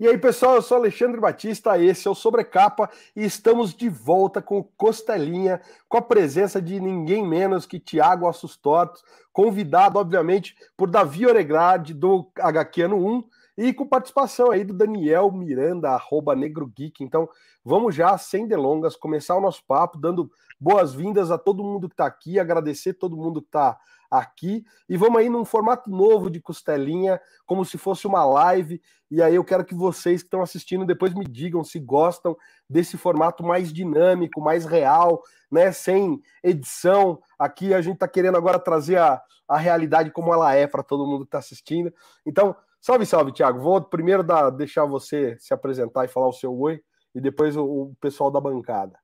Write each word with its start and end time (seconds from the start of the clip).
E 0.00 0.08
aí, 0.08 0.18
pessoal, 0.18 0.56
eu 0.56 0.62
sou 0.62 0.76
Alexandre 0.76 1.20
Batista, 1.20 1.78
esse 1.78 2.08
é 2.08 2.10
o 2.10 2.16
Sobrecapa 2.16 2.90
e 3.14 3.24
estamos 3.24 3.72
de 3.72 3.88
volta 3.88 4.42
com 4.42 4.58
o 4.58 4.64
Costelinha, 4.64 5.60
com 5.88 5.96
a 5.96 6.02
presença 6.02 6.60
de 6.60 6.80
ninguém 6.80 7.24
menos 7.24 7.64
que 7.64 7.78
Tiago 7.78 8.26
Ossos 8.26 8.56
Tortos, 8.56 9.04
convidado, 9.32 10.00
obviamente, 10.00 10.56
por 10.76 10.90
Davi 10.90 11.24
Oregrade, 11.24 11.94
do 11.94 12.28
HQ 12.36 12.86
1, 12.86 13.24
e 13.56 13.72
com 13.72 13.86
participação 13.86 14.50
aí 14.50 14.64
do 14.64 14.74
Daniel 14.74 15.30
Miranda, 15.30 15.90
arroba 15.90 16.34
Negro 16.34 16.66
Geek. 16.66 17.04
Então, 17.04 17.28
vamos 17.64 17.94
já, 17.94 18.18
sem 18.18 18.48
delongas, 18.48 18.96
começar 18.96 19.36
o 19.36 19.40
nosso 19.40 19.62
papo, 19.64 19.96
dando 19.96 20.28
boas-vindas 20.58 21.30
a 21.30 21.38
todo 21.38 21.62
mundo 21.62 21.88
que 21.88 21.94
está 21.94 22.06
aqui, 22.06 22.40
agradecer 22.40 22.94
todo 22.94 23.16
mundo 23.16 23.40
que 23.40 23.46
está 23.46 23.78
aqui 24.18 24.64
e 24.88 24.96
vamos 24.96 25.18
aí 25.18 25.28
num 25.28 25.44
formato 25.44 25.90
novo 25.90 26.30
de 26.30 26.40
costelinha, 26.40 27.20
como 27.44 27.64
se 27.64 27.76
fosse 27.76 28.06
uma 28.06 28.24
live. 28.24 28.80
E 29.10 29.20
aí 29.20 29.34
eu 29.34 29.44
quero 29.44 29.64
que 29.64 29.74
vocês 29.74 30.22
que 30.22 30.26
estão 30.26 30.40
assistindo 30.40 30.86
depois 30.86 31.12
me 31.14 31.24
digam 31.24 31.64
se 31.64 31.78
gostam 31.80 32.36
desse 32.70 32.96
formato 32.96 33.42
mais 33.42 33.72
dinâmico, 33.72 34.40
mais 34.40 34.64
real, 34.64 35.22
né? 35.50 35.72
Sem 35.72 36.22
edição. 36.42 37.20
Aqui 37.38 37.74
a 37.74 37.80
gente 37.80 37.94
está 37.94 38.06
querendo 38.06 38.36
agora 38.36 38.58
trazer 38.58 38.98
a, 38.98 39.20
a 39.48 39.58
realidade 39.58 40.10
como 40.10 40.32
ela 40.32 40.54
é 40.54 40.66
para 40.66 40.82
todo 40.82 41.06
mundo 41.06 41.24
que 41.24 41.28
está 41.28 41.38
assistindo. 41.38 41.92
Então, 42.24 42.54
salve, 42.80 43.04
salve, 43.04 43.32
Thiago. 43.32 43.60
Vou 43.60 43.82
primeiro 43.82 44.22
dar, 44.22 44.50
deixar 44.50 44.84
você 44.84 45.36
se 45.40 45.52
apresentar 45.52 46.04
e 46.04 46.08
falar 46.08 46.28
o 46.28 46.32
seu 46.32 46.56
oi, 46.56 46.80
e 47.14 47.20
depois 47.20 47.56
o, 47.56 47.64
o 47.64 47.96
pessoal 48.00 48.30
da 48.30 48.40
bancada. 48.40 48.98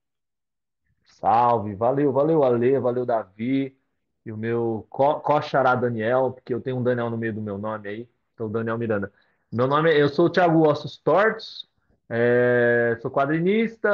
Salve, 1.04 1.74
valeu, 1.74 2.12
valeu, 2.12 2.44
Ale, 2.44 2.78
valeu, 2.78 3.04
Davi. 3.04 3.76
E 4.24 4.32
o 4.32 4.36
meu 4.36 4.86
Cochará 4.90 5.74
Daniel, 5.74 6.32
porque 6.32 6.52
eu 6.52 6.60
tenho 6.60 6.76
um 6.76 6.82
Daniel 6.82 7.10
no 7.10 7.16
meio 7.16 7.32
do 7.32 7.40
meu 7.40 7.56
nome 7.56 7.88
aí, 7.88 8.08
então 8.34 8.50
Daniel 8.50 8.78
Miranda. 8.78 9.12
Meu 9.52 9.66
nome 9.66 9.90
é, 9.90 10.00
eu 10.00 10.08
sou 10.08 10.26
o 10.26 10.30
Thiago 10.30 10.68
Ossos 10.68 10.98
Tortos, 10.98 11.68
é, 12.08 12.98
sou 13.00 13.10
quadrinista, 13.10 13.88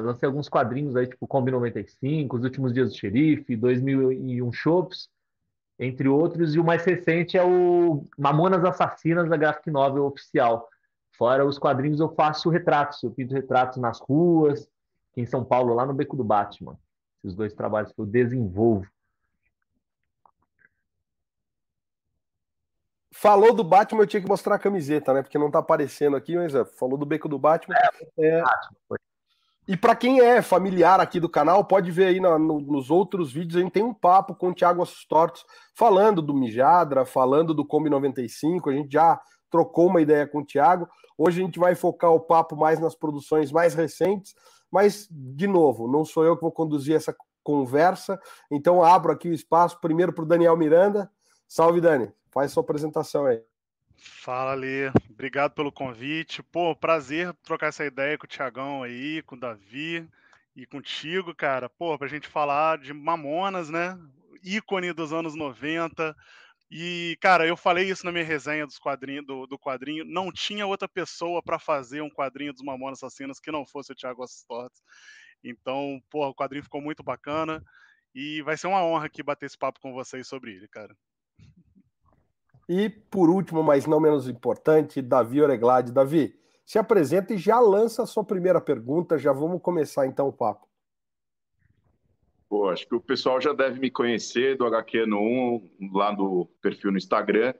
lancei 0.00 0.26
alguns 0.26 0.48
quadrinhos 0.48 0.96
aí, 0.96 1.06
tipo 1.06 1.26
Combi 1.26 1.50
95, 1.50 2.36
Os 2.36 2.44
Últimos 2.44 2.72
Dias 2.72 2.90
do 2.90 2.98
Xerife, 2.98 3.56
2001 3.56 4.52
Shops, 4.52 5.08
entre 5.78 6.08
outros, 6.08 6.54
e 6.54 6.60
o 6.60 6.64
mais 6.64 6.84
recente 6.84 7.38
é 7.38 7.42
o 7.44 8.04
Mamonas 8.18 8.64
Assassinas 8.64 9.28
da 9.28 9.36
Graphic 9.36 9.70
Novel 9.70 10.04
Oficial. 10.04 10.68
Fora 11.12 11.44
os 11.46 11.58
quadrinhos, 11.58 12.00
eu 12.00 12.08
faço 12.14 12.50
retratos, 12.50 13.02
eu 13.02 13.10
pinto 13.10 13.34
retratos 13.34 13.78
nas 13.78 14.00
ruas, 14.00 14.68
aqui 15.10 15.20
em 15.20 15.26
São 15.26 15.44
Paulo, 15.44 15.74
lá 15.74 15.86
no 15.86 15.94
Beco 15.94 16.16
do 16.16 16.24
Batman. 16.24 16.76
Esses 17.22 17.36
dois 17.36 17.54
trabalhos 17.54 17.92
que 17.92 18.00
eu 18.00 18.06
desenvolvo. 18.06 18.86
Falou 23.22 23.54
do 23.54 23.62
Batman, 23.62 24.02
eu 24.02 24.06
tinha 24.08 24.20
que 24.20 24.28
mostrar 24.28 24.56
a 24.56 24.58
camiseta, 24.58 25.14
né? 25.14 25.22
Porque 25.22 25.38
não 25.38 25.48
tá 25.48 25.60
aparecendo 25.60 26.16
aqui, 26.16 26.34
mas 26.34 26.56
é, 26.56 26.64
falou 26.64 26.98
do 26.98 27.06
beco 27.06 27.28
do 27.28 27.38
Batman. 27.38 27.76
É, 28.18 28.40
é... 28.40 28.42
E 29.68 29.76
para 29.76 29.94
quem 29.94 30.20
é 30.20 30.42
familiar 30.42 30.98
aqui 30.98 31.20
do 31.20 31.28
canal, 31.28 31.64
pode 31.64 31.88
ver 31.92 32.06
aí 32.06 32.18
no, 32.18 32.36
nos 32.36 32.90
outros 32.90 33.32
vídeos, 33.32 33.54
a 33.54 33.60
gente 33.60 33.70
tem 33.70 33.84
um 33.84 33.94
papo 33.94 34.34
com 34.34 34.48
o 34.48 34.52
Thiago 34.52 34.82
Assustortos 34.82 35.44
falando 35.72 36.20
do 36.20 36.34
Mijadra, 36.34 37.04
falando 37.04 37.54
do 37.54 37.64
Kombi 37.64 37.88
95, 37.88 38.70
a 38.70 38.72
gente 38.72 38.92
já 38.92 39.20
trocou 39.48 39.86
uma 39.86 40.00
ideia 40.00 40.26
com 40.26 40.40
o 40.40 40.44
Thiago. 40.44 40.88
Hoje 41.16 41.40
a 41.40 41.44
gente 41.44 41.60
vai 41.60 41.76
focar 41.76 42.10
o 42.10 42.18
papo 42.18 42.56
mais 42.56 42.80
nas 42.80 42.96
produções 42.96 43.52
mais 43.52 43.72
recentes, 43.72 44.34
mas, 44.68 45.06
de 45.08 45.46
novo, 45.46 45.86
não 45.86 46.04
sou 46.04 46.24
eu 46.24 46.34
que 46.34 46.42
vou 46.42 46.50
conduzir 46.50 46.96
essa 46.96 47.14
conversa, 47.44 48.20
então 48.50 48.82
abro 48.82 49.12
aqui 49.12 49.28
o 49.28 49.32
espaço 49.32 49.80
primeiro 49.80 50.12
para 50.12 50.24
o 50.24 50.26
Daniel 50.26 50.56
Miranda. 50.56 51.08
Salve, 51.46 51.80
Dani! 51.80 52.12
Faz 52.32 52.50
sua 52.50 52.62
apresentação 52.62 53.26
aí. 53.26 53.42
Fala, 53.96 54.54
Lê. 54.54 54.88
Obrigado 55.10 55.52
pelo 55.52 55.70
convite. 55.70 56.42
Pô, 56.42 56.74
prazer 56.74 57.32
trocar 57.42 57.68
essa 57.68 57.84
ideia 57.84 58.16
com 58.16 58.24
o 58.24 58.28
Tiagão 58.28 58.82
aí, 58.82 59.22
com 59.22 59.36
o 59.36 59.38
Davi 59.38 60.08
e 60.56 60.66
contigo, 60.66 61.34
cara. 61.34 61.68
Pô, 61.68 61.96
pra 61.98 62.08
gente 62.08 62.26
falar 62.26 62.78
de 62.78 62.92
Mamonas, 62.92 63.68
né? 63.68 63.98
Ícone 64.42 64.92
dos 64.92 65.12
anos 65.12 65.34
90. 65.34 66.16
E, 66.70 67.18
cara, 67.20 67.46
eu 67.46 67.54
falei 67.54 67.90
isso 67.90 68.06
na 68.06 68.10
minha 68.10 68.24
resenha 68.24 68.66
dos 68.66 68.78
quadrinhos, 68.78 69.26
do, 69.26 69.46
do 69.46 69.58
quadrinho. 69.58 70.04
Não 70.06 70.32
tinha 70.32 70.66
outra 70.66 70.88
pessoa 70.88 71.42
para 71.42 71.58
fazer 71.58 72.00
um 72.00 72.10
quadrinho 72.10 72.52
dos 72.54 72.62
Mamonas 72.62 73.02
Assassinas 73.02 73.38
que 73.38 73.52
não 73.52 73.66
fosse 73.66 73.92
o 73.92 73.94
Thiago 73.94 74.22
Astortes. 74.24 74.82
Então, 75.44 76.02
pô, 76.08 76.26
o 76.26 76.34
quadrinho 76.34 76.64
ficou 76.64 76.80
muito 76.80 77.02
bacana. 77.02 77.62
E 78.14 78.40
vai 78.42 78.56
ser 78.56 78.68
uma 78.68 78.82
honra 78.82 79.06
aqui 79.06 79.22
bater 79.22 79.46
esse 79.46 79.58
papo 79.58 79.80
com 79.80 79.92
vocês 79.92 80.26
sobre 80.26 80.52
ele, 80.52 80.66
cara. 80.66 80.96
E 82.68 82.88
por 82.88 83.28
último, 83.28 83.62
mas 83.62 83.86
não 83.86 84.00
menos 84.00 84.28
importante, 84.28 85.02
Davi 85.02 85.42
Oreglade. 85.42 85.92
Davi, 85.92 86.34
se 86.64 86.78
apresenta 86.78 87.34
e 87.34 87.38
já 87.38 87.58
lança 87.58 88.02
a 88.02 88.06
sua 88.06 88.24
primeira 88.24 88.60
pergunta. 88.60 89.18
Já 89.18 89.32
vamos 89.32 89.60
começar 89.60 90.06
então 90.06 90.28
o 90.28 90.32
papo. 90.32 90.66
Pô, 92.48 92.68
acho 92.68 92.86
que 92.86 92.94
o 92.94 93.00
pessoal 93.00 93.40
já 93.40 93.52
deve 93.52 93.80
me 93.80 93.90
conhecer 93.90 94.56
do 94.56 94.66
HQ 94.66 95.06
no 95.06 95.20
1, 95.20 95.90
lá 95.92 96.14
no 96.14 96.46
perfil 96.60 96.92
no 96.92 96.98
Instagram. 96.98 97.54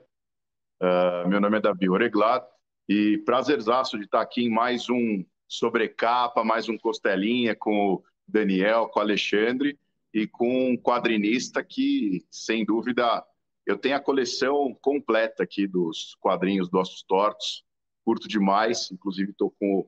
Uh, 0.81 1.27
meu 1.27 1.41
nome 1.41 1.57
é 1.57 1.61
Davi 1.61 1.89
Oreglade 1.89 2.45
e 2.87 3.17
prazerzaço 3.19 3.97
de 3.97 4.05
estar 4.05 4.21
aqui 4.21 4.43
em 4.43 4.49
mais 4.49 4.89
um 4.89 5.25
Sobrecapa, 5.47 6.43
mais 6.43 6.69
um 6.69 6.77
Costelinha 6.77 7.55
com 7.55 7.93
o 7.93 8.03
Daniel, 8.27 8.87
com 8.87 8.99
o 8.99 9.03
Alexandre 9.03 9.79
e 10.13 10.27
com 10.27 10.71
um 10.71 10.77
quadrinista 10.77 11.63
que, 11.63 12.25
sem 12.29 12.65
dúvida, 12.65 13.23
eu 13.65 13.77
tenho 13.77 13.95
a 13.95 13.99
coleção 13.99 14.75
completa 14.81 15.43
aqui 15.43 15.67
dos 15.67 16.15
quadrinhos 16.19 16.69
do 16.69 16.77
Ossos 16.77 17.03
Tortos, 17.03 17.63
curto 18.03 18.27
demais, 18.27 18.91
inclusive 18.91 19.31
estou 19.31 19.51
com 19.59 19.87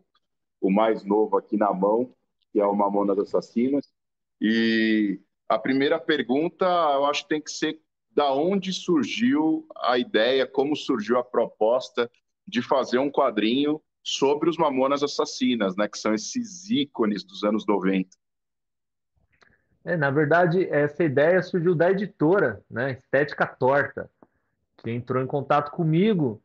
o, 0.62 0.72
mais 0.72 1.04
novo 1.04 1.38
aqui 1.38 1.58
na 1.58 1.74
mão, 1.74 2.14
que 2.52 2.60
é 2.60 2.66
o 2.66 2.76
Mamonas 2.76 3.20
Assassinas. 3.20 3.94
E 4.40 5.20
a 5.50 5.60
primeira 5.60 6.00
pergunta, 6.00 6.66
eu 6.66 7.06
acho 7.06 7.24
que 7.24 7.30
tem 7.30 7.42
que 7.42 7.52
ser 7.52 7.80
da 8.12 8.34
onde 8.34 8.72
surgiu 8.72 9.68
a 9.76 9.98
ideia, 9.98 10.48
como 10.48 10.76
surgiu 10.76 11.18
a 11.20 11.24
proposta 11.24 12.10
de 12.48 12.62
fazer 12.62 12.98
um 12.98 13.12
quadrinho 13.12 13.82
sobre 14.02 14.50
os 14.50 14.58
Mamonas 14.58 15.04
Assassinas, 15.04 15.76
né, 15.76 15.88
que 15.88 15.98
são 15.98 16.14
esses 16.14 16.70
ícones 16.70 17.26
dos 17.26 17.44
anos 17.44 17.66
90. 17.68 18.10
É, 19.86 19.96
na 19.96 20.10
verdade, 20.10 20.68
essa 20.70 21.04
ideia 21.04 21.42
surgiu 21.44 21.76
da 21.76 21.92
editora, 21.92 22.60
né, 22.70 22.94
Estética 22.94 23.46
Torta, 23.46 24.10
que 24.78 24.90
entrou 24.90 25.22
em 25.22 25.28
contato 25.28 25.70
comigo 25.70 26.42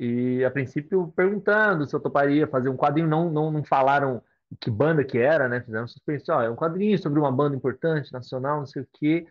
e, 0.00 0.42
a 0.42 0.50
princípio, 0.50 1.12
perguntando 1.14 1.86
se 1.86 1.94
eu 1.94 2.00
toparia 2.00 2.46
fazer 2.46 2.70
um 2.70 2.76
quadrinho. 2.76 3.06
Não, 3.06 3.30
não, 3.30 3.50
não 3.50 3.62
falaram 3.62 4.22
que 4.58 4.70
banda 4.70 5.04
que 5.04 5.18
era, 5.18 5.48
né? 5.48 5.60
Fizeram 5.60 5.86
suspense, 5.86 6.30
ó, 6.30 6.40
é 6.42 6.48
um 6.48 6.56
quadrinho 6.56 6.98
sobre 6.98 7.20
uma 7.20 7.30
banda 7.30 7.54
importante, 7.54 8.12
nacional, 8.12 8.60
não 8.60 8.66
sei 8.66 8.82
o 8.82 8.88
quê. 8.94 9.26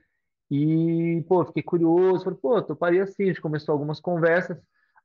E, 0.52 1.26
pô, 1.28 1.44
fiquei 1.46 1.64
curioso, 1.64 2.24
falei, 2.24 2.40
pô, 2.40 2.62
toparia 2.62 3.06
sim. 3.08 3.24
A 3.24 3.28
gente 3.28 3.42
começou 3.42 3.74
algumas 3.74 4.00
conversas 4.00 4.58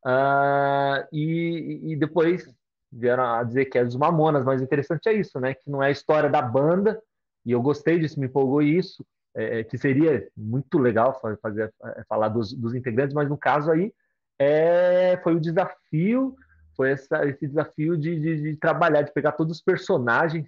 uh, 0.04 1.06
e, 1.10 1.92
e 1.92 1.96
depois 1.96 2.52
vieram 2.92 3.24
a 3.24 3.42
dizer 3.42 3.64
que 3.66 3.78
é 3.78 3.84
dos 3.84 3.96
Mamonas, 3.96 4.44
mas 4.44 4.60
o 4.60 4.64
interessante 4.64 5.08
é 5.08 5.14
isso, 5.14 5.40
né? 5.40 5.54
Que 5.54 5.70
não 5.70 5.82
é 5.82 5.86
a 5.86 5.90
história 5.90 6.28
da 6.28 6.42
banda, 6.42 7.00
e 7.44 7.52
eu 7.52 7.60
gostei 7.60 7.98
disso, 7.98 8.20
me 8.20 8.26
empolgou 8.26 8.62
isso, 8.62 9.04
é, 9.34 9.60
é 9.60 9.64
que 9.64 9.78
seria 9.78 10.28
muito 10.36 10.78
legal 10.78 11.18
fazer, 11.40 11.72
é, 11.84 12.04
falar 12.08 12.28
dos, 12.28 12.52
dos, 12.52 12.74
integrantes, 12.74 13.14
mas 13.14 13.28
no 13.28 13.36
caso 13.36 13.70
aí 13.70 13.92
é, 14.38 15.18
foi 15.22 15.34
o 15.34 15.40
desafio, 15.40 16.36
foi 16.76 16.92
essa, 16.92 17.26
esse 17.26 17.46
desafio 17.46 17.96
de, 17.96 18.18
de, 18.18 18.42
de, 18.42 18.56
trabalhar, 18.56 19.02
de 19.02 19.12
pegar 19.12 19.32
todos 19.32 19.56
os 19.56 19.62
personagens 19.62 20.46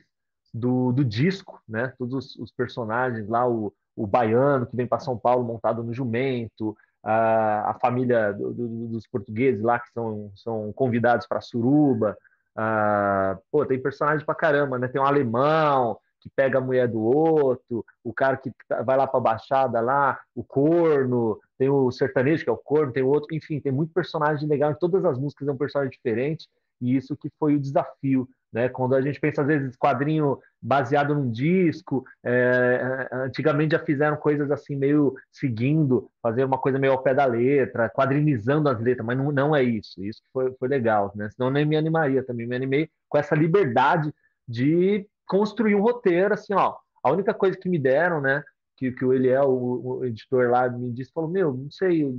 do, 0.53 0.93
do 0.93 1.05
disco, 1.05 1.61
né? 1.69 1.93
Todos 1.99 2.15
os, 2.15 2.37
os, 2.37 2.53
personagens 2.53 3.29
lá, 3.29 3.49
o, 3.49 3.73
o 3.97 4.07
baiano 4.07 4.67
que 4.67 4.77
vem 4.77 4.87
para 4.87 5.01
São 5.01 5.19
Paulo 5.19 5.45
montado 5.45 5.83
no 5.83 5.93
jumento, 5.93 6.77
a, 7.03 7.71
a 7.71 7.75
família 7.75 8.33
do, 8.33 8.53
do, 8.53 8.89
dos 8.89 9.07
portugueses 9.07 9.63
lá 9.63 9.79
que 9.79 9.91
são, 9.93 10.31
são 10.35 10.73
convidados 10.73 11.27
para 11.27 11.41
Suruba, 11.41 12.17
a, 12.57 13.37
pô, 13.51 13.67
tem 13.67 13.81
personagem 13.81 14.25
para 14.25 14.35
caramba, 14.35 14.79
né? 14.79 14.89
Tem 14.89 15.01
um 15.01 15.05
alemão, 15.05 15.99
que 16.25 16.31
pega 16.35 16.57
a 16.57 16.61
mulher 16.63 16.89
do 16.89 17.03
outro, 17.03 17.85
o 18.03 18.11
cara 18.11 18.39
que 18.39 18.51
tá, 18.67 18.81
vai 18.83 18.97
lá 18.97 19.07
para 19.07 19.21
a 19.21 19.23
Baixada 19.23 19.79
lá, 19.79 20.19
o 20.35 20.43
corno, 20.43 21.39
tem 21.59 21.69
o 21.69 21.91
sertanejo, 21.91 22.43
que 22.43 22.49
é 22.49 22.53
o 22.53 22.57
corno, 22.57 22.95
tem 22.95 23.03
o 23.03 23.09
outro, 23.09 23.29
enfim, 23.37 23.61
tem 23.61 23.71
muito 23.71 23.93
personagem 23.93 24.49
legal, 24.49 24.73
em 24.73 24.79
todas 24.79 25.05
as 25.05 25.19
músicas 25.19 25.47
é 25.47 25.53
um 25.53 25.57
personagem 25.57 25.91
diferente, 25.91 26.49
e 26.81 26.97
isso 26.97 27.15
que 27.15 27.29
foi 27.39 27.57
o 27.57 27.61
desafio, 27.61 28.27
né? 28.51 28.71
Quando 28.71 28.95
a 28.95 29.03
gente 29.03 29.21
pensa, 29.21 29.43
às 29.43 29.47
vezes, 29.47 29.77
quadrinho 29.77 30.39
baseado 30.63 31.15
num 31.15 31.31
disco, 31.31 32.07
é, 32.25 33.07
antigamente 33.13 33.73
já 33.73 33.85
fizeram 33.85 34.17
coisas 34.17 34.51
assim, 34.51 34.75
meio 34.75 35.15
seguindo, 35.31 36.09
fazer 36.23 36.43
uma 36.45 36.57
coisa 36.57 36.79
meio 36.79 36.95
ao 36.95 37.03
pé 37.03 37.13
da 37.13 37.27
letra, 37.27 37.91
quadrinizando 37.91 38.71
as 38.71 38.81
letras, 38.81 39.07
mas 39.07 39.19
não, 39.19 39.31
não 39.31 39.55
é 39.55 39.63
isso, 39.63 40.03
isso 40.03 40.23
foi, 40.33 40.55
foi 40.59 40.69
legal, 40.69 41.13
né? 41.15 41.29
Senão 41.37 41.51
nem 41.51 41.67
me 41.67 41.77
animaria 41.77 42.25
também, 42.25 42.47
me 42.47 42.57
animei 42.57 42.89
com 43.11 43.19
essa 43.19 43.35
liberdade 43.35 44.11
de 44.49 45.07
construir 45.27 45.75
um 45.75 45.83
roteiro, 45.83 46.35
assim, 46.35 46.55
ó. 46.55 46.77
A 47.03 47.11
única 47.13 47.35
coisa 47.35 47.57
que 47.57 47.69
me 47.69 47.79
deram, 47.79 48.21
né, 48.21 48.43
que, 48.77 48.93
que 48.93 49.05
o 49.05 49.13
Eliel, 49.13 49.51
o, 49.51 49.99
o 49.99 50.05
editor 50.05 50.51
lá, 50.51 50.69
me 50.69 50.93
disse, 50.93 51.13
falou, 51.13 51.31
meu, 51.31 51.53
não 51.53 51.71
sei, 51.71 52.11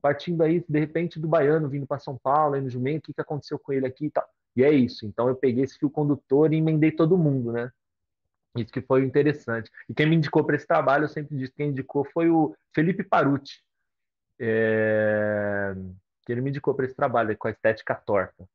partindo 0.00 0.42
aí, 0.42 0.64
de 0.68 0.78
repente, 0.78 1.18
do 1.18 1.26
baiano 1.26 1.68
vindo 1.68 1.86
para 1.86 1.98
São 1.98 2.18
Paulo, 2.18 2.54
aí 2.54 2.60
no 2.60 2.70
Jumento, 2.70 2.98
o 2.98 3.02
que, 3.06 3.14
que 3.14 3.20
aconteceu 3.20 3.58
com 3.58 3.72
ele 3.72 3.86
aqui 3.86 4.06
e 4.06 4.10
tal. 4.10 4.28
E 4.56 4.62
é 4.62 4.70
isso. 4.70 5.06
Então 5.06 5.28
eu 5.28 5.34
peguei 5.34 5.64
esse 5.64 5.78
fio 5.78 5.90
condutor 5.90 6.52
e 6.52 6.58
emendei 6.58 6.92
todo 6.92 7.18
mundo, 7.18 7.52
né? 7.52 7.70
Isso 8.56 8.72
que 8.72 8.82
foi 8.82 9.02
interessante. 9.02 9.70
E 9.88 9.94
quem 9.94 10.06
me 10.06 10.16
indicou 10.16 10.44
para 10.44 10.56
esse 10.56 10.66
trabalho, 10.66 11.04
eu 11.04 11.08
sempre 11.08 11.36
disse, 11.36 11.52
quem 11.52 11.70
indicou 11.70 12.04
foi 12.12 12.30
o 12.30 12.54
Felipe 12.74 13.02
Paruti, 13.02 13.64
é... 14.38 15.74
que 16.24 16.32
ele 16.32 16.40
me 16.40 16.50
indicou 16.50 16.74
para 16.74 16.84
esse 16.84 16.94
trabalho 16.94 17.36
com 17.36 17.48
a 17.48 17.50
estética 17.50 17.94
torta. 17.94 18.46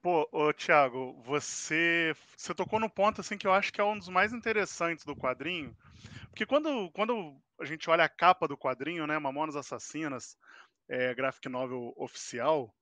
Pô, 0.00 0.28
ô, 0.30 0.52
Thiago, 0.52 1.20
você, 1.24 2.14
você 2.36 2.54
tocou 2.54 2.78
no 2.78 2.88
ponto 2.88 3.20
assim 3.20 3.36
que 3.36 3.46
eu 3.46 3.52
acho 3.52 3.72
que 3.72 3.80
é 3.80 3.84
um 3.84 3.98
dos 3.98 4.08
mais 4.08 4.32
interessantes 4.32 5.04
do 5.04 5.16
quadrinho, 5.16 5.76
porque 6.28 6.46
quando, 6.46 6.90
quando 6.92 7.36
a 7.60 7.64
gente 7.64 7.90
olha 7.90 8.04
a 8.04 8.08
capa 8.08 8.46
do 8.46 8.56
quadrinho, 8.56 9.06
né, 9.08 9.18
Mamonas 9.18 9.56
Assassinas, 9.56 10.36
é, 10.88 11.12
graphic 11.14 11.48
novel 11.48 11.92
oficial, 11.96 12.72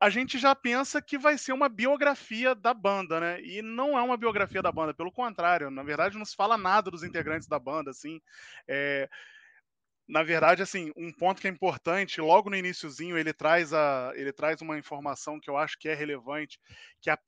a 0.00 0.08
gente 0.08 0.38
já 0.38 0.54
pensa 0.54 1.02
que 1.02 1.18
vai 1.18 1.36
ser 1.36 1.52
uma 1.52 1.68
biografia 1.68 2.54
da 2.54 2.74
banda, 2.74 3.18
né? 3.18 3.40
E 3.42 3.62
não 3.62 3.98
é 3.98 4.02
uma 4.02 4.16
biografia 4.16 4.62
da 4.62 4.70
banda, 4.70 4.94
pelo 4.94 5.10
contrário, 5.10 5.70
na 5.70 5.82
verdade 5.82 6.18
não 6.18 6.24
se 6.24 6.36
fala 6.36 6.56
nada 6.56 6.90
dos 6.90 7.02
integrantes 7.02 7.48
da 7.48 7.58
banda, 7.58 7.90
assim. 7.90 8.20
É, 8.68 9.08
na 10.06 10.22
verdade, 10.22 10.62
assim, 10.62 10.92
um 10.96 11.10
ponto 11.10 11.40
que 11.40 11.48
é 11.48 11.50
importante, 11.50 12.20
logo 12.20 12.50
no 12.50 12.56
iníciozinho 12.56 13.16
ele 13.16 13.32
traz, 13.32 13.72
a, 13.72 14.12
ele 14.14 14.32
traz 14.32 14.60
uma 14.60 14.78
informação 14.78 15.40
que 15.40 15.48
eu 15.48 15.56
acho 15.56 15.78
que 15.78 15.88
é 15.88 15.94
relevante, 15.94 16.60
que 17.00 17.08
a, 17.08 17.18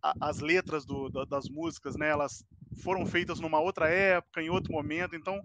a, 0.00 0.28
as 0.28 0.38
letras 0.38 0.84
do, 0.84 1.08
da, 1.08 1.24
das 1.24 1.48
músicas, 1.48 1.96
né, 1.96 2.08
elas 2.08 2.44
foram 2.82 3.04
feitas 3.04 3.40
numa 3.40 3.58
outra 3.58 3.88
época, 3.88 4.40
em 4.40 4.48
outro 4.48 4.72
momento, 4.72 5.16
então 5.16 5.42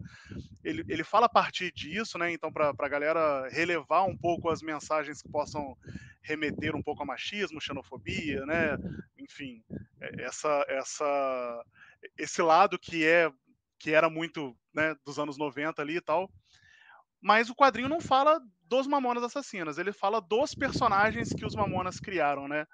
ele, 0.64 0.86
ele 0.88 1.04
fala 1.04 1.26
a 1.26 1.30
partir 1.30 1.72
disso, 1.72 2.20
né, 2.20 2.32
então 2.32 2.52
para 2.52 2.74
a 2.78 2.90
galera 2.90 3.50
relevar 3.50 4.04
um 4.04 4.16
pouco 4.16 4.50
as 4.50 4.62
mensagens 4.62 5.24
que 5.24 5.30
possam 5.30 5.76
remeter 6.22 6.76
um 6.76 6.84
pouco 6.84 7.02
a 7.02 7.06
machismo, 7.06 7.60
xenofobia, 7.60 8.46
né, 8.46 8.78
enfim, 9.18 9.64
é, 10.00 10.24
essa, 10.24 10.64
essa, 10.70 11.66
esse 12.16 12.42
lado 12.44 12.78
que 12.78 13.04
é 13.04 13.32
que 13.80 13.92
era 13.92 14.10
muito 14.10 14.56
né, 14.74 14.96
dos 15.06 15.20
anos 15.20 15.38
90 15.38 15.82
ali 15.82 15.98
e 15.98 16.02
tal, 16.02 16.30
mas 17.26 17.50
o 17.50 17.56
quadrinho 17.56 17.90
não 17.90 18.00
fala 18.00 18.40
dos 18.70 18.86
Mamonas 18.86 19.24
Assassinas, 19.24 19.80
ele 19.80 19.92
fala 19.92 20.22
dos 20.22 20.54
personagens 20.54 21.34
que 21.34 21.44
os 21.44 21.56
Mamonas 21.56 22.00
criaram, 22.00 22.48
né? 22.48 22.68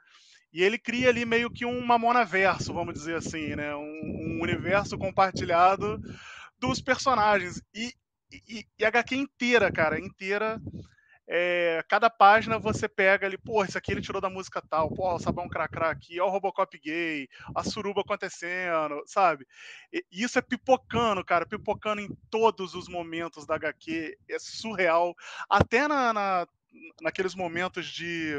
E 0.51 0.61
ele 0.61 0.77
cria 0.77 1.07
ali 1.07 1.23
meio 1.23 1.49
que 1.49 1.65
um 1.65 1.79
Mamona 1.79 2.25
verso, 2.25 2.73
vamos 2.73 2.93
dizer 2.93 3.15
assim, 3.15 3.55
né? 3.55 3.73
Um, 3.73 3.79
um 3.79 4.39
universo 4.41 4.97
compartilhado 4.97 6.01
dos 6.59 6.81
personagens. 6.81 7.61
E, 7.73 7.93
e, 8.29 8.65
e 8.77 8.83
a 8.83 8.89
HQ 8.89 9.15
inteira, 9.15 9.71
cara, 9.71 9.97
inteira 9.97 10.59
é, 11.27 11.83
cada 11.87 12.09
página 12.09 12.59
você 12.59 12.87
pega 12.87 13.25
ali, 13.25 13.37
pô, 13.37 13.63
isso 13.63 13.77
aqui 13.77 13.91
ele 13.91 14.01
tirou 14.01 14.21
da 14.21 14.29
música 14.29 14.61
tal, 14.61 14.89
pô, 14.89 15.13
o 15.13 15.19
sabão 15.19 15.47
cracrá 15.47 15.89
aqui, 15.89 16.19
ó 16.19 16.27
o 16.27 16.29
Robocop 16.29 16.77
gay, 16.79 17.27
a 17.55 17.63
suruba 17.63 18.01
acontecendo, 18.01 19.01
sabe? 19.05 19.47
E, 19.93 20.03
isso 20.11 20.37
é 20.37 20.41
pipocando, 20.41 21.23
cara, 21.23 21.45
pipocando 21.45 22.01
em 22.01 22.09
todos 22.29 22.73
os 22.73 22.87
momentos 22.87 23.45
da 23.45 23.55
HQ, 23.55 24.17
é 24.29 24.39
surreal. 24.39 25.15
Até 25.49 25.87
na, 25.87 26.13
na 26.13 26.47
naqueles 27.01 27.35
momentos 27.35 27.85
de 27.87 28.33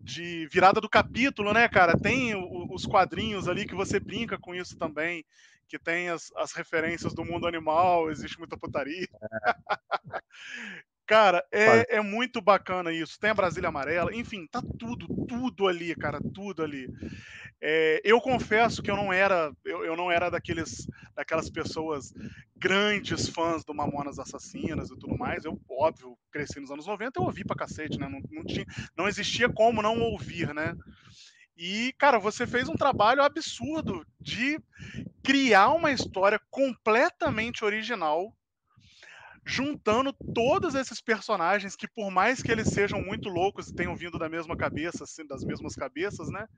de 0.00 0.46
virada 0.52 0.80
do 0.80 0.88
capítulo, 0.88 1.52
né, 1.52 1.68
cara? 1.68 1.98
Tem 1.98 2.32
os 2.36 2.86
quadrinhos 2.86 3.48
ali 3.48 3.66
que 3.66 3.74
você 3.74 3.98
brinca 3.98 4.38
com 4.38 4.54
isso 4.54 4.76
também, 4.76 5.24
que 5.66 5.78
tem 5.78 6.10
as, 6.10 6.30
as 6.36 6.52
referências 6.52 7.12
do 7.12 7.24
mundo 7.24 7.46
animal, 7.46 8.08
existe 8.10 8.38
muita 8.38 8.56
putaria. 8.56 9.08
Cara, 11.06 11.44
é, 11.52 11.96
é 11.96 12.00
muito 12.00 12.40
bacana 12.40 12.92
isso. 12.92 13.18
Tem 13.20 13.30
a 13.30 13.34
Brasília 13.34 13.68
Amarela, 13.68 14.14
enfim, 14.14 14.46
tá 14.50 14.60
tudo, 14.78 15.06
tudo 15.26 15.68
ali, 15.68 15.94
cara, 15.94 16.20
tudo 16.34 16.64
ali. 16.64 16.88
É, 17.60 18.00
eu 18.04 18.20
confesso 18.20 18.82
que 18.82 18.90
eu 18.90 18.96
não 18.96 19.12
era, 19.12 19.52
eu, 19.64 19.84
eu, 19.84 19.96
não 19.96 20.10
era 20.10 20.28
daqueles, 20.28 20.88
daquelas 21.14 21.48
pessoas 21.48 22.12
grandes 22.56 23.28
fãs 23.28 23.64
do 23.64 23.72
Mamonas 23.72 24.18
Assassinas 24.18 24.90
e 24.90 24.98
tudo 24.98 25.16
mais. 25.16 25.44
Eu, 25.44 25.58
óbvio, 25.70 26.18
cresci 26.32 26.58
nos 26.58 26.72
anos 26.72 26.86
90, 26.86 27.20
eu 27.20 27.24
ouvi 27.24 27.44
pra 27.44 27.56
cacete, 27.56 27.98
né? 27.98 28.08
Não, 28.08 28.20
não, 28.30 28.44
tinha, 28.44 28.66
não 28.96 29.06
existia 29.06 29.48
como 29.48 29.80
não 29.82 30.00
ouvir, 30.00 30.52
né? 30.52 30.74
E, 31.56 31.94
cara, 31.98 32.18
você 32.18 32.46
fez 32.46 32.68
um 32.68 32.74
trabalho 32.74 33.22
absurdo 33.22 34.06
de 34.20 34.60
criar 35.24 35.70
uma 35.70 35.90
história 35.90 36.38
completamente 36.50 37.64
original 37.64 38.35
juntando 39.46 40.12
todos 40.34 40.74
esses 40.74 41.00
personagens 41.00 41.76
que, 41.76 41.86
por 41.86 42.10
mais 42.10 42.42
que 42.42 42.50
eles 42.50 42.66
sejam 42.66 43.00
muito 43.00 43.28
loucos 43.28 43.68
e 43.68 43.74
tenham 43.74 43.94
vindo 43.94 44.18
da 44.18 44.28
mesma 44.28 44.56
cabeça, 44.56 45.04
assim, 45.04 45.24
das 45.24 45.44
mesmas 45.44 45.76
cabeças, 45.76 46.28
né? 46.28 46.48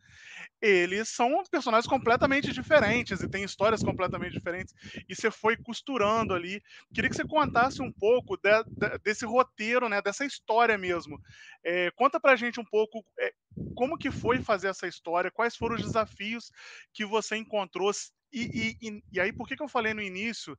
Eles 0.61 1.11
são 1.11 1.43
personagens 1.51 1.87
completamente 1.87 2.51
diferentes 2.51 3.23
e 3.23 3.29
têm 3.29 3.45
histórias 3.45 3.83
completamente 3.83 4.33
diferentes. 4.33 4.75
E 5.07 5.15
você 5.15 5.31
foi 5.31 5.55
costurando 5.59 6.33
ali. 6.33 6.63
Queria 6.95 7.11
que 7.11 7.17
você 7.17 7.27
contasse 7.27 7.83
um 7.83 7.93
pouco 7.93 8.39
de, 8.39 8.65
de, 8.65 8.99
desse 9.05 9.27
roteiro, 9.27 9.87
né? 9.87 10.01
Dessa 10.01 10.25
história 10.25 10.79
mesmo. 10.79 11.21
É, 11.63 11.91
conta 11.91 12.19
pra 12.19 12.37
gente 12.37 12.59
um 12.59 12.65
pouco 12.65 13.05
é, 13.19 13.35
como 13.75 13.99
que 13.99 14.11
foi 14.11 14.41
fazer 14.41 14.69
essa 14.69 14.87
história, 14.87 15.31
quais 15.31 15.55
foram 15.55 15.77
os 15.77 15.83
desafios 15.83 16.51
que 16.95 17.05
você 17.05 17.37
encontrou 17.37 17.93
e, 18.33 18.77
e, 18.83 19.03
e, 19.11 19.21
aí, 19.21 19.33
por 19.33 19.49
que, 19.49 19.57
que 19.57 19.63
eu 19.63 19.69
falei 19.69 19.95
no 19.95 20.03
início 20.03 20.57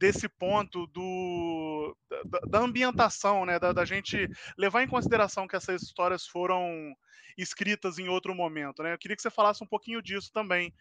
desse 0.00 0.30
ponto 0.30 0.86
do, 0.86 1.94
da, 2.24 2.40
da 2.48 2.58
ambientação, 2.60 3.44
né? 3.44 3.58
Da, 3.58 3.70
da, 3.70 3.84
gente 3.84 4.26
levar 4.56 4.82
em 4.82 4.88
consideração 4.88 5.46
que 5.46 5.54
essas 5.54 5.82
histórias 5.82 6.26
foram 6.26 6.96
escritas 7.36 7.98
em 7.98 8.08
outro 8.08 8.34
momento, 8.34 8.82
né? 8.82 8.94
Eu 8.94 8.98
queria 8.98 9.14
que 9.14 9.20
você 9.20 9.30
falasse 9.30 9.62
um 9.62 9.66
pouquinho 9.66 10.00
disso 10.00 10.32
também, 10.32 10.72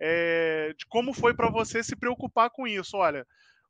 é, 0.00 0.72
de 0.78 0.86
como 0.86 1.12
foi 1.12 1.34
para 1.34 1.50
você 1.50 1.82
se 1.82 1.96
preocupar 1.96 2.50
com 2.50 2.68
isso. 2.68 2.96
Olha, 2.96 3.26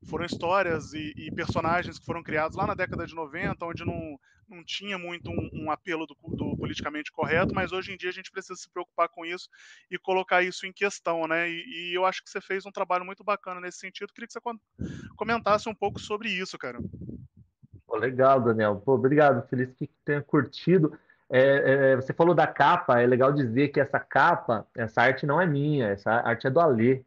foram 0.06 0.24
histórias 0.24 0.92
e, 0.92 1.12
e, 1.16 1.30
personagens 1.30 1.98
que 1.98 2.06
foram 2.06 2.22
criados 2.22 2.56
lá 2.56 2.66
na 2.66 2.74
década 2.74 3.06
de 3.06 3.14
90, 3.14 3.64
onde 3.64 3.84
não, 3.84 4.18
não 4.48 4.64
tinha 4.64 4.96
muito 4.96 5.30
um, 5.30 5.50
um 5.52 5.70
apelo 5.70 6.06
do, 6.06 6.16
do, 6.34 6.56
politicamente 6.56 7.10
correto, 7.10 7.54
mas 7.54 7.72
hoje 7.72 7.92
em 7.92 7.96
dia 7.96 8.10
a 8.10 8.12
gente 8.12 8.30
precisa 8.30 8.54
se 8.54 8.70
preocupar 8.70 9.08
com 9.08 9.26
isso 9.26 9.48
e 9.90 9.98
colocar 9.98 10.42
isso 10.42 10.66
em 10.66 10.72
questão, 10.72 11.26
né? 11.26 11.48
E, 11.50 11.90
e 11.90 11.94
eu 11.94 12.04
acho 12.04 12.22
que 12.22 12.30
você 12.30 12.40
fez 12.40 12.64
um 12.64 12.70
trabalho 12.70 13.04
muito 13.04 13.24
bacana 13.24 13.60
nesse 13.60 13.78
sentido. 13.78 14.12
Queria 14.12 14.28
que 14.28 14.32
você 14.32 14.40
comentasse 15.16 15.68
um 15.68 15.74
pouco 15.74 15.98
sobre 15.98 16.30
isso, 16.30 16.56
cara. 16.56 16.78
Legal, 17.90 18.40
Daniel. 18.40 18.76
Pô, 18.76 18.94
obrigado. 18.94 19.46
Feliz 19.48 19.74
que 19.74 19.90
tenha 20.04 20.22
curtido. 20.22 20.96
É, 21.30 21.92
é, 21.92 21.96
você 21.96 22.12
falou 22.12 22.34
da 22.34 22.46
capa, 22.46 23.00
é 23.00 23.06
legal 23.06 23.32
dizer 23.32 23.68
que 23.68 23.80
essa 23.80 23.98
capa, 23.98 24.66
essa 24.74 25.02
arte 25.02 25.26
não 25.26 25.40
é 25.40 25.46
minha, 25.46 25.88
essa 25.88 26.10
arte 26.10 26.46
é 26.46 26.50
do 26.50 26.60
Alê. 26.60 27.02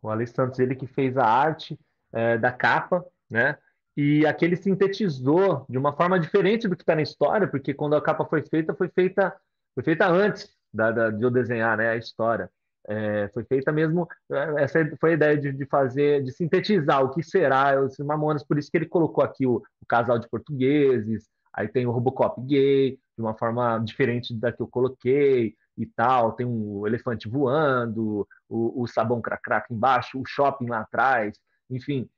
O 0.00 0.10
Alê 0.10 0.26
Santos, 0.26 0.58
ele 0.58 0.76
que 0.76 0.86
fez 0.86 1.16
a 1.16 1.24
arte 1.24 1.78
é, 2.14 2.38
da 2.38 2.52
capa, 2.52 3.04
né? 3.28 3.58
E 3.96 4.26
aquele 4.26 4.56
sintetizou 4.56 5.66
de 5.68 5.78
uma 5.78 5.92
forma 5.92 6.18
diferente 6.18 6.66
do 6.66 6.76
que 6.76 6.82
está 6.82 6.94
na 6.94 7.02
história, 7.02 7.46
porque 7.46 7.74
quando 7.74 7.94
a 7.94 8.02
capa 8.02 8.24
foi 8.24 8.42
feita, 8.42 8.74
foi 8.74 8.88
feita, 8.88 9.34
foi 9.74 9.84
feita 9.84 10.06
antes 10.08 10.48
da, 10.72 10.90
da 10.90 11.10
de 11.10 11.22
eu 11.22 11.30
desenhar, 11.30 11.76
né? 11.76 11.90
A 11.90 11.96
história. 11.96 12.50
É, 12.86 13.28
foi 13.32 13.44
feita 13.44 13.72
mesmo 13.72 14.06
é, 14.30 14.62
essa 14.62 14.78
foi 15.00 15.12
a 15.12 15.14
ideia 15.14 15.38
de, 15.38 15.52
de, 15.52 15.64
fazer 15.64 16.22
de 16.22 16.30
sintetizar 16.30 17.02
o 17.02 17.08
que 17.08 17.22
será 17.22 17.80
os 17.82 17.96
Mamonas 17.96 18.44
por 18.44 18.58
isso 18.58 18.70
que 18.70 18.76
ele 18.76 18.84
colocou 18.84 19.24
aqui 19.24 19.46
o, 19.46 19.56
o, 19.56 19.86
casal 19.88 20.18
de 20.18 20.28
portugueses 20.28 21.26
aí 21.54 21.66
tem 21.66 21.86
o 21.86 21.90
Robocop 21.90 22.38
gay 22.42 22.98
de 23.16 23.22
uma 23.22 23.32
forma 23.38 23.78
diferente 23.78 24.38
da 24.38 24.52
que 24.52 24.60
eu 24.60 24.68
coloquei 24.68 25.54
e 25.78 25.86
tal 25.86 26.32
tem 26.32 26.44
um 26.44 26.86
elefante 26.86 27.26
voando 27.26 28.28
o, 28.50 28.82
o 28.82 28.86
sabão 28.86 29.18
cracrac 29.18 29.72
embaixo 29.72 30.20
o 30.20 30.26
shopping 30.26 30.66
lá 30.66 30.80
atrás 30.80 31.38
enfim, 31.74 32.08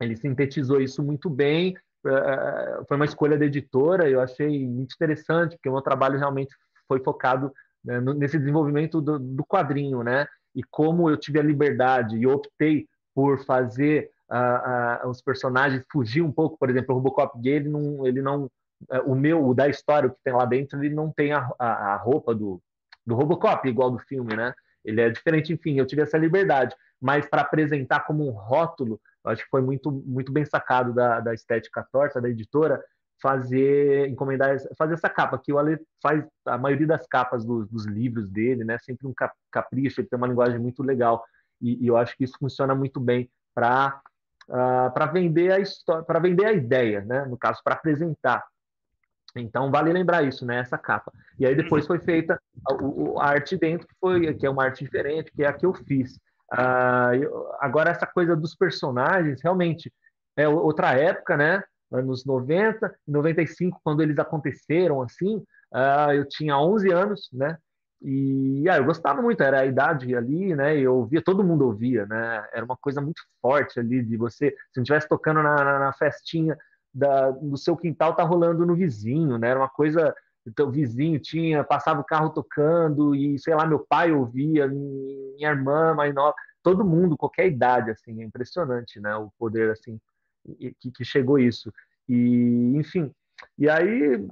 ele 0.00 0.16
sintetizou 0.16 0.80
isso 0.80 1.02
muito 1.02 1.30
bem. 1.30 1.76
Eh, 2.06 2.10
eh, 2.10 2.82
foi 2.86 2.96
uma 2.96 3.06
escolha 3.06 3.38
da 3.38 3.44
editora, 3.44 4.08
eu 4.08 4.20
achei 4.20 4.66
muito 4.66 4.94
interessante, 4.94 5.56
porque 5.56 5.68
o 5.68 5.72
meu 5.72 5.82
trabalho 5.82 6.18
realmente 6.18 6.54
foi 6.86 7.02
focado 7.02 7.52
né, 7.84 8.00
nesse 8.00 8.38
desenvolvimento 8.38 9.00
do, 9.00 9.18
do, 9.18 9.44
quadrinho, 9.44 10.02
né? 10.02 10.26
E 10.54 10.62
como 10.62 11.10
eu 11.10 11.16
tive 11.16 11.38
a 11.38 11.42
liberdade 11.42 12.16
e 12.16 12.26
optei 12.26 12.86
por 13.14 13.44
fazer 13.44 14.10
uh, 14.30 15.06
uh, 15.06 15.10
os 15.10 15.22
personagens 15.22 15.84
fugir 15.90 16.22
um 16.22 16.32
pouco, 16.32 16.58
por 16.58 16.70
exemplo, 16.70 16.94
o 16.94 16.98
Robocop 16.98 17.38
gay, 17.40 17.54
ele 17.54 17.68
não, 17.68 18.06
ele 18.06 18.22
não 18.22 18.44
uh, 18.44 19.00
o 19.06 19.14
meu, 19.14 19.44
o 19.44 19.54
da 19.54 19.68
história, 19.68 20.08
o 20.08 20.12
que 20.12 20.22
tem 20.22 20.34
lá 20.34 20.44
dentro, 20.44 20.82
ele 20.82 20.94
não 20.94 21.10
tem 21.10 21.32
a, 21.32 21.48
a, 21.58 21.94
a 21.94 21.96
roupa 21.96 22.34
do, 22.34 22.60
do 23.04 23.14
Robocop, 23.14 23.68
igual 23.68 23.90
do 23.90 23.98
filme, 23.98 24.34
né? 24.36 24.52
Ele 24.84 25.00
é 25.00 25.10
diferente, 25.10 25.52
enfim, 25.52 25.78
eu 25.78 25.86
tive 25.86 26.02
essa 26.02 26.16
liberdade 26.16 26.74
mas 27.00 27.26
para 27.26 27.42
apresentar 27.42 28.00
como 28.00 28.26
um 28.26 28.30
rótulo, 28.30 29.00
acho 29.24 29.44
que 29.44 29.50
foi 29.50 29.60
muito, 29.60 29.90
muito 29.90 30.32
bem 30.32 30.44
sacado 30.44 30.92
da, 30.92 31.20
da 31.20 31.34
estética 31.34 31.86
torta, 31.92 32.20
da 32.20 32.28
editora, 32.28 32.82
fazer, 33.20 34.08
encomendar, 34.08 34.56
fazer 34.76 34.94
essa 34.94 35.08
capa, 35.08 35.38
que 35.38 35.52
o 35.52 35.58
Ale 35.58 35.78
faz 36.02 36.24
a 36.46 36.58
maioria 36.58 36.86
das 36.86 37.06
capas 37.06 37.44
dos, 37.44 37.68
dos 37.68 37.86
livros 37.86 38.30
dele, 38.30 38.64
né? 38.64 38.78
Sempre 38.78 39.06
um 39.06 39.14
capricho, 39.50 40.00
ele 40.00 40.08
tem 40.08 40.16
uma 40.16 40.28
linguagem 40.28 40.58
muito 40.58 40.82
legal, 40.82 41.24
e, 41.60 41.84
e 41.84 41.86
eu 41.86 41.96
acho 41.96 42.16
que 42.16 42.24
isso 42.24 42.36
funciona 42.38 42.74
muito 42.74 43.00
bem 43.00 43.30
para 43.54 44.00
uh, 44.48 44.92
para 44.92 45.06
vender 45.06 45.52
a 45.52 45.58
história, 45.58 46.04
para 46.04 46.18
vender 46.18 46.44
a 46.44 46.52
ideia, 46.52 47.00
né? 47.02 47.24
No 47.24 47.36
caso, 47.36 47.60
para 47.62 47.74
apresentar. 47.74 48.44
Então 49.34 49.70
vale 49.70 49.92
lembrar 49.92 50.22
isso, 50.22 50.46
né? 50.46 50.58
Essa 50.58 50.78
capa. 50.78 51.12
E 51.38 51.46
aí 51.46 51.54
depois 51.54 51.86
foi 51.86 51.98
feita 51.98 52.40
a, 52.68 53.22
a, 53.22 53.28
arte 53.28 53.56
dentro, 53.56 53.86
que 53.86 53.94
foi 54.00 54.34
que 54.34 54.46
é 54.46 54.50
uma 54.50 54.64
arte 54.64 54.84
diferente, 54.84 55.30
que 55.32 55.42
é 55.42 55.46
a 55.46 55.52
que 55.52 55.66
eu 55.66 55.74
fiz. 55.74 56.18
Uh, 56.52 57.14
eu, 57.14 57.52
agora 57.60 57.90
essa 57.90 58.06
coisa 58.06 58.36
dos 58.36 58.54
personagens, 58.54 59.40
realmente 59.42 59.92
é 60.36 60.48
outra 60.48 60.92
época, 60.94 61.36
né? 61.36 61.62
Anos 61.90 62.24
90, 62.24 62.94
95, 63.06 63.80
quando 63.82 64.02
eles 64.02 64.18
aconteceram, 64.18 65.02
assim, 65.02 65.36
uh, 65.72 66.12
eu 66.12 66.28
tinha 66.28 66.58
11 66.58 66.92
anos, 66.92 67.28
né? 67.32 67.56
E 68.02 68.68
ah, 68.68 68.76
eu 68.76 68.84
gostava 68.84 69.22
muito, 69.22 69.42
era 69.42 69.60
a 69.60 69.66
idade 69.66 70.14
ali, 70.14 70.54
né? 70.54 70.76
Eu 70.78 70.96
ouvia, 70.96 71.22
todo 71.22 71.44
mundo 71.44 71.64
ouvia, 71.64 72.04
né? 72.06 72.46
Era 72.52 72.64
uma 72.64 72.76
coisa 72.76 73.00
muito 73.00 73.22
forte 73.40 73.80
ali 73.80 74.02
de 74.02 74.16
você, 74.16 74.50
se 74.50 74.76
não 74.76 74.82
estivesse 74.82 75.08
tocando 75.08 75.42
na, 75.42 75.56
na, 75.56 75.78
na, 75.78 75.92
festinha 75.94 76.56
da, 76.92 77.30
do 77.30 77.56
seu 77.56 77.76
quintal, 77.76 78.14
tá 78.14 78.22
rolando 78.22 78.66
no 78.66 78.74
vizinho, 78.74 79.38
né? 79.38 79.48
Era 79.48 79.60
uma 79.60 79.68
coisa, 79.68 80.14
então, 80.46 80.68
o 80.68 80.70
vizinho 80.70 81.18
tinha, 81.18 81.64
passava 81.64 82.00
o 82.00 82.04
carro 82.04 82.30
tocando 82.30 83.14
e 83.14 83.38
sei 83.38 83.54
lá, 83.54 83.66
meu 83.66 83.80
pai 83.80 84.12
ouvia, 84.12 84.68
minha 84.68 85.50
irmã 85.50 85.94
mais 85.94 86.14
nova, 86.14 86.34
todo 86.62 86.84
mundo, 86.84 87.16
qualquer 87.16 87.46
idade, 87.46 87.90
assim, 87.90 88.22
é 88.22 88.24
impressionante, 88.24 89.00
né? 89.00 89.14
O 89.16 89.30
poder 89.38 89.70
assim 89.70 90.00
que, 90.80 90.90
que 90.90 91.04
chegou 91.04 91.38
isso. 91.38 91.72
E 92.08 92.72
enfim, 92.76 93.12
e 93.58 93.68
aí 93.68 94.24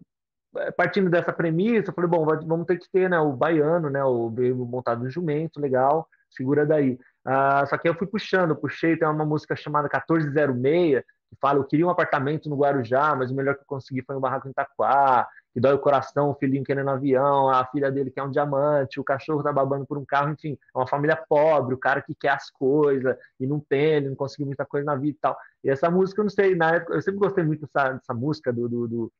é, 0.57 0.71
partindo 0.71 1.11
dessa 1.11 1.33
premissa, 1.33 1.91
eu 1.91 1.95
falei, 1.95 2.09
bom, 2.09 2.25
vamos 2.25 2.67
ter 2.67 2.79
que 2.79 2.89
ter 2.91 3.11
né, 3.11 3.19
o 3.19 3.33
baiano, 3.33 3.91
né, 3.91 4.05
o 4.05 4.31
montado 4.67 5.03
no 5.03 5.11
jumento, 5.11 5.61
legal, 5.61 6.09
segura 6.31 6.65
daí. 6.65 6.99
Ah, 7.25 7.65
só 7.67 7.77
que 7.79 7.89
eu 7.89 7.95
fui 7.95 8.07
puxando, 8.07 8.55
puxei, 8.55 8.97
tem 8.97 9.09
uma 9.09 9.25
música 9.25 9.57
chamada 9.57 9.89
1406, 9.89 11.03
que 11.35 11.41
fala, 11.41 11.59
eu 11.59 11.65
queria 11.65 11.87
um 11.87 11.91
apartamento 11.91 12.49
no 12.49 12.57
Guarujá, 12.57 13.15
mas 13.15 13.31
o 13.31 13.35
melhor 13.35 13.55
que 13.55 13.63
eu 13.63 13.67
consegui 13.67 14.03
foi 14.03 14.17
um 14.17 14.21
barraco 14.21 14.47
em 14.47 14.51
Itaquá, 14.51 15.29
que 15.53 15.61
dói 15.61 15.75
o 15.75 15.79
coração, 15.79 16.31
o 16.31 16.35
filhinho 16.35 16.65
querendo 16.65 16.89
um 16.89 16.91
avião, 16.91 17.49
a 17.49 17.65
filha 17.67 17.91
dele 17.91 18.11
quer 18.11 18.23
um 18.23 18.31
diamante, 18.31 18.99
o 18.99 19.05
cachorro 19.05 19.43
tá 19.43 19.53
babando 19.53 19.87
por 19.87 19.97
um 19.97 20.05
carro, 20.05 20.33
enfim, 20.33 20.59
é 20.75 20.79
uma 20.79 20.87
família 20.87 21.17
pobre, 21.29 21.75
o 21.75 21.79
cara 21.79 22.03
que 22.03 22.15
quer 22.15 22.31
as 22.31 22.51
coisas 22.51 23.17
e 23.39 23.47
não 23.47 23.61
tem, 23.61 23.95
ele 23.95 24.09
não 24.09 24.17
conseguiu 24.17 24.47
muita 24.47 24.65
coisa 24.65 24.85
na 24.85 24.97
vida 24.97 25.17
e 25.17 25.21
tal. 25.21 25.37
E 25.63 25.71
essa 25.71 25.91
música, 25.91 26.21
eu 26.21 26.25
não 26.25 26.31
sei, 26.31 26.55
na 26.57 26.75
época, 26.75 26.95
eu 26.95 27.03
sempre 27.03 27.21
gostei 27.21 27.45
muito 27.45 27.67
dessa, 27.67 27.93
dessa 27.93 28.15
música 28.15 28.53
do, 28.53 28.69
do, 28.69 28.89
do 28.89 29.13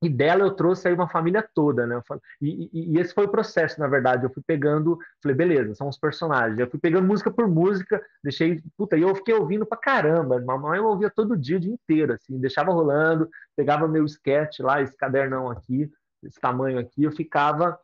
e 0.00 0.08
dela 0.08 0.44
eu 0.44 0.52
trouxe 0.52 0.86
aí 0.86 0.94
uma 0.94 1.08
família 1.08 1.46
toda, 1.54 1.86
né? 1.86 2.00
E, 2.40 2.70
e, 2.72 2.92
e, 2.92 3.00
esse 3.00 3.12
foi 3.12 3.24
o 3.24 3.30
processo, 3.30 3.80
na 3.80 3.88
verdade. 3.88 4.24
Eu 4.24 4.30
fui 4.30 4.42
pegando, 4.46 4.96
falei, 5.20 5.36
beleza, 5.36 5.74
são 5.74 5.88
os 5.88 5.98
personagens. 5.98 6.58
Eu 6.58 6.70
fui 6.70 6.78
pegando 6.78 7.06
música 7.06 7.30
por 7.30 7.48
música, 7.48 8.00
deixei, 8.22 8.62
puta, 8.76 8.96
e 8.96 9.02
eu 9.02 9.14
fiquei 9.16 9.34
ouvindo 9.34 9.66
pra 9.66 9.76
caramba. 9.76 10.40
Mamãe 10.40 10.78
eu 10.78 10.86
ouvia 10.86 11.10
todo 11.10 11.36
dia, 11.36 11.56
o 11.56 11.60
dia 11.60 11.72
inteiro, 11.72 12.12
assim, 12.12 12.38
deixava 12.38 12.72
rolando, 12.72 13.28
pegava 13.56 13.88
meu 13.88 14.04
sketch 14.04 14.60
lá, 14.60 14.80
esse 14.80 14.96
cadernão 14.96 15.50
aqui, 15.50 15.90
esse 16.22 16.40
tamanho 16.40 16.78
aqui, 16.78 17.02
eu 17.02 17.12
ficava, 17.12 17.78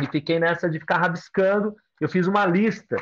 e 0.00 0.06
fiquei 0.06 0.38
nessa 0.38 0.68
de 0.68 0.78
ficar 0.78 0.98
rabiscando. 0.98 1.74
Eu 1.98 2.08
fiz 2.08 2.26
uma 2.26 2.44
lista 2.44 2.96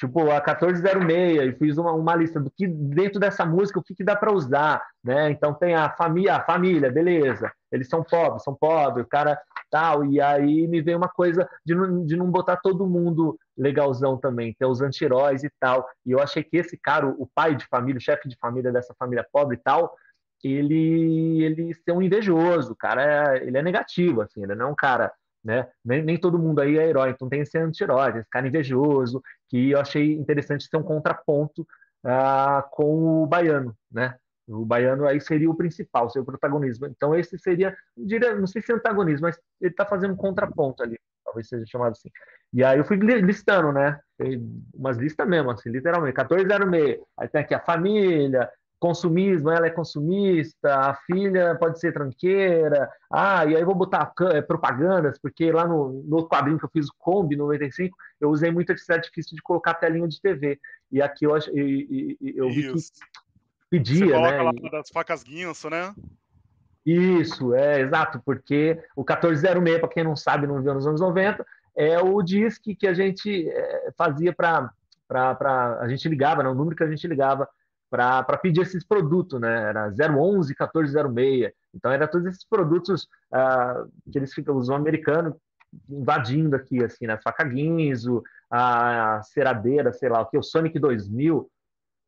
tipo 0.00 0.30
a 0.30 0.40
1406 0.40 1.42
e 1.42 1.52
fiz 1.58 1.76
uma, 1.76 1.92
uma 1.92 2.16
lista 2.16 2.40
do 2.40 2.50
que 2.50 2.66
dentro 2.66 3.20
dessa 3.20 3.44
música 3.44 3.78
o 3.78 3.82
que, 3.82 3.94
que 3.94 4.02
dá 4.02 4.16
para 4.16 4.32
usar, 4.32 4.82
né? 5.04 5.30
Então 5.30 5.52
tem 5.52 5.74
a 5.74 5.90
família, 5.90 6.36
a 6.36 6.42
família, 6.42 6.90
beleza? 6.90 7.52
Eles 7.70 7.86
são 7.86 8.02
pobres, 8.02 8.42
são 8.42 8.54
pobres, 8.54 9.04
o 9.04 9.08
cara 9.08 9.38
tal 9.70 10.04
e 10.06 10.20
aí 10.20 10.66
me 10.66 10.80
veio 10.80 10.96
uma 10.96 11.08
coisa 11.08 11.46
de 11.64 11.74
não, 11.74 12.06
de 12.06 12.16
não 12.16 12.30
botar 12.30 12.56
todo 12.56 12.88
mundo 12.88 13.38
legalzão 13.56 14.16
também, 14.16 14.56
ter 14.58 14.64
os 14.64 14.80
anti-heróis 14.80 15.44
e 15.44 15.50
tal. 15.60 15.86
E 16.06 16.12
eu 16.12 16.20
achei 16.20 16.42
que 16.42 16.56
esse 16.56 16.78
cara, 16.78 17.06
o 17.06 17.28
pai 17.34 17.54
de 17.54 17.66
família, 17.66 17.98
o 17.98 18.02
chefe 18.02 18.26
de 18.26 18.36
família 18.40 18.72
dessa 18.72 18.94
família 18.98 19.26
pobre 19.30 19.56
e 19.56 19.60
tal, 19.60 19.94
ele 20.42 21.44
ele 21.44 21.74
ser 21.74 21.92
um 21.92 22.00
invejoso, 22.00 22.74
cara, 22.74 23.36
ele 23.36 23.58
é 23.58 23.62
negativo 23.62 24.22
assim, 24.22 24.42
ele 24.42 24.54
não 24.54 24.68
é 24.68 24.70
um 24.70 24.74
cara 24.74 25.12
né? 25.44 25.68
Nem, 25.84 26.02
nem 26.02 26.18
todo 26.18 26.38
mundo 26.38 26.60
aí 26.60 26.78
é 26.78 26.88
herói, 26.88 27.10
então 27.10 27.28
tem 27.28 27.40
esse 27.40 27.58
anti-herói, 27.58 28.18
esse 28.18 28.28
cara 28.30 28.46
invejoso, 28.46 29.22
que 29.48 29.70
eu 29.70 29.80
achei 29.80 30.14
interessante 30.14 30.68
ter 30.68 30.76
um 30.76 30.82
contraponto 30.82 31.62
uh, 32.04 32.62
com 32.70 33.22
o 33.22 33.26
baiano, 33.26 33.74
né? 33.90 34.16
O 34.48 34.64
baiano 34.64 35.06
aí 35.06 35.20
seria 35.20 35.48
o 35.48 35.54
principal, 35.54 36.10
seria 36.10 36.22
o 36.22 36.26
protagonismo. 36.26 36.86
Então 36.86 37.14
esse 37.14 37.38
seria, 37.38 37.76
não 37.96 38.46
sei 38.46 38.60
se 38.60 38.72
é 38.72 38.74
antagonismo, 38.74 39.22
mas 39.22 39.38
ele 39.60 39.70
está 39.70 39.86
fazendo 39.86 40.14
um 40.14 40.16
contraponto 40.16 40.82
ali, 40.82 40.98
talvez 41.24 41.48
seja 41.48 41.64
chamado 41.66 41.92
assim. 41.92 42.10
E 42.52 42.64
aí 42.64 42.78
eu 42.78 42.84
fui 42.84 42.96
listando, 42.96 43.72
né? 43.72 44.00
Umas 44.74 44.96
listas 44.96 45.26
mesmo, 45.28 45.50
assim, 45.52 45.70
literalmente, 45.70 46.16
1406. 46.16 47.00
Aí 47.16 47.28
tem 47.28 47.40
aqui 47.40 47.54
a 47.54 47.60
família, 47.60 48.50
consumismo, 48.80 49.50
ela 49.50 49.66
é 49.66 49.70
consumista, 49.70 50.74
a 50.74 50.94
filha 50.94 51.54
pode 51.54 51.78
ser 51.78 51.92
tranqueira, 51.92 52.90
ah, 53.12 53.44
e 53.44 53.54
aí 53.54 53.62
vou 53.62 53.74
botar 53.74 54.10
é, 54.32 54.40
propagandas, 54.40 55.18
porque 55.18 55.52
lá 55.52 55.68
no, 55.68 56.02
no 56.02 56.16
outro 56.16 56.30
quadrinho 56.30 56.58
que 56.58 56.64
eu 56.64 56.70
fiz, 56.70 56.88
o 56.88 56.94
Kombi 56.98 57.36
95, 57.36 57.94
eu 58.18 58.30
usei 58.30 58.50
muito 58.50 58.72
esse 58.72 58.90
artifício 58.90 59.36
de 59.36 59.42
colocar 59.42 59.74
telinha 59.74 60.08
de 60.08 60.20
TV. 60.20 60.58
E 60.90 61.02
aqui 61.02 61.26
eu, 61.26 61.36
eu, 61.36 62.16
eu 62.20 62.48
vi 62.48 62.72
que 62.72 62.78
pedia, 63.68 64.06
Você 64.06 64.12
coloca 64.12 64.36
né? 64.36 64.42
lá 64.42 64.70
das 64.70 64.88
facas 64.88 65.22
guinso, 65.22 65.68
né? 65.68 65.94
Isso, 66.84 67.54
é, 67.54 67.80
exato, 67.80 68.20
porque 68.24 68.82
o 68.96 69.02
1406, 69.02 69.78
para 69.78 69.88
quem 69.88 70.02
não 70.02 70.16
sabe, 70.16 70.46
não 70.46 70.62
viu 70.62 70.72
nos 70.72 70.86
anos 70.86 71.00
90, 71.02 71.46
é 71.76 71.98
o 71.98 72.22
disque 72.22 72.74
que 72.74 72.86
a 72.86 72.94
gente 72.94 73.46
é, 73.46 73.92
fazia 73.96 74.32
para 74.32 74.70
a 75.10 75.88
gente 75.88 76.08
ligava, 76.08 76.42
né, 76.42 76.48
o 76.48 76.54
número 76.54 76.76
que 76.76 76.84
a 76.84 76.88
gente 76.88 77.06
ligava 77.06 77.48
para 77.90 78.38
pedir 78.38 78.62
esses 78.62 78.84
produtos, 78.84 79.40
né? 79.40 79.68
Era 79.68 79.88
011 79.88 80.54
1406. 80.58 81.52
Então, 81.74 81.90
era 81.90 82.06
todos 82.06 82.28
esses 82.28 82.44
produtos 82.44 83.08
uh, 83.32 83.90
que 84.10 84.16
eles 84.16 84.32
ficam, 84.32 84.56
os 84.56 84.70
americanos, 84.70 85.34
invadindo 85.88 86.54
aqui, 86.54 86.82
assim, 86.84 87.06
né? 87.06 87.18
Faca 87.22 87.44
Guinzo, 87.44 88.22
a 88.48 89.20
ceradeira, 89.24 89.92
sei 89.92 90.08
lá, 90.08 90.20
o 90.20 90.26
que, 90.26 90.38
o 90.38 90.42
Sonic 90.42 90.78
2000. 90.78 91.50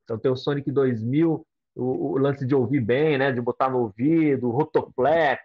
Então, 0.04 0.18
tem 0.18 0.30
o 0.30 0.36
Sonic 0.36 0.70
2000, 0.70 1.46
o, 1.74 2.12
o 2.12 2.18
lance 2.18 2.46
de 2.46 2.54
ouvir 2.54 2.80
bem, 2.80 3.18
né? 3.18 3.32
De 3.32 3.40
botar 3.40 3.68
no 3.68 3.80
ouvido, 3.80 4.48
o 4.48 4.52
Rotoplex, 4.52 5.42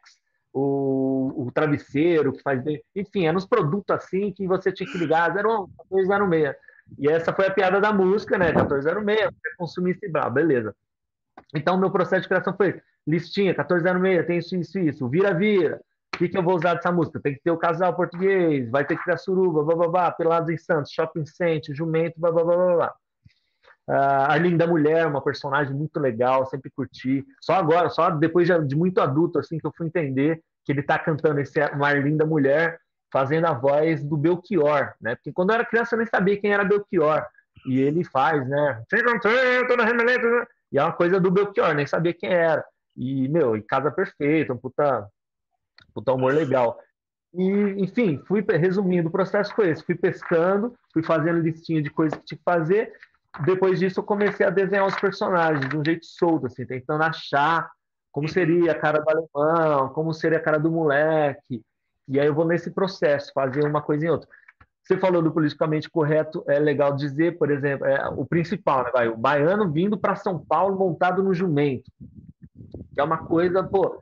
o, 0.53 1.47
o 1.47 1.51
travesseiro 1.51 2.31
que 2.31 2.43
faz 2.43 2.63
bem. 2.63 2.81
Enfim, 2.95 3.25
eram 3.25 3.37
uns 3.37 3.45
produtos 3.45 3.95
assim 3.95 4.31
que 4.31 4.47
você 4.47 4.71
tinha 4.71 4.89
que 4.89 4.97
ligar 4.99 5.31
01 5.31 5.67
1406. 5.91 6.55
E 6.97 7.09
essa 7.09 7.33
foi 7.33 7.47
a 7.47 7.51
piada 7.51 7.79
da 7.79 7.91
música, 7.91 8.37
né? 8.37 8.47
1406, 8.47 9.19
é 9.19 9.29
consumista 9.57 10.05
e 10.05 10.09
bravo, 10.09 10.31
beleza. 10.31 10.75
Então, 11.55 11.77
meu 11.77 11.91
processo 11.91 12.23
de 12.23 12.27
criação 12.27 12.55
foi 12.55 12.81
listinha, 13.05 13.53
1406, 13.53 14.25
tem 14.25 14.37
isso, 14.37 14.55
isso, 14.55 14.79
isso, 14.79 15.09
vira-vira. 15.09 15.79
O 16.13 16.17
que, 16.17 16.29
que 16.29 16.37
eu 16.37 16.43
vou 16.43 16.55
usar 16.55 16.73
dessa 16.73 16.91
música? 16.91 17.19
Tem 17.19 17.35
que 17.35 17.41
ter 17.41 17.51
o 17.51 17.57
casal 17.57 17.95
português, 17.95 18.69
vai 18.71 18.83
ter 18.83 18.97
que 18.97 19.05
ter 19.05 19.13
a 19.13 19.17
suruba, 19.17 19.63
blá, 19.63 19.75
blá, 19.75 19.87
blá, 19.87 20.11
Pelados 20.11 20.49
em 20.49 20.57
Santos, 20.57 20.91
Shopping 20.91 21.25
Center, 21.25 21.75
Jumento, 21.75 22.19
blá, 22.19 22.31
blá, 22.31 22.43
blá, 22.43 22.55
blá, 22.55 22.75
blá. 22.75 22.95
Uh, 23.89 24.31
a 24.31 24.37
Linda 24.37 24.67
Mulher, 24.67 25.07
uma 25.07 25.23
personagem 25.23 25.73
muito 25.73 25.97
legal, 25.99 26.45
sempre 26.47 26.69
curti. 26.71 27.23
Só 27.39 27.53
agora, 27.53 27.89
só 27.89 28.09
depois 28.09 28.47
de, 28.47 28.65
de 28.65 28.75
muito 28.75 28.99
adulto, 28.99 29.39
assim, 29.39 29.57
que 29.57 29.65
eu 29.65 29.71
fui 29.77 29.87
entender 29.87 30.41
que 30.65 30.73
ele 30.73 30.83
tá 30.83 30.99
cantando 30.99 31.39
esse 31.39 31.59
Mar 31.75 32.03
Linda 32.03 32.25
Mulher 32.25 32.79
fazendo 33.17 33.45
a 33.45 33.53
voz 33.53 34.03
do 34.03 34.15
Belchior, 34.15 34.93
né? 35.01 35.15
Porque 35.15 35.33
quando 35.33 35.49
eu 35.49 35.55
era 35.55 35.65
criança 35.65 35.95
eu 35.95 35.97
nem 35.97 36.05
sabia 36.05 36.39
quem 36.39 36.53
era 36.53 36.63
Belchior. 36.63 37.25
E 37.65 37.81
ele 37.81 38.03
faz, 38.03 38.47
né? 38.47 38.83
E 40.71 40.77
é 40.77 40.83
uma 40.83 40.93
coisa 40.93 41.19
do 41.19 41.31
Belchior, 41.31 41.73
nem 41.73 41.87
sabia 41.87 42.13
quem 42.13 42.29
era. 42.29 42.63
E, 42.95 43.27
meu, 43.27 43.57
e 43.57 43.63
casa 43.63 43.89
perfeita, 43.89 44.53
um 44.53 44.57
puta, 44.57 45.07
puta 45.95 46.13
humor 46.13 46.31
legal. 46.31 46.79
E, 47.33 47.43
enfim, 47.81 48.21
fui 48.27 48.45
resumindo, 48.47 49.09
o 49.09 49.11
processo 49.11 49.51
foi 49.55 49.69
esse. 49.69 49.83
Fui 49.83 49.95
pescando, 49.95 50.75
fui 50.93 51.01
fazendo 51.01 51.39
listinha 51.39 51.81
de 51.81 51.89
coisas 51.89 52.19
que 52.19 52.25
tinha 52.25 52.37
que 52.37 52.43
fazer. 52.43 52.93
Depois 53.45 53.79
disso, 53.79 53.99
eu 53.99 54.03
comecei 54.03 54.45
a 54.45 54.51
desenhar 54.51 54.85
os 54.85 54.95
personagens 54.95 55.67
de 55.67 55.75
um 55.75 55.83
jeito 55.83 56.05
solto, 56.05 56.45
assim, 56.45 56.67
tentando 56.67 57.03
achar 57.03 57.67
como 58.11 58.29
seria 58.29 58.73
a 58.73 58.75
cara 58.75 58.99
do 58.99 59.09
alemão, 59.09 59.89
como 59.89 60.13
seria 60.13 60.37
a 60.37 60.41
cara 60.41 60.59
do 60.59 60.71
moleque, 60.71 61.63
e 62.07 62.19
aí 62.19 62.27
eu 62.27 62.33
vou 62.33 62.45
nesse 62.45 62.71
processo, 62.71 63.31
fazer 63.33 63.65
uma 63.65 63.81
coisa 63.81 64.05
em 64.05 64.09
outra. 64.09 64.29
Você 64.83 64.97
falou 64.97 65.21
do 65.21 65.31
politicamente 65.31 65.89
correto, 65.89 66.43
é 66.47 66.57
legal 66.59 66.95
dizer, 66.95 67.37
por 67.37 67.51
exemplo, 67.51 67.85
é, 67.85 68.07
o 68.09 68.25
principal, 68.25 68.85
né, 68.85 68.91
vai, 68.93 69.07
o 69.09 69.17
baiano 69.17 69.69
vindo 69.69 69.97
para 69.97 70.15
São 70.15 70.39
Paulo 70.39 70.77
montado 70.77 71.21
no 71.21 71.33
jumento. 71.33 71.91
Que 72.93 73.01
é 73.01 73.03
uma 73.03 73.17
coisa, 73.17 73.61
pô, 73.63 73.99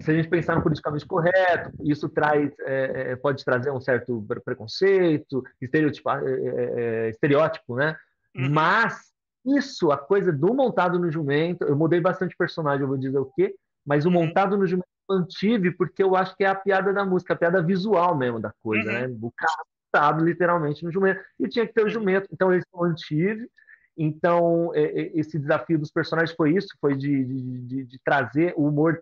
se 0.00 0.10
a 0.10 0.14
gente 0.14 0.28
pensar 0.28 0.56
no 0.56 0.62
politicamente 0.62 1.06
correto, 1.06 1.70
isso 1.80 2.06
traz, 2.08 2.52
é, 2.60 3.12
é 3.12 3.16
pode 3.16 3.42
trazer 3.42 3.70
um 3.70 3.80
certo 3.80 4.22
preconceito, 4.44 5.42
estereótipo, 5.60 6.10
é, 6.10 6.22
é, 6.22 6.80
é, 7.06 7.10
estereótipo 7.10 7.76
né? 7.76 7.96
Uhum. 8.36 8.50
Mas 8.50 9.12
isso, 9.46 9.90
a 9.90 9.96
coisa 9.96 10.30
do 10.30 10.52
montado 10.52 10.98
no 10.98 11.10
jumento, 11.10 11.64
eu 11.64 11.76
mudei 11.76 12.00
bastante 12.00 12.36
personagem, 12.36 12.82
eu 12.82 12.88
vou 12.88 12.98
dizer 12.98 13.18
o 13.18 13.30
quê, 13.34 13.54
mas 13.86 14.04
o 14.04 14.08
uhum. 14.08 14.14
montado 14.14 14.58
no 14.58 14.66
jumento 14.66 14.88
mantive 15.08 15.70
porque 15.72 16.02
eu 16.02 16.16
acho 16.16 16.36
que 16.36 16.44
é 16.44 16.48
a 16.48 16.54
piada 16.54 16.92
da 16.92 17.04
música, 17.04 17.34
a 17.34 17.36
piada 17.36 17.62
visual 17.62 18.16
mesmo 18.16 18.40
da 18.40 18.52
coisa, 18.62 18.90
uhum. 18.90 19.08
né? 19.08 19.16
O 19.20 19.30
carro 19.30 19.66
estado 19.94 20.24
literalmente 20.24 20.84
no 20.84 20.90
jumento. 20.90 21.20
E 21.38 21.48
tinha 21.48 21.66
que 21.66 21.72
ter 21.72 21.84
o 21.84 21.88
jumento, 21.88 22.28
então 22.32 22.52
eu 22.52 22.60
mantive. 22.74 23.48
Então, 23.96 24.72
é, 24.74 24.82
é, 24.82 25.18
esse 25.18 25.38
desafio 25.38 25.78
dos 25.78 25.92
personagens 25.92 26.34
foi 26.36 26.52
isso, 26.54 26.68
foi 26.80 26.96
de, 26.96 27.24
de, 27.24 27.84
de 27.84 27.98
trazer 28.04 28.52
o 28.56 28.66
humor 28.66 29.00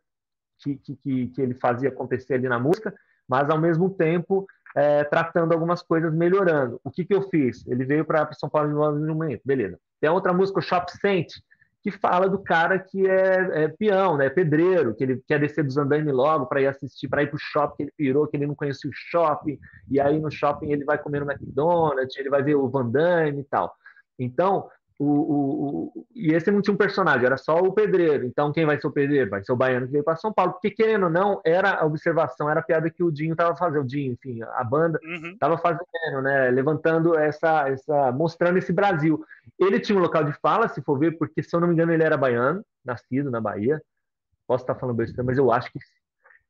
que, 0.59 0.77
que, 0.77 1.29
que, 1.29 1.43
ele 1.43 1.55
fazia 1.55 1.89
acontecer 1.89 2.35
ali 2.35 2.47
na 2.47 2.59
música, 2.59 2.95
mas 3.27 3.49
ao 3.49 3.59
mesmo 3.59 3.89
tempo 3.91 4.47
é, 4.77 5.03
tratando 5.05 5.53
algumas 5.53 5.83
coisas 5.83 6.13
melhorando. 6.15 6.79
O 6.85 6.91
que, 6.91 7.05
que 7.05 7.15
eu 7.15 7.23
fiz? 7.23 7.67
Ele 7.67 7.85
veio 7.85 8.05
para 8.05 8.31
São 8.35 8.51
Paulo 8.51 8.71
em 8.71 8.75
um 8.75 9.15
momento, 9.15 9.41
beleza. 9.45 9.79
Tem 10.01 10.11
outra 10.11 10.33
música, 10.33 10.59
o 10.59 10.63
Shop 10.63 10.91
Saint, 11.01 11.29
que 11.83 11.91
fala 11.91 12.29
do 12.29 12.39
cara 12.39 12.79
que 12.79 13.07
é, 13.09 13.65
é 13.65 13.69
peão, 13.69 14.17
né, 14.17 14.31
pedreiro, 14.31 14.95
que 14.95 15.03
ele 15.03 15.23
quer 15.27 15.41
descer 15.41 15.65
dos 15.65 15.77
andames 15.77 16.13
logo 16.13 16.47
para 16.47 16.61
ir 16.61 16.69
assistir, 16.69 17.09
para 17.09 17.23
ir 17.23 17.27
para 17.27 17.37
o 17.37 17.41
shopping 17.41 17.77
que 17.77 17.83
ele 17.83 17.93
pirou, 17.97 18.27
que 18.27 18.37
ele 18.37 18.47
não 18.47 18.55
conhecia 18.55 18.89
o 18.89 18.95
shopping, 18.95 19.59
e 19.91 20.01
aí 20.01 20.19
no 20.21 20.31
shopping 20.31 20.71
ele 20.71 20.85
vai 20.85 20.97
comer 20.97 21.21
no 21.21 21.31
McDonald's, 21.31 22.17
ele 22.17 22.31
vai 22.31 22.43
ver 22.43 22.55
o 22.55 22.69
Van 22.69 22.89
Damme 22.89 23.41
e 23.41 23.45
tal. 23.45 23.75
Então, 24.17 24.69
o, 25.03 25.05
o, 25.05 25.93
o, 25.97 26.07
e 26.15 26.33
esse 26.33 26.51
não 26.51 26.63
tinha 26.63 26.73
um 26.73 26.77
personagem, 26.77 27.27
era 27.27 27.37
só 27.37 27.59
o 27.59 27.73
pedreiro. 27.73 28.25
Então, 28.25 28.53
quem 28.53 28.65
vai 28.65 28.81
ser 28.81 28.87
o 28.87 28.93
pedreiro? 28.93 29.31
Vai 29.31 29.43
ser 29.43 29.53
o 29.53 29.57
baiano 29.57 29.87
que 29.87 29.93
veio 29.93 30.05
para 30.05 30.17
São 30.17 30.33
Paulo. 30.33 30.53
Porque, 30.53 30.71
querendo 30.71 31.05
ou 31.05 31.11
não, 31.11 31.41
era 31.45 31.81
a 31.81 31.85
observação, 31.85 32.49
era 32.49 32.61
a 32.61 32.63
piada 32.63 32.89
que 32.89 33.03
o 33.03 33.11
Dinho 33.11 33.33
estava 33.33 33.57
fazendo. 33.57 33.83
O 33.83 33.87
Dinho, 33.87 34.13
enfim, 34.13 34.41
a 34.43 34.63
banda 34.63 35.01
estava 35.33 35.55
uhum. 35.55 35.61
fazendo, 35.61 36.23
né? 36.23 36.51
Levantando 36.51 37.19
essa, 37.19 37.69
essa. 37.69 38.13
mostrando 38.13 38.59
esse 38.59 38.73
Brasil. 38.73 39.25
Ele 39.59 39.81
tinha 39.81 39.99
um 39.99 40.03
local 40.03 40.23
de 40.23 40.33
fala, 40.41 40.69
se 40.69 40.81
for 40.83 40.99
ver, 40.99 41.19
porque, 41.19 41.43
se 41.43 41.55
eu 41.55 41.61
não 41.61 41.67
me 41.67 41.75
engano, 41.75 41.93
ele 41.93 42.05
era 42.05 42.17
baiano, 42.17 42.65
nascido 42.85 43.31
na 43.31 43.41
Bahia. 43.41 43.83
Posso 44.47 44.63
estar 44.63 44.77
falando 44.77 44.97
besteira, 44.97 45.25
mas 45.25 45.39
eu 45.39 45.51
acho 45.51 45.73
que 45.73 45.79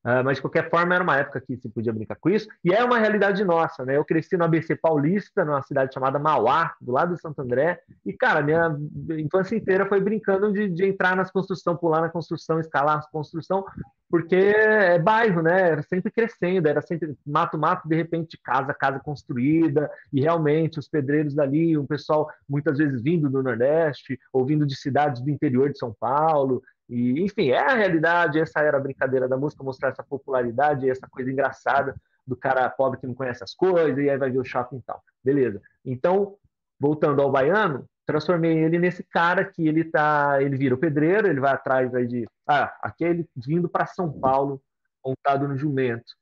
Uh, 0.05 0.25
mas, 0.25 0.37
de 0.37 0.43
qualquer 0.43 0.69
forma, 0.69 0.95
era 0.95 1.05
uma 1.05 1.17
época 1.17 1.41
que 1.41 1.57
se 1.57 1.69
podia 1.69 1.93
brincar 1.93 2.17
com 2.17 2.29
isso. 2.29 2.49
E 2.65 2.75
é 2.75 2.83
uma 2.83 2.99
realidade 2.99 3.45
nossa, 3.45 3.85
né? 3.85 3.97
Eu 3.97 4.05
cresci 4.05 4.37
no 4.37 4.45
ABC 4.45 4.75
Paulista, 4.75 5.45
numa 5.45 5.63
cidade 5.63 5.95
chamada 5.95 6.19
Mauá, 6.19 6.75
do 6.81 6.91
lado 6.91 7.15
de 7.15 7.21
Santo 7.21 7.41
André. 7.41 7.81
E, 8.05 8.13
cara, 8.13 8.43
minha 8.43 8.77
infância 9.19 9.55
inteira 9.55 9.87
foi 9.87 10.01
brincando 10.01 10.53
de, 10.53 10.69
de 10.69 10.87
entrar 10.87 11.15
nas 11.15 11.31
construções, 11.31 11.79
pular 11.79 12.01
na 12.01 12.09
construção, 12.09 12.59
escalar 12.59 12.97
na 12.97 13.03
construção, 13.13 13.65
porque 14.11 14.35
é 14.35 14.99
bairro, 14.99 15.41
né? 15.41 15.71
Era 15.71 15.83
sempre 15.83 16.11
crescendo, 16.11 16.67
era 16.67 16.83
sempre 16.83 17.17
mato-mato, 17.25 17.89
de 17.89 17.95
repente, 17.95 18.37
casa, 18.43 18.75
casa 18.75 18.99
construída. 18.99 19.89
E, 20.13 20.21
realmente, 20.21 20.81
os 20.81 20.89
pedreiros 20.89 21.33
dali, 21.33 21.79
um 21.79 21.87
pessoal 21.87 22.29
muitas 22.49 22.79
vezes 22.79 23.01
vindo 23.01 23.31
do 23.31 23.41
Nordeste, 23.41 24.19
ou 24.33 24.45
vindo 24.45 24.67
de 24.67 24.75
cidades 24.75 25.23
do 25.23 25.31
interior 25.31 25.71
de 25.71 25.79
São 25.79 25.95
Paulo. 25.99 26.61
E, 26.89 27.23
enfim, 27.23 27.51
é 27.51 27.59
a 27.59 27.75
realidade, 27.75 28.41
essa 28.41 28.61
era 28.61 28.77
a 28.77 28.81
brincadeira 28.81 29.29
da 29.29 29.37
música, 29.37 29.65
mostrar 29.65 29.91
essa 29.91 30.03
popularidade, 30.03 30.89
essa 30.89 31.09
coisa 31.09 31.31
engraçada 31.31 31.95
do 32.27 32.37
cara 32.37 32.69
pobre 32.71 33.01
que 33.01 33.07
não 33.07 33.15
conhece 33.15 33.43
as 33.43 33.55
coisas, 33.55 33.99
e 33.99 34.09
aí 34.09 34.17
vai 34.17 34.31
ver 34.31 34.39
o 34.39 34.45
shopping 34.45 34.77
e 34.77 34.83
tal. 34.83 35.03
Beleza. 35.25 35.61
Então, 35.85 36.37
voltando 36.79 37.21
ao 37.23 37.31
baiano, 37.31 37.87
transformei 38.07 38.59
ele 38.59 38.79
nesse 38.79 39.03
cara 39.03 39.45
que 39.45 39.67
ele 39.67 39.85
tá, 39.85 40.43
ele 40.43 40.57
vira 40.57 40.75
o 40.75 40.79
pedreiro, 40.79 41.29
ele 41.29 41.41
vai 41.41 41.53
atrás 41.53 41.95
aí 41.95 42.07
de, 42.07 42.27
ah, 42.47 42.77
aquele 42.83 43.27
vindo 43.37 43.69
para 43.69 43.87
São 43.87 44.13
Paulo, 44.13 44.61
montado 45.05 45.49
no 45.49 45.57
jumento. 45.57 46.13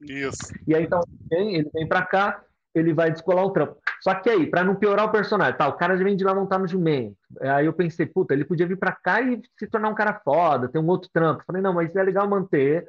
Isso. 0.00 0.52
E 0.66 0.74
aí 0.74 0.84
então 0.84 1.00
ele 1.30 1.62
vem, 1.62 1.70
vem 1.72 1.88
para 1.88 2.04
cá, 2.04 2.42
ele 2.74 2.92
vai 2.92 3.10
descolar 3.10 3.44
o 3.44 3.50
trampo. 3.50 3.78
Só 4.04 4.14
que 4.14 4.28
aí, 4.28 4.46
para 4.46 4.62
não 4.62 4.74
piorar 4.74 5.06
o 5.06 5.10
personagem, 5.10 5.56
tá, 5.56 5.66
o 5.66 5.78
cara 5.78 5.96
já 5.96 6.04
vem 6.04 6.14
de 6.14 6.22
lá 6.22 6.34
montar 6.34 6.58
no 6.58 6.68
jumento. 6.68 7.16
Aí 7.40 7.64
eu 7.64 7.72
pensei, 7.72 8.04
puta, 8.04 8.34
ele 8.34 8.44
podia 8.44 8.66
vir 8.66 8.76
para 8.76 8.92
cá 8.92 9.22
e 9.22 9.40
se 9.58 9.66
tornar 9.66 9.88
um 9.88 9.94
cara 9.94 10.20
foda, 10.22 10.68
ter 10.68 10.78
um 10.78 10.86
outro 10.88 11.08
trampo. 11.10 11.42
Falei, 11.46 11.62
não, 11.62 11.72
mas 11.72 11.96
é 11.96 12.02
legal 12.02 12.28
manter. 12.28 12.86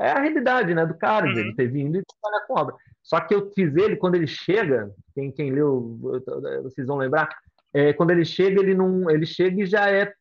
É 0.00 0.10
a 0.10 0.20
realidade, 0.20 0.74
né, 0.74 0.86
do 0.86 0.94
cara, 0.94 1.26
uhum. 1.26 1.34
dele 1.34 1.54
ter 1.54 1.66
vindo 1.66 1.98
e 1.98 2.02
trabalhar 2.02 2.46
com 2.46 2.58
obra. 2.58 2.74
Só 3.02 3.20
que 3.20 3.34
eu 3.34 3.52
fiz 3.54 3.76
ele, 3.76 3.96
quando 3.96 4.14
ele 4.14 4.26
chega, 4.26 4.90
quem, 5.14 5.30
quem 5.30 5.50
leu, 5.50 5.98
vocês 6.62 6.86
vão 6.86 6.96
lembrar, 6.96 7.28
é, 7.74 7.92
quando 7.92 8.12
ele 8.12 8.24
chega, 8.24 8.58
ele 8.58 8.72
não, 8.72 9.10
ele 9.10 9.26
chega 9.26 9.62
e 9.62 9.66
já 9.66 9.90
é, 9.90 10.14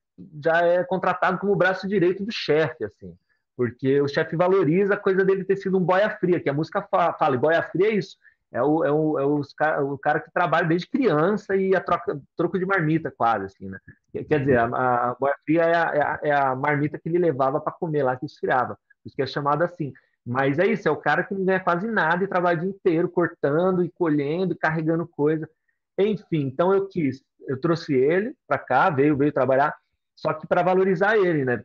já 0.43 0.61
é 0.61 0.83
contratado 0.83 1.37
como 1.37 1.55
braço 1.55 1.87
direito 1.87 2.21
do 2.21 2.33
chefe, 2.33 2.83
assim. 2.83 3.15
Porque 3.55 4.01
o 4.01 4.09
chefe 4.09 4.35
valoriza 4.35 4.95
a 4.95 4.97
coisa 4.97 5.23
dele 5.23 5.45
ter 5.45 5.55
sido 5.55 5.77
um 5.77 5.81
boia 5.81 6.09
fria, 6.09 6.41
que 6.41 6.49
a 6.49 6.53
música 6.53 6.81
fala, 6.81 7.13
fala 7.13 7.35
e 7.35 7.39
boia 7.39 7.63
fria 7.63 7.87
é 7.87 7.95
isso 7.95 8.17
é 8.53 8.61
o, 8.61 8.85
é 8.85 8.91
o, 8.91 9.19
é 9.19 9.81
o 9.81 9.97
cara 9.97 10.19
que 10.19 10.31
trabalha 10.31 10.67
desde 10.67 10.87
criança 10.87 11.55
e 11.55 11.75
a 11.75 11.81
troca, 11.81 12.21
troco 12.37 12.59
de 12.59 12.65
marmita, 12.67 13.11
quase, 13.11 13.45
assim, 13.45 13.67
né? 13.67 13.79
Quer 14.11 14.39
dizer, 14.41 14.59
a, 14.59 14.65
a 15.09 15.15
boia 15.15 15.33
fria 15.43 15.63
é 15.63 15.75
a, 15.75 16.19
é 16.21 16.31
a, 16.31 16.51
é 16.51 16.55
marmita 16.55 16.99
que 16.99 17.09
ele 17.09 17.17
levava 17.17 17.59
para 17.59 17.73
comer 17.73 18.03
lá, 18.03 18.15
que 18.15 18.27
esfriava. 18.27 18.77
Isso 19.03 19.15
que 19.15 19.23
é 19.23 19.25
chamado 19.25 19.63
assim. 19.63 19.91
Mas 20.23 20.59
é 20.59 20.67
isso, 20.67 20.87
é 20.87 20.91
o 20.91 20.97
cara 20.97 21.23
que 21.23 21.33
não 21.33 21.43
ganha 21.43 21.59
quase 21.59 21.87
nada 21.87 22.23
e 22.23 22.27
trabalha 22.27 22.57
o 22.59 22.61
dia 22.61 22.69
inteiro 22.69 23.09
cortando 23.09 23.83
e 23.83 23.89
colhendo, 23.89 24.55
carregando 24.55 25.07
coisa. 25.07 25.49
Enfim, 25.97 26.41
então 26.41 26.71
eu 26.71 26.87
quis, 26.87 27.23
eu 27.47 27.59
trouxe 27.59 27.95
ele 27.95 28.35
para 28.47 28.59
cá, 28.59 28.89
veio, 28.91 29.17
veio 29.17 29.33
trabalhar, 29.33 29.75
só 30.15 30.31
que 30.31 30.45
para 30.45 30.61
valorizar 30.61 31.17
ele, 31.17 31.43
né? 31.43 31.59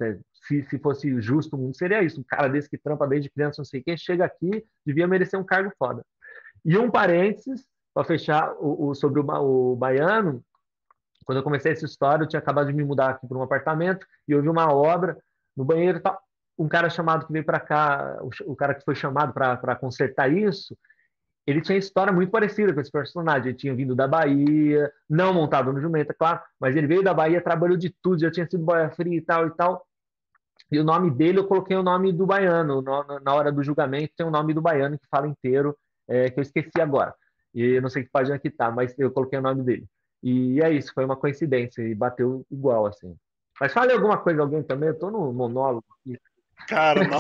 Se, 0.47 0.63
se 0.63 0.79
fosse 0.79 1.21
justo 1.21 1.55
o 1.55 1.59
mundo, 1.59 1.77
seria 1.77 2.03
isso. 2.03 2.21
Um 2.21 2.25
cara 2.25 2.49
desse 2.49 2.69
que 2.69 2.79
trampa 2.79 3.07
desde 3.07 3.31
criança, 3.31 3.61
não 3.61 3.67
sei 3.67 3.83
quê, 3.83 3.95
chega 3.97 4.25
aqui, 4.25 4.65
devia 4.85 5.07
merecer 5.07 5.39
um 5.39 5.45
cargo 5.45 5.71
foda. 5.79 6.03
E 6.65 6.77
um 6.77 6.91
parênteses, 6.91 7.67
para 7.95 8.05
fechar 8.05 8.55
o, 8.59 8.89
o 8.89 8.95
sobre 8.95 9.21
o, 9.21 9.25
o, 9.73 9.77
baiano, 9.77 10.43
quando 11.25 11.39
eu 11.39 11.43
comecei 11.43 11.73
essa 11.73 11.85
história, 11.85 12.25
eu 12.25 12.29
tinha 12.29 12.41
acabado 12.41 12.69
de 12.69 12.73
me 12.73 12.85
mudar 12.85 13.11
aqui 13.11 13.27
para 13.27 13.39
um 13.39 13.43
apartamento 13.43 14.07
e 14.27 14.35
houve 14.35 14.49
uma 14.49 14.73
obra 14.73 15.19
no 15.57 15.65
banheiro. 15.65 16.01
Tá, 16.01 16.19
um 16.59 16.69
cara 16.69 16.91
chamado 16.91 17.27
que 17.27 17.33
veio 17.33 17.45
para 17.45 17.61
cá, 17.61 18.19
o, 18.21 18.53
o, 18.53 18.57
cara 18.57 18.75
que 18.75 18.85
foi 18.85 18.95
chamado 18.95 19.33
para 19.33 19.77
consertar 19.77 20.33
isso, 20.33 20.77
ele 21.47 21.61
tinha 21.61 21.79
história 21.79 22.13
muito 22.13 22.31
parecida 22.31 22.75
com 22.75 22.81
esse 22.81 22.91
personagem. 22.91 23.49
Ele 23.49 23.59
tinha 23.59 23.75
vindo 23.75 23.95
da 23.95 24.07
Bahia, 24.07 24.93
não 25.09 25.33
montado 25.33 25.73
no 25.73 25.81
jumento, 25.81 26.11
é 26.11 26.15
claro, 26.15 26.41
mas 26.61 26.77
ele 26.77 26.87
veio 26.87 27.03
da 27.03 27.15
Bahia, 27.15 27.41
trabalhou 27.41 27.77
de 27.77 27.91
tudo, 28.03 28.21
já 28.21 28.31
tinha 28.31 28.49
sido 28.49 28.65
boia 28.65 28.91
fria 28.91 29.17
e 29.17 29.21
tal 29.21 29.47
e 29.47 29.51
tal. 29.51 29.87
E 30.71 30.79
o 30.79 30.85
nome 30.85 31.11
dele, 31.11 31.39
eu 31.39 31.47
coloquei 31.47 31.77
o 31.77 31.83
nome 31.83 32.13
do 32.13 32.27
baiano. 32.27 32.83
Na 33.23 33.35
hora 33.35 33.51
do 33.51 33.63
julgamento, 33.63 34.13
tem 34.17 34.27
o 34.27 34.31
nome 34.31 34.53
do 34.53 34.61
baiano 34.61 34.99
que 34.99 35.07
fala 35.09 35.27
inteiro 35.27 35.77
é, 36.09 36.31
que 36.31 36.41
eu 36.41 36.43
esqueci 36.43 36.81
agora. 36.81 37.15
E 37.55 37.81
não 37.81 37.89
sei 37.89 38.05
que 38.05 38.11
página 38.11 38.39
que 38.39 38.51
tá, 38.51 38.71
mas 38.71 38.99
eu 38.99 39.11
coloquei 39.11 39.39
o 39.39 39.43
nome 39.43 39.63
dele. 39.63 39.87
E 40.23 40.61
é 40.63 40.71
isso, 40.73 40.93
foi 40.93 41.05
uma 41.05 41.17
coincidência 41.17 41.83
e 41.83 41.95
bateu 41.95 42.45
igual, 42.51 42.87
assim. 42.87 43.17
Mas 43.61 43.73
fale 43.73 43.93
alguma 43.93 44.19
coisa 44.19 44.41
alguém 44.41 44.63
também, 44.63 44.89
eu 44.89 44.99
tô 44.99 45.11
no 45.11 45.33
monólogo 45.33 45.85
aqui. 46.01 46.19
Cara, 46.67 47.07
não. 47.07 47.19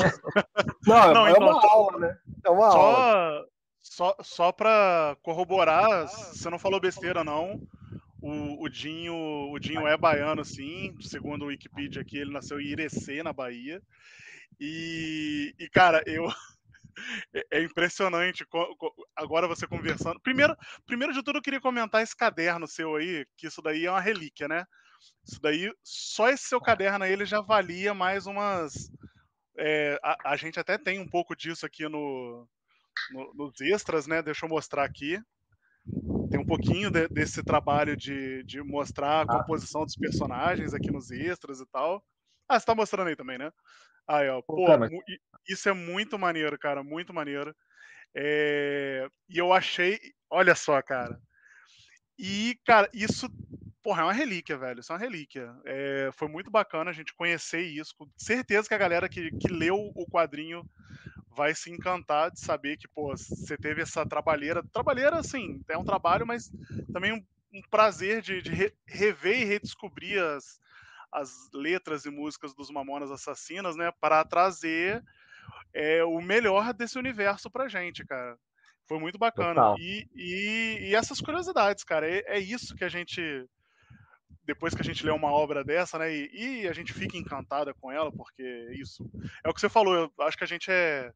não, 0.87 1.14
não, 1.14 1.27
é 1.27 1.31
então, 1.31 1.42
uma 1.42 1.70
aula, 1.70 1.98
né? 1.98 2.18
É 2.44 2.51
uma 2.51 2.70
só, 2.70 2.79
aula. 2.79 3.46
Só, 3.83 4.16
só 4.20 4.53
para 4.53 5.16
corroborar, 5.22 6.09
você 6.09 6.51
não 6.51 6.59
falou 6.59 6.81
besteira, 6.81 7.22
não. 7.22 7.61
O, 8.20 8.64
o, 8.64 8.68
Dinho, 8.68 9.14
o 9.53 9.59
Dinho 9.59 9.87
é 9.87 9.96
baiano, 9.96 10.44
sim. 10.44 10.94
Segundo 11.01 11.44
o 11.44 11.46
Wikipedia 11.46 12.03
aqui, 12.03 12.18
ele 12.18 12.33
nasceu 12.33 12.61
em 12.61 12.66
Irecê, 12.66 13.22
na 13.22 13.33
Bahia. 13.33 13.81
E, 14.61 15.55
e 15.59 15.68
cara, 15.68 16.03
eu, 16.05 16.29
é, 17.35 17.47
é 17.59 17.63
impressionante. 17.63 18.45
Agora 19.17 19.49
você 19.49 19.67
conversando. 19.67 20.21
Primeiro, 20.21 20.57
primeiro 20.87 21.13
de 21.13 21.23
tudo, 21.23 21.39
eu 21.39 21.43
queria 21.43 21.61
comentar 21.61 22.03
esse 22.03 22.17
caderno 22.17 22.67
seu 22.67 22.97
aí, 22.97 23.27
que 23.37 23.47
isso 23.47 23.63
daí 23.63 23.87
é 23.87 23.91
uma 23.91 24.01
relíquia, 24.01 24.49
né? 24.49 24.65
Isso 25.25 25.41
daí, 25.41 25.73
só 25.83 26.29
esse 26.29 26.45
seu 26.45 26.61
caderno 26.61 27.05
aí, 27.05 27.13
ele 27.13 27.25
já 27.25 27.41
valia 27.41 27.95
mais 27.95 28.27
umas. 28.27 28.91
É, 29.57 29.99
a, 30.03 30.33
a, 30.33 30.37
gente 30.37 30.59
até 30.59 30.79
tem 30.79 31.01
um 31.01 31.09
pouco 31.09 31.35
disso 31.35 31.67
aqui 31.67 31.89
no, 31.89 32.49
no, 33.11 33.35
nos 33.35 33.61
extras, 33.61 34.07
né? 34.07 34.23
Deixa 34.23 34.47
eu 34.47 34.49
mostrar 34.49 34.85
aqui. 34.85 35.21
Tem 36.31 36.39
um 36.39 36.47
pouquinho 36.47 36.91
de, 36.91 37.09
desse 37.09 37.43
trabalho 37.43 37.97
de, 37.97 38.43
de 38.45 38.63
mostrar 38.63 39.21
a 39.21 39.23
ah. 39.23 39.27
composição 39.27 39.85
dos 39.85 39.97
personagens 39.97 40.75
aqui 40.75 40.91
nos 40.91 41.11
extras 41.11 41.61
e 41.61 41.67
tal. 41.67 42.03
Ah, 42.49 42.59
você 42.59 42.67
tá 42.67 42.75
mostrando 42.75 43.09
aí 43.09 43.17
também, 43.17 43.39
né? 43.39 43.53
Aí, 44.07 44.29
ó. 44.29 44.41
Pô, 44.41 44.79
mas... 44.79 44.91
isso 45.47 45.69
é 45.69 45.73
muito 45.73 46.19
maneiro, 46.19 46.59
cara. 46.59 46.83
Muito 46.83 47.13
maneiro. 47.13 47.55
É... 48.17 49.07
E 49.29 49.39
eu 49.39 49.53
achei. 49.53 49.99
Olha 50.31 50.55
só, 50.55 50.81
cara. 50.81 51.21
E, 52.19 52.59
cara, 52.65 52.89
isso. 52.93 53.29
Porra, 53.83 54.03
é 54.03 54.05
uma 54.07 54.13
relíquia, 54.13 54.57
velho. 54.57 54.81
Isso 54.81 54.93
é 54.93 54.95
uma 54.95 55.01
relíquia. 55.01 55.55
É... 55.67 56.11
Foi 56.15 56.27
muito 56.27 56.51
bacana 56.51 56.91
a 56.91 56.95
gente 56.95 57.15
conhecer 57.15 57.61
isso. 57.61 57.95
Com 57.97 58.09
certeza 58.17 58.67
que 58.67 58.75
a 58.75 58.79
galera 58.79 59.09
que, 59.09 59.31
que 59.33 59.49
leu 59.49 59.77
o 59.77 60.07
quadrinho 60.11 60.65
vai 61.37 61.55
se 61.55 61.71
encantar 61.71 62.31
de 62.33 62.41
saber 62.41 62.77
que, 62.77 62.89
pô, 62.89 63.17
você 63.17 63.57
teve 63.57 63.83
essa 63.83 64.05
trabalheira. 64.05 64.63
Trabalheira, 64.73 65.19
assim, 65.19 65.63
é 65.69 65.79
um 65.79 65.85
trabalho, 65.85 66.27
mas 66.27 66.51
também 66.93 67.13
um, 67.13 67.25
um 67.55 67.63
prazer 67.71 68.21
de, 68.23 68.43
de 68.43 68.51
re 68.51 68.73
rever 68.87 69.43
e 69.43 69.45
redescobrir 69.45 70.21
as, 70.21 70.59
as 71.12 71.51
letras 71.53 72.05
e 72.05 72.11
músicas 72.11 72.55
dos 72.55 72.71
Mamonas 72.71 73.11
Assassinas, 73.11 73.77
né, 73.77 73.90
para 74.01 74.25
trazer 74.25 75.03
é, 75.75 76.05
o 76.05 76.21
melhor 76.21 76.73
desse 76.73 76.99
universo 76.99 77.51
pra 77.51 77.68
gente, 77.68 78.05
cara. 78.05 78.37
Foi 78.87 78.99
muito 78.99 79.18
bacana. 79.18 79.75
E, 79.79 80.09
e, 80.14 80.79
e, 80.88 80.94
essas 80.94 81.21
curiosidades, 81.21 81.85
cara, 81.85 82.09
é, 82.11 82.25
é, 82.27 82.38
isso 82.38 82.75
que 82.75 82.85
a 82.85 82.88
gente. 82.88 83.21
Depois 84.44 84.75
que 84.75 84.81
a 84.81 84.85
gente 84.85 85.05
lê 85.05 85.12
uma 85.12 85.31
obra 85.31 85.62
dessa, 85.62 85.99
né? 85.99 86.11
E, 86.11 86.62
e, 86.62 86.68
a 86.68 86.73
gente 86.73 86.94
fica 86.94 87.18
encantada 87.18 87.75
com 87.75 87.92
ela, 87.92 88.11
porque 88.11 88.42
isso. 88.73 89.05
É 89.44 89.49
o 89.51 89.53
que 89.53 89.61
você 89.61 89.68
falou, 89.68 89.94
eu 89.94 90.25
acho 90.25 90.38
que 90.38 90.44
a 90.44 90.47
gente 90.47 90.71
é, 90.71 91.12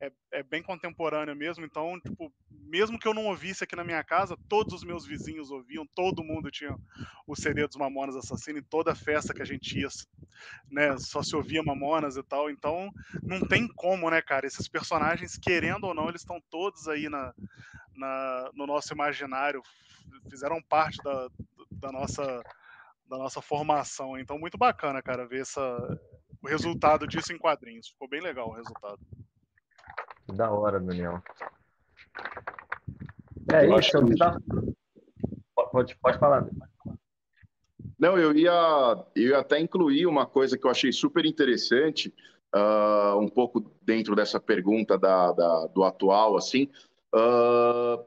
é, 0.00 0.10
é 0.32 0.42
bem 0.42 0.62
contemporâneo 0.62 1.36
mesmo, 1.36 1.62
então, 1.62 2.00
tipo, 2.00 2.32
mesmo 2.70 2.98
que 2.98 3.08
eu 3.08 3.12
não 3.12 3.26
ouvisse 3.26 3.64
aqui 3.64 3.74
na 3.74 3.82
minha 3.82 4.02
casa, 4.04 4.38
todos 4.48 4.72
os 4.72 4.84
meus 4.84 5.04
vizinhos 5.04 5.50
ouviam, 5.50 5.84
todo 5.92 6.22
mundo 6.22 6.52
tinha 6.52 6.76
o 7.26 7.34
CD 7.34 7.66
dos 7.66 7.76
Mamonas 7.76 8.14
Assassinos, 8.14 8.62
em 8.62 8.64
toda 8.64 8.94
festa 8.94 9.34
que 9.34 9.42
a 9.42 9.44
gente 9.44 9.76
ia, 9.76 9.88
né, 10.70 10.96
só 10.96 11.20
se 11.20 11.34
ouvia 11.34 11.64
Mamonas 11.64 12.16
e 12.16 12.22
tal, 12.22 12.48
então 12.48 12.92
não 13.24 13.40
tem 13.40 13.66
como, 13.66 14.08
né, 14.08 14.22
cara, 14.22 14.46
esses 14.46 14.68
personagens, 14.68 15.36
querendo 15.36 15.84
ou 15.84 15.94
não, 15.94 16.08
eles 16.08 16.20
estão 16.20 16.40
todos 16.48 16.86
aí 16.86 17.08
na, 17.08 17.34
na, 17.96 18.50
no 18.54 18.68
nosso 18.68 18.92
imaginário, 18.92 19.62
fizeram 20.30 20.62
parte 20.62 20.96
da, 21.02 21.28
da 21.72 21.90
nossa 21.90 22.42
da 23.08 23.18
nossa 23.18 23.42
formação. 23.42 24.16
Então, 24.16 24.38
muito 24.38 24.56
bacana, 24.56 25.02
cara, 25.02 25.26
ver 25.26 25.40
essa, 25.40 25.60
o 26.40 26.46
resultado 26.46 27.08
disso 27.08 27.32
em 27.32 27.38
quadrinhos. 27.38 27.88
Ficou 27.88 28.08
bem 28.08 28.20
legal 28.20 28.48
o 28.48 28.54
resultado. 28.54 29.00
Da 30.28 30.48
hora, 30.48 30.78
Daniel. 30.78 31.20
É 33.52 33.66
eu 33.66 33.78
isso, 33.78 34.04
que... 34.04 34.16
Tá... 34.16 34.36
pode, 35.72 35.96
pode 35.96 36.18
falar. 36.18 36.48
Não, 37.98 38.16
eu 38.16 38.34
ia, 38.34 39.04
eu 39.14 39.28
ia 39.28 39.38
até 39.38 39.60
incluir 39.60 40.06
uma 40.06 40.24
coisa 40.24 40.56
que 40.56 40.66
eu 40.66 40.70
achei 40.70 40.90
super 40.90 41.26
interessante, 41.26 42.14
uh, 42.54 43.18
um 43.18 43.28
pouco 43.28 43.70
dentro 43.82 44.14
dessa 44.14 44.40
pergunta 44.40 44.98
da, 44.98 45.32
da 45.32 45.66
do 45.66 45.84
atual, 45.84 46.36
assim. 46.36 46.68
Uh, 47.14 48.02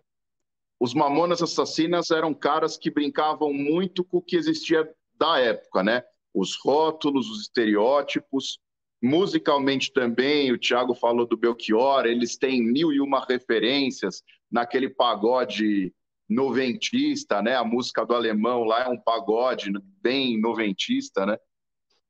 os 0.79 0.93
Mamonas 0.93 1.41
Assassinas 1.41 2.11
eram 2.11 2.33
caras 2.33 2.75
que 2.75 2.89
brincavam 2.89 3.53
muito 3.53 4.03
com 4.03 4.17
o 4.17 4.21
que 4.21 4.35
existia 4.35 4.89
da 5.17 5.39
época, 5.39 5.83
né? 5.83 6.03
Os 6.33 6.57
rótulos, 6.61 7.29
os 7.29 7.41
estereótipos. 7.41 8.59
Musicalmente 9.05 9.91
também, 9.91 10.49
o 10.53 10.57
Thiago 10.57 10.95
falou 10.95 11.27
do 11.27 11.35
Belchior, 11.35 12.05
eles 12.05 12.37
têm 12.37 12.63
mil 12.63 12.89
e 12.89 13.01
uma 13.01 13.25
referências 13.25 14.23
naquele 14.49 14.87
pagode 14.87 15.93
noventista, 16.29 17.41
né? 17.41 17.53
A 17.53 17.65
música 17.65 18.05
do 18.05 18.15
alemão 18.15 18.63
lá 18.63 18.85
é 18.85 18.87
um 18.87 18.97
pagode 18.97 19.69
bem 20.01 20.39
noventista, 20.39 21.25
né? 21.25 21.37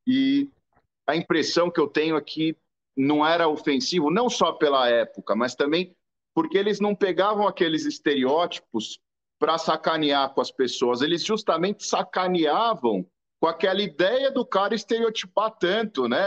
E 0.06 0.47
a 1.08 1.15
impressão 1.15 1.71
que 1.71 1.79
eu 1.79 1.88
tenho 1.88 2.15
é 2.15 2.21
que 2.21 2.56
não 2.95 3.25
era 3.25 3.47
ofensivo, 3.47 4.12
não 4.12 4.29
só 4.29 4.51
pela 4.51 4.88
época, 4.88 5.36
mas 5.36 5.56
também 5.56 5.95
porque 6.32 6.60
eles 6.60 6.79
não 6.79 6.93
pegavam 6.93 7.47
aqueles 7.47 7.86
estereótipos 7.86 8.99
para 9.39 9.58
sacanear 9.58 10.32
com 10.32 10.41
as 10.41 10.51
pessoas, 10.51 11.01
eles 11.01 11.23
justamente 11.23 11.84
sacaneavam 11.84 13.03
com 13.39 13.47
aquela 13.47 13.82
ideia 13.82 14.32
do 14.32 14.45
cara 14.45 14.75
estereotipar 14.75 15.58
tanto, 15.58 16.08
né? 16.08 16.21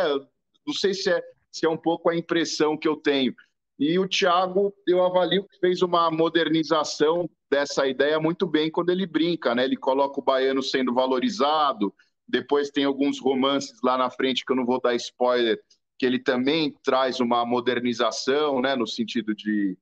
Não 0.67 0.75
sei 0.75 0.95
se 0.95 1.11
é, 1.11 1.23
se 1.51 1.67
é 1.67 1.69
um 1.69 1.77
pouco 1.77 2.11
a 2.11 2.17
impressão 2.17 2.77
que 2.77 2.89
eu 2.89 2.97
tenho. 2.97 3.35
E 3.79 3.99
o 3.99 4.09
Thiago, 4.09 4.75
eu 4.87 5.05
avalio 5.05 5.47
que 5.47 5.59
fez 5.59 5.83
uma 5.83 6.11
modernização 6.11 7.29
dessa 7.51 7.87
ideia 7.87 8.19
muito 8.19 8.47
bem 8.47 8.71
quando 8.71 8.91
ele 8.91 9.07
brinca, 9.07 9.55
né? 9.55 9.65
Ele 9.65 9.77
coloca 9.77 10.19
o 10.19 10.25
baiano 10.25 10.63
sendo 10.63 10.95
valorizado, 10.95 11.95
depois 12.27 12.71
tem 12.71 12.85
alguns 12.85 13.21
romances 13.21 13.79
lá 13.85 13.99
na 13.99 14.11
frente 14.11 14.45
que 14.45 14.53
eu 14.53 14.57
não 14.57 14.65
vou 14.65 14.81
dar 14.81 14.95
spoiler, 14.95 15.61
que 15.99 16.07
ele 16.07 16.19
também 16.19 16.75
traz 16.83 17.21
uma 17.21 17.45
modernização, 17.45 18.61
né? 18.61 18.75
No 18.75 18.87
sentido 18.87 19.35
de 19.35 19.77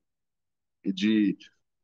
de, 0.93 1.37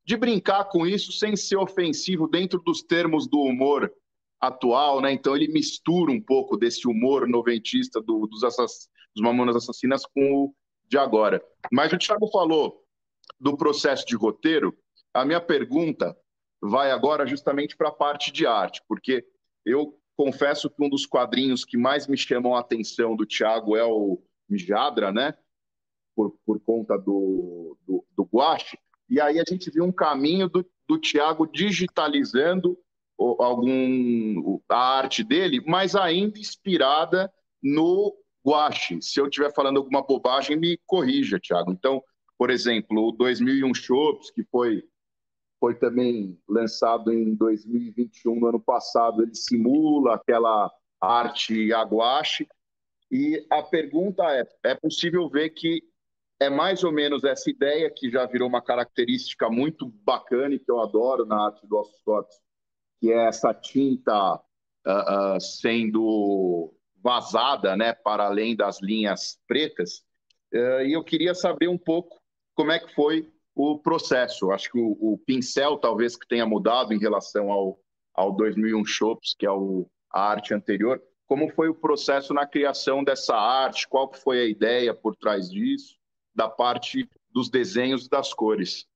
de 0.06 0.18
brincar 0.18 0.66
com 0.66 0.86
isso 0.86 1.12
sem 1.12 1.36
ser 1.36 1.58
ofensivo 1.58 2.28
dentro 2.28 2.60
dos 2.60 2.82
termos 2.82 3.28
do 3.28 3.40
humor 3.40 3.92
atual, 4.40 5.02
né? 5.02 5.12
Então 5.12 5.36
ele 5.36 5.48
mistura 5.48 6.12
um 6.12 6.22
pouco 6.22 6.58
desse 6.58 6.88
humor 6.88 7.28
noventista 7.28 8.02
do, 8.02 8.26
dos, 8.28 8.44
assass, 8.44 8.90
dos 9.15 9.24
Mamonas 9.24 9.56
Assassinas 9.56 10.06
com 10.06 10.45
o 10.45 10.56
de 10.88 10.97
agora. 10.97 11.41
Mas 11.71 11.91
o 11.93 11.97
Thiago 11.97 12.28
falou 12.28 12.84
do 13.39 13.56
processo 13.56 14.06
de 14.06 14.15
roteiro. 14.15 14.78
A 15.13 15.24
minha 15.24 15.39
pergunta 15.39 16.15
vai 16.62 16.91
agora 16.91 17.26
justamente 17.26 17.76
para 17.76 17.89
a 17.89 17.93
parte 17.93 18.32
de 18.32 18.45
arte, 18.45 18.82
porque 18.88 19.26
eu 19.65 19.97
confesso 20.17 20.69
que 20.69 20.84
um 20.84 20.89
dos 20.89 21.06
quadrinhos 21.06 21.65
que 21.65 21.78
mais 21.78 22.08
me 22.08 22.17
chamam 22.17 22.56
a 22.56 22.60
atenção 22.60 23.15
do 23.15 23.26
Thiago 23.26 23.76
é 23.76 23.84
o 23.84 24.21
Mijadra, 24.50 25.12
né? 25.12 25.34
Por, 26.15 26.38
por 26.45 26.60
conta 26.60 26.97
do, 26.97 27.78
do, 27.88 28.06
do 28.15 28.24
Guache. 28.24 28.78
E 29.10 29.19
aí 29.19 29.39
a 29.39 29.43
gente 29.47 29.71
viu 29.71 29.86
um 29.86 29.91
caminho 29.91 30.50
do, 30.50 30.65
do 30.88 31.00
Tiago 31.00 31.47
digitalizando 31.47 32.78
algum 33.17 34.60
a 34.69 34.97
arte 34.97 35.24
dele, 35.24 35.62
mas 35.65 35.95
ainda 35.95 36.39
inspirada 36.39 37.32
no 37.62 38.15
guache. 38.45 39.01
Se 39.01 39.19
eu 39.19 39.27
estiver 39.27 39.54
falando 39.54 39.77
alguma 39.77 40.01
bobagem, 40.01 40.58
me 40.58 40.80
corrija, 40.86 41.39
Tiago. 41.39 41.71
Então, 41.71 42.04
por 42.38 42.49
exemplo, 42.49 43.08
o 43.08 43.12
2001 43.12 43.73
Shops, 43.73 44.32
que 44.32 44.43
foi 44.43 44.84
foi 45.60 45.75
também 45.75 46.39
lançado 46.49 47.13
em 47.13 47.36
2021, 47.36 48.39
no 48.39 48.47
ano 48.47 48.60
passado, 48.60 49.21
ele 49.21 49.36
simula 49.36 50.15
aquela 50.15 50.71
arte 50.99 51.71
aguache. 51.71 52.47
E 53.12 53.45
a 53.51 53.62
pergunta 53.62 54.23
é: 54.23 54.43
é 54.63 54.73
possível 54.73 55.30
ver 55.30 55.51
que 55.51 55.84
é 56.39 56.49
mais 56.49 56.84
ou 56.84 56.91
menos 56.91 57.23
essa 57.23 57.47
ideia 57.47 57.91
que 57.95 58.10
já 58.10 58.25
virou 58.25 58.49
uma 58.49 58.63
característica 58.63 59.47
muito 59.51 59.86
bacana 60.04 60.56
e 60.56 60.60
que 60.60 60.71
eu 60.71 60.80
adoro 60.80 61.27
na 61.27 61.45
arte 61.45 61.67
do 61.67 61.88
Tortos, 62.04 62.41
que 62.99 63.12
é 63.12 63.27
essa 63.27 63.54
tinta 63.54 64.36
uh, 64.36 65.36
uh, 65.36 65.39
sendo 65.39 66.73
vazada 67.02 67.76
né, 67.76 67.94
para 67.94 68.26
além 68.26 68.56
das 68.56 68.82
linhas 68.82 69.40
pretas. 69.48 70.04
Uh, 70.54 70.84
e 70.86 70.94
eu 70.94 71.04
queria 71.04 71.34
saber 71.34 71.68
um 71.68 71.78
pouco 71.78 72.20
como 72.54 72.72
é 72.72 72.80
que 72.80 72.94
foi 72.94 73.32
o 73.56 73.80
processo. 73.80 74.52
Acho 74.52 74.72
que 74.72 74.80
o, 74.80 74.98
o 75.00 75.18
pincel 75.26 75.78
talvez 75.78 76.16
que 76.16 76.28
tenha 76.28 76.46
mudado 76.46 76.94
em 76.94 77.00
relação 77.00 77.52
ao, 77.52 77.80
ao 78.14 78.32
2001 78.32 78.86
Shops, 78.86 79.36
que 79.38 79.46
é 79.46 79.52
o, 79.52 79.88
a 80.14 80.30
arte 80.30 80.54
anterior. 80.54 81.02
Como 81.26 81.50
foi 81.50 81.70
o 81.70 81.76
processo 81.76 82.34
na 82.34 82.46
criação 82.46 83.04
dessa 83.04 83.36
arte? 83.36 83.88
Qual 83.88 84.12
foi 84.14 84.42
a 84.42 84.46
ideia 84.46 84.94
por 84.94 85.16
trás 85.16 85.50
disso? 85.50 86.02
da 86.34 86.50
parte 86.50 87.10
dos 87.30 87.50
desenhos 87.50 88.06
e 88.06 88.10
das 88.10 88.34
cores. 88.34 88.88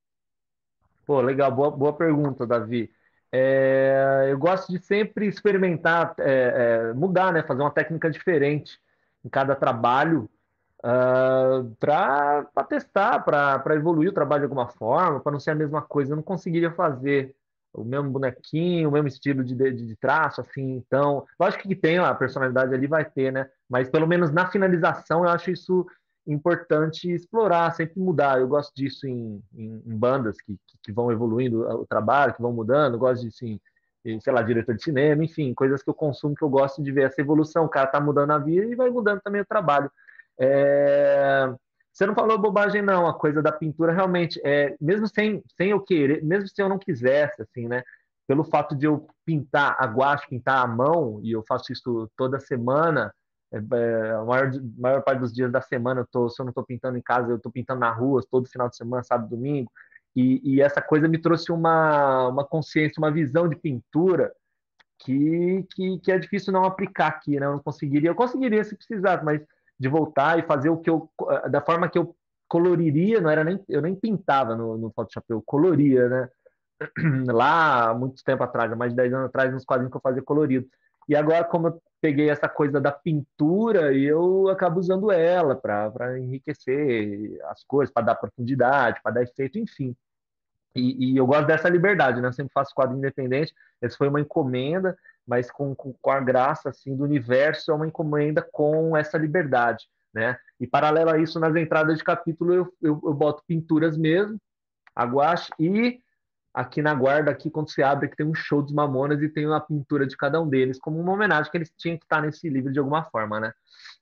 Pô, 1.05 1.21
legal, 1.21 1.51
boa, 1.51 1.71
boa 1.71 1.93
pergunta, 1.93 2.47
Davi. 2.47 2.91
É, 3.31 4.27
eu 4.29 4.37
gosto 4.37 4.71
de 4.71 4.79
sempre 4.79 5.27
experimentar, 5.27 6.15
é, 6.19 6.89
é, 6.89 6.93
mudar, 6.93 7.33
né? 7.33 7.43
Fazer 7.43 7.61
uma 7.61 7.71
técnica 7.71 8.09
diferente 8.09 8.79
em 9.23 9.29
cada 9.29 9.55
trabalho 9.55 10.29
uh, 10.83 11.75
ah, 11.89 12.45
para 12.53 12.63
testar, 12.63 13.19
para 13.23 13.75
evoluir 13.75 14.09
o 14.09 14.13
trabalho 14.13 14.41
de 14.41 14.45
alguma 14.45 14.67
forma, 14.67 15.19
para 15.19 15.31
não 15.31 15.39
ser 15.39 15.51
a 15.51 15.55
mesma 15.55 15.81
coisa. 15.81 16.11
Eu 16.11 16.17
não 16.17 16.23
conseguiria 16.23 16.71
fazer 16.71 17.35
o 17.73 17.83
mesmo 17.83 18.09
bonequinho, 18.09 18.87
o 18.87 18.91
mesmo 18.91 19.07
estilo 19.07 19.43
de, 19.43 19.53
de, 19.53 19.71
de, 19.73 19.95
traço, 19.97 20.41
assim. 20.41 20.75
Então, 20.75 21.25
lógico 21.39 21.67
que 21.67 21.75
tem 21.75 21.97
a 21.97 22.13
personalidade 22.13 22.73
ali, 22.73 22.87
vai 22.87 23.03
ter, 23.03 23.31
né? 23.31 23.49
Mas 23.69 23.89
pelo 23.89 24.07
menos 24.07 24.31
na 24.31 24.49
finalização 24.49 25.23
eu 25.23 25.29
acho 25.29 25.51
isso 25.51 25.85
importante 26.27 27.11
explorar, 27.11 27.71
sempre 27.71 27.99
mudar. 27.99 28.39
Eu 28.39 28.47
gosto 28.47 28.73
disso 28.73 29.07
em, 29.07 29.41
em, 29.53 29.81
em 29.85 29.97
bandas 29.97 30.37
que, 30.41 30.57
que, 30.83 30.91
vão 30.91 31.11
evoluindo 31.11 31.61
o 31.61 31.85
trabalho, 31.85 32.33
que 32.33 32.41
vão 32.41 32.51
mudando. 32.51 32.95
Eu 32.95 32.99
gosto 32.99 33.21
de, 33.21 33.27
assim, 33.27 33.59
sei 34.19 34.33
lá, 34.33 34.41
diretor 34.41 34.75
de 34.75 34.83
cinema, 34.83 35.23
enfim, 35.23 35.53
coisas 35.53 35.81
que 35.83 35.89
eu 35.89 35.93
consumo 35.93 36.35
que 36.35 36.43
eu 36.43 36.49
gosto 36.49 36.81
de 36.81 36.91
ver 36.91 37.03
essa 37.03 37.21
evolução. 37.21 37.65
O 37.65 37.69
cara 37.69 37.87
tá 37.87 37.99
mudando 37.99 38.31
a 38.31 38.37
vida 38.37 38.65
e 38.65 38.75
vai 38.75 38.89
mudando 38.89 39.21
também 39.21 39.41
o 39.41 39.45
trabalho. 39.45 39.91
É... 40.39 41.53
Você 41.91 42.05
não 42.05 42.13
falou 42.13 42.37
bobagem, 42.37 42.81
não. 42.81 43.07
A 43.07 43.13
coisa 43.13 43.41
da 43.41 43.53
pintura, 43.53 43.93
realmente, 43.93 44.39
é, 44.43 44.75
mesmo 44.81 45.07
sem, 45.07 45.41
sem 45.55 45.69
eu 45.69 45.79
querer, 45.79 46.21
mesmo 46.23 46.49
se 46.49 46.61
eu 46.61 46.67
não 46.67 46.77
quisesse, 46.77 47.41
assim, 47.41 47.69
né? 47.69 47.83
Pelo 48.27 48.43
fato 48.43 48.75
de 48.75 48.85
eu 48.85 49.07
pintar 49.23 49.77
a 49.79 49.85
guache, 49.85 50.27
pintar 50.27 50.63
a 50.63 50.67
mão, 50.67 51.21
e 51.23 51.31
eu 51.31 51.43
faço 51.47 51.71
isso 51.71 52.11
toda 52.17 52.39
semana, 52.39 53.13
é, 53.55 53.75
é, 53.75 54.11
a 54.11 54.23
maior, 54.23 54.51
maior 54.77 55.01
parte 55.01 55.19
dos 55.19 55.33
dias 55.33 55.51
da 55.51 55.61
semana, 55.61 56.01
eu 56.01 56.07
tô, 56.11 56.29
se 56.29 56.41
eu 56.41 56.45
não 56.45 56.51
estou 56.51 56.65
pintando 56.65 56.97
em 56.97 57.01
casa, 57.01 57.31
eu 57.31 57.37
estou 57.37 57.51
pintando 57.51 57.79
na 57.79 57.91
rua, 57.91 58.21
todo 58.29 58.49
final 58.49 58.67
de 58.67 58.75
semana, 58.75 59.03
sábado, 59.03 59.29
domingo. 59.29 59.71
E, 60.15 60.41
e, 60.43 60.61
essa 60.61 60.81
coisa 60.81 61.07
me 61.07 61.17
trouxe 61.17 61.51
uma, 61.51 62.27
uma 62.27 62.45
consciência, 62.45 62.99
uma 62.99 63.11
visão 63.11 63.47
de 63.49 63.55
pintura 63.55 64.33
que, 64.99 65.65
que, 65.73 65.99
que, 65.99 66.11
é 66.11 66.17
difícil 66.17 66.53
não 66.53 66.63
aplicar 66.63 67.07
aqui, 67.07 67.39
né? 67.39 67.45
Eu 67.45 67.53
não 67.53 67.59
conseguiria, 67.59 68.09
eu 68.09 68.15
conseguiria 68.15 68.63
se 68.63 68.75
precisasse, 68.75 69.23
mas 69.25 69.41
de 69.77 69.89
voltar 69.89 70.39
e 70.39 70.43
fazer 70.43 70.69
o 70.69 70.77
que 70.77 70.89
eu, 70.89 71.09
da 71.49 71.59
forma 71.59 71.89
que 71.89 71.97
eu 71.97 72.15
coloriria, 72.47 73.19
não 73.19 73.29
era 73.29 73.43
nem, 73.43 73.61
eu 73.67 73.81
nem 73.81 73.93
pintava 73.93 74.55
no, 74.55 74.77
no 74.77 74.91
Photoshop, 74.91 75.25
eu 75.29 75.41
coloria, 75.41 76.07
né? 76.07 76.29
Lá, 77.27 77.93
muito 77.93 78.23
tempo 78.23 78.43
atrás, 78.43 78.75
mais 78.77 78.91
de 78.91 78.97
10 78.97 79.13
anos 79.13 79.25
atrás, 79.27 79.51
nos 79.51 79.65
quadrinhos 79.65 79.91
que 79.91 79.97
eu 79.97 80.01
fazia 80.01 80.21
colorido. 80.21 80.65
E 81.07 81.15
agora, 81.15 81.43
como 81.43 81.67
eu 81.67 81.81
peguei 82.05 82.29
essa 82.29 82.47
coisa 82.47 82.79
da 82.79 82.91
pintura 82.91 83.91
e 83.91 84.03
eu 84.03 84.47
acabo 84.49 84.79
usando 84.79 85.11
ela 85.11 85.55
para 85.55 86.19
enriquecer 86.19 87.35
as 87.45 87.63
cores, 87.63 87.89
para 87.89 88.05
dar 88.05 88.15
profundidade, 88.15 89.01
para 89.01 89.13
dar 89.13 89.23
efeito, 89.23 89.57
enfim. 89.57 89.95
E, 90.75 91.13
e, 91.13 91.17
eu 91.17 91.25
gosto 91.25 91.47
dessa 91.47 91.67
liberdade, 91.67 92.21
né? 92.21 92.27
Eu 92.27 92.33
sempre 92.33 92.53
faço 92.53 92.75
quadro 92.75 92.95
independente. 92.95 93.55
Essa 93.81 93.97
foi 93.97 94.07
uma 94.07 94.21
encomenda, 94.21 94.95
mas 95.25 95.49
com, 95.49 95.73
com, 95.73 95.93
com, 95.99 96.11
a 96.11 96.19
graça 96.19 96.69
assim 96.69 96.95
do 96.95 97.03
universo 97.03 97.71
é 97.71 97.73
uma 97.73 97.87
encomenda 97.87 98.47
com 98.51 98.95
essa 98.95 99.17
liberdade, 99.17 99.87
né? 100.13 100.37
E 100.59 100.67
paralelo 100.67 101.09
a 101.09 101.17
isso, 101.17 101.39
nas 101.39 101.55
entradas 101.55 101.97
de 101.97 102.03
capítulo 102.03 102.53
eu, 102.53 102.73
eu, 102.83 103.01
eu 103.03 103.13
boto 103.15 103.41
pinturas 103.47 103.97
mesmo, 103.97 104.39
a 104.95 105.05
guache 105.05 105.51
e 105.59 105.99
aqui 106.55 106.81
na 106.81 106.93
guarda, 106.93 107.29
aqui 107.29 107.51
quando 107.51 107.69
você 107.69 107.83
abre, 107.83 108.07
que 108.07 108.15
tem 108.15 108.25
um 108.25 108.33
show 108.33 108.61
dos 108.61 108.71
Mamonas 108.71 109.21
e 109.21 109.27
tem 109.27 109.45
uma 109.45 109.59
pintura 109.59 110.07
de 110.07 110.15
cada 110.15 110.41
um 110.41 110.47
deles, 110.47 110.79
como 110.79 110.97
uma 110.97 111.11
homenagem 111.11 111.51
que 111.51 111.57
eles 111.57 111.71
tinham 111.77 111.97
que 111.97 112.05
estar 112.05 112.21
nesse 112.21 112.49
livro 112.49 112.71
de 112.71 112.79
alguma 112.79 113.03
forma, 113.03 113.41
né? 113.41 113.51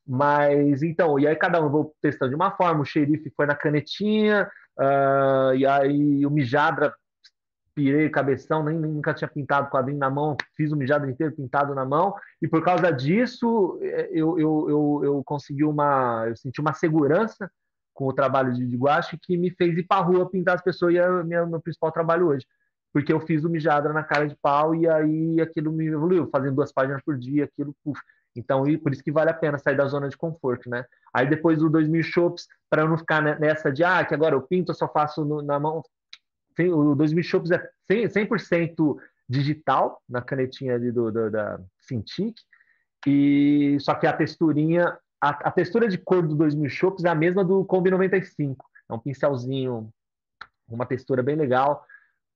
Mas 0.06 0.84
então, 0.84 1.18
e 1.18 1.26
aí 1.26 1.36
cada 1.36 1.60
um 1.60 1.70
vou 1.70 1.96
testando 2.00 2.30
de 2.30 2.36
uma 2.36 2.52
forma. 2.52 2.82
O 2.82 2.86
xerife 2.86 3.34
foi 3.36 3.48
na 3.48 3.56
canetinha, 3.56 4.48
uh, 4.78 5.56
e 5.56 5.66
aí 5.66 6.26
o 6.26 6.30
Mijadra 6.30 6.94
pirei 7.74 8.08
cabeção, 8.10 8.64
nem, 8.64 8.78
nunca 8.78 9.16
tinha 9.16 9.28
pintado 9.28 9.72
quadrinho 9.72 9.98
na 9.98 10.10
mão, 10.10 10.38
fiz 10.56 10.72
o 10.72 10.78
mijado 10.78 11.10
inteiro 11.10 11.36
pintado 11.36 11.74
na 11.74 11.84
mão, 11.84 12.14
e 12.40 12.48
por 12.48 12.64
causa 12.64 12.92
disso 12.92 13.80
é, 13.82 14.10
eu, 14.12 14.38
eu, 14.38 14.70
eu, 14.70 15.02
eu 15.04 15.24
consegui 15.26 15.64
uma, 15.64 16.26
eu 16.28 16.36
senti 16.36 16.62
uma 16.62 16.74
segurança 16.74 17.50
com 17.94 18.06
o 18.08 18.14
trabalho 18.14 18.54
de, 18.54 18.76
guache 18.76 19.18
que 19.22 19.38
me 19.38 19.52
fez 19.52 19.78
ir 19.78 19.84
para 19.84 20.04
rua 20.04 20.30
pintar 20.30 20.56
as 20.56 20.62
pessoas, 20.62 20.94
e 20.94 20.98
é 20.98 21.08
o 21.08 21.24
meu, 21.24 21.48
meu 21.48 21.62
principal 21.62 21.92
trabalho 21.92 22.28
hoje, 22.28 22.46
porque 22.92 23.12
eu 23.12 23.20
fiz 23.20 23.44
o 23.44 23.50
mijadra 23.50 23.94
na 23.94 24.04
cara 24.04 24.28
de 24.28 24.36
pau, 24.42 24.74
e 24.76 24.88
aí 24.88 25.40
aquilo 25.42 25.72
me 25.72 25.88
evoluiu, 25.88 26.30
fazendo 26.32 26.56
duas 26.56 26.72
páginas 26.72 27.02
por 27.04 27.18
dia, 27.18 27.46
aquilo, 27.46 27.76
puf. 27.84 28.00
Então, 28.36 28.68
e 28.68 28.78
por 28.78 28.92
isso 28.92 29.04
que 29.04 29.12
vale 29.12 29.30
a 29.30 29.34
pena 29.34 29.60
sair 29.60 29.78
da 29.78 29.86
zona 29.86 30.10
de 30.10 30.18
conforto, 30.18 30.68
né? 30.68 30.86
Aí 31.14 31.30
depois 31.30 31.60
do 31.60 31.70
2000 31.70 32.02
shops, 32.02 32.48
para 32.70 32.82
eu 32.82 32.90
não 32.90 32.98
ficar 32.98 33.22
nessa 33.40 33.72
de, 33.72 33.84
ah, 33.84 34.04
que 34.04 34.14
agora 34.14 34.34
eu 34.34 34.42
pinto, 34.42 34.72
eu 34.72 34.76
só 34.76 34.88
faço 34.88 35.24
no, 35.24 35.42
na 35.42 35.60
mão, 35.60 35.84
o 36.60 36.96
2000 36.96 37.24
Shops 37.24 37.52
é 37.52 37.70
100%, 37.90 38.98
digital 39.28 40.02
na 40.08 40.22
canetinha 40.22 40.76
ali 40.76 40.92
do, 40.92 41.12
do 41.12 41.32
da 41.32 41.60
Cintiq, 41.80 42.36
e 43.08 43.78
só 43.80 43.96
que 43.96 44.08
a 44.08 44.14
texturinha, 44.14 44.98
a, 45.24 45.30
a, 45.30 45.52
textura 45.52 45.88
de 45.88 45.98
cor 45.98 46.28
do 46.28 46.36
2000 46.36 46.70
Shops 46.70 47.06
é 47.06 47.10
a 47.10 47.16
mesma 47.16 47.46
do 47.46 47.64
Kombi 47.64 47.90
95. 47.90 48.66
É 48.90 48.94
um 48.94 49.00
pincelzinho, 49.00 49.90
uma 50.68 50.86
textura 50.86 51.24
bem 51.24 51.38
legal. 51.38 51.86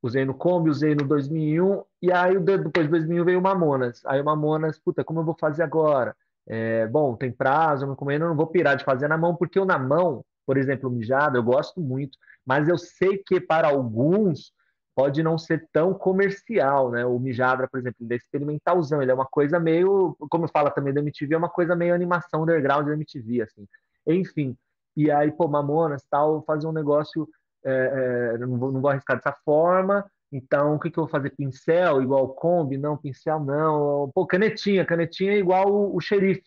Usei 0.01 0.23
no 0.23 0.33
Kombi, 0.33 0.69
usei 0.69 0.95
no 0.95 1.05
2001, 1.05 1.83
e 2.01 2.13
aí 2.13 2.39
depois 2.39 2.85
de 2.85 2.91
2001 2.91 3.25
veio 3.25 3.39
o 3.39 3.41
Mamonas. 3.41 4.01
Aí 4.05 4.21
o 4.21 4.23
Mamonas, 4.23 4.79
puta, 4.79 5.03
como 5.03 5.19
eu 5.19 5.25
vou 5.25 5.35
fazer 5.37 5.63
agora? 5.63 6.15
É, 6.47 6.87
bom, 6.87 7.13
tem 7.17 7.29
prazo, 7.29 7.83
eu 7.83 8.19
não 8.19 8.35
vou 8.35 8.47
pirar 8.47 8.77
de 8.77 8.85
fazer 8.85 9.09
na 9.09 9.17
mão, 9.17 9.35
porque 9.35 9.59
o 9.59 9.65
na 9.65 9.77
mão, 9.77 10.23
por 10.45 10.55
exemplo, 10.55 10.89
mijado, 10.89 11.37
eu 11.37 11.43
gosto 11.43 11.81
muito, 11.81 12.17
mas 12.45 12.69
eu 12.69 12.77
sei 12.77 13.17
que 13.17 13.41
para 13.41 13.67
alguns 13.67 14.53
pode 14.97 15.21
não 15.21 15.37
ser 15.37 15.69
tão 15.71 15.93
comercial, 15.93 16.89
né? 16.89 17.05
O 17.05 17.19
Mijadra, 17.19 17.67
por 17.67 17.79
exemplo, 17.79 17.97
ele 18.03 18.15
é 18.15 18.17
experimentalzão, 18.17 18.99
ele 18.99 19.11
é 19.11 19.13
uma 19.13 19.27
coisa 19.27 19.59
meio, 19.59 20.17
como 20.27 20.47
fala 20.47 20.71
também 20.71 20.91
da 20.91 21.01
MTV, 21.01 21.35
é 21.35 21.37
uma 21.37 21.51
coisa 21.51 21.75
meio 21.75 21.93
animação 21.93 22.41
underground 22.41 22.87
da 22.87 22.93
MTV, 22.93 23.43
assim. 23.43 23.67
Enfim, 24.07 24.57
e 24.95 25.11
aí, 25.11 25.31
pô, 25.31 25.47
Mamonas, 25.47 26.03
tal, 26.09 26.41
fazer 26.41 26.65
um 26.65 26.71
negócio, 26.71 27.29
é, 27.63 28.31
é, 28.33 28.37
não, 28.39 28.57
vou, 28.57 28.71
não 28.71 28.81
vou 28.81 28.89
arriscar 28.89 29.17
dessa 29.17 29.37
forma, 29.45 30.03
então, 30.31 30.73
o 30.73 30.79
que, 30.79 30.89
que 30.89 30.97
eu 30.97 31.03
vou 31.03 31.11
fazer? 31.11 31.29
Pincel 31.29 32.01
igual 32.01 32.29
Kombi? 32.29 32.75
Não, 32.75 32.97
pincel 32.97 33.39
não. 33.39 34.11
Pô, 34.15 34.25
canetinha, 34.25 34.83
canetinha 34.83 35.37
igual 35.37 35.71
o, 35.71 35.95
o 35.95 36.01
xerife, 36.01 36.41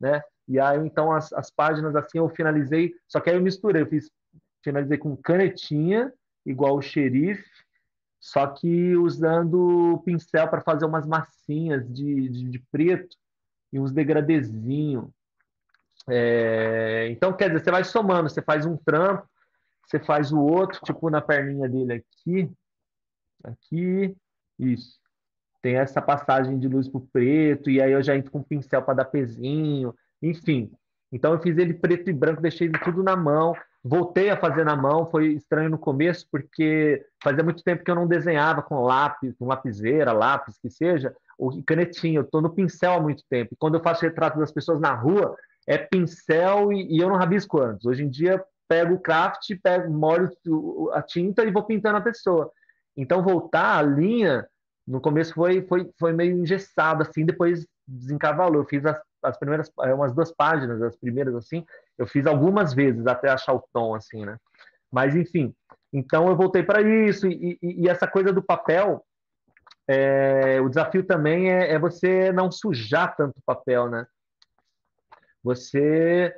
né? 0.00 0.20
E 0.48 0.58
aí, 0.58 0.84
então, 0.84 1.12
as, 1.12 1.32
as 1.32 1.52
páginas 1.52 1.94
assim 1.94 2.18
eu 2.18 2.28
finalizei, 2.28 2.92
só 3.06 3.20
que 3.20 3.30
aí 3.30 3.36
eu 3.36 3.42
misturei, 3.42 3.82
eu 3.82 3.86
fiz 3.86 4.10
finalizei 4.64 4.98
com 4.98 5.16
canetinha, 5.16 6.12
igual 6.44 6.76
o 6.76 6.82
xerife, 6.82 7.48
só 8.22 8.46
que 8.46 8.96
usando 8.96 10.00
pincel 10.04 10.46
para 10.46 10.60
fazer 10.60 10.84
umas 10.84 11.04
massinhas 11.04 11.84
de, 11.92 12.28
de, 12.28 12.50
de, 12.50 12.58
preto 12.70 13.16
e 13.72 13.80
uns 13.80 13.90
degradezinhos. 13.90 15.10
É, 16.08 17.08
então, 17.10 17.32
quer 17.32 17.48
dizer, 17.48 17.64
você 17.64 17.70
vai 17.72 17.82
somando, 17.82 18.30
você 18.30 18.40
faz 18.40 18.64
um 18.64 18.76
trampo, 18.76 19.28
você 19.84 19.98
faz 19.98 20.30
o 20.30 20.38
outro, 20.38 20.80
tipo 20.84 21.10
na 21.10 21.20
perninha 21.20 21.68
dele 21.68 21.94
aqui, 21.94 22.48
aqui, 23.42 24.16
isso. 24.56 25.00
Tem 25.60 25.74
essa 25.74 26.00
passagem 26.00 26.60
de 26.60 26.68
luz 26.68 26.88
para 26.88 26.98
o 26.98 27.06
preto, 27.08 27.68
e 27.68 27.82
aí 27.82 27.90
eu 27.90 28.04
já 28.04 28.16
entro 28.16 28.30
com 28.30 28.40
pincel 28.40 28.82
para 28.82 28.94
dar 28.94 29.06
pezinho, 29.06 29.92
enfim. 30.22 30.70
Então 31.10 31.32
eu 31.32 31.40
fiz 31.40 31.58
ele 31.58 31.74
preto 31.74 32.08
e 32.08 32.12
branco, 32.12 32.40
deixei 32.40 32.68
ele 32.68 32.78
tudo 32.78 33.02
na 33.02 33.16
mão. 33.16 33.52
Voltei 33.84 34.30
a 34.30 34.36
fazer 34.36 34.64
na 34.64 34.76
mão, 34.76 35.10
foi 35.10 35.32
estranho 35.32 35.68
no 35.70 35.78
começo, 35.78 36.26
porque 36.30 37.04
fazia 37.22 37.42
muito 37.42 37.64
tempo 37.64 37.82
que 37.82 37.90
eu 37.90 37.96
não 37.96 38.06
desenhava 38.06 38.62
com 38.62 38.84
lápis, 38.84 39.34
com 39.36 39.46
lapiseira, 39.46 40.12
lápis, 40.12 40.56
que 40.56 40.70
seja, 40.70 41.14
ou 41.36 41.60
canetinha. 41.64 42.20
Eu 42.20 42.22
estou 42.22 42.40
no 42.40 42.54
pincel 42.54 42.92
há 42.92 43.00
muito 43.00 43.24
tempo. 43.28 43.50
E 43.52 43.56
quando 43.56 43.74
eu 43.74 43.82
faço 43.82 44.02
retrato 44.02 44.38
das 44.38 44.52
pessoas 44.52 44.80
na 44.80 44.94
rua, 44.94 45.36
é 45.66 45.76
pincel 45.76 46.72
e, 46.72 46.94
e 46.94 46.98
eu 46.98 47.08
não 47.08 47.16
rabisco 47.16 47.60
antes. 47.60 47.84
Hoje 47.84 48.04
em 48.04 48.08
dia, 48.08 48.44
pego 48.68 48.94
o 48.94 49.00
craft, 49.00 49.50
pego, 49.60 49.92
molho 49.92 50.30
a 50.92 51.02
tinta 51.02 51.44
e 51.44 51.50
vou 51.50 51.64
pintando 51.64 51.98
a 51.98 52.02
pessoa. 52.02 52.52
Então, 52.96 53.22
voltar 53.22 53.78
a 53.78 53.82
linha, 53.82 54.46
no 54.86 55.00
começo 55.00 55.34
foi, 55.34 55.62
foi, 55.62 55.90
foi 55.98 56.12
meio 56.12 56.36
engessado, 56.36 57.02
assim, 57.02 57.24
depois 57.24 57.66
desencavalou. 57.86 58.62
Eu 58.62 58.66
fiz 58.66 58.84
as, 58.84 59.00
as 59.22 59.38
primeiras, 59.38 59.70
é, 59.82 59.94
umas 59.94 60.12
duas 60.12 60.32
páginas, 60.32 60.82
as 60.82 60.96
primeiras, 60.96 61.34
assim, 61.34 61.64
eu 61.98 62.06
fiz 62.06 62.26
algumas 62.26 62.74
vezes 62.74 63.06
até 63.06 63.30
achar 63.30 63.54
o 63.54 63.64
tom, 63.72 63.94
assim, 63.94 64.24
né? 64.24 64.36
Mas, 64.90 65.16
enfim, 65.16 65.54
então 65.92 66.28
eu 66.28 66.36
voltei 66.36 66.62
para 66.62 66.82
isso. 66.82 67.26
E, 67.26 67.58
e, 67.62 67.84
e, 67.84 67.88
essa 67.88 68.06
coisa 68.06 68.32
do 68.32 68.42
papel, 68.42 69.04
é, 69.86 70.60
o 70.60 70.68
desafio 70.68 71.04
também 71.04 71.50
é, 71.50 71.72
é, 71.72 71.78
você 71.78 72.32
não 72.32 72.50
sujar 72.50 73.14
tanto 73.16 73.38
o 73.38 73.42
papel, 73.44 73.88
né? 73.88 74.06
Você. 75.42 76.34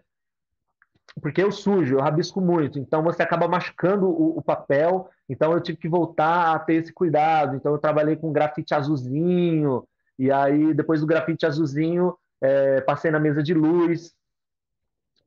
Porque 1.21 1.41
eu 1.41 1.53
sujo, 1.53 1.95
eu 1.95 2.01
rabisco 2.01 2.41
muito, 2.41 2.77
então 2.77 3.01
você 3.01 3.23
acaba 3.23 3.47
machucando 3.47 4.07
o, 4.07 4.39
o 4.39 4.43
papel. 4.43 5.09
Então 5.29 5.53
eu 5.53 5.61
tive 5.61 5.79
que 5.79 5.89
voltar 5.89 6.55
a 6.55 6.59
ter 6.59 6.75
esse 6.75 6.93
cuidado. 6.93 7.57
Então 7.57 7.73
eu 7.73 7.79
trabalhei 7.79 8.17
com 8.17 8.33
grafite 8.33 8.75
azulzinho, 8.75 9.87
e 10.19 10.31
aí 10.31 10.73
depois 10.75 11.01
do 11.01 11.07
grafite 11.07 11.47
azulzinho, 11.47 12.17
é, 12.41 12.81
passei 12.83 13.11
na 13.11 13.21
mesa 13.21 13.43
de 13.43 13.55
luz, 13.55 14.15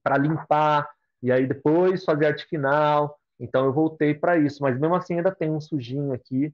para 0.04 0.18
limpar, 0.18 0.90
e 1.22 1.32
aí 1.32 1.46
depois 1.46 2.06
fazer 2.06 2.28
arte 2.28 2.46
final. 2.46 3.20
Então 3.40 3.66
eu 3.66 3.74
voltei 3.74 4.14
para 4.14 4.38
isso, 4.38 4.62
mas 4.62 4.80
mesmo 4.80 4.96
assim 4.96 5.16
ainda 5.16 5.34
tem 5.34 5.50
um 5.50 5.62
sujinho 5.62 6.14
aqui. 6.14 6.54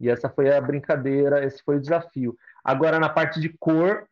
E 0.00 0.08
essa 0.08 0.28
foi 0.28 0.54
a 0.54 0.60
brincadeira, 0.60 1.44
esse 1.44 1.62
foi 1.62 1.76
o 1.76 1.80
desafio. 1.80 2.36
Agora 2.62 2.98
na 2.98 3.08
parte 3.08 3.40
de 3.40 3.48
cor, 3.58 4.06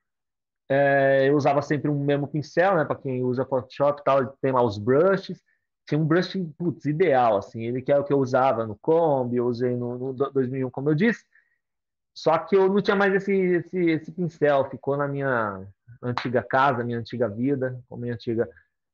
é, 0.69 1.29
eu 1.29 1.37
usava 1.37 1.63
sempre 1.63 1.91
um 1.91 2.05
mesmo 2.05 2.27
pincel, 2.27 2.77
né? 2.77 2.85
Para 2.85 2.97
quem 2.97 3.23
usa 3.23 3.47
Photoshop 3.47 4.01
e 4.01 4.05
tal, 4.05 4.27
tem 4.41 4.53
lá 4.53 4.63
os 4.63 4.79
brushes. 4.79 5.41
Tinha 5.87 6.01
um 6.01 6.05
brush, 6.05 6.37
putz, 6.59 6.85
ideal, 6.85 7.37
assim. 7.37 7.65
Ele 7.65 7.81
que 7.81 7.93
é 7.93 7.99
o 7.99 8.03
que 8.03 8.13
eu 8.13 8.19
usava 8.19 8.67
no 8.67 8.77
Kombi, 8.77 9.37
eu 9.37 9.47
usei 9.47 9.77
no, 9.77 9.97
no 9.97 10.13
2001, 10.13 10.69
como 10.71 10.91
eu 10.91 10.95
disse. 10.95 11.25
Só 12.17 12.39
que 12.39 12.57
eu 12.57 12.69
não 12.69 12.81
tinha 12.81 12.97
mais 12.97 13.15
esse, 13.15 13.33
esse, 13.33 13.79
esse 13.91 14.11
pincel, 14.11 14.71
ficou 14.71 14.97
na 14.97 15.07
minha 15.07 15.67
antiga 16.03 16.43
casa, 16.43 16.83
minha 16.83 16.99
antiga 16.99 17.29
vida, 17.29 17.79
com 17.89 17.97
minha 17.99 18.15
antiga. 18.15 18.49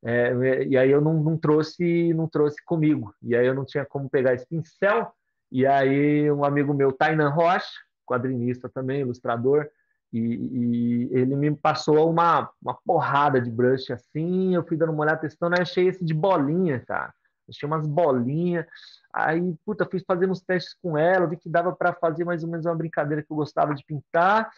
É, 0.04 0.64
e 0.64 0.76
aí 0.76 0.90
eu 0.90 1.00
não, 1.00 1.14
não, 1.14 1.38
trouxe, 1.38 2.12
não 2.14 2.26
trouxe 2.28 2.62
comigo. 2.64 3.14
E 3.22 3.36
aí 3.36 3.46
eu 3.46 3.54
não 3.54 3.64
tinha 3.64 3.86
como 3.86 4.10
pegar 4.10 4.34
esse 4.34 4.44
pincel. 4.44 5.12
E 5.52 5.64
aí 5.64 6.28
um 6.32 6.44
amigo 6.44 6.74
meu, 6.74 6.90
Tainan 6.90 7.28
Rocha, 7.28 7.70
quadrinista 8.04 8.68
também, 8.68 9.02
ilustrador, 9.02 9.68
e, 10.12 10.18
e, 10.18 11.08
ele 11.12 11.36
me 11.36 11.54
passou 11.54 12.10
uma, 12.10 12.50
uma 12.60 12.74
porrada 12.84 13.40
de 13.40 13.50
brush 13.50 13.90
assim. 13.92 14.54
Eu 14.54 14.66
fui 14.66 14.76
dando 14.76 14.92
uma 14.92 15.02
olhada 15.02 15.20
testando, 15.20 15.54
aí 15.54 15.62
achei 15.62 15.86
esse 15.86 16.04
de 16.04 16.12
bolinha, 16.12 16.80
cara. 16.80 17.14
Achei 17.48 17.66
umas 17.66 17.86
bolinhas. 17.86 18.66
Aí, 19.12 19.54
puta, 19.64 19.84
fiz 19.84 20.02
fazer 20.06 20.30
uns 20.30 20.40
testes 20.40 20.74
com 20.80 20.96
ela, 20.96 21.26
vi 21.26 21.36
que 21.36 21.48
dava 21.48 21.74
para 21.74 21.92
fazer 21.92 22.24
mais 22.24 22.42
ou 22.42 22.48
menos 22.48 22.64
uma 22.64 22.74
brincadeira 22.74 23.22
que 23.22 23.30
eu 23.30 23.36
gostava 23.36 23.74
de 23.74 23.84
pintar. 23.84 24.50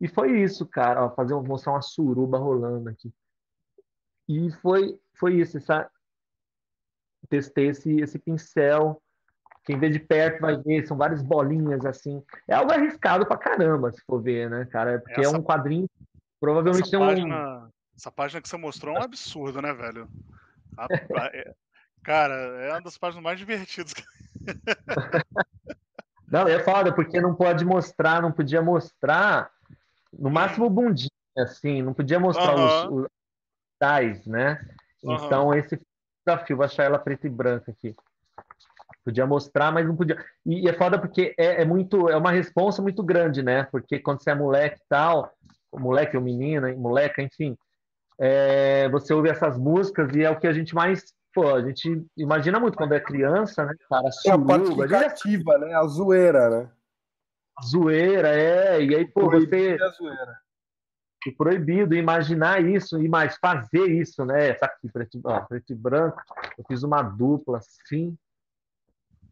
E 0.00 0.08
foi 0.08 0.40
isso, 0.40 0.66
cara. 0.66 1.04
Ó, 1.04 1.10
fazer 1.10 1.34
mostrar 1.34 1.72
uma 1.72 1.82
suruba 1.82 2.38
rolando 2.38 2.88
aqui. 2.88 3.12
E 4.28 4.50
foi, 4.60 4.98
foi 5.14 5.34
isso. 5.34 5.58
Essa, 5.58 5.90
testei 7.28 7.68
esse, 7.68 8.00
esse 8.00 8.18
pincel. 8.18 9.02
Quem 9.64 9.78
vê 9.78 9.88
de 9.88 9.98
perto 9.98 10.40
vai 10.40 10.56
ver, 10.56 10.86
são 10.86 10.96
várias 10.96 11.22
bolinhas 11.22 11.84
assim. 11.86 12.22
É 12.48 12.54
algo 12.54 12.72
arriscado 12.72 13.26
pra 13.26 13.36
caramba, 13.36 13.92
se 13.92 14.02
for 14.04 14.20
ver, 14.20 14.50
né, 14.50 14.64
cara? 14.66 14.98
Porque 14.98 15.20
é 15.20 15.24
essa, 15.24 15.36
é 15.36 15.38
um 15.38 15.42
quadrinho. 15.42 15.88
Provavelmente 16.40 16.82
essa 16.82 16.90
tem 16.90 16.98
página, 16.98 17.58
um. 17.58 17.68
Essa 17.96 18.10
página 18.10 18.42
que 18.42 18.48
você 18.48 18.56
mostrou 18.56 18.96
é 18.96 19.00
um 19.00 19.02
absurdo, 19.02 19.62
né, 19.62 19.72
velho? 19.72 20.08
A, 20.76 20.88
é, 21.32 21.54
cara, 22.02 22.34
é 22.34 22.70
uma 22.70 22.80
das 22.80 22.98
páginas 22.98 23.22
mais 23.22 23.38
divertidas. 23.38 23.94
não, 26.28 26.48
é 26.48 26.58
foda, 26.60 26.92
porque 26.92 27.20
não 27.20 27.34
pode 27.34 27.64
mostrar, 27.64 28.22
não 28.22 28.32
podia 28.32 28.62
mostrar 28.62 29.50
no 30.12 30.30
máximo 30.30 30.68
bundinha, 30.68 31.10
assim, 31.38 31.82
não 31.82 31.94
podia 31.94 32.20
mostrar 32.20 32.56
uhum. 32.56 32.66
os, 32.66 33.04
os 33.04 33.08
tais, 33.78 34.26
né? 34.26 34.60
Uhum. 35.02 35.14
Então 35.14 35.54
esse 35.54 35.80
desafio, 36.26 36.56
vou 36.56 36.64
achar 36.64 36.84
ela 36.84 36.98
preta 36.98 37.26
e 37.26 37.30
branca 37.30 37.70
aqui. 37.70 37.94
Podia 39.04 39.26
mostrar, 39.26 39.72
mas 39.72 39.86
não 39.86 39.96
podia. 39.96 40.24
E, 40.46 40.64
e 40.64 40.68
é 40.68 40.72
foda 40.72 40.98
porque 40.98 41.34
é, 41.36 41.62
é, 41.62 41.64
muito, 41.64 42.08
é 42.08 42.16
uma 42.16 42.30
responsa 42.30 42.80
muito 42.80 43.02
grande, 43.02 43.42
né? 43.42 43.64
Porque 43.64 43.98
quando 43.98 44.22
você 44.22 44.30
é 44.30 44.34
moleque 44.34 44.78
e 44.78 44.88
tal, 44.88 45.32
moleque 45.72 46.16
ou 46.16 46.22
menina, 46.22 46.72
moleca, 46.76 47.20
enfim, 47.20 47.56
é, 48.18 48.88
você 48.90 49.12
ouve 49.12 49.28
essas 49.28 49.58
músicas 49.58 50.14
e 50.14 50.22
é 50.22 50.30
o 50.30 50.38
que 50.38 50.46
a 50.46 50.52
gente 50.52 50.74
mais 50.74 51.12
pô, 51.34 51.54
a 51.54 51.62
gente 51.62 52.06
imagina 52.16 52.60
muito 52.60 52.76
quando 52.76 52.92
é 52.92 53.00
criança, 53.00 53.64
né, 53.64 53.74
cara? 53.88 54.08
É 54.26 54.30
a 54.30 54.38
parte 54.38 54.74
criativa, 54.74 55.58
né? 55.58 55.74
A 55.74 55.86
zoeira, 55.86 56.50
né? 56.50 56.70
A 57.58 57.62
zoeira, 57.62 58.28
é. 58.28 58.82
E 58.82 58.94
aí, 58.94 59.06
pô, 59.06 59.30
você. 59.30 59.76
A 59.80 59.88
zoeira. 59.90 60.38
E 61.26 61.30
proibido 61.30 61.94
imaginar 61.94 62.64
isso 62.64 63.00
e 63.00 63.08
mais 63.08 63.36
fazer 63.36 63.86
isso, 63.88 64.24
né? 64.24 64.48
Essa 64.48 64.66
aqui, 64.66 64.88
preto, 64.88 65.20
ó, 65.24 65.40
preto 65.40 65.72
e 65.72 65.76
branco. 65.76 66.20
Eu 66.58 66.64
fiz 66.66 66.82
uma 66.82 67.00
dupla 67.00 67.58
assim, 67.58 68.16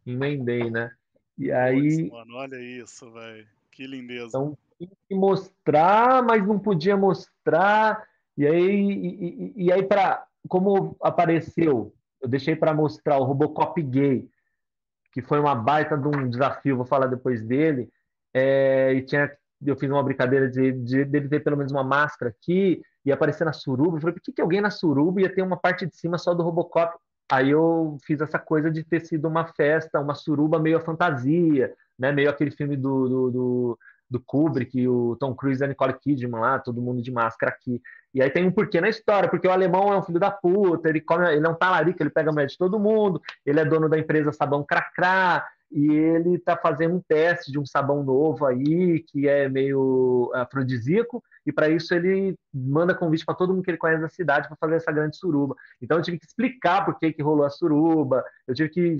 emendei, 0.06 0.70
né? 0.70 0.92
E 1.36 1.50
aí. 1.50 2.04
Nossa, 2.04 2.24
mano, 2.24 2.36
olha 2.36 2.60
isso, 2.60 3.10
velho. 3.10 3.46
Que 3.72 3.86
lindeza. 3.86 4.28
Então, 4.28 4.56
tinha 4.78 4.90
que 5.08 5.14
mostrar, 5.14 6.22
mas 6.22 6.46
não 6.46 6.58
podia 6.58 6.96
mostrar. 6.96 8.06
E 8.36 8.46
aí, 8.46 8.70
e, 8.70 9.52
e, 9.56 9.64
e 9.64 9.72
aí 9.72 9.82
para 9.82 10.26
como 10.48 10.96
apareceu, 11.02 11.94
eu 12.20 12.28
deixei 12.28 12.54
para 12.54 12.74
mostrar 12.74 13.18
o 13.18 13.24
Robocop 13.24 13.80
gay, 13.82 14.28
que 15.12 15.22
foi 15.22 15.40
uma 15.40 15.54
baita 15.54 15.96
de 15.96 16.08
um 16.08 16.28
desafio, 16.28 16.76
vou 16.76 16.86
falar 16.86 17.06
depois 17.06 17.42
dele. 17.42 17.88
É, 18.32 18.92
e 18.92 19.02
tinha, 19.02 19.30
eu 19.64 19.76
fiz 19.76 19.90
uma 19.90 20.02
brincadeira 20.02 20.48
de, 20.48 20.72
de 20.72 21.04
dele 21.04 21.28
ter 21.28 21.40
pelo 21.40 21.56
menos 21.56 21.72
uma 21.72 21.82
máscara 21.82 22.30
aqui 22.30 22.80
e 23.04 23.10
aparecer 23.10 23.44
na 23.44 23.52
suruba. 23.52 23.96
Eu 23.96 24.00
falei, 24.00 24.14
por 24.14 24.22
que, 24.22 24.32
que 24.32 24.40
alguém 24.40 24.60
na 24.60 24.70
suruba 24.70 25.20
ia 25.20 25.34
ter 25.34 25.42
uma 25.42 25.56
parte 25.56 25.86
de 25.86 25.96
cima 25.96 26.18
só 26.18 26.34
do 26.34 26.42
Robocop? 26.42 26.96
Aí 27.30 27.50
eu 27.50 27.96
fiz 28.04 28.20
essa 28.20 28.38
coisa 28.38 28.70
de 28.70 28.82
ter 28.84 29.00
sido 29.00 29.28
uma 29.28 29.46
festa, 29.46 30.00
uma 30.00 30.14
suruba 30.14 30.58
meio 30.58 30.78
a 30.78 30.80
fantasia, 30.80 31.72
né? 31.98 32.10
Meio 32.12 32.28
aquele 32.28 32.50
filme 32.50 32.76
do, 32.76 33.08
do, 33.08 33.30
do, 33.30 33.78
do 34.10 34.20
Kubrick, 34.20 34.88
o 34.88 35.16
Tom 35.16 35.34
Cruise 35.34 35.62
e 35.62 35.64
a 35.64 35.68
Nicole 35.68 35.94
Kidman 35.98 36.40
lá, 36.40 36.58
todo 36.58 36.82
mundo 36.82 37.00
de 37.00 37.12
máscara 37.12 37.52
aqui. 37.52 37.80
E 38.12 38.20
aí 38.20 38.30
tem 38.30 38.46
um 38.46 38.50
porquê 38.50 38.80
na 38.80 38.88
história, 38.88 39.28
porque 39.28 39.46
o 39.46 39.52
alemão 39.52 39.92
é 39.92 39.96
um 39.96 40.02
filho 40.02 40.18
da 40.18 40.30
puta, 40.30 40.88
ele 40.88 41.00
come, 41.00 41.32
ele 41.32 41.46
é 41.46 41.48
um 41.48 41.54
talarico, 41.54 42.02
ele 42.02 42.10
pega 42.10 42.30
a 42.30 42.32
mulher 42.32 42.46
de 42.46 42.58
todo 42.58 42.78
mundo, 42.78 43.20
ele 43.46 43.60
é 43.60 43.64
dono 43.64 43.88
da 43.88 43.98
empresa 43.98 44.32
Sabão 44.32 44.64
Cracrá, 44.64 45.46
e 45.70 45.92
ele 45.92 46.34
está 46.34 46.56
fazendo 46.56 46.96
um 46.96 47.00
teste 47.00 47.52
de 47.52 47.58
um 47.58 47.64
sabão 47.64 48.02
novo 48.02 48.44
aí, 48.44 49.00
que 49.00 49.28
é 49.28 49.48
meio 49.48 50.30
afrodisíaco, 50.34 51.22
e 51.46 51.52
para 51.52 51.68
isso 51.68 51.94
ele 51.94 52.36
manda 52.52 52.94
convite 52.94 53.24
para 53.24 53.34
todo 53.34 53.52
mundo 53.52 53.62
que 53.62 53.70
ele 53.70 53.78
conhece 53.78 54.02
da 54.02 54.08
cidade 54.08 54.48
para 54.48 54.56
fazer 54.56 54.76
essa 54.76 54.90
grande 54.90 55.16
suruba. 55.16 55.54
Então 55.80 55.96
eu 55.98 56.02
tive 56.02 56.18
que 56.18 56.26
explicar 56.26 56.84
por 56.84 56.98
que, 56.98 57.12
que 57.12 57.22
rolou 57.22 57.44
a 57.44 57.50
suruba, 57.50 58.24
eu 58.46 58.54
tive 58.54 58.68
que, 58.68 58.96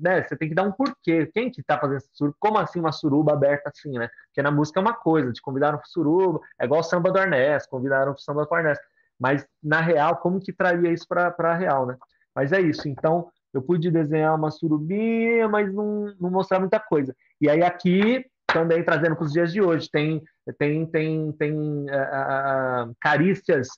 né, 0.00 0.22
você 0.22 0.36
tem 0.36 0.48
que 0.48 0.54
dar 0.54 0.62
um 0.62 0.72
porquê, 0.72 1.26
quem 1.26 1.50
que 1.50 1.60
está 1.60 1.78
fazendo 1.78 1.96
essa 1.96 2.08
suruba, 2.12 2.36
como 2.38 2.58
assim 2.58 2.78
uma 2.78 2.92
suruba 2.92 3.32
aberta 3.32 3.70
assim, 3.70 3.98
né? 3.98 4.08
Porque 4.26 4.42
na 4.42 4.50
música 4.50 4.78
é 4.78 4.82
uma 4.82 4.94
coisa, 4.94 5.32
te 5.32 5.42
convidaram 5.42 5.78
para 5.78 5.86
suruba, 5.86 6.40
é 6.60 6.64
igual 6.64 6.82
samba 6.82 7.10
do 7.10 7.18
Arnés, 7.18 7.66
convidaram 7.66 8.12
para 8.12 8.22
samba 8.22 8.44
do 8.44 8.54
Arnés, 8.54 8.78
mas 9.18 9.46
na 9.62 9.80
real, 9.80 10.16
como 10.16 10.40
que 10.40 10.52
traria 10.52 10.92
isso 10.92 11.06
para 11.08 11.34
a 11.36 11.54
real, 11.54 11.86
né? 11.86 11.96
Mas 12.34 12.52
é 12.52 12.60
isso, 12.60 12.88
então 12.88 13.28
eu 13.52 13.62
pude 13.62 13.90
desenhar 13.90 14.34
uma 14.34 14.50
surubinha, 14.50 15.48
mas 15.48 15.72
não, 15.72 16.14
não 16.18 16.30
mostrar 16.30 16.58
muita 16.58 16.80
coisa. 16.80 17.14
E 17.40 17.48
aí 17.48 17.62
aqui, 17.62 18.24
também 18.46 18.82
trazendo 18.82 19.16
para 19.16 19.24
os 19.24 19.32
dias 19.32 19.52
de 19.52 19.60
hoje, 19.60 19.90
tem, 19.90 20.22
tem, 20.58 20.86
tem, 20.86 21.32
tem 21.32 21.54
uh, 21.54 22.94
carícias 23.00 23.68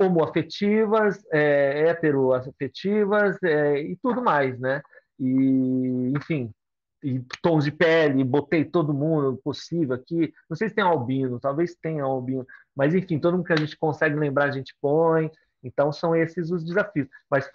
homoafetivas, 0.00 1.22
é, 1.32 1.88
heteroafetivas 1.88 3.36
é, 3.42 3.80
e 3.80 3.96
tudo 4.02 4.22
mais, 4.22 4.58
né? 4.58 4.82
E, 5.18 6.12
enfim, 6.16 6.50
e 7.02 7.20
tons 7.42 7.64
de 7.64 7.70
pele, 7.70 8.24
botei 8.24 8.64
todo 8.64 8.94
mundo 8.94 9.38
possível 9.44 9.94
aqui. 9.94 10.32
Não 10.48 10.56
sei 10.56 10.68
se 10.68 10.74
tem 10.74 10.84
albino, 10.84 11.38
talvez 11.38 11.76
tenha 11.80 12.02
albino, 12.02 12.46
mas 12.74 12.94
enfim, 12.94 13.18
todo 13.18 13.36
mundo 13.36 13.46
que 13.46 13.52
a 13.52 13.58
gente 13.58 13.76
consegue 13.78 14.16
lembrar, 14.16 14.46
a 14.46 14.50
gente 14.50 14.74
põe. 14.80 15.30
Então 15.64 15.92
são 15.92 16.14
esses 16.14 16.50
os 16.50 16.64
desafios. 16.64 17.08
Mas 17.30 17.50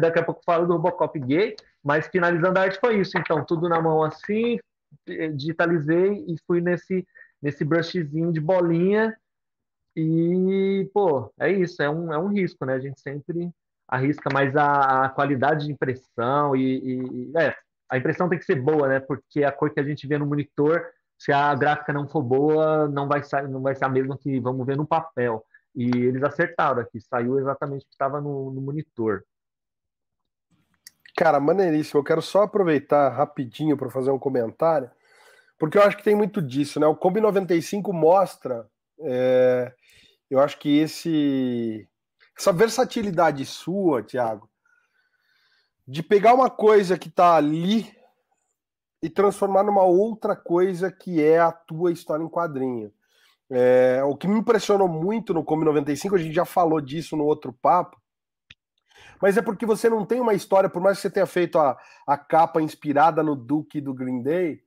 daqui 0.00 0.18
a 0.18 0.22
pouco 0.22 0.42
falo 0.44 0.66
do 0.66 0.74
Robocop 0.74 1.18
gay, 1.20 1.56
mas 1.82 2.06
finalizando 2.06 2.58
a 2.58 2.62
arte 2.62 2.78
foi 2.78 3.00
isso. 3.00 3.16
Então, 3.18 3.44
tudo 3.44 3.68
na 3.68 3.80
mão 3.80 4.02
assim, 4.02 4.58
eh, 5.06 5.28
digitalizei 5.28 6.24
e 6.28 6.36
fui 6.46 6.60
nesse, 6.60 7.06
nesse 7.42 7.64
brushzinho 7.64 8.32
de 8.32 8.40
bolinha. 8.40 9.16
E, 9.96 10.90
pô, 10.92 11.32
é 11.38 11.50
isso, 11.52 11.82
é 11.82 11.88
um, 11.88 12.12
é 12.12 12.18
um 12.18 12.28
risco, 12.28 12.64
né? 12.64 12.74
A 12.74 12.80
gente 12.80 13.00
sempre 13.00 13.50
arrisca, 13.86 14.28
mas 14.32 14.56
a, 14.56 15.04
a 15.04 15.08
qualidade 15.08 15.66
de 15.66 15.72
impressão 15.72 16.56
e, 16.56 17.30
e, 17.30 17.32
é, 17.36 17.54
a 17.88 17.98
impressão 17.98 18.28
tem 18.28 18.38
que 18.38 18.44
ser 18.44 18.56
boa, 18.56 18.88
né? 18.88 19.00
Porque 19.00 19.44
a 19.44 19.52
cor 19.52 19.70
que 19.70 19.78
a 19.78 19.84
gente 19.84 20.06
vê 20.06 20.18
no 20.18 20.26
monitor, 20.26 20.84
se 21.18 21.32
a 21.32 21.54
gráfica 21.54 21.92
não 21.92 22.08
for 22.08 22.22
boa, 22.22 22.88
não 22.88 23.06
vai, 23.06 23.22
não 23.48 23.62
vai 23.62 23.74
ser 23.74 23.84
a 23.84 23.88
mesma 23.88 24.18
que 24.18 24.40
vamos 24.40 24.66
ver 24.66 24.76
no 24.76 24.86
papel. 24.86 25.44
E 25.74 25.84
eles 25.84 26.22
acertaram 26.22 26.80
aqui, 26.80 27.00
saiu 27.00 27.38
exatamente 27.38 27.84
o 27.84 27.88
que 27.88 27.94
estava 27.94 28.20
no, 28.20 28.50
no 28.52 28.60
monitor. 28.60 29.24
Cara, 31.16 31.40
maneiríssimo. 31.40 32.00
Eu 32.00 32.04
quero 32.04 32.22
só 32.22 32.42
aproveitar 32.42 33.08
rapidinho 33.08 33.76
para 33.76 33.90
fazer 33.90 34.10
um 34.10 34.18
comentário, 34.18 34.90
porque 35.58 35.78
eu 35.78 35.82
acho 35.82 35.96
que 35.96 36.04
tem 36.04 36.14
muito 36.14 36.42
disso, 36.42 36.78
né? 36.80 36.86
O 36.86 36.96
Kombi 36.96 37.20
95 37.20 37.92
mostra, 37.92 38.68
é, 39.00 39.72
eu 40.30 40.40
acho 40.40 40.58
que 40.58 40.78
esse 40.78 41.88
essa 42.36 42.52
versatilidade 42.52 43.44
sua, 43.44 44.02
Thiago, 44.02 44.50
de 45.86 46.02
pegar 46.02 46.34
uma 46.34 46.50
coisa 46.50 46.98
que 46.98 47.08
está 47.08 47.36
ali 47.36 47.94
e 49.02 49.10
transformar 49.10 49.62
numa 49.62 49.82
outra 49.82 50.34
coisa 50.34 50.90
que 50.90 51.22
é 51.22 51.38
a 51.38 51.52
tua 51.52 51.92
história 51.92 52.24
em 52.24 52.28
quadrinho. 52.28 52.92
É, 53.50 54.02
o 54.04 54.16
que 54.16 54.26
me 54.26 54.38
impressionou 54.38 54.88
muito 54.88 55.34
no 55.34 55.44
Come 55.44 55.64
95, 55.64 56.14
a 56.14 56.18
gente 56.18 56.34
já 56.34 56.44
falou 56.44 56.80
disso 56.80 57.16
no 57.16 57.24
outro 57.24 57.52
papo, 57.52 58.00
mas 59.20 59.36
é 59.36 59.42
porque 59.42 59.66
você 59.66 59.88
não 59.88 60.04
tem 60.04 60.20
uma 60.20 60.34
história, 60.34 60.68
por 60.68 60.82
mais 60.82 60.98
que 60.98 61.02
você 61.02 61.10
tenha 61.10 61.26
feito 61.26 61.58
a, 61.58 61.78
a 62.06 62.16
capa 62.16 62.60
inspirada 62.60 63.22
no 63.22 63.36
Duke 63.36 63.80
do 63.80 63.94
Green 63.94 64.22
Day, 64.22 64.60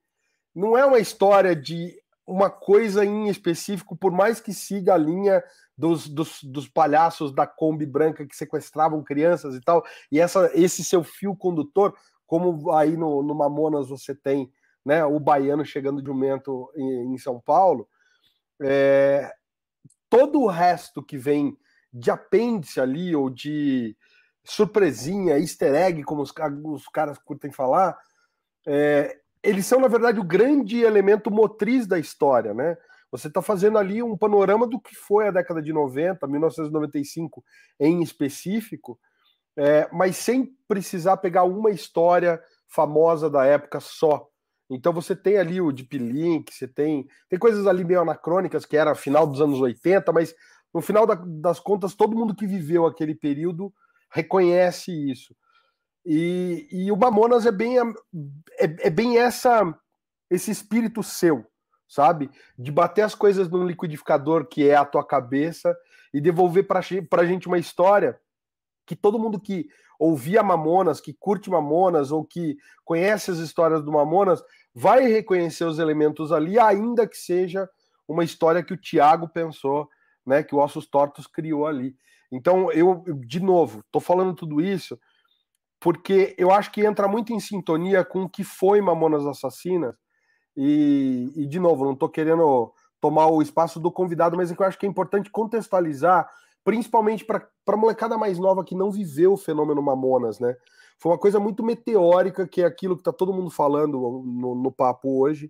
não 0.56 0.78
é 0.78 0.86
uma 0.86 1.00
história 1.00 1.56
de 1.56 1.96
uma 2.26 2.50
coisa 2.50 3.06
em 3.06 3.30
específico, 3.30 3.96
por 3.96 4.12
mais 4.12 4.40
que 4.40 4.54
siga 4.54 4.96
a 4.96 4.98
linha 4.98 5.44
dos, 5.78 6.08
dos, 6.10 6.44
dos, 6.44 6.68
palhaços 6.68 7.32
da 7.32 7.48
Kombi 7.48 7.86
branca 7.86 8.26
que 8.26 8.36
sequestravam 8.36 9.04
crianças 9.04 9.56
e 9.56 9.62
tal, 9.62 9.86
e 10.12 10.20
essa, 10.20 10.52
esse 10.54 10.84
seu 10.84 11.04
fio 11.04 11.36
condutor, 11.36 11.96
como 12.26 12.72
aí 12.72 12.98
no, 12.98 13.24
no 13.24 13.34
Mamonas 13.34 13.88
você 13.88 14.14
tem 14.14 14.52
né, 14.84 15.06
o 15.06 15.20
baiano 15.20 15.64
chegando 15.64 16.02
de 16.02 16.08
jumento 16.08 16.70
em, 16.76 17.14
em 17.14 17.18
São 17.18 17.40
Paulo, 17.40 17.88
é, 18.62 19.32
todo 20.10 20.42
o 20.42 20.48
resto 20.48 21.04
que 21.04 21.18
vem 21.18 21.58
de 21.92 22.12
apêndice 22.12 22.80
ali, 22.80 23.16
ou 23.16 23.30
de 23.30 23.96
surpresinha, 24.44 25.38
easter 25.38 25.74
egg, 25.74 26.04
como 26.04 26.22
os, 26.22 26.34
os 26.66 26.88
caras 26.88 27.18
curtem 27.18 27.52
falar, 27.52 27.98
é, 28.66 29.18
eles 29.44 29.66
são, 29.66 29.80
na 29.80 29.88
verdade, 29.88 30.20
o 30.20 30.24
grande 30.24 30.82
elemento 30.82 31.32
motriz 31.32 31.88
da 31.88 32.00
história, 32.00 32.54
né? 32.54 32.78
Você 33.12 33.30
está 33.30 33.42
fazendo 33.42 33.78
ali 33.78 34.04
um 34.04 34.18
panorama 34.18 34.68
do 34.68 34.80
que 34.80 34.94
foi 34.96 35.28
a 35.28 35.32
década 35.32 35.62
de 35.62 35.72
90, 35.72 36.28
1995 36.28 37.44
em 37.80 38.02
específico, 38.02 39.00
é, 39.56 39.88
mas 39.92 40.18
sem 40.18 40.54
precisar 40.68 41.18
pegar 41.18 41.44
uma 41.44 41.72
história 41.72 42.42
famosa 42.68 43.30
da 43.30 43.46
época 43.46 43.80
só. 43.80 44.28
Então 44.70 44.92
você 44.92 45.16
tem 45.16 45.38
ali 45.38 45.62
o 45.62 45.72
Deep 45.72 45.98
Link, 45.98 46.54
você 46.54 46.68
tem, 46.68 47.08
tem 47.30 47.40
coisas 47.40 47.66
ali 47.68 47.84
meio 47.84 48.02
anacrônicas 48.02 48.66
que 48.66 48.76
era 48.76 48.96
final 48.96 49.26
dos 49.26 49.42
anos 49.42 49.60
80, 49.60 50.12
mas 50.12 50.36
no 50.74 50.82
final 50.82 51.06
da, 51.06 51.16
das 51.16 51.60
contas 51.60 51.96
todo 51.96 52.16
mundo 52.16 52.36
que 52.36 52.46
viveu 52.46 52.86
aquele 52.86 53.16
período 53.16 53.74
reconhece 54.10 54.92
isso. 54.92 55.36
E, 56.06 56.68
e 56.72 56.92
o 56.92 56.98
Mamonas 56.98 57.46
é 57.46 57.52
bem, 57.52 57.78
é, 57.80 58.88
é 58.88 58.90
bem 58.90 59.18
essa 59.18 59.74
esse 60.30 60.52
espírito 60.52 61.02
seu, 61.02 61.46
sabe? 61.88 62.30
De 62.58 62.72
bater 62.72 63.02
as 63.02 63.16
coisas 63.16 63.50
num 63.50 63.66
liquidificador 63.66 64.46
que 64.46 64.68
é 64.68 64.76
a 64.76 64.86
tua 64.86 65.06
cabeça 65.06 65.76
e 66.14 66.20
devolver 66.20 66.68
para 66.68 66.80
a 66.80 67.26
gente 67.26 67.48
uma 67.48 67.58
história 67.58 68.20
que 68.86 68.96
todo 68.96 69.20
mundo 69.20 69.40
que 69.40 69.70
ouvia 70.00 70.44
Mamonas, 70.44 71.02
que 71.02 71.14
curte 71.14 71.50
Mamonas 71.50 72.12
ou 72.12 72.24
que 72.24 72.58
conhece 72.84 73.32
as 73.32 73.38
histórias 73.38 73.84
do 73.84 73.92
Mamonas, 73.92 74.44
vai 74.74 75.08
reconhecer 75.08 75.66
os 75.66 75.80
elementos 75.80 76.32
ali, 76.32 76.60
ainda 76.60 77.08
que 77.08 77.18
seja 77.18 77.70
uma 78.08 78.24
história 78.24 78.64
que 78.64 78.74
o 78.74 78.78
Tiago 78.78 79.28
pensou, 79.28 79.90
né, 80.26 80.44
que 80.44 80.56
o 80.56 80.60
Ossos 80.60 80.88
Tortos 80.88 81.28
criou 81.28 81.66
ali. 81.66 81.96
Então, 82.32 82.72
eu, 82.72 83.04
de 83.26 83.40
novo, 83.40 83.80
estou 83.80 84.02
falando 84.02 84.34
tudo 84.34 84.62
isso 84.62 84.98
porque 85.80 86.36
eu 86.38 86.52
acho 86.52 86.72
que 86.72 86.86
entra 86.86 87.08
muito 87.08 87.32
em 87.32 87.40
sintonia 87.40 88.04
com 88.04 88.24
o 88.24 88.30
que 88.30 88.44
foi 88.44 88.82
Mamonas 88.82 89.26
Assassinas. 89.26 89.96
E, 90.56 91.32
e 91.36 91.46
de 91.46 91.60
novo, 91.60 91.86
não 91.86 91.94
estou 91.94 92.10
querendo 92.10 92.74
tomar 93.00 93.28
o 93.28 93.42
espaço 93.42 93.80
do 93.80 93.92
convidado, 93.92 94.36
mas 94.36 94.52
é 94.52 94.56
que 94.56 94.62
eu 94.62 94.66
acho 94.66 94.78
que 94.78 94.88
é 94.88 94.90
importante 94.90 95.30
contextualizar 95.30 96.28
principalmente 96.68 97.24
para 97.24 97.48
a 97.66 97.78
molecada 97.78 98.18
mais 98.18 98.38
nova 98.38 98.62
que 98.62 98.76
não 98.76 98.92
viveu 98.92 99.32
o 99.32 99.38
fenômeno 99.38 99.82
Mamonas, 99.82 100.38
né? 100.38 100.54
Foi 101.00 101.10
uma 101.10 101.18
coisa 101.18 101.40
muito 101.40 101.64
meteórica, 101.64 102.46
que 102.46 102.62
é 102.62 102.66
aquilo 102.66 102.98
que 102.98 103.00
está 103.00 103.14
todo 103.14 103.32
mundo 103.32 103.50
falando 103.50 103.98
no, 103.98 104.54
no, 104.54 104.70
papo 104.70 105.22
hoje, 105.22 105.50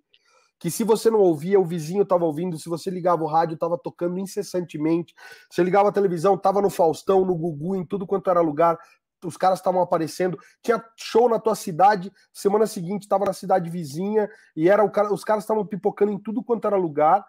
que 0.59 0.69
se 0.69 0.83
você 0.83 1.09
não 1.09 1.19
ouvia, 1.19 1.59
o 1.59 1.65
vizinho 1.65 2.03
estava 2.03 2.23
ouvindo, 2.23 2.59
se 2.59 2.69
você 2.69 2.91
ligava 2.91 3.23
o 3.23 3.25
rádio, 3.25 3.55
estava 3.55 3.79
tocando 3.79 4.19
incessantemente, 4.19 5.15
você 5.49 5.63
ligava 5.63 5.89
a 5.89 5.91
televisão, 5.91 6.35
estava 6.35 6.61
no 6.61 6.69
Faustão, 6.69 7.25
no 7.25 7.35
Gugu, 7.35 7.75
em 7.75 7.83
tudo 7.83 8.05
quanto 8.05 8.29
era 8.29 8.39
lugar, 8.39 8.77
os 9.25 9.37
caras 9.37 9.57
estavam 9.57 9.81
aparecendo, 9.81 10.37
tinha 10.61 10.85
show 10.95 11.27
na 11.27 11.39
tua 11.39 11.55
cidade, 11.55 12.13
semana 12.31 12.67
seguinte 12.67 13.01
estava 13.01 13.25
na 13.25 13.33
cidade 13.33 13.71
vizinha, 13.71 14.29
e 14.55 14.69
era 14.69 14.83
o 14.83 14.91
cara, 14.91 15.11
os 15.11 15.23
caras 15.23 15.45
estavam 15.45 15.65
pipocando 15.65 16.11
em 16.11 16.19
tudo 16.19 16.43
quanto 16.43 16.67
era 16.67 16.77
lugar, 16.77 17.25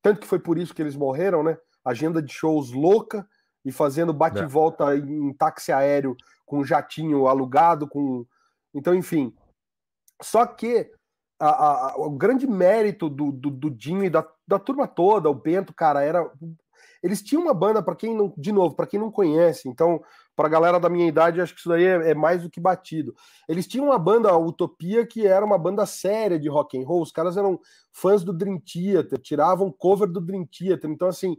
tanto 0.00 0.20
que 0.20 0.28
foi 0.28 0.38
por 0.38 0.56
isso 0.56 0.72
que 0.72 0.80
eles 0.80 0.94
morreram, 0.94 1.42
né? 1.42 1.58
Agenda 1.86 2.20
de 2.20 2.32
shows 2.32 2.72
louca 2.72 3.26
e 3.64 3.70
fazendo 3.70 4.12
bate 4.12 4.38
e 4.38 4.42
é. 4.42 4.46
volta 4.46 4.96
em, 4.96 5.32
táxi 5.32 5.72
aéreo 5.72 6.16
com 6.44 6.64
jatinho 6.64 7.26
alugado, 7.26 7.88
com. 7.88 8.26
Então, 8.74 8.94
enfim. 8.94 9.34
Só 10.20 10.44
que 10.46 10.90
a, 11.38 11.48
a, 11.48 11.96
o 11.98 12.10
grande 12.10 12.46
mérito 12.46 13.08
do, 13.08 13.30
do, 13.30 13.50
do 13.50 13.70
Dinho 13.70 14.04
e 14.04 14.10
da, 14.10 14.26
da 14.46 14.58
turma 14.58 14.88
toda, 14.88 15.30
o 15.30 15.34
Bento, 15.34 15.74
cara, 15.74 16.02
era 16.02 16.30
eles 17.02 17.22
tinham 17.22 17.42
uma 17.42 17.54
banda, 17.54 17.82
para 17.82 17.94
quem 17.94 18.16
não, 18.16 18.32
de 18.36 18.50
novo, 18.50 18.74
para 18.74 18.86
quem 18.86 18.98
não 18.98 19.12
conhece, 19.12 19.68
então, 19.68 20.02
para 20.34 20.46
a 20.46 20.50
galera 20.50 20.80
da 20.80 20.88
minha 20.88 21.06
idade, 21.06 21.40
acho 21.40 21.54
que 21.54 21.60
isso 21.60 21.68
daí 21.68 21.84
é, 21.84 22.10
é, 22.10 22.14
mais 22.14 22.42
do 22.42 22.50
que 22.50 22.60
batido. 22.60 23.14
Eles 23.48 23.66
tinham 23.66 23.86
uma 23.86 23.98
banda, 23.98 24.28
a 24.28 24.36
Utopia, 24.36 25.06
que 25.06 25.26
era 25.26 25.44
uma 25.44 25.56
banda 25.56 25.86
séria 25.86 26.38
de 26.38 26.48
rock 26.48 26.76
and 26.76 26.84
roll. 26.84 27.02
Os 27.02 27.12
caras 27.12 27.36
eram 27.36 27.60
fãs 27.92 28.24
do 28.24 28.32
Dream 28.32 28.58
Theater, 28.60 29.20
tiravam 29.20 29.70
cover 29.70 30.08
do 30.08 30.20
Dream 30.20 30.46
Theater. 30.46 30.90
Então, 30.90 31.08
assim, 31.08 31.36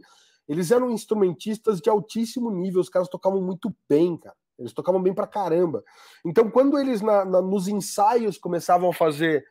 eles 0.48 0.70
eram 0.70 0.90
instrumentistas 0.90 1.80
de 1.80 1.90
altíssimo 1.90 2.50
nível, 2.50 2.80
os 2.80 2.88
caras 2.88 3.08
tocavam 3.08 3.40
muito 3.42 3.74
bem, 3.88 4.16
cara. 4.16 4.36
Eles 4.58 4.72
tocavam 4.72 5.00
bem 5.00 5.14
pra 5.14 5.26
caramba. 5.26 5.84
Então, 6.24 6.50
quando 6.50 6.78
eles 6.78 7.00
na, 7.00 7.24
na, 7.24 7.40
nos 7.40 7.68
ensaios 7.68 8.36
começavam 8.38 8.90
a 8.90 8.94
fazer 8.94 9.44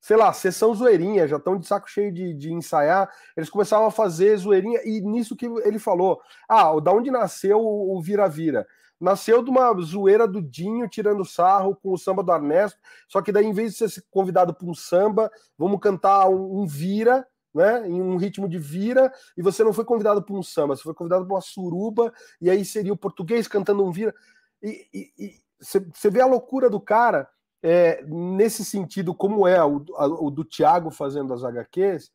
sei 0.00 0.16
lá, 0.16 0.32
sessão 0.32 0.74
zoeirinha, 0.74 1.26
já 1.26 1.36
estão 1.36 1.58
de 1.58 1.66
saco 1.66 1.90
cheio 1.90 2.12
de, 2.12 2.32
de 2.32 2.52
ensaiar, 2.52 3.10
eles 3.36 3.50
começavam 3.50 3.86
a 3.86 3.90
fazer 3.90 4.36
zoeirinha, 4.36 4.80
e 4.84 5.00
nisso 5.00 5.36
que 5.36 5.46
ele 5.46 5.78
falou, 5.78 6.20
ah, 6.48 6.78
da 6.80 6.92
onde 6.92 7.10
nasceu 7.10 7.60
o 7.60 8.00
Vira-Vira? 8.00 8.66
Nasceu 9.00 9.42
de 9.42 9.50
uma 9.50 9.72
zoeira 9.80 10.26
do 10.26 10.42
Dinho 10.42 10.88
tirando 10.88 11.24
sarro 11.24 11.76
com 11.76 11.92
o 11.92 11.98
samba 11.98 12.22
do 12.22 12.32
Ernesto, 12.32 12.78
só 13.08 13.22
que 13.22 13.30
daí, 13.30 13.46
em 13.46 13.52
vez 13.52 13.74
de 13.74 13.88
ser 13.88 14.04
convidado 14.10 14.54
para 14.54 14.66
um 14.66 14.74
samba, 14.74 15.30
vamos 15.56 15.80
cantar 15.80 16.28
um, 16.28 16.62
um 16.62 16.66
vira, 16.66 17.26
né, 17.54 17.88
em 17.88 18.00
um 18.00 18.16
ritmo 18.16 18.48
de 18.48 18.58
vira, 18.58 19.12
e 19.36 19.42
você 19.42 19.64
não 19.64 19.72
foi 19.72 19.84
convidado 19.84 20.22
para 20.22 20.34
um 20.34 20.42
samba, 20.42 20.76
você 20.76 20.82
foi 20.82 20.94
convidado 20.94 21.24
para 21.24 21.34
uma 21.34 21.40
suruba, 21.40 22.12
e 22.40 22.50
aí 22.50 22.64
seria 22.64 22.92
o 22.92 22.96
português 22.96 23.48
cantando 23.48 23.84
um 23.84 23.90
vira, 23.90 24.14
e 24.62 25.40
você 25.60 26.10
vê 26.10 26.20
a 26.20 26.26
loucura 26.26 26.70
do 26.70 26.80
cara, 26.80 27.28
é, 27.62 28.04
nesse 28.06 28.64
sentido, 28.64 29.14
como 29.14 29.46
é 29.46 29.62
o, 29.64 29.84
a, 29.96 30.06
o 30.06 30.30
do 30.30 30.44
Thiago 30.44 30.90
fazendo 30.90 31.34
as 31.34 31.42
HQs, 31.42 32.10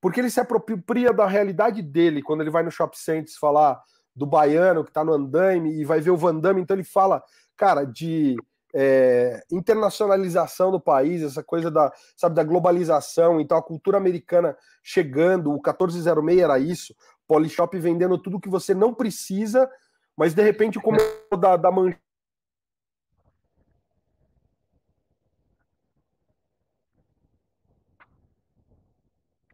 porque 0.00 0.20
ele 0.20 0.30
se 0.30 0.40
apropria 0.40 1.12
da 1.12 1.26
realidade 1.26 1.82
dele 1.82 2.22
quando 2.22 2.42
ele 2.42 2.50
vai 2.50 2.62
no 2.62 2.70
Shop 2.70 2.96
Centers 2.96 3.36
falar 3.36 3.82
do 4.14 4.26
baiano 4.26 4.84
que 4.84 4.90
está 4.90 5.02
no 5.02 5.12
andaime 5.12 5.72
e 5.72 5.84
vai 5.84 6.00
ver 6.00 6.10
o 6.10 6.16
Van 6.16 6.38
Damme, 6.38 6.60
então 6.60 6.76
ele 6.76 6.84
fala, 6.84 7.22
cara, 7.56 7.84
de 7.84 8.36
é, 8.74 9.40
internacionalização 9.52 10.72
do 10.72 10.80
país, 10.80 11.22
essa 11.22 11.42
coisa 11.42 11.70
da, 11.70 11.92
sabe, 12.16 12.34
da 12.34 12.42
globalização, 12.42 13.40
então 13.40 13.56
a 13.56 13.62
cultura 13.62 13.96
americana 13.96 14.56
chegando, 14.82 15.50
o 15.50 15.60
1406 15.62 16.36
era 16.38 16.58
isso, 16.58 16.94
Polishop 17.26 17.78
vendendo 17.78 18.18
tudo 18.18 18.40
que 18.40 18.48
você 18.48 18.74
não 18.74 18.92
precisa, 18.92 19.70
mas 20.16 20.34
de 20.34 20.42
repente 20.42 20.80
como 20.80 20.98
da, 21.38 21.56
da 21.56 21.70
manchete 21.70 22.04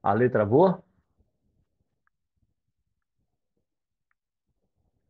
A 0.02 0.12
letra 0.14 0.44
boa? 0.46 0.82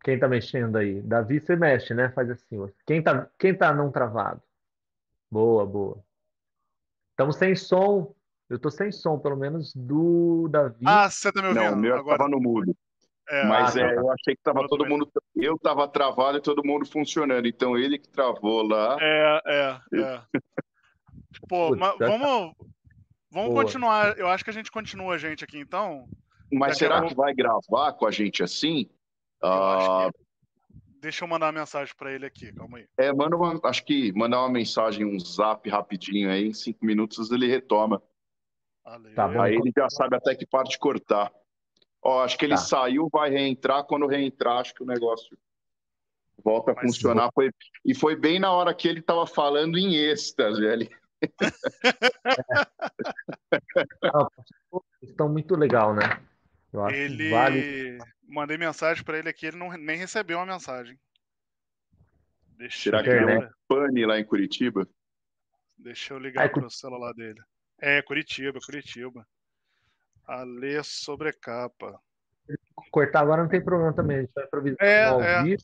Quem 0.03 0.19
tá 0.19 0.27
mexendo 0.29 0.77
aí? 0.77 1.01
Davi, 1.03 1.41
você 1.41 1.57
mexe, 1.57 1.95
né? 1.95 2.11
Faz 2.11 2.31
assim. 2.31 2.67
Quem 2.87 3.03
tá, 3.03 3.29
quem 3.39 3.55
tá 3.55 3.73
não 3.73 3.91
travado? 3.91 4.43
Boa, 5.31 5.67
boa. 5.67 6.03
Estamos 7.11 7.37
sem 7.37 7.55
som. 7.55 8.15
Eu 8.49 8.59
tô 8.59 8.71
sem 8.71 8.91
som, 8.91 9.19
pelo 9.19 9.37
menos 9.37 9.75
do 9.75 10.49
Davi. 10.49 10.85
Ah, 10.87 11.09
você 11.09 11.31
tá 11.31 11.43
me 11.43 11.49
ouvindo? 11.49 11.65
Não, 11.65 11.75
o 11.75 11.77
meu 11.77 11.97
Agora... 11.97 12.19
tava 12.19 12.31
no 12.31 12.41
mudo. 12.41 12.75
É, 13.29 13.45
Mas 13.47 13.77
ah, 13.77 13.81
é, 13.81 13.95
tá. 13.95 14.01
eu 14.01 14.11
achei 14.11 14.35
que 14.35 14.43
tava 14.43 14.67
todo 14.67 14.87
mundo. 14.87 15.09
Eu 15.37 15.57
tava 15.59 15.87
travado 15.87 16.39
e 16.39 16.43
todo 16.43 16.65
mundo 16.65 16.85
funcionando. 16.85 17.47
Então 17.47 17.77
ele 17.77 17.99
que 17.99 18.09
travou 18.09 18.63
lá. 18.63 18.97
É, 19.01 19.43
é, 19.47 20.01
é. 20.01 20.23
Pô, 21.49 21.77
mas 21.77 21.97
vamos, 21.99 22.55
Vamos 23.31 23.51
Boa. 23.51 23.63
continuar. 23.63 24.19
Eu 24.19 24.29
acho 24.29 24.43
que 24.43 24.51
a 24.51 24.53
gente 24.53 24.71
continua 24.71 25.15
a 25.15 25.19
gente 25.19 25.45
aqui, 25.45 25.59
então. 25.59 26.09
Mas 26.53 26.79
será 26.79 27.07
que 27.07 27.15
vai 27.15 27.33
gravar 27.33 27.93
com 27.93 28.07
a 28.07 28.11
gente 28.11 28.43
assim? 28.43 28.91
Uh... 29.43 30.11
Deixa 31.01 31.24
eu 31.24 31.28
mandar 31.28 31.47
uma 31.47 31.61
mensagem 31.61 31.95
para 31.97 32.12
ele 32.12 32.26
aqui, 32.26 32.53
calma 32.53 32.78
aí. 32.78 32.86
É, 32.99 33.12
manda 33.12 33.34
uma, 33.34 33.59
acho 33.64 33.84
que 33.84 34.12
mandar 34.12 34.41
uma 34.41 34.51
mensagem, 34.51 35.07
um 35.07 35.18
zap 35.18 35.66
rapidinho 35.68 36.30
aí, 36.30 36.49
em 36.49 36.53
cinco 36.53 36.84
minutos 36.84 37.30
ele 37.30 37.47
retoma. 37.47 38.03
Tá 39.14 39.43
aí 39.43 39.55
ele 39.55 39.72
já 39.76 39.88
sabe 39.88 40.16
até 40.16 40.34
que 40.34 40.45
parte 40.45 40.78
cortar. 40.78 41.32
Ó, 42.03 42.22
acho 42.22 42.36
que 42.36 42.45
ele 42.45 42.55
tá. 42.55 42.61
saiu, 42.61 43.09
vai 43.11 43.30
reentrar. 43.30 43.84
Quando 43.84 44.07
reentrar, 44.07 44.59
acho 44.59 44.74
que 44.74 44.82
o 44.82 44.86
negócio 44.86 45.38
volta 46.43 46.72
a 46.72 46.74
Mas 46.74 46.84
funcionar. 46.84 47.30
Foi, 47.34 47.51
e 47.84 47.95
foi 47.95 48.16
bem 48.16 48.38
na 48.38 48.53
hora 48.53 48.74
que 48.74 48.88
ele 48.88 49.01
estava 49.01 49.26
falando 49.26 49.78
em 49.78 49.97
êxtase, 49.97 50.61
velho. 50.61 50.88
Estão 55.03 55.28
muito 55.28 55.55
legal, 55.55 55.95
né? 55.95 56.03
Eu 56.73 56.85
acho 56.85 56.97
ele 56.97 57.31
vale... 57.31 57.99
mandei 58.29 58.57
mensagem 58.57 59.03
para 59.05 59.18
ele 59.18 59.29
aqui, 59.29 59.47
ele 59.47 59.57
não 59.57 59.71
nem 59.73 59.97
recebeu 59.97 60.39
uma 60.39 60.47
mensagem. 60.47 60.99
Deixa 62.57 62.79
Será 62.79 63.03
que 63.03 63.11
é 63.11 63.39
um 63.39 63.49
pane 63.66 64.05
lá 64.05 64.18
em 64.18 64.25
Curitiba? 64.25 64.87
Deixa 65.77 66.12
eu 66.12 66.18
ligar 66.18 66.51
para 66.51 66.66
o 66.66 66.71
celular 66.71 67.12
dele. 67.14 67.41
É, 67.81 68.03
Curitiba, 68.03 68.61
Curitiba. 68.61 69.27
Ale 70.27 70.83
sobrecapa. 70.85 71.99
Cortar 72.91 73.21
agora 73.21 73.43
não 73.43 73.49
tem 73.49 73.64
problema 73.64 73.95
também, 73.95 74.18
a 74.18 74.21
gente 74.21 74.33
vai 74.35 74.45
improvisar 74.45 74.79
é, 74.81 75.05
é, 75.05 75.57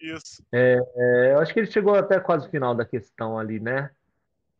Isso. 0.00 0.44
É, 0.52 0.78
é, 0.96 1.32
eu 1.32 1.38
acho 1.40 1.52
que 1.52 1.60
ele 1.60 1.70
chegou 1.70 1.94
até 1.94 2.20
quase 2.20 2.46
o 2.46 2.50
final 2.50 2.74
da 2.74 2.84
questão 2.84 3.38
ali, 3.38 3.58
né? 3.58 3.90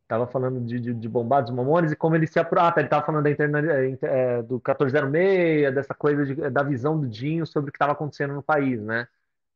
Tava 0.07 0.27
falando 0.27 0.61
de, 0.61 0.79
de, 0.79 0.93
de 0.93 1.09
Bombados 1.09 1.51
Mamones 1.51 1.93
e 1.93 1.97
como 1.97 2.15
ele 2.15 2.27
se 2.27 2.39
aprota. 2.39 2.81
Ele 2.81 2.89
tava 2.89 3.07
falando 3.07 3.25
da 3.25 3.31
interna, 3.31 3.61
é, 4.03 4.43
do 4.43 4.55
1406, 4.57 5.75
dessa 5.75 5.95
coisa 5.95 6.27
de, 6.27 6.35
da 6.51 6.63
visão 6.63 7.01
do 7.01 7.09
Dinho 7.09 7.47
sobre 7.47 7.71
o 7.71 7.73
que 7.73 7.77
estava 7.77 7.93
acontecendo 7.93 8.35
no 8.35 8.43
país, 8.43 8.83
né? 8.83 9.09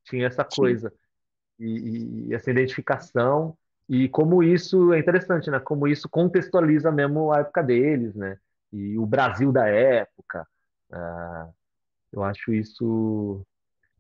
Tinha 0.05 0.27
essa 0.27 0.45
coisa. 0.45 0.93
E, 1.59 2.29
e, 2.29 2.35
essa 2.35 2.51
identificação. 2.51 3.57
E 3.89 4.09
como 4.09 4.43
isso 4.43 4.93
é 4.93 4.99
interessante, 4.99 5.51
né? 5.51 5.61
Como 5.61 5.87
isso 5.87 6.09
contextualiza 6.09 6.91
mesmo 6.91 7.33
a 7.33 7.41
época 7.41 7.63
deles, 7.63 8.15
né? 8.15 8.39
E 8.73 8.99
o 8.99 9.05
Brasil 9.05 9.53
da 9.53 9.67
época. 9.69 10.47
Uh, 10.91 11.53
eu 12.11 12.25
acho 12.25 12.55
isso 12.55 13.45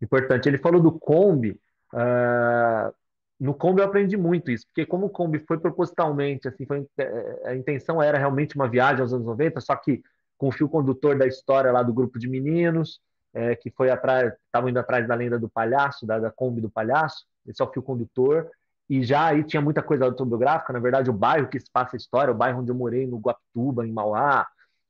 importante. 0.00 0.48
Ele 0.48 0.58
falou 0.58 0.80
do 0.80 0.92
Kombi. 0.92 1.60
Uh, 1.92 2.94
no 3.40 3.54
Kombi 3.54 3.80
eu 3.80 3.86
aprendi 3.86 4.16
muito 4.16 4.50
isso, 4.50 4.66
porque 4.66 4.84
como 4.84 5.06
o 5.06 5.10
Kombi 5.10 5.38
foi 5.38 5.58
propositalmente, 5.58 6.48
assim, 6.48 6.66
foi, 6.66 6.86
é, 6.98 7.42
a 7.50 7.54
intenção 7.54 8.02
era 8.02 8.18
realmente 8.18 8.56
uma 8.56 8.68
viagem 8.68 9.00
aos 9.00 9.12
anos 9.12 9.26
90, 9.26 9.60
só 9.60 9.76
que 9.76 10.02
com 10.36 10.48
o 10.48 10.52
fio 10.52 10.68
condutor 10.68 11.16
da 11.16 11.26
história 11.26 11.70
lá 11.70 11.82
do 11.82 11.92
grupo 11.92 12.18
de 12.18 12.28
meninos, 12.28 13.00
é, 13.32 13.54
que 13.54 13.70
foi 13.70 13.90
atrás, 13.90 14.32
estavam 14.46 14.68
indo 14.68 14.78
atrás 14.78 15.06
da 15.06 15.14
lenda 15.14 15.38
do 15.38 15.48
palhaço, 15.48 16.06
da, 16.06 16.18
da 16.18 16.30
Kombi 16.30 16.60
do 16.60 16.70
palhaço, 16.70 17.26
esse 17.46 17.62
é 17.62 17.64
o 17.64 17.70
fio 17.72 17.82
condutor, 17.82 18.50
e 18.88 19.04
já 19.04 19.26
aí 19.26 19.44
tinha 19.44 19.60
muita 19.60 19.82
coisa 19.82 20.04
autobiográfica, 20.04 20.72
na 20.72 20.80
verdade 20.80 21.10
o 21.10 21.12
bairro 21.12 21.48
que 21.48 21.60
se 21.60 21.70
passa 21.70 21.94
a 21.94 21.98
história, 21.98 22.32
o 22.32 22.36
bairro 22.36 22.60
onde 22.60 22.70
eu 22.70 22.74
morei, 22.74 23.06
no 23.06 23.18
Guapituba, 23.18 23.86
em 23.86 23.92
Mauá, 23.92 24.46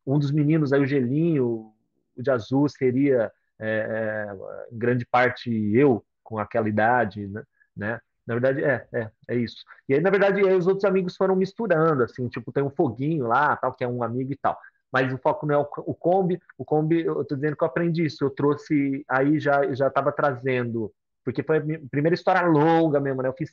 um 0.06 0.18
dos 0.18 0.30
meninos 0.30 0.72
aí, 0.72 0.80
o 0.80 0.86
Gelinho, 0.86 1.72
o 2.16 2.22
de 2.22 2.30
azul, 2.30 2.68
seria 2.68 3.30
é, 3.58 4.28
é 4.30 4.72
em 4.72 4.78
grande 4.78 5.04
parte 5.04 5.50
eu, 5.74 6.04
com 6.22 6.38
aquela 6.38 6.68
idade, 6.68 7.26
né? 7.26 7.42
né? 7.76 8.00
Na 8.28 8.34
verdade, 8.34 8.62
é, 8.62 8.86
é, 8.92 9.10
é 9.26 9.36
isso. 9.36 9.64
E 9.88 9.94
aí, 9.94 10.00
na 10.02 10.10
verdade, 10.10 10.46
aí 10.46 10.54
os 10.54 10.66
outros 10.66 10.84
amigos 10.84 11.16
foram 11.16 11.34
misturando, 11.34 12.02
assim, 12.02 12.28
tipo, 12.28 12.52
tem 12.52 12.62
um 12.62 12.68
foguinho 12.68 13.26
lá, 13.26 13.56
tal, 13.56 13.72
que 13.72 13.82
é 13.82 13.88
um 13.88 14.02
amigo 14.02 14.30
e 14.30 14.36
tal. 14.36 14.58
Mas 14.92 15.10
o 15.10 15.16
foco 15.16 15.46
não 15.46 15.54
é 15.54 15.58
o, 15.58 15.66
o 15.86 15.94
Kombi. 15.94 16.38
O 16.58 16.64
Kombi, 16.64 17.04
eu 17.06 17.24
tô 17.24 17.34
dizendo 17.34 17.56
que 17.56 17.64
eu 17.64 17.68
aprendi 17.68 18.04
isso. 18.04 18.22
Eu 18.22 18.30
trouxe, 18.30 19.02
aí 19.08 19.40
já 19.40 19.72
já 19.74 19.88
estava 19.88 20.12
trazendo, 20.12 20.92
porque 21.24 21.42
foi 21.42 21.56
a 21.56 21.62
primeira 21.90 22.14
história 22.14 22.42
longa 22.46 23.00
mesmo, 23.00 23.22
né? 23.22 23.28
Eu 23.30 23.34
fiz 23.34 23.50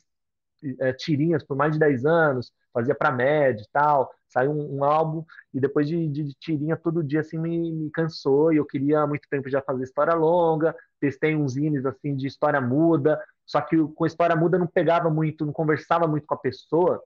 é, 0.80 0.92
tirinhas 0.92 1.42
por 1.42 1.56
mais 1.56 1.72
de 1.72 1.78
10 1.78 2.04
anos, 2.04 2.52
fazia 2.72 2.94
para 2.94 3.10
média 3.10 3.62
e 3.62 3.68
tal. 3.72 4.10
Saiu 4.28 4.50
um, 4.52 4.78
um, 4.78 4.84
álbum 4.84 5.24
e 5.54 5.60
depois 5.60 5.88
de, 5.88 6.06
de, 6.08 6.24
de, 6.24 6.34
tirinha 6.34 6.76
todo 6.76 7.02
dia 7.02 7.20
assim 7.20 7.38
me, 7.38 7.72
me 7.72 7.90
cansou 7.90 8.52
e 8.52 8.56
eu 8.56 8.66
queria 8.66 9.00
há 9.00 9.06
muito 9.06 9.26
tempo 9.30 9.48
já 9.48 9.62
fazer 9.62 9.84
história 9.84 10.14
longa. 10.14 10.74
Testei 11.00 11.34
uns 11.34 11.52
zines 11.52 11.86
assim 11.86 12.14
de 12.14 12.26
história 12.26 12.60
muda, 12.60 13.22
só 13.46 13.60
que 13.60 13.76
com 13.94 14.04
a 14.04 14.06
história 14.06 14.34
muda 14.34 14.58
não 14.58 14.66
pegava 14.66 15.08
muito, 15.08 15.46
não 15.46 15.52
conversava 15.52 16.06
muito 16.06 16.26
com 16.26 16.34
a 16.34 16.38
pessoa 16.38 17.02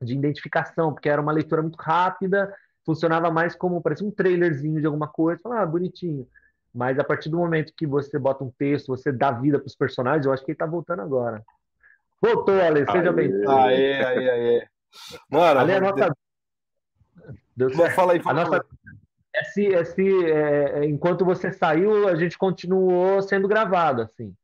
de 0.00 0.12
identificação, 0.12 0.92
porque 0.92 1.08
era 1.08 1.22
uma 1.22 1.32
leitura 1.32 1.62
muito 1.62 1.76
rápida, 1.76 2.54
funcionava 2.84 3.30
mais 3.30 3.56
como 3.56 3.80
parece 3.80 4.04
um 4.04 4.10
trailerzinho 4.10 4.80
de 4.80 4.86
alguma 4.86 5.08
coisa, 5.08 5.40
falava, 5.42 5.62
ah, 5.62 5.66
bonitinho. 5.66 6.28
Mas 6.72 6.98
a 6.98 7.04
partir 7.04 7.30
do 7.30 7.38
momento 7.38 7.72
que 7.74 7.86
você 7.86 8.18
bota 8.18 8.44
um 8.44 8.50
texto, 8.50 8.88
você 8.88 9.10
dá 9.10 9.30
vida 9.30 9.58
para 9.58 9.66
os 9.66 9.76
personagens, 9.76 10.26
eu 10.26 10.32
acho 10.32 10.44
que 10.44 10.50
ele 10.50 10.56
está 10.56 10.66
voltando 10.66 11.00
agora. 11.00 11.42
Voltou, 12.20 12.60
Ale, 12.60 12.84
seja 12.90 13.12
bem-vindo. 13.12 13.50
Aê, 13.50 14.04
aê, 14.04 14.30
aê. 14.30 14.68
Mano, 15.30 15.60
Ale, 15.60 15.72
a 15.72 15.80
nossa. 15.80 16.16
Deu 17.56 17.70
certo. 17.70 17.94
Fala 17.94 18.12
aí, 18.12 18.20
fala 18.20 18.42
a 18.42 18.44
nossa... 18.44 18.66
Esse, 19.36 19.64
esse, 19.66 20.24
é, 20.26 20.80
é, 20.80 20.84
enquanto 20.84 21.24
você 21.24 21.52
saiu, 21.52 22.08
a 22.08 22.14
gente 22.14 22.38
continuou 22.38 23.20
sendo 23.22 23.48
gravado, 23.48 24.02
assim. 24.02 24.34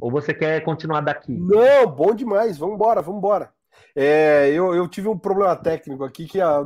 Ou 0.00 0.10
você 0.10 0.32
quer 0.32 0.62
continuar 0.62 1.00
daqui? 1.00 1.32
Não, 1.32 1.86
bom 1.86 2.14
demais. 2.14 2.56
Vamos 2.56 2.76
embora, 2.76 3.02
vamos 3.02 3.18
embora. 3.18 3.52
É, 3.94 4.48
eu, 4.50 4.74
eu 4.74 4.86
tive 4.88 5.08
um 5.08 5.18
problema 5.18 5.56
técnico 5.56 6.04
aqui 6.04 6.26
que 6.26 6.40
a, 6.40 6.64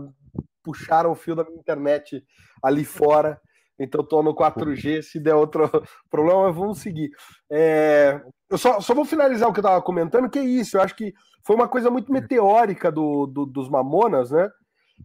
puxaram 0.62 1.12
o 1.12 1.16
fio 1.16 1.35
da 1.35 1.45
minha 1.45 1.59
internet 1.59 2.24
ali 2.62 2.85
fora. 2.85 3.41
Então 3.78 4.03
estou 4.03 4.22
no 4.22 4.35
4G. 4.35 5.03
Se 5.03 5.18
der 5.18 5.35
outro 5.35 5.68
problema, 6.11 6.53
vamos 6.53 6.78
seguir. 6.78 7.11
É, 7.51 8.20
eu 8.51 8.59
só, 8.59 8.80
só 8.80 8.95
vou 8.95 9.05
finalizar 9.05 9.49
o 9.49 9.53
que 9.53 9.61
eu 9.61 9.62
estava 9.62 9.83
comentando, 9.83 10.30
que 10.30 10.39
é 10.39 10.45
isso. 10.45 10.76
Eu 10.76 10.83
acho 10.83 10.95
que 10.95 11.12
foi 11.45 11.57
uma 11.57 11.68
coisa 11.68 11.91
muito 11.91 12.12
meteórica 12.12 12.93
do, 12.93 13.26
do, 13.26 13.47
dos 13.47 13.68
Mamonas, 13.68 14.30
né? 14.30 14.49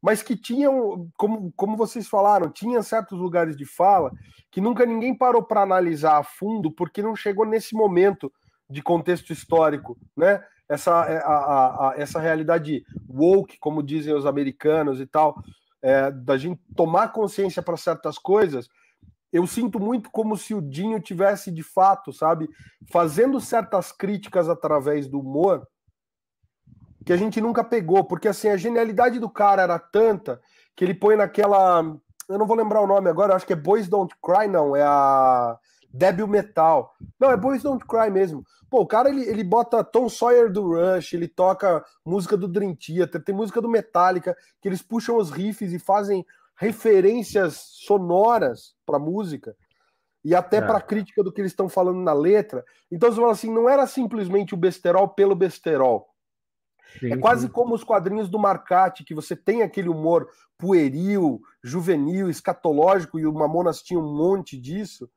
Mas 0.02 0.22
que 0.22 0.36
tinham, 0.36 1.10
como, 1.18 1.52
como 1.56 1.76
vocês 1.78 2.08
falaram, 2.08 2.50
tinha 2.52 2.82
certos 2.84 3.20
lugares 3.20 3.56
de 3.56 3.66
fala 3.66 4.12
que 4.52 4.62
nunca 4.62 4.86
ninguém 4.86 5.16
parou 5.16 5.44
para 5.44 5.62
analisar 5.62 6.18
a 6.18 6.24
fundo, 6.24 6.72
porque 6.72 7.02
não 7.02 7.16
chegou 7.16 7.46
nesse 7.46 7.76
momento 7.76 8.32
de 8.70 8.82
contexto 8.82 9.32
histórico, 9.32 9.98
né? 10.16 10.44
essa, 10.70 11.06
é, 11.06 11.18
a, 11.18 11.22
a, 11.22 11.90
a, 11.90 11.94
essa 11.98 12.20
realidade 12.20 12.84
woke, 13.08 13.58
como 13.60 13.82
dizem 13.82 14.14
os 14.14 14.26
americanos 14.26 15.00
e 15.00 15.06
tal, 15.06 15.42
é, 15.82 16.12
da 16.12 16.38
gente 16.38 16.60
tomar 16.76 17.10
consciência 17.10 17.62
para 17.62 17.78
certas 17.78 18.18
coisas, 18.18 18.68
eu 19.32 19.46
sinto 19.46 19.80
muito 19.80 20.10
como 20.10 20.38
se 20.38 20.54
o 20.54 20.62
Dinho 20.62 21.00
tivesse 21.00 21.52
de 21.52 21.64
fato, 21.64 22.12
sabe, 22.12 22.50
fazendo 22.92 23.40
certas 23.40 23.92
críticas 23.92 24.50
através 24.50 25.08
do 25.08 25.20
humor 25.20 25.68
que 27.08 27.14
a 27.14 27.18
gente 27.18 27.40
nunca 27.40 27.64
pegou, 27.64 28.04
porque 28.04 28.28
assim 28.28 28.50
a 28.50 28.58
genialidade 28.58 29.18
do 29.18 29.30
cara 29.30 29.62
era 29.62 29.80
tanta 29.80 30.42
que 30.76 30.84
ele 30.84 30.94
põe 30.94 31.16
naquela, 31.16 31.82
eu 32.28 32.38
não 32.38 32.46
vou 32.46 32.58
lembrar 32.58 32.82
o 32.82 32.88
nome 32.88 33.10
agora, 33.10 33.34
acho 33.34 33.48
que 33.48 33.54
é 33.54 33.56
Boys 33.56 33.88
Don't 33.88 34.14
Cry, 34.22 34.46
não, 34.50 34.76
é 34.76 34.84
a 34.84 35.58
Débil 35.90 36.28
Metal. 36.28 36.94
Não, 37.18 37.32
é 37.32 37.38
Boys 37.38 37.64
Don't 37.64 37.86
Cry 37.88 38.12
mesmo. 38.12 38.44
Pô, 38.70 38.82
o 38.82 38.86
cara 38.86 39.08
ele, 39.08 39.22
ele 39.22 39.42
bota 39.42 39.86
Tom 39.86 40.10
Sawyer 40.10 40.52
do 40.52 40.74
Rush, 40.74 41.14
ele 41.14 41.30
toca 41.30 41.82
música 42.06 42.36
do 42.36 42.46
Dream 42.46 42.76
Theater, 42.76 43.24
tem 43.24 43.34
música 43.34 43.62
do 43.62 43.70
Metallica, 43.70 44.36
que 44.62 44.68
eles 44.68 44.82
puxam 44.82 45.16
os 45.16 45.32
riffs 45.32 45.72
e 45.72 45.80
fazem 45.80 46.26
referências 46.58 47.56
sonoras 47.86 48.76
para 48.86 49.00
música 49.00 49.56
e 50.26 50.36
até 50.36 50.58
é. 50.58 50.62
para 50.62 50.82
crítica 50.82 51.24
do 51.24 51.32
que 51.32 51.40
eles 51.40 51.54
estão 51.54 51.70
falando 51.70 52.02
na 52.02 52.12
letra. 52.12 52.66
Então 52.92 53.10
você 53.10 53.22
fala 53.22 53.32
assim, 53.32 53.50
não 53.50 53.70
era 53.70 53.88
simplesmente 53.88 54.54
o 54.54 54.58
besterol 54.58 55.08
pelo 55.08 55.34
besterol. 55.34 56.10
Sim, 57.00 57.14
é 57.14 57.18
quase 57.18 57.48
sim. 57.48 57.52
como 57.52 57.76
os 57.76 57.84
quadrinhos 57.84 58.30
do 58.30 58.40
Marcati, 58.40 59.04
que 59.04 59.14
você 59.14 59.36
tem 59.36 59.62
aquele 59.62 59.90
humor 59.90 60.30
pueril, 60.58 61.42
juvenil, 61.64 62.30
escatológico, 62.30 63.20
e 63.20 63.26
o 63.26 63.34
Mamonas 63.34 63.82
tinha 63.82 64.00
um 64.00 64.16
monte 64.16 64.58
disso, 64.58 65.10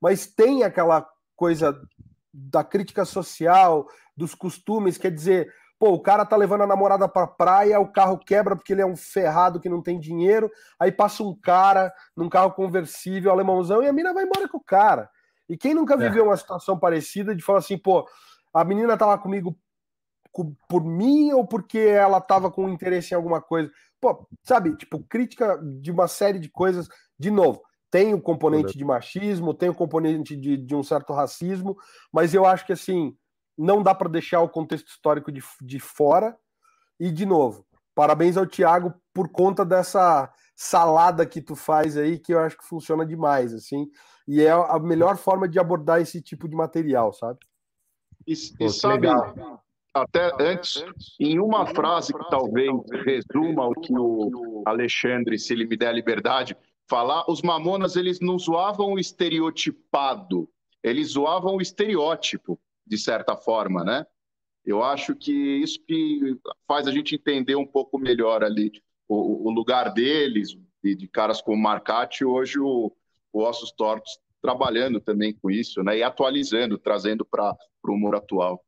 mas 0.00 0.26
tem 0.26 0.64
aquela 0.64 1.08
coisa 1.36 1.80
da 2.32 2.64
crítica 2.64 3.04
social, 3.04 3.88
dos 4.16 4.34
costumes, 4.34 4.98
quer 4.98 5.10
dizer, 5.10 5.52
pô, 5.78 5.92
o 5.92 6.00
cara 6.00 6.26
tá 6.26 6.36
levando 6.36 6.62
a 6.62 6.66
namorada 6.66 7.08
pra 7.08 7.26
praia, 7.26 7.80
o 7.80 7.90
carro 7.90 8.18
quebra 8.18 8.54
porque 8.54 8.72
ele 8.72 8.82
é 8.82 8.86
um 8.86 8.96
ferrado 8.96 9.58
que 9.58 9.68
não 9.68 9.82
tem 9.82 9.98
dinheiro, 9.98 10.50
aí 10.78 10.92
passa 10.92 11.22
um 11.22 11.34
cara 11.34 11.92
num 12.16 12.28
carro 12.28 12.52
conversível, 12.52 13.30
alemãozão, 13.30 13.82
e 13.82 13.88
a 13.88 13.92
mina 13.92 14.12
vai 14.12 14.24
embora 14.24 14.48
com 14.48 14.58
o 14.58 14.64
cara. 14.64 15.08
E 15.48 15.56
quem 15.56 15.74
nunca 15.74 15.94
é. 15.94 15.96
viveu 15.96 16.24
é. 16.24 16.28
uma 16.28 16.36
situação 16.36 16.78
parecida 16.78 17.34
de 17.34 17.42
falar 17.42 17.60
assim, 17.60 17.78
pô, 17.78 18.06
a 18.52 18.62
menina 18.62 18.96
tava 18.96 19.16
comigo 19.18 19.56
por 20.68 20.84
mim 20.84 21.32
ou 21.32 21.46
porque 21.46 21.78
ela 21.78 22.20
tava 22.20 22.50
com 22.50 22.68
interesse 22.68 23.12
em 23.12 23.16
alguma 23.16 23.40
coisa? 23.40 23.70
Pô, 24.00 24.26
sabe, 24.42 24.76
tipo, 24.76 25.02
crítica 25.04 25.58
de 25.62 25.90
uma 25.90 26.08
série 26.08 26.38
de 26.38 26.48
coisas, 26.48 26.88
de 27.18 27.30
novo, 27.30 27.62
tem 27.90 28.14
o 28.14 28.20
componente 28.20 28.78
de 28.78 28.84
machismo, 28.84 29.52
tem 29.52 29.68
o 29.68 29.74
componente 29.74 30.36
de, 30.36 30.56
de 30.56 30.74
um 30.74 30.82
certo 30.82 31.12
racismo, 31.12 31.76
mas 32.12 32.32
eu 32.32 32.46
acho 32.46 32.64
que 32.64 32.72
assim 32.72 33.16
não 33.58 33.82
dá 33.82 33.94
para 33.94 34.08
deixar 34.08 34.40
o 34.40 34.48
contexto 34.48 34.88
histórico 34.88 35.30
de, 35.30 35.42
de 35.60 35.78
fora. 35.78 36.36
E 36.98 37.10
de 37.10 37.26
novo, 37.26 37.66
parabéns 37.94 38.36
ao 38.36 38.46
Thiago 38.46 38.94
por 39.12 39.28
conta 39.28 39.64
dessa 39.64 40.32
salada 40.54 41.26
que 41.26 41.42
tu 41.42 41.54
faz 41.54 41.96
aí, 41.96 42.18
que 42.18 42.32
eu 42.32 42.38
acho 42.38 42.56
que 42.56 42.64
funciona 42.64 43.04
demais, 43.04 43.52
assim. 43.52 43.90
E 44.26 44.40
é 44.40 44.50
a 44.50 44.78
melhor 44.78 45.16
forma 45.16 45.48
de 45.48 45.58
abordar 45.58 46.00
esse 46.00 46.22
tipo 46.22 46.48
de 46.48 46.56
material, 46.56 47.12
sabe? 47.12 47.38
E, 48.26 48.32
e 48.32 48.70
sabe, 48.70 48.94
legal. 48.94 49.62
Até 49.92 50.30
antes, 50.40 50.84
em 51.18 51.38
uma 51.38 51.66
frase 51.66 52.12
que 52.12 52.30
talvez 52.30 52.70
resuma 53.04 53.66
o 53.66 53.74
que 53.74 53.92
o 53.92 54.62
Alexandre, 54.66 55.38
se 55.38 55.52
ele 55.52 55.66
me 55.66 55.76
der 55.76 55.88
a 55.88 55.92
liberdade, 55.92 56.56
falar, 56.88 57.24
os 57.28 57.42
mamonas 57.42 57.96
eles 57.96 58.20
não 58.20 58.38
zoavam 58.38 58.94
o 58.94 58.98
estereotipado, 58.98 60.48
eles 60.82 61.08
zoavam 61.12 61.56
o 61.56 61.60
estereótipo, 61.60 62.58
de 62.86 62.98
certa 62.98 63.36
forma, 63.36 63.84
né? 63.84 64.06
Eu 64.64 64.82
acho 64.82 65.16
que 65.16 65.32
isso 65.32 65.80
que 65.86 66.36
faz 66.66 66.86
a 66.86 66.92
gente 66.92 67.14
entender 67.14 67.56
um 67.56 67.66
pouco 67.66 67.98
melhor 67.98 68.44
ali 68.44 68.70
o, 69.08 69.48
o 69.48 69.50
lugar 69.50 69.92
deles, 69.92 70.56
de, 70.82 70.94
de, 70.94 71.08
caras 71.08 71.40
como 71.40 71.60
Marcati, 71.60 72.24
hoje 72.24 72.58
o, 72.58 72.92
o 73.32 73.42
Ossos 73.42 73.72
Tortos 73.72 74.18
trabalhando 74.40 75.00
também 75.00 75.34
com 75.34 75.50
isso, 75.50 75.82
né? 75.82 75.98
E 75.98 76.02
atualizando, 76.02 76.78
trazendo 76.78 77.24
para 77.24 77.56
o 77.84 77.92
humor 77.92 78.14
atual. 78.14 78.64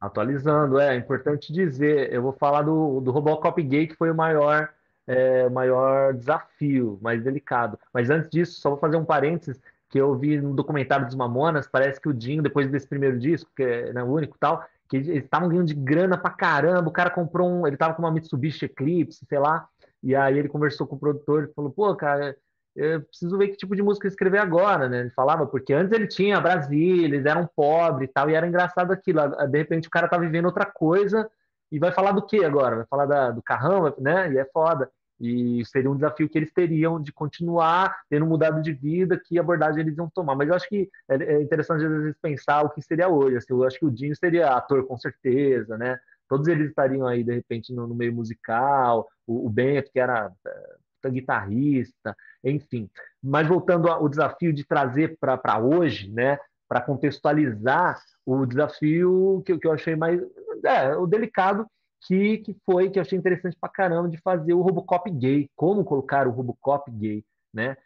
Atualizando, 0.00 0.78
é, 0.78 0.94
é 0.94 0.96
importante 0.96 1.52
dizer. 1.52 2.12
Eu 2.12 2.22
vou 2.22 2.32
falar 2.32 2.62
do, 2.62 3.00
do 3.00 3.10
Robocop 3.10 3.62
Gay, 3.62 3.86
que 3.86 3.96
foi 3.96 4.10
o 4.10 4.14
maior 4.14 4.70
é, 5.06 5.48
maior 5.48 6.14
desafio, 6.14 6.98
mais 7.00 7.22
delicado. 7.22 7.78
Mas 7.92 8.10
antes 8.10 8.28
disso, 8.28 8.60
só 8.60 8.70
vou 8.70 8.78
fazer 8.78 8.96
um 8.96 9.04
parênteses 9.04 9.60
que 9.88 9.98
eu 9.98 10.14
vi 10.16 10.40
no 10.40 10.52
documentário 10.52 11.06
dos 11.06 11.14
Mamonas, 11.14 11.68
parece 11.68 12.00
que 12.00 12.08
o 12.08 12.12
Dinho, 12.12 12.42
depois 12.42 12.68
desse 12.68 12.88
primeiro 12.88 13.18
disco, 13.18 13.50
que 13.54 13.62
é 13.62 13.92
né, 13.92 14.02
o 14.02 14.12
único 14.12 14.36
tal, 14.38 14.64
que 14.88 14.96
eles 14.96 15.08
estavam 15.08 15.48
ganhando 15.48 15.68
de 15.68 15.74
grana 15.74 16.18
pra 16.18 16.30
caramba, 16.30 16.88
o 16.88 16.92
cara 16.92 17.10
comprou 17.10 17.48
um, 17.48 17.66
ele 17.66 17.76
tava 17.76 17.94
com 17.94 18.02
uma 18.02 18.10
Mitsubishi 18.10 18.64
Eclipse, 18.64 19.24
sei 19.28 19.38
lá, 19.38 19.68
e 20.02 20.14
aí 20.14 20.38
ele 20.38 20.48
conversou 20.48 20.86
com 20.86 20.96
o 20.96 20.98
produtor 20.98 21.44
e 21.44 21.54
falou, 21.54 21.70
pô, 21.70 21.94
cara, 21.94 22.36
eu 22.76 23.02
preciso 23.02 23.38
ver 23.38 23.48
que 23.48 23.56
tipo 23.56 23.74
de 23.74 23.82
música 23.82 24.06
escrever 24.06 24.38
agora, 24.38 24.88
né? 24.88 25.00
Ele 25.00 25.10
falava, 25.10 25.46
porque 25.46 25.72
antes 25.72 25.92
ele 25.92 26.06
tinha 26.06 26.40
Brasília, 26.40 27.06
eles 27.06 27.24
eram 27.24 27.48
pobres 27.56 28.08
e 28.08 28.12
tal, 28.12 28.28
e 28.28 28.34
era 28.34 28.46
engraçado 28.46 28.92
aquilo, 28.92 29.20
de 29.48 29.58
repente 29.58 29.88
o 29.88 29.90
cara 29.90 30.08
tá 30.08 30.18
vivendo 30.18 30.44
outra 30.44 30.66
coisa, 30.66 31.28
e 31.70 31.78
vai 31.78 31.90
falar 31.90 32.12
do 32.12 32.24
que 32.24 32.44
agora? 32.44 32.76
Vai 32.76 32.86
falar 32.86 33.06
da, 33.06 33.30
do 33.30 33.42
carrão, 33.42 33.94
né? 33.98 34.32
E 34.32 34.38
é 34.38 34.44
foda. 34.44 34.90
E 35.18 35.64
seria 35.64 35.90
um 35.90 35.94
desafio 35.94 36.28
que 36.28 36.36
eles 36.38 36.52
teriam 36.52 37.00
de 37.02 37.12
continuar 37.12 37.96
tendo 38.08 38.26
mudado 38.26 38.60
de 38.60 38.72
vida, 38.72 39.18
que 39.18 39.38
abordagem 39.38 39.80
eles 39.80 39.96
iam 39.96 40.10
tomar. 40.10 40.36
Mas 40.36 40.48
eu 40.48 40.54
acho 40.54 40.68
que 40.68 40.88
é, 41.08 41.14
é 41.16 41.42
interessante 41.42 41.84
às 41.84 41.90
vezes 41.90 42.16
pensar 42.20 42.62
o 42.62 42.70
que 42.70 42.82
seria 42.82 43.08
hoje. 43.08 43.36
Assim, 43.38 43.52
eu 43.52 43.64
acho 43.64 43.78
que 43.78 43.86
o 43.86 43.90
Dinho 43.90 44.14
seria 44.14 44.50
ator 44.50 44.86
com 44.86 44.96
certeza, 44.96 45.76
né? 45.78 45.98
Todos 46.28 46.46
eles 46.48 46.68
estariam 46.68 47.06
aí 47.06 47.24
de 47.24 47.32
repente 47.32 47.72
no, 47.72 47.86
no 47.86 47.94
meio 47.94 48.12
musical. 48.12 49.08
O, 49.26 49.46
o 49.46 49.50
Bento 49.50 49.90
que 49.90 49.98
era 49.98 50.30
é, 50.46 50.76
guitarrista, 51.08 52.16
enfim. 52.44 52.90
Mas 53.22 53.46
voltando 53.46 53.88
ao 53.88 54.08
desafio 54.08 54.52
de 54.52 54.64
trazer 54.64 55.16
para 55.18 55.58
hoje, 55.58 56.10
né? 56.10 56.38
Para 56.68 56.80
contextualizar 56.80 58.00
o 58.24 58.44
desafio 58.44 59.42
que, 59.46 59.56
que 59.58 59.66
eu 59.66 59.72
achei 59.72 59.94
mais 59.94 60.20
é, 60.64 60.96
o 60.96 61.06
delicado 61.06 61.66
que, 62.06 62.38
que 62.38 62.56
foi 62.64 62.90
que 62.90 62.98
eu 62.98 63.02
achei 63.02 63.18
interessante 63.18 63.56
pra 63.60 63.68
caramba 63.68 64.08
de 64.08 64.18
fazer 64.18 64.54
o 64.54 64.62
Robocop 64.62 65.10
gay, 65.10 65.50
como 65.56 65.84
colocar 65.84 66.26
o 66.26 66.30
Robocop 66.30 66.90
gay, 66.90 67.24
né? 67.52 67.76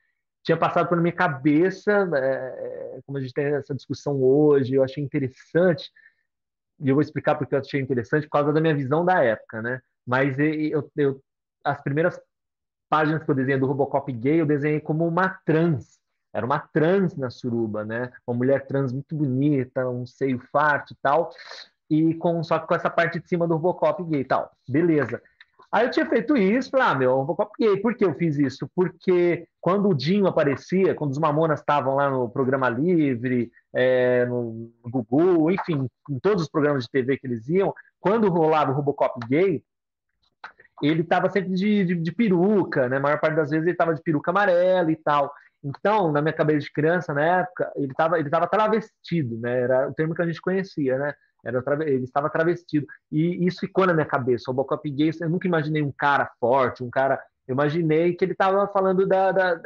Tinha 0.43 0.57
passado 0.57 0.89
pela 0.89 1.01
minha 1.01 1.13
cabeça, 1.13 2.09
é, 2.15 2.97
é, 2.97 3.01
como 3.05 3.19
a 3.19 3.21
gente 3.21 3.33
tem 3.33 3.47
essa 3.47 3.75
discussão 3.75 4.23
hoje, 4.23 4.75
eu 4.75 4.83
achei 4.83 5.03
interessante, 5.03 5.91
e 6.81 6.89
eu 6.89 6.95
vou 6.95 7.03
explicar 7.03 7.35
porque 7.35 7.55
eu 7.55 7.59
achei 7.59 7.81
interessante, 7.81 8.25
por 8.25 8.33
causa 8.33 8.53
da 8.53 8.61
minha 8.61 8.75
visão 8.75 9.05
da 9.05 9.23
época, 9.23 9.61
né? 9.61 9.81
Mas 10.07 10.39
eu, 10.39 10.91
eu 10.97 11.23
as 11.63 11.81
primeiras 11.83 12.19
páginas 12.91 13.23
que 13.23 13.31
eu 13.31 13.35
desenhei 13.35 13.59
do 13.59 13.67
Robocop 13.67 14.13
gay, 14.13 14.41
eu 14.41 14.47
desenhei 14.47 14.81
como 14.81 15.07
uma 15.07 15.29
trans, 15.47 15.99
era 16.35 16.45
uma 16.45 16.59
trans 16.59 17.17
na 17.17 17.31
suruba, 17.31 17.85
né? 17.85 18.13
Uma 18.27 18.37
mulher 18.37 18.67
trans 18.67 18.93
muito 18.93 19.17
bonita, 19.17 19.89
um 19.89 20.05
seio 20.05 20.39
farto 20.53 20.93
e 20.93 20.97
tal 21.01 21.31
e 21.91 22.15
com 22.15 22.43
só 22.45 22.59
que 22.59 22.69
com 22.69 22.75
essa 22.75 22.89
parte 22.89 23.19
de 23.19 23.29
cima 23.29 23.49
do 23.49 23.55
Robocop 23.55 24.05
gay 24.05 24.21
e 24.21 24.25
tal. 24.25 24.51
Beleza. 24.69 25.21
Aí 25.73 25.87
eu 25.87 25.91
tinha 25.91 26.07
feito 26.07 26.37
isso, 26.37 26.71
falei, 26.71 26.87
ah, 26.87 26.95
meu, 26.95 27.17
Robocop 27.17 27.53
gay. 27.59 27.77
Por 27.77 27.95
que 27.95 28.05
eu 28.05 28.15
fiz 28.15 28.39
isso? 28.39 28.69
Porque 28.75 29.47
quando 29.61 29.89
o 29.89 29.95
Dinho 29.95 30.27
aparecia, 30.27 30.95
quando 30.95 31.11
os 31.11 31.19
Mamonas 31.19 31.61
estavam 31.61 31.97
lá 31.97 32.09
no 32.09 32.29
Programa 32.29 32.69
Livre, 32.69 33.51
é, 33.75 34.25
no 34.27 34.73
Google, 34.85 35.51
enfim, 35.51 35.89
em 36.09 36.19
todos 36.21 36.45
os 36.45 36.49
programas 36.49 36.85
de 36.85 36.91
TV 36.91 37.19
que 37.19 37.27
eles 37.27 37.49
iam, 37.49 37.75
quando 38.01 38.31
rolava 38.31 38.71
o 38.71 38.75
Robocop 38.75 39.19
gay, 39.29 39.63
ele 40.83 41.03
estava 41.03 41.29
sempre 41.31 41.53
de, 41.53 41.85
de, 41.85 41.95
de, 41.95 42.13
peruca, 42.13 42.89
né? 42.89 42.97
A 42.97 43.01
maior 43.01 43.21
parte 43.21 43.37
das 43.37 43.51
vezes 43.51 43.65
ele 43.65 43.73
estava 43.73 43.95
de 43.95 44.03
peruca 44.03 44.31
amarela 44.31 44.91
e 44.91 44.97
tal. 44.97 45.33
Então, 45.63 46.11
na 46.11 46.23
minha 46.23 46.33
cabeça 46.33 46.61
de 46.61 46.73
criança, 46.73 47.13
na 47.13 47.41
época, 47.41 47.71
ele 47.77 47.93
estava 47.93 48.19
ele 48.19 48.31
tava 48.31 48.47
travestido, 48.47 49.39
né? 49.39 49.61
Era 49.61 49.89
o 49.89 49.95
termo 49.95 50.15
que 50.15 50.23
a 50.23 50.27
gente 50.27 50.41
conhecia, 50.41 50.99
né? 50.99 51.15
Era 51.45 51.63
ele 51.87 52.05
estava 52.05 52.31
travestido. 52.31 52.87
E 53.11 53.47
isso 53.47 53.61
ficou 53.61 53.87
na 53.87 53.95
minha 53.95 54.07
cabeça. 54.07 54.45
O 54.49 54.55
Robocop 54.55 54.89
gay, 54.91 55.11
eu 55.21 55.29
nunca 55.29 55.47
imaginei 55.47 55.83
um 55.83 55.93
cara 55.93 56.31
forte, 56.39 56.83
um 56.83 56.91
cara. 56.91 57.21
Eu 57.47 57.55
imaginei 57.55 58.15
que 58.15 58.25
ele 58.25 58.33
estava 58.33 58.67
falando 58.69 59.07
da, 59.07 59.33
da, 59.33 59.61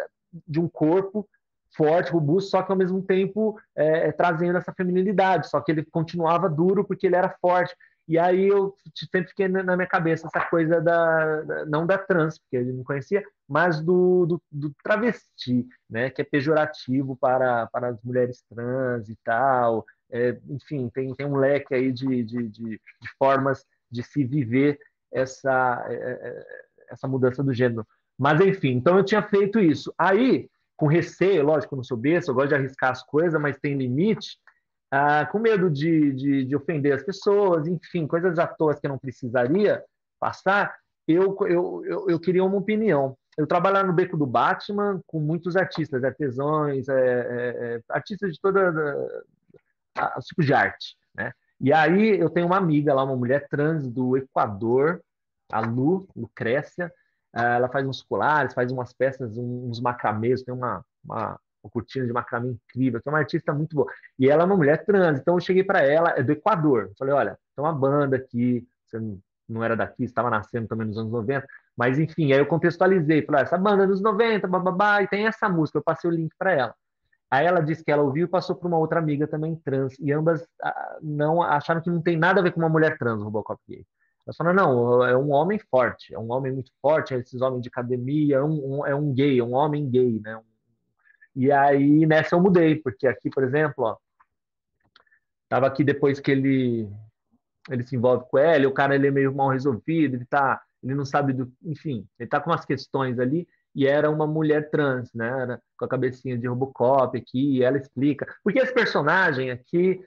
de 0.47 0.59
um 0.61 0.69
corpo 0.69 1.29
forte, 1.77 2.13
robusto, 2.13 2.51
só 2.51 2.63
que 2.63 2.71
ao 2.71 2.79
mesmo 2.79 3.03
tempo 3.03 3.59
é, 3.75 4.13
trazendo 4.13 4.59
essa 4.59 4.73
feminilidade. 4.73 5.49
Só 5.49 5.61
que 5.61 5.73
ele 5.73 5.85
continuava 5.85 6.49
duro 6.49 6.85
porque 6.85 7.07
ele 7.07 7.17
era 7.17 7.37
forte. 7.41 7.75
E 8.07 8.19
aí 8.19 8.49
eu 8.49 8.75
sempre 8.95 9.29
fiquei 9.29 9.49
na 9.49 9.77
minha 9.77 9.89
cabeça 9.89 10.27
essa 10.27 10.47
coisa 10.47 10.81
da, 10.81 11.65
não 11.67 11.87
da 11.87 11.97
trans, 11.97 12.39
porque 12.39 12.57
ele 12.57 12.73
não 12.73 12.85
conhecia, 12.85 13.25
mas 13.49 13.81
do, 13.81 14.27
do, 14.27 14.43
do, 14.51 14.75
travesti, 14.83 15.67
né, 15.89 16.11
que 16.11 16.21
é 16.21 16.25
pejorativo 16.25 17.17
para, 17.17 17.67
para 17.69 17.89
as 17.89 18.03
mulheres 18.03 18.43
trans 18.49 19.09
e 19.09 19.17
tal. 19.25 19.87
É, 20.11 20.39
enfim, 20.51 20.91
tem, 20.91 21.15
tem 21.15 21.27
um 21.27 21.37
leque 21.37 21.75
aí 21.75 21.91
de, 21.91 22.23
de, 22.23 22.49
de, 22.49 22.63
de 22.71 23.09
formas 23.19 23.65
de 23.91 24.03
se 24.03 24.23
viver 24.23 24.79
essa, 25.11 25.87
é, 25.89 25.95
é, 25.95 26.47
essa 26.91 27.09
mudança 27.09 27.43
do 27.43 27.55
gênero. 27.55 27.87
Mas 28.19 28.41
enfim, 28.41 28.73
então 28.73 28.99
eu 28.99 29.05
tinha 29.05 29.23
feito 29.23 29.59
isso. 29.59 29.95
Aí, 29.97 30.49
com 30.77 30.87
receio, 30.87 31.43
lógico, 31.45 31.75
não 31.75 31.83
sou 31.83 31.97
besta, 31.97 32.31
eu 32.31 32.35
gosto 32.35 32.49
de 32.49 32.55
arriscar 32.55 32.91
as 32.91 33.03
coisas, 33.03 33.41
mas 33.41 33.59
tem 33.59 33.77
limite 33.77 34.39
ah, 34.97 35.27
com 35.27 35.41
medo 35.41 35.69
de, 35.69 36.13
de, 36.13 36.45
de, 36.45 36.55
ofender 36.55 36.95
as 36.95 37.03
pessoas, 37.03 37.67
enfim, 37.67 38.07
coisas 38.07 38.39
à 38.39 38.47
toa 38.47 38.77
que 38.77 38.87
eu 38.87 38.91
não 38.91 38.99
precisaria 38.99 39.83
passar, 40.21 40.73
eu, 41.09 41.37
eu, 41.49 41.85
eu, 41.85 42.11
eu 42.11 42.21
queria 42.21 42.45
uma 42.45 42.59
opinião. 42.59 43.17
Eu 43.37 43.45
trabalhava 43.45 43.89
no 43.89 43.93
Beco 43.93 44.17
do 44.17 44.25
Batman 44.25 45.01
com 45.05 45.19
muitos 45.19 45.57
artistas, 45.57 46.05
artesãos, 46.05 46.89
é, 46.89 46.95
é, 46.95 47.75
é 47.77 47.81
artistas 47.89 48.35
de 48.35 48.41
toda 48.41 48.73
a, 49.99 50.21
tipo 50.21 50.45
de 50.45 50.55
arte, 50.55 50.97
né? 51.13 51.33
E 51.61 51.73
aí 51.73 52.21
eu 52.21 52.31
tenho 52.31 52.47
uma 52.47 52.59
amiga 52.59 52.95
lá, 52.95 53.03
uma 53.03 53.17
mulher 53.17 53.49
trans 53.49 53.91
do 53.91 54.17
Equador, 54.17 55.03
a 55.51 55.59
Lu, 55.59 56.07
Lucrécia, 56.15 56.93
ah, 57.33 57.57
ela 57.57 57.69
faz 57.69 57.85
uns 57.85 58.01
colares, 58.01 58.55
faz 58.55 58.71
umas 58.71 58.93
peças, 58.93 59.37
uns 59.37 59.81
macramês, 59.81 60.45
tem 60.45 60.55
uma, 60.55 60.85
uma 61.05 61.37
uma 61.65 61.71
cortina 61.71 62.07
de 62.07 62.13
macramê 62.13 62.51
incrível, 62.51 63.01
que 63.01 63.09
é 63.09 63.13
uma 63.13 63.19
artista 63.19 63.53
muito 63.53 63.75
boa. 63.75 63.91
E 64.19 64.29
ela 64.29 64.43
é 64.43 64.47
uma 64.47 64.57
mulher 64.57 64.85
trans, 64.85 65.19
então 65.19 65.35
eu 65.35 65.41
cheguei 65.41 65.65
para 65.65 65.81
ela, 65.81 66.11
é 66.17 66.23
do 66.23 66.33
Equador. 66.33 66.93
Falei, 66.99 67.15
olha, 67.15 67.39
tem 67.57 67.65
uma 67.65 67.73
banda 67.73 68.17
aqui, 68.17 68.67
você 68.87 68.99
não 69.49 69.65
era 69.65 69.77
daqui, 69.77 70.05
estava 70.05 70.31
nascendo 70.31 70.69
também 70.69 70.87
nos 70.87 70.99
anos 70.99 71.11
90, 71.11 71.47
mas 71.77 71.99
enfim, 71.99 72.33
aí 72.33 72.39
eu 72.39 72.47
contextualizei, 72.47 73.25
falei, 73.25 73.43
essa 73.43 73.59
banda 73.59 73.85
é 73.85 73.87
dos 73.87 74.01
90, 74.01 74.47
bababá, 74.47 75.03
e 75.03 75.09
tem 75.09 75.27
essa 75.27 75.49
música, 75.49 75.79
eu 75.79 75.83
passei 75.83 76.09
o 76.09 76.15
link 76.15 76.33
para 76.39 76.53
ela. 76.53 76.75
Aí 77.31 77.47
ela 77.47 77.61
disse 77.61 77.83
que 77.83 77.91
ela 77.91 78.03
ouviu 78.03 78.27
e 78.27 78.31
passou 78.31 78.55
para 78.55 78.69
uma 78.69 78.79
outra 78.79 78.99
amiga 78.99 79.27
também 79.27 79.57
trans, 79.57 79.99
e 79.99 80.13
ambas 80.13 80.47
ah, 80.63 80.99
não 81.03 81.43
acharam 81.43 81.81
que 81.81 81.91
não 81.91 82.01
tem 82.01 82.17
nada 82.17 82.41
a 82.41 82.43
ver 82.43 82.53
com 82.53 82.61
uma 82.61 82.69
mulher 82.69 82.97
trans, 82.99 83.21
o 83.21 83.25
Robocop 83.25 83.61
gay. 83.69 83.85
Elas 84.27 84.37
falaram, 84.37 84.57
não, 84.57 85.05
é 85.05 85.17
um 85.17 85.33
homem 85.33 85.59
forte, 85.59 86.15
é 86.15 86.19
um 86.19 86.33
homem 86.33 86.53
muito 86.53 86.71
forte, 86.81 87.13
é 87.13 87.19
esses 87.19 87.43
homens 87.43 87.63
de 87.63 87.69
academia, 87.69 88.37
é 88.37 88.43
um, 88.43 88.87
é 88.87 88.95
um 88.95 89.13
gay, 89.13 89.39
é 89.39 89.45
um 89.45 89.53
homem 89.53 89.89
gay, 89.91 90.19
né? 90.21 90.37
Um 90.37 90.54
e 91.35 91.51
aí 91.51 92.07
nessa 92.07 92.35
eu 92.35 92.41
mudei, 92.41 92.77
porque 92.77 93.07
aqui, 93.07 93.31
por 93.31 93.43
exemplo, 93.43 93.85
ó, 93.85 93.97
tava 95.49 95.67
aqui 95.67 95.83
depois 95.85 96.21
que 96.21 96.31
ele 96.31 96.89
ele 97.71 97.83
se 97.83 97.97
envolve 97.97 98.27
com 98.29 98.37
ela, 98.39 98.69
o 98.69 98.75
cara 98.75 98.95
ele 98.95 99.07
é 99.07 99.11
meio 99.11 99.35
mal 99.35 99.49
resolvido, 99.49 100.17
ele 100.17 100.27
tá, 100.27 100.63
ele 100.83 100.95
não 100.95 101.05
sabe 101.05 101.33
do, 101.33 101.51
enfim, 101.63 102.07
ele 102.19 102.29
tá 102.29 102.39
com 102.39 102.51
umas 102.51 102.65
questões 102.65 103.19
ali 103.19 103.49
e 103.75 103.87
era 103.87 104.11
uma 104.11 104.27
mulher 104.27 104.71
trans, 104.71 105.13
né? 105.13 105.27
Era 105.27 105.63
com 105.77 105.85
a 105.85 105.89
cabecinha 105.89 106.39
de 106.39 106.47
Robocop 106.47 107.19
aqui, 107.19 107.57
e 107.57 107.63
ela 107.65 107.77
explica. 107.77 108.27
Porque 108.43 108.61
esse 108.61 108.73
personagem 108.73 109.51
aqui, 109.51 110.01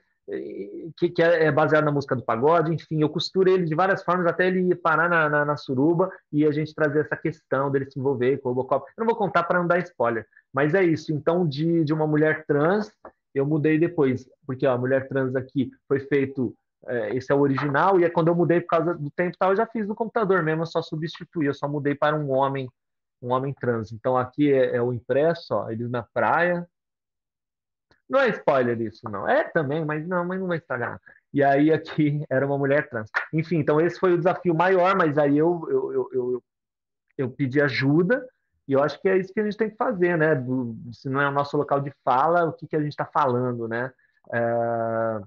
que, 0.96 1.08
que, 1.08 1.22
é 1.22 1.50
baseado 1.50 1.84
na 1.84 1.90
música 1.90 2.14
do 2.14 2.22
pagode, 2.22 2.72
enfim, 2.72 3.00
eu 3.00 3.08
costuro 3.08 3.48
ele 3.48 3.64
de 3.64 3.74
várias 3.74 4.02
formas 4.02 4.26
até 4.26 4.46
ele 4.46 4.74
parar 4.74 5.08
na, 5.08 5.28
na, 5.28 5.44
na 5.44 5.56
suruba 5.56 6.10
e 6.30 6.44
a 6.44 6.50
gente 6.50 6.74
trazer 6.74 7.00
essa 7.00 7.16
questão 7.16 7.70
dele 7.70 7.90
se 7.90 7.98
envolver 7.98 8.36
com 8.38 8.50
o 8.50 8.52
Robocop. 8.52 8.86
Eu 8.90 9.04
não 9.04 9.06
vou 9.06 9.16
contar 9.16 9.44
para 9.44 9.58
não 9.58 9.66
dar 9.66 9.78
spoiler, 9.78 10.26
mas 10.52 10.74
é 10.74 10.84
isso. 10.84 11.12
Então, 11.12 11.48
de, 11.48 11.82
de 11.82 11.94
uma 11.94 12.06
mulher 12.06 12.44
trans, 12.46 12.92
eu 13.34 13.46
mudei 13.46 13.78
depois, 13.78 14.28
porque 14.46 14.66
ó, 14.66 14.74
a 14.74 14.78
mulher 14.78 15.08
trans 15.08 15.34
aqui 15.34 15.70
foi 15.86 16.00
feito, 16.00 16.54
é, 16.86 17.16
esse 17.16 17.32
é 17.32 17.34
o 17.34 17.40
original, 17.40 17.98
e 17.98 18.04
é 18.04 18.10
quando 18.10 18.28
eu 18.28 18.34
mudei 18.34 18.60
por 18.60 18.68
causa 18.68 18.94
do 18.94 19.10
tempo 19.10 19.36
tal, 19.38 19.50
eu 19.50 19.56
já 19.56 19.66
fiz 19.66 19.88
no 19.88 19.94
computador 19.94 20.42
mesmo, 20.42 20.62
eu 20.62 20.66
só 20.66 20.82
substituí, 20.82 21.46
eu 21.46 21.54
só 21.54 21.66
mudei 21.66 21.94
para 21.94 22.14
um 22.14 22.30
homem, 22.30 22.68
um 23.22 23.32
homem 23.32 23.54
trans. 23.54 23.92
Então, 23.92 24.14
aqui 24.14 24.52
é, 24.52 24.76
é 24.76 24.82
o 24.82 24.92
impresso, 24.92 25.54
ó, 25.54 25.70
eles 25.70 25.90
na 25.90 26.02
praia. 26.02 26.68
Não 28.08 28.20
é 28.20 28.28
spoiler 28.30 28.80
isso, 28.80 29.08
não. 29.08 29.28
É 29.28 29.44
também, 29.44 29.84
mas 29.84 30.06
não, 30.06 30.24
mas 30.24 30.40
não 30.40 30.46
vai 30.46 30.58
estragar. 30.58 31.00
E 31.32 31.42
aí 31.42 31.72
aqui 31.72 32.24
era 32.30 32.46
uma 32.46 32.58
mulher 32.58 32.88
trans. 32.88 33.10
Enfim, 33.32 33.56
então 33.56 33.80
esse 33.80 33.98
foi 33.98 34.12
o 34.12 34.18
desafio 34.18 34.54
maior, 34.54 34.96
mas 34.96 35.18
aí 35.18 35.36
eu, 35.36 35.66
eu, 35.68 35.92
eu, 35.92 36.10
eu, 36.12 36.42
eu 37.18 37.30
pedi 37.30 37.60
ajuda, 37.60 38.26
e 38.66 38.72
eu 38.72 38.82
acho 38.82 39.00
que 39.00 39.08
é 39.08 39.16
isso 39.16 39.32
que 39.32 39.40
a 39.40 39.44
gente 39.44 39.56
tem 39.56 39.70
que 39.70 39.76
fazer, 39.76 40.16
né? 40.16 40.34
Do, 40.34 40.76
se 40.92 41.08
não 41.08 41.20
é 41.20 41.28
o 41.28 41.32
nosso 41.32 41.56
local 41.56 41.80
de 41.80 41.92
fala, 42.04 42.44
o 42.44 42.52
que, 42.52 42.66
que 42.66 42.76
a 42.76 42.80
gente 42.80 42.92
está 42.92 43.06
falando, 43.06 43.66
né? 43.66 43.90
É... 44.32 45.20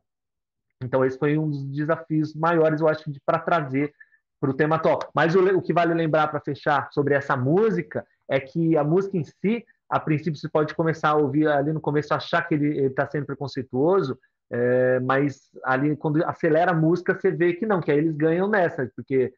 Então, 0.83 1.05
esse 1.05 1.17
foi 1.17 1.37
um 1.37 1.49
dos 1.49 1.63
desafios 1.65 2.33
maiores, 2.33 2.81
eu 2.81 2.87
acho, 2.87 3.03
para 3.25 3.39
trazer 3.39 3.93
para 4.39 4.49
o 4.49 4.53
tema 4.55 4.77
atual. 4.77 4.99
Mas 5.13 5.35
o, 5.35 5.57
o 5.57 5.61
que 5.61 5.71
vale 5.71 5.93
lembrar 5.93 6.27
para 6.27 6.39
fechar 6.39 6.91
sobre 6.91 7.13
essa 7.13 7.37
música 7.37 8.05
é 8.27 8.39
que 8.39 8.75
a 8.75 8.83
música 8.83 9.15
em 9.15 9.23
si, 9.23 9.63
a 9.91 9.99
princípio, 9.99 10.39
você 10.39 10.47
pode 10.47 10.73
começar 10.73 11.09
a 11.09 11.15
ouvir 11.15 11.47
ali 11.47 11.73
no 11.73 11.81
começo, 11.81 12.13
achar 12.13 12.47
que 12.47 12.55
ele 12.55 12.85
está 12.85 13.05
sendo 13.05 13.25
preconceituoso, 13.25 14.17
é, 14.49 14.99
mas 15.01 15.49
ali, 15.63 15.95
quando 15.97 16.23
acelera 16.23 16.71
a 16.71 16.75
música, 16.75 17.13
você 17.13 17.29
vê 17.29 17.53
que 17.53 17.65
não, 17.65 17.81
que 17.81 17.91
aí 17.91 17.97
eles 17.97 18.15
ganham 18.15 18.47
nessa, 18.47 18.89
porque 18.95 19.33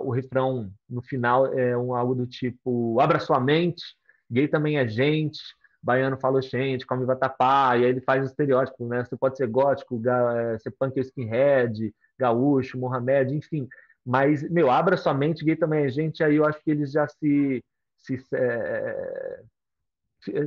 o 0.00 0.10
refrão 0.10 0.70
no 0.88 1.00
final 1.00 1.46
é 1.52 1.76
um, 1.76 1.94
algo 1.94 2.14
do 2.14 2.26
tipo 2.26 2.98
abra 3.00 3.20
sua 3.20 3.38
mente, 3.38 3.82
gay 4.30 4.48
também 4.48 4.78
é 4.78 4.88
gente, 4.88 5.38
baiano 5.82 6.18
fala 6.18 6.42
gente, 6.42 6.86
come 6.86 7.04
vatapá, 7.04 7.76
e 7.76 7.84
aí 7.84 7.90
ele 7.90 8.00
faz 8.00 8.22
o 8.22 8.26
estereótipo, 8.26 8.86
né? 8.88 9.04
Você 9.04 9.16
pode 9.16 9.36
ser 9.36 9.46
gótico, 9.46 10.00
é, 10.06 10.58
ser 10.58 10.72
punk 10.72 10.98
skinhead, 10.98 11.94
gaúcho, 12.18 12.78
Mohamed, 12.78 13.34
enfim. 13.34 13.68
Mas, 14.04 14.42
meu, 14.50 14.70
abra 14.70 14.96
sua 14.96 15.14
mente, 15.14 15.44
gay 15.44 15.54
também 15.54 15.84
é 15.84 15.88
gente, 15.88 16.24
aí 16.24 16.36
eu 16.36 16.44
acho 16.44 16.60
que 16.62 16.70
eles 16.70 16.90
já 16.90 17.06
se, 17.06 17.64
se 17.96 18.18
é, 18.34 19.42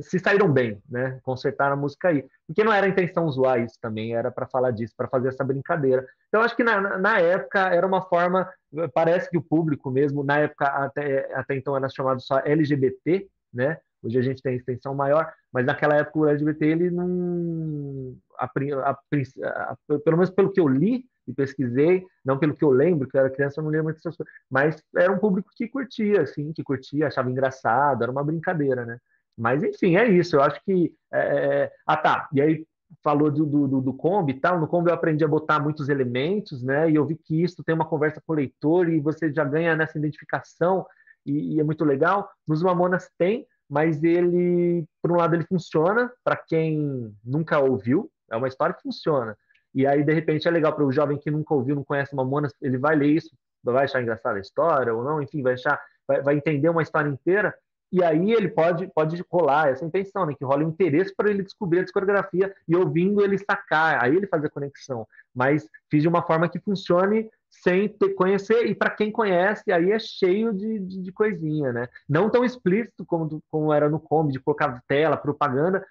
se 0.02 0.18
saíram 0.18 0.52
bem, 0.52 0.82
né? 0.88 1.18
Consertaram 1.22 1.74
a 1.74 1.76
música 1.76 2.08
aí. 2.08 2.24
Porque 2.46 2.62
não 2.62 2.72
era 2.72 2.86
a 2.86 2.88
intenção 2.88 3.30
zoar 3.30 3.60
isso 3.60 3.78
também, 3.80 4.14
era 4.14 4.30
para 4.30 4.46
falar 4.46 4.70
disso, 4.70 4.94
para 4.96 5.08
fazer 5.08 5.28
essa 5.28 5.44
brincadeira. 5.44 6.06
Então, 6.28 6.42
acho 6.42 6.54
que 6.54 6.64
na, 6.64 6.98
na 6.98 7.18
época 7.18 7.60
era 7.68 7.86
uma 7.86 8.02
forma, 8.02 8.48
parece 8.94 9.30
que 9.30 9.38
o 9.38 9.42
público 9.42 9.90
mesmo, 9.90 10.22
na 10.22 10.38
época 10.38 10.66
até, 10.66 11.34
até 11.34 11.56
então 11.56 11.76
era 11.76 11.88
chamado 11.88 12.20
só 12.20 12.38
LGBT, 12.38 13.26
né? 13.52 13.78
Hoje 14.02 14.18
a 14.18 14.22
gente 14.22 14.42
tem 14.42 14.56
extensão 14.56 14.94
maior, 14.94 15.32
mas 15.52 15.64
naquela 15.64 15.94
época 15.96 16.18
o 16.18 16.26
LGBT, 16.26 16.66
ele 16.66 16.90
não. 16.90 18.16
A, 18.36 18.46
a, 18.46 18.90
a, 18.90 19.76
pelo 20.00 20.16
menos 20.16 20.30
pelo 20.30 20.52
que 20.52 20.60
eu 20.60 20.66
li 20.66 21.04
e 21.26 21.32
pesquisei, 21.32 22.04
não 22.24 22.36
pelo 22.36 22.54
que 22.54 22.64
eu 22.64 22.70
lembro, 22.70 23.08
que 23.08 23.16
eu 23.16 23.20
era 23.20 23.30
criança, 23.30 23.60
eu 23.60 23.64
não 23.64 23.70
lembro 23.70 23.84
muitas 23.84 24.02
coisas, 24.02 24.26
mas 24.50 24.82
era 24.96 25.12
um 25.12 25.18
público 25.18 25.50
que 25.54 25.68
curtia, 25.68 26.22
assim, 26.22 26.52
que 26.52 26.64
curtia, 26.64 27.06
achava 27.06 27.30
engraçado, 27.30 28.02
era 28.02 28.10
uma 28.10 28.24
brincadeira, 28.24 28.84
né? 28.84 28.98
Mas, 29.36 29.62
enfim, 29.62 29.96
é 29.96 30.08
isso. 30.08 30.36
Eu 30.36 30.42
acho 30.42 30.60
que. 30.64 30.94
É... 31.12 31.18
é 31.18 31.72
ah, 31.86 31.96
tá. 31.96 32.28
E 32.32 32.40
aí 32.40 32.66
falou 33.02 33.30
do, 33.30 33.46
do, 33.46 33.80
do 33.80 33.92
Kombi 33.92 34.32
e 34.32 34.40
tal. 34.40 34.60
No 34.60 34.68
Kombi 34.68 34.90
eu 34.90 34.94
aprendi 34.94 35.24
a 35.24 35.28
botar 35.28 35.60
muitos 35.60 35.88
elementos, 35.88 36.62
né? 36.62 36.90
E 36.90 36.94
eu 36.94 37.06
vi 37.06 37.16
que 37.16 37.42
isso 37.42 37.62
tem 37.64 37.74
uma 37.74 37.86
conversa 37.86 38.20
com 38.24 38.32
o 38.32 38.36
leitor 38.36 38.88
e 38.88 39.00
você 39.00 39.32
já 39.32 39.44
ganha 39.44 39.74
nessa 39.74 39.98
identificação 39.98 40.86
e, 41.24 41.54
e 41.54 41.60
é 41.60 41.64
muito 41.64 41.84
legal. 41.84 42.28
Nos 42.46 42.62
Mamonas 42.62 43.10
tem, 43.18 43.46
mas 43.68 44.02
ele, 44.02 44.84
por 45.00 45.12
um 45.12 45.16
lado, 45.16 45.34
ele 45.34 45.46
funciona 45.46 46.12
para 46.22 46.36
quem 46.36 47.14
nunca 47.24 47.58
ouviu. 47.58 48.10
É 48.30 48.36
uma 48.36 48.48
história 48.48 48.74
que 48.74 48.82
funciona. 48.82 49.36
E 49.74 49.86
aí, 49.86 50.04
de 50.04 50.12
repente, 50.12 50.46
é 50.46 50.50
legal 50.50 50.74
para 50.74 50.84
o 50.84 50.92
jovem 50.92 51.18
que 51.18 51.30
nunca 51.30 51.54
ouviu, 51.54 51.74
não 51.74 51.84
conhece 51.84 52.14
Mamonas, 52.14 52.52
ele 52.60 52.76
vai 52.76 52.94
ler 52.94 53.08
isso, 53.08 53.30
vai 53.64 53.84
achar 53.84 54.02
engraçada 54.02 54.36
a 54.36 54.40
história 54.40 54.94
ou 54.94 55.02
não, 55.02 55.22
enfim, 55.22 55.42
vai 55.42 55.54
achar, 55.54 55.80
vai, 56.06 56.20
vai 56.20 56.36
entender 56.36 56.68
uma 56.68 56.82
história 56.82 57.08
inteira 57.08 57.54
e 57.92 58.02
aí 58.02 58.32
ele 58.32 58.48
pode, 58.48 58.88
pode 58.88 59.22
rolar 59.30 59.68
essa 59.68 59.84
intenção, 59.84 60.24
né? 60.24 60.34
Que 60.34 60.44
rola 60.44 60.64
um 60.64 60.70
interesse 60.70 61.14
para 61.14 61.30
ele 61.30 61.42
descobrir 61.42 61.80
a 61.80 61.82
discografia 61.82 62.54
e 62.66 62.74
ouvindo 62.74 63.22
ele 63.22 63.36
sacar, 63.36 64.02
aí 64.02 64.16
ele 64.16 64.26
fazer 64.26 64.48
conexão. 64.48 65.06
Mas 65.34 65.68
fiz 65.90 66.00
de 66.00 66.08
uma 66.08 66.22
forma 66.22 66.48
que 66.48 66.58
funcione 66.58 67.28
sem 67.50 67.86
ter, 67.86 68.14
conhecer, 68.14 68.66
e 68.66 68.74
para 68.74 68.88
quem 68.88 69.12
conhece, 69.12 69.70
aí 69.70 69.92
é 69.92 69.98
cheio 69.98 70.54
de, 70.54 70.78
de, 70.78 71.02
de, 71.02 71.12
coisinha, 71.12 71.70
né? 71.70 71.86
Não 72.08 72.30
tão 72.30 72.46
explícito 72.46 73.04
como, 73.04 73.42
como 73.50 73.72
era 73.74 73.90
no 73.90 74.00
Kombi, 74.00 74.32
de 74.32 74.40
colocar 74.40 74.82
tela, 74.88 75.18
propaganda, 75.18 75.84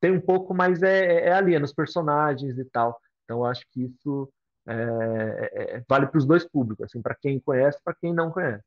tem 0.00 0.10
um 0.10 0.20
pouco, 0.20 0.52
mas 0.52 0.82
é, 0.82 1.28
é 1.28 1.32
ali, 1.32 1.54
é 1.54 1.60
nos 1.60 1.72
personagens 1.72 2.58
e 2.58 2.64
tal. 2.64 2.98
Então, 3.24 3.44
acho 3.44 3.64
que 3.70 3.84
isso 3.84 4.28
é, 4.66 5.50
é, 5.52 5.76
é 5.76 5.84
vale 5.88 6.08
para 6.08 6.18
os 6.18 6.26
dois 6.26 6.44
públicos, 6.44 6.84
assim, 6.84 7.00
para 7.00 7.14
quem 7.14 7.38
conhece 7.38 7.78
para 7.84 7.94
quem 7.94 8.12
não 8.12 8.30
conhece. 8.32 8.64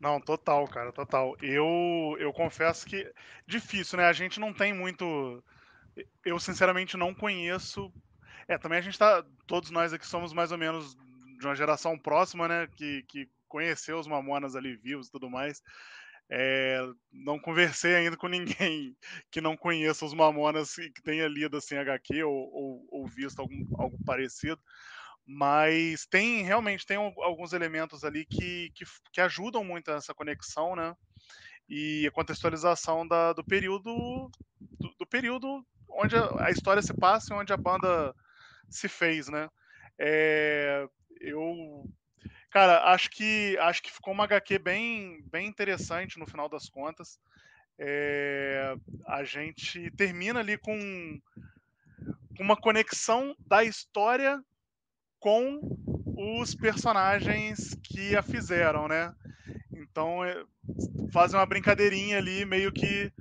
Não, 0.00 0.20
total, 0.20 0.66
cara, 0.68 0.92
total. 0.92 1.36
Eu, 1.42 2.16
eu 2.20 2.32
confesso 2.32 2.86
que 2.86 3.12
difícil, 3.46 3.98
né? 3.98 4.04
A 4.04 4.12
gente 4.12 4.38
não 4.38 4.52
tem 4.54 4.72
muito. 4.72 5.42
Eu 6.24 6.38
sinceramente 6.38 6.96
não 6.96 7.14
conheço. 7.14 7.92
É, 8.46 8.56
também 8.56 8.78
a 8.78 8.82
gente 8.82 8.98
tá. 8.98 9.24
Todos 9.46 9.70
nós 9.70 9.92
aqui 9.92 10.06
somos 10.06 10.32
mais 10.32 10.52
ou 10.52 10.58
menos 10.58 10.94
de 11.38 11.46
uma 11.46 11.56
geração 11.56 11.98
próxima, 11.98 12.46
né? 12.46 12.68
Que, 12.76 13.02
que 13.08 13.28
conheceu 13.48 13.98
os 13.98 14.06
Mamonas 14.06 14.54
ali 14.54 14.76
vivos 14.76 15.08
e 15.08 15.10
tudo 15.10 15.28
mais. 15.28 15.62
É, 16.30 16.80
não 17.10 17.38
conversei 17.38 17.94
ainda 17.94 18.16
com 18.16 18.28
ninguém 18.28 18.96
que 19.32 19.40
não 19.40 19.56
conheça 19.56 20.04
os 20.04 20.14
Mamonas 20.14 20.76
e 20.78 20.90
que 20.90 21.02
tenha 21.02 21.26
lido 21.26 21.56
assim 21.56 21.76
HQ 21.76 22.22
ou, 22.22 22.34
ou, 22.52 22.86
ou 22.90 23.06
visto 23.08 23.40
algum, 23.40 23.64
algo 23.78 23.98
parecido 24.04 24.60
mas 25.30 26.06
tem 26.06 26.42
realmente 26.42 26.86
tem 26.86 26.96
alguns 26.96 27.52
elementos 27.52 28.02
ali 28.02 28.24
que, 28.24 28.70
que, 28.74 28.86
que 29.12 29.20
ajudam 29.20 29.62
muito 29.62 29.90
essa 29.90 30.14
conexão, 30.14 30.74
né? 30.74 30.96
E 31.68 32.06
a 32.06 32.10
contextualização 32.10 33.06
da, 33.06 33.34
do 33.34 33.44
período 33.44 34.30
do, 34.58 34.88
do, 34.98 35.06
período 35.06 35.62
onde 35.90 36.16
a, 36.16 36.46
a, 36.46 36.50
história 36.50 36.80
se 36.80 36.94
passa 36.94 37.34
e 37.34 37.36
onde 37.36 37.52
a 37.52 37.58
banda 37.58 38.14
se 38.70 38.88
fez, 38.88 39.28
né? 39.28 39.50
É, 39.98 40.88
eu 41.20 41.84
cara 42.50 42.84
acho 42.94 43.10
que 43.10 43.54
acho 43.60 43.82
que 43.82 43.92
ficou 43.92 44.14
uma 44.14 44.24
HQ 44.24 44.58
bem 44.58 45.22
bem 45.30 45.46
interessante 45.46 46.18
no 46.18 46.26
final 46.26 46.48
das 46.48 46.70
contas. 46.70 47.20
É, 47.78 48.74
a 49.06 49.22
gente 49.24 49.90
termina 49.90 50.40
ali 50.40 50.56
com 50.56 51.20
uma 52.40 52.56
conexão 52.56 53.36
da 53.46 53.62
história 53.62 54.42
com 55.18 55.60
os 56.16 56.54
personagens 56.54 57.76
que 57.82 58.16
a 58.16 58.22
fizeram, 58.22 58.88
né? 58.88 59.14
Então 59.72 60.24
é, 60.24 60.44
fazem 61.12 61.38
uma 61.38 61.46
brincadeirinha 61.46 62.18
ali, 62.18 62.44
meio 62.44 62.72
que 62.72 63.12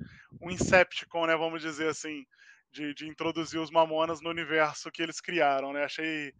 um 0.42 0.52
Incepticon, 0.52 1.26
né? 1.26 1.36
Vamos 1.36 1.62
dizer 1.62 1.90
assim, 1.90 2.26
de, 2.72 2.94
de 2.94 3.08
introduzir 3.08 3.60
os 3.60 3.72
Mamonas 3.72 4.22
no 4.22 4.30
universo 4.30 4.92
que 4.92 5.02
eles 5.02 5.20
criaram, 5.20 5.74
né? 5.74 5.84
Achei, 5.84 6.34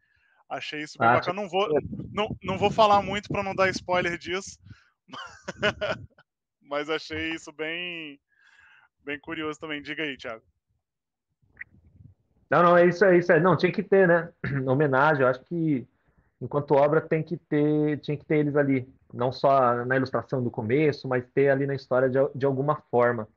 achei 0.50 0.84
isso 0.84 0.98
bem 0.98 1.08
ah, 1.08 1.14
bacana. 1.14 1.42
Não 1.42 1.50
vou, 1.50 1.68
não, 2.12 2.36
não 2.44 2.58
vou 2.58 2.72
falar 2.72 3.02
muito 3.02 3.30
para 3.30 3.44
não 3.44 3.56
dar 3.56 3.70
spoiler 3.70 4.18
disso, 4.18 4.60
mas 6.62 6.90
achei 6.90 7.34
isso 7.34 7.52
bem, 7.52 8.20
bem 9.04 9.20
curioso 9.20 9.60
também. 9.60 9.82
Diga 9.82 10.04
aí, 10.04 10.18
Thiago. 10.18 10.44
Não, 12.50 12.64
não, 12.64 12.78
é 12.78 12.86
isso, 12.86 13.04
é 13.04 13.18
isso. 13.18 13.32
É. 13.32 13.40
Não, 13.40 13.58
tinha 13.58 13.72
que 13.72 13.84
ter, 13.84 14.08
né? 14.08 14.32
Homenagem, 14.68 15.22
eu 15.22 15.28
acho 15.28 15.42
que 15.42 15.86
enquanto 16.42 16.76
obra 16.76 17.02
tem 17.02 17.24
que 17.24 17.38
ter, 17.38 18.00
tinha 18.00 18.16
que 18.16 18.26
ter 18.26 18.38
eles 18.38 18.56
ali, 18.56 18.88
não 19.14 19.32
só 19.32 19.86
na 19.86 19.96
ilustração 19.96 20.44
do 20.44 20.52
começo, 20.52 21.08
mas 21.08 21.26
ter 21.34 21.50
ali 21.50 21.66
na 21.66 21.76
história 21.76 22.10
de, 22.10 22.20
de 22.36 22.46
alguma 22.46 22.76
forma. 22.90 23.28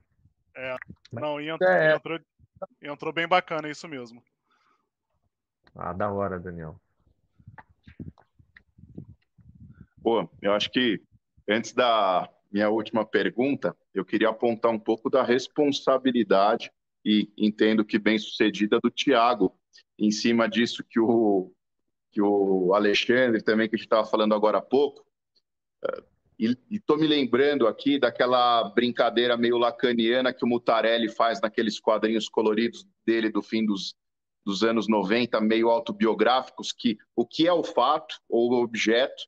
É, 0.54 0.76
não, 1.12 1.40
e 1.40 1.48
entrou, 1.48 1.70
é... 1.70 1.94
entrou, 1.94 2.20
entrou 2.82 3.12
bem 3.12 3.26
bacana 3.26 3.68
isso 3.68 3.88
mesmo. 3.88 4.22
Ah, 5.74 5.92
da 5.92 6.11
hora, 6.11 6.38
Daniel. 6.38 6.80
Pô, 10.02 10.28
eu 10.40 10.52
acho 10.52 10.70
que 10.70 11.02
antes 11.48 11.72
da 11.72 12.28
minha 12.50 12.68
última 12.68 13.04
pergunta, 13.04 13.76
eu 13.94 14.04
queria 14.04 14.28
apontar 14.28 14.70
um 14.70 14.78
pouco 14.78 15.08
da 15.08 15.22
responsabilidade 15.22 16.72
e 17.05 17.32
entendo 17.36 17.84
que 17.84 17.98
bem 17.98 18.18
sucedida 18.18 18.78
do 18.82 18.90
Thiago, 18.90 19.55
em 19.98 20.11
cima 20.11 20.48
disso 20.48 20.84
que 20.84 20.98
o, 20.98 21.53
que 22.11 22.20
o 22.20 22.74
Alexandre 22.74 23.42
também, 23.42 23.68
que 23.68 23.76
a 23.76 23.78
gente 23.78 23.86
estava 23.86 24.07
falando 24.07 24.34
agora 24.34 24.59
há 24.59 24.62
pouco, 24.62 25.05
eh, 25.84 26.05
e 26.38 26.57
estou 26.70 26.96
me 26.96 27.07
lembrando 27.07 27.66
aqui 27.66 27.98
daquela 27.98 28.64
brincadeira 28.70 29.36
meio 29.36 29.59
lacaniana 29.59 30.32
que 30.32 30.42
o 30.42 30.48
Mutarelli 30.48 31.09
faz 31.11 31.38
naqueles 31.40 31.78
quadrinhos 31.78 32.30
coloridos 32.30 32.86
dele 33.05 33.28
do 33.28 33.42
fim 33.42 33.64
dos, 33.64 33.94
dos 34.44 34.62
anos 34.62 34.88
90, 34.88 35.38
meio 35.42 35.68
autobiográficos, 35.68 36.72
que 36.72 36.96
o 37.14 37.26
que 37.26 37.46
é 37.46 37.53
o 37.53 37.62
fato 37.62 38.18
ou 38.26 38.53
o 38.53 38.62
objeto, 38.62 39.22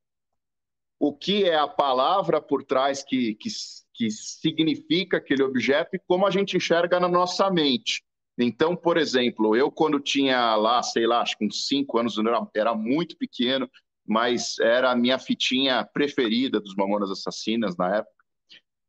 o 0.98 1.14
que 1.14 1.44
é 1.44 1.54
a 1.54 1.68
palavra 1.68 2.40
por 2.40 2.64
trás 2.64 3.02
que, 3.02 3.34
que 3.34 3.50
que 3.95 4.11
significa 4.11 5.18
aquele 5.18 5.43
objeto 5.43 5.97
e 5.97 6.01
como 6.07 6.26
a 6.26 6.30
gente 6.30 6.57
enxerga 6.57 6.99
na 6.99 7.09
nossa 7.09 7.51
mente. 7.51 8.03
Então, 8.38 8.74
por 8.74 8.97
exemplo, 8.97 9.55
eu 9.55 9.70
quando 9.70 10.01
tinha 10.01 10.55
lá, 10.57 10.82
sei 10.82 11.07
lá, 11.07 11.20
acho 11.20 11.36
que 11.36 11.45
uns 11.45 11.66
cinco 11.66 11.99
anos, 11.99 12.16
era, 12.18 12.47
era 12.55 12.74
muito 12.74 13.16
pequeno, 13.16 13.68
mas 14.07 14.59
era 14.59 14.90
a 14.90 14.97
minha 14.97 15.18
fitinha 15.18 15.84
preferida 15.84 16.61
dos 16.61 16.74
Mamonas 16.74 17.11
Assassinas 17.11 17.76
na 17.76 17.97
época. 17.97 18.22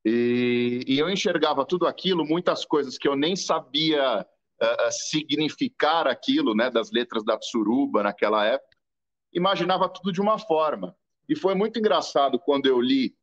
E, 0.06 0.84
e 0.88 1.00
eu 1.00 1.10
enxergava 1.10 1.66
tudo 1.66 1.88
aquilo, 1.88 2.26
muitas 2.26 2.66
coisas 2.66 2.98
que 2.98 3.08
eu 3.08 3.16
nem 3.16 3.36
sabia 3.36 4.22
uh, 4.22 4.92
significar 4.92 6.08
aquilo, 6.08 6.56
né, 6.56 6.70
das 6.70 6.92
letras 6.92 7.24
da 7.24 7.38
Tsuruba 7.38 8.04
naquela 8.04 8.46
época, 8.46 8.78
imaginava 9.34 9.90
tudo 9.90 10.12
de 10.12 10.22
uma 10.22 10.38
forma. 10.38 10.96
E 11.28 11.36
foi 11.36 11.56
muito 11.56 11.80
engraçado 11.80 12.40
quando 12.40 12.66
eu 12.66 12.82
li 12.82 13.16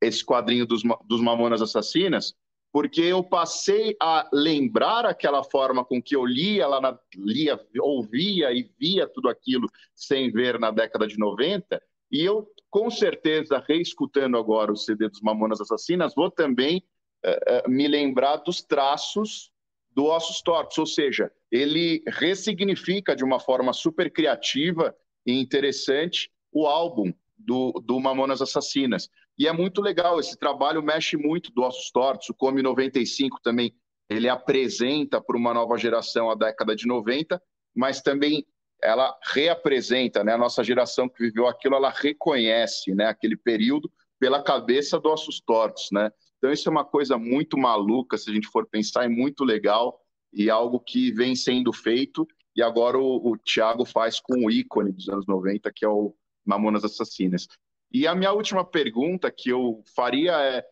esse 0.00 0.24
quadrinho 0.24 0.66
dos, 0.66 0.82
dos 1.04 1.20
Mamonas 1.20 1.62
Assassinas, 1.62 2.34
porque 2.72 3.00
eu 3.00 3.22
passei 3.22 3.96
a 4.00 4.28
lembrar 4.32 5.04
aquela 5.04 5.42
forma 5.42 5.84
com 5.84 6.00
que 6.00 6.14
eu 6.14 6.24
lia 6.24 6.66
lá 6.66 6.80
na, 6.80 6.98
lia, 7.16 7.60
ouvia 7.80 8.52
e 8.52 8.70
via 8.78 9.08
tudo 9.08 9.28
aquilo 9.28 9.68
sem 9.94 10.30
ver 10.30 10.58
na 10.58 10.70
década 10.70 11.06
de 11.06 11.18
90, 11.18 11.82
e 12.10 12.24
eu 12.24 12.48
com 12.70 12.88
certeza 12.90 13.62
reescutando 13.66 14.36
agora 14.36 14.72
o 14.72 14.76
CD 14.76 15.08
dos 15.08 15.20
Mamonas 15.20 15.60
Assassinas, 15.60 16.14
vou 16.14 16.30
também 16.30 16.84
uh, 17.24 17.68
uh, 17.68 17.70
me 17.70 17.88
lembrar 17.88 18.36
dos 18.36 18.62
traços 18.62 19.50
do 19.90 20.06
Ossos 20.06 20.40
Tortos, 20.40 20.78
ou 20.78 20.86
seja, 20.86 21.32
ele 21.50 22.02
ressignifica 22.06 23.16
de 23.16 23.24
uma 23.24 23.40
forma 23.40 23.72
super 23.72 24.10
criativa 24.12 24.94
e 25.26 25.32
interessante 25.32 26.30
o 26.52 26.66
álbum 26.66 27.12
do, 27.36 27.72
do 27.84 27.98
Mamonas 27.98 28.40
Assassinas. 28.40 29.10
E 29.40 29.48
é 29.48 29.52
muito 29.54 29.80
legal, 29.80 30.20
esse 30.20 30.36
trabalho 30.36 30.82
mexe 30.82 31.16
muito 31.16 31.50
do 31.50 31.62
Ossos 31.62 31.90
Tortos, 31.90 32.28
o 32.28 32.34
Come 32.34 32.60
95 32.60 33.40
também, 33.42 33.74
ele 34.06 34.28
apresenta 34.28 35.18
para 35.18 35.34
uma 35.34 35.54
nova 35.54 35.78
geração 35.78 36.30
a 36.30 36.34
década 36.34 36.76
de 36.76 36.86
90, 36.86 37.42
mas 37.74 38.02
também 38.02 38.46
ela 38.82 39.18
reapresenta, 39.32 40.22
né, 40.22 40.34
a 40.34 40.38
nossa 40.38 40.62
geração 40.62 41.08
que 41.08 41.24
viveu 41.24 41.46
aquilo, 41.46 41.74
ela 41.74 41.88
reconhece, 41.88 42.94
né, 42.94 43.06
aquele 43.06 43.34
período 43.34 43.90
pela 44.18 44.42
cabeça 44.42 45.00
do 45.00 45.08
Ossos 45.08 45.40
Tortos, 45.40 45.88
né? 45.90 46.10
Então 46.36 46.52
isso 46.52 46.68
é 46.68 46.72
uma 46.72 46.84
coisa 46.84 47.16
muito 47.16 47.56
maluca, 47.56 48.18
se 48.18 48.30
a 48.30 48.34
gente 48.34 48.46
for 48.46 48.66
pensar, 48.66 49.06
é 49.06 49.08
muito 49.08 49.42
legal 49.42 49.98
e 50.34 50.50
algo 50.50 50.78
que 50.78 51.12
vem 51.12 51.34
sendo 51.34 51.72
feito 51.72 52.28
e 52.54 52.62
agora 52.62 52.98
o, 52.98 53.30
o 53.30 53.38
Thiago 53.38 53.86
faz 53.86 54.20
com 54.20 54.44
o 54.44 54.50
ícone 54.50 54.92
dos 54.92 55.08
anos 55.08 55.26
90, 55.26 55.72
que 55.74 55.82
é 55.82 55.88
o 55.88 56.14
Mamonas 56.44 56.84
Assassinas. 56.84 57.48
E 57.92 58.06
a 58.06 58.14
minha 58.14 58.32
última 58.32 58.64
pergunta 58.64 59.30
que 59.30 59.50
eu 59.50 59.82
faria 59.94 60.32
é 60.40 60.64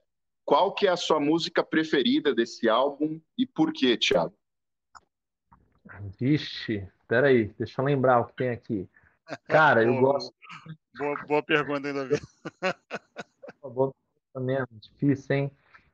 qual 0.44 0.72
que 0.72 0.86
é 0.86 0.90
a 0.90 0.96
sua 0.96 1.18
música 1.18 1.64
preferida 1.64 2.34
desse 2.34 2.68
álbum 2.68 3.20
e 3.36 3.44
por 3.44 3.72
quê, 3.72 3.96
Thiago? 3.96 4.32
Vixe, 6.18 6.88
peraí, 7.08 7.52
deixa 7.58 7.80
eu 7.80 7.84
lembrar 7.84 8.20
o 8.20 8.26
que 8.26 8.36
tem 8.36 8.50
aqui. 8.50 8.88
Cara, 9.48 9.82
eu 9.82 10.00
gosto. 10.00 10.32
Boa, 10.96 11.24
boa 11.26 11.42
pergunta 11.42 11.88
ainda, 11.88 12.06
Davi. 12.06 12.22
boa 13.62 13.92
mesmo, 14.36 14.68
difícil, 14.80 15.36
hein? 15.36 15.50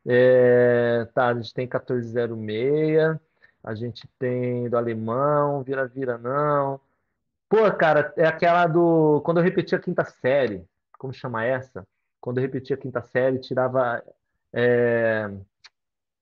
É, 0.06 1.08
tá, 1.14 1.28
a 1.28 1.34
gente 1.34 1.54
tem 1.54 1.64
1406, 1.64 3.18
a 3.62 3.74
gente 3.74 4.06
tem 4.18 4.68
do 4.68 4.76
alemão, 4.76 5.62
vira, 5.62 5.86
vira, 5.86 6.18
não. 6.18 6.78
Pô, 7.48 7.72
cara, 7.72 8.12
é 8.16 8.26
aquela 8.26 8.66
do. 8.66 9.22
Quando 9.24 9.38
eu 9.38 9.44
repeti 9.44 9.74
a 9.74 9.78
quinta 9.78 10.04
série 10.04 10.66
como 11.04 11.12
chama 11.12 11.44
essa? 11.44 11.86
Quando 12.18 12.38
eu 12.38 12.42
repetia 12.42 12.74
a 12.76 12.78
quinta 12.78 13.02
série, 13.02 13.38
tirava 13.38 14.02
é, 14.54 15.30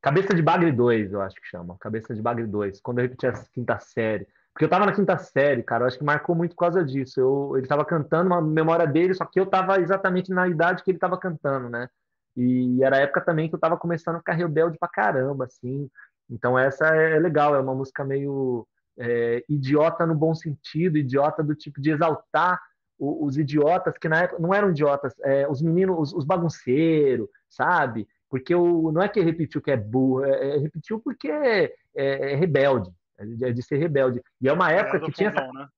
Cabeça 0.01 0.35
de 0.35 0.43
Bagre 0.43 0.73
2, 0.73 1.13
eu 1.13 1.23
acho 1.23 1.37
que 1.37 1.47
chama. 1.47 1.77
Cabeça 1.79 2.13
de 2.13 2.21
Bagre 2.21 2.45
2, 2.45 2.81
quando 2.81 2.99
eu 2.99 3.03
repetia 3.03 3.31
a 3.31 3.45
quinta 3.55 3.79
série. 3.79 4.27
Porque 4.53 4.65
eu 4.65 4.69
tava 4.69 4.85
na 4.85 4.93
quinta 4.93 5.17
série, 5.17 5.63
cara, 5.63 5.85
eu 5.85 5.87
acho 5.87 5.99
que 5.99 6.05
marcou 6.05 6.35
muito 6.35 6.57
por 6.57 6.63
causa 6.63 6.85
disso. 6.85 7.21
Eu, 7.21 7.57
ele 7.57 7.69
tava 7.69 7.85
cantando 7.85 8.27
uma 8.27 8.43
memória 8.43 8.87
dele, 8.87 9.15
só 9.15 9.25
que 9.25 9.39
eu 9.39 9.47
tava 9.47 9.81
exatamente 9.81 10.33
na 10.33 10.49
idade 10.49 10.83
que 10.83 10.91
ele 10.91 10.99
tava 10.99 11.17
cantando, 11.17 11.69
né? 11.71 11.89
E 12.37 12.83
era 12.83 12.97
a 12.97 13.01
época 13.01 13.21
também 13.21 13.49
que 13.49 13.55
eu 13.55 13.61
tava 13.61 13.77
começando 13.77 14.17
a 14.17 14.19
ficar 14.19 14.33
rebelde 14.33 14.79
pra 14.79 14.89
caramba, 14.89 15.45
assim. 15.45 15.89
Então 16.29 16.59
essa 16.59 16.87
é 16.87 17.19
legal, 17.21 17.55
é 17.55 17.61
uma 17.61 17.75
música 17.75 18.05
meio 18.05 18.67
é, 18.99 19.45
idiota 19.49 20.05
no 20.05 20.15
bom 20.15 20.35
sentido, 20.35 20.99
idiota 20.99 21.43
do 21.43 21.55
tipo 21.55 21.81
de 21.81 21.93
exaltar 21.93 22.61
os, 22.99 23.37
idiotas, 23.37 23.95
que 23.99 24.09
na 24.09 24.23
época 24.23 24.41
não 24.41 24.55
eram 24.55 24.71
idiotas, 24.71 25.15
é, 25.21 25.49
os 25.49 25.61
meninos, 25.61 25.99
os, 25.99 26.13
os 26.13 26.25
bagunceiros, 26.25 27.29
sabe? 27.49 28.07
Porque 28.31 28.55
o, 28.55 28.93
não 28.93 29.03
é 29.03 29.09
que 29.09 29.21
repetiu 29.21 29.61
que 29.61 29.71
é 29.71 29.77
burro, 29.77 30.25
é, 30.25 30.57
é 30.57 30.59
repetiu 30.59 31.01
porque 31.01 31.31
é, 31.31 31.73
é, 31.95 32.33
é 32.33 32.35
rebelde, 32.35 32.91
é 33.19 33.25
de, 33.27 33.45
é 33.45 33.53
de, 33.53 33.63
ser 33.63 33.77
rebelde. 33.77 34.23
E 34.41 34.49
é 34.49 34.53
uma 34.53 34.71
época 34.71 35.01
que 35.01 35.13
tinha 35.13 35.31
fundão, 35.31 35.45
essa... 35.45 35.59
né? 35.59 35.69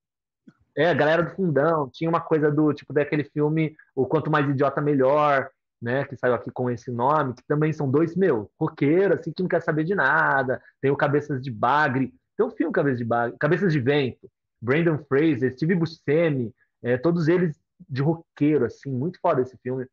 É, 0.76 0.90
a 0.90 0.94
galera 0.94 1.22
do 1.22 1.30
fundão, 1.30 1.88
tinha 1.92 2.10
uma 2.10 2.20
coisa 2.20 2.50
do 2.50 2.72
tipo 2.72 2.92
daquele 2.92 3.22
filme 3.24 3.76
O 3.94 4.06
Quanto 4.06 4.30
Mais 4.30 4.48
Idiota 4.48 4.80
Melhor, 4.80 5.48
né, 5.80 6.04
que 6.04 6.16
saiu 6.16 6.34
aqui 6.34 6.50
com 6.50 6.70
esse 6.70 6.90
nome, 6.90 7.34
que 7.34 7.42
também 7.46 7.72
são 7.72 7.88
dois, 7.88 8.16
meu, 8.16 8.50
roqueiros, 8.58 9.20
assim, 9.20 9.32
que 9.32 9.42
não 9.42 9.48
quer 9.48 9.60
saber 9.60 9.84
de 9.84 9.94
nada. 9.94 10.60
Tem 10.80 10.90
o 10.90 10.96
Cabeças 10.96 11.42
de 11.42 11.50
Bagre, 11.50 12.12
tem 12.36 12.46
um 12.46 12.50
filme 12.50 12.72
Cabeças 12.72 12.98
de 12.98 13.04
Bagre, 13.04 13.36
Cabeças 13.38 13.72
de 13.72 13.80
Vento, 13.80 14.28
Brandon 14.60 14.98
Fraser, 15.06 15.52
Steve 15.52 15.74
Buscemi, 15.74 16.52
é, 16.85 16.97
todos 16.97 17.28
eles 17.28 17.59
de 17.89 18.03
roqueiro, 18.03 18.64
assim, 18.64 18.91
muito 18.91 19.18
foda 19.20 19.43
esse 19.43 19.57
filme. 19.59 19.87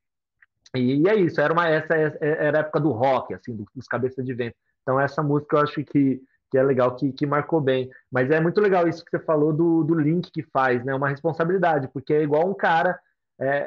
E, 0.76 1.02
e 1.02 1.08
é 1.08 1.16
isso, 1.16 1.42
era 1.42 1.52
uma 1.52 1.68
essa 1.68 1.96
era 1.96 2.60
a 2.60 2.62
época 2.62 2.80
do 2.80 2.92
rock, 2.92 3.34
assim, 3.34 3.56
dos 3.76 3.88
Cabeças 3.88 4.26
de 4.26 4.34
Vento. 4.34 4.56
Então 4.84 5.00
essa 5.00 5.24
música 5.24 5.58
eu 5.58 5.62
acho 5.62 5.84
que 5.84 6.22
que 6.52 6.58
é 6.58 6.64
legal, 6.64 6.94
que, 6.98 7.14
que 7.14 7.26
marcou 7.26 7.62
bem. 7.62 7.90
Mas 8.12 8.30
é 8.30 8.40
muito 8.42 8.60
legal 8.60 8.86
isso 8.86 9.06
que 9.06 9.10
você 9.10 9.24
falou 9.24 9.54
do, 9.54 9.84
do 9.86 9.96
link 9.96 10.30
que 10.30 10.44
faz, 10.44 10.84
né? 10.84 10.94
Uma 10.94 11.08
responsabilidade, 11.08 11.88
porque 11.94 12.14
é 12.14 12.22
igual 12.22 12.50
um 12.50 12.54
cara 12.54 13.00
é, 13.40 13.48
é, 13.48 13.62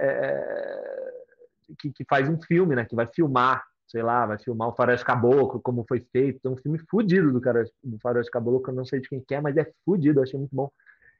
é 1.70 1.74
que, 1.80 1.90
que, 1.90 2.04
faz 2.04 2.28
um 2.28 2.38
filme, 2.42 2.76
né? 2.76 2.84
Que 2.84 2.94
vai 2.94 3.06
filmar, 3.06 3.64
sei 3.88 4.02
lá, 4.02 4.26
vai 4.26 4.38
filmar 4.38 4.68
o 4.68 4.74
Faroeste 4.74 5.04
Caboclo, 5.04 5.62
como 5.62 5.86
foi 5.88 6.00
feito. 6.12 6.46
É 6.46 6.50
um 6.50 6.58
filme 6.58 6.78
fudido 6.90 7.32
do, 7.32 7.40
cara, 7.40 7.64
do 7.82 7.98
Faroeste 8.00 8.30
Caboclo, 8.30 8.70
eu 8.70 8.74
não 8.74 8.84
sei 8.84 9.00
de 9.00 9.08
quem 9.08 9.20
que 9.20 9.34
é, 9.34 9.40
mas 9.40 9.56
é 9.56 9.66
fudido, 9.82 10.20
achei 10.20 10.38
muito 10.38 10.54
bom. 10.54 10.70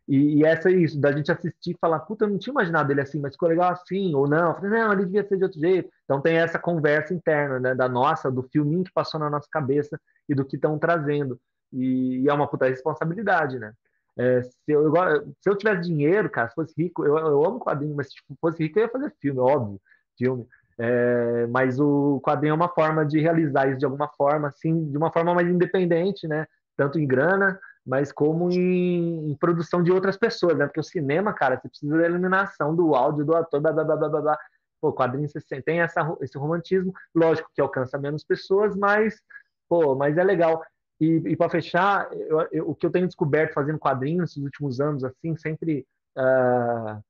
E, 0.07 0.41
e, 0.41 0.45
essa 0.45 0.71
é 0.71 0.75
isso, 0.75 1.01
da 1.01 1.13
gente 1.13 1.33
assistir 1.33 1.73
e 1.73 1.79
falar, 1.81 2.01
puta, 2.01 2.25
eu 2.25 2.29
não 2.29 2.39
tinha 2.39 2.53
imaginado 2.53 2.93
ele 2.93 3.01
assim, 3.01 3.19
mas 3.19 3.33
ficou 3.33 3.49
legal 3.49 3.73
assim, 3.73 4.15
ou 4.15 4.29
não. 4.29 4.55
falei, 4.55 4.71
não, 4.71 4.93
ele 4.93 5.07
devia 5.07 5.27
ser 5.27 5.39
de 5.39 5.45
outro 5.45 5.59
jeito. 5.59 5.91
Então 6.05 6.21
tem 6.21 6.37
essa 6.37 6.59
conversa 6.59 7.15
interna, 7.15 7.59
né, 7.59 7.75
da 7.75 7.89
nossa, 7.89 8.31
do 8.31 8.43
filminho 8.43 8.85
que 8.85 8.93
passou 8.93 9.19
na 9.19 9.31
nossa 9.31 9.49
cabeça 9.51 9.99
e 10.29 10.35
do 10.35 10.45
que 10.45 10.57
estão 10.57 10.79
trazendo. 10.79 11.41
E, 11.73 12.21
e, 12.23 12.29
é 12.29 12.33
uma 12.33 12.47
puta 12.47 12.69
responsabilidade, 12.69 13.59
né? 13.59 13.73
É, 14.17 14.43
se, 14.43 14.55
eu, 14.69 14.93
se 15.41 15.51
eu 15.51 15.57
tivesse 15.57 15.83
dinheiro, 15.83 16.31
cara, 16.31 16.49
se 16.49 16.55
fosse 16.55 16.73
rico, 16.77 17.05
eu, 17.05 17.19
eu 17.19 17.45
amo 17.45 17.59
quadrinho, 17.59 17.97
mas 17.97 18.09
se 18.09 18.15
fosse 18.41 18.63
rico 18.63 18.79
eu 18.79 18.85
ia 18.85 18.91
fazer 18.91 19.13
filme, 19.21 19.41
óbvio, 19.41 19.81
filme. 20.17 20.47
É, 20.79 21.47
mas 21.49 21.81
o 21.81 22.21
quadrinho 22.21 22.53
é 22.53 22.55
uma 22.55 22.69
forma 22.69 23.05
de 23.07 23.21
realizar 23.21 23.69
isso 23.69 23.79
de 23.79 23.85
alguma 23.85 24.09
forma, 24.09 24.49
assim, 24.49 24.91
de 24.91 24.97
uma 24.97 25.11
forma 25.13 25.35
mais 25.35 25.49
independente, 25.49 26.27
né? 26.29 26.47
Tanto 26.77 26.99
em 26.99 27.07
grana, 27.07 27.59
mas 27.87 28.11
como 28.11 28.51
em, 28.51 29.30
em 29.30 29.37
produção 29.37 29.82
de 29.82 29.93
outras 29.93 30.16
pessoas, 30.16 30.57
né? 30.57 30.66
Porque 30.66 30.80
o 30.80 30.85
cinema, 30.85 31.32
cara, 31.32 31.61
você 31.61 31.68
precisa 31.68 31.99
da 31.99 32.05
eliminação 32.05 32.74
do 32.74 32.95
áudio 32.95 33.24
do 33.24 33.37
ator, 33.37 33.61
blá, 33.61 33.72
blá, 33.72 33.85
blá, 33.85 33.97
blá, 33.97 34.20
blá. 34.20 34.39
Pô, 34.80 34.93
quadrinho 34.93 35.28
você 35.28 35.62
tem 35.62 35.80
essa, 35.80 36.16
esse 36.20 36.37
romantismo, 36.39 36.93
lógico 37.14 37.51
que 37.55 37.61
alcança 37.61 37.99
menos 37.99 38.24
pessoas, 38.24 38.76
mas, 38.76 39.20
pô, 39.68 39.95
mas 39.95 40.16
é 40.16 40.24
legal. 40.24 40.62
E, 41.01 41.07
e 41.26 41.37
para 41.37 41.51
fechar, 41.51 42.09
eu, 42.12 42.49
eu, 42.53 42.70
o 42.70 42.74
que 42.74 42.87
eu 42.87 42.91
tenho 42.91 43.07
descoberto 43.07 43.53
fazendo 43.53 43.78
quadrinhos 43.78 44.20
nesses 44.20 44.43
últimos 44.43 44.80
anos, 44.80 45.05
assim, 45.05 45.37
sempre. 45.37 45.87
Uh, 46.16 47.03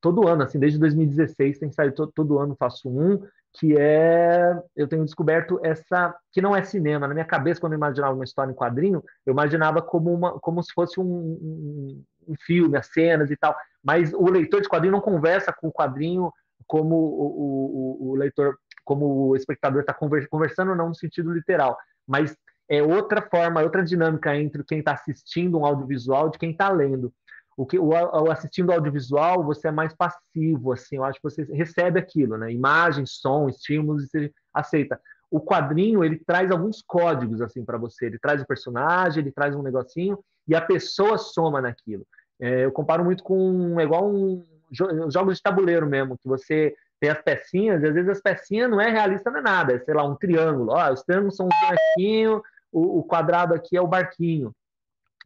todo 0.00 0.28
ano, 0.28 0.42
assim, 0.42 0.58
desde 0.58 0.78
2016 0.78 1.58
tem 1.58 1.72
saído 1.72 1.94
todo, 1.94 2.12
todo, 2.12 2.38
ano 2.38 2.54
faço 2.54 2.88
um, 2.90 3.22
que 3.54 3.76
é 3.76 4.54
eu 4.76 4.86
tenho 4.86 5.04
descoberto 5.04 5.60
essa 5.62 6.14
que 6.32 6.40
não 6.40 6.54
é 6.54 6.62
cinema. 6.62 7.08
Na 7.08 7.14
minha 7.14 7.26
cabeça, 7.26 7.60
quando 7.60 7.72
eu 7.72 7.78
imaginava 7.78 8.14
uma 8.14 8.24
história 8.24 8.50
em 8.50 8.54
quadrinho, 8.54 9.02
eu 9.26 9.32
imaginava 9.32 9.82
como 9.82 10.12
uma 10.12 10.38
como 10.38 10.62
se 10.62 10.72
fosse 10.72 11.00
um, 11.00 11.04
um, 11.04 12.04
um 12.28 12.34
filme, 12.46 12.76
as 12.76 12.86
cenas 12.86 13.30
e 13.30 13.36
tal. 13.36 13.56
Mas 13.82 14.12
o 14.12 14.28
leitor 14.30 14.60
de 14.60 14.68
quadrinho 14.68 14.92
não 14.92 15.00
conversa 15.00 15.52
com 15.52 15.68
o 15.68 15.72
quadrinho 15.72 16.32
como 16.66 16.94
o, 16.94 18.06
o, 18.06 18.10
o 18.10 18.14
leitor, 18.14 18.56
como 18.84 19.28
o 19.28 19.36
espectador 19.36 19.80
está 19.80 19.94
conversando, 19.94 20.74
não 20.74 20.88
no 20.88 20.94
sentido 20.94 21.32
literal 21.32 21.78
mas 22.08 22.34
é 22.68 22.82
outra 22.82 23.22
forma, 23.22 23.62
outra 23.62 23.84
dinâmica 23.84 24.34
entre 24.34 24.64
quem 24.64 24.78
está 24.78 24.92
assistindo 24.92 25.58
um 25.58 25.66
audiovisual 25.66 26.30
de 26.30 26.38
quem 26.38 26.50
está 26.50 26.70
lendo. 26.70 27.12
O 27.58 27.66
que 27.66 27.76
o, 27.76 27.88
o 27.88 28.30
assistindo 28.30 28.70
audiovisual 28.70 29.42
você 29.42 29.66
é 29.66 29.72
mais 29.72 29.92
passivo, 29.92 30.72
assim, 30.72 30.94
eu 30.94 31.04
acho 31.04 31.18
que 31.18 31.24
você 31.24 31.42
recebe 31.42 31.98
aquilo, 31.98 32.38
né? 32.38 32.52
Imagem, 32.52 33.04
som, 33.04 33.48
estímulos 33.48 34.04
e 34.04 34.06
você 34.06 34.32
aceita. 34.54 35.00
O 35.28 35.40
quadrinho 35.40 36.04
ele 36.04 36.22
traz 36.24 36.52
alguns 36.52 36.80
códigos 36.80 37.42
assim 37.42 37.64
para 37.64 37.76
você. 37.76 38.06
Ele 38.06 38.18
traz 38.18 38.40
o 38.40 38.46
personagem, 38.46 39.20
ele 39.20 39.32
traz 39.32 39.56
um 39.56 39.62
negocinho 39.62 40.20
e 40.46 40.54
a 40.54 40.60
pessoa 40.60 41.18
soma 41.18 41.60
naquilo. 41.60 42.06
É, 42.40 42.64
eu 42.64 42.70
comparo 42.70 43.04
muito 43.04 43.24
com 43.24 43.80
é 43.80 43.82
igual 43.82 44.08
um 44.08 44.44
jogos 45.10 45.38
de 45.38 45.42
tabuleiro 45.42 45.86
mesmo, 45.86 46.16
que 46.16 46.28
você 46.28 46.76
tem 47.00 47.10
as 47.10 47.20
pecinhas, 47.20 47.82
e 47.82 47.86
às 47.86 47.94
vezes 47.94 48.10
as 48.10 48.20
pecinhas 48.20 48.70
não 48.70 48.80
é 48.80 48.88
realista, 48.90 49.30
não 49.30 49.38
é 49.38 49.42
nada, 49.42 49.72
é, 49.72 49.80
sei 49.80 49.94
lá, 49.94 50.04
um 50.04 50.14
triângulo. 50.14 50.72
Ó, 50.72 50.92
os 50.92 51.02
triângulos 51.02 51.34
são 51.34 51.48
os 51.48 51.54
bonequinhos, 51.60 52.42
o, 52.70 52.98
o, 52.98 53.02
quadrado 53.02 53.54
aqui 53.54 53.76
é 53.76 53.80
o 53.80 53.86
barquinho. 53.86 54.52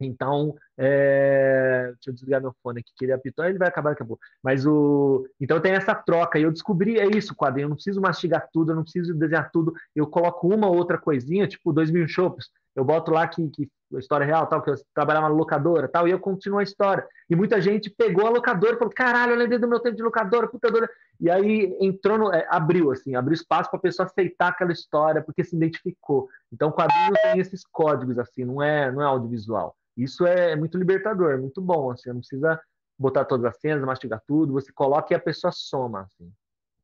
Então, 0.01 0.55
é... 0.77 1.93
deixa 1.95 2.11
eu 2.11 2.15
desligar 2.15 2.41
meu 2.41 2.55
fone 2.63 2.81
aqui, 2.81 2.91
que 2.97 3.05
ele 3.05 3.13
apitou, 3.13 3.45
ele 3.45 3.59
vai 3.59 3.69
acabar 3.69 3.91
daqui 3.91 4.03
a 4.03 4.07
pouco. 4.07 4.23
Mas 4.43 4.67
o. 4.67 5.27
Então 5.41 5.61
tem 5.61 5.73
essa 5.73 5.95
troca, 5.95 6.39
e 6.39 6.43
eu 6.43 6.53
descobri, 6.53 6.99
é 6.99 7.07
isso, 7.07 7.35
quadrinho, 7.35 7.67
eu 7.67 7.69
não 7.71 7.77
preciso 7.77 8.01
mastigar 8.01 8.49
tudo, 8.53 8.73
eu 8.73 8.77
não 8.77 8.83
preciso 8.83 9.15
desenhar 9.15 9.51
tudo, 9.53 9.73
eu 9.95 10.07
coloco 10.07 10.53
uma 10.53 10.67
ou 10.67 10.77
outra 10.77 10.99
coisinha, 10.99 11.47
tipo 11.47 11.73
dois 11.73 11.91
mil 11.91 12.07
chopos, 12.09 12.51
eu 12.75 12.85
boto 12.85 13.11
lá 13.11 13.27
que, 13.29 13.49
que 13.51 13.69
a 13.95 13.99
história 13.99 14.25
real, 14.25 14.47
tal, 14.47 14.63
que 14.63 14.71
eu 14.71 14.75
trabalhava 14.95 15.29
na 15.29 15.35
locadora, 15.35 15.89
tal, 15.89 16.09
e 16.09 16.11
eu 16.11 16.19
continuo 16.19 16.59
a 16.59 16.63
história. 16.63 17.07
E 17.29 17.37
muita 17.37 17.61
gente 17.61 17.91
pegou 17.91 18.27
a 18.27 18.31
locadora 18.31 18.75
e 18.75 18.79
falou: 18.79 18.93
caralho, 18.95 19.33
eu 19.33 19.37
lembrei 19.37 19.59
do 19.59 19.69
meu 19.69 19.81
tempo 19.81 19.97
de 19.97 20.03
locadora, 20.03 20.49
puta 20.49 20.71
dora. 20.71 20.89
E 21.21 21.31
aí 21.31 21.77
entrou, 21.81 22.19
no, 22.19 22.33
é, 22.33 22.47
abriu, 22.51 22.91
assim, 22.91 23.15
abriu 23.15 23.35
espaço 23.35 23.71
para 23.71 23.79
a 23.79 23.83
pessoa 23.83 24.07
aceitar 24.07 24.49
aquela 24.49 24.73
história, 24.73 25.23
porque 25.23 25.45
se 25.45 25.55
identificou. 25.55 26.29
Então, 26.53 26.71
o 26.71 26.73
quadrinho 26.73 27.13
tem 27.23 27.41
esses 27.41 27.65
códigos, 27.65 28.19
assim, 28.19 28.45
não 28.45 28.63
é, 28.63 28.91
não 28.91 29.03
é 29.03 29.05
audiovisual. 29.05 29.77
Isso 29.97 30.27
é, 30.27 30.53
é 30.53 30.57
muito 30.57 30.79
libertador, 30.79 31.39
muito 31.39 31.61
bom, 31.61 31.91
assim, 31.91 32.11
não 32.11 32.19
precisa 32.19 32.61
botar 32.99 33.25
todas 33.25 33.47
as 33.47 33.61
cenas, 33.61 33.85
mastigar 33.85 34.23
tudo, 34.27 34.53
você 34.53 34.73
coloca 34.73 35.13
e 35.13 35.17
a 35.17 35.21
pessoa 35.21 35.53
soma, 35.53 36.03
assim. 36.03 36.31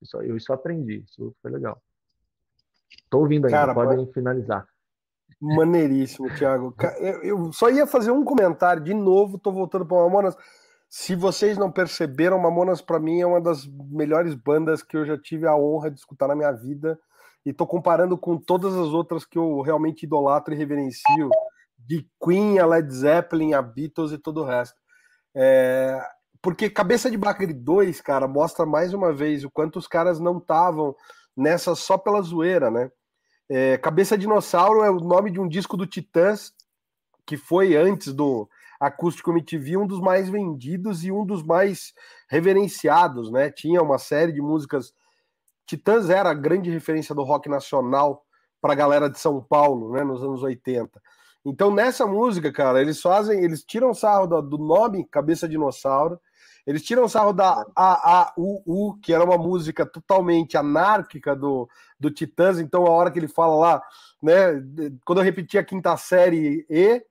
Isso, 0.02 0.16
eu 0.22 0.36
isso 0.36 0.52
aprendi, 0.52 1.04
isso 1.04 1.34
foi 1.40 1.50
legal. 1.50 1.80
Tô 3.10 3.20
ouvindo 3.20 3.46
ainda, 3.46 3.58
Cara, 3.58 3.74
podem 3.74 3.98
pode... 3.98 4.12
finalizar. 4.12 4.66
Maneiríssimo, 5.40 6.28
Thiago. 6.34 6.74
Eu 7.22 7.52
só 7.52 7.70
ia 7.70 7.86
fazer 7.86 8.10
um 8.10 8.24
comentário 8.24 8.82
de 8.82 8.94
novo, 8.94 9.38
tô 9.38 9.52
voltando 9.52 9.86
para 9.86 9.96
o 9.96 10.04
Mamonas. 10.04 10.36
Se 10.88 11.14
vocês 11.14 11.58
não 11.58 11.70
perceberam, 11.70 12.38
Mamonas 12.38 12.80
para 12.80 12.98
mim 12.98 13.20
é 13.20 13.26
uma 13.26 13.40
das 13.40 13.66
melhores 13.66 14.34
bandas 14.34 14.82
que 14.82 14.96
eu 14.96 15.04
já 15.04 15.18
tive 15.18 15.46
a 15.46 15.54
honra 15.54 15.90
de 15.90 15.98
escutar 15.98 16.26
na 16.26 16.34
minha 16.34 16.50
vida. 16.50 16.98
E 17.44 17.52
tô 17.52 17.66
comparando 17.66 18.16
com 18.16 18.38
todas 18.38 18.74
as 18.74 18.88
outras 18.88 19.24
que 19.24 19.38
eu 19.38 19.60
realmente 19.60 20.04
idolatro 20.04 20.52
e 20.52 20.56
reverencio, 20.56 21.30
de 21.78 22.06
Queen 22.22 22.58
a 22.58 22.66
Led 22.66 22.92
Zeppelin, 22.92 23.54
a 23.54 23.62
Beatles 23.62 24.12
e 24.12 24.18
todo 24.18 24.42
o 24.42 24.44
resto. 24.44 24.76
É... 25.34 26.00
Porque 26.42 26.70
Cabeça 26.70 27.10
de 27.10 27.16
Bacre 27.16 27.52
2, 27.52 28.00
cara, 28.00 28.28
mostra 28.28 28.64
mais 28.64 28.94
uma 28.94 29.12
vez 29.12 29.44
o 29.44 29.50
quanto 29.50 29.78
os 29.78 29.86
caras 29.86 30.20
não 30.20 30.38
estavam 30.38 30.94
nessa 31.36 31.74
só 31.74 31.98
pela 31.98 32.22
zoeira, 32.22 32.70
né? 32.70 32.90
É, 33.48 33.78
Cabeça 33.78 34.18
Dinossauro 34.18 34.82
é 34.82 34.90
o 34.90 35.00
nome 35.00 35.30
de 35.30 35.40
um 35.40 35.48
disco 35.48 35.76
do 35.76 35.86
Titãs, 35.86 36.52
que 37.26 37.36
foi 37.36 37.76
antes 37.76 38.12
do 38.12 38.48
Acústico 38.78 39.30
MTV, 39.30 39.76
um 39.76 39.86
dos 39.86 40.00
mais 40.00 40.28
vendidos 40.28 41.04
e 41.04 41.10
um 41.10 41.24
dos 41.24 41.42
mais 41.42 41.92
reverenciados, 42.28 43.30
né? 43.30 43.50
Tinha 43.50 43.82
uma 43.82 43.98
série 43.98 44.32
de 44.32 44.40
músicas. 44.40 44.92
Titãs 45.66 46.10
era 46.10 46.30
a 46.30 46.34
grande 46.34 46.70
referência 46.70 47.14
do 47.14 47.22
rock 47.22 47.48
nacional 47.48 48.24
para 48.60 48.72
a 48.72 48.76
galera 48.76 49.08
de 49.08 49.18
São 49.18 49.42
Paulo, 49.42 49.92
né, 49.92 50.04
nos 50.04 50.22
anos 50.22 50.42
80. 50.42 51.00
Então, 51.44 51.72
nessa 51.72 52.06
música, 52.06 52.52
cara, 52.52 52.80
eles 52.80 53.00
fazem, 53.00 53.42
eles 53.42 53.64
tiram 53.64 53.94
sarro 53.94 54.26
do, 54.26 54.42
do 54.42 54.58
nome 54.58 55.06
Cabeça 55.10 55.48
Dinossauro, 55.48 56.20
eles 56.66 56.82
tiram 56.82 57.08
sarro 57.08 57.32
da 57.32 57.64
AAUU, 57.74 58.98
que 59.02 59.14
era 59.14 59.24
uma 59.24 59.38
música 59.38 59.86
totalmente 59.86 60.56
anárquica 60.56 61.34
do, 61.34 61.66
do 61.98 62.10
Titãs, 62.10 62.58
então 62.58 62.84
a 62.84 62.90
hora 62.90 63.10
que 63.10 63.18
ele 63.18 63.28
fala 63.28 63.54
lá, 63.54 63.82
né, 64.22 64.62
quando 65.04 65.18
eu 65.18 65.24
repetia 65.24 65.60
a 65.60 65.64
quinta 65.64 65.96
série 65.96 66.66
E, 66.68 67.02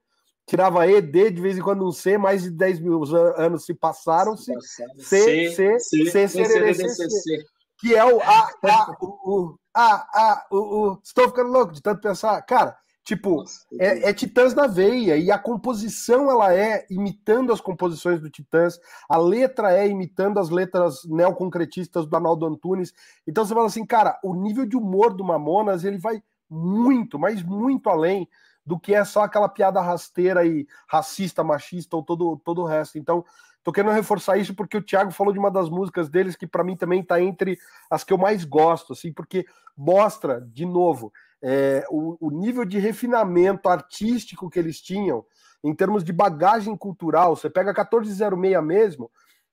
tirava 0.46 0.86
E, 0.88 1.02
D, 1.02 1.32
de 1.32 1.42
vez 1.42 1.58
em 1.58 1.62
quando 1.62 1.88
um 1.88 1.92
C, 1.92 2.20
mais 2.20 2.44
de 2.44 2.52
10 2.52 2.80
mil 2.82 3.04
anos 3.36 3.66
se 3.66 3.74
passaram-se, 3.74 4.54
C, 4.98 5.50
C, 5.50 5.80
C, 5.80 6.10
C, 6.10 6.28
C, 6.28 7.46
que 7.80 7.96
é 7.96 8.06
o 8.06 8.22
A, 8.22 8.50
A, 8.64 8.98
U, 9.02 9.08
U, 9.26 9.60
A, 9.74 9.96
A, 10.14 10.48
U, 10.52 10.58
U. 10.58 11.02
Estou 11.04 11.28
ficando 11.30 11.52
louco 11.52 11.74
de 11.74 11.82
tanto 11.82 12.02
pensar. 12.02 12.42
Cara, 12.44 12.78
Tipo, 13.08 13.46
é, 13.80 14.10
é, 14.10 14.14
Titãs 14.14 14.54
na 14.54 14.68
veia, 14.68 15.16
e 15.16 15.32
a 15.32 15.40
composição 15.40 16.30
ela 16.30 16.54
é 16.54 16.86
imitando 16.90 17.54
as 17.54 17.62
composições 17.62 18.20
do 18.20 18.30
Titãs, 18.30 18.78
a 19.08 19.18
letra 19.18 19.72
é 19.72 19.88
imitando 19.88 20.38
as 20.42 20.50
letras 20.50 21.06
neoconcretistas 21.06 22.06
do 22.06 22.14
Arnaldo 22.14 22.46
Antunes. 22.46 22.94
Então 23.26 23.46
você 23.46 23.54
fala 23.54 23.68
assim, 23.68 23.86
cara, 23.86 24.20
o 24.22 24.34
nível 24.34 24.66
de 24.66 24.76
humor 24.76 25.14
do 25.14 25.24
Mamonas 25.24 25.86
ele 25.86 25.98
vai 25.98 26.22
muito, 26.50 27.18
mas 27.18 27.42
muito 27.42 27.90
além 27.90 28.28
do 28.66 28.78
que 28.78 28.94
é 28.94 29.06
só 29.06 29.22
aquela 29.22 29.48
piada 29.48 29.80
rasteira 29.80 30.46
e 30.46 30.68
racista, 30.86 31.46
machista 31.46 31.96
ou 31.96 32.04
todo, 32.04 32.36
todo 32.44 32.64
o 32.64 32.66
resto. 32.66 32.98
Então, 32.98 33.24
tô 33.64 33.72
querendo 33.72 33.94
reforçar 33.94 34.36
isso 34.36 34.54
porque 34.54 34.76
o 34.76 34.84
Thiago 34.84 35.12
falou 35.12 35.32
de 35.32 35.40
uma 35.40 35.50
das 35.50 35.70
músicas 35.70 36.10
deles 36.10 36.36
que 36.36 36.46
para 36.46 36.62
mim 36.62 36.76
também 36.76 37.02
tá 37.02 37.22
entre 37.22 37.58
as 37.90 38.04
que 38.04 38.12
eu 38.12 38.18
mais 38.18 38.44
gosto, 38.44 38.92
assim, 38.92 39.14
porque 39.14 39.46
mostra, 39.78 40.42
de 40.42 40.66
novo, 40.66 41.14
é, 41.42 41.86
o, 41.90 42.18
o, 42.20 42.32
nível 42.32 42.66
de 42.66 42.80
refinamento 42.80 43.70
artístico 43.70 44.50
que 44.50 44.58
eles 44.58 44.82
tinham, 44.82 45.26
em 45.64 45.74
termos 45.74 46.04
de 46.04 46.12
bagagem 46.12 46.76
cultural. 46.76 47.36
Você 47.36 47.50
pega 47.50 47.72
1406 47.72 48.64
mesmo, 48.64 49.12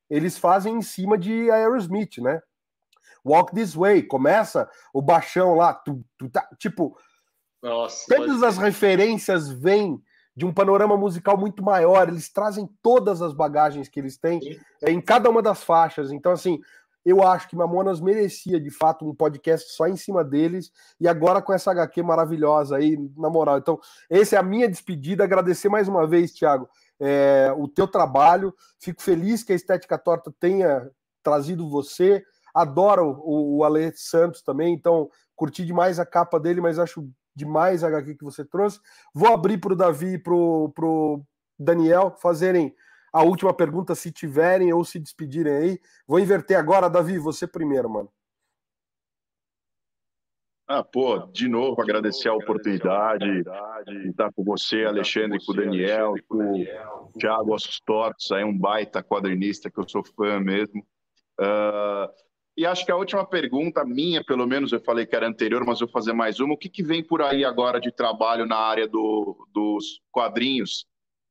eles 0.08 0.38
fazem 0.38 0.76
em 0.76 0.82
cima 0.82 1.18
de 1.18 1.50
Aerosmith, 1.50 2.18
né? 2.18 2.40
Walk 3.24 3.54
This 3.54 3.74
Way, 3.74 4.02
começa 4.02 4.68
o 4.92 5.00
baixão 5.00 5.54
lá, 5.54 5.72
tu, 5.72 6.04
tu, 6.18 6.28
tá, 6.28 6.46
tipo, 6.58 6.96
Nossa, 7.62 8.04
todas 8.14 8.42
as 8.42 8.58
referências 8.58 9.48
vêm 9.48 10.02
de 10.36 10.44
um 10.44 10.52
panorama 10.52 10.96
musical 10.96 11.38
muito 11.38 11.62
maior, 11.62 12.08
eles 12.08 12.28
trazem 12.28 12.68
todas 12.82 13.22
as 13.22 13.32
bagagens 13.32 13.88
que 13.88 14.00
eles 14.00 14.18
têm 14.18 14.40
é, 14.82 14.90
em 14.90 15.00
cada 15.00 15.30
uma 15.30 15.40
das 15.40 15.62
faixas. 15.62 16.10
Então, 16.10 16.32
assim, 16.32 16.60
eu 17.04 17.22
acho 17.22 17.48
que 17.48 17.56
Mamonas 17.56 18.00
merecia, 18.00 18.58
de 18.58 18.70
fato, 18.70 19.08
um 19.08 19.14
podcast 19.14 19.72
só 19.72 19.86
em 19.86 19.96
cima 19.96 20.24
deles, 20.24 20.72
e 20.98 21.06
agora 21.06 21.42
com 21.42 21.52
essa 21.52 21.70
HQ 21.70 22.02
maravilhosa 22.02 22.76
aí, 22.76 22.96
na 23.16 23.28
moral. 23.28 23.58
Então, 23.58 23.78
essa 24.08 24.36
é 24.36 24.38
a 24.38 24.42
minha 24.42 24.68
despedida. 24.68 25.22
Agradecer 25.22 25.68
mais 25.68 25.86
uma 25.86 26.06
vez, 26.06 26.32
Thiago, 26.32 26.68
é, 26.98 27.52
o 27.56 27.68
teu 27.68 27.86
trabalho. 27.86 28.54
Fico 28.80 29.02
feliz 29.02 29.42
que 29.42 29.52
a 29.52 29.56
Estética 29.56 29.98
Torta 29.98 30.32
tenha 30.40 30.90
trazido 31.22 31.68
você. 31.68 32.22
Adoro 32.54 33.20
o, 33.22 33.58
o 33.58 33.64
Ale 33.64 33.92
Santos 33.96 34.40
também, 34.40 34.72
então 34.72 35.10
curti 35.34 35.64
demais 35.64 35.98
a 35.98 36.06
capa 36.06 36.38
dele, 36.38 36.60
mas 36.60 36.78
acho 36.78 37.08
demais 37.34 37.82
a 37.82 37.88
HQ 37.88 38.14
que 38.14 38.24
você 38.24 38.44
trouxe. 38.44 38.78
Vou 39.12 39.32
abrir 39.32 39.58
para 39.58 39.72
o 39.72 39.76
Davi 39.76 40.14
e 40.14 40.18
para 40.18 40.32
o 40.34 41.22
Daniel 41.58 42.14
fazerem 42.20 42.74
a 43.14 43.22
última 43.22 43.54
pergunta, 43.54 43.94
se 43.94 44.10
tiverem 44.10 44.72
ou 44.72 44.84
se 44.84 44.98
despedirem 44.98 45.54
aí. 45.54 45.80
Vou 46.04 46.18
inverter 46.18 46.58
agora, 46.58 46.90
Davi, 46.90 47.16
você 47.16 47.46
primeiro, 47.46 47.88
mano. 47.88 48.12
Ah, 50.66 50.82
pô, 50.82 51.18
de 51.32 51.46
novo 51.46 51.80
agradecer 51.80 52.28
a 52.28 52.34
oportunidade 52.34 53.44
de 53.86 54.08
estar 54.08 54.32
com 54.32 54.42
você, 54.42 54.84
Alexandre, 54.84 55.38
com 55.44 55.52
o 55.52 55.54
Daniel, 55.54 56.14
com 56.26 56.62
o 56.62 57.12
Thiago 57.16 57.54
Ossos 57.54 57.78
Tortos, 57.86 58.32
aí 58.32 58.42
um 58.42 58.58
baita 58.58 59.00
quadrinista 59.00 59.70
que 59.70 59.78
eu 59.78 59.88
sou 59.88 60.02
fã 60.02 60.40
mesmo. 60.40 60.84
Uh, 61.38 62.10
e 62.56 62.66
acho 62.66 62.84
que 62.84 62.90
a 62.90 62.96
última 62.96 63.24
pergunta 63.24 63.84
minha, 63.84 64.24
pelo 64.24 64.44
menos 64.44 64.72
eu 64.72 64.80
falei 64.80 65.06
que 65.06 65.14
era 65.14 65.28
anterior, 65.28 65.64
mas 65.64 65.78
vou 65.78 65.88
fazer 65.88 66.14
mais 66.14 66.40
uma. 66.40 66.54
O 66.54 66.58
que, 66.58 66.68
que 66.68 66.82
vem 66.82 67.04
por 67.04 67.22
aí 67.22 67.44
agora 67.44 67.78
de 67.78 67.92
trabalho 67.92 68.44
na 68.44 68.56
área 68.56 68.88
do, 68.88 69.46
dos 69.52 70.00
quadrinhos? 70.10 70.84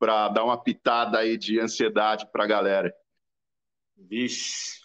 Para 0.04 0.28
dar 0.28 0.44
uma 0.44 0.62
pitada 0.62 1.18
aí 1.18 1.38
de 1.38 1.62
ansiedade 1.62 2.28
para 2.30 2.44
a 2.44 2.48
galera. 2.48 2.94
Vixe. 3.96 4.82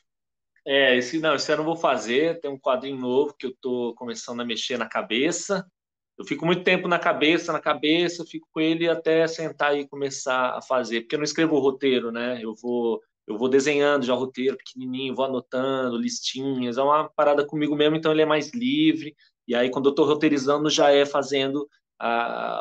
É, 0.65 0.97
esse 0.97 1.19
não, 1.19 1.35
esse 1.35 1.51
eu 1.51 1.57
não 1.57 1.65
vou 1.65 1.75
fazer. 1.75 2.39
Tem 2.39 2.49
um 2.49 2.57
quadrinho 2.57 2.97
novo 2.97 3.35
que 3.37 3.47
eu 3.47 3.51
estou 3.51 3.97
começando 3.97 4.39
a 4.39 4.45
mexer 4.45 4.79
na 4.79 4.89
cabeça. 4.89 5.67
Eu 6.17 6.25
fico 6.25 6.47
muito 6.47 6.63
tempo 6.63 6.87
na 6.87 7.01
cabeça, 7.01 7.53
na 7.53 7.59
cabeça, 7.59 8.25
fico 8.25 8.47
com 8.53 8.61
ele 8.61 8.89
até 8.89 9.27
sentar 9.27 9.77
e 9.77 9.89
começar 9.89 10.57
a 10.57 10.63
fazer, 10.63 11.01
porque 11.01 11.17
eu 11.17 11.19
não 11.19 11.25
escrevo 11.25 11.57
o 11.57 11.61
roteiro, 11.61 12.13
né? 12.13 12.39
Eu 12.41 12.55
vou 12.55 13.01
eu 13.27 13.37
vou 13.37 13.49
desenhando 13.49 14.07
já 14.07 14.15
o 14.15 14.19
roteiro 14.19 14.57
pequenininho, 14.57 15.17
vou 15.17 15.25
anotando 15.25 15.99
listinhas, 15.99 16.79
é 16.79 16.83
uma 16.83 17.11
parada 17.11 17.45
comigo 17.45 17.75
mesmo, 17.75 17.97
então 17.97 18.13
ele 18.13 18.23
é 18.23 18.27
mais 18.27 18.55
livre. 18.55 19.17
E 19.49 19.55
aí 19.55 19.69
quando 19.69 19.87
eu 19.87 19.91
estou 19.91 20.07
roteirizando 20.07 20.71
já 20.71 20.93
é 20.93 21.05
fazendo 21.05 21.69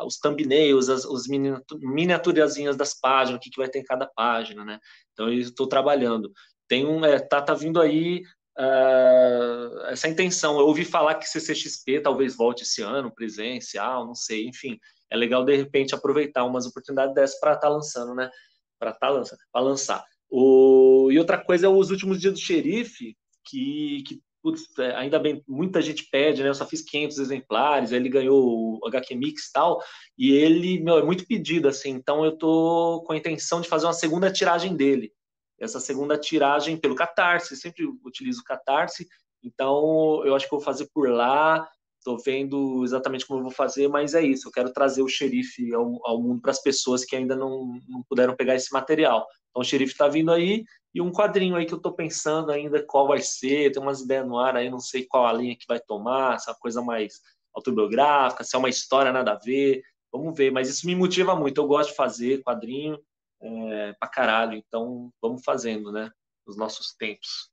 os 0.04 0.18
thumbnails, 0.18 0.88
as 0.88 1.04
os 1.04 1.26
miniaturazinhas 1.28 2.76
das 2.76 2.94
páginas, 2.98 3.38
o 3.38 3.40
que, 3.40 3.50
que 3.50 3.58
vai 3.58 3.68
ter 3.68 3.78
em 3.78 3.84
cada 3.84 4.06
página, 4.06 4.64
né? 4.64 4.78
Então 5.12 5.28
eu 5.28 5.38
estou 5.38 5.66
trabalhando. 5.66 6.32
Tem 6.66 6.84
um, 6.84 7.04
é, 7.04 7.18
tá, 7.18 7.40
tá 7.40 7.54
vindo 7.54 7.80
aí 7.80 8.22
uh, 8.58 9.86
essa 9.86 10.08
intenção. 10.08 10.58
Eu 10.58 10.66
ouvi 10.66 10.84
falar 10.84 11.14
que 11.14 11.28
CCXP 11.28 12.00
talvez 12.00 12.36
volte 12.36 12.64
esse 12.64 12.82
ano, 12.82 13.14
presencial, 13.14 14.06
não 14.06 14.14
sei, 14.14 14.46
enfim. 14.46 14.78
É 15.10 15.16
legal 15.16 15.44
de 15.44 15.56
repente 15.56 15.94
aproveitar 15.94 16.44
umas 16.44 16.66
oportunidades 16.66 17.14
dessas 17.14 17.40
para 17.40 17.54
estar 17.54 17.68
tá 17.68 17.72
lançando, 17.72 18.14
né? 18.14 18.30
Para 18.78 18.92
tá 18.92 19.08
lançando, 19.08 19.38
para 19.52 19.62
lançar. 19.62 20.04
O, 20.28 21.08
e 21.10 21.18
outra 21.18 21.42
coisa 21.42 21.66
é 21.66 21.70
os 21.70 21.90
últimos 21.90 22.20
dias 22.20 22.34
do 22.34 22.38
xerife, 22.38 23.16
que, 23.44 24.02
que 24.06 24.20
putz, 24.42 24.62
é, 24.78 24.94
ainda 24.94 25.18
bem, 25.18 25.42
muita 25.46 25.82
gente 25.82 26.08
pede, 26.10 26.42
né? 26.42 26.48
Eu 26.48 26.54
só 26.54 26.66
fiz 26.66 26.82
500 26.82 27.18
exemplares, 27.18 27.92
ele 27.92 28.08
ganhou 28.08 28.78
o 28.80 28.86
HQ 28.86 29.14
Mix 29.14 29.48
e 29.48 29.52
tal, 29.52 29.82
e 30.16 30.32
ele, 30.32 30.80
meu, 30.80 30.98
é 30.98 31.02
muito 31.02 31.26
pedido, 31.26 31.68
assim, 31.68 31.90
então 31.90 32.24
eu 32.24 32.36
tô 32.36 33.02
com 33.06 33.12
a 33.12 33.16
intenção 33.16 33.60
de 33.60 33.68
fazer 33.68 33.86
uma 33.86 33.92
segunda 33.92 34.32
tiragem 34.32 34.76
dele. 34.76 35.12
Essa 35.60 35.80
segunda 35.80 36.16
tiragem 36.16 36.76
pelo 36.76 36.94
Catarse, 36.94 37.56
sempre 37.56 37.84
utilizo 38.04 38.40
o 38.40 38.44
Catarse, 38.44 39.06
então 39.42 40.22
eu 40.24 40.34
acho 40.34 40.46
que 40.46 40.54
vou 40.54 40.60
fazer 40.60 40.88
por 40.92 41.10
lá, 41.10 41.68
tô 42.04 42.16
vendo 42.16 42.84
exatamente 42.84 43.26
como 43.26 43.40
eu 43.40 43.44
vou 43.44 43.52
fazer, 43.52 43.88
mas 43.88 44.14
é 44.14 44.22
isso, 44.22 44.48
eu 44.48 44.52
quero 44.52 44.72
trazer 44.72 45.02
o 45.02 45.08
xerife 45.08 45.74
ao, 45.74 45.98
ao 46.06 46.22
mundo 46.22 46.40
para 46.40 46.52
as 46.52 46.62
pessoas 46.62 47.04
que 47.04 47.16
ainda 47.16 47.36
não, 47.36 47.78
não 47.88 48.02
puderam 48.08 48.36
pegar 48.36 48.54
esse 48.54 48.72
material. 48.72 49.26
Então 49.50 49.62
o 49.62 49.64
xerife 49.64 49.92
está 49.92 50.08
vindo 50.08 50.30
aí 50.30 50.64
e 50.94 51.00
um 51.00 51.12
quadrinho 51.12 51.56
aí 51.56 51.66
que 51.66 51.74
eu 51.74 51.78
estou 51.78 51.92
pensando 51.92 52.50
ainda 52.50 52.82
qual 52.82 53.06
vai 53.06 53.20
ser, 53.20 53.70
tem 53.70 53.82
umas 53.82 54.00
ideias 54.00 54.26
no 54.26 54.38
ar 54.38 54.56
aí, 54.56 54.70
não 54.70 54.80
sei 54.80 55.04
qual 55.04 55.26
a 55.26 55.32
linha 55.32 55.56
que 55.56 55.66
vai 55.66 55.78
tomar, 55.78 56.38
se 56.38 56.48
é 56.48 56.52
uma 56.52 56.58
coisa 56.58 56.82
mais 56.82 57.20
autobiográfica, 57.54 58.44
se 58.44 58.56
é 58.56 58.58
uma 58.58 58.68
história 58.68 59.12
nada 59.12 59.32
a 59.32 59.38
ver, 59.38 59.82
vamos 60.10 60.36
ver, 60.36 60.50
mas 60.50 60.68
isso 60.68 60.86
me 60.86 60.94
motiva 60.94 61.36
muito, 61.36 61.60
eu 61.60 61.66
gosto 61.66 61.90
de 61.90 61.96
fazer 61.96 62.42
quadrinho 62.42 62.98
é, 63.40 63.92
pra 63.94 64.08
caralho, 64.08 64.54
então 64.54 65.12
vamos 65.20 65.42
fazendo, 65.44 65.92
né, 65.92 66.10
nos 66.46 66.56
nossos 66.56 66.94
tempos 66.94 67.50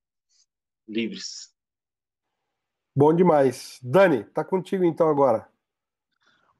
livres. 0.88 1.54
Bom 2.96 3.14
demais. 3.14 3.78
Dani, 3.84 4.24
tá 4.24 4.44
contigo 4.44 4.86
então 4.86 5.10
agora. 5.10 5.50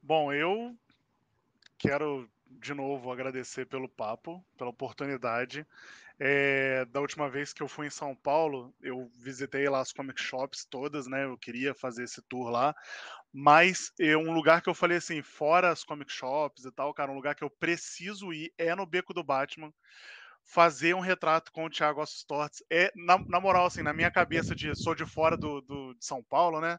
Bom, 0.02 0.32
eu 0.32 0.76
quero 1.78 2.28
de 2.46 2.74
novo 2.74 3.10
agradecer 3.10 3.66
pelo 3.66 3.88
papo, 3.88 4.44
pela 4.56 4.70
oportunidade. 4.70 5.66
É, 6.18 6.84
da 6.86 7.00
última 7.00 7.28
vez 7.28 7.52
que 7.52 7.62
eu 7.62 7.68
fui 7.68 7.86
em 7.86 7.90
São 7.90 8.14
Paulo, 8.14 8.74
eu 8.80 9.10
visitei 9.14 9.68
lá 9.68 9.80
as 9.80 9.92
comic 9.92 10.20
shops 10.20 10.64
todas, 10.64 11.06
né? 11.06 11.24
Eu 11.24 11.36
queria 11.36 11.74
fazer 11.74 12.04
esse 12.04 12.22
tour 12.22 12.48
lá, 12.48 12.74
mas 13.32 13.92
é 14.00 14.16
um 14.16 14.32
lugar 14.32 14.62
que 14.62 14.68
eu 14.68 14.74
falei 14.74 14.96
assim, 14.96 15.20
fora 15.22 15.70
as 15.70 15.84
comic 15.84 16.10
shops 16.10 16.64
e 16.64 16.72
tal, 16.72 16.94
cara, 16.94 17.12
um 17.12 17.16
lugar 17.16 17.34
que 17.34 17.44
eu 17.44 17.50
preciso 17.50 18.32
ir 18.32 18.52
é 18.56 18.74
no 18.74 18.86
Beco 18.86 19.12
do 19.12 19.22
Batman. 19.22 19.72
Fazer 20.48 20.94
um 20.94 21.00
retrato 21.00 21.50
com 21.50 21.64
o 21.64 21.70
Thiago 21.70 22.00
Ossos 22.00 22.22
Tortes 22.22 22.62
é, 22.70 22.92
na, 22.94 23.18
na, 23.18 23.40
moral, 23.40 23.66
assim, 23.66 23.82
na 23.82 23.92
minha 23.92 24.12
cabeça 24.12 24.54
de 24.54 24.76
sou 24.76 24.94
de 24.94 25.04
fora 25.04 25.36
do, 25.36 25.60
do 25.60 25.92
de 25.94 26.06
São 26.06 26.22
Paulo, 26.22 26.60
né? 26.60 26.78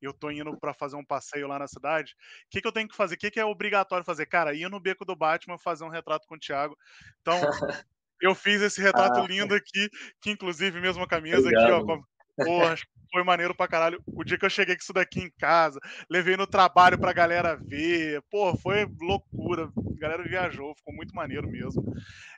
eu 0.00 0.12
tô 0.12 0.30
indo 0.30 0.56
para 0.56 0.72
fazer 0.72 0.96
um 0.96 1.04
passeio 1.04 1.48
lá 1.48 1.58
na 1.58 1.66
cidade, 1.66 2.14
o 2.46 2.50
que, 2.50 2.60
que 2.60 2.68
eu 2.68 2.72
tenho 2.72 2.88
que 2.88 2.94
fazer? 2.94 3.16
O 3.16 3.18
que, 3.18 3.30
que 3.30 3.40
é 3.40 3.44
obrigatório 3.44 4.04
fazer? 4.04 4.26
Cara, 4.26 4.54
ir 4.54 4.70
no 4.70 4.80
beco 4.80 5.04
do 5.04 5.16
Batman 5.16 5.58
fazer 5.58 5.84
um 5.84 5.88
retrato 5.88 6.26
com 6.26 6.36
o 6.36 6.38
Thiago. 6.38 6.76
Então, 7.20 7.40
eu 8.20 8.34
fiz 8.34 8.60
esse 8.62 8.80
retrato 8.80 9.20
ah, 9.20 9.26
lindo 9.26 9.54
aqui, 9.54 9.88
que 10.20 10.30
inclusive 10.30 10.80
mesmo 10.80 11.02
a 11.02 11.08
camisa 11.08 11.38
Obrigado. 11.38 11.74
aqui, 11.74 11.92
ó. 11.92 12.17
Porra, 12.44 12.74
foi 13.12 13.24
maneiro 13.24 13.54
pra 13.54 13.68
caralho. 13.68 14.02
O 14.14 14.24
dia 14.24 14.38
que 14.38 14.44
eu 14.44 14.50
cheguei 14.50 14.74
com 14.76 14.82
isso 14.82 14.92
daqui 14.92 15.20
em 15.20 15.30
casa, 15.38 15.80
levei 16.10 16.36
no 16.36 16.46
trabalho 16.46 16.98
pra 16.98 17.12
galera 17.12 17.56
ver. 17.56 18.22
Pô, 18.30 18.56
foi 18.56 18.86
loucura. 19.00 19.64
A 19.96 20.00
galera 20.00 20.22
viajou, 20.22 20.74
ficou 20.74 20.94
muito 20.94 21.14
maneiro 21.14 21.48
mesmo. 21.48 21.82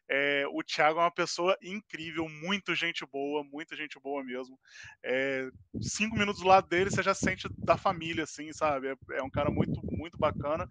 É, 0.09 0.45
o 0.49 0.63
Thiago 0.63 0.99
é 0.99 1.03
uma 1.05 1.11
pessoa 1.11 1.57
incrível, 1.63 2.29
muito 2.29 2.75
gente 2.75 3.07
boa, 3.07 3.45
muita 3.45 3.77
gente 3.77 3.99
boa 4.01 4.25
mesmo. 4.25 4.59
É, 5.05 5.49
cinco 5.81 6.17
minutos 6.17 6.43
do 6.43 6.49
lado 6.49 6.69
dele, 6.69 6.91
você 6.91 7.01
já 7.03 7.15
sente 7.15 7.49
da 7.59 7.77
família, 7.77 8.25
assim, 8.25 8.53
sabe? 8.53 8.89
É, 8.89 8.97
é, 9.19 9.23
um 9.23 9.31
cara 9.31 9.51
muito, 9.51 9.81
muito 9.85 10.19
bacana. 10.19 10.67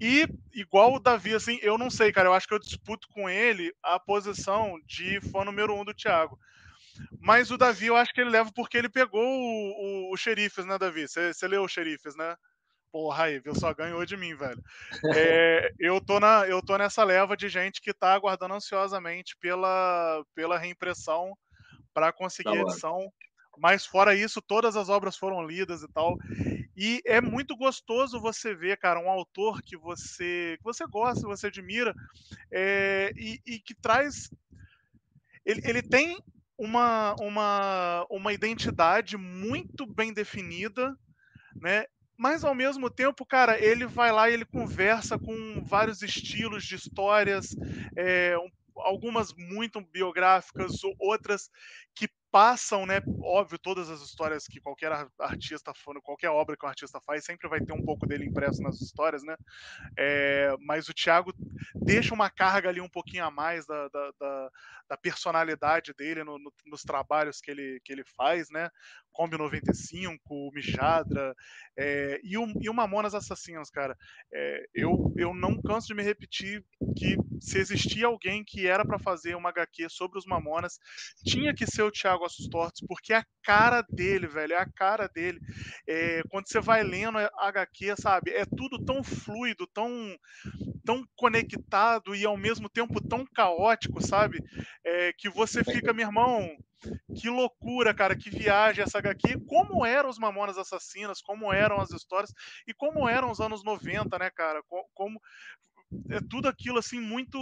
E, 0.00 0.26
igual 0.54 0.94
o 0.94 1.00
Davi, 1.00 1.34
assim, 1.34 1.58
eu 1.62 1.76
não 1.76 1.90
sei, 1.90 2.12
cara, 2.12 2.28
eu 2.28 2.34
acho 2.34 2.46
que 2.46 2.54
eu 2.54 2.60
disputo 2.60 3.08
com 3.08 3.28
ele 3.28 3.72
a 3.82 3.98
posição 3.98 4.78
de 4.86 5.20
fã 5.32 5.44
número 5.44 5.74
um 5.74 5.84
do 5.84 5.92
Thiago. 5.94 6.38
Mas 7.20 7.50
o 7.50 7.56
Davi, 7.56 7.86
eu 7.86 7.96
acho 7.96 8.12
que 8.12 8.20
ele 8.20 8.30
leva 8.30 8.50
porque 8.52 8.76
ele 8.76 8.88
pegou 8.88 9.22
o, 9.22 10.10
o, 10.10 10.12
o 10.12 10.16
Xerifes, 10.16 10.64
né, 10.64 10.78
Davi? 10.78 11.06
Você 11.08 11.48
leu 11.48 11.62
o 11.62 11.68
Xerifes, 11.68 12.16
né? 12.16 12.36
Porra, 12.92 13.24
aí, 13.24 13.38
viu? 13.38 13.54
Só 13.54 13.74
ganhou 13.74 14.04
de 14.06 14.16
mim, 14.16 14.34
velho. 14.34 14.62
É, 15.14 15.72
eu, 15.78 16.00
tô 16.00 16.18
na, 16.18 16.46
eu 16.46 16.62
tô 16.62 16.78
nessa 16.78 17.04
leva 17.04 17.36
de 17.36 17.48
gente 17.48 17.80
que 17.80 17.92
tá 17.92 18.14
aguardando 18.14 18.54
ansiosamente 18.54 19.36
pela, 19.38 20.24
pela 20.34 20.58
reimpressão 20.58 21.36
para 21.92 22.12
conseguir 22.12 22.52
tá 22.52 22.56
a 22.56 22.60
edição. 22.60 23.12
Mas 23.58 23.86
fora 23.86 24.14
isso, 24.14 24.40
todas 24.42 24.76
as 24.76 24.88
obras 24.88 25.16
foram 25.16 25.46
lidas 25.46 25.82
e 25.82 25.88
tal. 25.88 26.16
E 26.76 27.00
é 27.06 27.20
muito 27.20 27.56
gostoso 27.56 28.20
você 28.20 28.54
ver, 28.54 28.76
cara, 28.76 29.00
um 29.00 29.10
autor 29.10 29.62
que 29.62 29.76
você 29.76 30.56
que 30.58 30.64
você 30.64 30.86
gosta, 30.86 31.26
você 31.26 31.46
admira, 31.46 31.94
é, 32.50 33.12
e, 33.16 33.40
e, 33.46 33.58
que 33.58 33.74
traz. 33.74 34.30
Ele, 35.44 35.60
ele 35.64 35.82
tem 35.82 36.18
uma, 36.58 37.14
uma, 37.20 38.06
uma 38.10 38.32
identidade 38.32 39.16
muito 39.16 39.86
bem 39.86 40.12
definida, 40.12 40.96
né? 41.60 41.84
mas 42.16 42.44
ao 42.44 42.54
mesmo 42.54 42.88
tempo, 42.88 43.26
cara, 43.26 43.62
ele 43.62 43.86
vai 43.86 44.10
lá 44.10 44.28
e 44.30 44.32
ele 44.32 44.44
conversa 44.44 45.18
com 45.18 45.62
vários 45.64 46.02
estilos 46.02 46.64
de 46.64 46.74
histórias, 46.74 47.54
é, 47.96 48.34
algumas 48.76 49.34
muito 49.34 49.80
biográficas, 49.80 50.72
outras 50.98 51.50
que 51.94 52.08
passam, 52.36 52.84
né? 52.84 53.00
Óbvio, 53.22 53.58
todas 53.58 53.88
as 53.88 54.02
histórias 54.02 54.46
que 54.46 54.60
qualquer 54.60 54.92
artista, 55.18 55.72
qualquer 56.02 56.28
obra 56.28 56.54
que 56.54 56.66
um 56.66 56.68
artista 56.68 57.00
faz, 57.00 57.24
sempre 57.24 57.48
vai 57.48 57.62
ter 57.62 57.72
um 57.72 57.82
pouco 57.82 58.06
dele 58.06 58.26
impresso 58.26 58.60
nas 58.60 58.78
histórias, 58.78 59.22
né? 59.22 59.34
É, 59.98 60.54
mas 60.60 60.86
o 60.86 60.92
Thiago 60.92 61.32
deixa 61.74 62.12
uma 62.12 62.28
carga 62.28 62.68
ali 62.68 62.78
um 62.78 62.90
pouquinho 62.90 63.24
a 63.24 63.30
mais 63.30 63.64
da, 63.64 63.88
da, 63.88 64.10
da, 64.20 64.50
da 64.90 64.96
personalidade 64.98 65.94
dele 65.94 66.24
no, 66.24 66.38
no, 66.38 66.52
nos 66.66 66.82
trabalhos 66.82 67.40
que 67.40 67.50
ele, 67.50 67.80
que 67.82 67.90
ele 67.90 68.04
faz, 68.04 68.50
né? 68.50 68.68
Kombi 69.16 69.38
95, 69.38 70.20
o 70.28 70.50
Mijadra 70.52 71.34
é, 71.74 72.20
e, 72.22 72.36
o, 72.36 72.46
e 72.60 72.68
o 72.68 72.74
Mamonas 72.74 73.14
Assassinos, 73.14 73.70
cara. 73.70 73.96
É, 74.30 74.66
eu, 74.74 75.10
eu 75.16 75.32
não 75.32 75.58
canso 75.62 75.86
de 75.86 75.94
me 75.94 76.02
repetir 76.02 76.62
que 76.94 77.16
se 77.40 77.58
existia 77.58 78.06
alguém 78.06 78.44
que 78.44 78.66
era 78.66 78.84
para 78.84 78.98
fazer 78.98 79.34
uma 79.34 79.48
HQ 79.48 79.88
sobre 79.88 80.18
os 80.18 80.26
Mamonas, 80.26 80.78
tinha 81.24 81.54
que 81.54 81.66
ser 81.66 81.82
o 81.82 81.90
Thiago 81.90 82.25
Assos 82.26 82.48
Tortos, 82.48 82.82
porque 82.86 83.12
é 83.12 83.18
a 83.18 83.26
cara 83.42 83.82
dele, 83.88 84.26
velho, 84.26 84.52
é 84.54 84.58
a 84.58 84.70
cara 84.70 85.08
dele. 85.08 85.40
É, 85.88 86.22
quando 86.28 86.48
você 86.48 86.60
vai 86.60 86.82
lendo 86.82 87.18
a 87.18 87.30
HQ, 87.48 87.94
sabe, 88.00 88.32
é 88.32 88.44
tudo 88.44 88.84
tão 88.84 89.02
fluido, 89.02 89.66
tão, 89.68 89.90
tão 90.84 91.04
conectado 91.16 92.14
e 92.14 92.24
ao 92.24 92.36
mesmo 92.36 92.68
tempo 92.68 93.00
tão 93.00 93.24
caótico, 93.24 94.04
sabe? 94.04 94.42
É, 94.84 95.12
que 95.16 95.28
você 95.30 95.64
fica, 95.64 95.92
meu 95.92 96.06
irmão, 96.06 96.56
que 97.14 97.28
loucura, 97.28 97.94
cara, 97.94 98.16
que 98.16 98.30
viagem 98.30 98.84
essa 98.84 98.98
HQ. 98.98 99.40
Como 99.46 99.84
eram 99.84 100.08
os 100.08 100.18
Mamonas 100.18 100.58
Assassinas, 100.58 101.20
como 101.22 101.52
eram 101.52 101.80
as 101.80 101.90
histórias 101.90 102.32
e 102.66 102.74
como 102.74 103.08
eram 103.08 103.30
os 103.30 103.40
anos 103.40 103.64
90, 103.64 104.18
né, 104.18 104.30
cara? 104.30 104.62
Como 104.94 105.20
é 106.10 106.20
tudo 106.28 106.48
aquilo 106.48 106.78
assim 106.78 107.00
muito 107.00 107.38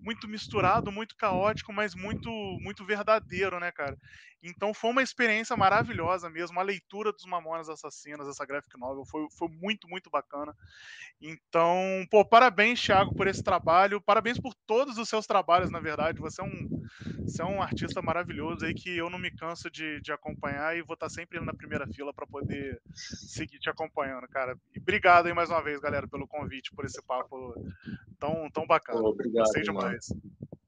muito 0.00 0.28
misturado, 0.28 0.92
muito 0.92 1.16
caótico, 1.16 1.72
mas 1.72 1.94
muito 1.94 2.30
muito 2.60 2.84
verdadeiro, 2.84 3.58
né, 3.60 3.70
cara? 3.72 3.96
Então 4.42 4.74
foi 4.74 4.90
uma 4.90 5.02
experiência 5.02 5.56
maravilhosa 5.56 6.28
mesmo. 6.28 6.60
A 6.60 6.62
leitura 6.62 7.12
dos 7.12 7.24
Mamonas 7.24 7.68
Assassinas, 7.68 8.28
essa 8.28 8.44
graphic 8.44 8.78
novel, 8.78 9.04
foi, 9.06 9.26
foi 9.38 9.48
muito, 9.48 9.88
muito 9.88 10.10
bacana. 10.10 10.54
Então, 11.20 12.04
pô, 12.10 12.24
parabéns, 12.24 12.80
Thiago, 12.82 13.14
por 13.14 13.26
esse 13.26 13.42
trabalho. 13.42 14.00
Parabéns 14.00 14.38
por 14.38 14.54
todos 14.66 14.98
os 14.98 15.08
seus 15.08 15.26
trabalhos, 15.26 15.70
na 15.70 15.80
verdade. 15.80 16.20
Você 16.20 16.42
é 16.42 16.44
um, 16.44 16.68
você 17.20 17.40
é 17.40 17.44
um 17.44 17.62
artista 17.62 18.02
maravilhoso 18.02 18.66
aí 18.66 18.74
que 18.74 18.96
eu 18.96 19.08
não 19.08 19.18
me 19.18 19.30
canso 19.30 19.70
de, 19.70 20.00
de 20.02 20.12
acompanhar 20.12 20.76
e 20.76 20.82
vou 20.82 20.94
estar 20.94 21.08
sempre 21.08 21.40
na 21.40 21.54
primeira 21.54 21.86
fila 21.86 22.12
para 22.12 22.26
poder 22.26 22.80
seguir 22.94 23.58
te 23.58 23.70
acompanhando, 23.70 24.28
cara. 24.28 24.58
E 24.74 24.80
obrigado 24.80 25.26
aí 25.26 25.32
mais 25.32 25.48
uma 25.48 25.62
vez, 25.62 25.80
galera, 25.80 26.06
pelo 26.06 26.28
convite, 26.28 26.70
por 26.74 26.84
esse 26.84 27.02
papo 27.02 27.54
tão, 28.18 28.48
tão 28.50 28.66
bacana. 28.66 29.00
Pô, 29.00 29.08
obrigado, 29.08 29.44
Gostei 29.44 29.62
demais. 29.62 30.06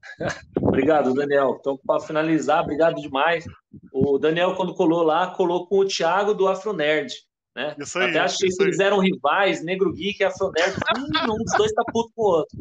obrigado, 0.60 1.14
Daniel. 1.14 1.56
Então, 1.60 1.78
para 1.86 2.00
finalizar, 2.00 2.62
obrigado 2.62 3.00
demais. 3.00 3.44
O 3.92 4.18
Daniel, 4.18 4.54
quando 4.54 4.74
colou 4.74 5.02
lá, 5.02 5.28
colou 5.34 5.66
com 5.66 5.78
o 5.78 5.86
Thiago 5.86 6.34
do 6.34 6.48
Afronerd. 6.48 7.12
Né? 7.54 7.74
Isso 7.78 7.98
aí, 7.98 8.10
Até 8.10 8.20
achei 8.20 8.50
que 8.50 8.62
eles 8.62 8.78
eram 8.78 8.98
rivais, 8.98 9.64
Negro 9.64 9.92
Geek 9.92 10.20
e 10.20 10.24
Afronerd. 10.24 10.76
Hum, 10.96 11.06
um 11.32 11.38
dos 11.38 11.56
dois 11.56 11.72
tá 11.72 11.82
puto 11.90 12.12
com 12.14 12.22
o 12.22 12.26
outro. 12.26 12.58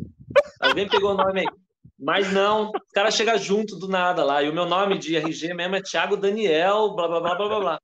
Alguém 0.60 0.88
pegou 0.88 1.12
o 1.12 1.18
nome 1.18 1.41
aí. 1.41 1.48
Mas 1.98 2.32
não, 2.32 2.70
o 2.70 2.93
cara 2.93 3.10
chega 3.10 3.38
junto 3.38 3.78
do 3.78 3.88
nada 3.88 4.24
lá. 4.24 4.43
E 4.43 4.50
o 4.50 4.54
meu 4.54 4.66
nome 4.66 4.98
de 4.98 5.16
RG 5.16 5.54
mesmo 5.54 5.76
é 5.76 5.82
Thiago 5.82 6.18
Daniel, 6.18 6.93
blá 6.93 7.08
blá 7.08 7.20
blá 7.20 7.36
blá 7.36 7.48
blá 7.48 7.60
blá. 7.60 7.80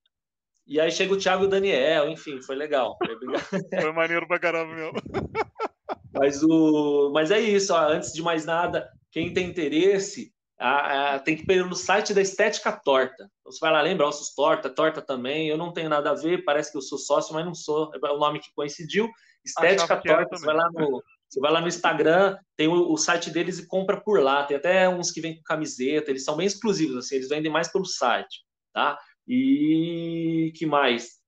E 0.68 0.80
aí 0.80 0.92
chega 0.92 1.14
o 1.14 1.18
Thiago 1.18 1.48
Daniel, 1.48 2.10
enfim, 2.10 2.42
foi 2.42 2.56
legal. 2.56 2.98
Foi, 2.98 3.82
foi 3.82 3.92
maneiro 3.92 4.28
pra 4.28 4.40
caramba 4.40 4.74
mesmo. 4.74 5.02
Mas, 6.14 6.44
o... 6.44 7.12
Mas 7.14 7.32
é 7.32 7.40
isso, 7.40 7.74
ó, 7.74 7.90
antes 7.90 8.12
de 8.14 8.22
mais 8.22 8.46
nada, 8.46 8.90
quem 9.12 9.34
tem 9.34 9.50
interesse, 9.50 10.32
a, 10.60 11.16
a, 11.16 11.20
tem 11.20 11.36
que 11.36 11.52
ir 11.52 11.66
no 11.66 11.76
site 11.76 12.14
da 12.14 12.22
Estética 12.22 12.72
Torta. 12.72 13.24
Então, 13.40 13.52
você 13.52 13.60
vai 13.60 13.72
lá, 13.72 13.82
lembra, 13.82 14.08
ossos 14.08 14.34
torta, 14.36 14.70
torta 14.70 15.02
também. 15.02 15.48
Eu 15.48 15.58
não 15.58 15.74
tenho 15.74 15.90
nada 15.90 16.12
a 16.12 16.16
ver, 16.16 16.44
parece 16.44 16.72
que 16.72 16.78
eu 16.78 16.82
sou 16.82 16.98
sócio, 16.98 17.34
mas 17.34 17.46
não 17.46 17.56
sou. 17.56 17.92
É 17.94 18.12
o 18.12 18.20
nome 18.20 18.40
que 18.40 18.54
coincidiu. 18.56 19.10
Estética 19.44 20.00
Torta, 20.02 20.38
você 20.38 20.46
vai 20.46 20.56
lá 20.56 20.70
no. 20.72 21.04
Você 21.28 21.40
vai 21.40 21.52
lá 21.52 21.62
no 21.62 21.68
Instagram, 21.70 22.38
tem 22.58 22.68
o, 22.68 22.92
o, 22.92 22.98
site 22.98 23.32
deles 23.32 23.58
e 23.58 23.66
compra 23.66 24.02
por 24.02 24.22
lá. 24.22 24.44
Tem 24.44 24.58
até 24.58 24.90
uns 24.90 25.12
que 25.12 25.22
vêm 25.22 25.38
com 25.38 25.44
camiseta, 25.44 26.12
eles 26.12 26.26
são 26.26 26.36
bem 26.36 26.46
exclusivos, 26.46 26.98
assim, 26.98 27.16
eles 27.16 27.30
vendem 27.30 27.50
mais 27.50 27.72
pelo 27.72 27.86
site, 27.86 28.44
tá? 28.74 29.00
E 29.26 30.52
que 30.58 30.66
mais? 30.66 31.21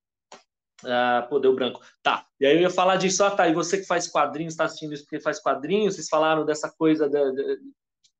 Ah, 0.86 1.26
pô, 1.28 1.38
deu 1.38 1.54
branco. 1.54 1.80
Tá. 2.02 2.26
E 2.40 2.46
aí 2.46 2.56
eu 2.56 2.62
ia 2.62 2.70
falar 2.70 2.96
disso, 2.96 3.24
ah, 3.24 3.30
tá. 3.30 3.48
E 3.48 3.54
você 3.54 3.78
que 3.78 3.86
faz 3.86 4.06
quadrinhos, 4.06 4.54
está 4.54 4.64
assistindo 4.64 4.92
isso 4.92 5.04
porque 5.04 5.20
faz 5.20 5.40
quadrinhos, 5.40 5.94
vocês 5.94 6.08
falaram 6.08 6.44
dessa 6.44 6.70
coisa 6.70 7.08
de, 7.08 7.32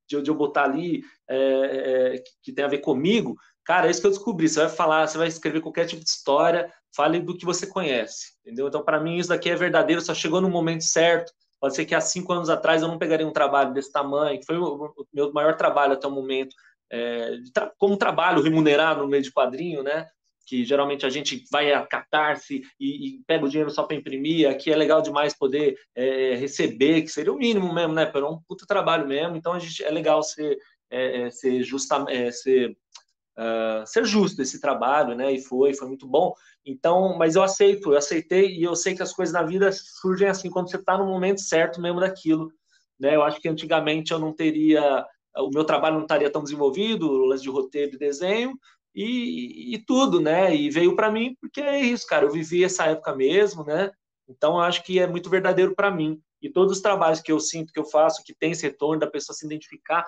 de, 0.07 0.21
de 0.21 0.29
eu 0.29 0.35
botar 0.35 0.63
ali 0.63 1.03
é, 1.29 2.15
é, 2.15 2.23
que 2.43 2.51
tem 2.51 2.65
a 2.65 2.69
ver 2.69 2.79
comigo. 2.79 3.35
Cara, 3.63 3.87
é 3.87 3.91
isso 3.91 3.99
que 4.01 4.07
eu 4.07 4.11
descobri. 4.11 4.47
Você 4.47 4.59
vai 4.59 4.69
falar, 4.69 5.07
você 5.07 5.17
vai 5.17 5.27
escrever 5.27 5.61
qualquer 5.61 5.85
tipo 5.85 6.03
de 6.03 6.09
história, 6.09 6.71
fale 6.95 7.19
do 7.19 7.37
que 7.37 7.45
você 7.45 7.65
conhece, 7.67 8.33
entendeu? 8.41 8.67
Então, 8.67 8.83
para 8.83 8.99
mim, 8.99 9.17
isso 9.17 9.29
daqui 9.29 9.49
é 9.49 9.55
verdadeiro, 9.55 10.01
só 10.01 10.13
chegou 10.13 10.39
no 10.39 10.49
momento 10.49 10.83
certo. 10.83 11.33
Pode 11.59 11.75
ser 11.75 11.85
que 11.85 11.95
há 11.95 12.01
cinco 12.01 12.31
anos 12.31 12.49
atrás 12.49 12.81
eu 12.81 12.87
não 12.87 12.99
pegaria 12.99 13.27
um 13.27 13.33
trabalho 13.33 13.73
desse 13.73 13.91
tamanho, 13.91 14.39
que 14.39 14.45
foi 14.45 14.57
o, 14.57 14.93
meu 15.13 15.33
maior 15.33 15.55
trabalho 15.57 15.93
até 15.93 16.07
o 16.07 16.11
momento, 16.11 16.55
é, 16.91 17.37
tra 17.53 17.71
como 17.77 17.97
trabalho 17.97 18.41
remunerado 18.41 19.01
no 19.01 19.07
meio 19.07 19.23
de 19.23 19.31
quadrinho, 19.31 19.81
né? 19.81 20.07
Que 20.45 20.63
geralmente 20.63 21.05
a 21.05 21.09
gente 21.09 21.43
vai 21.51 21.73
a 21.73 21.85
catarse 21.85 22.61
e, 22.79 23.07
e 23.07 23.23
pega 23.25 23.45
o 23.45 23.49
dinheiro 23.49 23.71
só 23.71 23.83
para 23.83 23.95
imprimir, 23.95 24.49
aqui 24.49 24.71
é 24.71 24.75
legal 24.75 25.01
demais 25.01 25.37
poder 25.37 25.75
é, 25.95 26.35
receber, 26.35 27.01
que 27.01 27.07
seria 27.07 27.33
o 27.33 27.37
mínimo 27.37 27.73
mesmo, 27.73 27.93
né? 27.93 28.05
Para 28.05 28.29
um 28.29 28.39
puta 28.47 28.65
trabalho 28.65 29.07
mesmo, 29.07 29.35
então 29.35 29.53
a 29.53 29.59
gente 29.59 29.83
é 29.83 29.89
legal 29.89 30.21
ser, 30.21 30.57
é, 30.89 31.23
é 31.23 31.31
ser 31.31 31.63
justa, 31.63 32.05
é, 32.07 32.31
ser, 32.31 32.77
uh, 33.37 33.85
ser 33.85 34.05
justo 34.05 34.41
esse 34.41 34.61
trabalho, 34.61 35.15
né? 35.15 35.33
E 35.33 35.41
foi, 35.41 35.73
foi 35.73 35.87
muito 35.87 36.07
bom. 36.07 36.33
Então, 36.63 37.17
mas 37.17 37.35
eu 37.35 37.43
aceito, 37.43 37.91
eu 37.91 37.97
aceitei 37.97 38.55
e 38.55 38.63
eu 38.63 38.75
sei 38.75 38.95
que 38.95 39.03
as 39.03 39.13
coisas 39.13 39.33
na 39.33 39.43
vida 39.43 39.71
surgem 39.71 40.27
assim 40.27 40.49
quando 40.49 40.69
você 40.69 40.77
está 40.77 40.97
no 40.97 41.07
momento 41.07 41.41
certo 41.41 41.81
mesmo 41.81 41.99
daquilo, 41.99 42.51
né? 42.99 43.15
Eu 43.15 43.23
acho 43.23 43.39
que 43.41 43.49
antigamente 43.49 44.11
eu 44.11 44.19
não 44.19 44.31
teria 44.31 45.05
o 45.37 45.49
meu 45.49 45.63
trabalho 45.63 45.95
não 45.95 46.03
estaria 46.03 46.29
tão 46.29 46.43
desenvolvido, 46.43 47.09
o 47.09 47.25
lance 47.25 47.43
de 47.43 47.49
roteiro 47.49 47.95
e 47.95 47.99
desenho, 47.99 48.57
e, 48.95 49.75
e 49.75 49.77
tudo, 49.79 50.21
né? 50.21 50.55
E 50.55 50.69
veio 50.69 50.95
para 50.95 51.11
mim 51.11 51.35
porque 51.41 51.61
é 51.61 51.79
isso, 51.81 52.07
cara. 52.07 52.25
Eu 52.25 52.31
vivi 52.31 52.63
essa 52.63 52.85
época 52.85 53.13
mesmo, 53.13 53.63
né? 53.63 53.91
Então 54.27 54.59
acho 54.59 54.83
que 54.83 54.99
é 54.99 55.05
muito 55.05 55.29
verdadeiro 55.29 55.75
para 55.75 55.91
mim. 55.91 56.21
E 56.41 56.49
todos 56.49 56.77
os 56.77 56.81
trabalhos 56.81 57.21
que 57.21 57.31
eu 57.31 57.39
sinto 57.39 57.73
que 57.73 57.79
eu 57.79 57.85
faço, 57.85 58.23
que 58.23 58.33
tem 58.33 58.51
esse 58.51 58.63
retorno 58.63 58.99
da 58.99 59.07
pessoa 59.07 59.35
se 59.35 59.45
identificar, 59.45 60.05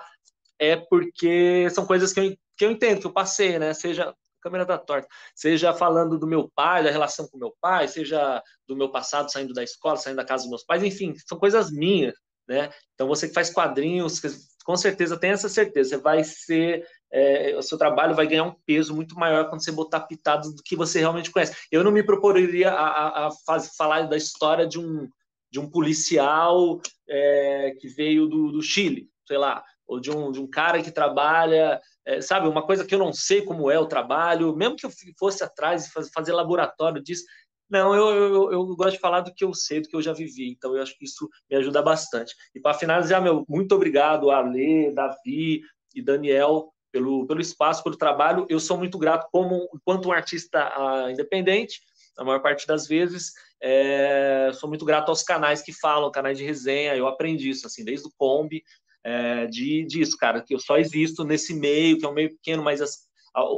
é 0.58 0.76
porque 0.76 1.68
são 1.70 1.86
coisas 1.86 2.12
que 2.12 2.20
eu, 2.20 2.36
que 2.56 2.64
eu 2.64 2.70
entendo, 2.70 3.00
que 3.00 3.06
eu 3.06 3.12
passei, 3.12 3.58
né? 3.58 3.74
Seja 3.74 4.10
a 4.10 4.14
câmera 4.40 4.64
da 4.64 4.78
tá 4.78 4.84
torta, 4.84 5.08
seja 5.34 5.74
falando 5.74 6.18
do 6.18 6.26
meu 6.26 6.50
pai, 6.54 6.82
da 6.82 6.90
relação 6.90 7.28
com 7.28 7.38
meu 7.38 7.54
pai, 7.60 7.88
seja 7.88 8.42
do 8.66 8.76
meu 8.76 8.90
passado 8.90 9.30
saindo 9.30 9.52
da 9.52 9.62
escola, 9.62 9.96
saindo 9.96 10.16
da 10.16 10.24
casa 10.24 10.44
dos 10.44 10.50
meus 10.50 10.64
pais, 10.64 10.82
enfim, 10.82 11.14
são 11.26 11.38
coisas 11.38 11.70
minhas, 11.70 12.14
né? 12.46 12.70
Então 12.94 13.06
você 13.08 13.28
que 13.28 13.34
faz 13.34 13.50
quadrinhos, 13.50 14.20
com 14.64 14.76
certeza 14.76 15.18
tem 15.18 15.30
essa 15.30 15.48
certeza, 15.48 15.90
você 15.90 15.96
vai 15.96 16.24
ser 16.24 16.86
é, 17.10 17.56
o 17.56 17.62
seu 17.62 17.78
trabalho 17.78 18.14
vai 18.14 18.26
ganhar 18.26 18.44
um 18.44 18.54
peso 18.66 18.94
muito 18.94 19.14
maior 19.14 19.48
quando 19.48 19.64
você 19.64 19.72
botar 19.72 20.00
pitadas 20.00 20.54
do 20.54 20.62
que 20.62 20.76
você 20.76 21.00
realmente 21.00 21.30
conhece. 21.30 21.56
Eu 21.70 21.82
não 21.82 21.90
me 21.90 22.02
proporia 22.02 22.70
a, 22.70 22.86
a, 22.86 23.26
a 23.26 23.30
faz, 23.46 23.74
falar 23.76 24.02
da 24.02 24.16
história 24.16 24.66
de 24.66 24.78
um, 24.78 25.08
de 25.50 25.58
um 25.58 25.68
policial 25.68 26.80
é, 27.08 27.74
que 27.80 27.88
veio 27.88 28.26
do, 28.26 28.52
do, 28.52 28.62
Chile, 28.62 29.08
sei 29.26 29.38
lá, 29.38 29.64
ou 29.86 29.98
de 29.98 30.10
um, 30.10 30.30
de 30.30 30.40
um 30.40 30.46
cara 30.46 30.82
que 30.82 30.90
trabalha, 30.90 31.80
é, 32.04 32.20
sabe, 32.20 32.46
uma 32.46 32.64
coisa 32.64 32.84
que 32.84 32.94
eu 32.94 32.98
não 32.98 33.12
sei 33.12 33.42
como 33.42 33.70
é 33.70 33.78
o 33.78 33.86
trabalho, 33.86 34.54
mesmo 34.54 34.76
que 34.76 34.84
eu 34.84 34.90
fosse 35.18 35.42
atrás 35.42 35.86
e 35.86 35.90
faz, 35.90 36.10
fazer 36.10 36.32
laboratório 36.32 37.02
disso. 37.02 37.24
Não, 37.70 37.94
eu, 37.94 38.08
eu, 38.08 38.52
eu, 38.52 38.76
gosto 38.76 38.92
de 38.92 39.00
falar 39.00 39.20
do 39.20 39.32
que 39.32 39.44
eu 39.44 39.52
sei, 39.52 39.80
do 39.80 39.88
que 39.88 39.96
eu 39.96 40.00
já 40.00 40.12
vivi, 40.12 40.50
então 40.50 40.74
eu 40.74 40.82
acho 40.82 40.96
que 40.96 41.04
isso 41.04 41.28
me 41.50 41.56
ajuda 41.56 41.82
bastante. 41.82 42.34
E 42.54 42.60
para 42.60 42.72
finalizar, 42.72 43.20
meu, 43.20 43.44
muito 43.46 43.74
obrigado, 43.74 44.30
Ale, 44.30 44.90
Davi 44.92 45.60
e 45.94 46.02
Daniel, 46.02 46.72
pelo, 46.92 47.26
pelo 47.26 47.40
espaço, 47.40 47.82
pelo 47.82 47.96
trabalho. 47.96 48.46
Eu 48.48 48.60
sou 48.60 48.76
muito 48.76 48.98
grato 48.98 49.28
como 49.30 49.68
enquanto 49.74 50.08
um 50.08 50.12
artista 50.12 50.72
uh, 50.78 51.10
independente, 51.10 51.80
a 52.16 52.24
maior 52.24 52.40
parte 52.40 52.66
das 52.66 52.86
vezes. 52.86 53.32
É, 53.60 54.50
sou 54.54 54.68
muito 54.68 54.84
grato 54.84 55.08
aos 55.08 55.22
canais 55.22 55.62
que 55.62 55.72
falam, 55.72 56.10
canais 56.10 56.38
de 56.38 56.44
resenha. 56.44 56.96
Eu 56.96 57.06
aprendi 57.06 57.50
isso, 57.50 57.66
assim, 57.66 57.84
desde 57.84 58.06
o 58.06 58.12
Kombi, 58.16 58.62
é, 59.04 59.46
de, 59.46 59.84
disso, 59.86 60.16
cara, 60.16 60.42
que 60.42 60.54
eu 60.54 60.58
só 60.58 60.76
existo 60.76 61.24
nesse 61.24 61.54
meio, 61.54 61.98
que 61.98 62.04
é 62.04 62.08
um 62.08 62.14
meio 62.14 62.30
pequeno, 62.30 62.62
mas 62.62 62.80
as, 62.80 63.07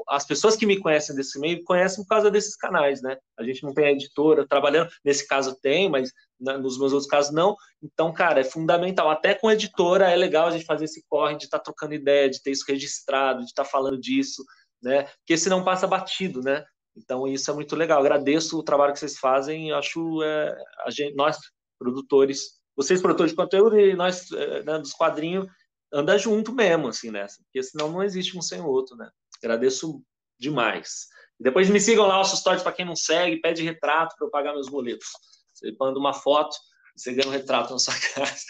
as 0.09 0.27
pessoas 0.27 0.57
que 0.57 0.67
me 0.67 0.79
conhecem 0.79 1.15
desse 1.15 1.39
meio 1.39 1.63
conhecem 1.65 2.03
por 2.05 2.09
causa 2.09 2.31
desses 2.31 2.57
canais, 2.57 3.03
né? 3.03 3.17
A 3.39 3.43
gente 3.43 3.63
não 3.63 3.73
tem 3.73 3.87
a 3.87 3.93
editora 3.93 4.47
trabalhando, 4.47 4.91
nesse 5.05 5.27
caso 5.27 5.57
tem, 5.61 5.89
mas 5.89 6.11
nos 6.39 6.79
meus 6.79 6.93
outros 6.93 7.09
casos 7.09 7.33
não. 7.33 7.57
Então, 7.83 8.13
cara, 8.13 8.41
é 8.41 8.45
fundamental. 8.45 9.11
Até 9.11 9.35
com 9.35 9.51
editora 9.51 10.11
é 10.11 10.17
legal 10.17 10.49
a 10.49 10.51
gente 10.51 10.65
fazer 10.65 10.87
esse 10.87 11.05
corre 11.09 11.37
de 11.37 11.45
estar 11.45 11.59
tá 11.59 11.65
trocando 11.65 11.95
ideia, 11.95 12.31
de 12.31 12.43
ter 12.43 12.51
isso 12.51 12.65
registrado, 12.67 13.41
de 13.41 13.47
estar 13.47 13.65
tá 13.65 13.69
falando 13.69 13.99
disso, 13.99 14.45
né? 14.83 15.05
Porque 15.19 15.37
senão 15.37 15.65
passa 15.65 15.87
batido, 15.87 16.41
né? 16.41 16.65
Então, 16.97 17.27
isso 17.27 17.51
é 17.51 17.55
muito 17.55 17.77
legal. 17.77 18.01
Agradeço 18.01 18.59
o 18.59 18.63
trabalho 18.63 18.93
que 18.93 18.99
vocês 18.99 19.19
fazem. 19.19 19.73
Acho 19.73 20.23
é, 20.23 20.57
a 20.85 20.91
gente, 20.91 21.15
nós, 21.15 21.39
produtores, 21.79 22.61
vocês, 22.77 23.01
produtores 23.01 23.33
de 23.33 23.37
conteúdo, 23.37 23.79
e 23.79 23.95
nós, 23.95 24.31
é, 24.33 24.63
né, 24.63 24.79
dos 24.79 24.93
quadrinhos, 24.93 25.47
anda 25.93 26.19
junto 26.19 26.53
mesmo, 26.53 26.89
assim, 26.89 27.11
nessa. 27.11 27.43
Porque 27.45 27.63
senão 27.63 27.91
não 27.91 28.03
existe 28.03 28.37
um 28.37 28.43
sem 28.43 28.61
o 28.61 28.67
outro, 28.67 28.97
né? 28.97 29.09
Agradeço 29.43 30.03
demais. 30.39 31.09
Depois 31.39 31.71
me 31.71 31.81
sigam 31.81 32.07
lá, 32.07 32.21
os 32.21 32.31
stories 32.39 32.63
para 32.63 32.73
quem 32.73 32.85
não 32.85 32.97
segue, 32.97 33.41
pede 33.41 33.63
retrato 33.63 34.15
para 34.17 34.27
eu 34.27 34.31
pagar 34.31 34.53
meus 34.53 34.69
boletos. 34.69 35.09
Você 35.55 35.75
manda 35.79 35.99
uma 35.99 36.13
foto, 36.13 36.57
você 36.95 37.13
ganha 37.13 37.29
um 37.29 37.33
retrato 37.33 37.73
na 37.73 37.79
sua 37.79 37.95
casa. 38.15 38.45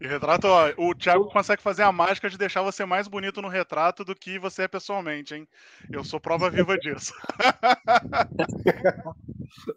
E 0.00 0.06
retrato, 0.06 0.48
ó, 0.48 0.72
o 0.76 0.94
Thiago 0.94 1.26
consegue 1.26 1.62
fazer 1.62 1.82
a 1.82 1.92
mágica 1.92 2.28
de 2.28 2.36
deixar 2.36 2.62
você 2.62 2.84
mais 2.84 3.06
bonito 3.06 3.40
no 3.40 3.48
retrato 3.48 4.04
do 4.04 4.14
que 4.14 4.38
você 4.38 4.62
é 4.62 4.68
pessoalmente, 4.68 5.34
hein? 5.34 5.48
Eu 5.90 6.04
sou 6.04 6.18
prova 6.18 6.50
viva 6.50 6.76
disso. 6.76 7.14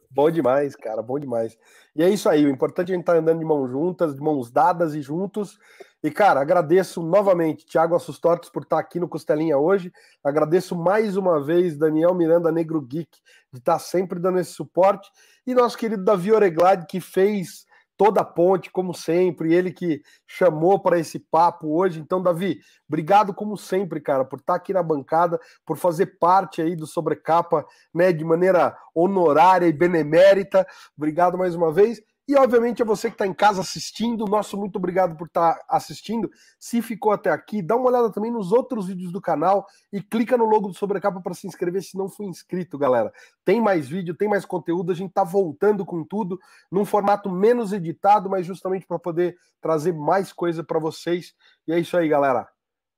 bom 0.10 0.32
demais, 0.32 0.76
cara, 0.76 1.02
bom 1.02 1.20
demais. 1.20 1.58
E 1.96 2.04
é 2.04 2.10
isso 2.10 2.28
aí, 2.28 2.46
o 2.46 2.50
importante 2.50 2.90
é 2.90 2.94
a 2.94 2.96
gente 2.96 3.04
estar 3.04 3.14
tá 3.14 3.20
andando 3.20 3.40
de 3.40 3.46
mãos 3.46 3.70
juntas, 3.70 4.16
de 4.16 4.22
mãos 4.22 4.52
dadas 4.52 4.96
e 4.96 5.02
juntos. 5.02 5.60
E, 6.04 6.12
cara, 6.12 6.40
agradeço 6.40 7.02
novamente 7.02 7.66
Thiago 7.66 7.96
Assustortes 7.96 8.50
por 8.50 8.64
estar 8.64 8.80
aqui 8.80 9.00
no 9.00 9.08
Costelinha 9.08 9.58
hoje. 9.58 9.92
Agradeço 10.24 10.76
mais 10.76 11.18
uma 11.18 11.44
vez 11.44 11.78
Daniel 11.78 12.14
Miranda 12.14 12.52
Negro 12.52 12.82
Geek 12.82 13.20
de 13.52 13.60
estar 13.60 13.80
sempre 13.80 14.20
dando 14.20 14.40
esse 14.40 14.52
suporte. 14.52 15.10
E 15.46 15.54
nosso 15.54 15.78
querido 15.78 16.04
Davi 16.04 16.32
Oreglade, 16.32 16.86
que 16.88 17.00
fez 17.00 17.66
toda 17.98 18.22
a 18.22 18.26
ponte, 18.26 18.72
como 18.72 18.94
sempre, 18.94 19.54
ele 19.54 19.72
que 19.72 20.02
chamou 20.28 20.80
para 20.80 21.00
esse 21.00 21.20
papo 21.20 21.76
hoje. 21.76 22.00
Então, 22.00 22.22
Davi, 22.22 22.60
obrigado 22.88 23.34
como 23.34 23.58
sempre, 23.58 24.00
cara, 24.00 24.24
por 24.24 24.40
estar 24.40 24.56
aqui 24.56 24.72
na 24.72 24.84
bancada, 24.84 25.40
por 25.66 25.78
fazer 25.78 26.18
parte 26.20 26.62
aí 26.62 26.76
do 26.76 26.86
Sobrecapa, 26.86 27.66
né, 27.94 28.14
de 28.14 28.24
maneira 28.24 28.78
honorária 28.94 29.66
e 29.66 29.74
benemérita. 29.74 30.66
Obrigado 30.96 31.38
mais 31.38 31.56
uma 31.56 31.74
vez. 31.74 32.02
E, 32.28 32.36
obviamente, 32.36 32.82
a 32.82 32.86
você 32.86 33.10
que 33.10 33.14
está 33.16 33.26
em 33.26 33.34
casa 33.34 33.62
assistindo, 33.62 34.26
nosso 34.26 34.58
muito 34.58 34.76
obrigado 34.76 35.16
por 35.16 35.28
estar 35.28 35.54
tá 35.54 35.66
assistindo. 35.70 36.30
Se 36.60 36.82
ficou 36.82 37.14
até 37.14 37.30
aqui, 37.30 37.62
dá 37.62 37.78
uma 37.78 37.88
olhada 37.88 38.12
também 38.12 38.30
nos 38.30 38.52
outros 38.52 38.88
vídeos 38.88 39.14
do 39.14 39.22
canal 39.22 39.66
e 39.94 40.02
clica 40.02 40.38
no 40.38 40.44
logo 40.44 40.68
do 40.68 40.74
Sobrecapa 40.74 41.22
para 41.22 41.34
se 41.34 41.48
inscrever 41.48 41.82
se 41.82 41.98
não 41.98 42.10
for 42.10 42.26
inscrito, 42.26 42.78
galera. 42.78 43.14
Tem 43.46 43.62
mais 43.62 43.88
vídeo, 43.88 44.14
tem 44.14 44.28
mais 44.28 44.44
conteúdo, 44.44 44.92
a 44.92 44.96
gente 44.96 45.10
está 45.10 45.24
voltando 45.24 45.86
com 45.86 46.04
tudo, 46.04 46.38
num 46.70 46.84
formato 46.84 47.30
menos 47.30 47.72
editado, 47.72 48.30
mas 48.30 48.46
justamente 48.46 48.86
para 48.86 49.00
poder 49.00 49.38
trazer 49.62 49.94
mais 49.94 50.34
coisa 50.34 50.62
para 50.66 50.80
vocês. 50.80 51.34
E 51.66 51.72
é 51.72 51.80
isso 51.80 51.96
aí, 51.96 52.10
galera. 52.10 52.46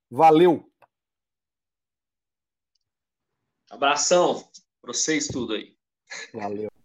Valeu! 0.10 0.68
Abração 3.70 4.50
para 4.82 4.92
vocês 4.92 5.28
tudo 5.28 5.54
aí. 5.54 5.78
Valeu. 6.34 6.79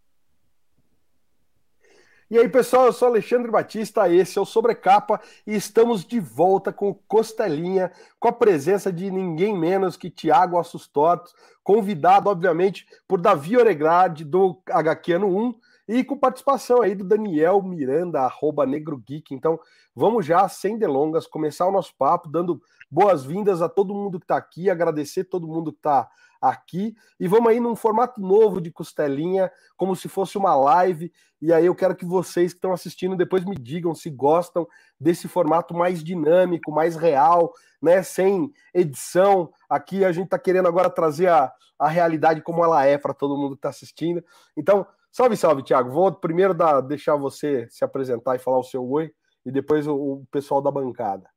E 2.35 2.39
aí, 2.39 2.48
pessoal, 2.48 2.86
eu 2.86 2.93
sou 2.93 3.06
Alexandre 3.06 3.48
Batista, 3.48 4.12
esse 4.12 4.36
é 4.36 4.43
o 4.43 4.44
Sobrecapa 4.44 5.20
e 5.47 5.55
estamos 5.55 6.05
de 6.05 6.19
volta 6.19 6.73
com 6.73 6.89
o 6.89 6.94
Costelinha, 7.06 7.93
com 8.19 8.27
a 8.27 8.32
presença 8.32 8.93
de 8.93 9.09
ninguém 9.09 9.56
menos 9.56 9.97
que 9.97 10.11
Tiago 10.11 10.59
Assustortos, 10.59 11.32
convidado, 11.62 12.28
obviamente, 12.28 12.89
por 13.06 13.20
Davi 13.20 13.56
Oregrade, 13.56 14.24
do 14.24 14.61
HQ 14.69 15.12
Ano 15.12 15.28
1, 15.28 15.55
e 15.86 16.02
com 16.02 16.19
participação 16.19 16.82
aí 16.82 16.97
do 16.97 17.05
Daniel 17.05 17.62
Miranda, 17.62 18.23
arroba 18.23 18.66
Negro 18.66 18.97
Geek. 18.97 19.32
Então, 19.32 19.61
vamos 19.94 20.27
já, 20.27 20.48
sem 20.48 20.77
delongas, 20.77 21.28
começar 21.28 21.69
o 21.69 21.73
nosso 21.73 21.94
papo, 21.97 22.28
dando 22.28 22.61
boas-vindas 22.90 23.62
a 23.62 23.69
todo 23.69 23.94
mundo 23.94 24.19
que 24.19 24.24
está 24.24 24.36
aqui, 24.36 24.69
agradecer 24.69 25.23
todo 25.23 25.47
mundo 25.47 25.70
que 25.70 25.78
está 25.78 26.11
aqui 26.44 26.94
e 27.18 27.26
vamos 27.26 27.48
aí 27.48 27.58
num 27.58 27.74
formato 27.74 28.20
novo 28.20 28.60
de 28.60 28.70
costelinha, 28.70 29.50
como 29.76 29.96
se 29.96 30.08
fosse 30.08 30.36
uma 30.36 30.54
live. 30.54 31.10
E 31.40 31.52
aí 31.52 31.64
eu 31.64 31.74
quero 31.74 31.96
que 31.96 32.04
vocês 32.04 32.52
que 32.52 32.58
estão 32.58 32.72
assistindo 32.72 33.16
depois 33.16 33.44
me 33.44 33.54
digam 33.54 33.94
se 33.94 34.10
gostam 34.10 34.66
desse 35.00 35.26
formato 35.26 35.74
mais 35.74 36.04
dinâmico, 36.04 36.70
mais 36.70 36.96
real, 36.96 37.52
né? 37.80 38.02
Sem 38.02 38.52
edição. 38.74 39.50
Aqui 39.68 40.04
a 40.04 40.12
gente 40.12 40.26
está 40.26 40.38
querendo 40.38 40.68
agora 40.68 40.90
trazer 40.90 41.28
a, 41.28 41.50
a 41.78 41.88
realidade 41.88 42.42
como 42.42 42.62
ela 42.62 42.84
é 42.84 42.98
para 42.98 43.14
todo 43.14 43.36
mundo 43.36 43.52
que 43.52 43.58
está 43.58 43.70
assistindo. 43.70 44.22
Então, 44.54 44.86
salve, 45.10 45.36
salve, 45.36 45.62
Thiago. 45.62 45.90
Vou 45.90 46.12
primeiro 46.12 46.52
dar, 46.52 46.82
deixar 46.82 47.16
você 47.16 47.66
se 47.70 47.84
apresentar 47.84 48.36
e 48.36 48.38
falar 48.38 48.58
o 48.58 48.64
seu 48.64 48.86
oi, 48.86 49.12
e 49.46 49.50
depois 49.50 49.86
o, 49.86 49.94
o 49.94 50.26
pessoal 50.30 50.60
da 50.60 50.70
bancada. 50.70 51.28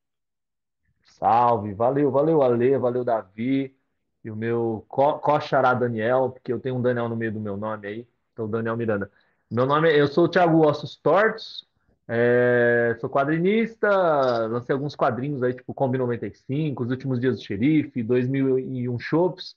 Salve, 1.02 1.72
valeu, 1.72 2.10
valeu, 2.10 2.42
Ale, 2.42 2.76
valeu, 2.76 3.02
Davi. 3.02 3.77
E 4.24 4.30
o 4.30 4.36
meu 4.36 4.84
co 4.88 5.20
Daniel, 5.78 6.30
porque 6.30 6.52
eu 6.52 6.60
tenho 6.60 6.76
um 6.76 6.82
Daniel 6.82 7.08
no 7.08 7.16
meio 7.16 7.32
do 7.32 7.40
meu 7.40 7.56
nome 7.56 7.86
aí, 7.86 8.08
então 8.32 8.48
Daniel 8.48 8.76
Miranda. 8.76 9.10
Meu 9.50 9.64
nome 9.64 9.90
é, 9.90 10.00
eu 10.00 10.08
sou 10.08 10.24
o 10.24 10.28
Thiago 10.28 10.66
Ossos 10.66 10.96
Tortos, 10.96 11.66
é, 12.06 12.96
sou 13.00 13.08
quadrinista, 13.10 13.88
lancei 14.46 14.72
alguns 14.72 14.96
quadrinhos 14.96 15.42
aí, 15.42 15.54
tipo 15.54 15.74
Combi 15.74 15.98
95, 15.98 16.84
Os 16.84 16.90
Últimos 16.90 17.20
Dias 17.20 17.36
do 17.36 17.44
Xerife, 17.44 18.02
2001 18.02 18.98
Shops, 18.98 19.56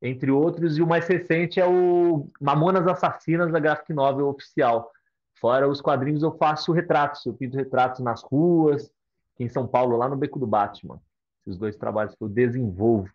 entre 0.00 0.30
outros, 0.30 0.76
e 0.76 0.82
o 0.82 0.86
mais 0.86 1.06
recente 1.06 1.60
é 1.60 1.66
o 1.66 2.28
Mamonas 2.40 2.86
Assassinas 2.86 3.52
da 3.52 3.58
Graphic 3.58 3.92
Novel 3.92 4.28
Oficial. 4.28 4.90
Fora 5.34 5.68
os 5.68 5.80
quadrinhos, 5.80 6.22
eu 6.22 6.32
faço 6.32 6.72
retratos, 6.72 7.24
eu 7.26 7.34
pinto 7.34 7.56
retratos 7.56 8.00
nas 8.00 8.22
ruas, 8.22 8.90
aqui 9.34 9.44
em 9.44 9.48
São 9.48 9.66
Paulo, 9.66 9.96
lá 9.96 10.08
no 10.08 10.16
Beco 10.16 10.38
do 10.38 10.46
Batman. 10.46 11.00
Esses 11.42 11.58
dois 11.58 11.76
trabalhos 11.76 12.14
que 12.14 12.22
eu 12.22 12.28
desenvolvo. 12.28 13.10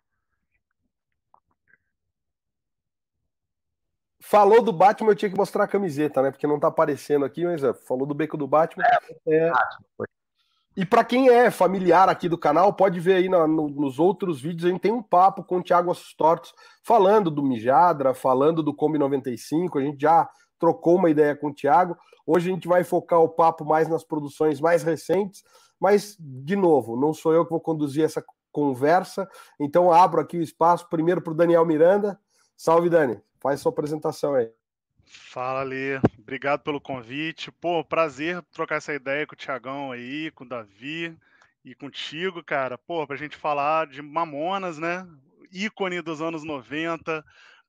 Falou 4.22 4.62
do 4.62 4.72
Batman, 4.72 5.12
eu 5.12 5.16
tinha 5.16 5.30
que 5.30 5.36
mostrar 5.36 5.64
a 5.64 5.68
camiseta, 5.68 6.20
né? 6.20 6.30
Porque 6.30 6.46
não 6.46 6.60
tá 6.60 6.68
aparecendo 6.68 7.24
aqui, 7.24 7.44
mas 7.44 7.64
é, 7.64 7.72
falou 7.72 8.06
do 8.06 8.14
beco 8.14 8.36
do 8.36 8.46
Batman. 8.46 8.84
É, 9.26 9.48
é... 9.48 9.52
E 10.76 10.84
para 10.86 11.02
quem 11.02 11.28
é 11.28 11.50
familiar 11.50 12.08
aqui 12.08 12.28
do 12.28 12.38
canal, 12.38 12.72
pode 12.72 13.00
ver 13.00 13.14
aí 13.14 13.28
no, 13.28 13.46
nos 13.46 13.98
outros 13.98 14.40
vídeos, 14.40 14.66
a 14.66 14.68
gente 14.68 14.80
tem 14.80 14.92
um 14.92 15.02
papo 15.02 15.42
com 15.42 15.58
o 15.58 15.62
Thiago 15.62 15.90
Assustortos 15.90 16.54
falando 16.82 17.30
do 17.30 17.42
Mijadra, 17.42 18.14
falando 18.14 18.62
do 18.62 18.74
Kombi 18.74 18.98
95, 18.98 19.78
a 19.78 19.82
gente 19.82 20.00
já 20.00 20.28
trocou 20.58 20.96
uma 20.96 21.10
ideia 21.10 21.34
com 21.34 21.48
o 21.48 21.54
Thiago. 21.54 21.96
Hoje 22.26 22.50
a 22.50 22.54
gente 22.54 22.68
vai 22.68 22.84
focar 22.84 23.20
o 23.20 23.28
papo 23.28 23.64
mais 23.64 23.88
nas 23.88 24.04
produções 24.04 24.60
mais 24.60 24.82
recentes, 24.82 25.42
mas, 25.80 26.16
de 26.18 26.54
novo, 26.54 26.94
não 26.94 27.12
sou 27.12 27.32
eu 27.32 27.44
que 27.44 27.50
vou 27.50 27.60
conduzir 27.60 28.04
essa 28.04 28.22
conversa, 28.52 29.28
então 29.58 29.92
abro 29.92 30.20
aqui 30.20 30.36
o 30.36 30.42
espaço 30.42 30.88
primeiro 30.88 31.22
para 31.22 31.32
o 31.32 31.36
Daniel 31.36 31.64
Miranda. 31.64 32.18
Salve, 32.62 32.90
Dani! 32.90 33.18
Faz 33.40 33.58
sua 33.58 33.72
apresentação 33.72 34.34
aí. 34.34 34.52
Fala, 35.06 35.62
Lê. 35.62 35.96
Obrigado 36.18 36.60
pelo 36.60 36.78
convite. 36.78 37.50
Pô, 37.50 37.82
prazer 37.82 38.42
trocar 38.52 38.76
essa 38.76 38.92
ideia 38.92 39.26
com 39.26 39.32
o 39.32 39.38
Tiagão 39.38 39.92
aí, 39.92 40.30
com 40.32 40.44
o 40.44 40.46
Davi 40.46 41.16
e 41.64 41.74
contigo, 41.74 42.44
cara. 42.44 42.76
Pô, 42.76 43.06
pra 43.06 43.16
gente 43.16 43.34
falar 43.34 43.86
de 43.86 44.02
Mamonas, 44.02 44.76
né? 44.76 45.08
Ícone 45.50 46.02
dos 46.02 46.20
anos 46.20 46.44
90. 46.44 47.24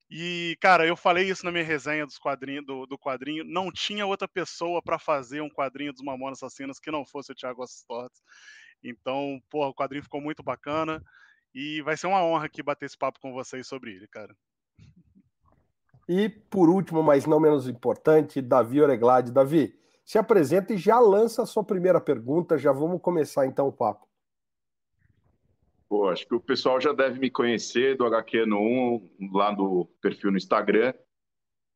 E, 0.09 0.57
cara, 0.59 0.85
eu 0.85 0.97
falei 0.97 1.29
isso 1.29 1.45
na 1.45 1.53
minha 1.53 1.63
resenha 1.63 2.05
dos 2.05 2.19
do, 2.65 2.85
do 2.85 2.99
quadrinho. 2.99 3.45
Não 3.45 3.71
tinha 3.71 4.05
outra 4.05 4.27
pessoa 4.27 4.81
para 4.81 4.99
fazer 4.99 5.39
um 5.39 5.49
quadrinho 5.49 5.93
dos 5.93 6.03
Mamonas 6.03 6.43
Assassinas 6.43 6.81
que 6.81 6.91
não 6.91 7.05
fosse 7.05 7.31
o 7.31 7.35
Thiago 7.35 7.63
Astortes. 7.63 8.21
Então, 8.83 9.41
pô, 9.49 9.65
o 9.69 9.73
quadrinho 9.73 10.03
ficou 10.03 10.19
muito 10.19 10.43
bacana. 10.43 11.01
E 11.55 11.81
vai 11.81 11.95
ser 11.95 12.07
uma 12.07 12.21
honra 12.21 12.47
aqui 12.47 12.61
bater 12.61 12.87
esse 12.87 12.97
papo 12.97 13.21
com 13.21 13.31
vocês 13.31 13.65
sobre 13.65 13.91
ele, 13.91 14.09
cara. 14.09 14.35
E 16.07 16.27
por 16.27 16.69
último, 16.69 17.01
mas 17.01 17.25
não 17.25 17.39
menos 17.39 17.67
importante, 17.67 18.41
Davi 18.41 18.81
Oreglade. 18.81 19.31
Davi, 19.31 19.73
se 20.03 20.17
apresenta 20.17 20.73
e 20.73 20.77
já 20.77 20.99
lança 20.99 21.43
a 21.43 21.45
sua 21.45 21.63
primeira 21.63 22.01
pergunta. 22.01 22.57
Já 22.57 22.71
vamos 22.71 23.01
começar 23.01 23.45
então 23.45 23.67
o 23.67 23.71
papo. 23.71 24.05
Pô, 25.87 26.09
acho 26.09 26.27
que 26.27 26.35
o 26.35 26.39
pessoal 26.39 26.79
já 26.79 26.93
deve 26.93 27.19
me 27.19 27.29
conhecer 27.29 27.97
do 27.97 28.05
HQ 28.05 28.45
no 28.45 28.59
1, 28.59 29.29
lá 29.33 29.51
do 29.51 29.85
perfil 30.01 30.31
no 30.31 30.37
Instagram. 30.37 30.93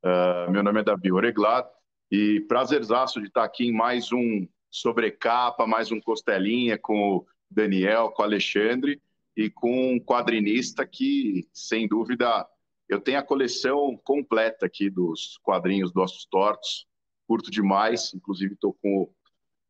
Uh, 0.03 0.51
meu 0.51 0.63
nome 0.63 0.81
é 0.81 0.83
Davi 0.83 1.11
Oreglade 1.11 1.67
e 2.11 2.39
prazerzaço 2.41 3.19
de 3.19 3.27
estar 3.27 3.43
aqui 3.43 3.67
em 3.67 3.73
mais 3.73 4.11
um 4.11 4.47
Sobrecapa, 4.69 5.65
mais 5.65 5.91
um 5.91 5.99
Costelinha 5.99 6.77
com 6.77 7.17
o 7.17 7.25
Daniel, 7.49 8.09
com 8.09 8.21
o 8.21 8.25
Alexandre 8.25 9.01
e 9.35 9.49
com 9.49 9.93
um 9.93 9.99
quadrinista 9.99 10.85
que, 10.85 11.47
sem 11.53 11.87
dúvida, 11.87 12.47
eu 12.87 12.99
tenho 12.99 13.19
a 13.19 13.23
coleção 13.23 13.97
completa 14.03 14.65
aqui 14.65 14.89
dos 14.89 15.37
quadrinhos 15.43 15.91
do 15.91 16.01
Ossos 16.01 16.25
Tortos, 16.25 16.85
curto 17.27 17.49
demais, 17.49 18.13
inclusive 18.13 18.53
estou 18.53 18.73
com 18.73 19.09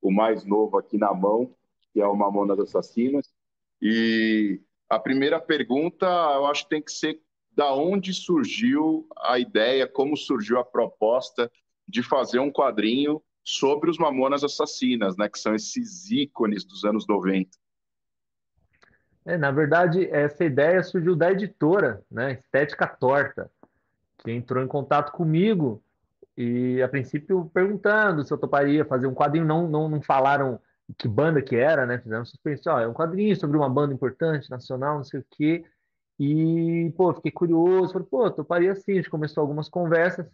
o, 0.02 0.12
mais 0.12 0.46
novo 0.46 0.78
aqui 0.78 0.98
na 0.98 1.14
mão, 1.14 1.56
que 1.94 2.02
é 2.02 2.08
o 2.08 2.16
Mamonas 2.16 2.60
Assassinas. 2.60 3.34
E 3.82 4.62
a 4.90 5.00
primeira 5.00 5.40
pergunta, 5.40 6.06
eu 6.06 6.46
acho 6.46 6.64
que 6.64 6.70
tem 6.70 6.82
que 6.82 6.92
ser 6.92 7.20
da 7.52 7.74
onde 7.74 8.14
surgiu 8.14 9.08
a 9.18 9.40
ideia, 9.40 9.88
como 9.88 10.18
surgiu 10.18 10.60
a 10.60 10.66
proposta 10.66 11.50
de 11.88 12.04
fazer 12.04 12.40
um 12.40 12.52
quadrinho 12.52 13.22
sobre 13.44 13.90
os 13.90 13.98
Mamonas 13.98 14.44
Assassinas, 14.44 15.16
né, 15.16 15.30
que 15.30 15.40
são 15.40 15.56
esses 15.56 16.12
ícones 16.12 16.66
dos 16.66 16.84
anos 16.84 17.08
90. 17.08 17.50
É, 19.26 19.38
na 19.38 19.50
verdade, 19.52 20.08
essa 20.12 20.44
ideia 20.44 20.84
surgiu 20.84 21.16
da 21.16 21.32
editora, 21.32 22.02
né, 22.12 22.34
Estética 22.34 22.86
Torta, 22.88 23.50
que 24.20 24.32
entrou 24.32 24.64
em 24.64 24.68
contato 24.68 25.12
comigo 25.12 25.82
e, 26.38 26.82
a 26.82 26.88
princípio, 26.88 27.50
perguntando 27.54 28.24
se 28.24 28.32
eu 28.32 28.38
toparia 28.38 28.86
fazer 28.86 29.08
um 29.08 29.16
quadrinho. 29.16 29.46
Não, 29.46 29.68
não, 29.68 29.90
não 29.90 30.02
falaram 30.02 30.60
que 30.98 31.08
banda 31.08 31.42
que 31.42 31.56
era, 31.56 31.86
né? 31.86 31.98
Fizeram 31.98 32.26
suspense. 32.26 32.68
Ó, 32.70 32.80
é 32.80 32.88
um 32.88 32.94
quadrinho 32.94 33.36
sobre 33.36 33.58
uma 33.58 33.70
banda 33.70 33.94
importante, 33.94 34.50
nacional, 34.50 34.98
não 34.98 35.04
sei 35.04 35.20
o 35.22 35.26
quê. 35.32 35.64
E, 36.20 36.94
pô, 36.96 37.14
fiquei 37.14 37.32
curioso, 37.32 37.94
falei, 37.94 38.08
pô, 38.10 38.30
toparia 38.32 38.72
assim, 38.72 38.94
a 38.94 38.96
gente 38.96 39.10
começou 39.10 39.42
algumas 39.42 39.68
conversas, 39.68 40.26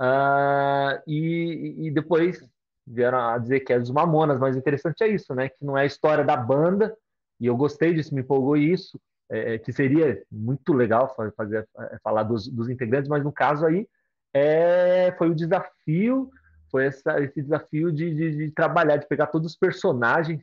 uh, 0.00 1.02
e, 1.06 1.86
e 1.86 1.90
depois 1.90 2.42
vieram 2.86 3.18
a 3.18 3.36
dizer 3.36 3.60
que 3.60 3.72
é 3.72 3.78
dos 3.78 3.90
Mamonas, 3.90 4.38
mas 4.38 4.54
o 4.54 4.58
interessante 4.58 5.02
é 5.02 5.08
isso, 5.08 5.34
né? 5.34 5.48
Que 5.48 5.64
não 5.64 5.76
é 5.76 5.82
a 5.82 5.86
história 5.86 6.24
da 6.24 6.36
banda, 6.36 6.96
e 7.40 7.46
eu 7.46 7.56
gostei 7.56 7.94
disso, 7.94 8.14
me 8.14 8.20
empolgou 8.20 8.56
isso, 8.56 8.98
é, 9.30 9.54
é 9.54 9.58
que 9.58 9.72
seria 9.72 10.22
muito 10.30 10.72
legal 10.72 11.14
fazer, 11.36 11.68
é, 11.78 11.98
falar 12.02 12.22
dos, 12.22 12.46
dos, 12.48 12.68
integrantes, 12.68 13.08
mas 13.08 13.24
no 13.24 13.32
caso 13.32 13.66
aí 13.66 13.88
é, 14.32 15.14
foi 15.18 15.30
o 15.30 15.34
desafio, 15.34 16.30
foi 16.70 16.86
essa, 16.86 17.20
esse 17.20 17.42
desafio 17.42 17.92
de, 17.92 18.14
de, 18.14 18.36
de, 18.36 18.50
trabalhar, 18.50 18.96
de 18.96 19.06
pegar 19.06 19.26
todos 19.26 19.52
os 19.52 19.58
personagens 19.58 20.42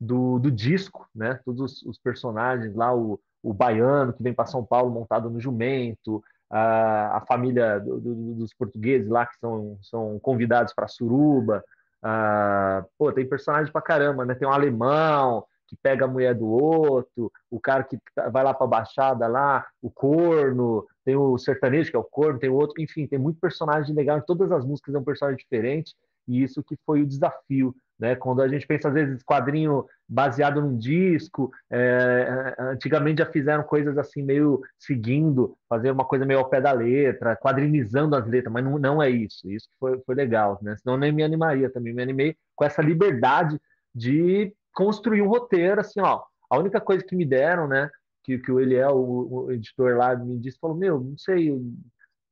do, 0.00 0.38
do 0.38 0.50
disco, 0.50 1.08
né? 1.14 1.40
Todos 1.44 1.60
os, 1.60 1.82
os 1.82 1.98
personagens 1.98 2.74
lá, 2.74 2.94
o, 2.94 3.20
o 3.42 3.52
baiano 3.52 4.12
que 4.12 4.22
vem 4.22 4.34
para 4.34 4.46
São 4.46 4.64
Paulo 4.64 4.90
montado 4.90 5.30
no 5.30 5.40
jumento, 5.40 6.22
a, 6.50 7.18
a 7.18 7.20
família 7.22 7.78
do, 7.78 8.00
do, 8.00 8.34
dos 8.34 8.52
portugueses 8.54 9.08
lá 9.08 9.26
que 9.26 9.38
são, 9.38 9.78
são 9.82 10.18
convidados 10.18 10.74
para 10.74 10.88
Suruba, 10.88 11.62
ah, 12.02 12.84
pô, 12.98 13.12
tem 13.12 13.28
personagem 13.28 13.72
pra 13.72 13.82
caramba, 13.82 14.24
né? 14.24 14.34
Tem 14.34 14.48
um 14.48 14.52
alemão 14.52 15.44
que 15.70 15.76
pega 15.82 16.04
a 16.04 16.08
mulher 16.08 16.34
do 16.34 16.46
outro, 16.46 17.32
o 17.50 17.60
cara 17.60 17.84
que 17.84 17.96
tá, 18.14 18.28
vai 18.28 18.44
lá 18.44 18.52
pra 18.52 18.66
Baixada 18.66 19.26
lá, 19.26 19.64
o 19.80 19.90
corno, 19.90 20.84
tem 21.04 21.16
o 21.16 21.38
sertanejo, 21.38 21.90
que 21.90 21.96
é 21.96 21.98
o 21.98 22.04
corno, 22.04 22.38
tem 22.38 22.50
o 22.50 22.54
outro, 22.54 22.82
enfim, 22.82 23.06
tem 23.06 23.18
muito 23.18 23.40
personagem 23.40 23.94
legal 23.94 24.18
em 24.18 24.22
todas 24.22 24.52
as 24.52 24.66
músicas, 24.66 24.94
é 24.94 24.98
um 24.98 25.04
personagem 25.04 25.38
diferente, 25.38 25.94
e 26.28 26.42
isso 26.42 26.62
que 26.62 26.76
foi 26.84 27.02
o 27.02 27.06
desafio 27.06 27.74
né? 28.00 28.16
Quando 28.16 28.40
a 28.40 28.48
gente 28.48 28.66
pensa, 28.66 28.88
às 28.88 28.94
vezes, 28.94 29.22
quadrinho 29.22 29.84
baseado 30.08 30.60
num 30.62 30.76
disco, 30.76 31.52
é, 31.70 32.56
antigamente 32.58 33.18
já 33.18 33.26
fizeram 33.26 33.62
coisas 33.62 33.98
assim, 33.98 34.22
meio 34.22 34.62
seguindo, 34.78 35.54
fazer 35.68 35.90
uma 35.90 36.04
coisa 36.04 36.24
meio 36.24 36.40
ao 36.40 36.48
pé 36.48 36.62
da 36.62 36.72
letra, 36.72 37.36
quadrinizando 37.36 38.16
as 38.16 38.26
letras, 38.26 38.50
mas 38.50 38.64
não, 38.64 38.78
não 38.78 39.02
é 39.02 39.10
isso. 39.10 39.48
Isso 39.50 39.68
foi, 39.78 40.00
foi 40.00 40.14
legal, 40.14 40.58
né? 40.62 40.74
Senão 40.78 40.96
nem 40.96 41.12
me 41.12 41.22
animaria 41.22 41.70
também. 41.70 41.92
Me 41.92 42.02
animei 42.02 42.34
com 42.56 42.64
essa 42.64 42.80
liberdade 42.80 43.60
de 43.94 44.52
construir 44.72 45.22
um 45.22 45.28
roteiro, 45.28 45.80
assim, 45.80 46.00
ó. 46.00 46.22
A 46.48 46.58
única 46.58 46.80
coisa 46.80 47.04
que 47.04 47.14
me 47.14 47.24
deram, 47.24 47.68
né? 47.68 47.90
Que, 48.22 48.38
que 48.38 48.50
ele 48.52 48.74
é 48.74 48.88
o, 48.88 49.46
o 49.46 49.52
editor 49.52 49.96
lá 49.96 50.14
me 50.14 50.38
disse, 50.38 50.58
falou, 50.58 50.76
meu, 50.76 51.00
não 51.00 51.16
sei, 51.16 51.58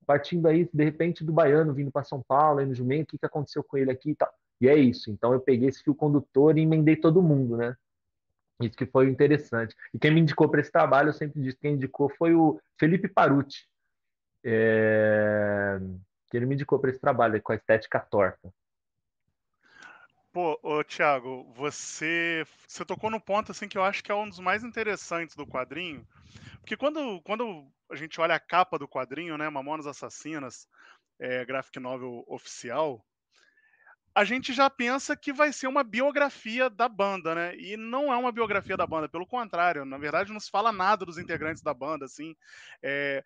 partindo 0.06 0.47
aí, 0.47 0.69
de 0.73 0.85
repente, 0.85 1.23
do 1.23 1.32
baiano 1.32 1.74
vindo 1.74 1.90
para 1.90 2.02
São 2.02 2.23
Paulo, 2.23 2.60
aí 2.60 2.66
no 2.66 2.74
Jumento, 2.74 3.05
o 3.05 3.06
que, 3.09 3.19
que 3.19 3.27
aconteceu 3.27 3.62
com 3.62 3.77
ele 3.77 3.90
aqui 3.90 4.10
e 4.10 4.15
tal. 4.15 4.32
E 4.60 4.69
é 4.69 4.74
isso. 4.74 5.10
Então 5.10 5.32
eu 5.32 5.40
peguei 5.40 5.69
esse 5.69 5.82
fio 5.82 5.94
condutor 5.94 6.56
e 6.56 6.62
emendei 6.62 6.97
todo 6.97 7.23
mundo, 7.23 7.56
né? 7.56 7.77
Isso 8.60 8.77
que 8.77 8.86
foi 8.86 9.09
interessante. 9.09 9.74
E 9.94 9.98
quem 9.98 10.10
me 10.10 10.20
indicou 10.20 10.48
para 10.48 10.60
esse 10.60 10.73
trabalho, 10.73 11.10
eu 11.10 11.12
sempre 11.12 11.40
disse, 11.40 11.59
quem 11.59 11.74
indicou 11.74 12.09
foi 12.19 12.35
o 12.35 12.60
Felipe 12.78 13.06
Paruti. 13.06 13.69
É... 14.43 15.78
Que 16.31 16.36
ele 16.36 16.47
me 16.47 16.55
indicou 16.55 16.78
para 16.78 16.90
esse 16.90 16.98
trabalho 16.98 17.40
com 17.43 17.52
a 17.52 17.56
estética 17.56 18.01
torta. 18.01 18.52
Pô, 20.40 20.56
ô, 20.62 20.85
Thiago, 20.85 21.52
você, 21.52 22.47
você 22.65 22.85
tocou 22.85 23.10
no 23.10 23.20
ponto 23.20 23.51
assim 23.51 23.66
que 23.66 23.77
eu 23.77 23.82
acho 23.82 24.05
que 24.05 24.12
é 24.12 24.15
um 24.15 24.28
dos 24.28 24.39
mais 24.39 24.62
interessantes 24.62 25.35
do 25.35 25.44
quadrinho. 25.44 26.06
Porque 26.60 26.77
quando, 26.77 27.20
quando 27.23 27.66
a 27.90 27.97
gente 27.97 28.20
olha 28.20 28.36
a 28.36 28.39
capa 28.39 28.78
do 28.78 28.86
quadrinho, 28.86 29.36
né, 29.36 29.51
Mamonas 29.51 29.85
Assassinas, 29.85 30.69
é, 31.19 31.44
graphic 31.44 31.81
novel 31.81 32.24
oficial, 32.28 33.05
a 34.15 34.23
gente 34.23 34.52
já 34.52 34.70
pensa 34.70 35.16
que 35.16 35.32
vai 35.32 35.52
ser 35.52 35.66
uma 35.66 35.82
biografia 35.82 36.70
da 36.70 36.89
banda, 36.89 37.35
né? 37.35 37.56
E 37.56 37.77
não 37.77 38.12
é 38.12 38.16
uma 38.16 38.31
biografia 38.31 38.77
da 38.77 38.86
banda, 38.86 39.09
pelo 39.09 39.27
contrário, 39.27 39.85
na 39.85 39.98
verdade 39.98 40.32
não 40.32 40.39
se 40.39 40.52
fala 40.52 40.70
nada 40.70 41.05
dos 41.05 41.19
integrantes 41.19 41.65
da 41.65 41.74
banda, 41.74 42.05
assim. 42.05 42.36
É, 42.81 43.24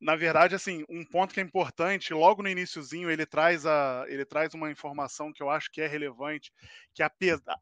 na 0.00 0.14
verdade, 0.14 0.54
assim, 0.54 0.84
um 0.88 1.04
ponto 1.04 1.32
que 1.32 1.40
é 1.40 1.42
importante, 1.42 2.12
logo 2.12 2.42
no 2.42 2.48
iníciozinho 2.48 3.10
ele 3.10 3.24
traz, 3.24 3.64
a, 3.64 4.04
ele 4.08 4.24
traz 4.26 4.52
uma 4.52 4.70
informação 4.70 5.32
que 5.32 5.42
eu 5.42 5.48
acho 5.48 5.70
que 5.70 5.80
é 5.80 5.86
relevante, 5.86 6.52
que 6.94 7.02
a, 7.02 7.10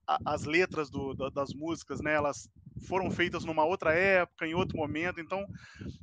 a, 0.06 0.18
as 0.26 0.44
letras 0.44 0.90
do, 0.90 1.14
da, 1.14 1.28
das 1.30 1.54
músicas, 1.54 2.00
né, 2.00 2.14
elas 2.14 2.48
foram 2.88 3.08
feitas 3.10 3.44
numa 3.44 3.64
outra 3.64 3.94
época, 3.94 4.46
em 4.46 4.54
outro 4.54 4.76
momento, 4.76 5.20
então 5.20 5.46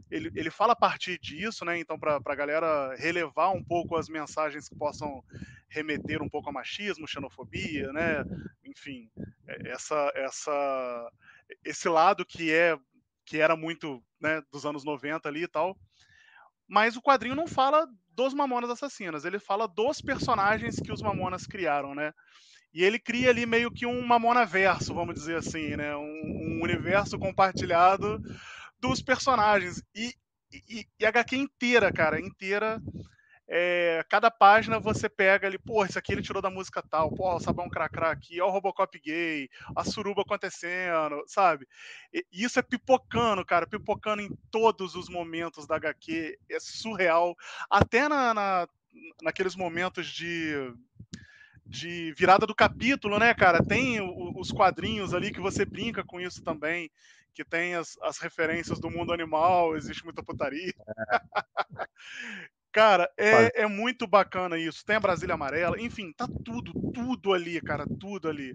ele, 0.10 0.32
ele 0.34 0.50
fala 0.50 0.72
a 0.72 0.76
partir 0.76 1.20
disso, 1.20 1.66
né, 1.66 1.78
então 1.78 2.00
para 2.00 2.22
a 2.24 2.36
galera 2.36 2.96
relevar 2.96 3.52
um 3.52 3.64
pouco 3.64 3.98
as 3.98 4.08
mensagens 4.08 4.70
que 4.70 4.76
possam 4.76 5.22
remeter 5.68 6.22
um 6.22 6.30
pouco 6.30 6.50
a 6.50 6.54
machismo, 6.54 7.08
xenofobia, 7.08 7.92
né, 7.92 8.24
enfim, 8.64 9.12
é, 9.48 9.72
essa, 9.72 10.12
essa, 10.16 11.12
esse 11.64 11.90
lado 11.90 12.26
que 12.26 12.52
é 12.54 12.78
que 13.26 13.40
era 13.40 13.56
muito 13.56 14.04
né, 14.20 14.42
dos 14.52 14.66
anos 14.66 14.84
90 14.84 15.30
ali 15.30 15.44
e 15.44 15.48
tal, 15.48 15.78
mas 16.72 16.96
o 16.96 17.02
quadrinho 17.02 17.36
não 17.36 17.48
fala 17.48 17.86
dos 18.16 18.34
Mamonas 18.34 18.70
Assassinas, 18.70 19.26
ele 19.26 19.40
fala 19.40 19.68
dos 19.68 20.02
personagens 20.02 20.78
que 20.78 20.90
os 20.90 21.02
Mamonas 21.02 21.46
criaram, 21.46 21.94
né? 21.94 22.14
E 22.74 22.82
ele 22.82 22.98
cria 22.98 23.30
ali 23.30 23.46
meio 23.46 23.70
que 23.70 23.86
um 23.86 24.02
Mamona 24.02 24.46
verso, 24.46 24.94
vamos 24.94 25.14
dizer 25.14 25.36
assim, 25.36 25.76
né? 25.76 25.94
Um, 25.98 26.60
um 26.60 26.64
universo 26.64 27.20
compartilhado 27.20 28.22
dos 28.80 29.02
personagens. 29.02 29.84
E, 29.94 30.14
e, 30.70 30.88
e 30.98 31.06
a 31.06 31.10
HQ 31.10 31.36
inteira, 31.36 31.92
cara, 31.92 32.22
inteira 32.22 32.82
é, 33.54 34.02
cada 34.08 34.32
página 34.32 34.80
você 34.80 35.10
pega 35.10 35.46
ali, 35.46 35.58
pô, 35.58 35.84
isso 35.84 36.00
aqui 36.00 36.14
ele 36.14 36.22
tirou 36.22 36.42
da 36.42 36.50
música 36.50 36.82
tal, 36.82 37.12
pô, 37.12 37.36
o 37.36 37.40
sabão 37.42 37.70
cracrá 37.70 38.10
aqui, 38.10 38.40
ó 38.40 38.48
o 38.48 38.50
Robocop 38.50 38.98
gay, 38.98 39.50
a 39.76 39.84
suruba 39.84 40.22
acontecendo, 40.22 41.22
sabe? 41.28 41.68
E, 42.14 42.26
isso 42.32 42.60
é 42.60 42.62
pipocando, 42.62 43.46
cara, 43.46 43.68
pipocando 43.68 44.22
em 44.22 44.30
todos 44.50 44.96
os 44.96 45.10
momentos 45.10 45.68
da 45.68 45.76
HQ, 45.76 46.40
é 46.50 46.60
surreal. 46.62 47.36
Até 47.70 48.08
na, 48.08 48.34
na 48.34 48.68
naqueles 49.22 49.56
momentos 49.56 50.08
de 50.08 50.56
de 51.66 52.14
virada 52.18 52.46
do 52.46 52.56
capítulo, 52.56 53.20
né, 53.20 53.34
cara? 53.34 53.64
Tem 53.64 54.00
os 54.02 54.52
quadrinhos 54.52 55.14
ali 55.14 55.32
que 55.32 55.40
você 55.40 55.64
brinca 55.66 56.04
com 56.04 56.20
isso 56.20 56.42
também, 56.44 56.90
que 57.34 57.46
tem 57.46 57.76
as, 57.76 57.98
as 58.02 58.18
referências 58.18 58.80
do 58.80 58.90
mundo 58.90 59.14
animal, 59.14 59.76
existe 59.76 60.04
muita 60.04 60.24
putaria. 60.24 60.74
Cara, 62.72 63.12
é, 63.18 63.64
é 63.64 63.68
muito 63.68 64.08
bacana 64.08 64.58
isso. 64.58 64.86
Tem 64.86 64.96
a 64.96 65.00
Brasília 65.00 65.36
Amarela, 65.36 65.80
enfim, 65.80 66.14
tá 66.14 66.26
tudo, 66.46 66.74
tudo 66.92 67.34
ali, 67.34 67.60
cara, 67.60 67.86
tudo 68.00 68.30
ali. 68.30 68.54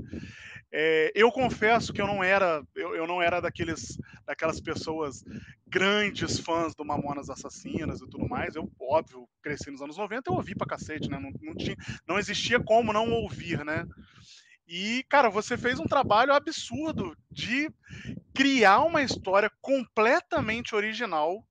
É, 0.72 1.12
eu 1.14 1.30
confesso 1.30 1.92
que 1.92 2.00
eu 2.00 2.06
não 2.06 2.24
era, 2.24 2.62
eu, 2.74 2.94
eu, 2.96 3.06
não 3.06 3.20
era 3.20 3.40
daqueles, 3.40 3.98
daquelas 4.26 4.58
pessoas 4.58 5.22
grandes 5.66 6.40
fãs 6.40 6.74
do 6.74 6.84
Mamonas 6.84 7.28
Assassinas 7.28 8.00
e 8.00 8.08
tudo 8.08 8.26
mais. 8.26 8.56
Eu, 8.56 8.70
óbvio, 8.80 9.28
cresci 9.42 9.70
nos 9.70 9.82
anos 9.82 9.98
90, 9.98 10.30
eu 10.30 10.34
ouvi 10.34 10.54
pra 10.54 10.66
cacete, 10.66 11.10
né? 11.10 11.18
Não, 11.18 11.30
não, 11.42 11.54
tinha, 11.54 11.76
não 12.08 12.18
existia 12.18 12.58
como 12.58 12.94
não 12.94 13.10
ouvir, 13.10 13.64
né? 13.64 13.84
E, 14.66 15.04
cara, 15.08 15.28
você 15.28 15.56
fez 15.56 15.78
um 15.78 15.86
trabalho 15.86 16.32
absurdo 16.32 17.16
de 17.30 17.70
criar 18.34 18.80
uma 18.80 19.02
história 19.02 19.50
completamente 19.60 20.74
original 20.74 21.46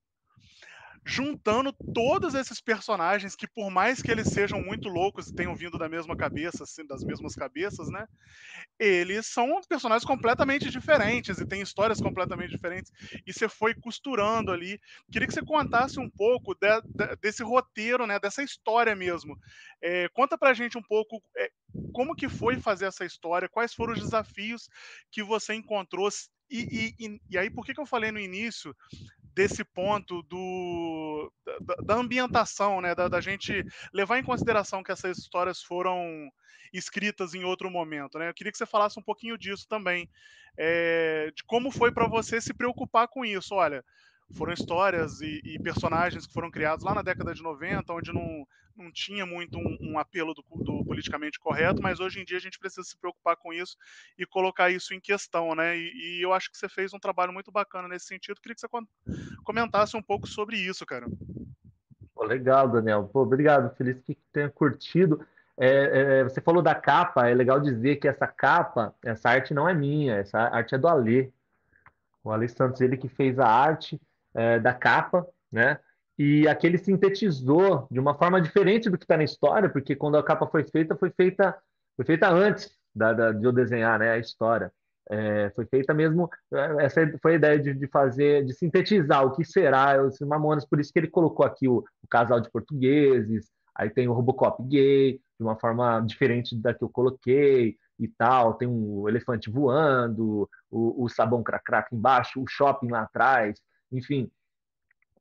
juntando 1.06 1.72
todos 1.94 2.34
esses 2.34 2.60
personagens 2.60 3.36
que, 3.36 3.48
por 3.48 3.70
mais 3.70 4.02
que 4.02 4.10
eles 4.10 4.28
sejam 4.28 4.60
muito 4.60 4.90
loucos 4.90 5.28
e 5.28 5.36
tenham 5.36 5.56
vindo 5.56 5.78
da 5.78 5.88
mesma 5.88 6.18
cabeça, 6.18 6.64
assim, 6.64 6.84
das 6.86 7.04
mesmas 7.04 7.36
cabeças, 7.36 7.90
né? 7.90 8.08
Eles 8.80 9.28
são 9.28 9.62
personagens 9.70 10.04
completamente 10.04 10.68
diferentes 10.72 11.40
e 11.40 11.46
têm 11.46 11.62
histórias 11.62 12.02
completamente 12.02 12.50
diferentes. 12.50 12.92
E 13.26 13.32
você 13.32 13.48
foi 13.48 13.76
costurando 13.76 14.52
ali. 14.52 14.82
Queria 15.12 15.28
que 15.28 15.34
você 15.34 15.44
contasse 15.44 16.00
um 16.00 16.10
pouco 16.10 16.56
de, 16.56 16.82
de, 16.82 17.16
desse 17.22 17.44
roteiro, 17.44 18.08
né? 18.08 18.20
Dessa 18.20 18.42
história 18.42 18.96
mesmo. 18.96 19.38
É, 19.84 20.10
conta 20.10 20.36
pra 20.36 20.56
gente 20.56 20.76
um 20.76 20.84
pouco 20.84 21.22
é, 21.38 21.52
como 21.94 22.16
que 22.16 22.28
foi 22.28 22.60
fazer 22.60 22.86
essa 22.86 23.06
história, 23.06 23.48
quais 23.48 23.76
foram 23.76 23.94
os 23.94 24.00
desafios 24.00 24.68
que 25.12 25.22
você 25.22 25.54
encontrou 25.54 26.10
e, 26.50 26.94
e, 27.00 27.20
e, 27.30 27.38
aí, 27.38 27.50
por 27.50 27.66
que, 27.66 27.74
que 27.74 27.82
eu 27.82 27.88
falei 27.88 28.12
no 28.12 28.20
início 28.20 28.76
desse 29.36 29.66
ponto 29.66 30.24
do, 30.24 31.32
da, 31.62 31.76
da 31.84 31.96
ambientação, 31.96 32.80
né? 32.80 32.96
Da, 32.96 33.10
da, 33.10 33.20
gente 33.20 33.66
levar 33.94 34.18
em 34.18 34.24
consideração 34.24 34.82
que 34.82 34.94
essas 34.94 35.18
histórias 35.18 35.62
foram 35.62 36.30
escritas 36.74 37.34
em 37.34 37.44
outro 37.44 37.70
momento, 37.70 38.18
né? 38.18 38.30
Eu 38.30 38.34
queria 38.34 38.52
que 38.52 38.58
você 38.58 38.66
falasse 38.66 38.98
um 38.98 39.04
pouquinho 39.04 39.38
disso 39.38 39.68
também, 39.68 40.10
é, 40.58 41.32
de 41.36 41.44
como 41.44 41.70
foi 41.70 41.92
para 41.92 42.08
você 42.08 42.40
se 42.40 42.54
preocupar 42.54 43.10
com 43.10 43.26
isso. 43.26 43.54
Olha, 43.56 43.84
foram 44.34 44.54
histórias 44.54 45.22
e, 45.22 45.42
e, 45.44 45.60
personagens 45.60 46.26
que 46.26 46.34
foram 46.34 46.50
criados 46.50 46.84
lá 46.84 46.94
na 46.94 47.02
década 47.02 47.34
de 47.34 47.44
90, 47.44 47.94
onde 47.94 48.12
não, 48.12 48.46
não 48.76 48.92
tinha 48.92 49.26
muito 49.26 49.58
um, 49.58 49.78
um 49.82 50.00
apelo 50.00 50.34
do, 50.34 50.44
do, 50.64 50.84
politicamente 50.84 51.40
correto, 51.40 51.82
mas 51.82 52.00
hoje 52.00 52.20
em 52.20 52.26
dia 52.26 52.38
a 52.38 52.42
gente 52.42 52.60
precisa 52.60 52.84
se 52.84 52.98
preocupar 52.98 53.38
com 53.38 53.54
isso 53.54 53.78
e 54.18 54.26
colocar 54.26 54.70
isso 54.70 54.94
em 54.94 55.00
questão, 55.00 55.54
né? 55.54 55.78
E, 55.78 56.20
e 56.20 56.22
eu 56.22 56.34
acho 56.34 56.52
que 56.52 56.58
você 56.58 56.68
fez 56.68 56.94
um 56.94 57.00
trabalho 57.00 57.32
muito 57.32 57.52
bacana 57.52 57.88
nesse 57.88 58.08
sentido. 58.08 58.42
Queria 58.42 58.56
que 58.56 58.62
você 58.62 58.68
comentasse 59.44 59.96
um 59.96 60.02
pouco 60.02 60.28
sobre 60.28 60.58
isso, 60.58 60.86
cara. 60.86 61.06
Pô, 62.14 62.24
legal, 62.24 62.68
Daniel. 62.68 63.10
Pô, 63.12 63.22
obrigado. 63.22 63.76
Feliz 63.76 64.02
que 64.02 64.18
tenha 64.34 64.50
curtido. 64.50 65.26
É, 65.58 65.70
é, 66.20 66.24
você 66.24 66.42
falou 66.42 66.62
da 66.62 66.76
capa, 66.76 67.30
é 67.30 67.34
legal 67.34 67.62
dizer 67.62 67.98
que 67.98 68.08
essa 68.08 68.28
capa, 68.28 68.94
essa 69.04 69.30
arte 69.30 69.54
não 69.54 69.70
é 69.70 69.74
minha, 69.74 70.16
essa 70.16 70.40
arte 70.40 70.76
é 70.76 70.78
do 70.78 70.88
Alê. 70.88 71.32
o 72.22 72.32
Ale 72.32 72.50
Santos, 72.50 72.82
ele 72.82 72.98
que 72.98 73.08
fez 73.08 73.40
a 73.40 73.48
arte 73.48 74.00
é, 74.36 74.60
da 74.60 74.74
capa, 74.74 75.26
né? 75.52 75.80
E 76.18 76.48
aquele 76.48 76.78
sintetizou 76.78 77.88
de 77.92 78.00
uma 78.00 78.16
forma 78.16 78.40
diferente 78.42 78.90
do 78.90 78.98
que 78.98 79.04
está 79.04 79.18
na 79.18 79.24
história, 79.24 79.70
porque 79.70 79.96
quando 79.96 80.18
a 80.18 80.24
capa 80.24 80.48
foi 80.48 80.64
feita, 80.64 80.96
foi 80.96 81.10
feita, 81.10 81.58
foi 81.96 82.06
feita 82.06 82.30
antes 82.30 82.70
da, 82.94 83.14
da 83.14 83.32
de 83.32 83.44
eu 83.44 83.52
desenhar, 83.52 84.00
né? 84.00 84.12
A 84.12 84.18
história. 84.18 84.72
É, 85.08 85.52
foi 85.52 85.66
feita 85.68 85.94
mesmo, 85.94 86.28
é, 86.52 86.86
essa 86.86 87.02
foi 87.22 87.34
a 87.34 87.36
ideia 87.36 87.60
de, 87.60 87.74
de, 87.76 87.88
fazer, 87.88 88.44
de 88.44 88.54
sintetizar 88.54 89.24
o 89.24 89.36
que 89.36 89.46
será 89.46 90.04
os 90.04 90.20
Mamonas, 90.20 90.66
por 90.66 90.80
isso 90.80 90.92
que 90.92 90.98
ele 90.98 91.08
colocou 91.08 91.46
aqui 91.46 91.68
o, 91.68 91.84
o, 92.02 92.08
casal 92.10 92.42
de 92.42 92.50
portugueses, 92.50 93.52
aí 93.76 93.88
tem 93.92 94.08
o 94.08 94.14
Robocop 94.14 94.64
gay, 94.64 95.20
de 95.40 95.46
uma 95.46 95.56
forma 95.60 96.00
diferente 96.02 96.58
da 96.60 96.74
que 96.74 96.84
eu 96.84 96.90
coloquei 96.90 97.78
e 98.00 98.08
tal, 98.08 98.56
tem 98.56 98.68
um 98.68 99.08
elefante 99.08 99.48
voando, 99.48 100.50
o, 100.72 101.04
o 101.04 101.08
sabão 101.08 101.44
crac 101.44 101.94
embaixo, 101.94 102.42
o 102.42 102.48
shopping 102.48 102.90
lá 102.90 103.04
atrás, 103.04 103.60
enfim, 103.92 104.30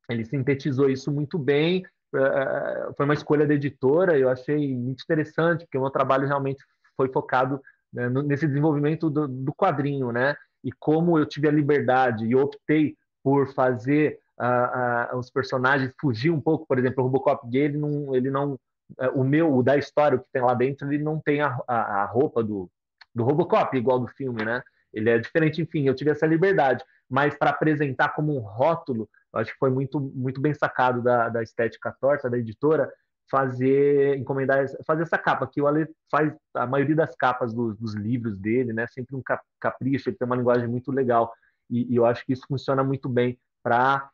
ele 0.08 0.24
sintetizou 0.24 0.88
isso 0.88 1.10
muito 1.10 1.38
bem, 1.38 1.84
é, 2.14 2.18
é, 2.18 2.92
foi 2.96 3.04
uma 3.04 3.14
escolha 3.14 3.46
da 3.46 3.54
editora, 3.54 4.18
eu 4.18 4.28
achei 4.28 4.76
muito 4.76 5.02
interessante, 5.02 5.64
porque 5.64 5.78
o 5.78 5.80
meu 5.80 5.90
trabalho 5.90 6.26
realmente 6.26 6.64
foi 6.96 7.10
focado 7.10 7.60
né, 7.92 8.08
nesse 8.08 8.46
desenvolvimento 8.46 9.10
do, 9.10 9.26
do, 9.26 9.52
quadrinho, 9.52 10.12
né? 10.12 10.36
E 10.62 10.70
como 10.72 11.18
eu 11.18 11.26
tive 11.26 11.48
a 11.48 11.52
liberdade 11.52 12.24
e 12.24 12.34
optei 12.36 12.96
por 13.22 13.52
fazer 13.52 14.18
uh, 14.40 15.14
uh, 15.14 15.18
os 15.18 15.30
personagens 15.30 15.92
fugir 16.00 16.30
um 16.30 16.40
pouco, 16.40 16.66
por 16.66 16.78
exemplo, 16.78 17.02
o 17.02 17.06
Robocop 17.06 17.48
gay, 17.48 17.64
ele 17.64 17.78
não, 17.78 18.14
ele 18.14 18.30
não 18.30 18.54
uh, 18.54 19.10
o 19.14 19.24
meu, 19.24 19.54
o 19.54 19.62
da 19.62 19.76
história, 19.76 20.16
o 20.16 20.20
que 20.20 20.30
tem 20.32 20.42
lá 20.42 20.54
dentro, 20.54 20.92
ele 20.92 21.02
não 21.02 21.20
tem 21.20 21.40
a, 21.40 21.58
a, 21.66 22.02
a 22.02 22.04
roupa 22.06 22.42
do, 22.42 22.70
do 23.14 23.24
Robocop, 23.24 23.76
igual 23.76 23.98
do 23.98 24.08
filme, 24.08 24.44
né? 24.44 24.62
Ele 24.94 25.10
é 25.10 25.18
diferente, 25.18 25.60
enfim, 25.60 25.86
eu 25.86 25.94
tive 25.94 26.10
essa 26.10 26.26
liberdade. 26.26 26.84
Mas 27.08 27.36
para 27.36 27.50
apresentar 27.50 28.10
como 28.10 28.36
um 28.36 28.40
rótulo, 28.40 29.08
acho 29.32 29.52
que 29.52 29.58
foi 29.58 29.70
muito, 29.70 30.00
muito 30.00 30.40
bem 30.40 30.54
sacado 30.54 31.02
da, 31.02 31.28
da 31.28 31.42
estética 31.42 31.94
torta, 32.00 32.30
da 32.30 32.38
editora, 32.38 32.90
fazer, 33.30 34.16
encomendar, 34.16 34.66
fazer 34.86 35.02
essa 35.02 35.18
capa, 35.18 35.46
que 35.46 35.60
o 35.60 35.66
Ale 35.66 35.88
faz 36.10 36.32
a 36.54 36.66
maioria 36.66 36.96
das 36.96 37.14
capas 37.16 37.52
dos, 37.52 37.76
dos 37.76 37.94
livros 37.94 38.38
dele, 38.38 38.72
né? 38.72 38.86
Sempre 38.86 39.16
um 39.16 39.22
capricho, 39.60 40.08
ele 40.08 40.16
tem 40.16 40.26
uma 40.26 40.36
linguagem 40.36 40.68
muito 40.68 40.92
legal 40.92 41.32
e, 41.70 41.92
e 41.92 41.96
eu 41.96 42.06
acho 42.06 42.24
que 42.24 42.32
isso 42.32 42.46
funciona 42.46 42.84
muito 42.84 43.08
bem 43.08 43.38
para 43.62 44.08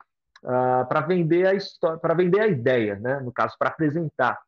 uh, 0.44 0.50
ah, 0.50 0.86
para 0.88 1.00
vender 1.00 1.46
a 1.46 1.54
história, 1.54 1.98
para 1.98 2.14
vender 2.14 2.40
a 2.40 2.46
ideia, 2.46 2.96
né? 2.96 3.20
No 3.20 3.32
caso, 3.32 3.56
para 3.58 3.68
apresentar. 3.68 4.38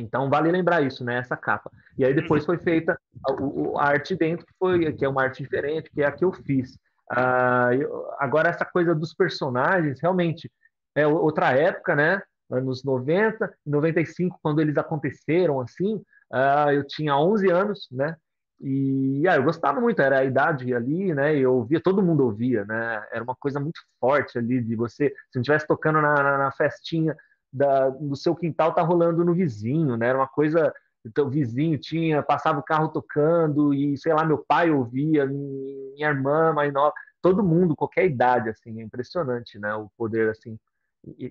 Então 0.00 0.28
vale 0.28 0.50
lembrar 0.50 0.82
isso, 0.82 1.04
né? 1.04 1.18
Essa 1.18 1.36
capa. 1.36 1.70
E 1.96 2.04
aí 2.04 2.14
depois 2.14 2.44
foi 2.44 2.58
feita 2.58 2.98
a, 3.26 3.80
a 3.80 3.88
arte 3.88 4.16
dentro, 4.16 4.46
que 4.46 4.52
foi 4.58 4.92
que 4.92 5.04
é 5.04 5.08
uma 5.08 5.22
arte 5.22 5.42
diferente, 5.42 5.90
que 5.90 6.02
é 6.02 6.06
a 6.06 6.12
que 6.12 6.24
eu 6.24 6.32
fiz. 6.32 6.74
Uh, 7.12 7.72
eu, 7.78 8.12
agora 8.18 8.48
essa 8.48 8.64
coisa 8.64 8.94
dos 8.94 9.14
personagens, 9.14 10.00
realmente 10.00 10.50
é 10.94 11.06
outra 11.06 11.52
época, 11.52 11.94
né? 11.94 12.22
anos 12.50 12.84
90, 12.84 13.52
95, 13.64 14.38
quando 14.42 14.60
eles 14.60 14.76
aconteceram, 14.76 15.60
assim, 15.60 15.96
uh, 16.32 16.70
eu 16.72 16.86
tinha 16.86 17.16
11 17.16 17.50
anos, 17.50 17.88
né? 17.90 18.16
E 18.60 19.26
ah, 19.28 19.36
eu 19.36 19.42
gostava 19.42 19.80
muito, 19.80 20.00
era 20.00 20.20
a 20.20 20.24
idade 20.24 20.72
ali, 20.72 21.12
né? 21.12 21.36
Eu 21.36 21.54
ouvia, 21.54 21.80
todo 21.80 22.02
mundo 22.02 22.24
ouvia, 22.24 22.64
né? 22.64 23.04
Era 23.12 23.24
uma 23.24 23.34
coisa 23.34 23.58
muito 23.58 23.80
forte 24.00 24.38
ali 24.38 24.60
de 24.62 24.76
você, 24.76 25.08
se 25.08 25.36
não 25.36 25.42
estivesse 25.42 25.66
tocando 25.66 26.00
na, 26.00 26.14
na, 26.14 26.38
na, 26.38 26.52
festinha 26.52 27.16
da, 27.54 27.88
do 27.88 28.16
seu 28.16 28.34
quintal, 28.34 28.74
tá 28.74 28.82
rolando 28.82 29.24
no 29.24 29.32
vizinho, 29.32 29.96
né? 29.96 30.08
Era 30.08 30.18
uma 30.18 30.26
coisa, 30.26 30.74
então, 31.06 31.26
o 31.26 31.30
vizinho 31.30 31.78
tinha, 31.78 32.20
passava 32.20 32.58
o 32.58 32.64
carro 32.64 32.88
tocando 32.88 33.72
e, 33.72 33.96
sei 33.96 34.12
lá, 34.12 34.24
meu 34.24 34.38
pai 34.38 34.70
ouvia, 34.70 35.24
minha 35.24 36.08
irmã 36.08 36.52
mais 36.52 36.72
nova, 36.72 36.92
todo 37.22 37.44
mundo, 37.44 37.76
qualquer 37.76 38.06
idade, 38.06 38.48
assim, 38.50 38.80
é 38.80 38.84
impressionante, 38.84 39.56
né? 39.58 39.72
O 39.74 39.88
poder, 39.96 40.30
assim, 40.30 40.58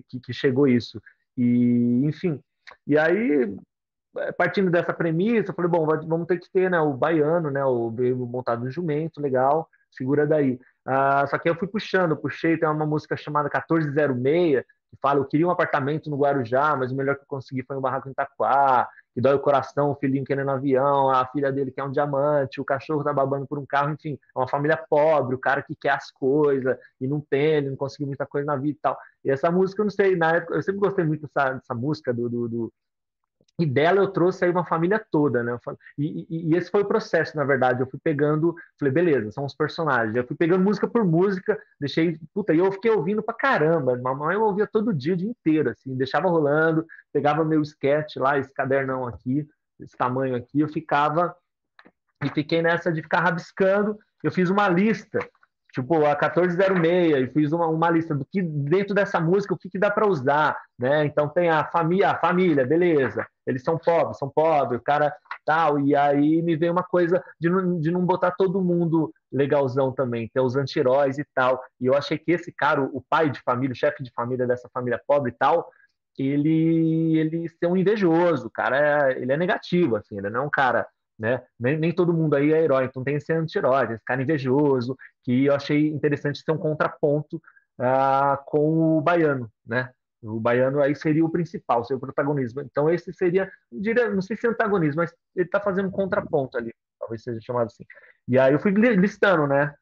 que, 0.08 0.18
que 0.20 0.32
chegou 0.32 0.66
isso. 0.66 1.00
E, 1.36 2.02
enfim, 2.06 2.40
e 2.86 2.96
aí, 2.96 3.54
é, 4.16 4.32
partindo 4.32 4.70
dessa 4.70 4.94
premissa, 4.94 5.50
eu 5.50 5.54
falei, 5.54 5.70
bom, 5.70 5.86
vamos 5.86 6.26
ter 6.26 6.38
que 6.38 6.50
ter 6.50 6.70
né, 6.70 6.80
o 6.80 6.94
baiano, 6.94 7.50
né, 7.50 7.62
o 7.64 7.90
montado 8.26 8.64
no 8.64 8.70
jumento, 8.70 9.20
legal, 9.20 9.68
segura 9.90 10.26
daí. 10.26 10.58
Ah, 10.86 11.26
só 11.26 11.38
que 11.38 11.48
eu 11.48 11.56
fui 11.56 11.68
puxando, 11.68 12.16
puxei, 12.16 12.56
tem 12.56 12.68
uma 12.68 12.86
música 12.86 13.16
chamada 13.16 13.48
1406, 13.48 14.64
que 14.94 15.00
fala, 15.00 15.20
eu 15.20 15.24
queria 15.24 15.46
um 15.46 15.50
apartamento 15.50 16.08
no 16.08 16.16
Guarujá, 16.16 16.76
mas 16.76 16.92
o 16.92 16.94
melhor 16.94 17.16
que 17.16 17.22
eu 17.22 17.26
consegui 17.26 17.62
foi 17.62 17.76
um 17.76 17.80
barraco 17.80 18.08
em 18.08 18.12
Itaquá, 18.12 18.88
que 19.14 19.20
dói 19.20 19.34
o 19.34 19.40
coração, 19.40 19.90
o 19.90 19.94
filhinho 19.94 20.24
querendo 20.24 20.50
avião, 20.50 21.10
a 21.10 21.26
filha 21.26 21.52
dele 21.52 21.70
quer 21.70 21.84
um 21.84 21.90
diamante, 21.90 22.60
o 22.60 22.64
cachorro 22.64 23.04
tá 23.04 23.12
babando 23.12 23.46
por 23.46 23.58
um 23.58 23.66
carro, 23.66 23.92
enfim, 23.92 24.18
é 24.34 24.38
uma 24.38 24.48
família 24.48 24.76
pobre, 24.76 25.34
o 25.36 25.38
cara 25.38 25.62
que 25.62 25.74
quer 25.74 25.90
as 25.90 26.10
coisas 26.10 26.76
e 27.00 27.06
não 27.06 27.20
tem, 27.20 27.54
ele 27.54 27.70
não 27.70 27.76
conseguiu 27.76 28.08
muita 28.08 28.26
coisa 28.26 28.46
na 28.46 28.56
vida 28.56 28.76
e 28.76 28.80
tal. 28.82 28.98
E 29.24 29.30
essa 29.30 29.50
música, 29.50 29.80
eu 29.82 29.84
não 29.84 29.90
sei, 29.90 30.16
na 30.16 30.36
época, 30.36 30.54
eu 30.54 30.62
sempre 30.62 30.80
gostei 30.80 31.04
muito 31.04 31.22
dessa, 31.22 31.52
dessa 31.52 31.74
música 31.74 32.12
do, 32.12 32.28
do, 32.28 32.48
do 32.48 32.72
e 33.58 33.64
dela 33.64 34.00
eu 34.00 34.08
trouxe 34.08 34.44
aí 34.44 34.50
uma 34.50 34.64
família 34.64 35.04
toda, 35.10 35.42
né? 35.42 35.56
E, 35.96 36.26
e, 36.28 36.50
e, 36.50 36.56
esse 36.56 36.70
foi 36.70 36.82
o 36.82 36.86
processo, 36.86 37.36
na 37.36 37.44
verdade. 37.44 37.80
Eu 37.80 37.86
fui 37.86 38.00
pegando, 38.02 38.54
falei, 38.78 38.92
beleza, 38.92 39.30
são 39.30 39.44
os 39.44 39.54
personagens. 39.54 40.16
Eu 40.16 40.26
fui 40.26 40.36
pegando 40.36 40.64
música 40.64 40.88
por 40.88 41.04
música, 41.04 41.56
deixei, 41.78 42.18
puta, 42.32 42.52
e 42.52 42.58
eu 42.58 42.72
fiquei 42.72 42.90
ouvindo 42.90 43.22
pra 43.22 43.34
caramba. 43.34 43.96
Mamãe 43.96 44.34
eu 44.34 44.42
ouvia 44.42 44.66
todo 44.66 44.92
dia, 44.92 45.14
o 45.14 45.16
dia 45.16 45.28
inteiro, 45.30 45.70
assim, 45.70 45.96
deixava 45.96 46.28
rolando, 46.28 46.84
pegava 47.12 47.44
meu 47.44 47.62
sketch 47.62 48.16
lá, 48.16 48.38
esse 48.38 48.52
cadernão 48.52 49.06
aqui, 49.06 49.46
esse 49.78 49.96
tamanho 49.96 50.34
aqui, 50.34 50.60
eu 50.60 50.68
ficava, 50.68 51.34
e 52.24 52.28
fiquei 52.30 52.60
nessa 52.60 52.92
de 52.92 53.02
ficar 53.02 53.20
rabiscando. 53.20 53.96
Eu 54.22 54.32
fiz 54.32 54.50
uma 54.50 54.68
lista 54.68 55.20
tipo 55.74 55.96
a 56.06 56.14
1406 56.14 57.16
e 57.16 57.26
fiz 57.32 57.52
uma, 57.52 57.66
uma 57.66 57.90
lista 57.90 58.14
do 58.14 58.24
que 58.24 58.40
dentro 58.40 58.94
dessa 58.94 59.18
música 59.18 59.52
o 59.52 59.58
que, 59.58 59.68
que 59.68 59.78
dá 59.78 59.90
para 59.90 60.06
usar, 60.06 60.56
né? 60.78 61.04
Então 61.04 61.28
tem 61.28 61.50
a 61.50 61.64
família, 61.64 62.12
a 62.12 62.18
família, 62.18 62.64
beleza? 62.64 63.26
Eles 63.44 63.64
são 63.64 63.76
pobres, 63.76 64.16
são 64.16 64.30
pobres, 64.30 64.80
o 64.80 64.84
cara 64.84 65.12
tal 65.44 65.80
e 65.80 65.94
aí 65.94 66.40
me 66.40 66.56
veio 66.56 66.72
uma 66.72 66.84
coisa 66.84 67.22
de 67.40 67.50
não, 67.50 67.80
de 67.80 67.90
não 67.90 68.06
botar 68.06 68.30
todo 68.30 68.62
mundo 68.62 69.12
legalzão 69.32 69.92
também, 69.92 70.30
ter 70.32 70.40
os 70.40 70.54
anti-heróis 70.54 71.18
e 71.18 71.26
tal. 71.34 71.60
E 71.80 71.86
eu 71.86 71.94
achei 71.94 72.16
que 72.16 72.30
esse 72.30 72.52
cara, 72.52 72.80
o 72.80 73.02
pai 73.10 73.28
de 73.28 73.40
família, 73.40 73.72
o 73.72 73.76
chefe 73.76 74.02
de 74.04 74.12
família 74.12 74.46
dessa 74.46 74.70
família 74.72 75.00
pobre 75.06 75.32
e 75.32 75.34
tal, 75.34 75.68
ele 76.16 77.18
ele 77.18 77.48
ser 77.48 77.66
um 77.66 77.76
invejoso, 77.76 78.48
cara, 78.48 79.10
ele 79.10 79.32
é 79.32 79.36
negativo 79.36 79.96
assim, 79.96 80.18
ele 80.18 80.30
não 80.30 80.42
é 80.42 80.46
um 80.46 80.50
cara 80.50 80.86
né? 81.18 81.42
Nem, 81.58 81.78
nem 81.78 81.92
todo 81.92 82.12
mundo 82.12 82.34
aí 82.34 82.52
é 82.52 82.62
herói, 82.62 82.84
então 82.84 83.04
tem 83.04 83.16
esse 83.16 83.32
anti-herói, 83.32 83.94
esse 83.94 84.04
cara 84.04 84.22
invejoso, 84.22 84.96
que 85.22 85.46
eu 85.46 85.54
achei 85.54 85.88
interessante 85.88 86.42
ser 86.42 86.52
um 86.52 86.58
contraponto 86.58 87.36
uh, 87.78 88.36
com 88.46 88.98
o 88.98 89.00
baiano, 89.00 89.50
né? 89.66 89.90
O 90.22 90.40
baiano 90.40 90.80
aí 90.80 90.94
seria 90.94 91.24
o 91.24 91.30
principal, 91.30 91.84
seria 91.84 91.98
o 91.98 92.00
protagonismo. 92.00 92.62
Então 92.62 92.88
esse 92.88 93.12
seria, 93.12 93.50
não 94.12 94.22
sei 94.22 94.36
se 94.36 94.46
é 94.46 94.50
antagonismo, 94.50 95.02
mas 95.02 95.12
ele 95.36 95.46
está 95.46 95.60
fazendo 95.60 95.88
um 95.88 95.92
contraponto 95.92 96.56
ali, 96.56 96.72
talvez 96.98 97.22
seja 97.22 97.38
chamado 97.42 97.66
assim. 97.66 97.84
E 98.26 98.38
aí 98.38 98.54
eu 98.54 98.58
fui 98.58 98.70
listando, 98.72 99.46
né? 99.46 99.74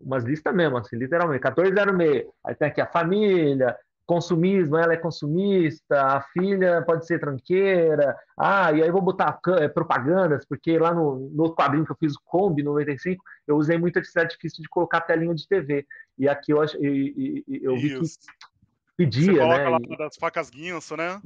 Umas 0.00 0.24
listas 0.24 0.54
mesmo, 0.54 0.78
assim, 0.78 0.96
literalmente, 0.96 1.42
1406. 1.44 2.26
Aí 2.44 2.54
tem 2.54 2.68
aqui 2.68 2.80
a 2.80 2.86
família, 2.86 3.76
consumismo, 4.06 4.76
ela 4.76 4.92
é 4.92 4.96
consumista, 4.96 6.00
a 6.00 6.20
filha 6.20 6.80
pode 6.82 7.06
ser 7.06 7.18
tranqueira, 7.18 8.16
ah, 8.38 8.72
e 8.72 8.82
aí 8.82 8.90
vou 8.90 9.02
botar 9.02 9.38
é, 9.58 9.68
propagandas, 9.68 10.46
porque 10.46 10.78
lá 10.78 10.94
no, 10.94 11.28
no 11.30 11.42
outro 11.42 11.56
quadrinho 11.56 11.84
que 11.84 11.90
eu 11.90 11.96
fiz, 11.96 12.14
o 12.14 12.20
Kombi 12.24 12.62
95, 12.62 13.22
eu 13.48 13.56
usei 13.56 13.76
muito 13.76 13.98
esse 13.98 14.18
artifício 14.18 14.62
de 14.62 14.68
colocar 14.68 15.00
telinha 15.00 15.34
de 15.34 15.46
TV. 15.46 15.84
E 16.16 16.28
aqui 16.28 16.52
eu, 16.52 16.64
e, 16.80 17.44
e, 17.48 17.60
eu 17.62 17.76
vi 17.76 18.00
Isso. 18.00 18.18
que 18.20 18.26
pedia, 18.96 19.32
Você 19.32 19.38
coloca 19.38 19.64
né? 19.64 19.68
lá 19.68 19.78
e... 19.82 19.96
das 19.98 20.16
facas 20.16 20.48
guinso, 20.48 20.96
né? 20.96 21.20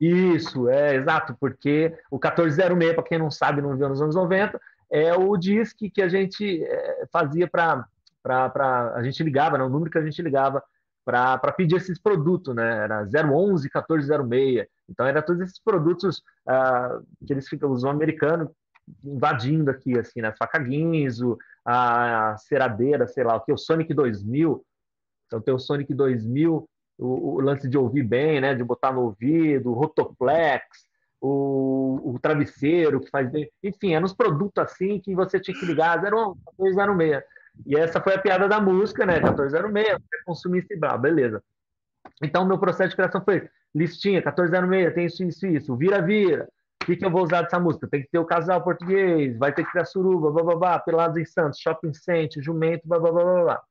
Isso, 0.00 0.68
é, 0.68 0.96
exato, 0.96 1.36
porque 1.38 1.96
o 2.10 2.16
1406, 2.16 2.94
para 2.94 3.04
quem 3.04 3.18
não 3.18 3.30
sabe, 3.30 3.62
não 3.62 3.76
viu 3.76 3.88
nos 3.88 4.02
anos 4.02 4.16
90, 4.16 4.60
é 4.90 5.14
o 5.14 5.36
disque 5.36 5.88
que 5.88 6.02
a 6.02 6.08
gente 6.08 6.62
é, 6.62 7.06
fazia 7.12 7.48
para 7.48 7.86
a 8.24 9.02
gente 9.02 9.22
ligava, 9.22 9.56
né, 9.56 9.64
o 9.64 9.68
número 9.68 9.90
que 9.90 9.98
a 9.98 10.04
gente 10.04 10.20
ligava 10.20 10.62
para 11.04 11.52
pedir 11.52 11.76
esses 11.76 11.98
produtos, 12.00 12.54
né? 12.54 12.84
Era 12.84 13.02
011 13.02 13.68
1406. 13.72 14.66
Então, 14.88 15.06
era 15.06 15.22
todos 15.22 15.42
esses 15.42 15.60
produtos 15.60 16.18
uh, 16.48 17.04
que 17.26 17.32
eles 17.32 17.48
ficam, 17.48 17.70
os 17.70 17.84
americanos, 17.84 18.48
invadindo 19.02 19.70
aqui, 19.70 19.98
assim, 19.98 20.20
né? 20.20 20.32
Faca 20.38 20.58
Guinzo, 20.58 21.38
a 21.64 22.36
ceradeira, 22.38 23.06
sei 23.06 23.24
lá, 23.24 23.36
o 23.36 23.40
que, 23.40 23.52
o 23.52 23.58
Sonic 23.58 23.92
2000. 23.92 24.64
Então, 25.26 25.40
tem 25.40 25.54
o 25.54 25.58
Sonic 25.58 25.92
2000, 25.92 26.68
o, 26.98 27.34
o 27.34 27.40
lance 27.40 27.68
de 27.68 27.76
ouvir 27.76 28.02
bem, 28.02 28.40
né? 28.40 28.54
De 28.54 28.64
botar 28.64 28.92
no 28.92 29.02
ouvido, 29.02 29.70
o 29.70 29.74
Rotoplex, 29.74 30.86
o, 31.20 32.14
o, 32.14 32.18
travesseiro 32.18 33.00
que 33.00 33.10
faz 33.10 33.30
bem. 33.30 33.50
Enfim, 33.62 33.94
eram 33.94 34.04
uns 34.04 34.14
produtos 34.14 34.62
assim 34.62 35.00
que 35.00 35.14
você 35.14 35.40
tinha 35.40 35.58
que 35.58 35.66
ligar 35.66 35.98
011 35.98 36.38
1406. 36.58 37.22
E 37.66 37.76
essa 37.76 38.00
foi 38.00 38.14
a 38.14 38.18
piada 38.18 38.48
da 38.48 38.60
música, 38.60 39.06
né? 39.06 39.14
1406, 39.14 39.98
consumista 40.24 40.74
e 40.74 40.78
blá, 40.78 40.96
beleza. 40.98 41.42
Então, 42.22 42.44
meu 42.44 42.58
processo 42.58 42.90
de 42.90 42.96
criação 42.96 43.22
foi 43.24 43.48
listinha, 43.74 44.20
1406, 44.20 44.94
tem 44.94 45.06
isso, 45.06 45.24
isso, 45.24 45.46
isso, 45.46 45.76
vira, 45.76 46.00
vira. 46.02 46.48
O 46.82 46.86
que, 46.86 46.96
que 46.96 47.04
eu 47.04 47.10
vou 47.10 47.22
usar 47.22 47.42
dessa 47.42 47.58
música? 47.58 47.88
Tem 47.88 48.02
que 48.02 48.10
ter 48.10 48.18
o 48.18 48.26
casal 48.26 48.62
português, 48.62 49.38
vai 49.38 49.52
ter 49.52 49.64
que 49.64 49.72
ter 49.72 49.80
a 49.80 49.84
suruba, 49.84 50.30
bababá, 50.30 50.78
Pelados 50.78 51.16
em 51.16 51.24
Santos, 51.24 51.58
Shopping 51.58 51.94
Center, 51.94 52.42
Jumento, 52.42 52.86
bababá. 52.86 53.62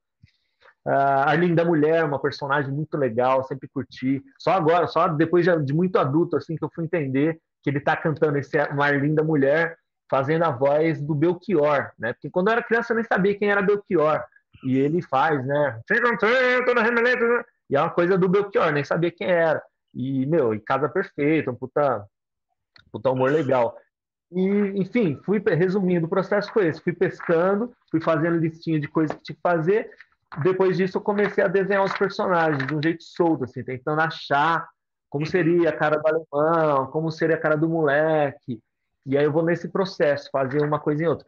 Uh, 0.86 0.90
Arlinda 1.26 1.64
Mulher, 1.64 2.04
uma 2.04 2.20
personagem 2.20 2.70
muito 2.72 2.96
legal, 2.98 3.44
sempre 3.44 3.68
curti. 3.68 4.22
Só 4.38 4.50
agora, 4.50 4.86
só 4.86 5.08
depois 5.08 5.44
de, 5.44 5.64
de 5.64 5.72
muito 5.72 5.96
adulto, 5.96 6.36
assim, 6.36 6.56
que 6.56 6.64
eu 6.64 6.70
fui 6.74 6.84
entender 6.84 7.38
que 7.62 7.70
ele 7.70 7.78
está 7.78 7.96
cantando 7.96 8.36
esse 8.36 8.58
uma 8.70 8.84
Arlinda 8.84 9.22
Mulher, 9.22 9.78
fazendo 10.10 10.44
a 10.44 10.50
voz 10.50 11.00
do 11.00 11.14
Belchior, 11.14 11.90
né? 11.98 12.12
Porque 12.12 12.30
quando 12.30 12.48
eu 12.48 12.52
era 12.52 12.62
criança 12.62 12.92
eu 12.92 12.96
nem 12.96 13.04
sabia 13.04 13.36
quem 13.36 13.50
era 13.50 13.62
Belchior. 13.62 14.22
E 14.64 14.78
ele 14.78 15.02
faz, 15.02 15.44
né? 15.44 15.80
E 17.68 17.76
é 17.76 17.80
uma 17.80 17.90
coisa 17.90 18.16
do 18.16 18.28
Belchior, 18.28 18.72
nem 18.72 18.84
sabia 18.84 19.10
quem 19.10 19.28
era. 19.28 19.62
E, 19.92 20.26
meu, 20.26 20.54
e 20.54 20.60
casa 20.60 20.88
perfeita, 20.88 21.50
um 21.50 21.54
puta, 21.54 22.04
puta 22.90 23.10
humor 23.10 23.30
legal. 23.30 23.76
E, 24.32 24.40
enfim, 24.80 25.20
fui 25.24 25.42
resumindo, 25.54 26.06
o 26.06 26.10
processo 26.10 26.52
foi 26.52 26.68
esse: 26.68 26.80
fui 26.80 26.92
pescando, 26.92 27.72
fui 27.90 28.00
fazendo 28.00 28.38
listinha 28.38 28.80
de 28.80 28.88
coisas 28.88 29.16
que 29.16 29.22
tinha 29.22 29.36
que 29.36 29.42
fazer, 29.42 29.90
depois 30.42 30.76
disso 30.76 30.98
eu 30.98 31.02
comecei 31.02 31.44
a 31.44 31.48
desenhar 31.48 31.84
os 31.84 31.96
personagens 31.96 32.66
de 32.66 32.74
um 32.74 32.82
jeito 32.82 33.04
solto, 33.04 33.44
assim, 33.44 33.62
tentando 33.62 34.00
achar 34.00 34.66
como 35.08 35.24
seria 35.24 35.68
a 35.68 35.76
cara 35.76 35.96
do 35.96 36.08
alemão, 36.08 36.86
como 36.88 37.10
seria 37.10 37.36
a 37.36 37.40
cara 37.40 37.56
do 37.56 37.68
moleque. 37.68 38.60
E 39.06 39.18
aí 39.18 39.24
eu 39.24 39.32
vou 39.32 39.44
nesse 39.44 39.68
processo, 39.68 40.30
fazer 40.30 40.62
uma 40.62 40.78
coisa 40.78 41.04
em 41.04 41.06
outra. 41.06 41.26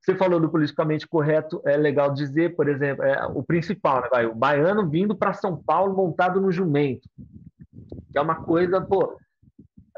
Você 0.00 0.14
falou 0.14 0.38
do 0.38 0.50
politicamente 0.50 1.08
correto, 1.08 1.62
é 1.64 1.76
legal 1.76 2.12
dizer, 2.12 2.54
por 2.54 2.68
exemplo, 2.68 3.02
é, 3.02 3.26
o 3.28 3.42
principal, 3.42 4.02
né, 4.02 4.08
vai, 4.10 4.26
o 4.26 4.34
baiano 4.34 4.88
vindo 4.88 5.16
para 5.16 5.32
São 5.32 5.56
Paulo 5.56 5.96
montado 5.96 6.40
no 6.40 6.52
jumento. 6.52 7.08
Que 8.12 8.18
é 8.18 8.20
uma 8.20 8.42
coisa, 8.42 8.82
pô, 8.82 9.16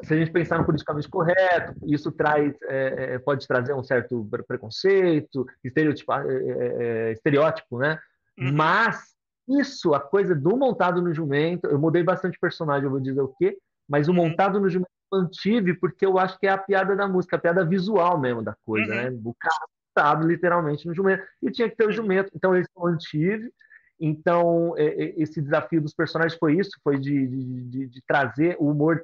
se 0.05 0.15
a 0.15 0.17
gente 0.17 0.31
pensar 0.31 0.59
no 0.59 0.65
politicamente 0.65 1.09
correto, 1.09 1.75
isso 1.87 2.13
traz, 2.13 2.55
é, 2.65 3.15
é 3.15 3.19
pode 3.19 3.49
trazer 3.49 3.75
um 3.75 3.83
certo 3.83 4.29
preconceito, 4.47 5.45
estereótipo, 5.65 6.13
é, 6.13 6.27
é, 6.29 7.13
estereótipo 7.13 7.79
né? 7.79 7.99
Uhum. 8.39 8.53
Mas 8.53 9.17
isso, 9.49 9.93
a 9.93 10.01
coisa 10.01 10.35
do 10.35 10.57
montado 10.57 11.03
no 11.03 11.13
jumento, 11.13 11.67
eu 11.67 11.79
mudei 11.79 12.05
bastante 12.05 12.39
personagem, 12.39 12.85
eu 12.85 12.91
vou 12.91 13.01
dizer 13.01 13.21
o 13.21 13.35
quê, 13.39 13.57
mas 13.89 14.07
o 14.07 14.13
uhum. 14.13 14.17
montado 14.19 14.61
no 14.61 14.69
jumento 14.69 14.91
mantive 15.13 15.75
porque 15.75 16.05
eu 16.05 16.19
acho 16.19 16.39
que 16.39 16.47
é 16.47 16.51
a 16.51 16.59
piada 16.59 16.95
da 16.97 17.09
música, 17.09 17.37
a 17.37 17.39
piada 17.39 17.65
visual 17.65 18.19
mesmo 18.19 18.43
da 18.43 18.57
coisa, 18.65 18.93
uhum. 18.93 18.97
né? 18.97 19.21
O 19.25 19.35
carro 19.35 19.69
montado 19.97 20.27
literalmente 20.27 20.87
no 20.87 20.95
jumento. 20.95 21.25
E 21.43 21.51
tinha 21.51 21.69
que 21.69 21.77
ter 21.77 21.89
o 21.89 21.93
jumento, 21.93 22.31
então 22.35 22.55
eu 22.55 22.63
mantive. 22.77 23.51
Então, 23.99 24.75
esse 24.77 25.41
desafio 25.41 25.81
dos 25.81 25.95
personagens 25.95 26.39
foi 26.39 26.59
isso, 26.59 26.71
foi 26.85 26.99
de, 26.99 27.27
de, 27.27 27.87
de 27.87 28.03
trazer 28.07 28.55
o 28.59 28.71
humor 28.71 29.03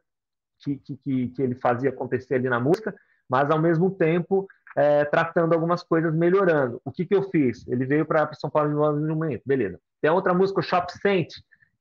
que, 0.59 0.77
que, 0.77 1.29
que 1.29 1.43
ele 1.43 1.55
fazia 1.55 1.89
acontecer 1.89 2.35
ali 2.35 2.49
na 2.49 2.61
música, 2.61 2.95
mas 3.29 3.51
ao 3.51 3.59
mesmo 3.59 3.91
tempo 3.91 4.47
é, 4.77 5.05
tratando 5.07 5.55
algumas 5.55 5.83
coisas, 5.83 6.15
melhorando. 6.15 6.79
O 6.85 6.93
que, 6.93 7.07
que 7.07 7.15
eu 7.15 7.23
fiz? 7.31 7.67
Ele 7.69 7.87
veio 7.87 8.05
para 8.05 8.31
São 8.35 8.51
Paulo 8.51 8.69
de 8.69 8.77
um 8.77 9.17
momento, 9.17 9.43
beleza. 9.47 9.81
Tem 10.01 10.11
outra 10.11 10.35
música, 10.35 10.61
o 10.61 10.63
Shop 10.63 10.93
Saint, 11.01 11.29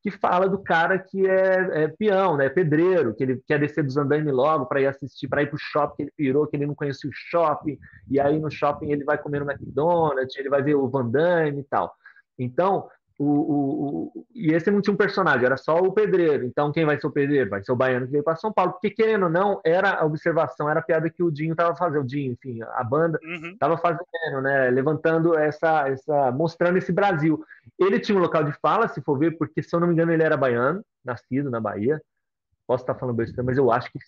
que 0.02 0.10
fala 0.10 0.50
do 0.50 0.58
cara 0.58 0.98
que 0.98 1.28
é, 1.28 1.84
é 1.84 1.88
peão, 1.88 2.36
né, 2.36 2.50
pedreiro, 2.50 3.14
que 3.14 3.24
ele 3.24 3.42
quer 3.48 3.60
descer 3.60 3.84
dos 3.84 3.98
andames 3.98 4.34
logo 4.34 4.66
para 4.66 4.82
ir 4.82 4.88
assistir, 4.88 5.28
para 5.28 5.44
ir 5.44 5.48
para 5.48 5.56
o 5.56 5.60
shopping 5.60 5.96
que 5.96 6.04
ele 6.04 6.14
pirou, 6.18 6.48
que 6.48 6.56
ele 6.56 6.66
não 6.66 6.74
conhecia 6.74 7.10
o 7.10 7.14
shopping, 7.14 7.78
e 8.10 8.20
aí 8.20 8.40
no 8.40 8.50
shopping 8.50 8.92
ele 8.92 9.04
vai 9.04 9.18
comer 9.18 9.40
no 9.40 9.52
McDonald's, 9.52 10.36
ele 10.36 10.50
vai 10.50 10.64
ver 10.64 10.76
o 10.76 10.90
Van 10.90 11.08
Damme 11.08 11.60
e 11.60 11.64
tal. 11.64 11.94
Então, 12.38 12.90
o, 13.24 14.12
o, 14.18 14.26
e 14.34 14.52
esse 14.52 14.72
não 14.72 14.82
tinha 14.82 14.94
um 14.94 14.98
personagem, 14.98 15.46
era 15.46 15.56
só 15.56 15.78
o 15.78 15.92
pedreiro. 15.92 16.44
Então, 16.44 16.72
quem 16.72 16.86
vai 16.86 17.00
ser 17.00 17.06
o 17.06 17.12
pedreiro? 17.12 17.52
Vai 17.52 17.64
ser 17.64 17.72
o 17.72 17.76
baiano 17.76 18.08
que 18.08 18.14
veio 18.14 18.24
para 18.24 18.36
São 18.36 18.52
Paulo. 18.52 18.72
Porque, 18.72 18.90
querendo 18.90 19.24
ou 19.24 19.30
não, 19.30 19.62
era 19.64 20.00
a 20.00 20.06
observação, 20.06 20.68
era 20.68 20.80
a 20.80 20.84
piada 20.84 21.08
que 21.08 21.22
o 21.22 21.30
Dinho 21.30 21.52
estava 21.52 21.76
fazendo. 21.76 22.02
O 22.02 22.08
Dinho, 22.08 22.32
enfim, 22.32 22.60
a 22.64 22.84
banda 22.84 23.20
estava 23.54 23.76
uhum. 23.76 23.80
fazendo, 23.80 24.42
né? 24.42 24.72
Levantando 24.72 25.38
essa, 25.38 25.88
essa. 25.88 26.32
mostrando 26.32 26.78
esse 26.78 26.92
Brasil. 26.92 27.44
Ele 27.78 28.00
tinha 28.00 28.18
um 28.18 28.22
local 28.22 28.44
de 28.44 28.54
fala, 28.54 28.88
se 28.88 29.02
for 29.02 29.20
ver, 29.20 29.38
porque, 29.38 29.62
se 29.62 29.76
eu 29.76 29.80
não 29.80 29.88
me 29.88 29.94
engano, 29.94 30.12
ele 30.12 30.24
era 30.24 30.36
baiano, 30.36 30.84
nascido 31.06 31.52
na 31.52 31.60
Bahia. 31.60 32.02
Posso 32.66 32.84
estar 32.84 32.96
falando 32.96 33.18
besteira, 33.18 33.44
mas 33.44 33.58
eu 33.58 33.72
acho 33.72 33.92
que 33.92 34.00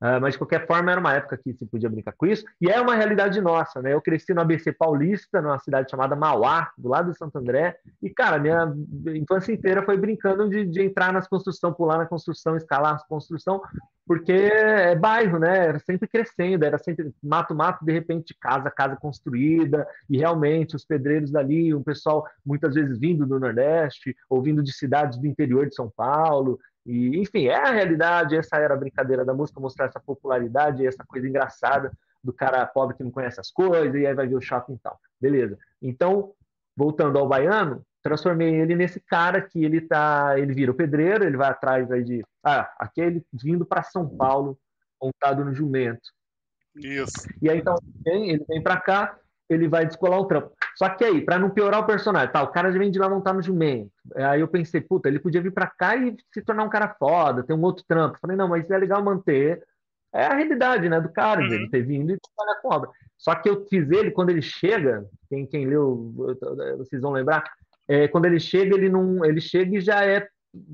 Uh, 0.00 0.20
mas 0.20 0.34
de 0.34 0.38
qualquer 0.38 0.64
forma 0.64 0.92
era 0.92 1.00
uma 1.00 1.12
época 1.12 1.36
que 1.36 1.52
se 1.54 1.66
podia 1.66 1.90
brincar 1.90 2.12
com 2.16 2.24
isso 2.24 2.44
e 2.60 2.70
é 2.70 2.80
uma 2.80 2.94
realidade 2.94 3.40
nossa, 3.40 3.82
né? 3.82 3.92
Eu 3.92 4.00
cresci 4.00 4.32
no 4.32 4.40
ABC 4.40 4.72
Paulista, 4.72 5.42
numa 5.42 5.58
cidade 5.58 5.90
chamada 5.90 6.14
Mauá, 6.14 6.70
do 6.78 6.88
lado 6.88 7.10
de 7.10 7.18
Santo 7.18 7.36
André, 7.36 7.76
e 8.00 8.08
cara, 8.08 8.38
minha 8.38 8.72
infância 9.16 9.52
inteira 9.52 9.82
foi 9.82 9.96
brincando 9.96 10.48
de, 10.48 10.64
de 10.64 10.82
entrar 10.82 11.12
nas 11.12 11.26
construções, 11.26 11.74
pular 11.74 11.98
na 11.98 12.06
construção, 12.06 12.56
escalar 12.56 12.92
na 12.92 13.04
construção, 13.08 13.60
porque 14.06 14.32
é 14.32 14.94
bairro, 14.94 15.38
né? 15.38 15.66
Era 15.66 15.78
sempre 15.80 16.06
crescendo, 16.06 16.64
era 16.64 16.78
sempre 16.78 17.12
mato, 17.20 17.52
mato, 17.52 17.84
de 17.84 17.92
repente 17.92 18.36
casa, 18.40 18.70
casa 18.70 18.96
construída, 18.96 19.86
e 20.08 20.16
realmente 20.16 20.76
os 20.76 20.84
pedreiros 20.84 21.32
dali, 21.32 21.74
um 21.74 21.82
pessoal 21.82 22.24
muitas 22.46 22.74
vezes 22.74 22.98
vindo 23.00 23.26
do 23.26 23.40
Nordeste 23.40 24.16
ou 24.30 24.40
vindo 24.40 24.62
de 24.62 24.72
cidades 24.72 25.18
do 25.18 25.26
interior 25.26 25.68
de 25.68 25.74
São 25.74 25.92
Paulo, 25.94 26.58
e, 26.88 27.18
enfim, 27.18 27.48
é 27.48 27.54
a 27.54 27.70
realidade, 27.70 28.34
essa 28.34 28.56
era 28.56 28.72
a 28.72 28.76
brincadeira 28.76 29.22
da 29.22 29.34
música, 29.34 29.60
mostrar 29.60 29.84
essa 29.84 30.00
popularidade, 30.00 30.86
essa 30.86 31.04
coisa 31.06 31.28
engraçada 31.28 31.92
do 32.24 32.32
cara 32.32 32.64
pobre 32.64 32.96
que 32.96 33.04
não 33.04 33.10
conhece 33.10 33.38
as 33.38 33.50
coisas, 33.50 33.94
e 33.94 34.06
aí 34.06 34.14
vai 34.14 34.26
ver 34.26 34.36
o 34.36 34.40
shopping 34.40 34.72
e 34.72 34.78
tal. 34.78 34.98
Beleza. 35.20 35.58
Então, 35.82 36.32
voltando 36.74 37.18
ao 37.18 37.28
baiano, 37.28 37.84
transformei 38.02 38.54
ele 38.54 38.74
nesse 38.74 39.00
cara 39.00 39.42
que 39.42 39.62
ele 39.62 39.82
tá, 39.82 40.38
ele 40.38 40.54
vira 40.54 40.72
o 40.72 40.74
pedreiro, 40.74 41.24
ele 41.24 41.36
vai 41.36 41.50
atrás 41.50 41.90
aí 41.92 42.02
de, 42.02 42.24
ah, 42.42 42.72
aquele 42.78 43.22
vindo 43.34 43.66
para 43.66 43.82
São 43.82 44.08
Paulo, 44.08 44.58
montado 45.00 45.44
no 45.44 45.54
jumento. 45.54 46.10
Isso. 46.74 47.28
E 47.42 47.50
aí 47.50 47.58
então, 47.58 47.76
ele 48.06 48.42
vem 48.48 48.62
para 48.62 48.80
cá, 48.80 49.18
ele 49.48 49.68
vai 49.68 49.86
descolar 49.86 50.18
o 50.18 50.26
trampo. 50.26 50.52
Só 50.76 50.88
que 50.90 51.04
aí, 51.04 51.20
para 51.22 51.38
não 51.38 51.50
piorar 51.50 51.80
o 51.80 51.86
personagem, 51.86 52.32
tá, 52.32 52.42
o 52.42 52.48
cara 52.48 52.70
já 52.70 52.78
vem 52.78 52.90
de 52.90 52.98
lá 52.98 53.08
montar 53.08 53.32
no 53.32 53.42
jumento. 53.42 53.90
Aí 54.14 54.40
eu 54.40 54.48
pensei, 54.48 54.80
puta, 54.80 55.08
ele 55.08 55.18
podia 55.18 55.40
vir 55.40 55.52
para 55.52 55.66
cá 55.66 55.96
e 55.96 56.16
se 56.32 56.42
tornar 56.42 56.64
um 56.64 56.68
cara 56.68 56.94
foda, 56.98 57.42
ter 57.42 57.54
um 57.54 57.62
outro 57.62 57.84
trampo. 57.88 58.18
Falei, 58.20 58.36
não, 58.36 58.48
mas 58.48 58.70
é 58.70 58.78
legal 58.78 59.02
manter. 59.02 59.62
É 60.12 60.26
a 60.26 60.34
realidade, 60.34 60.88
né, 60.88 61.00
do 61.00 61.08
cara, 61.10 61.40
uhum. 61.40 61.52
ele 61.52 61.68
ter 61.68 61.82
vindo 61.82 62.12
e 62.12 62.18
trabalhar 62.18 62.60
com 62.60 62.74
obra. 62.74 62.90
Só 63.16 63.34
que 63.34 63.48
eu 63.48 63.66
fiz 63.66 63.90
ele, 63.90 64.10
quando 64.10 64.30
ele 64.30 64.42
chega, 64.42 65.04
quem, 65.28 65.46
quem 65.46 65.66
leu, 65.66 66.14
vocês 66.76 67.02
vão 67.02 67.12
lembrar, 67.12 67.44
é, 67.86 68.06
quando 68.08 68.26
ele 68.26 68.38
chega, 68.38 68.74
ele 68.74 68.88
não, 68.88 69.24
ele 69.24 69.40
chega 69.40 69.76
e 69.76 69.80
já 69.80 70.04
é, 70.04 70.26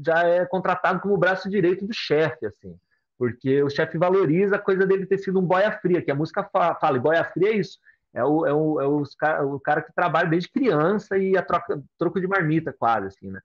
já 0.04 0.24
é 0.24 0.44
contratado 0.44 1.00
como 1.00 1.14
o 1.14 1.18
braço 1.18 1.48
direito 1.48 1.86
do 1.86 1.94
chefe, 1.94 2.46
assim. 2.46 2.76
Porque 3.16 3.62
o 3.62 3.70
chefe 3.70 3.96
valoriza 3.96 4.56
a 4.56 4.58
coisa 4.58 4.84
dele 4.84 5.06
ter 5.06 5.18
sido 5.18 5.38
um 5.38 5.42
boia 5.42 5.72
fria, 5.72 6.02
que 6.02 6.10
a 6.10 6.14
música 6.14 6.44
fala, 6.52 6.74
fala 6.74 6.98
boia 6.98 7.24
fria 7.24 7.50
é 7.50 7.56
isso 7.56 7.78
é 8.14 8.24
o, 8.24 8.46
é 8.46 8.52
o, 8.52 8.80
é 8.80 8.86
os, 8.86 9.10
o 9.44 9.58
cara 9.58 9.82
que 9.82 9.92
trabalha 9.92 10.30
desde 10.30 10.48
criança 10.48 11.18
e 11.18 11.36
a 11.36 11.42
troca, 11.42 11.82
troco 11.98 12.20
de 12.20 12.28
marmita, 12.28 12.72
quase, 12.72 13.08
assim, 13.08 13.28
né? 13.28 13.40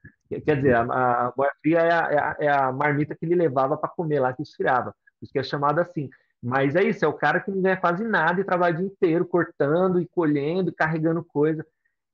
Quer 0.45 0.57
dizer, 0.57 0.75
a, 0.75 0.81
a 1.27 1.31
boia 1.31 1.51
fria 1.59 1.79
é 1.79 1.91
a, 1.91 2.35
é 2.39 2.47
a, 2.47 2.67
é 2.67 2.71
marmita 2.71 3.15
que 3.15 3.25
ele 3.25 3.33
levava 3.33 3.75
para 3.75 3.89
comer 3.89 4.19
lá, 4.19 4.31
que 4.31 4.43
esfriava. 4.43 4.95
Isso 5.19 5.33
que 5.33 5.39
é 5.39 5.43
chamado 5.43 5.79
assim. 5.79 6.07
Mas 6.41 6.75
é 6.75 6.83
isso, 6.83 7.03
é 7.03 7.07
o 7.07 7.13
cara 7.13 7.39
que 7.39 7.49
não 7.49 7.61
ganha 7.61 7.77
quase 7.77 8.03
nada 8.03 8.39
e 8.39 8.45
trabalha 8.45 8.75
o 8.75 8.77
dia 8.77 8.85
inteiro 8.85 9.25
cortando 9.25 9.99
e 9.99 10.07
colhendo, 10.07 10.71
carregando 10.71 11.23
coisa. 11.23 11.65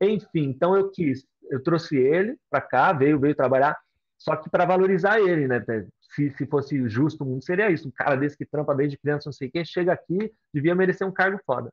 Enfim, 0.01 0.45
então 0.45 0.75
eu 0.75 0.89
quis, 0.89 1.25
eu 1.49 1.61
trouxe 1.61 1.97
ele 1.97 2.37
para 2.49 2.61
cá, 2.61 2.93
veio, 2.93 3.19
veio 3.19 3.35
trabalhar, 3.35 3.77
só 4.17 4.35
que 4.35 4.49
para 4.49 4.65
valorizar 4.65 5.19
ele, 5.19 5.47
né? 5.47 5.63
Se, 6.15 6.31
se 6.31 6.45
fosse 6.45 6.87
justo 6.87 7.23
o 7.23 7.27
mundo, 7.27 7.43
seria 7.43 7.69
isso. 7.69 7.87
Um 7.89 7.91
cara 7.91 8.15
desse 8.15 8.37
que 8.37 8.45
trampa 8.45 8.73
desde 8.73 8.97
criança, 8.97 9.27
não 9.27 9.33
sei 9.33 9.49
quê, 9.49 9.65
chega 9.65 9.91
aqui, 9.91 10.31
devia 10.53 10.73
merecer 10.73 11.05
um 11.05 11.11
cargo 11.11 11.39
foda. 11.45 11.69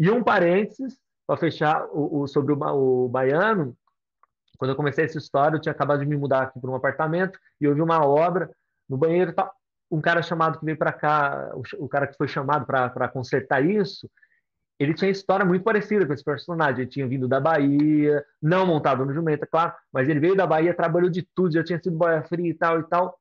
E 0.00 0.10
um 0.10 0.24
parênteses, 0.24 0.98
para 1.26 1.36
fechar 1.36 1.86
o, 1.92 2.22
o 2.22 2.26
sobre 2.26 2.54
o, 2.54 3.04
o, 3.04 3.06
baiano, 3.06 3.76
quando 4.56 4.70
eu 4.70 4.76
comecei 4.76 5.04
essa 5.04 5.18
história, 5.18 5.56
eu 5.56 5.60
tinha 5.60 5.72
acabado 5.72 6.00
de 6.00 6.06
me 6.06 6.16
mudar 6.16 6.44
aqui 6.44 6.58
para 6.58 6.70
um 6.70 6.74
apartamento 6.74 7.38
e 7.60 7.68
houve 7.68 7.82
uma 7.82 8.02
obra 8.02 8.50
no 8.88 8.96
banheiro. 8.96 9.34
Tá, 9.34 9.52
um 9.90 10.00
cara 10.00 10.22
chamado 10.22 10.58
que 10.58 10.64
veio 10.64 10.78
para 10.78 10.90
cá, 10.90 11.52
o, 11.54 11.84
o, 11.84 11.86
cara 11.86 12.06
que 12.06 12.16
foi 12.16 12.26
chamado 12.26 12.64
para 12.64 13.08
consertar 13.08 13.62
isso, 13.62 14.08
ele 14.78 14.94
tinha 14.94 15.10
história 15.10 15.44
muito 15.44 15.62
parecida 15.62 16.06
com 16.06 16.14
esse 16.14 16.24
personagem. 16.24 16.80
Ele 16.80 16.90
tinha 16.90 17.06
vindo 17.06 17.28
da 17.28 17.38
Bahia, 17.38 18.24
não 18.40 18.64
montado 18.64 19.04
no 19.04 19.12
jumento, 19.12 19.42
é 19.42 19.46
claro, 19.46 19.74
mas 19.92 20.08
ele 20.08 20.18
veio 20.18 20.34
da 20.34 20.46
Bahia, 20.46 20.72
trabalhou 20.72 21.10
de 21.10 21.28
tudo, 21.34 21.52
já 21.52 21.62
tinha 21.62 21.78
sido 21.78 21.98
boia 21.98 22.22
fria 22.22 22.48
e 22.48 22.54
tal 22.54 22.80
e 22.80 22.84
tal. 22.84 23.20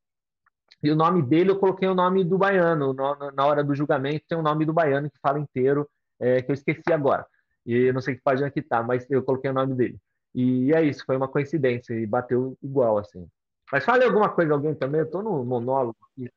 E 0.81 0.89
o 0.89 0.95
nome 0.95 1.21
dele, 1.21 1.51
eu 1.51 1.59
coloquei 1.59 1.89
o 1.89 1.93
nome 1.93 2.23
do 2.23 2.37
baiano. 2.37 2.95
Na 3.35 3.45
hora 3.45 3.65
do 3.65 3.75
julgamento, 3.75 4.23
tem 4.29 4.37
o 4.37 4.41
nome 4.41 4.65
do 4.65 4.71
baiano 4.71 5.09
que 5.09 5.19
fala 5.21 5.37
inteiro 5.37 5.85
é, 6.19 6.41
que 6.41 6.51
eu 6.51 6.53
esqueci 6.53 6.91
agora. 6.91 7.25
E 7.65 7.91
não 7.91 8.01
sei 8.01 8.15
que 8.15 8.21
página 8.21 8.49
que 8.49 8.61
tá, 8.61 8.81
mas 8.81 9.09
eu 9.09 9.23
coloquei 9.23 9.49
o 9.49 9.53
nome 9.53 9.75
dele. 9.75 9.97
E 10.33 10.73
é 10.73 10.83
isso, 10.83 11.05
foi 11.05 11.17
uma 11.17 11.27
coincidência 11.27 11.93
e 11.93 12.05
bateu 12.05 12.57
igual, 12.61 12.97
assim. 12.97 13.27
Mas 13.71 13.85
fale 13.85 14.03
alguma 14.03 14.29
coisa 14.29 14.53
alguém 14.53 14.73
também, 14.73 15.01
eu 15.01 15.09
tô 15.09 15.21
no 15.21 15.43
monólogo 15.43 15.97
aqui. 16.11 16.29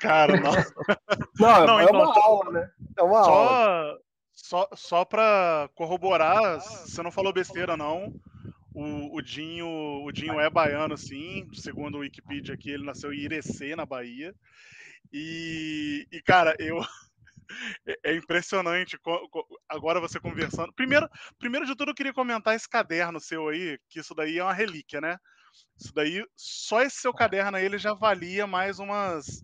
Cara, 0.00 0.40
não. 0.40 0.52
não, 1.38 1.66
não, 1.66 1.80
é 1.80 1.84
então, 1.84 1.96
uma 1.96 2.24
aula, 2.24 2.52
né? 2.52 2.70
É 2.96 3.02
uma 3.02 3.24
só, 3.24 3.30
aula. 3.30 3.98
Só, 4.32 4.68
só 4.74 5.04
para 5.04 5.68
corroborar, 5.74 6.60
você 6.60 7.02
não 7.02 7.10
falou 7.10 7.32
besteira, 7.32 7.76
não. 7.76 8.14
O, 8.72 9.16
o, 9.16 9.20
Dinho, 9.20 9.66
o 10.04 10.12
Dinho 10.12 10.40
é 10.40 10.48
baiano, 10.48 10.96
sim. 10.96 11.48
Segundo 11.52 11.96
o 11.96 12.00
Wikipedia 12.00 12.54
aqui, 12.54 12.70
ele 12.70 12.84
nasceu 12.84 13.12
em 13.12 13.18
Irecê, 13.18 13.74
na 13.74 13.84
Bahia. 13.84 14.34
E, 15.12 16.06
e 16.10 16.22
cara, 16.22 16.54
eu. 16.58 16.80
É, 17.86 18.12
é 18.12 18.16
impressionante 18.16 18.98
agora 19.68 20.00
você 20.00 20.20
conversando. 20.20 20.72
Primeiro, 20.72 21.08
primeiro 21.38 21.66
de 21.66 21.74
tudo, 21.74 21.90
eu 21.90 21.94
queria 21.94 22.12
comentar 22.12 22.54
esse 22.54 22.68
caderno 22.68 23.20
seu 23.20 23.48
aí, 23.48 23.78
que 23.88 24.00
isso 24.00 24.14
daí 24.14 24.38
é 24.38 24.44
uma 24.44 24.52
relíquia, 24.52 25.00
né? 25.00 25.18
Isso 25.78 25.92
daí, 25.94 26.24
só 26.36 26.82
esse 26.82 26.96
seu 26.96 27.12
caderno 27.12 27.56
aí, 27.56 27.64
ele 27.64 27.78
já 27.78 27.94
valia 27.94 28.46
mais 28.46 28.78
umas. 28.78 29.42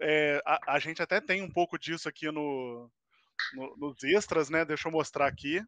É, 0.00 0.40
a, 0.46 0.74
a, 0.74 0.78
gente 0.78 1.02
até 1.02 1.20
tem 1.20 1.42
um 1.42 1.50
pouco 1.50 1.78
disso 1.78 2.08
aqui 2.08 2.30
no, 2.30 2.90
no, 3.54 3.76
nos 3.76 4.02
extras, 4.02 4.48
né? 4.50 4.64
Deixa 4.64 4.88
eu 4.88 4.92
mostrar 4.92 5.26
aqui. 5.26 5.62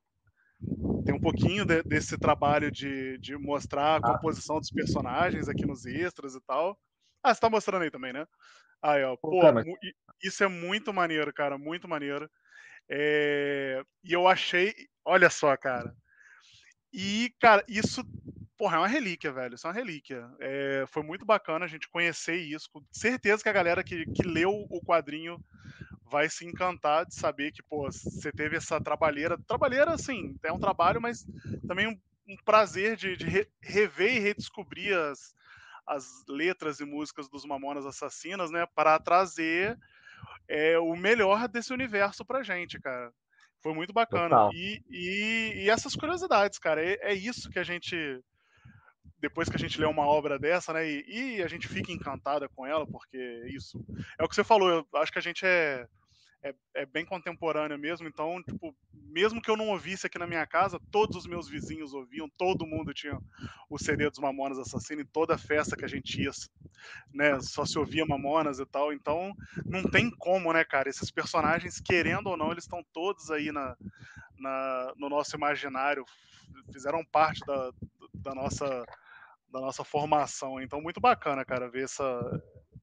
Tem 1.05 1.15
um 1.15 1.21
pouquinho 1.21 1.65
de, 1.65 1.83
desse 1.83 2.17
trabalho 2.17 2.71
de, 2.71 3.19
de 3.19 3.37
mostrar 3.37 3.95
a 3.95 3.97
ah. 3.97 4.13
composição 4.13 4.59
dos 4.59 4.71
personagens 4.71 5.49
aqui 5.49 5.67
nos 5.67 5.85
extras 5.85 6.35
e 6.35 6.41
tal. 6.43 6.79
Ah, 7.23 7.35
você 7.35 7.41
tá 7.41 7.51
mostrando 7.51 7.83
aí 7.83 7.91
também, 7.91 8.13
né? 8.13 8.27
Aí, 8.83 9.05
ó. 9.05 9.17
Pô, 9.17 9.41
isso 10.23 10.43
é 10.43 10.49
muito 10.49 10.93
maneiro, 10.93 11.33
cara. 11.33 11.57
Muito 11.57 11.89
maneiro. 11.89 12.31
É... 12.91 13.83
E 14.05 14.13
eu 14.13 14.27
achei. 14.27 14.75
Olha 15.05 15.31
só, 15.31 15.57
cara. 15.57 15.95
E, 16.93 17.33
cara, 17.41 17.65
isso 17.69 18.05
porra, 18.63 18.77
é 18.77 18.79
uma 18.79 18.87
relíquia, 18.87 19.33
velho. 19.33 19.57
Isso 19.57 19.67
é 19.67 19.71
uma 19.71 19.75
relíquia. 19.75 20.31
É, 20.39 20.85
foi 20.87 21.03
muito 21.03 21.25
bacana 21.25 21.65
a 21.65 21.69
gente 21.69 21.89
conhecer 21.89 22.37
isso. 22.37 22.69
Com 22.73 22.81
certeza 22.93 23.43
que 23.43 23.49
a 23.49 23.53
galera 23.53 23.83
que, 23.83 24.07
que 24.07 24.23
leu 24.23 24.53
o 24.71 24.81
quadrinho 24.81 25.37
vai 26.05 26.29
se 26.29 26.47
encantar 26.47 27.05
de 27.05 27.15
saber 27.17 27.51
que, 27.51 27.61
pô, 27.61 27.91
você 27.91 28.31
teve 28.31 28.57
essa 28.57 28.81
trabalheira. 28.81 29.37
Trabalheira, 29.49 29.93
assim, 29.93 30.37
é 30.45 30.53
um 30.53 30.61
trabalho, 30.61 31.01
mas 31.01 31.27
também 31.67 31.89
um, 31.89 31.99
um 32.29 32.37
prazer 32.45 32.95
de, 32.95 33.17
de 33.17 33.27
re, 33.27 33.49
rever 33.61 34.15
e 34.15 34.21
redescobrir 34.21 34.97
as, 34.97 35.35
as 35.87 36.25
letras 36.29 36.81
e 36.81 36.85
músicas 36.85 37.29
dos 37.29 37.45
Mamonas 37.45 37.87
Assassinas, 37.87 38.51
né? 38.51 38.67
Para 38.75 38.99
trazer 38.99 39.79
é, 40.49 40.79
o 40.79 40.95
melhor 40.97 41.49
desse 41.49 41.73
universo 41.73 42.25
pra 42.25 42.43
gente, 42.43 42.81
cara. 42.81 43.13
Foi 43.63 43.73
muito 43.75 43.93
bacana. 43.93 44.51
E, 44.53 44.83
e, 44.91 45.53
e, 45.65 45.71
essas 45.71 45.95
curiosidades, 45.95 46.59
cara, 46.59 46.85
é, 46.85 46.99
é, 47.01 47.15
isso 47.15 47.49
que 47.51 47.59
a 47.59 47.65
gente. 47.65 47.97
Depois 49.19 49.49
que 49.49 49.55
a 49.55 49.59
gente 49.59 49.81
lê 49.81 49.87
uma 49.87 50.05
obra 50.05 50.37
dessa, 50.37 50.73
né? 50.73 50.89
E, 50.89 51.37
e 51.37 51.43
a 51.43 51.47
gente 51.47 51.69
fica 51.69 51.93
encantada 51.93 52.49
com 52.49 52.67
ela, 52.67 52.85
porque 52.85 53.45
isso. 53.47 53.85
É 54.19 54.25
o 54.25 54.29
que 54.29 54.35
você 54.35 54.43
falou, 54.43 54.69
eu 54.69 54.87
acho 54.95 55.13
que 55.13 55.19
a 55.19 55.23
gente 55.23 55.47
é 55.47 55.87
é, 56.43 56.55
é, 56.75 56.87
bem 56.87 57.05
contemporânea 57.05 57.79
mesmo, 57.79 58.09
então, 58.09 58.43
tipo, 58.43 58.75
mesmo 58.93 59.41
que 59.41 59.51
eu 59.51 59.57
não 59.57 59.69
ouvisse 59.69 60.07
aqui 60.07 60.19
na 60.19 60.27
minha 60.27 60.47
casa, 60.47 60.81
todos 60.91 61.17
os 61.17 61.27
meus 61.27 61.49
vizinhos 61.49 61.95
ouviam, 61.95 62.29
todo 62.37 62.67
mundo 62.67 62.93
tinha 62.93 63.19
o 63.71 63.79
CD 63.79 64.11
dos 64.11 64.19
Mamonas 64.19 64.59
Assassinos, 64.59 65.05
em 65.05 65.07
toda 65.07 65.39
festa 65.39 65.77
que 65.77 65.85
a 65.85 65.89
gente 65.89 66.21
ia, 66.21 66.31
né, 67.13 67.41
só 67.41 67.65
se 67.65 67.79
ouvia 67.79 68.05
Mamonas 68.05 68.59
e 68.59 68.67
tal, 68.67 68.93
então 68.93 69.33
não 69.65 69.83
tem 69.85 70.11
como, 70.11 70.53
né, 70.53 70.65
cara, 70.65 70.89
esses 70.89 71.11
personagens, 71.11 71.81
querendo 71.81 72.29
ou 72.29 72.37
não, 72.37 72.51
eles 72.51 72.65
estão 72.65 72.85
todos 72.93 73.31
aí 73.31 73.53
na, 73.53 73.77
na, 74.37 74.93
no 74.97 75.09
nosso 75.09 75.37
imaginário, 75.37 76.05
fizeram 76.73 77.05
parte 77.05 77.41
da, 77.47 77.73
da 78.15 78.35
nossa 78.35 78.85
da 79.49 79.61
nossa 79.61 79.85
formação, 79.85 80.59
então 80.63 80.81
muito 80.81 80.99
bacana, 80.99 81.45
cara, 81.45 81.69
ver 81.69 81.85
essa, 81.85 82.03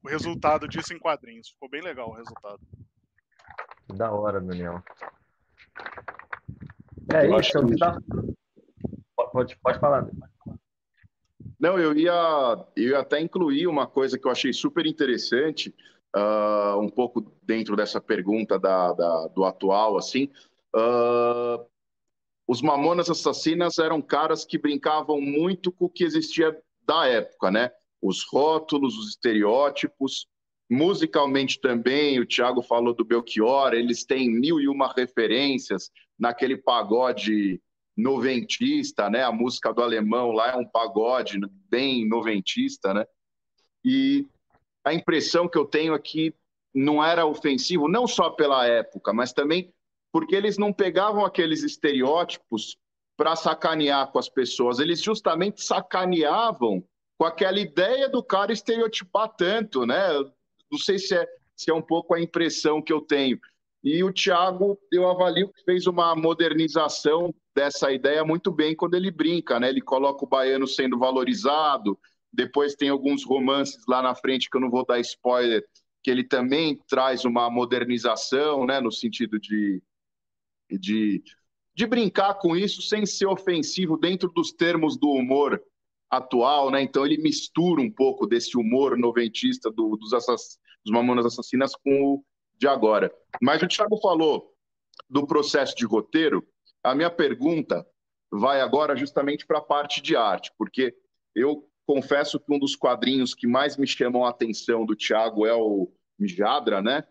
o 0.04 0.08
resultado 0.08 0.68
disso 0.68 0.94
em 0.94 1.00
quadrinhos, 1.00 1.48
ficou 1.48 1.68
bem 1.68 1.82
legal 1.82 2.08
o 2.08 2.14
resultado. 2.14 2.60
Da 3.96 4.12
hora, 4.12 4.40
Daniel. 4.40 4.82
É 7.12 7.26
eu 7.26 7.40
isso, 7.40 7.66
que... 7.66 7.76
Tá... 7.76 7.98
pode, 9.32 9.56
pode 9.56 9.78
falar. 9.78 10.08
Não, 11.58 11.78
eu 11.78 11.94
ia, 11.94 12.66
eu 12.76 12.90
ia 12.90 13.00
até 13.00 13.20
incluir 13.20 13.66
uma 13.66 13.86
coisa 13.86 14.18
que 14.18 14.26
eu 14.26 14.30
achei 14.30 14.52
super 14.52 14.86
interessante, 14.86 15.74
uh, 16.16 16.78
um 16.78 16.88
pouco 16.88 17.20
dentro 17.42 17.76
dessa 17.76 18.00
pergunta 18.00 18.58
da, 18.58 18.92
da 18.92 19.26
do 19.28 19.44
atual, 19.44 19.98
assim. 19.98 20.30
Uh, 20.74 21.64
os 22.48 22.62
Mamonas 22.62 23.10
Assassinas 23.10 23.78
eram 23.78 24.00
caras 24.00 24.44
que 24.44 24.58
brincavam 24.58 25.20
muito 25.20 25.70
com 25.70 25.84
o 25.84 25.90
que 25.90 26.02
existia 26.02 26.58
da 26.86 27.06
época, 27.06 27.50
né? 27.50 27.70
Os 28.00 28.24
rótulos, 28.32 28.96
os 28.96 29.10
estereótipos, 29.10 30.26
Musicalmente 30.70 31.60
também, 31.60 32.20
o 32.20 32.26
Thiago 32.26 32.62
falou 32.62 32.94
do 32.94 33.04
Belchior, 33.04 33.74
eles 33.74 34.04
têm 34.04 34.30
mil 34.30 34.60
e 34.60 34.68
uma 34.68 34.92
referências 34.96 35.90
naquele 36.16 36.56
pagode 36.56 37.60
noventista, 37.96 39.10
né? 39.10 39.24
A 39.24 39.32
música 39.32 39.72
do 39.72 39.82
alemão 39.82 40.30
lá 40.30 40.52
é 40.52 40.56
um 40.56 40.64
pagode 40.64 41.40
bem 41.68 42.08
noventista, 42.08 42.94
né? 42.94 43.04
E 43.84 44.26
a 44.84 44.94
impressão 44.94 45.48
que 45.48 45.58
eu 45.58 45.64
tenho 45.64 45.94
é 45.94 46.00
não 46.72 47.04
era 47.04 47.26
ofensivo, 47.26 47.88
não 47.88 48.06
só 48.06 48.30
pela 48.30 48.64
época, 48.64 49.12
mas 49.12 49.32
também 49.32 49.72
porque 50.12 50.34
eles 50.34 50.56
não 50.56 50.72
pegavam 50.72 51.24
aqueles 51.24 51.62
estereótipos 51.62 52.76
para 53.16 53.34
sacanear 53.36 54.10
com 54.10 54.18
as 54.18 54.28
pessoas, 54.28 54.78
eles 54.78 55.02
justamente 55.02 55.62
sacaneavam 55.62 56.82
com 57.18 57.24
aquela 57.24 57.60
ideia 57.60 58.08
do 58.08 58.22
cara 58.22 58.52
estereotipar 58.52 59.28
tanto, 59.36 59.84
né? 59.84 59.98
Não 60.70 60.78
sei 60.78 60.98
se 60.98 61.14
é, 61.14 61.26
se 61.56 61.70
é 61.70 61.74
um 61.74 61.82
pouco 61.82 62.14
a 62.14 62.20
impressão 62.20 62.80
que 62.80 62.92
eu 62.92 63.00
tenho. 63.00 63.38
E 63.82 64.04
o 64.04 64.12
Thiago, 64.12 64.78
eu 64.92 65.08
avalio 65.08 65.50
que 65.52 65.64
fez 65.64 65.86
uma 65.86 66.14
modernização 66.14 67.34
dessa 67.54 67.90
ideia 67.90 68.24
muito 68.24 68.52
bem 68.52 68.76
quando 68.76 68.94
ele 68.94 69.10
brinca, 69.10 69.58
né? 69.58 69.70
Ele 69.70 69.80
coloca 69.80 70.24
o 70.24 70.28
baiano 70.28 70.66
sendo 70.66 70.98
valorizado, 70.98 71.98
depois 72.32 72.74
tem 72.74 72.90
alguns 72.90 73.24
romances 73.24 73.82
lá 73.88 74.02
na 74.02 74.14
frente 74.14 74.48
que 74.50 74.56
eu 74.56 74.60
não 74.60 74.70
vou 74.70 74.84
dar 74.84 75.00
spoiler, 75.00 75.64
que 76.02 76.10
ele 76.10 76.24
também 76.24 76.78
traz 76.88 77.24
uma 77.24 77.50
modernização, 77.50 78.66
né? 78.66 78.80
No 78.80 78.92
sentido 78.92 79.40
de, 79.40 79.82
de, 80.70 81.22
de 81.74 81.86
brincar 81.86 82.34
com 82.34 82.54
isso 82.54 82.82
sem 82.82 83.06
ser 83.06 83.26
ofensivo 83.26 83.96
dentro 83.96 84.30
dos 84.30 84.52
termos 84.52 84.98
do 84.98 85.08
humor 85.08 85.60
atual, 86.10 86.70
né? 86.70 86.82
Então 86.82 87.06
ele 87.06 87.16
mistura 87.18 87.80
um 87.80 87.90
pouco 87.90 88.26
desse 88.26 88.58
humor 88.58 88.98
noventista 88.98 89.70
do, 89.70 89.96
dos, 89.96 90.12
assass... 90.12 90.58
dos 90.84 90.92
Mamonas 90.92 91.26
Assassinas 91.26 91.74
com 91.74 92.14
o 92.14 92.24
de 92.58 92.68
agora. 92.68 93.12
Mas 93.40 93.62
o 93.62 93.68
Thiago 93.68 93.96
falou 94.00 94.52
do 95.08 95.26
processo 95.26 95.74
de 95.74 95.86
roteiro. 95.86 96.46
A 96.84 96.94
minha 96.94 97.10
pergunta 97.10 97.86
vai 98.30 98.60
agora 98.60 98.94
justamente 98.94 99.46
para 99.46 99.58
a 99.58 99.62
parte 99.62 100.02
de 100.02 100.14
arte, 100.14 100.52
porque 100.58 100.94
eu 101.34 101.66
confesso 101.86 102.38
que 102.38 102.52
um 102.52 102.58
dos 102.58 102.76
quadrinhos 102.76 103.34
que 103.34 103.46
mais 103.46 103.76
me 103.76 103.86
chamam 103.86 104.24
a 104.24 104.30
atenção 104.30 104.84
do 104.84 104.94
Thiago 104.94 105.46
é 105.46 105.54
o 105.54 105.90
Mijadra, 106.18 106.80
né? 106.80 107.04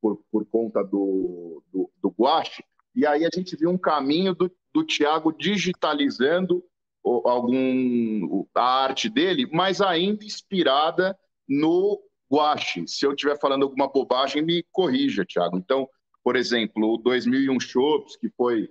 Por, 0.00 0.22
por 0.30 0.46
conta 0.46 0.84
do, 0.84 1.62
do, 1.72 1.90
do 2.00 2.14
Guache. 2.16 2.62
E 2.94 3.06
aí 3.06 3.24
a 3.24 3.30
gente 3.34 3.56
viu 3.56 3.70
um 3.70 3.78
caminho 3.78 4.34
do, 4.34 4.50
do 4.72 4.84
Thiago 4.84 5.32
digitalizando 5.32 6.62
algum 7.04 8.44
a 8.54 8.82
arte 8.82 9.08
dele, 9.08 9.48
mas 9.52 9.80
ainda 9.80 10.24
inspirada 10.24 11.16
no 11.48 12.00
guache. 12.30 12.86
Se 12.86 13.06
eu 13.06 13.12
estiver 13.12 13.38
falando 13.38 13.64
alguma 13.64 13.88
bobagem, 13.88 14.42
me 14.42 14.64
corrija, 14.72 15.24
Thiago. 15.24 15.56
Então, 15.56 15.88
por 16.22 16.36
exemplo, 16.36 16.94
o 16.94 16.96
2001 16.98 17.60
Shops, 17.60 18.16
que 18.16 18.28
foi 18.30 18.68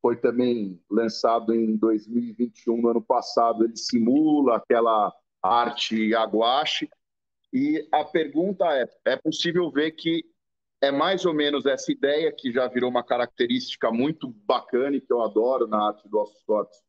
foi 0.00 0.16
também 0.16 0.82
lançado 0.90 1.54
em 1.54 1.76
2021, 1.76 2.82
no 2.82 2.88
ano 2.88 3.00
passado, 3.00 3.64
ele 3.64 3.76
simula 3.76 4.56
aquela 4.56 5.14
arte 5.40 6.12
aguache. 6.12 6.90
E 7.52 7.86
a 7.92 8.04
pergunta 8.04 8.64
é: 8.76 8.88
é 9.04 9.16
possível 9.16 9.70
ver 9.70 9.92
que 9.92 10.24
é 10.80 10.90
mais 10.90 11.24
ou 11.24 11.32
menos 11.32 11.64
essa 11.64 11.92
ideia 11.92 12.34
que 12.36 12.50
já 12.50 12.66
virou 12.66 12.90
uma 12.90 13.04
característica 13.04 13.92
muito 13.92 14.28
bacana 14.44 14.96
e 14.96 15.00
que 15.00 15.12
eu 15.12 15.22
adoro 15.22 15.68
na 15.68 15.86
arte 15.86 16.08
do 16.08 16.24
Cortes, 16.44 16.82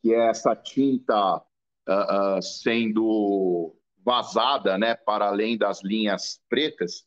que 0.00 0.14
é 0.14 0.28
essa 0.28 0.54
tinta 0.54 1.38
uh, 1.38 2.38
uh, 2.38 2.42
sendo 2.42 3.74
vazada 4.04 4.76
né, 4.78 4.94
para 4.94 5.26
além 5.26 5.56
das 5.56 5.82
linhas 5.82 6.40
pretas. 6.48 7.04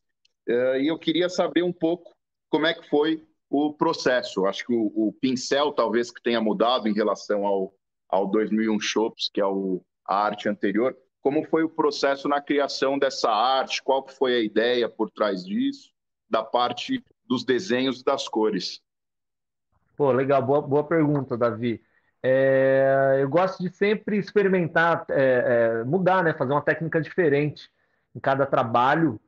Uh, 0.48 0.78
e 0.80 0.88
eu 0.88 0.98
queria 0.98 1.30
saber 1.30 1.64
um 1.64 1.74
pouco 1.74 2.14
como 2.50 2.66
é 2.66 2.74
que 2.74 2.88
foi 2.88 3.24
o 3.50 3.74
processo. 3.74 4.46
Acho 4.46 4.66
que 4.66 4.74
o, 4.74 4.92
o, 4.96 5.14
pincel 5.14 5.72
talvez 5.72 6.12
que 6.12 6.22
tenha 6.22 6.42
mudado 6.42 6.88
em 6.88 6.94
relação 6.94 7.46
ao, 7.46 7.74
ao 8.10 8.28
2001 8.28 8.80
Shops, 8.80 9.30
que 9.34 9.42
é 9.42 9.46
o, 9.46 9.84
a 10.08 10.16
arte 10.24 10.48
anterior. 10.48 10.96
Como 11.22 11.44
foi 11.46 11.64
o 11.64 11.70
processo 11.70 12.28
na 12.28 12.42
criação 12.42 13.00
dessa 13.00 13.30
arte? 13.32 13.82
Qual 13.82 14.08
foi 14.08 14.36
a 14.36 14.40
ideia 14.40 14.88
por 14.88 15.10
trás 15.10 15.44
disso? 15.44 15.92
Da 16.30 16.44
parte 16.44 17.04
dos 17.28 17.44
desenhos 17.44 18.02
e 18.02 18.04
das 18.04 18.28
cores. 18.28 18.82
Pô, 19.98 20.12
legal, 20.12 20.42
boa, 20.42 20.62
boa 20.62 20.84
pergunta, 20.84 21.38
Davi. 21.38 21.82
É, 22.28 23.20
eu 23.22 23.30
gosto 23.30 23.62
de 23.62 23.70
sempre 23.70 24.18
experimentar, 24.18 25.06
é, 25.12 25.82
é, 25.82 25.84
mudar, 25.84 26.24
né? 26.24 26.34
Fazer 26.34 26.54
uma 26.54 26.62
técnica 26.62 27.00
diferente 27.00 27.70
em 28.16 28.20
cada 28.20 28.48
trabalho 28.48 29.22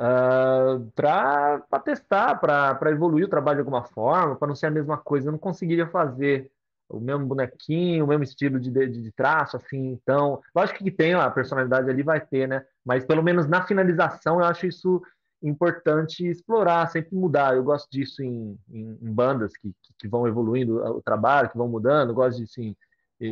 uh, 0.00 0.92
ah, 1.04 1.62
para 1.68 1.80
testar, 1.80 2.40
para 2.40 2.90
evoluir 2.90 3.24
o 3.24 3.28
trabalho 3.28 3.58
de 3.58 3.60
alguma 3.60 3.84
forma, 3.84 4.34
para 4.34 4.48
não 4.48 4.56
ser 4.56 4.66
a 4.66 4.70
mesma 4.70 4.98
coisa. 4.98 5.28
Eu 5.28 5.32
não 5.32 5.38
conseguiria 5.38 5.86
fazer 5.86 6.50
o 6.88 6.98
mesmo 6.98 7.24
bonequinho, 7.24 8.04
o 8.04 8.08
mesmo 8.08 8.24
estilo 8.24 8.58
de, 8.58 8.68
de, 8.68 9.00
de, 9.00 9.12
traço, 9.12 9.56
assim, 9.56 9.92
então, 9.92 10.42
lógico 10.52 10.82
que 10.82 10.90
tem 10.90 11.14
a 11.14 11.30
personalidade 11.30 11.88
ali, 11.88 12.02
vai 12.02 12.20
ter, 12.20 12.48
né? 12.48 12.64
Mas 12.84 13.04
pelo 13.04 13.22
menos 13.22 13.46
na 13.46 13.62
finalização 13.64 14.40
eu 14.40 14.44
acho 14.44 14.66
isso 14.66 15.00
importante 15.42 16.26
explorar, 16.26 16.86
sempre 16.88 17.16
mudar. 17.16 17.56
Eu 17.56 17.64
gosto 17.64 17.88
disso 17.90 18.22
em, 18.22 18.58
em, 18.70 18.98
em 19.00 19.12
bandas 19.12 19.56
que, 19.56 19.72
que, 19.98 20.08
vão 20.08 20.26
evoluindo 20.26 20.76
o 20.76 21.02
trabalho, 21.02 21.48
que 21.48 21.56
vão 21.56 21.68
mudando, 21.68 22.10
eu 22.10 22.14
gosto 22.14 22.38
disso 22.38 22.60
em, 22.60 22.76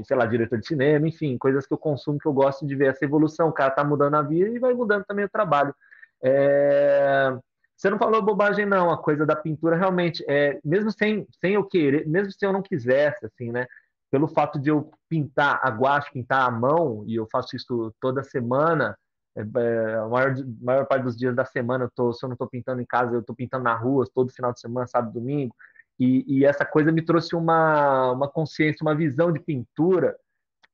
sei 0.04 0.16
lá, 0.16 0.26
diretor 0.26 0.58
de 0.58 0.66
cinema, 0.66 1.08
enfim, 1.08 1.36
coisas 1.38 1.66
que 1.66 1.72
eu 1.72 1.78
consumo 1.78 2.18
que 2.18 2.26
eu 2.26 2.32
gosto 2.32 2.66
de 2.66 2.74
ver 2.74 2.90
essa 2.90 3.04
evolução. 3.04 3.48
O 3.48 3.52
cara 3.52 3.70
tá 3.70 3.84
mudando 3.84 4.14
a 4.14 4.22
vida 4.22 4.48
e 4.48 4.58
vai 4.58 4.74
mudando 4.74 5.04
também 5.04 5.24
o 5.24 5.30
trabalho. 5.30 5.74
É... 6.22 7.36
Você 7.76 7.88
não 7.90 7.98
falou 7.98 8.20
bobagem, 8.20 8.66
não. 8.66 8.90
A 8.90 8.98
coisa 8.98 9.24
da 9.24 9.36
pintura 9.36 9.76
realmente 9.76 10.24
é, 10.28 10.58
mesmo 10.64 10.90
sem, 10.90 11.26
sem 11.40 11.54
eu 11.54 11.64
querer, 11.64 12.08
mesmo 12.08 12.32
se 12.32 12.44
eu 12.44 12.52
não 12.52 12.60
quisesse, 12.60 13.24
assim, 13.24 13.52
né? 13.52 13.66
Pelo 14.10 14.26
fato 14.26 14.58
de 14.58 14.68
eu 14.70 14.90
pintar 15.08 15.60
a 15.62 15.70
guache, 15.70 16.10
pintar 16.12 16.48
a 16.48 16.50
mão, 16.50 17.04
e 17.06 17.14
eu 17.14 17.28
faço 17.30 17.54
isso 17.54 17.94
toda 18.00 18.24
semana, 18.24 18.96
é, 19.36 19.40
é, 19.40 19.94
a 19.94 20.06
maior, 20.08 20.34
maior 20.60 20.86
parte 20.86 21.04
dos 21.04 21.16
dias 21.16 21.34
da 21.34 21.44
semana, 21.44 21.84
eu 21.84 21.90
tô, 21.94 22.12
se 22.12 22.24
eu 22.24 22.28
não 22.28 22.34
estou 22.34 22.48
pintando 22.48 22.80
em 22.80 22.86
casa, 22.86 23.14
eu 23.14 23.20
estou 23.20 23.34
pintando 23.34 23.64
na 23.64 23.74
rua, 23.74 24.08
todo 24.14 24.32
final 24.32 24.52
de 24.52 24.60
semana, 24.60 24.86
sábado, 24.86 25.12
domingo. 25.12 25.54
E, 25.98 26.24
e, 26.28 26.44
essa 26.44 26.64
coisa 26.64 26.92
me 26.92 27.02
trouxe 27.02 27.34
uma, 27.34 28.12
uma 28.12 28.28
consciência, 28.28 28.82
uma 28.82 28.94
visão 28.94 29.32
de 29.32 29.40
pintura 29.40 30.16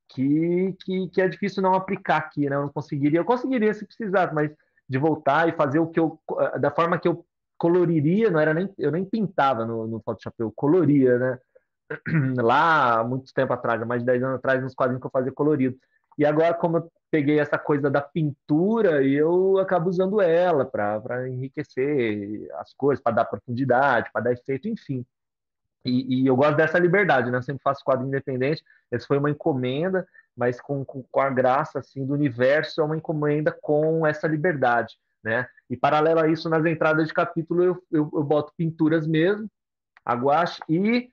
que, 0.09 0.77
que, 0.85 1.09
que, 1.09 1.21
é 1.21 1.29
difícil 1.29 1.63
não 1.63 1.75
aplicar 1.75 2.19
aqui, 2.19 2.49
né? 2.49 2.57
Eu 2.57 2.63
não 2.63 2.69
conseguiria, 2.69 3.21
eu 3.21 3.25
conseguiria 3.25 3.73
se 3.73 3.87
precisasse, 3.87 4.35
mas 4.35 4.51
de 4.87 4.99
voltar 4.99 5.49
e 5.49 5.53
fazer 5.53 5.79
o 5.79 5.87
que 5.87 5.99
eu, 5.99 6.21
da 6.61 6.71
forma 6.71 6.99
que 6.99 7.09
eu 7.09 7.25
coloriria, 7.57 8.31
não 8.31 8.39
era 8.39 8.53
nem, 8.53 8.71
eu 8.77 8.91
nem 8.91 9.05
pintava 9.05 9.65
no, 9.65 9.87
no 9.87 10.01
Photoshop, 10.01 10.37
eu 10.39 10.53
coloria, 10.55 11.19
né? 11.19 11.39
Lá, 12.43 13.03
muito 13.03 13.33
tempo 13.33 13.53
atrás, 13.53 13.85
mais 13.87 14.03
de 14.03 14.07
10 14.07 14.23
anos 14.23 14.37
atrás, 14.37 14.63
nos 14.63 14.75
quadrinhos 14.75 15.01
que 15.01 15.07
eu 15.07 15.11
fazia 15.11 15.33
colorido. 15.33 15.77
E 16.19 16.25
agora, 16.25 16.55
como 16.55 16.77
eu 16.77 16.93
peguei 17.15 17.39
essa 17.39 17.57
coisa 17.57 17.89
da 17.89 18.01
pintura, 18.01 19.05
e 19.05 19.15
eu 19.15 19.57
acabo 19.61 19.89
usando 19.89 20.21
ela 20.21 20.65
para 20.65 21.29
enriquecer 21.29 22.49
as 22.55 22.75
cores, 22.75 23.01
para 23.01 23.15
dar 23.15 23.25
profundidade, 23.25 24.11
para 24.13 24.23
dar 24.23 24.33
efeito, 24.33 24.67
enfim. 24.67 25.07
E, 25.85 26.23
e, 26.23 26.27
eu 26.27 26.35
gosto 26.35 26.57
dessa 26.57 26.77
liberdade, 26.77 27.31
né? 27.31 27.39
Eu 27.39 27.43
sempre 27.43 27.63
faço 27.63 27.85
quadro 27.85 28.05
independente. 28.05 28.65
Essa 28.91 29.07
foi 29.07 29.19
uma 29.19 29.31
encomenda, 29.31 30.05
mas 30.37 30.61
com, 30.61 30.85
com, 30.85 31.05
com, 31.05 31.21
a 31.21 31.31
graça 31.31 31.79
assim 31.79 32.05
do 32.05 32.15
universo 32.15 32.81
é 32.81 32.85
uma 32.85 32.97
encomenda 32.97 33.57
com 33.63 34.05
essa 34.05 34.27
liberdade, 34.27 34.99
né? 35.23 35.47
E 35.71 35.77
paralelo 35.77 36.19
a 36.19 36.29
isso, 36.29 36.49
nas 36.49 36.67
entradas 36.67 37.07
de 37.07 37.15
capítulo 37.15 37.63
eu, 37.63 37.83
eu, 37.93 38.11
eu 38.13 38.25
boto 38.25 38.53
pinturas 38.57 39.07
mesmo, 39.07 39.49
aguache 40.05 40.61
e 40.69 41.13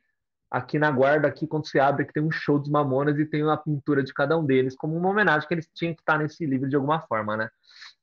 aqui 0.51 0.77
na 0.77 0.91
guarda, 0.91 1.29
aqui 1.29 1.47
quando 1.47 1.65
se 1.65 1.79
abre, 1.79 2.05
que 2.05 2.11
tem 2.11 2.21
um 2.21 2.29
show 2.29 2.59
dos 2.59 2.69
Mamonas 2.69 3.17
e 3.17 3.25
tem 3.25 3.41
uma 3.41 3.55
pintura 3.55 4.03
de 4.03 4.13
cada 4.13 4.37
um 4.37 4.45
deles, 4.45 4.75
como 4.75 4.97
uma 4.97 5.09
homenagem 5.09 5.47
que 5.47 5.53
eles 5.53 5.69
tinham 5.73 5.95
que 5.95 6.01
estar 6.01 6.19
nesse 6.19 6.45
livro 6.45 6.67
de 6.67 6.75
alguma 6.75 6.99
forma, 6.99 7.37
né? 7.37 7.49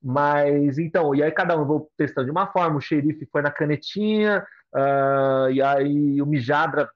Mas 0.02 0.78
então, 0.78 1.14
e 1.14 1.22
aí 1.22 1.30
cada 1.30 1.60
um 1.60 1.66
vou 1.66 1.90
testando 1.96 2.24
de 2.24 2.30
uma 2.30 2.46
forma, 2.46 2.78
o 2.78 2.80
xerife 2.80 3.28
foi 3.30 3.42
na 3.42 3.50
canetinha, 3.50 4.46
uh, 4.74 5.50
e 5.50 5.60
aí 5.60 6.22
o 6.22 6.26
Mijadra 6.26 6.88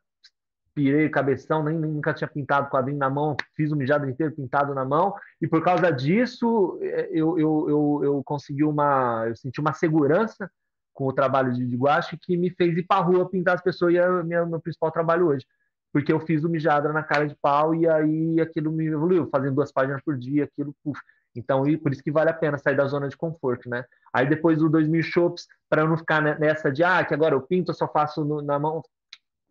pirei 0.74 1.10
cabeção, 1.10 1.62
nem, 1.62 1.76
nunca 1.76 2.14
tinha 2.14 2.28
pintado 2.28 2.70
quadrinho 2.70 2.98
na 2.98 3.10
mão, 3.10 3.36
fiz 3.54 3.70
o 3.70 3.76
mijadra 3.76 4.08
inteiro 4.08 4.34
pintado 4.34 4.74
na 4.74 4.86
mão, 4.86 5.14
e 5.38 5.46
por 5.46 5.62
causa 5.62 5.90
disso 5.90 6.78
eu, 7.10 7.38
eu, 7.38 7.68
eu, 7.68 8.00
eu 8.02 8.22
consegui 8.24 8.64
uma, 8.64 9.26
eu 9.28 9.36
senti 9.36 9.60
uma 9.60 9.74
segurança 9.74 10.50
com 10.92 11.06
o 11.06 11.12
trabalho 11.12 11.52
de, 11.52 11.76
guache 11.76 12.16
que 12.16 12.36
me 12.36 12.50
fez 12.50 12.76
ir 12.76 12.82
para 12.84 13.00
a 13.00 13.04
rua 13.04 13.28
pintar 13.28 13.54
as 13.54 13.62
pessoas 13.62 13.94
e 13.94 13.96
é 13.96 14.08
o 14.08 14.24
meu, 14.24 14.60
principal 14.60 14.90
trabalho 14.90 15.28
hoje. 15.28 15.46
Porque 15.92 16.12
eu 16.12 16.20
fiz 16.20 16.44
o 16.44 16.48
mijadra 16.48 16.92
na 16.92 17.02
cara 17.02 17.26
de 17.26 17.36
pau 17.36 17.74
e 17.74 17.88
aí 17.88 18.40
aquilo 18.40 18.72
me 18.72 18.86
evoluiu, 18.86 19.28
fazendo 19.30 19.54
duas 19.54 19.72
páginas 19.72 20.02
por 20.02 20.16
dia, 20.16 20.44
aquilo, 20.44 20.74
puf. 20.82 21.00
Então, 21.34 21.66
e 21.66 21.76
por 21.76 21.92
isso 21.92 22.02
que 22.02 22.10
vale 22.10 22.30
a 22.30 22.34
pena 22.34 22.58
sair 22.58 22.76
da 22.76 22.86
zona 22.86 23.08
de 23.08 23.16
conforto, 23.16 23.68
né? 23.68 23.84
Aí 24.12 24.28
depois 24.28 24.58
do 24.58 24.68
2000 24.68 25.02
Shops, 25.02 25.46
para 25.68 25.82
eu 25.82 25.88
não 25.88 25.96
ficar 25.96 26.20
nessa 26.38 26.70
de, 26.70 26.84
ah, 26.84 27.04
que 27.04 27.14
agora 27.14 27.34
eu 27.34 27.40
pinto, 27.40 27.70
eu 27.70 27.74
só 27.74 27.88
faço 27.88 28.24
no, 28.24 28.42
na 28.42 28.58
mão. 28.58 28.82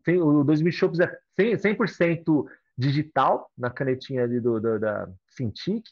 O 0.08 0.44
2000 0.44 0.72
Shops 0.72 1.00
é 1.00 1.20
100%, 1.40 1.88
100 1.88 2.24
digital, 2.78 3.50
na 3.58 3.70
canetinha 3.70 4.24
ali 4.24 4.40
do, 4.40 4.60
do 4.60 4.80
da 4.80 5.08
Cintiq, 5.30 5.84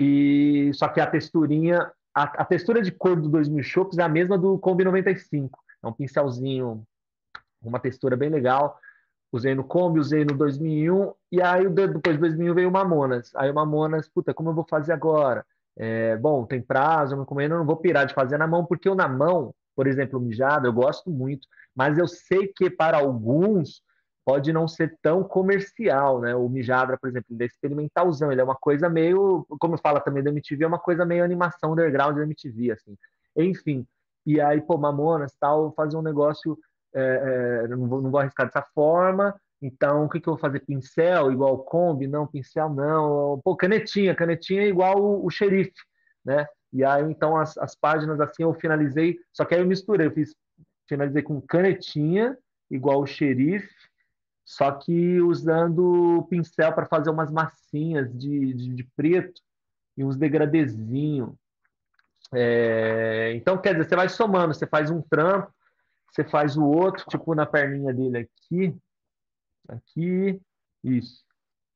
e 0.00 0.70
só 0.74 0.88
que 0.88 1.00
a 1.00 1.06
texturinha 1.06 1.90
a, 2.16 2.22
a, 2.22 2.44
textura 2.46 2.80
de 2.80 2.90
cor 2.90 3.20
do 3.20 3.28
2000 3.28 3.62
Shops 3.62 3.98
é 3.98 4.02
a 4.02 4.08
mesma 4.08 4.38
do 4.38 4.58
Kombi 4.58 4.82
95. 4.84 5.62
É 5.82 5.86
um 5.86 5.92
pincelzinho, 5.92 6.82
uma 7.60 7.78
textura 7.78 8.16
bem 8.16 8.30
legal. 8.30 8.80
Usei 9.30 9.54
no 9.54 9.62
Kombi, 9.62 10.00
usei 10.00 10.24
no 10.24 10.34
2001, 10.34 11.12
e 11.30 11.42
aí 11.42 11.68
depois 11.68 12.16
de 12.16 12.20
2001 12.20 12.54
veio 12.54 12.68
o 12.70 12.72
Mamonas. 12.72 13.30
Aí 13.36 13.50
o 13.50 13.54
Mamonas, 13.54 14.08
puta, 14.08 14.32
como 14.32 14.48
eu 14.48 14.54
vou 14.54 14.64
fazer 14.66 14.94
agora? 14.94 15.44
É, 15.76 16.16
bom, 16.16 16.46
tem 16.46 16.62
prazo, 16.62 17.14
eu 17.14 17.40
eu 17.42 17.48
não 17.50 17.66
vou 17.66 17.76
pirar 17.76 18.06
de 18.06 18.14
fazer 18.14 18.38
na 18.38 18.46
mão, 18.46 18.64
porque 18.64 18.88
o 18.88 18.94
na 18.94 19.06
mão, 19.06 19.54
por 19.74 19.86
exemplo, 19.86 20.18
mijado, 20.18 20.66
eu 20.66 20.72
gosto 20.72 21.10
muito, 21.10 21.46
mas 21.74 21.98
eu 21.98 22.08
sei 22.08 22.48
que 22.48 22.70
para 22.70 22.96
alguns 22.96 23.82
pode 24.26 24.52
não 24.52 24.66
ser 24.66 24.98
tão 25.00 25.22
comercial, 25.22 26.20
né? 26.20 26.34
O 26.34 26.48
Mijadra, 26.48 26.98
por 26.98 27.08
exemplo, 27.08 27.28
ele 27.30 27.44
é 27.44 27.46
experimentalzão, 27.46 28.32
ele 28.32 28.40
é 28.40 28.44
uma 28.44 28.56
coisa 28.56 28.88
meio, 28.90 29.46
como 29.60 29.78
fala 29.78 30.00
também 30.00 30.20
da 30.20 30.30
MTV, 30.30 30.64
é 30.64 30.66
uma 30.66 30.80
coisa 30.80 31.06
meio 31.06 31.22
animação 31.22 31.72
underground 31.72 32.16
da 32.16 32.24
MTV, 32.24 32.72
assim. 32.72 32.98
Enfim, 33.36 33.86
e 34.26 34.40
aí, 34.40 34.60
pô, 34.60 34.76
Mamonas, 34.76 35.32
tal, 35.38 35.72
fazer 35.74 35.96
um 35.96 36.02
negócio, 36.02 36.58
é, 36.92 37.62
é, 37.64 37.68
não, 37.68 37.86
vou, 37.86 38.02
não 38.02 38.10
vou 38.10 38.18
arriscar 38.18 38.46
dessa 38.46 38.62
forma, 38.74 39.32
então, 39.62 40.04
o 40.04 40.08
que, 40.08 40.20
que 40.20 40.28
eu 40.28 40.34
vou 40.34 40.40
fazer? 40.40 40.60
Pincel 40.60 41.32
igual 41.32 41.64
Kombi? 41.64 42.06
Não, 42.06 42.26
pincel 42.26 42.68
não. 42.68 43.40
Pô, 43.42 43.56
canetinha, 43.56 44.14
canetinha 44.14 44.62
é 44.62 44.68
igual 44.68 45.00
o, 45.00 45.24
o 45.24 45.30
xerife, 45.30 45.72
né? 46.24 46.46
E 46.72 46.84
aí, 46.84 47.04
então, 47.04 47.36
as, 47.36 47.56
as 47.58 47.74
páginas 47.76 48.20
assim 48.20 48.42
eu 48.42 48.52
finalizei, 48.54 49.18
só 49.32 49.44
que 49.44 49.54
aí 49.54 49.60
eu 49.60 49.66
misturei, 49.66 50.08
eu 50.08 50.12
fiz, 50.12 50.34
finalizei 50.88 51.22
com 51.22 51.40
canetinha, 51.40 52.36
igual 52.70 53.00
o 53.00 53.06
xerife, 53.06 53.68
só 54.46 54.70
que 54.70 55.20
usando 55.20 56.18
o 56.18 56.22
pincel 56.22 56.72
para 56.72 56.86
fazer 56.86 57.10
umas 57.10 57.32
massinhas 57.32 58.16
de, 58.16 58.54
de, 58.54 58.74
de, 58.76 58.84
preto 58.96 59.42
e 59.96 60.04
uns 60.04 60.16
degradezinhos. 60.16 61.34
É, 62.32 63.32
então, 63.34 63.58
quer 63.58 63.72
dizer, 63.72 63.88
você 63.88 63.96
vai 63.96 64.08
somando, 64.08 64.54
você 64.54 64.64
faz 64.64 64.88
um 64.88 65.02
trampo, 65.02 65.52
você 66.08 66.22
faz 66.22 66.56
o 66.56 66.64
outro, 66.64 67.04
tipo 67.08 67.34
na 67.34 67.44
perninha 67.44 67.92
dele 67.92 68.18
aqui, 68.18 68.76
aqui, 69.68 70.40
isso. 70.84 71.24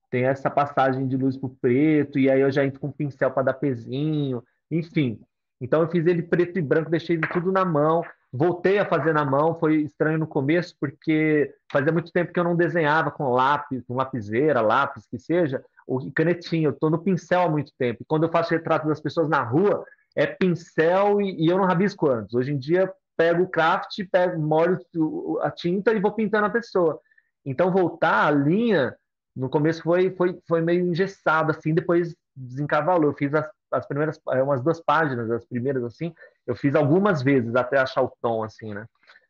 Tem 0.08 0.24
essa 0.24 0.48
passagem 0.48 1.08
de 1.08 1.16
luz 1.16 1.36
para 1.36 1.48
o 1.48 1.56
preto, 1.56 2.20
e 2.20 2.30
aí 2.30 2.40
eu 2.40 2.52
já 2.52 2.64
entro 2.64 2.78
com 2.78 2.88
o 2.88 2.92
pincel 2.92 3.32
para 3.32 3.42
dar 3.42 3.54
pezinho, 3.54 4.44
enfim. 4.70 5.20
Então 5.60 5.82
eu 5.82 5.90
fiz 5.90 6.06
ele 6.06 6.22
preto 6.22 6.56
e 6.56 6.62
branco, 6.62 6.88
deixei 6.88 7.16
ele 7.16 7.26
tudo 7.26 7.50
na 7.50 7.64
mão, 7.64 8.04
Voltei 8.32 8.78
a 8.78 8.86
fazer 8.86 9.12
na 9.12 9.24
mão, 9.24 9.58
foi 9.58 9.82
estranho 9.82 10.18
no 10.18 10.26
começo, 10.26 10.76
porque 10.80 11.52
fazia 11.70 11.92
muito 11.92 12.12
tempo 12.12 12.32
que 12.32 12.38
eu 12.38 12.44
não 12.44 12.54
desenhava 12.54 13.10
com 13.10 13.32
lápis, 13.32 13.82
com 13.86 13.96
lapiseira, 13.96 14.60
lápis, 14.60 15.04
que 15.06 15.18
seja, 15.18 15.64
ou 15.86 16.10
canetinha. 16.12 16.68
Eu 16.68 16.72
estou 16.72 16.90
no 16.90 17.02
pincel 17.02 17.42
há 17.42 17.48
muito 17.48 17.72
tempo. 17.76 18.02
E 18.02 18.04
quando 18.06 18.22
eu 18.24 18.30
faço 18.30 18.52
retrato 18.52 18.86
das 18.86 19.00
pessoas 19.00 19.28
na 19.28 19.42
rua, 19.42 19.84
é 20.14 20.26
pincel 20.26 21.20
e, 21.20 21.44
e 21.44 21.48
eu 21.48 21.58
não 21.58 21.64
rabisco 21.64 22.08
antes. 22.08 22.32
Hoje 22.34 22.52
em 22.52 22.58
dia, 22.58 22.92
pego 23.16 23.42
o 23.42 23.48
craft, 23.48 23.98
pego, 24.10 24.40
molho 24.40 24.78
a 25.42 25.50
tinta 25.50 25.92
e 25.92 26.00
vou 26.00 26.12
pintando 26.12 26.46
a 26.46 26.50
pessoa. 26.50 27.00
Então, 27.44 27.70
voltar 27.70 28.26
a 28.26 28.30
linha, 28.30 28.96
no 29.34 29.48
começo 29.48 29.82
foi, 29.82 30.10
foi, 30.16 30.38
foi 30.46 30.60
meio 30.60 30.86
engessado, 30.86 31.50
assim, 31.50 31.74
depois 31.74 32.14
desencavalou. 32.34 33.10
Eu 33.10 33.14
fiz 33.14 33.34
as, 33.34 33.48
as 33.72 33.86
primeiras, 33.86 34.20
é, 34.30 34.42
umas 34.42 34.62
duas 34.62 34.80
páginas, 34.80 35.30
as 35.30 35.44
primeiras, 35.46 35.82
assim, 35.84 36.14
eu 36.50 36.56
fiz 36.56 36.74
algumas 36.74 37.22
vezes 37.22 37.54
até 37.54 37.78
achar 37.78 38.02
o 38.02 38.12
tom, 38.20 38.42
assim, 38.42 38.74
né? 38.74 38.84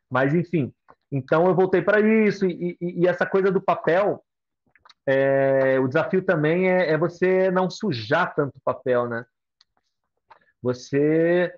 Mas, 0.09 0.35
enfim, 0.35 0.73
então 1.13 1.47
eu 1.47 1.55
voltei 1.55 1.83
para 1.83 2.01
isso. 2.01 2.47
E, 2.47 2.79
e, 2.81 3.03
e, 3.03 3.07
essa 3.07 3.27
coisa 3.27 3.51
do 3.51 3.61
papel, 3.61 4.25
é, 5.07 5.79
o 5.79 5.87
desafio 5.87 6.23
também 6.23 6.71
é, 6.71 6.93
é, 6.93 6.97
você 6.97 7.51
não 7.51 7.69
sujar 7.69 8.35
tanto 8.35 8.57
o 8.57 8.63
papel, 8.65 9.07
né? 9.07 9.27
Você. 10.63 11.55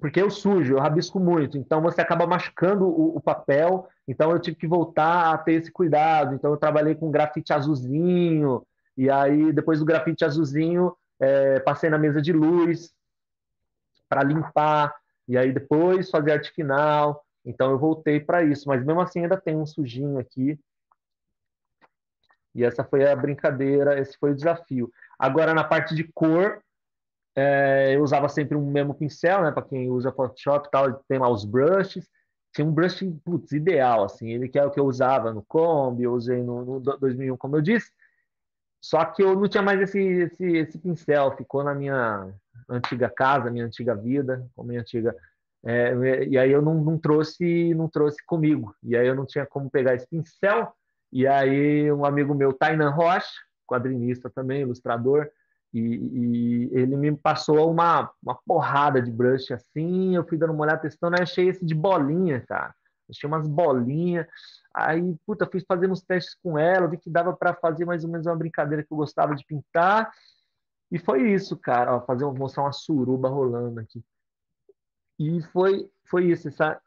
Porque 0.00 0.20
eu 0.20 0.30
sujo, 0.30 0.74
eu 0.74 0.80
rabisco 0.80 1.20
muito, 1.20 1.58
então 1.58 1.80
você 1.80 2.00
acaba 2.00 2.26
machucando 2.26 2.84
o, 2.84 3.16
o 3.18 3.20
papel. 3.20 3.86
Então 4.08 4.32
eu 4.32 4.40
tive 4.40 4.56
que 4.56 4.66
voltar 4.66 5.32
a 5.32 5.38
ter 5.38 5.52
esse 5.52 5.70
cuidado. 5.70 6.34
Então 6.34 6.50
eu 6.50 6.56
trabalhei 6.56 6.96
com 6.96 7.12
grafite 7.12 7.52
azulzinho, 7.52 8.66
e 8.96 9.08
aí 9.08 9.52
depois 9.52 9.78
do 9.78 9.84
grafite 9.84 10.24
azulzinho, 10.24 10.96
é, 11.20 11.60
passei 11.60 11.88
na 11.88 11.98
mesa 11.98 12.20
de 12.20 12.32
luz, 12.32 12.92
para 14.12 14.22
limpar, 14.22 14.94
e 15.26 15.38
aí 15.38 15.50
depois 15.50 16.10
fazer 16.10 16.32
arte 16.32 16.50
final. 16.52 17.24
Então 17.42 17.70
eu 17.70 17.78
voltei 17.78 18.20
para 18.20 18.44
isso, 18.44 18.68
mas 18.68 18.84
mesmo 18.84 19.00
assim 19.00 19.22
ainda 19.22 19.40
tem 19.40 19.56
um 19.56 19.64
sujinho 19.64 20.18
aqui. 20.18 20.60
E 22.54 22.62
essa 22.62 22.84
foi 22.84 23.10
a 23.10 23.16
brincadeira, 23.16 23.98
esse 23.98 24.18
foi 24.18 24.32
o 24.32 24.34
desafio. 24.34 24.92
Agora 25.18 25.54
na 25.54 25.64
parte 25.64 25.94
de 25.94 26.04
cor, 26.12 26.62
é, 27.34 27.96
eu 27.96 28.02
usava 28.02 28.28
sempre 28.28 28.54
um 28.54 28.70
mesmo 28.70 28.92
pincel, 28.92 29.42
né? 29.42 29.50
Para 29.50 29.62
quem 29.62 29.88
usa 29.88 30.12
Photoshop, 30.12 30.70
tal, 30.70 30.92
tem 31.08 31.18
lá 31.18 31.30
os 31.30 31.46
brushes. 31.46 32.06
tinha 32.54 32.66
um 32.66 32.70
brush 32.70 33.02
putz, 33.24 33.52
ideal, 33.52 34.04
assim, 34.04 34.28
ele 34.28 34.46
que 34.46 34.58
é 34.58 34.64
o 34.66 34.70
que 34.70 34.78
eu 34.78 34.84
usava 34.84 35.32
no 35.32 35.42
Kombi, 35.42 36.02
eu 36.02 36.12
usei 36.12 36.42
no, 36.42 36.62
no 36.66 36.80
2001, 36.80 37.34
como 37.38 37.56
eu 37.56 37.62
disse, 37.62 37.90
só 38.84 39.02
que 39.06 39.22
eu 39.22 39.34
não 39.34 39.48
tinha 39.48 39.62
mais 39.62 39.80
esse, 39.80 39.98
esse, 39.98 40.44
esse 40.44 40.78
pincel, 40.78 41.34
ficou 41.34 41.64
na 41.64 41.74
minha 41.74 42.34
antiga 42.68 43.08
casa, 43.08 43.50
minha 43.50 43.66
antiga 43.66 43.94
vida, 43.94 44.46
com 44.54 44.62
minha 44.64 44.80
antiga 44.80 45.14
é, 45.64 46.24
e 46.24 46.36
aí 46.36 46.50
eu 46.50 46.60
não, 46.60 46.74
não, 46.74 46.98
trouxe 46.98 47.72
não 47.74 47.88
trouxe 47.88 48.24
comigo. 48.26 48.74
E 48.82 48.96
aí 48.96 49.06
eu 49.06 49.14
não 49.14 49.24
tinha 49.24 49.46
como 49.46 49.70
pegar 49.70 49.94
esse 49.94 50.06
pincel. 50.08 50.72
E 51.12 51.26
aí 51.26 51.90
um 51.92 52.04
amigo 52.04 52.34
meu 52.34 52.52
Tainan 52.52 52.90
Rocha 52.90 53.30
quadrinista 53.66 54.28
também 54.28 54.62
ilustrador 54.62 55.28
e, 55.72 55.80
e, 55.80 56.70
ele 56.72 56.96
me 56.96 57.16
passou 57.16 57.70
uma, 57.70 58.10
uma 58.22 58.34
porrada 58.46 59.00
de 59.00 59.10
brush 59.10 59.50
assim 59.52 60.14
eu 60.14 60.26
fui 60.26 60.36
dando 60.36 60.52
uma 60.52 60.64
olhada 60.64 60.82
testando 60.82 61.16
aí 61.16 61.22
achei 61.22 61.48
esse 61.48 61.64
de 61.64 61.74
bolinha 61.74 62.40
cara. 62.40 62.74
Achei 63.08 63.28
umas 63.28 63.46
bolinhas 63.46 64.26
aí 64.74 65.14
puta 65.26 65.46
fiz 65.46 65.64
fazer 65.66 65.90
uns 65.90 66.02
testes 66.02 66.34
com 66.42 66.58
ela 66.58 66.88
vi 66.88 66.96
que 66.96 67.10
dava 67.10 67.32
para 67.34 67.54
fazer 67.54 67.84
mais 67.84 68.04
ou 68.04 68.10
menos 68.10 68.26
uma 68.26 68.36
brincadeira 68.36 68.82
que 68.82 68.92
eu 68.92 68.96
gostava 68.96 69.34
de 69.34 69.44
pintar 69.44 70.10
e 70.92 70.98
foi 70.98 71.32
isso 71.32 71.56
cara 71.56 71.96
Ó, 71.96 72.00
fazer 72.02 72.24
mostrar 72.26 72.62
uma 72.62 72.72
suruba 72.72 73.28
rolando 73.28 73.80
aqui 73.80 74.04
e 75.18 75.40
foi, 75.52 75.88
foi 76.04 76.26
isso, 76.26 76.48
essa, 76.48 76.80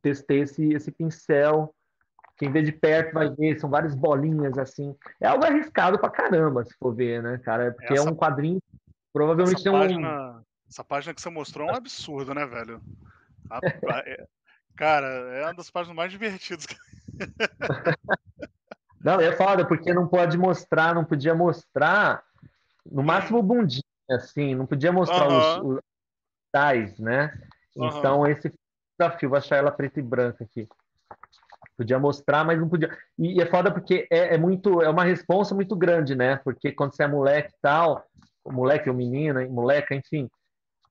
testei 0.00 0.40
esse, 0.40 0.72
esse 0.72 0.90
pincel. 0.90 1.74
Quem 2.36 2.50
vê 2.50 2.62
de 2.62 2.72
perto 2.72 3.14
vai 3.14 3.30
ver, 3.30 3.58
são 3.60 3.70
várias 3.70 3.94
bolinhas 3.94 4.58
assim. 4.58 4.96
É 5.20 5.26
algo 5.26 5.44
arriscado 5.44 5.98
pra 5.98 6.10
caramba, 6.10 6.64
se 6.64 6.74
for 6.78 6.94
ver, 6.94 7.22
né, 7.22 7.38
cara? 7.38 7.72
Porque 7.72 7.92
essa, 7.92 8.08
é 8.08 8.10
um 8.10 8.16
quadrinho. 8.16 8.60
Provavelmente 9.12 9.62
tem 9.62 9.72
página, 9.72 10.32
um. 10.32 10.42
Essa 10.68 10.82
página 10.82 11.14
que 11.14 11.20
você 11.20 11.30
mostrou 11.30 11.68
é 11.68 11.72
um 11.72 11.76
absurdo, 11.76 12.34
né, 12.34 12.44
velho? 12.46 12.80
A, 13.50 13.58
a, 13.58 13.98
é, 14.00 14.26
cara, 14.74 15.06
é 15.06 15.44
uma 15.44 15.54
das 15.54 15.70
páginas 15.70 15.96
mais 15.96 16.10
divertidas. 16.10 16.66
não, 19.04 19.20
é 19.20 19.30
foda, 19.36 19.64
porque 19.64 19.94
não 19.94 20.08
pode 20.08 20.36
mostrar, 20.36 20.94
não 20.94 21.04
podia 21.04 21.34
mostrar, 21.34 22.24
no 22.90 23.02
máximo 23.02 23.42
bundinha, 23.42 23.82
assim, 24.10 24.54
não 24.54 24.66
podia 24.66 24.92
mostrar 24.92 25.28
os, 25.28 25.64
os 25.64 25.80
digitais, 26.42 26.98
né? 26.98 27.32
Uhum. 27.76 27.86
Então, 27.86 28.26
esse 28.26 28.52
desafio, 28.98 29.28
vou 29.28 29.38
achar 29.38 29.56
ela 29.56 29.70
preta 29.70 30.00
e 30.00 30.02
branca 30.02 30.44
aqui. 30.44 30.68
Podia 31.76 31.98
mostrar, 31.98 32.44
mas 32.44 32.60
não 32.60 32.68
podia. 32.68 32.96
E, 33.18 33.38
e 33.38 33.40
é 33.40 33.46
foda 33.46 33.70
porque 33.70 34.06
é, 34.10 34.34
é, 34.34 34.38
muito, 34.38 34.80
é 34.80 34.88
uma 34.88 35.04
responsa 35.04 35.54
muito 35.54 35.74
grande, 35.74 36.14
né? 36.14 36.36
Porque 36.44 36.70
quando 36.70 36.94
você 36.94 37.02
é 37.02 37.08
moleque 37.08 37.52
e 37.52 37.60
tal, 37.60 38.04
moleque 38.46 38.88
ou 38.88 38.94
menina, 38.94 39.44
moleca, 39.48 39.94
enfim, 39.94 40.30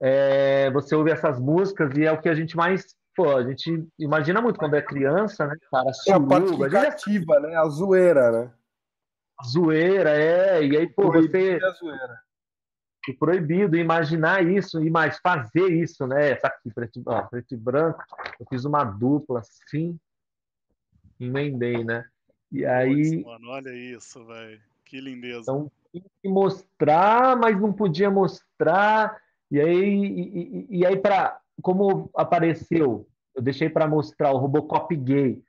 é, 0.01 0.69
você 0.71 0.95
ouve 0.95 1.11
essas 1.11 1.39
músicas 1.39 1.95
e 1.95 2.05
é 2.05 2.11
o 2.11 2.19
que 2.19 2.27
a 2.27 2.35
gente 2.35 2.57
mais 2.57 2.85
pô, 3.15 3.37
a 3.37 3.43
gente 3.43 3.87
imagina 3.99 4.41
muito 4.41 4.57
quando 4.57 4.75
é 4.75 4.81
criança, 4.81 5.45
né, 5.45 5.55
cara? 5.71 5.91
é 6.07 6.13
a 6.13 6.19
parte 6.19 6.55
que 6.55 6.69
cativa, 6.69 7.39
né? 7.39 7.55
A 7.55 7.67
zoeira, 7.67 8.31
né? 8.31 8.51
Zoeira, 9.45 10.11
é. 10.11 10.65
E 10.65 10.77
aí, 10.77 10.87
pô, 10.87 11.11
você. 11.11 11.59
A 11.63 11.71
zoeira 11.71 12.23
e 13.07 13.13
proibido 13.13 13.75
imaginar 13.75 14.45
isso 14.45 14.81
e 14.81 14.89
mais 14.89 15.17
fazer 15.19 15.69
isso, 15.69 16.07
né? 16.07 16.31
Essa 16.31 16.47
aqui, 16.47 16.71
preto, 16.71 17.01
ó, 17.05 17.21
preto 17.23 17.53
e 17.53 17.57
branco, 17.57 18.01
eu 18.39 18.45
fiz 18.49 18.63
uma 18.65 18.83
dupla 18.83 19.39
assim, 19.39 19.99
emendei, 21.19 21.83
né? 21.83 22.05
E 22.51 22.65
aí. 22.65 23.23
Mano, 23.23 23.49
olha 23.49 23.73
isso, 23.73 24.23
velho. 24.25 24.61
Que 24.85 25.01
lindeza. 25.01 25.41
Então, 25.41 25.71
tinha 25.91 26.03
que 26.21 26.29
mostrar, 26.29 27.35
mas 27.35 27.59
não 27.59 27.73
podia 27.73 28.09
mostrar. 28.09 29.17
E 29.51 29.59
aí, 29.59 29.83
e, 29.83 30.67
e, 30.71 30.79
e 30.79 30.85
aí 30.85 30.97
para 30.97 31.39
como 31.61 32.09
apareceu, 32.15 33.07
eu 33.35 33.41
deixei 33.41 33.69
para 33.69 33.87
mostrar 33.87 34.31
o 34.31 34.37
Robocop 34.37 34.95
gay, 34.95 35.41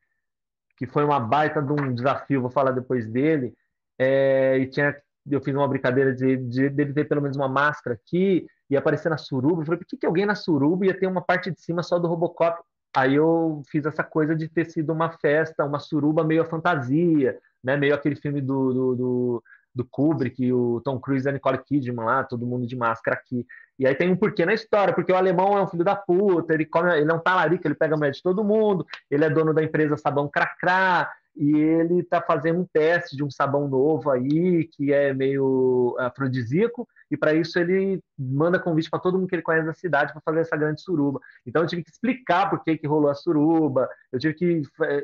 que 0.76 0.86
foi 0.86 1.04
uma 1.04 1.18
baita 1.18 1.62
de 1.62 1.72
um 1.72 1.94
desafio, 1.94 2.42
vou 2.42 2.50
falar 2.50 2.72
depois 2.72 3.08
dele. 3.08 3.54
É, 3.98 4.58
e 4.58 4.66
tinha 4.66 4.94
eu 5.30 5.40
fiz 5.40 5.54
uma 5.54 5.68
brincadeira 5.68 6.14
de, 6.14 6.36
de 6.36 6.68
dele 6.68 6.92
ter 6.92 7.08
pelo 7.08 7.22
menos 7.22 7.36
uma 7.36 7.48
máscara 7.48 7.96
aqui 7.96 8.46
e 8.68 8.76
aparecer 8.76 9.08
na 9.08 9.16
suruba. 9.16 9.62
Eu 9.62 9.66
falei, 9.66 9.78
por 9.78 9.86
que, 9.86 9.96
que 9.96 10.06
alguém 10.06 10.26
na 10.26 10.34
suruba 10.34 10.86
ia 10.86 10.98
ter 10.98 11.06
uma 11.06 11.22
parte 11.22 11.50
de 11.50 11.60
cima 11.60 11.82
só 11.82 11.98
do 11.98 12.08
Robocop? 12.08 12.60
Aí 12.94 13.14
eu 13.14 13.62
fiz 13.70 13.86
essa 13.86 14.04
coisa 14.04 14.36
de 14.36 14.48
ter 14.48 14.66
sido 14.66 14.92
uma 14.92 15.10
festa, 15.10 15.64
uma 15.64 15.80
suruba 15.80 16.22
meio 16.22 16.42
a 16.42 16.46
fantasia, 16.46 17.38
né? 17.62 17.76
Meio 17.76 17.94
aquele 17.94 18.14
filme 18.14 18.40
do, 18.40 18.72
do, 18.72 18.94
do, 18.94 19.42
do 19.74 19.84
Kubrick, 19.84 20.52
o 20.52 20.80
Tom 20.84 21.00
Cruise 21.00 21.26
e 21.26 21.28
a 21.28 21.32
Nicole 21.32 21.58
Kidman 21.58 22.04
lá, 22.04 22.22
todo 22.22 22.46
mundo 22.46 22.66
de 22.66 22.76
máscara 22.76 23.16
aqui. 23.16 23.44
E 23.78 23.86
aí 23.86 23.94
tem 23.96 24.12
um 24.12 24.16
porquê 24.16 24.46
na 24.46 24.54
história, 24.54 24.94
porque 24.94 25.10
o 25.10 25.16
alemão 25.16 25.58
é 25.58 25.62
um 25.62 25.66
filho 25.66 25.82
da 25.82 25.96
puta, 25.96 26.54
ele, 26.54 26.64
come, 26.64 26.96
ele 26.96 27.10
é 27.10 27.14
um 27.14 27.18
talarico, 27.18 27.66
ele 27.66 27.74
pega 27.74 27.94
a 27.94 27.98
mulher 27.98 28.12
de 28.12 28.22
todo 28.22 28.44
mundo, 28.44 28.86
ele 29.10 29.24
é 29.24 29.30
dono 29.30 29.52
da 29.52 29.62
empresa 29.62 29.96
Sabão 29.96 30.28
Cracrá, 30.28 31.10
e 31.36 31.56
ele 31.56 32.00
está 32.00 32.22
fazendo 32.22 32.60
um 32.60 32.66
teste 32.66 33.16
de 33.16 33.24
um 33.24 33.30
sabão 33.30 33.68
novo 33.68 34.10
aí, 34.10 34.64
que 34.68 34.92
é 34.92 35.12
meio 35.12 35.96
afrodisíaco, 35.98 36.88
e 37.10 37.16
para 37.16 37.34
isso 37.34 37.58
ele 37.58 38.00
manda 38.18 38.58
convite 38.58 38.88
para 38.88 39.00
todo 39.00 39.18
mundo 39.18 39.28
que 39.28 39.34
ele 39.34 39.42
conhece 39.42 39.66
da 39.66 39.74
cidade 39.74 40.12
para 40.12 40.22
fazer 40.24 40.40
essa 40.40 40.56
grande 40.56 40.80
suruba. 40.80 41.20
Então 41.44 41.62
eu 41.62 41.68
tive 41.68 41.82
que 41.82 41.90
explicar 41.90 42.48
por 42.48 42.62
que, 42.62 42.76
que 42.78 42.86
rolou 42.86 43.10
a 43.10 43.14
suruba, 43.14 43.88
eu 44.12 44.18
tive 44.18 44.34
que, 44.34 44.62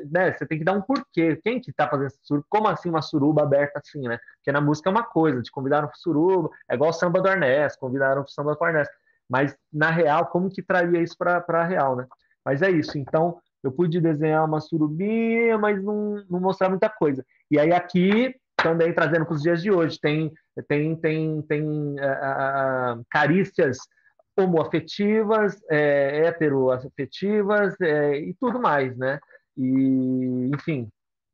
né, 0.09 0.31
você 0.31 0.45
tem 0.45 0.57
que 0.57 0.63
dar 0.63 0.73
um 0.73 0.81
porquê, 0.81 1.35
quem 1.35 1.59
que 1.59 1.71
está 1.71 1.87
fazendo 1.87 2.07
essa 2.07 2.19
suruba, 2.21 2.45
como 2.49 2.67
assim 2.67 2.89
uma 2.89 3.01
suruba 3.01 3.43
aberta 3.43 3.79
assim, 3.79 4.01
né? 4.07 4.17
Porque 4.37 4.51
na 4.51 4.61
música 4.61 4.89
é 4.89 4.91
uma 4.91 5.03
coisa, 5.03 5.41
te 5.41 5.51
convidaram 5.51 5.87
para 5.87 5.97
suruba, 5.97 6.49
é 6.69 6.75
igual 6.75 6.93
samba 6.93 7.21
do 7.21 7.27
Arnés, 7.27 7.75
convidaram 7.75 8.23
para 8.23 8.31
samba 8.31 8.55
do 8.55 8.63
Arnés, 8.63 8.87
mas 9.29 9.55
na 9.71 9.89
real, 9.89 10.27
como 10.27 10.49
que 10.49 10.61
traria 10.61 11.01
isso 11.01 11.17
para 11.17 11.43
a 11.47 11.63
real, 11.63 11.95
né? 11.95 12.07
Mas 12.43 12.61
é 12.61 12.71
isso, 12.71 12.97
então 12.97 13.39
eu 13.63 13.71
pude 13.71 14.01
desenhar 14.01 14.45
uma 14.45 14.59
surubinha, 14.59 15.57
mas 15.57 15.83
não, 15.83 16.23
não 16.29 16.39
mostrar 16.39 16.69
muita 16.69 16.89
coisa. 16.89 17.23
E 17.49 17.59
aí 17.59 17.71
aqui, 17.71 18.35
também 18.55 18.93
trazendo 18.93 19.25
para 19.25 19.35
os 19.35 19.41
dias 19.41 19.61
de 19.61 19.71
hoje, 19.71 19.99
tem, 19.99 20.31
tem, 20.67 20.95
tem, 20.95 21.41
tem 21.43 21.63
uh, 21.65 23.03
carícias 23.09 23.77
homoafetivas, 24.37 25.59
é, 25.69 26.25
heteroafetivas 26.25 27.75
é, 27.81 28.17
e 28.17 28.33
tudo 28.39 28.59
mais, 28.59 28.97
né? 28.97 29.19
E, 29.57 30.49
enfim, 30.53 30.89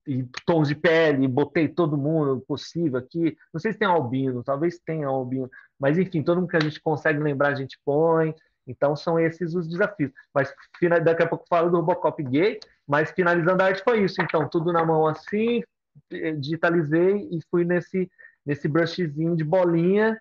e 0.07 0.25
tons 0.45 0.67
de 0.67 0.75
pele, 0.75 1.27
botei 1.27 1.67
todo 1.67 1.97
mundo 1.97 2.43
possível 2.47 2.97
aqui. 2.97 3.35
Não 3.53 3.59
sei 3.59 3.73
se 3.73 3.79
tem 3.79 3.87
albino, 3.87 4.43
talvez 4.43 4.79
tenha 4.79 5.07
albino, 5.07 5.49
mas 5.79 5.97
enfim, 5.97 6.23
todo 6.23 6.41
mundo 6.41 6.49
que 6.49 6.57
a 6.57 6.61
gente 6.61 6.81
consegue 6.81 7.19
lembrar, 7.19 7.49
a 7.49 7.55
gente 7.55 7.77
põe. 7.85 8.33
Então 8.67 8.95
são 8.95 9.19
esses 9.19 9.55
os 9.55 9.67
desafios. 9.67 10.11
Mas 10.33 10.53
daqui 11.03 11.23
a 11.23 11.27
pouco 11.27 11.45
falo 11.47 11.69
do 11.69 11.77
Robocop 11.77 12.21
gay, 12.23 12.59
mas 12.87 13.11
finalizando 13.11 13.61
a 13.63 13.67
arte 13.67 13.83
foi 13.83 14.03
isso. 14.03 14.21
Então, 14.21 14.47
tudo 14.49 14.71
na 14.73 14.85
mão 14.85 15.07
assim, 15.07 15.63
eh, 16.11 16.31
digitalizei 16.33 17.27
e 17.31 17.39
fui 17.49 17.63
nesse, 17.63 18.09
nesse 18.45 18.67
brushzinho 18.67 19.35
de 19.35 19.43
bolinha. 19.43 20.19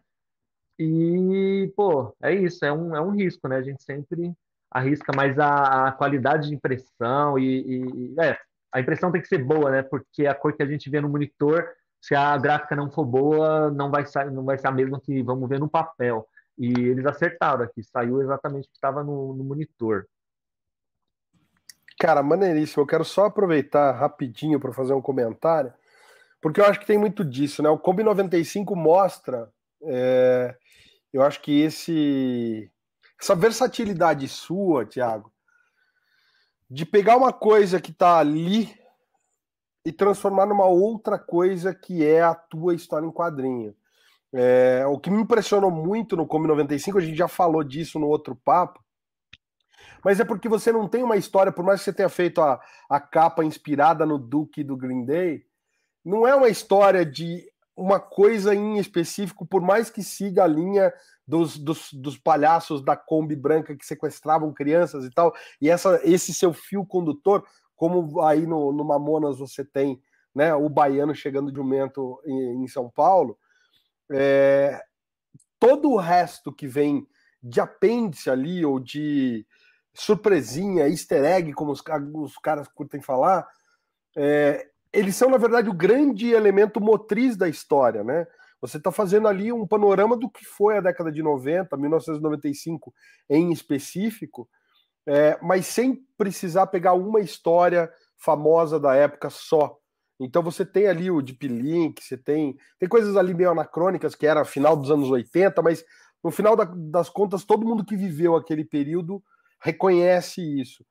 E, 0.79 1.73
pô, 1.77 2.15
é 2.23 2.35
isso, 2.35 2.65
é 2.65 2.73
um, 2.73 2.95
é 2.95 3.01
um 3.01 3.11
risco, 3.11 3.49
né? 3.49 3.57
A 3.57 3.63
gente 3.63 3.83
sempre 3.83 4.35
arrisca, 4.71 5.13
mas 5.15 5.39
a, 5.39 5.89
a 5.89 5.93
qualidade 5.93 6.49
de 6.49 6.55
impressão 6.55 7.39
e, 7.39 8.15
e, 8.15 8.21
é, 8.21 8.37
a 8.73 8.81
impressão 8.81 9.11
tem 9.11 9.23
que 9.23 9.29
ser 9.29 9.39
boa, 9.39 9.71
né? 9.71 9.83
Porque 9.83 10.27
a 10.27 10.35
cor 10.35 10.53
que 10.53 10.63
a 10.63 10.67
gente 10.67 10.91
vê 10.91 11.01
no 11.01 11.09
monitor, 11.09 11.67
se 12.01 12.15
a 12.15 12.37
gráfica 12.37 12.77
não 12.77 12.91
for 12.91 13.05
boa, 13.05 13.71
não 13.71 13.91
vai, 13.91 14.05
não 14.31 14.45
vai 14.45 14.59
ser 14.59 14.67
a 14.67 14.73
mesma 14.73 15.01
que 15.01 15.23
vamos 15.23 15.49
ver 15.49 15.59
no 15.59 15.69
papel. 15.69 16.29
E 16.59 16.69
eles 16.69 17.05
acertaram 17.05 17.65
aqui, 17.65 17.83
saiu 17.83 18.23
exatamente 18.23 18.67
o 18.67 18.71
que 18.71 18.77
estava 18.77 19.05
no, 19.05 19.35
no 19.35 19.45
monitor. 19.45 20.07
Cara, 21.99 22.23
maneiríssimo. 22.23 22.83
Eu 22.83 22.87
quero 22.87 23.05
só 23.05 23.27
aproveitar 23.27 23.93
rapidinho 23.93 24.61
para 24.61 24.73
fazer 24.73 24.93
um 24.93 25.03
comentário, 25.03 25.73
porque 26.41 26.61
eu 26.61 26.65
acho 26.65 26.81
que 26.81 26.87
tem 26.87 26.99
muito 26.99 27.25
disso, 27.25 27.63
né? 27.63 27.69
O 27.69 27.79
Kombi 27.79 28.03
95 28.03 28.77
mostra, 28.77 29.51
é, 29.83 30.57
eu 31.13 31.23
acho 31.23 31.41
que 31.41 31.61
esse 31.61 32.71
essa 33.21 33.35
versatilidade 33.35 34.29
sua, 34.29 34.85
Thiago, 34.85 35.33
de 36.69 36.85
pegar 36.85 37.17
uma 37.17 37.33
coisa 37.33 37.81
que 37.81 37.91
está 37.91 38.19
ali 38.19 38.79
e 39.85 39.93
transformar 39.93 40.47
numa 40.47 40.67
outra 40.67 41.19
coisa 41.19 41.75
que 41.75 42.05
é 42.05 42.21
a 42.21 42.35
tua 42.35 42.75
história 42.75 43.07
em 43.07 43.13
quadrinho. 43.13 43.75
É, 44.39 44.85
o 44.87 44.99
que 44.99 45.11
me 45.11 45.23
impressionou 45.23 45.71
muito 45.71 46.15
no 46.15 46.27
Come 46.27 46.47
95, 46.47 46.99
a 46.99 47.01
gente 47.01 47.17
já 47.17 47.27
falou 47.27 47.65
disso 47.65 47.99
no 47.99 48.07
outro 48.07 48.37
papo, 48.37 48.85
mas 50.05 50.21
é 50.21 50.27
porque 50.27 50.47
você 50.47 50.71
não 50.71 50.87
tem 50.87 51.03
uma 51.03 51.17
história, 51.17 51.51
por 51.51 51.65
mais 51.65 51.81
que 51.81 51.87
você 51.87 51.93
tenha 51.95 52.11
feito 52.11 52.43
a, 52.43 52.61
a 52.87 53.01
capa 53.01 53.43
inspirada 53.43 54.05
no 54.05 54.19
Duke 54.19 54.63
do 54.63 54.77
Green 54.77 55.07
Day, 55.07 55.43
não 56.05 56.27
é 56.27 56.35
uma 56.35 56.51
história 56.51 57.05
de 57.05 57.51
uma 57.75 57.99
coisa 57.99 58.55
em 58.55 58.77
específico, 58.77 59.47
por 59.47 59.63
mais 59.63 59.89
que 59.89 60.03
siga 60.03 60.45
a 60.45 60.47
linha 60.47 60.93
dos, 61.27 61.57
dos, 61.57 61.91
dos, 61.95 62.19
palhaços 62.19 62.85
da 62.85 62.95
Kombi 62.95 63.35
branca 63.35 63.75
que 63.75 63.87
sequestravam 63.87 64.53
crianças 64.53 65.07
e 65.07 65.11
tal, 65.11 65.35
e 65.63 65.71
essa, 65.71 65.99
esse 66.05 66.35
seu 66.35 66.53
fio 66.53 66.85
condutor, 66.85 67.43
como 67.75 68.21
aí 68.21 68.47
no, 68.47 68.71
no 68.71 68.85
Mamonas 68.85 69.39
você 69.39 69.65
tem 69.65 69.99
né, 70.35 70.55
o 70.55 70.69
baiano 70.69 71.15
chegando 71.15 71.51
de 71.51 71.57
jumento 71.57 72.21
em, 72.27 72.65
em 72.65 72.69
São 72.69 72.91
Paulo, 72.91 73.39
é, 74.11 74.81
todo 75.59 75.91
o 75.91 75.97
resto 75.97 76.53
que 76.53 76.67
vem 76.67 77.07
de 77.43 77.61
apêndice 77.61 78.31
ali, 78.31 78.65
ou 78.65 78.81
de, 78.81 79.47
surpresinha, 79.97 80.89
easter 80.89 81.25
egg, 81.25 81.53
como 81.55 81.73
os, 81.73 81.83
os 82.15 82.37
caras 82.39 82.69
curtem 82.69 83.01
falar, 83.01 83.49
é, 84.17 84.67
eles 84.93 85.17
são, 85.17 85.31
na 85.31 85.39
verdade, 85.39 85.71
o 85.71 85.75
grande 85.75 86.31
elemento 86.33 86.81
motriz 86.81 87.37
da 87.37 87.49
história, 87.49 88.05
né? 88.05 88.27
Você 88.61 88.77
está 88.79 88.91
fazendo 88.93 89.29
ali 89.29 89.53
um 89.53 89.67
panorama 89.67 90.17
do 90.17 90.31
que 90.31 90.45
foi 90.45 90.79
a 90.79 90.81
década 90.81 91.11
de 91.11 91.23
90, 91.23 91.77
1995 91.77 92.93
em 93.29 93.53
específico, 93.53 94.49
é, 95.07 95.39
mas 95.43 95.67
sem 95.67 96.05
precisar 96.17 96.67
pegar 96.67 96.95
uma 96.95 97.21
história 97.21 97.91
famosa 98.19 98.79
da 98.79 98.95
época 98.95 99.31
só. 99.31 99.79
Então 100.19 100.43
você 100.43 100.65
tem 100.65 100.87
ali 100.87 101.11
o 101.11 101.21
Deep 101.21 101.47
Link, 101.47 102.03
você 102.03 102.17
tem, 102.17 102.57
tem 102.79 102.89
coisas 102.89 103.17
ali 103.17 103.35
meio 103.35 103.51
anacrônicas, 103.51 104.15
que 104.15 104.27
era 104.27 104.45
final 104.45 104.77
dos 104.77 104.91
anos 104.91 105.11
80, 105.11 105.61
mas 105.63 105.85
no 106.25 106.31
final 106.31 106.57
da, 106.57 106.65
das 106.65 107.09
contas, 107.09 107.45
todo 107.45 107.67
mundo 107.67 107.85
que 107.85 107.97
viveu 107.97 108.35
aquele 108.35 108.65
período 108.65 109.23
reconhece 109.61 110.41
isso. 110.61 110.85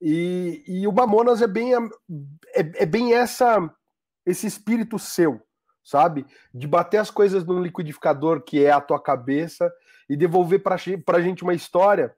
E, 0.00 0.62
e 0.66 0.86
o 0.86 0.92
Mamonas 0.92 1.42
é 1.42 1.46
bem, 1.46 1.74
é, 1.74 2.82
é 2.82 2.86
bem 2.86 3.14
essa 3.14 3.70
esse 4.24 4.46
espírito 4.46 4.98
seu, 4.98 5.42
sabe? 5.82 6.24
De 6.54 6.66
bater 6.66 6.98
as 6.98 7.10
coisas 7.10 7.44
num 7.44 7.60
liquidificador 7.60 8.42
que 8.42 8.64
é 8.64 8.70
a 8.70 8.80
tua 8.80 9.02
cabeça 9.02 9.72
e 10.08 10.16
devolver 10.16 10.62
para 10.62 10.76
a 10.76 11.20
gente 11.20 11.42
uma 11.42 11.54
história 11.54 12.14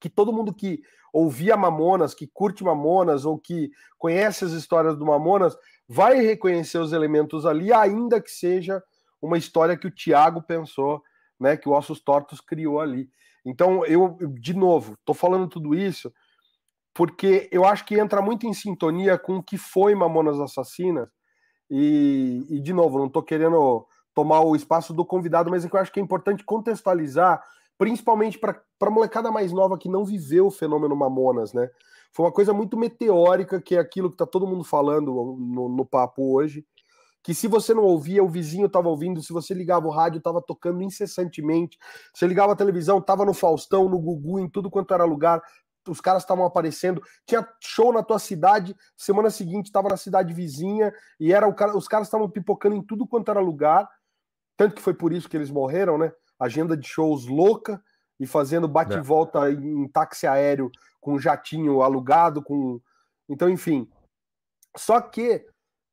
que 0.00 0.08
todo 0.08 0.32
mundo 0.32 0.52
que 0.54 0.82
ouvia 1.12 1.56
Mamonas, 1.56 2.14
que 2.14 2.26
curte 2.26 2.64
Mamonas 2.64 3.24
ou 3.24 3.38
que 3.38 3.70
conhece 3.98 4.44
as 4.44 4.52
histórias 4.52 4.96
do 4.96 5.04
Mamonas, 5.06 5.56
vai 5.88 6.20
reconhecer 6.20 6.78
os 6.78 6.92
elementos 6.92 7.44
ali, 7.44 7.72
ainda 7.72 8.20
que 8.20 8.30
seja 8.30 8.82
uma 9.20 9.36
história 9.36 9.76
que 9.76 9.86
o 9.86 9.90
Tiago 9.90 10.42
pensou, 10.42 11.02
né, 11.38 11.56
que 11.56 11.68
o 11.68 11.72
Ossos 11.72 12.00
Tortos 12.00 12.40
criou 12.40 12.80
ali. 12.80 13.10
Então, 13.44 13.84
eu, 13.84 14.16
de 14.40 14.54
novo, 14.54 14.94
estou 14.94 15.14
falando 15.14 15.48
tudo 15.48 15.74
isso 15.74 16.12
porque 16.92 17.48
eu 17.52 17.64
acho 17.64 17.84
que 17.84 17.98
entra 17.98 18.20
muito 18.20 18.46
em 18.46 18.52
sintonia 18.52 19.16
com 19.16 19.36
o 19.36 19.42
que 19.42 19.56
foi 19.56 19.94
Mamonas 19.94 20.40
Assassinas. 20.40 21.08
E, 21.70 22.44
e 22.48 22.60
de 22.60 22.72
novo, 22.72 22.98
não 22.98 23.06
estou 23.06 23.22
querendo 23.22 23.86
tomar 24.14 24.40
o 24.40 24.56
espaço 24.56 24.92
do 24.92 25.04
convidado, 25.04 25.50
mas 25.50 25.64
é 25.64 25.68
que 25.68 25.76
eu 25.76 25.80
acho 25.80 25.92
que 25.92 26.00
é 26.00 26.02
importante 26.02 26.44
contextualizar 26.44 27.42
principalmente 27.80 28.38
para 28.38 28.62
a 28.78 28.90
molecada 28.90 29.32
mais 29.32 29.52
nova 29.52 29.78
que 29.78 29.88
não 29.88 30.04
viveu 30.04 30.48
o 30.48 30.50
fenômeno 30.50 30.94
Mamonas, 30.94 31.54
né? 31.54 31.70
Foi 32.12 32.26
uma 32.26 32.32
coisa 32.32 32.52
muito 32.52 32.76
meteórica, 32.76 33.58
que 33.58 33.74
é 33.74 33.78
aquilo 33.78 34.10
que 34.10 34.16
está 34.16 34.26
todo 34.26 34.46
mundo 34.46 34.62
falando 34.62 35.10
no, 35.10 35.66
no, 35.66 35.86
papo 35.86 36.36
hoje, 36.36 36.66
que 37.22 37.32
se 37.32 37.48
você 37.48 37.72
não 37.72 37.82
ouvia, 37.82 38.22
o 38.22 38.28
vizinho 38.28 38.66
estava 38.66 38.86
ouvindo, 38.86 39.22
se 39.22 39.32
você 39.32 39.54
ligava 39.54 39.86
o 39.86 39.90
rádio, 39.90 40.18
estava 40.18 40.42
tocando 40.42 40.82
incessantemente, 40.82 41.78
você 42.14 42.26
ligava 42.26 42.52
a 42.52 42.56
televisão, 42.56 42.98
estava 42.98 43.24
no 43.24 43.32
Faustão, 43.32 43.88
no 43.88 43.98
Gugu, 43.98 44.38
em 44.38 44.50
tudo 44.50 44.68
quanto 44.68 44.92
era 44.92 45.04
lugar, 45.04 45.40
os 45.88 46.02
caras 46.02 46.22
estavam 46.22 46.44
aparecendo, 46.44 47.02
tinha 47.26 47.48
show 47.62 47.94
na 47.94 48.02
tua 48.02 48.18
cidade, 48.18 48.76
semana 48.94 49.30
seguinte 49.30 49.66
estava 49.66 49.88
na 49.88 49.96
cidade 49.96 50.34
vizinha, 50.34 50.92
e 51.18 51.32
era 51.32 51.48
o 51.48 51.54
cara, 51.54 51.74
os 51.74 51.88
caras 51.88 52.08
estavam 52.08 52.28
pipocando 52.28 52.76
em 52.76 52.82
tudo 52.82 53.08
quanto 53.08 53.30
era 53.30 53.40
lugar, 53.40 53.88
tanto 54.54 54.74
que 54.74 54.82
foi 54.82 54.92
por 54.92 55.14
isso 55.14 55.30
que 55.30 55.36
eles 55.38 55.50
morreram, 55.50 55.96
né? 55.96 56.12
Agenda 56.40 56.76
de 56.76 56.88
shows 56.88 57.26
louca 57.26 57.80
e 58.18 58.26
fazendo 58.26 58.66
bate 58.66 58.96
e 58.96 59.00
volta 59.00 59.50
em 59.50 59.86
táxi 59.88 60.26
aéreo 60.26 60.70
com 61.00 61.18
jatinho 61.18 61.82
alugado, 61.82 62.42
com. 62.42 62.80
Então, 63.28 63.48
enfim. 63.48 63.88
Só 64.76 65.00
que 65.00 65.44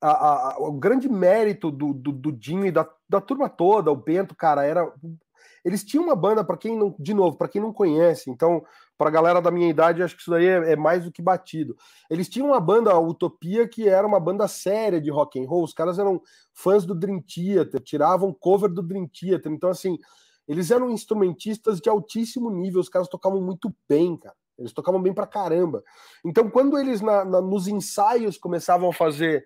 a, 0.01 0.09
a, 0.09 0.57
o 0.59 0.73
grande 0.73 1.09
mérito 1.09 1.71
do, 1.71 1.93
do, 1.93 2.11
do 2.11 2.31
Dinho 2.31 2.65
e 2.65 2.71
da, 2.71 2.87
da 3.07 3.21
turma 3.21 3.49
toda, 3.49 3.91
o 3.91 3.95
Bento, 3.95 4.35
cara, 4.35 4.63
era. 4.63 4.91
Eles 5.63 5.83
tinham 5.83 6.03
uma 6.03 6.15
banda, 6.15 6.43
para 6.43 6.57
quem 6.57 6.77
não. 6.77 6.95
De 6.99 7.13
novo, 7.13 7.37
para 7.37 7.47
quem 7.47 7.61
não 7.61 7.73
conhece, 7.73 8.29
então, 8.29 8.63
para 8.97 9.09
a 9.09 9.11
galera 9.11 9.41
da 9.41 9.51
minha 9.51 9.69
idade, 9.69 10.03
acho 10.03 10.15
que 10.15 10.21
isso 10.21 10.31
daí 10.31 10.45
é, 10.45 10.73
é, 10.73 10.75
mais 10.75 11.03
do 11.03 11.11
que 11.11 11.21
batido. 11.21 11.75
Eles 12.09 12.29
tinham 12.29 12.49
uma 12.49 12.59
banda, 12.59 12.91
a 12.91 12.99
Utopia, 12.99 13.67
que 13.67 13.87
era 13.87 14.05
uma 14.05 14.19
banda 14.19 14.47
séria 14.47 15.01
de 15.01 15.09
rock 15.09 15.39
and 15.39 15.47
roll. 15.47 15.63
Os 15.63 15.73
caras 15.73 15.97
eram 15.99 16.21
fãs 16.53 16.85
do 16.85 16.95
Dream 16.95 17.21
Theater, 17.21 17.81
tiravam 17.81 18.33
cover 18.33 18.69
do 18.69 18.81
Dream 18.81 19.07
Theater. 19.07 19.51
Então, 19.51 19.69
assim, 19.69 19.97
eles 20.47 20.71
eram 20.71 20.89
instrumentistas 20.89 21.79
de 21.79 21.89
altíssimo 21.89 22.49
nível, 22.49 22.79
os 22.79 22.89
caras 22.89 23.07
tocavam 23.07 23.41
muito 23.41 23.73
bem, 23.87 24.15
cara. 24.15 24.35
Eles 24.57 24.73
tocavam 24.73 25.01
bem 25.01 25.13
pra 25.13 25.27
caramba. 25.27 25.83
Então, 26.25 26.49
quando 26.49 26.79
eles 26.79 27.01
na, 27.01 27.23
na, 27.23 27.41
nos 27.41 27.67
ensaios 27.67 28.37
começavam 28.37 28.89
a 28.89 28.93
fazer, 28.93 29.45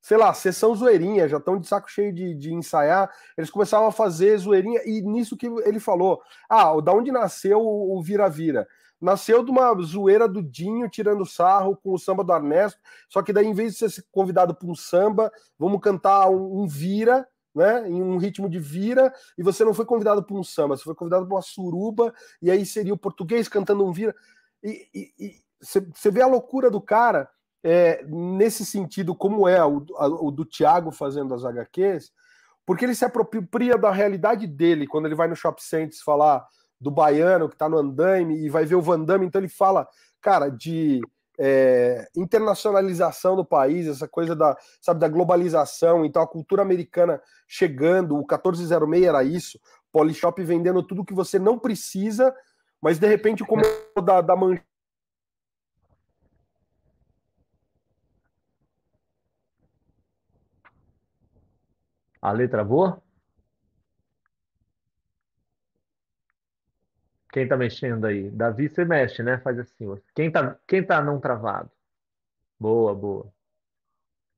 sei 0.00 0.16
lá, 0.16 0.34
sessão 0.34 0.74
zoeirinha, 0.74 1.28
já 1.28 1.36
estão 1.36 1.58
de 1.58 1.68
saco 1.68 1.90
cheio 1.90 2.12
de, 2.12 2.34
de, 2.34 2.52
ensaiar, 2.52 3.08
eles 3.36 3.50
começavam 3.50 3.86
a 3.86 3.92
fazer 3.92 4.36
zoeirinha, 4.38 4.80
e 4.84 5.00
nisso 5.02 5.36
que 5.36 5.46
ele 5.46 5.78
falou: 5.78 6.20
ah, 6.48 6.80
da 6.80 6.92
onde 6.92 7.12
nasceu 7.12 7.60
o 7.60 8.02
Vira-Vira? 8.02 8.66
Nasceu 9.00 9.44
de 9.44 9.50
uma 9.52 9.72
zoeira 9.80 10.28
do 10.28 10.42
Dinho 10.42 10.88
tirando 10.88 11.24
sarro 11.24 11.76
com 11.76 11.92
o 11.92 11.98
samba 11.98 12.24
do 12.24 12.32
Ernesto, 12.32 12.80
só 13.08 13.22
que 13.22 13.32
daí, 13.32 13.46
em 13.46 13.54
vez 13.54 13.76
de 13.76 13.88
ser 13.88 14.04
convidado 14.10 14.56
para 14.56 14.66
um 14.66 14.74
samba, 14.74 15.30
vamos 15.56 15.80
cantar 15.80 16.28
um, 16.28 16.62
um 16.62 16.66
vira 16.66 17.24
né, 17.58 17.88
em 17.88 18.00
um 18.00 18.16
ritmo 18.16 18.48
de 18.48 18.58
vira, 18.58 19.12
e 19.36 19.42
você 19.42 19.64
não 19.64 19.74
foi 19.74 19.84
convidado 19.84 20.22
para 20.22 20.36
um 20.36 20.44
samba, 20.44 20.76
você 20.76 20.84
foi 20.84 20.94
convidado 20.94 21.26
para 21.26 21.34
uma 21.34 21.42
suruba, 21.42 22.14
e 22.40 22.50
aí 22.50 22.64
seria 22.64 22.94
o 22.94 22.98
português 22.98 23.48
cantando 23.48 23.84
um 23.84 23.92
vira. 23.92 24.14
E 24.62 25.42
você 25.60 26.10
vê 26.10 26.22
a 26.22 26.26
loucura 26.26 26.70
do 26.70 26.80
cara 26.80 27.28
é, 27.62 28.04
nesse 28.06 28.64
sentido, 28.64 29.14
como 29.14 29.48
é 29.48 29.64
o, 29.64 29.84
a, 29.96 30.06
o 30.06 30.30
do 30.30 30.44
Thiago 30.44 30.90
fazendo 30.90 31.34
as 31.34 31.44
HQs, 31.44 32.12
porque 32.64 32.84
ele 32.84 32.94
se 32.94 33.04
apropria 33.04 33.76
da 33.76 33.90
realidade 33.90 34.46
dele 34.46 34.86
quando 34.86 35.06
ele 35.06 35.14
vai 35.14 35.26
no 35.26 35.36
Shop 35.36 35.62
Centers 35.62 36.00
falar 36.00 36.46
do 36.80 36.90
baiano 36.90 37.48
que 37.48 37.54
está 37.54 37.68
no 37.68 37.78
andaime 37.78 38.38
e 38.38 38.48
vai 38.48 38.64
ver 38.64 38.76
o 38.76 38.82
Van 38.82 39.02
Damme, 39.02 39.26
então 39.26 39.40
ele 39.40 39.48
fala, 39.48 39.88
cara, 40.20 40.48
de 40.48 41.00
é, 41.38 42.08
internacionalização 42.16 43.36
do 43.36 43.44
país, 43.44 43.86
essa 43.86 44.08
coisa 44.08 44.34
da, 44.34 44.56
sabe, 44.80 45.00
da 45.00 45.08
globalização, 45.08 46.04
então 46.04 46.20
a 46.20 46.26
cultura 46.26 46.62
americana 46.62 47.20
chegando, 47.46 48.14
o 48.14 48.26
1406 48.26 49.02
era 49.02 49.22
isso, 49.22 49.60
Polishop 49.92 50.42
vendendo 50.42 50.82
tudo 50.82 51.04
que 51.04 51.14
você 51.14 51.38
não 51.38 51.58
precisa, 51.58 52.34
mas 52.80 52.98
de 52.98 53.06
repente 53.06 53.44
como 53.44 53.62
da, 54.04 54.20
da 54.20 54.36
manchete 54.36 54.68
A 62.20 62.32
letra 62.32 62.64
boa? 62.64 63.02
Quem 67.38 67.46
tá 67.46 67.56
mexendo 67.56 68.04
aí? 68.04 68.28
Davi, 68.30 68.68
você 68.68 68.84
mexe, 68.84 69.22
né? 69.22 69.38
Faz 69.38 69.60
assim. 69.60 69.96
Quem 70.12 70.28
tá, 70.28 70.58
quem 70.66 70.82
tá 70.82 71.00
não 71.00 71.20
travado? 71.20 71.70
Boa, 72.58 72.92
boa. 72.92 73.32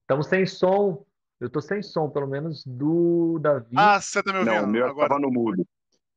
Estamos 0.03 0.27
sem 0.27 0.45
som. 0.45 1.03
Eu 1.41 1.49
tô 1.49 1.63
sem 1.63 1.81
som, 1.81 2.11
pelo 2.11 2.27
menos 2.27 2.63
do 2.67 3.39
Davi. 3.39 3.75
Ah, 3.75 3.99
você 3.99 4.23
tá 4.23 4.35
me 4.35 4.41
ouvindo? 4.41 4.55
Não, 4.55 4.65
o 4.65 4.67
meu 4.67 4.87
Agora... 4.87 5.09
tava 5.09 5.19
no 5.19 5.31
mudo. 5.31 5.67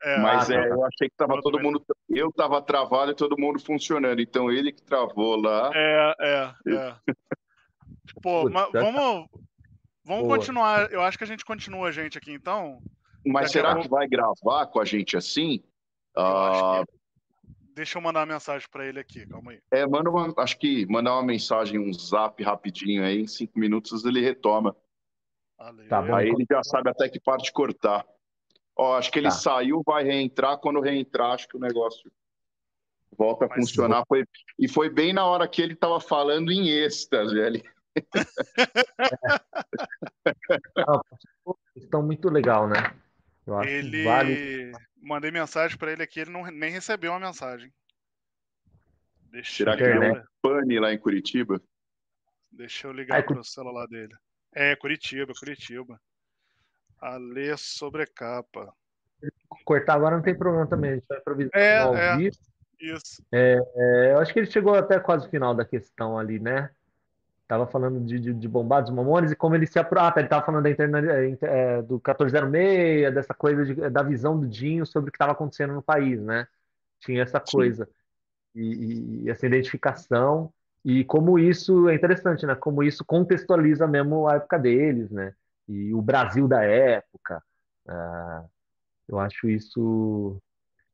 É, 0.03 0.18
Mas 0.19 0.49
ah, 0.49 0.55
é, 0.55 0.72
eu 0.72 0.84
achei 0.84 1.07
que 1.07 1.15
tava 1.15 1.41
todo 1.41 1.57
mundo. 1.57 1.81
Eu 2.10 2.30
tava 2.34 2.61
travado 2.61 3.14
e 3.14 3.15
todo 3.15 3.39
mundo 3.39 3.57
funcionando. 3.60 4.19
Então 4.19 4.51
ele 4.51 4.73
que 4.73 4.81
travou 4.81 5.38
lá. 5.38 5.72
É, 5.73 6.15
é, 6.19 6.53
é. 6.68 6.95
Pô, 8.22 8.49
mas 8.49 8.69
vamos, 8.73 9.30
vamos 10.03 10.27
continuar. 10.27 10.91
Eu 10.91 11.01
acho 11.01 11.18
que 11.18 11.23
a 11.23 11.27
gente 11.27 11.45
continua 11.45 11.88
a 11.88 11.91
gente 11.93 12.18
aqui 12.18 12.34
então. 12.34 12.81
Mas 13.26 13.43
Daqui 13.43 13.53
será 13.53 13.80
que 13.80 13.88
vai 13.88 14.05
gravar 14.05 14.65
com 14.65 14.81
a 14.81 14.84
gente 14.84 15.15
assim? 15.15 15.64
Uh... 16.18 16.85
Deixa 17.76 17.98
eu 17.98 18.02
mandar 18.02 18.19
uma 18.19 18.34
mensagem 18.34 18.68
para 18.72 18.85
ele 18.85 18.99
aqui, 18.99 19.26
calma 19.26 19.52
aí. 19.52 19.60
É, 19.72 19.85
manda 19.88 20.10
uma, 20.10 20.31
acho 20.38 20.60
que 20.60 20.85
mandar 20.85 21.14
uma 21.14 21.23
mensagem, 21.23 21.80
um 21.80 21.91
zap 21.91 22.41
rapidinho 22.44 23.03
aí, 23.03 23.22
em 23.22 23.27
cinco 23.27 23.57
minutos 23.57 24.06
ele 24.06 24.22
retoma. 24.22 24.76
Tá 25.90 26.02
bom. 26.02 26.14
Aí 26.14 26.27
ele 26.27 26.45
já 26.49 26.61
sabe 26.64 26.90
até 26.90 27.10
que 27.10 27.19
parte 27.19 27.52
cortar. 27.52 28.06
Ó, 28.76 28.98
acho 28.98 29.11
que 29.11 29.19
ele 29.19 29.30
tá. 29.30 29.35
saiu, 29.35 29.81
vai 29.85 30.03
reentrar. 30.03 30.57
Quando 30.57 30.81
reentrar, 30.81 31.31
acho 31.31 31.48
que 31.48 31.57
o 31.57 31.60
negócio 31.60 32.11
volta 33.18 33.45
a 33.45 33.48
Mas 33.48 33.60
funcionar. 33.60 34.03
Foi, 34.07 34.26
e 34.60 34.68
foi 34.68 34.90
bem 34.90 35.14
na 35.14 35.26
hora 35.26 35.48
que 35.48 35.61
ele 35.61 35.73
estava 35.73 35.99
falando 35.99 36.52
em 36.52 36.69
êxtase, 36.69 37.34
velho. 37.34 37.64
Estão 41.76 42.03
muito 42.03 42.30
legal, 42.30 42.68
né? 42.68 42.95
Ele 43.65 44.03
vale... 44.03 44.72
mandei 45.02 45.32
mensagem 45.32 45.78
para 45.78 45.91
ele 45.91 46.03
aqui, 46.03 46.20
ele 46.20 46.32
não 46.32 46.44
nem 46.45 46.72
recebeu 46.72 47.11
uma 47.11 47.20
mensagem. 47.20 47.72
Deixa 49.32 49.52
Será 49.52 49.76
que 49.76 49.84
é 49.84 50.11
um 50.11 50.24
pane 50.41 50.80
lá 50.80 50.94
em 50.94 50.98
Curitiba? 50.98 51.61
Deixa 52.52 52.88
eu 52.88 52.91
ligar 52.91 53.15
Ai, 53.15 53.24
para 53.24 53.40
o 53.40 53.44
celular 53.44 53.88
dele. 53.88 54.14
É, 54.53 54.76
Curitiba, 54.76 55.34
Curitiba. 55.34 55.99
Ale 57.02 57.57
sobrecapa. 57.57 58.72
Cortar 59.65 59.95
agora 59.95 60.15
não 60.15 60.24
tem 60.24 60.38
problema 60.38 60.68
também, 60.68 60.91
a 60.91 60.94
gente 60.95 61.06
vai 61.07 61.18
improvisar 61.18 61.52
é, 61.56 61.78
é, 61.78 62.30
Isso. 62.80 63.24
É, 63.32 63.57
é, 63.76 64.11
eu 64.11 64.20
acho 64.20 64.34
que 64.34 64.40
ele 64.40 64.52
chegou 64.52 64.76
até 64.76 64.99
quase 64.99 65.28
o 65.28 65.30
final 65.30 65.56
da 65.56 65.65
questão 65.65 66.18
ali, 66.18 66.40
né? 66.40 66.70
Tava 67.53 67.67
falando 67.67 67.99
de, 67.99 68.19
de, 68.19 68.34
de 68.34 68.47
bombados 68.47 68.89
mamones 68.89 69.31
e 69.31 69.35
como 69.35 69.53
ele 69.53 69.67
se 69.67 69.77
aprota. 69.77 70.19
Ele 70.19 70.27
tava 70.27 70.43
falando 70.43 70.63
da 70.63 70.71
interna, 70.71 70.99
é, 70.99 71.38
é 71.39 71.81
do 71.84 71.95
1406, 71.95 73.13
dessa 73.13 73.31
coisa 73.31 73.63
de, 73.63 73.75
da 73.91 74.01
visão 74.01 74.39
do 74.39 74.47
Dinho 74.47 74.88
sobre 74.88 75.09
o 75.09 75.11
que 75.11 75.17
estava 75.17 75.34
acontecendo 75.34 75.71
no 75.71 75.81
país, 75.84 76.19
né? 76.19 76.47
Tinha 76.99 77.21
essa 77.21 77.39
coisa. 77.39 77.88
e, 78.55 79.25
e, 79.25 79.30
essa 79.30 79.45
identificação 79.45 80.51
e 80.84 81.03
como 81.03 81.38
isso 81.38 81.88
é 81.88 81.93
interessante, 81.93 82.43
né? 82.43 82.55
Como 82.55 82.81
isso 82.81 83.05
contextualiza 83.05 83.85
mesmo 83.88 84.27
a 84.27 84.38
época 84.38 84.57
deles, 84.57 85.11
né? 85.11 85.35
E 85.67 85.93
o 85.93 86.01
Brasil 86.01 86.47
da 86.47 86.63
época. 86.63 87.39
Uh, 87.85 88.49
eu 89.07 89.19
acho 89.19 89.47
isso 89.47 90.41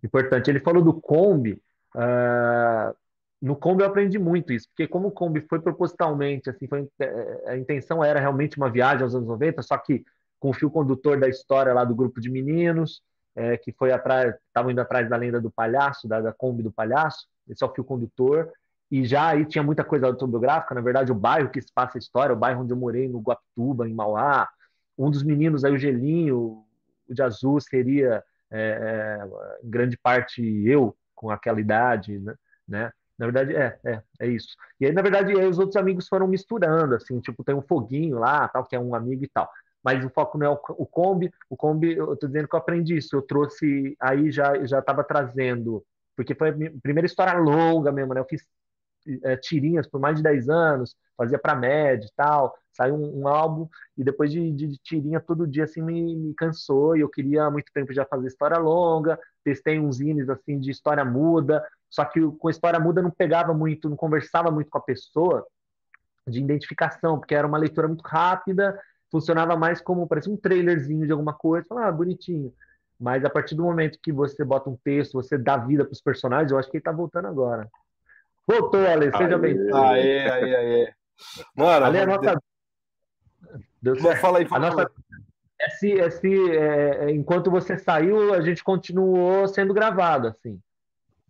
importante. 0.04 0.50
Ele 0.50 0.60
falou 0.60 0.84
do 0.84 0.94
Kombi. 0.94 1.54
Uh, 1.96 2.94
no 3.42 3.56
Kombi 3.56 3.84
eu 3.84 3.88
aprendi 3.88 4.20
muito 4.20 4.52
isso, 4.52 4.68
porque 4.70 4.88
como 4.88 5.08
o 5.08 5.12
Kombi 5.12 5.42
foi 5.42 5.60
propositalmente, 5.60 6.50
assim, 6.50 6.68
foi, 6.68 6.88
é, 7.00 7.44
a 7.48 7.58
intenção 7.58 8.04
era 8.04 8.20
realmente 8.20 8.58
uma 8.58 8.70
viagem 8.70 9.04
aos 9.04 9.16
anos 9.16 9.28
90, 9.28 9.62
só 9.62 9.78
que 9.78 10.04
com 10.40 10.50
o 10.50 10.54
fio 10.54 10.70
condutor 10.70 11.20
da 11.20 11.28
história 11.28 11.74
lá 11.74 11.84
do 11.84 11.96
grupo 11.96 12.20
de 12.20 12.30
meninos, 12.30 13.02
é, 13.36 13.58
que 13.58 13.72
foi 13.72 13.92
atrás, 13.92 14.36
estavam 14.48 14.72
indo 14.72 14.82
atrás 14.82 15.10
da 15.10 15.16
lenda 15.16 15.40
do 15.40 15.52
palhaço, 15.52 16.08
da, 16.08 16.20
da 16.20 16.34
Kombi 16.34 16.64
do 16.64 16.72
palhaço, 16.72 17.28
esse 17.48 17.64
é 17.64 17.68
o 17.68 17.74
fio 17.74 17.84
condutor, 17.84 18.52
e 18.92 19.06
já 19.06 19.30
aí 19.30 19.46
tinha 19.46 19.64
muita 19.64 19.84
coisa 19.84 20.08
autobiográfica, 20.08 20.76
na 20.76 20.82
verdade 20.82 21.12
o 21.12 21.16
bairro 21.16 21.50
que 21.50 21.62
se 21.62 21.72
passa 21.74 21.98
a 21.98 22.00
história, 22.00 22.34
o 22.34 22.40
bairro 22.40 22.64
onde 22.64 22.74
eu 22.74 22.78
morei, 22.78 23.08
no 23.08 23.20
Guapituba, 23.20 23.88
em 23.88 23.94
Mauá, 23.94 24.50
um 24.98 25.10
dos 25.10 25.24
meninos 25.24 25.64
aí, 25.64 25.72
o 25.72 25.78
Gelinho, 25.78 26.66
o 27.08 27.14
de 27.14 27.22
azul, 27.24 27.60
seria 27.62 28.24
é, 28.52 29.22
é, 29.22 29.66
em 29.66 29.70
grande 29.70 29.98
parte 29.98 30.42
eu, 30.66 30.96
com 31.16 31.30
aquela 31.30 31.60
idade, 31.62 32.20
né? 32.20 32.36
né? 32.68 32.92
Na 33.20 33.26
verdade, 33.26 33.54
é, 33.54 33.78
é, 33.86 34.02
é 34.22 34.28
isso. 34.28 34.56
E 34.80 34.86
aí, 34.86 34.94
na 34.94 35.02
verdade, 35.02 35.38
aí 35.38 35.46
os 35.46 35.60
outros 35.60 35.76
amigos 35.76 36.08
foram 36.08 36.26
misturando, 36.26 36.96
assim, 36.96 37.20
tipo, 37.20 37.44
tem 37.44 37.54
um 37.54 37.62
foguinho 37.62 38.18
lá, 38.18 38.48
tal, 38.48 38.64
que 38.64 38.76
é 38.76 38.80
um 38.80 38.96
amigo 38.96 39.26
e 39.26 39.28
tal. 39.28 39.50
Mas 39.84 40.04
o 40.04 40.10
foco 40.10 40.38
não 40.38 40.46
é 40.48 40.50
o, 40.50 40.60
o 40.78 40.86
Kombi. 40.86 41.30
O 41.50 41.58
Kombi, 41.58 41.96
eu 41.96 42.16
tô 42.16 42.28
dizendo 42.28 42.48
que 42.48 42.56
eu 42.56 42.60
aprendi 42.60 42.98
isso. 42.98 43.16
Eu 43.16 43.22
trouxe, 43.22 43.96
aí 44.00 44.32
já 44.32 44.66
já 44.66 44.80
estava 44.80 45.04
trazendo, 45.04 45.86
porque 46.16 46.34
foi 46.34 46.50
a 46.50 46.54
primeira 46.82 47.06
história 47.06 47.38
longa 47.38 47.92
mesmo, 47.92 48.14
né? 48.14 48.22
Eu 48.22 48.26
fiz 48.26 48.46
é, 49.24 49.36
tirinhas 49.38 49.88
por 49.88 50.00
mais 50.00 50.18
de 50.18 50.24
10 50.24 50.50
anos, 50.50 50.96
fazia 51.18 51.40
para 51.40 51.56
média 51.56 52.06
e 52.06 52.12
tal, 52.16 52.56
saiu 52.72 52.96
um, 52.96 53.22
um, 53.22 53.28
álbum, 53.28 53.68
e 53.98 54.04
depois 54.04 54.32
de, 54.32 54.52
de, 54.52 54.68
de, 54.68 54.78
tirinha 54.78 55.20
todo 55.20 55.48
dia, 55.48 55.64
assim, 55.64 55.82
me, 55.82 56.16
me 56.16 56.34
cansou, 56.34 56.96
e 56.96 57.02
eu 57.02 57.10
queria 57.10 57.44
há 57.44 57.52
muito 57.52 57.72
tempo 57.74 57.94
já 57.94 58.06
fazer 58.06 58.28
história 58.28 58.58
longa, 58.58 59.20
testei 59.44 59.80
uns 59.80 59.98
zines, 59.98 60.30
assim, 60.30 60.60
de 60.60 60.72
história 60.72 61.04
muda, 61.04 61.66
só 61.90 62.06
que 62.06 62.22
com 62.22 62.50
história 62.50 62.80
muda 62.80 63.02
não 63.02 63.10
pegava 63.10 63.54
muito, 63.54 63.90
não 63.90 63.98
conversava 63.98 64.52
muito 64.52 64.70
com 64.70 64.78
a 64.78 64.82
pessoa, 64.82 65.46
de 66.28 66.40
identificação, 66.40 67.18
porque 67.18 67.34
era 67.34 67.48
uma 67.48 67.58
leitura 67.58 67.88
muito 67.88 68.04
rápida, 68.04 68.80
funcionava 69.12 69.58
mais 69.58 69.82
como, 69.82 70.08
parecia 70.08 70.32
um 70.32 70.38
trailerzinho 70.38 71.06
de 71.06 71.12
alguma 71.12 71.34
coisa, 71.34 71.66
falava, 71.68 71.88
ah, 71.88 71.92
bonitinho, 71.92 72.54
mas 73.00 73.26
a 73.26 73.30
partir 73.30 73.56
do 73.56 73.64
momento 73.64 74.00
que 74.02 74.12
você 74.12 74.44
bota 74.44 74.70
um 74.70 74.78
texto, 74.84 75.14
você 75.14 75.38
dá 75.38 75.58
vida 75.58 75.84
para 75.84 75.94
os 75.94 76.02
personagens, 76.02 76.52
eu 76.52 76.60
acho 76.60 76.70
que 76.70 76.78
ele 76.78 76.82
está 76.82 76.92
voltando 76.92 77.28
agora. 77.28 77.68
Voltou, 78.48 78.86
Ale, 78.86 79.12
seja 79.16 79.38
bem-vindo. 79.38 79.76
Aê, 79.76 80.30
aê, 80.30 80.56
aê. 80.56 80.94
Mano, 81.56 81.86
Ale, 81.86 82.00
a 82.00 82.06
nossa. 82.06 82.42
Deus 83.82 84.00
fala 84.20 84.40
aí, 84.40 84.46
fala 84.46 84.68
a 84.68 84.70
nossa... 84.72 84.92
Esse, 85.62 85.92
esse, 85.92 86.52
é, 86.52 87.06
é, 87.06 87.12
enquanto 87.12 87.52
você 87.52 87.78
saiu, 87.78 88.34
a 88.34 88.42
gente 88.42 88.64
continuou 88.64 89.46
sendo 89.48 89.74
gravado, 89.74 90.28
assim. 90.28 90.60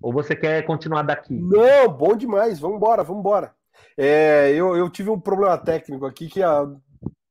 Ou 0.02 0.14
você 0.14 0.36
quer 0.36 0.66
continuar 0.66 1.04
daqui? 1.04 1.34
Não, 1.34 1.90
bom 1.90 2.16
demais. 2.16 2.60
Vamos 2.60 2.78
embora, 2.78 3.04
vamos 3.04 3.20
embora. 3.22 3.54
É, 3.98 4.52
eu, 4.52 4.76
eu 4.76 4.90
tive 4.90 5.10
um 5.10 5.20
problema 5.20 5.58
técnico 5.58 6.06
aqui 6.06 6.28
que 6.28 6.42
a, 6.42 6.66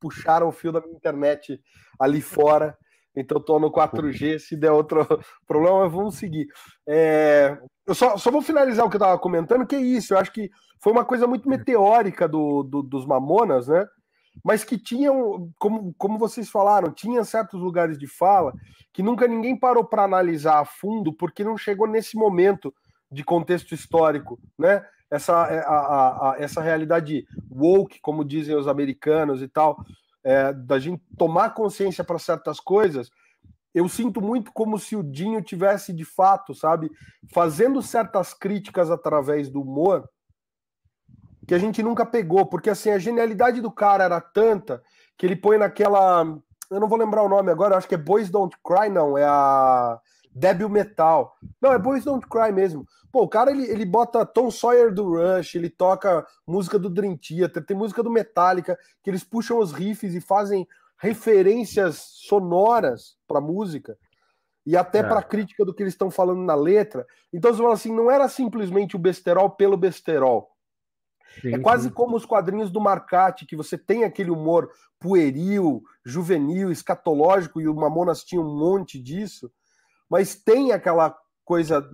puxaram 0.00 0.48
o 0.48 0.52
fio 0.52 0.72
da 0.72 0.80
minha 0.80 0.94
internet 0.94 1.60
ali 1.98 2.20
fora. 2.20 2.76
Então 3.16 3.38
estou 3.38 3.58
no 3.58 3.72
4G. 3.72 4.38
Se 4.38 4.56
der 4.56 4.70
outro 4.70 5.06
problema, 5.46 5.88
vamos 5.88 6.16
seguir. 6.16 6.46
É, 6.86 7.56
eu 7.86 7.94
só, 7.94 8.16
só 8.16 8.30
vou 8.30 8.42
finalizar 8.42 8.84
o 8.84 8.90
que 8.90 8.96
eu 8.96 9.00
estava 9.00 9.18
comentando, 9.18 9.66
que 9.66 9.76
é 9.76 9.80
isso. 9.80 10.14
Eu 10.14 10.18
acho 10.18 10.32
que 10.32 10.50
foi 10.80 10.92
uma 10.92 11.04
coisa 11.04 11.26
muito 11.26 11.48
meteórica 11.48 12.28
do, 12.28 12.62
do, 12.62 12.82
dos 12.82 13.06
Mamonas, 13.06 13.68
né? 13.68 13.86
Mas 14.44 14.64
que 14.64 14.78
tinham, 14.78 15.50
como, 15.58 15.94
como 15.98 16.18
vocês 16.18 16.48
falaram, 16.48 16.92
tinha 16.92 17.24
certos 17.24 17.60
lugares 17.60 17.98
de 17.98 18.06
fala 18.06 18.52
que 18.92 19.02
nunca 19.02 19.26
ninguém 19.26 19.58
parou 19.58 19.84
para 19.84 20.04
analisar 20.04 20.60
a 20.60 20.64
fundo, 20.64 21.12
porque 21.12 21.44
não 21.44 21.56
chegou 21.56 21.86
nesse 21.86 22.16
momento 22.16 22.74
de 23.10 23.24
contexto 23.24 23.74
histórico, 23.74 24.38
né? 24.58 24.84
Essa, 25.10 25.46
é, 25.46 25.60
a, 25.60 25.64
a, 25.64 26.32
a, 26.32 26.36
essa 26.38 26.60
realidade 26.60 27.26
woke, 27.50 27.98
como 28.00 28.24
dizem 28.24 28.54
os 28.54 28.68
americanos 28.68 29.40
e 29.40 29.48
tal, 29.48 29.82
é, 30.22 30.52
da 30.52 30.78
gente 30.78 31.02
tomar 31.16 31.50
consciência 31.54 32.04
para 32.04 32.18
certas 32.18 32.60
coisas 32.60 33.10
eu 33.74 33.88
sinto 33.88 34.20
muito 34.20 34.52
como 34.52 34.78
se 34.78 34.96
o 34.96 35.02
Dinho 35.02 35.42
tivesse 35.42 35.92
de 35.92 36.04
fato, 36.04 36.54
sabe, 36.54 36.90
fazendo 37.32 37.80
certas 37.82 38.32
críticas 38.34 38.90
através 38.90 39.48
do 39.48 39.60
humor 39.62 40.08
que 41.48 41.54
a 41.54 41.58
gente 41.58 41.82
nunca 41.82 42.04
pegou, 42.04 42.44
porque 42.44 42.68
assim 42.68 42.90
a 42.90 42.98
genialidade 42.98 43.62
do 43.62 43.70
cara 43.70 44.04
era 44.04 44.20
tanta 44.20 44.82
que 45.16 45.24
ele 45.24 45.34
põe 45.34 45.56
naquela, 45.56 46.22
eu 46.70 46.78
não 46.78 46.86
vou 46.86 46.98
lembrar 46.98 47.22
o 47.22 47.28
nome 47.28 47.50
agora, 47.50 47.74
acho 47.74 47.88
que 47.88 47.94
é 47.94 47.98
Boys 47.98 48.28
Don't 48.28 48.54
Cry, 48.62 48.90
não, 48.90 49.16
é 49.16 49.24
a 49.24 49.98
Debil 50.30 50.68
Metal. 50.68 51.34
Não, 51.58 51.72
é 51.72 51.78
Boys 51.78 52.04
Don't 52.04 52.26
Cry 52.28 52.52
mesmo. 52.52 52.86
Pô, 53.10 53.22
o 53.22 53.28
cara 53.28 53.50
ele, 53.50 53.64
ele 53.64 53.86
bota 53.86 54.26
Tom 54.26 54.50
Sawyer 54.50 54.92
do 54.92 55.16
Rush, 55.16 55.54
ele 55.54 55.70
toca 55.70 56.26
música 56.46 56.78
do 56.78 56.90
Dream 56.90 57.16
Theater, 57.16 57.64
tem 57.64 57.74
música 57.74 58.02
do 58.02 58.10
Metallica, 58.10 58.78
que 59.02 59.08
eles 59.08 59.24
puxam 59.24 59.58
os 59.58 59.72
riffs 59.72 60.14
e 60.14 60.20
fazem 60.20 60.68
referências 60.98 61.96
sonoras 62.26 63.16
para 63.26 63.40
música 63.40 63.96
e 64.66 64.76
até 64.76 64.98
é. 64.98 65.02
para 65.02 65.22
crítica 65.22 65.64
do 65.64 65.72
que 65.72 65.82
eles 65.82 65.94
estão 65.94 66.10
falando 66.10 66.42
na 66.42 66.54
letra. 66.54 67.06
Então 67.32 67.50
você 67.54 67.62
fala 67.62 67.72
assim, 67.72 67.94
não 67.94 68.10
era 68.10 68.28
simplesmente 68.28 68.96
o 68.96 68.98
besterol 68.98 69.48
pelo 69.48 69.78
besterol. 69.78 70.50
Sim, 71.40 71.54
é 71.54 71.58
quase 71.58 71.88
sim. 71.88 71.94
como 71.94 72.16
os 72.16 72.26
quadrinhos 72.26 72.70
do 72.70 72.80
Marcati, 72.80 73.46
que 73.46 73.56
você 73.56 73.76
tem 73.76 74.04
aquele 74.04 74.30
humor 74.30 74.70
pueril, 74.98 75.82
juvenil, 76.04 76.70
escatológico, 76.70 77.60
e 77.60 77.68
o 77.68 77.74
Mamonas 77.74 78.24
tinha 78.24 78.40
um 78.40 78.56
monte 78.56 79.00
disso, 79.00 79.50
mas 80.08 80.34
tem 80.34 80.72
aquela 80.72 81.16
coisa 81.44 81.88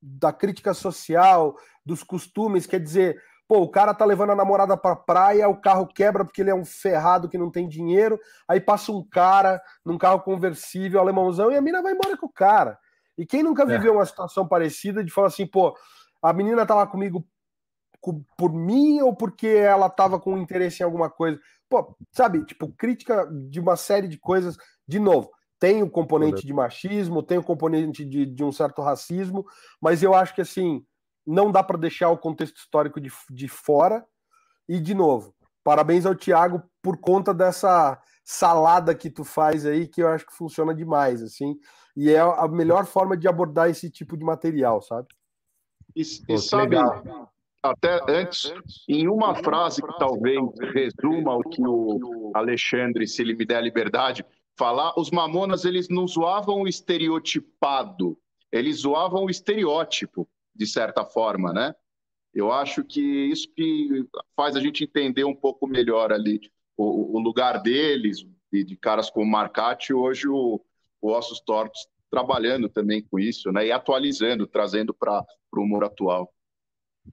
da 0.00 0.32
crítica 0.32 0.74
social, 0.74 1.56
dos 1.84 2.02
costumes, 2.02 2.66
quer 2.66 2.80
dizer, 2.80 3.20
Pô, 3.48 3.62
o 3.62 3.68
cara 3.68 3.94
tá 3.94 4.04
levando 4.04 4.32
a 4.32 4.36
namorada 4.36 4.76
pra 4.76 4.94
praia, 4.94 5.48
o 5.48 5.56
carro 5.56 5.86
quebra 5.86 6.22
porque 6.22 6.42
ele 6.42 6.50
é 6.50 6.54
um 6.54 6.66
ferrado 6.66 7.30
que 7.30 7.38
não 7.38 7.50
tem 7.50 7.66
dinheiro, 7.66 8.20
aí 8.46 8.60
passa 8.60 8.92
um 8.92 9.02
cara 9.02 9.58
num 9.82 9.96
carro 9.96 10.20
conversível, 10.20 11.00
alemãozão, 11.00 11.50
e 11.50 11.56
a 11.56 11.60
mina 11.62 11.80
vai 11.80 11.94
embora 11.94 12.14
com 12.14 12.26
o 12.26 12.32
cara. 12.32 12.78
E 13.16 13.24
quem 13.24 13.42
nunca 13.42 13.62
é. 13.62 13.66
viveu 13.66 13.94
uma 13.94 14.04
situação 14.04 14.46
parecida 14.46 15.02
de 15.02 15.10
falar 15.10 15.28
assim, 15.28 15.46
pô, 15.46 15.74
a 16.22 16.30
menina 16.30 16.66
tava 16.66 16.86
comigo 16.86 17.26
por 18.36 18.52
mim 18.52 19.00
ou 19.00 19.14
porque 19.14 19.46
ela 19.46 19.88
tava 19.90 20.20
com 20.20 20.38
interesse 20.38 20.82
em 20.82 20.84
alguma 20.84 21.10
coisa? 21.10 21.38
Pô, 21.68 21.96
sabe, 22.12 22.44
tipo, 22.44 22.72
crítica 22.72 23.28
de 23.50 23.60
uma 23.60 23.76
série 23.76 24.08
de 24.08 24.18
coisas, 24.18 24.56
de 24.86 24.98
novo, 24.98 25.30
tem 25.58 25.82
o 25.82 25.90
componente 25.90 26.46
de 26.46 26.52
machismo, 26.52 27.22
tem 27.22 27.38
o 27.38 27.42
componente 27.42 28.04
de, 28.04 28.24
de 28.24 28.44
um 28.44 28.52
certo 28.52 28.80
racismo, 28.80 29.44
mas 29.80 30.02
eu 30.02 30.14
acho 30.14 30.34
que 30.34 30.40
assim 30.40 30.84
não 31.28 31.52
dá 31.52 31.62
para 31.62 31.76
deixar 31.76 32.08
o 32.08 32.16
contexto 32.16 32.56
histórico 32.56 32.98
de, 32.98 33.10
de 33.28 33.48
fora. 33.48 34.02
E, 34.66 34.80
de 34.80 34.94
novo, 34.94 35.34
parabéns 35.62 36.06
ao 36.06 36.14
Thiago 36.14 36.62
por 36.82 36.98
conta 36.98 37.34
dessa 37.34 38.00
salada 38.24 38.94
que 38.94 39.10
tu 39.10 39.24
faz 39.24 39.66
aí, 39.66 39.86
que 39.86 40.02
eu 40.02 40.08
acho 40.08 40.26
que 40.26 40.34
funciona 40.34 40.74
demais, 40.74 41.22
assim. 41.22 41.58
E 41.94 42.10
é 42.10 42.18
a 42.20 42.48
melhor 42.48 42.86
forma 42.86 43.14
de 43.14 43.28
abordar 43.28 43.68
esse 43.68 43.90
tipo 43.90 44.16
de 44.16 44.24
material, 44.24 44.80
sabe? 44.80 45.08
E, 45.94 46.02
Pô, 46.26 46.34
e 46.34 46.38
sabe, 46.38 46.76
legal. 46.76 47.30
Até 47.62 48.00
antes, 48.08 48.52
em 48.88 49.08
uma 49.08 49.34
frase 49.34 49.82
que 49.82 49.98
talvez 49.98 50.38
resuma 50.72 51.36
o 51.36 51.42
que 51.42 51.60
o 51.60 52.32
Alexandre, 52.34 53.06
se 53.06 53.22
ele 53.22 53.34
me 53.34 53.44
der 53.44 53.56
a 53.56 53.60
liberdade, 53.60 54.24
falar, 54.56 54.98
os 54.98 55.10
mamonas, 55.10 55.64
eles 55.64 55.88
não 55.88 56.06
zoavam 56.06 56.62
o 56.62 56.68
estereotipado, 56.68 58.18
eles 58.50 58.78
zoavam 58.78 59.24
o 59.24 59.30
estereótipo 59.30 60.28
de 60.54 60.66
certa 60.66 61.04
forma, 61.04 61.52
né? 61.52 61.74
Eu 62.34 62.52
acho 62.52 62.84
que 62.84 63.00
isso 63.00 63.48
que 63.54 64.06
faz 64.36 64.56
a 64.56 64.60
gente 64.60 64.84
entender 64.84 65.24
um 65.24 65.34
pouco 65.34 65.66
melhor 65.66 66.12
ali 66.12 66.40
o, 66.76 67.16
o 67.16 67.20
lugar 67.20 67.60
deles, 67.62 68.26
de, 68.52 68.64
de, 68.64 68.76
caras 68.76 69.10
como 69.10 69.30
Marcati, 69.30 69.92
hoje 69.92 70.28
o, 70.28 70.60
o 71.00 71.10
Ossos 71.10 71.40
Tortos 71.40 71.86
trabalhando 72.10 72.68
também 72.68 73.02
com 73.02 73.18
isso, 73.18 73.52
né? 73.52 73.66
E 73.66 73.72
atualizando, 73.72 74.46
trazendo 74.46 74.94
para 74.94 75.24
o 75.52 75.60
humor 75.60 75.84
atual. 75.84 76.32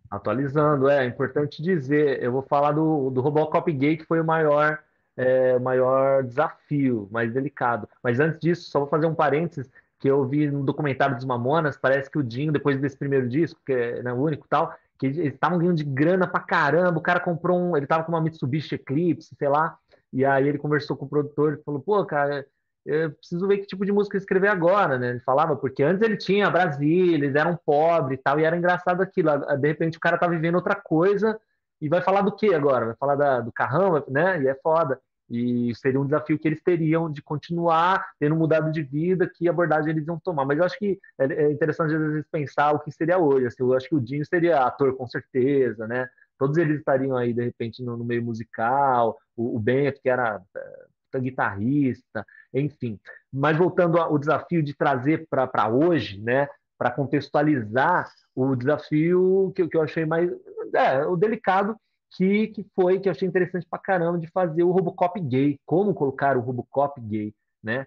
Atualizando, 0.09 0.89
é, 0.89 1.03
é 1.03 1.07
importante 1.07 1.61
dizer. 1.61 2.22
Eu 2.22 2.31
vou 2.31 2.41
falar 2.41 2.72
do, 2.72 3.09
do 3.09 3.22
Robocop 3.22 3.72
Gay, 3.72 3.97
que 3.97 4.05
foi 4.05 4.19
o 4.19 4.26
maior, 4.26 4.80
é, 5.15 5.59
maior 5.59 6.23
desafio, 6.23 7.07
mais 7.11 7.34
delicado. 7.34 7.88
Mas 8.03 8.19
antes 8.19 8.39
disso, 8.39 8.69
só 8.69 8.80
vou 8.80 8.88
fazer 8.88 9.05
um 9.05 9.15
parênteses 9.15 9.69
que 9.99 10.09
eu 10.09 10.26
vi 10.26 10.49
no 10.49 10.63
documentário 10.63 11.15
dos 11.15 11.26
Mamonas, 11.26 11.77
parece 11.77 12.11
que 12.11 12.17
o 12.17 12.23
Dinho, 12.23 12.51
depois 12.51 12.80
desse 12.80 12.97
primeiro 12.97 13.27
disco, 13.27 13.59
que 13.65 13.73
é 13.73 14.03
né, 14.03 14.13
o 14.13 14.17
único 14.17 14.45
tal, 14.47 14.76
que 14.99 15.07
eles 15.07 15.17
estavam 15.17 15.57
ganhando 15.57 15.77
de 15.77 15.84
grana 15.84 16.27
pra 16.27 16.39
caramba, 16.39 16.99
o 16.99 17.01
cara 17.01 17.19
comprou 17.19 17.59
um, 17.59 17.76
ele 17.76 17.88
tava 17.88 18.03
com 18.03 18.11
uma 18.11 18.22
Mitsubishi 18.22 18.76
Eclipse, 18.76 19.35
sei 19.35 19.49
lá, 19.49 19.77
e 20.11 20.23
aí 20.23 20.47
ele 20.47 20.57
conversou 20.57 20.95
com 20.95 21.05
o 21.05 21.09
produtor 21.09 21.53
e 21.53 21.63
falou, 21.63 21.81
pô, 21.81 22.05
cara, 22.05 22.45
eu 22.86 23.12
preciso 23.12 23.48
ver 23.48 23.57
que 23.57 23.66
tipo 23.66 23.84
de 23.86 23.91
música 23.91 24.18
escrever 24.18 24.49
agora, 24.49 24.98
né? 24.99 25.10
Ele 25.10 25.20
falava, 25.22 25.56
porque 25.56 25.82
antes 25.82 26.02
ele 26.03 26.18
tinha 26.18 26.49
Brasília, 26.49 27.16
eles 27.16 27.34
eram 27.34 27.57
pobres 27.66 28.20
e 28.20 28.22
tal, 28.22 28.40
e 28.40 28.44
era 28.44 28.56
engraçado 28.56 29.02
aquilo. 29.02 29.32
De 29.57 29.68
repente 29.68 29.98
o 29.98 30.02
cara 30.02 30.18
tá 30.18 30.28
vivendo 30.28 30.56
outra 30.56 30.76
coisa 30.76 31.40
e 31.82 31.90
vai 31.90 32.02
falar 32.02 32.22
do 32.22 32.36
que 32.36 32.53
agora? 32.53 32.86
Vai 32.86 32.95
falar 32.95 33.16
da, 33.16 33.41
do 33.41 33.52
carrão, 33.52 34.03
né? 34.07 34.41
E 34.44 34.48
é 34.48 34.56
foda. 34.56 34.99
E 35.28 35.74
seria 35.76 35.99
um 35.99 36.06
desafio 36.06 36.38
que 36.38 36.48
eles 36.48 36.62
teriam 36.62 37.12
de 37.12 37.22
continuar 37.22 38.06
tendo 38.20 38.36
mudado 38.36 38.72
de 38.72 38.84
vida, 38.84 39.28
que 39.28 39.49
abordagem 39.49 39.90
eles 39.90 40.07
iam 40.07 40.20
tomar. 40.20 40.45
Mas 40.45 40.60
eu 40.60 40.64
acho 40.64 40.78
que 40.78 40.99
é, 41.20 41.26
é 41.26 41.52
interessante 41.52 41.95
às 41.95 42.02
vezes 42.02 42.26
pensar 42.32 42.74
o 42.74 42.80
que 42.80 42.91
seria 42.91 43.18
hoje. 43.18 43.48
Assim, 43.48 43.64
eu 43.64 43.74
acho 43.74 43.90
que 43.90 43.95
o 43.95 44.02
Dinho 44.02 44.24
seria 44.26 44.64
ator 44.64 44.95
com 44.95 45.07
certeza, 45.07 45.88
né? 45.88 46.07
Todos 46.38 46.57
eles 46.57 46.78
estariam 46.78 47.18
aí, 47.18 47.34
de 47.34 47.44
repente, 47.44 47.82
no, 47.82 47.98
no 47.98 48.06
meio 48.06 48.24
musical. 48.24 49.18
O, 49.36 49.56
o 49.56 49.60
Bento, 49.60 49.99
que 50.02 50.10
era 50.10 50.40
é, 50.56 50.86
guitarrista, 51.20 52.26
enfim. 52.54 53.00
Mas 53.32 53.58
voltando 53.58 53.98
ao 53.98 54.18
desafio 54.18 54.64
de 54.64 54.74
trazer 54.76 55.28
para 55.30 55.68
hoje, 55.70 56.22
né? 56.22 56.48
Para 56.78 56.92
contextualizar 56.92 58.10
o 58.36 58.56
desafio 58.56 59.52
que, 59.56 59.68
que 59.68 59.78
eu 59.78 59.82
achei 59.82 60.06
mais 60.06 60.30
é, 60.74 61.06
o 61.06 61.16
delicado 61.16 61.76
que, 62.16 62.48
que 62.48 62.66
foi 62.74 63.00
que 63.00 63.10
eu 63.10 63.12
achei 63.12 63.28
interessante 63.28 63.68
pra 63.70 63.80
caramba 63.80 64.18
de 64.18 64.28
fazer 64.28 64.64
o 64.64 64.72
Robocop 64.72 65.20
gay, 65.20 65.60
como 65.66 65.94
colocar 65.94 66.38
o 66.38 66.42
Robocop 66.42 67.00
gay, 67.02 67.34
né? 67.64 67.86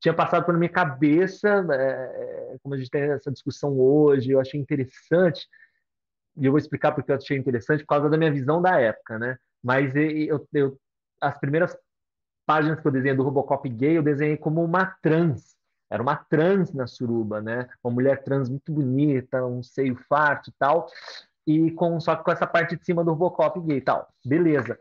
Tinha 0.00 0.14
passado 0.14 0.44
pela 0.44 0.58
minha 0.58 0.70
cabeça, 0.70 1.66
é, 1.70 2.54
é, 2.54 2.56
como 2.62 2.74
a 2.74 2.78
gente 2.78 2.90
tem 2.90 3.02
essa 3.02 3.30
discussão 3.30 3.78
hoje, 3.78 4.30
eu 4.30 4.40
achei 4.40 4.60
interessante, 4.60 5.46
e 6.36 6.44
eu 6.44 6.52
vou 6.52 6.58
explicar 6.58 6.92
porque 6.92 7.10
eu 7.10 7.16
achei 7.16 7.36
interessante, 7.36 7.80
por 7.80 7.88
causa 7.88 8.10
da 8.10 8.16
minha 8.16 8.32
visão 8.32 8.60
da 8.60 8.78
época, 8.78 9.18
né? 9.18 9.36
Mas 9.62 9.94
eu, 9.96 10.46
eu 10.52 10.78
as 11.20 11.38
primeiras 11.38 11.76
páginas 12.46 12.80
que 12.80 12.86
eu 12.86 12.92
desenhei 12.92 13.16
do 13.16 13.24
Robocop 13.24 13.68
gay, 13.68 13.98
eu 13.98 14.02
desenhei 14.02 14.36
como 14.36 14.64
uma 14.64 14.86
trans, 15.02 15.56
era 15.90 16.02
uma 16.02 16.16
trans 16.16 16.72
na 16.72 16.86
suruba, 16.86 17.40
né? 17.40 17.68
Uma 17.82 17.92
mulher 17.92 18.22
trans 18.24 18.48
muito 18.48 18.72
bonita, 18.72 19.44
um 19.44 19.62
seio 19.62 19.96
farto 20.08 20.50
e 20.50 20.52
tal 20.58 20.88
e 21.46 21.70
com 21.70 22.00
só 22.00 22.16
que 22.16 22.24
com 22.24 22.32
essa 22.32 22.46
parte 22.46 22.76
de 22.76 22.84
cima 22.84 23.04
do 23.04 23.12
Robocop 23.12 23.60
gay 23.60 23.78
e 23.78 23.80
tal. 23.80 24.08
Beleza. 24.24 24.78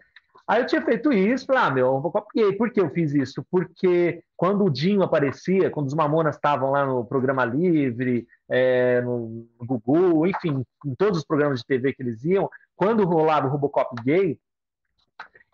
Aí 0.47 0.61
eu 0.61 0.67
tinha 0.67 0.81
feito 0.81 1.11
isso, 1.11 1.45
falei, 1.47 1.61
ah, 1.63 1.69
meu, 1.71 1.91
Robocop 1.91 2.27
gay. 2.35 2.53
Por 2.53 2.71
que 2.71 2.81
eu 2.81 2.89
fiz 2.89 3.13
isso? 3.13 3.45
Porque 3.49 4.23
quando 4.35 4.63
o 4.63 4.69
Dinho 4.69 5.03
aparecia, 5.03 5.69
quando 5.69 5.87
os 5.87 5.93
Mamonas 5.93 6.35
estavam 6.35 6.71
lá 6.71 6.85
no 6.85 7.05
Programa 7.05 7.45
Livre, 7.45 8.27
é, 8.49 9.01
no 9.01 9.47
Google, 9.59 10.27
enfim, 10.27 10.63
em 10.85 10.95
todos 10.95 11.19
os 11.19 11.25
programas 11.25 11.59
de 11.59 11.65
TV 11.65 11.93
que 11.93 12.03
eles 12.03 12.23
iam, 12.23 12.49
quando 12.75 13.05
rolava 13.05 13.47
o 13.47 13.49
Robocop 13.49 13.95
gay, 14.03 14.39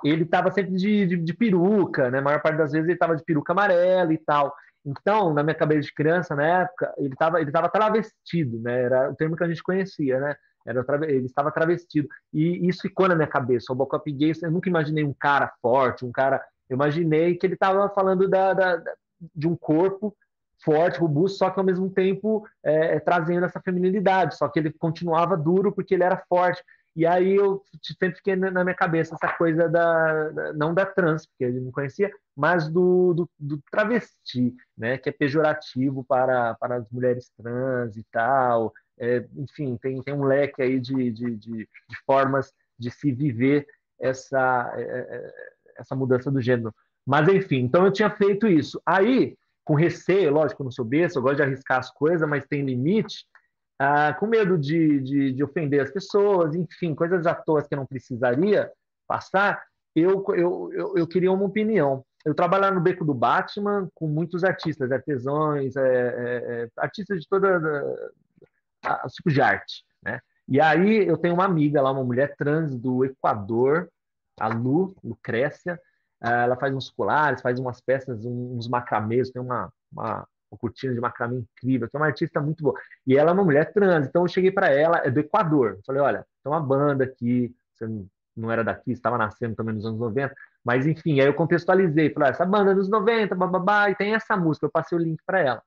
ele 0.03 0.23
estava 0.23 0.51
sempre 0.51 0.73
de, 0.75 1.05
de, 1.05 1.17
de, 1.17 1.33
peruca, 1.33 2.09
né? 2.09 2.19
A 2.19 2.21
maior 2.21 2.41
parte 2.41 2.57
das 2.57 2.71
vezes 2.71 2.85
ele 2.87 2.95
estava 2.95 3.15
de 3.15 3.23
peruca 3.23 3.53
amarela 3.53 4.13
e 4.13 4.17
tal. 4.17 4.53
Então, 4.85 5.33
na 5.33 5.43
minha 5.43 5.55
cabeça 5.55 5.81
de 5.81 5.93
criança, 5.93 6.35
na 6.35 6.61
época, 6.61 6.93
ele 6.97 7.13
estava 7.13 7.39
ele 7.39 7.51
tava 7.51 7.69
travestido, 7.69 8.59
né? 8.61 8.83
Era 8.83 9.11
o 9.11 9.15
termo 9.15 9.35
que 9.35 9.43
a 9.43 9.47
gente 9.47 9.63
conhecia, 9.63 10.19
né? 10.19 10.35
Era 10.65 10.83
ele 11.07 11.25
estava 11.25 11.51
travestido. 11.51 12.07
E 12.33 12.67
isso 12.67 12.81
ficou 12.81 13.07
na 13.07 13.15
minha 13.15 13.27
cabeça. 13.27 13.65
O 13.69 13.73
Robocop 13.73 14.11
gay, 14.11 14.33
eu 14.41 14.51
nunca 14.51 14.69
imaginei 14.69 15.03
um 15.03 15.13
cara 15.13 15.51
forte, 15.61 16.05
um 16.05 16.11
cara. 16.11 16.43
Eu 16.69 16.75
imaginei 16.75 17.35
que 17.35 17.45
ele 17.45 17.55
estava 17.55 17.89
falando 17.89 18.27
da, 18.27 18.53
da, 18.53 18.83
de 19.35 19.47
um 19.47 19.55
corpo 19.55 20.15
forte, 20.63 20.99
robusto, 20.99 21.39
só 21.39 21.49
que 21.49 21.59
ao 21.59 21.65
mesmo 21.65 21.89
tempo 21.89 22.47
é, 22.63 22.99
trazendo 22.99 23.45
essa 23.45 23.59
feminilidade. 23.59 24.37
Só 24.37 24.47
que 24.47 24.59
ele 24.59 24.71
continuava 24.71 25.35
duro 25.35 25.71
porque 25.71 25.93
ele 25.93 26.03
era 26.03 26.23
forte. 26.29 26.63
E 26.95 27.05
aí 27.05 27.35
eu 27.35 27.63
sempre 27.81 28.17
fiquei 28.17 28.35
na 28.35 28.63
minha 28.63 28.75
cabeça 28.75 29.15
essa 29.15 29.33
coisa 29.37 29.69
da, 29.69 30.53
não 30.53 30.73
da 30.73 30.85
trans, 30.85 31.25
porque 31.25 31.45
ele 31.45 31.61
não 31.61 31.71
conhecia, 31.71 32.11
mas 32.35 32.67
do, 32.67 33.13
do, 33.13 33.29
do, 33.39 33.61
travesti, 33.71 34.53
né, 34.77 34.97
que 34.97 35.07
é 35.07 35.11
pejorativo 35.11 36.03
para, 36.03 36.53
para 36.55 36.75
as 36.75 36.89
mulheres 36.89 37.31
trans 37.37 37.95
e 37.95 38.03
tal. 38.11 38.73
É, 38.99 39.25
enfim, 39.37 39.77
tem, 39.77 40.01
tem 40.01 40.13
um 40.13 40.25
leque 40.25 40.61
aí 40.61 40.79
de, 40.79 41.11
de, 41.11 41.35
de, 41.35 41.57
de 41.57 41.97
formas 42.05 42.53
de 42.77 42.91
se 42.91 43.11
viver 43.11 43.65
essa, 43.99 44.73
é, 44.75 44.81
é, 44.81 45.33
essa 45.77 45.95
mudança 45.95 46.29
do 46.29 46.41
gênero. 46.41 46.73
Mas, 47.05 47.27
enfim, 47.29 47.59
então 47.59 47.85
eu 47.85 47.91
tinha 47.91 48.09
feito 48.09 48.47
isso. 48.47 48.81
Aí, 48.85 49.37
com 49.63 49.75
receio, 49.75 50.31
lógico, 50.31 50.61
eu 50.61 50.65
não 50.65 50.71
sou 50.71 50.85
besta, 50.85 51.17
eu 51.17 51.23
gosto 51.23 51.37
de 51.37 51.43
arriscar 51.43 51.79
as 51.79 51.91
coisas, 51.91 52.27
mas 52.27 52.45
tem 52.45 52.65
limite, 52.65 53.25
ah, 53.83 54.13
com 54.13 54.27
medo 54.27 54.59
de, 54.59 54.99
de, 54.99 55.33
de, 55.33 55.43
ofender 55.43 55.81
as 55.81 55.89
pessoas, 55.89 56.53
enfim, 56.53 56.93
coisas 56.93 57.25
à 57.25 57.33
toa 57.33 57.63
que 57.63 57.73
eu 57.73 57.79
não 57.79 57.85
precisaria 57.87 58.71
passar, 59.07 59.59
eu, 59.95 60.23
eu, 60.35 60.71
eu, 60.71 60.97
eu 60.97 61.07
queria 61.07 61.31
uma 61.31 61.45
opinião. 61.45 62.05
Eu 62.23 62.35
trabalhava 62.35 62.75
no 62.75 62.81
Beco 62.81 63.03
do 63.03 63.15
Batman 63.15 63.89
com 63.95 64.07
muitos 64.07 64.43
artistas, 64.43 64.91
artesãos, 64.91 65.75
é, 65.75 65.81
é, 65.81 66.63
é 66.63 66.67
artistas 66.77 67.21
de 67.21 67.27
toda 67.27 67.59
a, 68.85 69.09
tipo 69.09 69.31
de 69.31 69.41
arte, 69.41 69.83
né? 70.03 70.19
E 70.47 70.61
aí 70.61 71.07
eu 71.07 71.17
tenho 71.17 71.33
uma 71.33 71.45
amiga 71.45 71.81
lá, 71.81 71.91
uma 71.91 72.03
mulher 72.03 72.35
trans 72.37 72.77
do 72.77 73.03
Equador, 73.03 73.89
a 74.39 74.47
Lu, 74.47 74.95
Lucrécia, 75.03 75.81
ela 76.21 76.55
faz 76.55 76.71
uns 76.71 76.91
colares, 76.91 77.41
faz 77.41 77.57
umas 77.57 77.81
peças, 77.81 78.23
uns 78.25 78.67
macramês, 78.67 79.31
tem 79.31 79.41
uma, 79.41 79.73
uma 79.91 80.27
uma 80.51 80.57
cortina 80.57 80.93
de 80.93 80.99
macramê 80.99 81.37
incrível, 81.37 81.89
que 81.89 81.95
é 81.95 81.99
uma 81.99 82.07
artista 82.07 82.41
muito 82.41 82.63
boa. 82.63 82.75
E 83.07 83.17
ela 83.17 83.31
é 83.31 83.33
uma 83.33 83.43
mulher 83.43 83.71
trans, 83.73 84.07
então 84.07 84.23
eu 84.23 84.27
cheguei 84.27 84.51
para 84.51 84.67
ela, 84.69 85.01
é 85.03 85.09
do 85.09 85.19
Equador. 85.19 85.79
Falei, 85.85 86.01
olha, 86.01 86.25
tem 86.43 86.51
uma 86.51 86.59
banda 86.59 87.05
aqui, 87.05 87.53
você 87.73 87.87
não 88.35 88.51
era 88.51 88.63
daqui, 88.63 88.91
estava 88.91 89.17
nascendo 89.17 89.55
também 89.55 89.75
nos 89.75 89.85
anos 89.85 89.99
90, 89.99 90.33
mas 90.63 90.85
enfim, 90.85 91.19
aí 91.19 91.27
eu 91.27 91.33
contextualizei, 91.33 92.13
falei, 92.13 92.29
essa 92.29 92.45
banda 92.45 92.71
é 92.71 92.75
dos 92.75 92.89
90, 92.89 93.33
bababá, 93.35 93.89
e 93.89 93.95
tem 93.95 94.13
essa 94.13 94.37
música, 94.37 94.65
eu 94.65 94.71
passei 94.71 94.97
o 94.97 95.01
link 95.01 95.19
para 95.25 95.39
ela. 95.39 95.63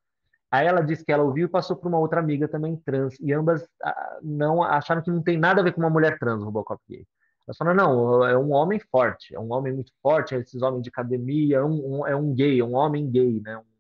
Aí 0.51 0.67
ela 0.67 0.83
disse 0.83 1.05
que 1.05 1.13
ela 1.13 1.25
ouviu 1.25 1.47
e 1.47 1.51
passou 1.51 1.75
para 1.77 1.89
uma 1.89 1.99
outra 1.99 2.21
amiga 2.21 2.47
também 2.47 2.77
trans, 2.77 3.19
e 3.21 3.33
ambas 3.33 3.67
ah, 3.83 4.19
não 4.23 4.63
acharam 4.63 5.03
que 5.03 5.11
não 5.11 5.23
tem 5.23 5.37
nada 5.37 5.61
a 5.61 5.65
ver 5.65 5.73
com 5.73 5.81
uma 5.81 5.91
mulher 5.91 6.19
trans, 6.19 6.43
o 6.43 6.45
Robocop 6.45 6.81
gay. 6.89 7.05
Ela 7.47 7.55
falou, 7.59 7.75
não, 7.75 8.25
é 8.25 8.39
um 8.39 8.53
homem 8.53 8.81
forte, 8.91 9.35
é 9.35 9.41
um 9.41 9.53
homem 9.53 9.73
muito 9.73 9.93
forte, 10.03 10.35
é 10.35 10.39
esses 10.39 10.63
homens 10.63 10.83
de 10.83 10.89
academia, 10.89 11.59
é 11.59 11.65
um, 11.65 12.01
um, 12.01 12.07
é 12.07 12.17
um 12.17 12.35
gay, 12.35 12.61
é 12.61 12.65
um 12.65 12.75
homem 12.75 13.11
gay, 13.11 13.41
né? 13.45 13.59
Um 13.59 13.74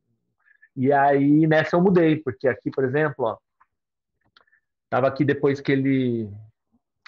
e 0.76 0.92
aí 0.92 1.46
nessa 1.46 1.76
eu 1.76 1.80
mudei, 1.80 2.16
porque 2.16 2.48
aqui, 2.48 2.70
por 2.70 2.84
exemplo, 2.84 3.24
ó, 3.24 3.36
tava 4.90 5.06
aqui 5.08 5.24
depois 5.24 5.60
que 5.60 5.72
ele 5.72 6.30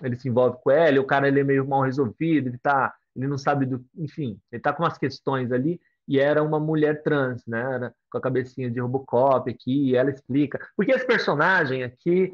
ele 0.02 0.16
se 0.16 0.28
envolve 0.28 0.58
com 0.62 0.70
ela, 0.70 1.00
o 1.00 1.06
cara 1.06 1.26
ele 1.26 1.40
é 1.40 1.44
meio 1.44 1.66
mal 1.66 1.80
resolvido, 1.80 2.48
ele 2.48 2.58
tá, 2.58 2.94
ele 3.14 3.26
não 3.26 3.38
sabe 3.38 3.64
do, 3.64 3.82
enfim, 3.96 4.38
ele 4.52 4.60
tá 4.60 4.72
com 4.72 4.82
umas 4.82 4.98
questões 4.98 5.50
ali 5.50 5.80
e 6.06 6.20
era 6.20 6.42
uma 6.42 6.60
mulher 6.60 7.02
trans, 7.02 7.44
né? 7.46 7.60
Era 7.60 7.94
com 8.10 8.18
a 8.18 8.20
cabecinha 8.20 8.70
de 8.70 8.78
Robocop 8.78 9.50
aqui, 9.50 9.90
e 9.90 9.96
ela 9.96 10.10
explica. 10.10 10.60
Porque 10.76 10.92
esse 10.92 11.06
personagem 11.06 11.82
aqui 11.82 12.32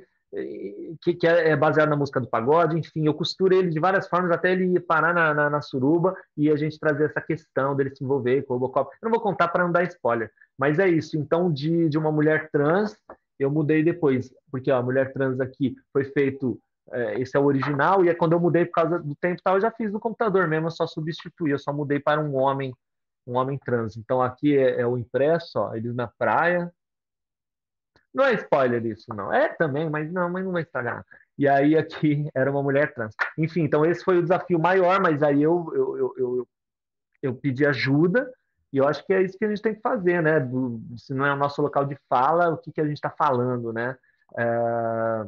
que, 1.02 1.14
que, 1.14 1.26
é 1.26 1.54
baseado 1.54 1.90
na 1.90 1.96
música 1.96 2.18
do 2.18 2.26
pagode, 2.26 2.78
enfim, 2.78 3.04
eu 3.04 3.12
costuro 3.12 3.54
ele 3.54 3.68
de 3.68 3.78
várias 3.78 4.08
formas 4.08 4.30
até 4.30 4.52
ele 4.52 4.80
parar 4.80 5.12
na, 5.12 5.34
na, 5.34 5.50
na, 5.50 5.60
suruba 5.60 6.16
e 6.36 6.50
a 6.50 6.56
gente 6.56 6.78
trazer 6.78 7.04
essa 7.04 7.20
questão 7.20 7.76
dele 7.76 7.94
se 7.94 8.02
envolver 8.02 8.42
com 8.42 8.54
o 8.54 8.56
Robocop. 8.56 8.90
Eu 8.94 9.06
não 9.06 9.10
vou 9.10 9.20
contar 9.20 9.48
para 9.48 9.64
não 9.64 9.72
dar 9.72 9.82
spoiler, 9.84 10.30
mas 10.58 10.78
é 10.78 10.88
isso. 10.88 11.18
Então, 11.18 11.52
de, 11.52 11.88
de 11.88 11.98
uma 11.98 12.10
mulher 12.10 12.48
trans, 12.50 12.96
eu 13.38 13.50
mudei 13.50 13.82
depois, 13.82 14.34
porque 14.50 14.70
ó, 14.70 14.78
a 14.78 14.82
mulher 14.82 15.12
trans 15.12 15.38
aqui 15.38 15.76
foi 15.92 16.04
feito, 16.04 16.58
é, 16.90 17.20
esse 17.20 17.36
é 17.36 17.40
o 17.40 17.44
original, 17.44 18.02
e 18.02 18.08
é 18.08 18.14
quando 18.14 18.32
eu 18.32 18.40
mudei 18.40 18.64
por 18.64 18.72
causa 18.72 18.98
do 18.98 19.14
tempo 19.16 19.42
tal, 19.44 19.56
eu 19.56 19.60
já 19.60 19.70
fiz 19.70 19.92
no 19.92 20.00
computador 20.00 20.48
mesmo, 20.48 20.68
eu 20.68 20.70
só 20.70 20.86
substituí, 20.86 21.50
eu 21.50 21.58
só 21.58 21.74
mudei 21.74 22.00
para 22.00 22.20
um 22.20 22.34
homem, 22.36 22.74
um 23.26 23.36
homem 23.36 23.58
trans. 23.58 23.98
Então, 23.98 24.22
aqui 24.22 24.56
é, 24.56 24.80
é 24.80 24.86
o 24.86 24.96
impresso, 24.96 25.58
ó, 25.58 25.74
eles 25.74 25.94
na 25.94 26.06
praia, 26.06 26.72
não 28.14 28.24
é 28.24 28.34
spoiler 28.34 28.84
isso, 28.84 29.12
não. 29.14 29.32
É 29.32 29.48
também, 29.48 29.88
mas 29.88 30.10
não, 30.12 30.28
mas 30.30 30.44
não 30.44 30.52
vai 30.52 30.62
estragar. 30.62 31.04
E 31.38 31.48
aí 31.48 31.76
aqui 31.76 32.28
era 32.34 32.50
uma 32.50 32.62
mulher 32.62 32.92
trans. 32.94 33.14
Enfim, 33.38 33.62
então 33.62 33.84
esse 33.84 34.04
foi 34.04 34.18
o 34.18 34.22
desafio 34.22 34.58
maior, 34.58 35.00
mas 35.00 35.22
aí 35.22 35.42
eu, 35.42 35.70
eu, 35.74 35.96
eu, 35.96 36.14
eu, 36.16 36.48
eu 37.22 37.34
pedi 37.34 37.66
ajuda 37.66 38.30
e 38.72 38.78
eu 38.78 38.86
acho 38.86 39.04
que 39.06 39.12
é 39.12 39.22
isso 39.22 39.38
que 39.38 39.44
a 39.44 39.48
gente 39.48 39.62
tem 39.62 39.74
que 39.74 39.80
fazer, 39.80 40.22
né? 40.22 40.40
Do, 40.40 40.80
se 40.96 41.12
não 41.14 41.26
é 41.26 41.32
o 41.32 41.36
nosso 41.36 41.60
local 41.60 41.84
de 41.84 41.96
fala, 42.08 42.50
o 42.50 42.58
que, 42.58 42.72
que 42.72 42.80
a 42.80 42.86
gente 42.86 42.96
está 42.96 43.10
falando, 43.10 43.72
né? 43.72 43.96
É... 44.36 45.26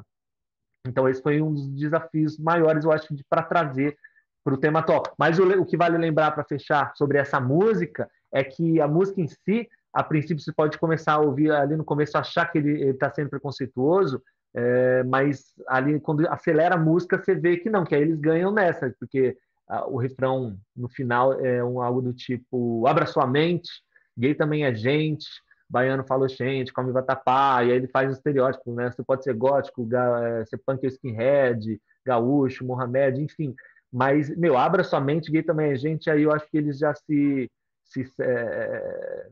Então 0.86 1.08
esse 1.08 1.22
foi 1.22 1.40
um 1.40 1.52
dos 1.52 1.68
desafios 1.70 2.38
maiores, 2.38 2.84
eu 2.84 2.92
acho, 2.92 3.06
para 3.28 3.42
trazer 3.42 3.96
para 4.42 4.54
o 4.54 4.58
tema 4.58 4.80
atual. 4.80 5.02
Mas 5.18 5.38
o, 5.38 5.48
o 5.60 5.64
que 5.64 5.76
vale 5.76 5.96
lembrar 5.96 6.32
para 6.32 6.44
fechar 6.44 6.92
sobre 6.96 7.16
essa 7.16 7.40
música 7.40 8.10
é 8.30 8.44
que 8.44 8.78
a 8.80 8.86
música 8.86 9.20
em 9.20 9.26
si 9.26 9.68
a 9.94 10.02
princípio 10.02 10.42
você 10.42 10.52
pode 10.52 10.76
começar 10.78 11.14
a 11.14 11.20
ouvir 11.20 11.52
ali 11.52 11.76
no 11.76 11.84
começo 11.84 12.18
achar 12.18 12.50
que 12.50 12.58
ele 12.58 12.90
está 12.90 13.10
sendo 13.10 13.30
preconceituoso, 13.30 14.20
é, 14.52 15.02
mas 15.04 15.54
ali 15.68 16.00
quando 16.00 16.26
acelera 16.28 16.74
a 16.74 16.78
música 16.78 17.16
você 17.16 17.34
vê 17.34 17.56
que 17.56 17.70
não, 17.70 17.84
que 17.84 17.94
aí 17.94 18.02
eles 18.02 18.18
ganham 18.18 18.52
nessa, 18.52 18.94
porque 18.98 19.36
ah, 19.68 19.86
o 19.86 19.96
refrão 19.96 20.56
no 20.76 20.88
final 20.88 21.32
é 21.40 21.62
um, 21.64 21.80
algo 21.80 22.02
do 22.02 22.12
tipo 22.12 22.86
abra 22.86 23.06
sua 23.06 23.26
mente, 23.26 23.70
gay 24.18 24.34
também 24.34 24.64
é 24.64 24.74
gente, 24.74 25.26
baiano 25.68 26.04
fala 26.04 26.28
gente, 26.28 26.72
come 26.72 26.92
vatapá, 26.92 27.62
e 27.64 27.70
aí 27.70 27.76
ele 27.76 27.88
faz 27.88 28.10
o 28.10 28.12
estereótipo, 28.12 28.72
né? 28.74 28.90
Você 28.90 29.02
pode 29.02 29.24
ser 29.24 29.34
gótico, 29.34 29.84
ga, 29.84 30.44
ser 30.46 30.58
punk 30.58 30.86
skinhead, 30.86 31.80
gaúcho, 32.04 32.64
Mohamed, 32.64 33.22
enfim. 33.22 33.54
Mas, 33.92 34.28
meu, 34.36 34.56
abra 34.58 34.84
sua 34.84 35.00
mente, 35.00 35.30
gay 35.30 35.42
também 35.42 35.72
é 35.72 35.76
gente, 35.76 36.10
aí 36.10 36.22
eu 36.22 36.32
acho 36.32 36.48
que 36.50 36.58
eles 36.58 36.78
já 36.78 36.92
se, 36.94 37.50
se 37.84 38.04
é, 38.20 39.28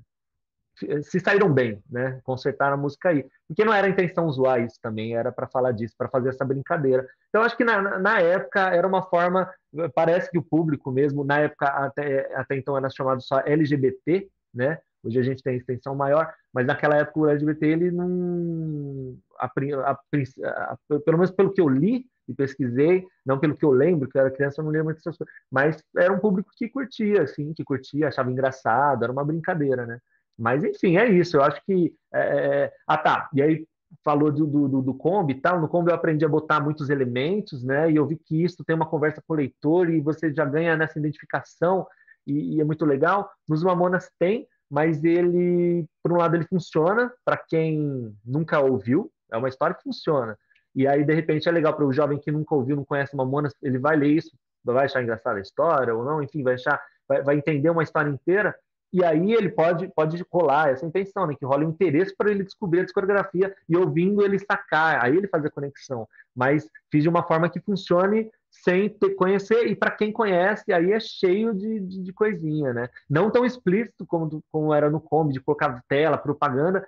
se 1.03 1.21
saíram 1.21 1.53
bem, 1.53 1.83
né? 1.91 2.21
Consertaram 2.25 2.75
a 2.75 2.77
música 2.77 3.11
aí. 3.11 3.27
Porque 3.47 3.65
não 3.65 3.73
era 3.73 3.87
a 3.87 3.91
intenção 3.91 4.31
zoar 4.31 4.63
isso 4.63 4.79
também, 4.83 5.15
era 5.15 5.33
para 5.33 5.47
falar 5.47 5.73
disso, 5.73 5.95
para 5.97 6.09
fazer 6.09 6.31
essa 6.31 6.45
brincadeira. 6.45 7.07
Então, 7.29 7.43
acho 7.43 7.57
que 7.57 7.65
na, 7.65 7.99
na 7.99 8.21
época 8.21 8.61
era 8.61 8.87
uma 8.87 9.03
forma, 9.03 9.51
parece 9.95 10.31
que 10.31 10.39
o 10.39 10.43
público 10.43 10.91
mesmo, 10.91 11.25
na 11.25 11.41
época 11.41 11.67
até, 11.67 12.35
até 12.35 12.57
então 12.57 12.77
era 12.77 12.91
chamado 12.91 13.23
só 13.23 13.41
LGBT, 13.41 14.29
né? 14.55 14.79
Hoje 15.05 15.19
a 15.19 15.23
gente 15.23 15.43
tem 15.43 15.57
extensão 15.57 15.97
maior, 15.97 16.33
mas 16.53 16.65
naquela 16.65 16.97
época 16.97 17.21
o 17.21 17.27
LGBT, 17.27 17.67
ele 17.67 17.91
não. 17.91 19.17
A, 19.39 19.47
a, 19.47 19.91
a, 19.91 20.77
pelo 21.01 21.19
menos 21.19 21.33
pelo 21.33 21.53
que 21.53 21.61
eu 21.61 21.69
li 21.69 22.07
e 22.29 22.35
pesquisei, 22.35 23.05
não 23.27 23.39
pelo 23.39 23.57
que 23.57 23.65
eu 23.65 23.73
lembro, 23.73 24.09
que 24.09 24.17
eu 24.17 24.21
era 24.21 24.31
criança, 24.31 24.61
eu 24.61 24.65
não 24.65 24.71
lembro 24.71 24.95
dessas 24.95 25.17
coisas, 25.17 25.35
mas 25.51 25.83
era 25.97 26.13
um 26.13 26.21
público 26.21 26.51
que 26.57 26.69
curtia, 26.69 27.23
assim, 27.23 27.53
que 27.53 27.65
curtia, 27.65 28.09
achava 28.09 28.31
engraçado, 28.31 29.03
era 29.03 29.13
uma 29.13 29.25
brincadeira, 29.25 29.85
né? 29.87 29.99
Mas, 30.39 30.65
enfim, 30.65 30.97
é 30.97 31.09
isso. 31.09 31.37
Eu 31.37 31.43
acho 31.43 31.63
que. 31.65 31.95
É... 32.13 32.21
é 32.21 32.73
ah, 32.87 32.99
tá. 32.99 33.29
E 33.35 33.43
aí 33.43 33.67
falou 34.05 34.33
do, 34.33 34.47
do, 34.47 34.83
do 34.83 34.95
Kombi 34.95 35.35
e 35.35 35.41
tal. 35.41 35.61
No 35.61 35.69
Kombi 35.69 35.91
eu 35.91 35.95
aprendi 35.95 36.25
a 36.25 36.29
botar 36.29 36.61
muitos 36.61 36.89
elementos, 36.89 37.63
né? 37.63 37.91
E 37.91 37.97
eu 37.97 38.07
vi 38.07 38.17
que 38.17 38.43
isso 38.43 38.65
tem 38.65 38.75
uma 38.75 38.89
conversa 38.89 39.23
com 39.27 39.35
o 39.35 39.37
leitor 39.37 39.91
e 39.91 40.01
você 40.01 40.33
já 40.33 40.45
ganha 40.45 40.77
nessa 40.77 40.99
identificação 40.99 41.87
e, 42.27 42.57
e 42.57 42.61
é 42.61 42.65
muito 42.65 42.85
legal. 42.85 43.31
Nos 43.49 43.63
Mamonas 43.63 44.11
tem, 44.19 44.47
mas 44.71 45.05
ele, 45.05 45.87
por 46.03 46.13
um 46.13 46.17
lado, 46.17 46.37
ele 46.37 46.47
funciona 46.47 47.13
para 47.25 47.37
quem 47.37 48.17
nunca 48.25 48.61
ouviu. 48.61 49.13
É 49.31 49.37
uma 49.37 49.49
história 49.49 49.77
que 49.77 49.83
funciona. 49.83 50.37
E 50.75 50.87
aí, 50.87 51.05
de 51.05 51.15
repente, 51.15 51.49
é 51.49 51.53
legal 51.53 51.75
para 51.75 51.85
o 51.85 51.93
jovem 51.93 52.19
que 52.19 52.33
nunca 52.33 52.55
ouviu, 52.55 52.77
não 52.77 52.85
conhece 52.85 53.15
Mamonas, 53.15 53.55
ele 53.63 53.79
vai 53.79 53.95
ler 53.95 54.09
isso, 54.09 54.31
vai 54.65 54.87
achar 54.87 55.03
engraçada 55.03 55.39
a 55.39 55.43
história 55.43 55.95
ou 55.95 56.03
não, 56.03 56.23
enfim, 56.23 56.43
vai 56.43 56.55
achar, 56.55 56.81
vai, 57.07 57.23
vai 57.23 57.37
entender 57.37 57.69
uma 57.69 57.83
história 57.83 58.09
inteira 58.09 58.55
e 58.93 59.03
aí 59.03 59.33
ele 59.33 59.49
pode, 59.49 59.89
pode 59.89 60.23
rolar 60.31 60.69
essa 60.69 60.85
intenção, 60.85 61.27
né? 61.27 61.35
Que 61.35 61.47
rola 61.47 61.65
um 61.65 61.71
interesse 61.71 62.15
para 62.15 62.31
ele 62.31 62.45
descobrir 62.45 62.81
a 62.81 62.85
discografia 62.85 63.55
e 63.69 63.77
ouvindo 63.77 64.23
ele 64.23 64.39
sacar, 64.39 65.03
aí 65.03 65.17
ele 65.17 65.29
fazer 65.29 65.51
conexão. 65.51 66.07
Mas 66.35 66.69
fiz 66.91 67.03
de 67.03 67.09
uma 67.09 67.23
forma 67.23 67.49
que 67.49 67.61
funcione 67.61 68.31
sem 68.51 68.91
ter, 68.91 69.15
conhecer, 69.15 69.67
e 69.67 69.75
para 69.75 69.91
quem 69.91 70.13
conhece, 70.13 70.71
aí 70.73 70.93
é 70.93 71.01
cheio 71.01 71.55
de, 71.55 71.81
de, 71.81 72.03
de, 72.03 72.13
coisinha, 72.13 72.75
né? 72.75 72.89
Não 73.09 73.31
tão 73.31 73.47
explícito 73.47 74.05
como, 74.07 74.43
como 74.53 74.75
era 74.75 74.91
no 74.91 75.01
Kombi, 75.01 75.33
de 75.33 75.41
colocar 75.41 75.83
tela, 75.89 76.19
propaganda, 76.19 76.87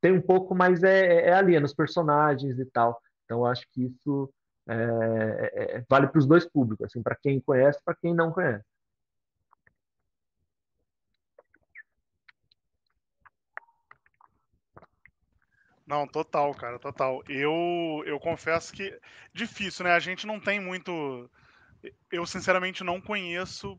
tem 0.00 0.12
um 0.12 0.20
pouco, 0.20 0.56
mas 0.56 0.82
é, 0.82 1.28
é 1.28 1.32
ali, 1.32 1.54
é 1.54 1.60
nos 1.60 1.72
personagens 1.72 2.58
e 2.58 2.64
tal. 2.64 3.00
Então, 3.24 3.46
acho 3.46 3.64
que 3.72 3.84
isso 3.84 4.28
é, 4.68 5.50
é, 5.54 5.76
é 5.76 5.84
vale 5.88 6.08
para 6.08 6.18
os 6.18 6.26
dois 6.26 6.44
públicos, 6.44 6.84
assim, 6.86 7.00
para 7.00 7.14
quem 7.14 7.40
conhece 7.40 7.78
para 7.84 7.94
quem 7.94 8.12
não 8.12 8.32
conhece. 8.32 8.64
Não, 15.86 16.06
total, 16.06 16.54
cara, 16.54 16.78
total. 16.78 17.22
Eu, 17.28 18.02
eu 18.06 18.18
confesso 18.18 18.72
que 18.72 18.98
difícil, 19.34 19.84
né? 19.84 19.92
A 19.92 20.00
gente 20.00 20.26
não 20.26 20.40
tem 20.40 20.58
muito. 20.60 21.30
Eu 22.10 22.26
sinceramente 22.26 22.82
não 22.84 23.00
conheço. 23.00 23.78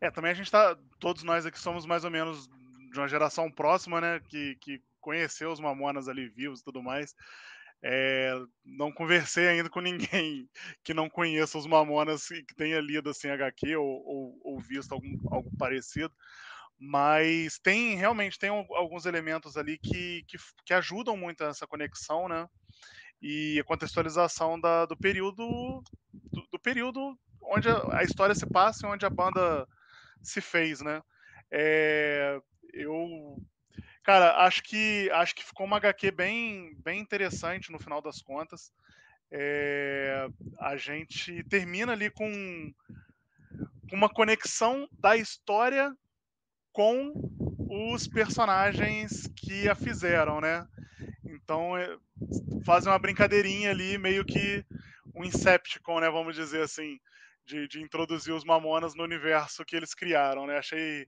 É, 0.00 0.10
também 0.10 0.30
a 0.30 0.34
gente 0.34 0.50
tá. 0.50 0.76
Todos 1.00 1.22
nós 1.24 1.46
aqui 1.46 1.58
somos 1.58 1.86
mais 1.86 2.04
ou 2.04 2.10
menos 2.10 2.48
de 2.92 2.98
uma 2.98 3.08
geração 3.08 3.50
próxima, 3.50 4.00
né? 4.00 4.20
Que, 4.28 4.56
que 4.60 4.80
conheceu 5.00 5.50
os 5.50 5.60
Mamonas 5.60 6.08
ali 6.08 6.28
vivos 6.28 6.60
e 6.60 6.64
tudo 6.64 6.82
mais. 6.82 7.14
É, 7.82 8.34
não 8.64 8.92
conversei 8.92 9.48
ainda 9.48 9.70
com 9.70 9.80
ninguém 9.80 10.48
que 10.84 10.94
não 10.94 11.08
conheça 11.10 11.58
os 11.58 11.66
Mamonas 11.66 12.30
e 12.30 12.42
que 12.44 12.54
tenha 12.54 12.80
lido 12.80 13.10
assim 13.10 13.28
HQ 13.30 13.76
ou, 13.76 13.86
ou, 14.06 14.40
ou 14.44 14.60
visto 14.60 14.92
algum, 14.92 15.16
algo 15.30 15.50
parecido 15.58 16.12
mas 16.80 17.58
tem 17.58 17.94
realmente 17.94 18.38
tem 18.38 18.48
alguns 18.48 19.04
elementos 19.04 19.58
ali 19.58 19.76
que, 19.76 20.24
que, 20.26 20.38
que 20.64 20.72
ajudam 20.72 21.14
muito 21.14 21.44
essa 21.44 21.66
conexão, 21.66 22.26
né? 22.26 22.48
E 23.20 23.60
a 23.60 23.64
contextualização 23.64 24.58
da, 24.58 24.86
do 24.86 24.96
período 24.96 25.82
do, 26.14 26.46
do, 26.50 26.58
período 26.58 27.18
onde 27.42 27.68
a, 27.68 27.98
a, 27.98 28.02
história 28.02 28.34
se 28.34 28.46
passa 28.46 28.86
e 28.86 28.90
onde 28.90 29.04
a 29.04 29.10
banda 29.10 29.68
se 30.22 30.40
fez, 30.40 30.80
né? 30.80 31.02
É, 31.50 32.40
eu 32.72 33.36
cara 34.02 34.44
acho 34.46 34.62
que 34.62 35.10
acho 35.12 35.34
que 35.34 35.44
ficou 35.44 35.66
uma 35.66 35.76
HQ 35.76 36.10
bem 36.12 36.74
bem 36.82 36.98
interessante 36.98 37.70
no 37.70 37.78
final 37.78 38.00
das 38.00 38.22
contas. 38.22 38.72
É, 39.30 40.26
a 40.58 40.78
gente 40.78 41.44
termina 41.44 41.92
ali 41.92 42.10
com 42.10 42.72
uma 43.92 44.08
conexão 44.08 44.88
da 44.98 45.14
história 45.16 45.94
com 46.72 47.12
os 47.68 48.08
personagens 48.08 49.28
que 49.36 49.68
a 49.68 49.74
fizeram, 49.74 50.40
né? 50.40 50.66
Então 51.24 51.76
é, 51.76 51.96
fazem 52.64 52.90
uma 52.90 52.98
brincadeirinha 52.98 53.70
ali, 53.70 53.98
meio 53.98 54.24
que 54.24 54.64
um 55.14 55.24
Incepticon, 55.24 56.00
né? 56.00 56.10
Vamos 56.10 56.34
dizer 56.34 56.62
assim, 56.62 56.98
de, 57.44 57.66
de 57.68 57.80
introduzir 57.82 58.32
os 58.32 58.44
Mamonas 58.44 58.94
no 58.94 59.02
universo 59.02 59.64
que 59.64 59.76
eles 59.76 59.94
criaram, 59.94 60.46
né? 60.46 60.58
Achei, 60.58 61.06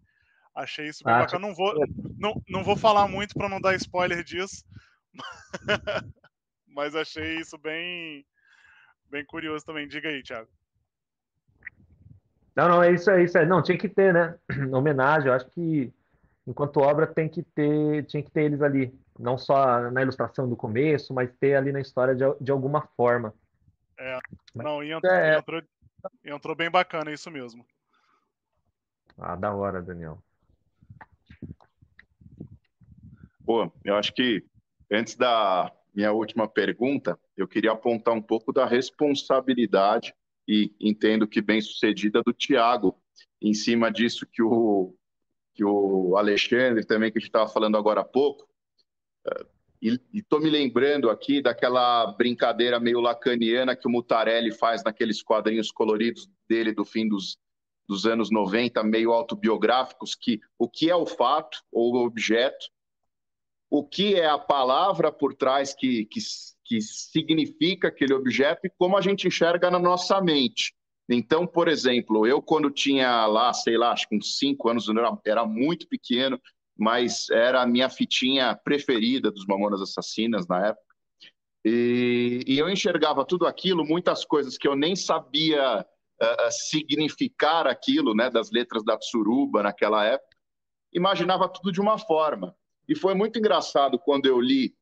achei 0.54 0.88
isso 0.88 1.04
bem 1.04 1.14
ah, 1.14 1.18
bacana. 1.20 1.46
Não 1.46 1.54
vou, 1.54 1.74
não, 2.18 2.42
não 2.48 2.64
vou 2.64 2.76
falar 2.76 3.06
muito 3.08 3.34
para 3.34 3.48
não 3.48 3.60
dar 3.60 3.74
spoiler 3.76 4.22
disso, 4.24 4.64
mas 6.66 6.94
achei 6.94 7.38
isso 7.38 7.56
bem, 7.58 8.26
bem 9.10 9.24
curioso 9.24 9.64
também. 9.64 9.86
Diga 9.86 10.08
aí, 10.08 10.22
Thiago. 10.22 10.50
Não, 12.54 12.68
não, 12.68 12.82
é 12.82 12.92
isso, 12.92 13.10
é 13.10 13.22
isso. 13.22 13.38
É. 13.38 13.46
Não, 13.46 13.62
tinha 13.62 13.78
que 13.78 13.88
ter, 13.88 14.12
né? 14.12 14.36
Homenagem, 14.72 15.28
eu 15.28 15.34
acho 15.34 15.46
que 15.50 15.92
enquanto 16.46 16.80
obra 16.80 17.06
tem 17.06 17.28
que 17.28 17.42
ter, 17.42 18.04
tinha 18.04 18.22
que 18.22 18.30
ter 18.30 18.42
eles 18.44 18.60
ali, 18.60 18.94
não 19.18 19.38
só 19.38 19.90
na 19.90 20.02
ilustração 20.02 20.48
do 20.48 20.56
começo, 20.56 21.14
mas 21.14 21.30
ter 21.38 21.54
ali 21.54 21.72
na 21.72 21.80
história 21.80 22.14
de, 22.14 22.24
de 22.40 22.50
alguma 22.50 22.82
forma. 22.96 23.34
É, 23.98 24.18
não, 24.54 24.82
e 24.82 24.92
entrou, 24.92 25.12
é... 25.12 25.38
entrou, 25.38 25.62
entrou 26.24 26.56
bem 26.56 26.70
bacana, 26.70 27.12
isso 27.12 27.30
mesmo. 27.30 27.64
Ah, 29.18 29.36
da 29.36 29.54
hora, 29.54 29.80
Daniel. 29.80 30.18
Pô, 33.44 33.70
eu 33.84 33.96
acho 33.96 34.12
que 34.12 34.44
antes 34.90 35.14
da 35.14 35.72
minha 35.94 36.12
última 36.12 36.48
pergunta, 36.48 37.18
eu 37.36 37.46
queria 37.46 37.72
apontar 37.72 38.14
um 38.14 38.22
pouco 38.22 38.52
da 38.52 38.64
responsabilidade 38.64 40.14
e 40.46 40.74
entendo 40.80 41.26
que 41.26 41.40
bem 41.40 41.60
sucedida 41.60 42.22
do 42.22 42.32
Thiago, 42.32 42.96
em 43.40 43.54
cima 43.54 43.90
disso 43.90 44.26
que 44.26 44.42
o, 44.42 44.94
que 45.54 45.64
o 45.64 46.16
Alexandre 46.16 46.84
também, 46.84 47.10
que 47.10 47.18
a 47.18 47.20
gente 47.20 47.28
estava 47.28 47.48
falando 47.48 47.76
agora 47.76 48.00
há 48.00 48.04
pouco, 48.04 48.46
eh, 49.26 49.46
e 49.82 50.00
estou 50.14 50.40
me 50.40 50.48
lembrando 50.48 51.10
aqui 51.10 51.42
daquela 51.42 52.06
brincadeira 52.12 52.78
meio 52.78 53.00
lacaniana 53.00 53.74
que 53.74 53.88
o 53.88 53.90
Mutarelli 53.90 54.52
faz 54.52 54.84
naqueles 54.84 55.20
quadrinhos 55.20 55.72
coloridos 55.72 56.30
dele 56.48 56.72
do 56.72 56.84
fim 56.84 57.08
dos, 57.08 57.36
dos 57.88 58.06
anos 58.06 58.30
90, 58.30 58.80
meio 58.84 59.10
autobiográficos, 59.10 60.14
que 60.14 60.40
o 60.56 60.68
que 60.68 60.88
é 60.88 60.94
o 60.94 61.04
fato 61.04 61.58
ou 61.72 61.94
o 61.94 62.06
objeto, 62.06 62.66
o 63.68 63.84
que 63.84 64.14
é 64.14 64.26
a 64.26 64.38
palavra 64.38 65.10
por 65.10 65.34
trás 65.34 65.74
que, 65.74 66.04
que 66.04 66.20
que 66.64 66.80
significa 66.80 67.88
aquele 67.88 68.14
objeto 68.14 68.66
e 68.66 68.70
como 68.78 68.96
a 68.96 69.00
gente 69.00 69.26
enxerga 69.26 69.70
na 69.70 69.78
nossa 69.78 70.20
mente. 70.20 70.72
Então, 71.08 71.46
por 71.46 71.68
exemplo, 71.68 72.26
eu 72.26 72.40
quando 72.40 72.70
tinha 72.70 73.26
lá, 73.26 73.52
sei 73.52 73.76
lá, 73.76 73.92
acho 73.92 74.08
que 74.08 74.16
uns 74.16 74.38
cinco 74.38 74.68
anos, 74.68 74.88
era, 74.88 75.18
era 75.26 75.46
muito 75.46 75.88
pequeno, 75.88 76.40
mas 76.78 77.28
era 77.30 77.62
a 77.62 77.66
minha 77.66 77.90
fitinha 77.90 78.54
preferida 78.54 79.30
dos 79.30 79.46
Mamonas 79.46 79.80
Assassinas 79.80 80.46
na 80.46 80.68
época. 80.68 80.92
E, 81.64 82.42
e 82.46 82.58
eu 82.58 82.68
enxergava 82.68 83.24
tudo 83.24 83.46
aquilo, 83.46 83.84
muitas 83.84 84.24
coisas 84.24 84.58
que 84.58 84.66
eu 84.66 84.74
nem 84.74 84.96
sabia 84.96 85.80
uh, 85.80 86.50
significar 86.50 87.66
aquilo, 87.66 88.14
né, 88.14 88.30
das 88.30 88.50
letras 88.50 88.84
da 88.84 88.96
Tsuruba 88.96 89.62
naquela 89.62 90.04
época, 90.04 90.36
imaginava 90.92 91.48
tudo 91.48 91.70
de 91.70 91.80
uma 91.80 91.98
forma. 91.98 92.54
E 92.88 92.96
foi 92.96 93.14
muito 93.14 93.38
engraçado 93.38 93.98
quando 93.98 94.26
eu 94.26 94.40
li 94.40 94.74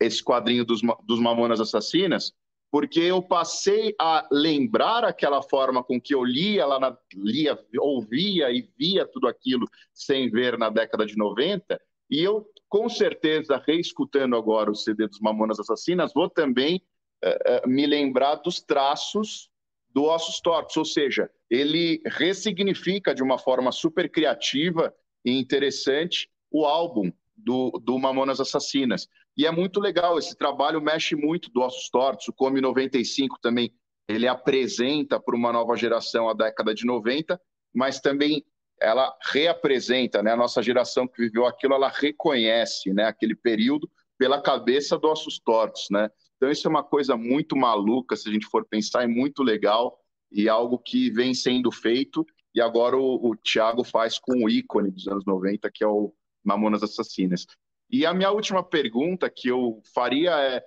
esse 0.00 0.22
quadrinho 0.22 0.64
dos, 0.64 0.80
dos 1.04 1.20
Mamonas 1.20 1.60
Assassinas, 1.60 2.32
porque 2.70 3.00
eu 3.00 3.22
passei 3.22 3.94
a 3.98 4.28
lembrar 4.30 5.04
aquela 5.04 5.42
forma 5.42 5.82
com 5.82 6.00
que 6.00 6.14
eu 6.14 6.22
lia 6.22 6.66
lá 6.66 6.78
na, 6.78 6.96
lia, 7.14 7.58
ouvia 7.78 8.50
e 8.50 8.68
via 8.78 9.06
tudo 9.06 9.26
aquilo 9.26 9.66
sem 9.92 10.30
ver 10.30 10.58
na 10.58 10.68
década 10.68 11.06
de 11.06 11.16
90, 11.16 11.80
e 12.10 12.22
eu 12.22 12.46
com 12.68 12.88
certeza 12.88 13.62
reescutando 13.66 14.36
agora 14.36 14.70
o 14.70 14.74
CD 14.74 15.06
dos 15.06 15.20
Mamonas 15.20 15.58
Assassinas, 15.58 16.12
vou 16.12 16.28
também 16.28 16.82
uh, 17.24 17.66
uh, 17.66 17.68
me 17.68 17.86
lembrar 17.86 18.36
dos 18.36 18.60
traços 18.60 19.50
do 19.90 20.04
Ossos 20.04 20.40
Tortos, 20.40 20.76
ou 20.76 20.84
seja, 20.84 21.30
ele 21.50 22.02
ressignifica 22.06 23.14
de 23.14 23.22
uma 23.22 23.38
forma 23.38 23.72
super 23.72 24.10
criativa 24.10 24.94
e 25.24 25.38
interessante 25.38 26.30
o 26.50 26.64
álbum 26.66 27.10
do, 27.36 27.70
do 27.82 27.98
Mamonas 27.98 28.40
Assassinas. 28.40 29.08
E 29.38 29.46
é 29.46 29.52
muito 29.52 29.78
legal, 29.78 30.18
esse 30.18 30.36
trabalho 30.36 30.82
mexe 30.82 31.14
muito 31.14 31.48
do 31.50 31.60
Ossos 31.60 31.88
Tortos, 31.88 32.26
o 32.26 32.32
Come 32.32 32.60
95 32.60 33.38
também, 33.40 33.72
ele 34.08 34.26
apresenta 34.26 35.20
para 35.20 35.36
uma 35.36 35.52
nova 35.52 35.76
geração 35.76 36.28
a 36.28 36.34
década 36.34 36.74
de 36.74 36.84
90, 36.84 37.40
mas 37.72 38.00
também 38.00 38.44
ela 38.80 39.16
reapresenta, 39.30 40.24
né? 40.24 40.32
A 40.32 40.36
nossa 40.36 40.60
geração 40.60 41.06
que 41.06 41.22
viveu 41.22 41.46
aquilo, 41.46 41.74
ela 41.74 41.88
reconhece, 41.88 42.92
né? 42.92 43.04
Aquele 43.04 43.36
período 43.36 43.88
pela 44.18 44.42
cabeça 44.42 44.98
do 44.98 45.06
Ossos 45.06 45.38
Tortos, 45.38 45.86
né? 45.88 46.10
Então 46.36 46.50
isso 46.50 46.66
é 46.66 46.70
uma 46.70 46.82
coisa 46.82 47.16
muito 47.16 47.56
maluca, 47.56 48.16
se 48.16 48.28
a 48.28 48.32
gente 48.32 48.46
for 48.46 48.66
pensar, 48.66 49.04
é 49.04 49.06
muito 49.06 49.44
legal 49.44 50.00
e 50.32 50.48
algo 50.48 50.78
que 50.78 51.10
vem 51.10 51.32
sendo 51.32 51.70
feito 51.70 52.26
e 52.52 52.60
agora 52.60 52.96
o, 52.96 53.30
o 53.30 53.36
Thiago 53.36 53.84
faz 53.84 54.18
com 54.18 54.44
o 54.44 54.50
ícone 54.50 54.90
dos 54.90 55.06
anos 55.06 55.24
90, 55.24 55.70
que 55.72 55.84
é 55.84 55.86
o 55.86 56.12
Mamonas 56.44 56.82
Assassinas. 56.82 57.46
E 57.90 58.04
a 58.04 58.12
minha 58.12 58.30
última 58.30 58.62
pergunta 58.62 59.30
que 59.30 59.48
eu 59.48 59.82
faria 59.94 60.32
é 60.40 60.64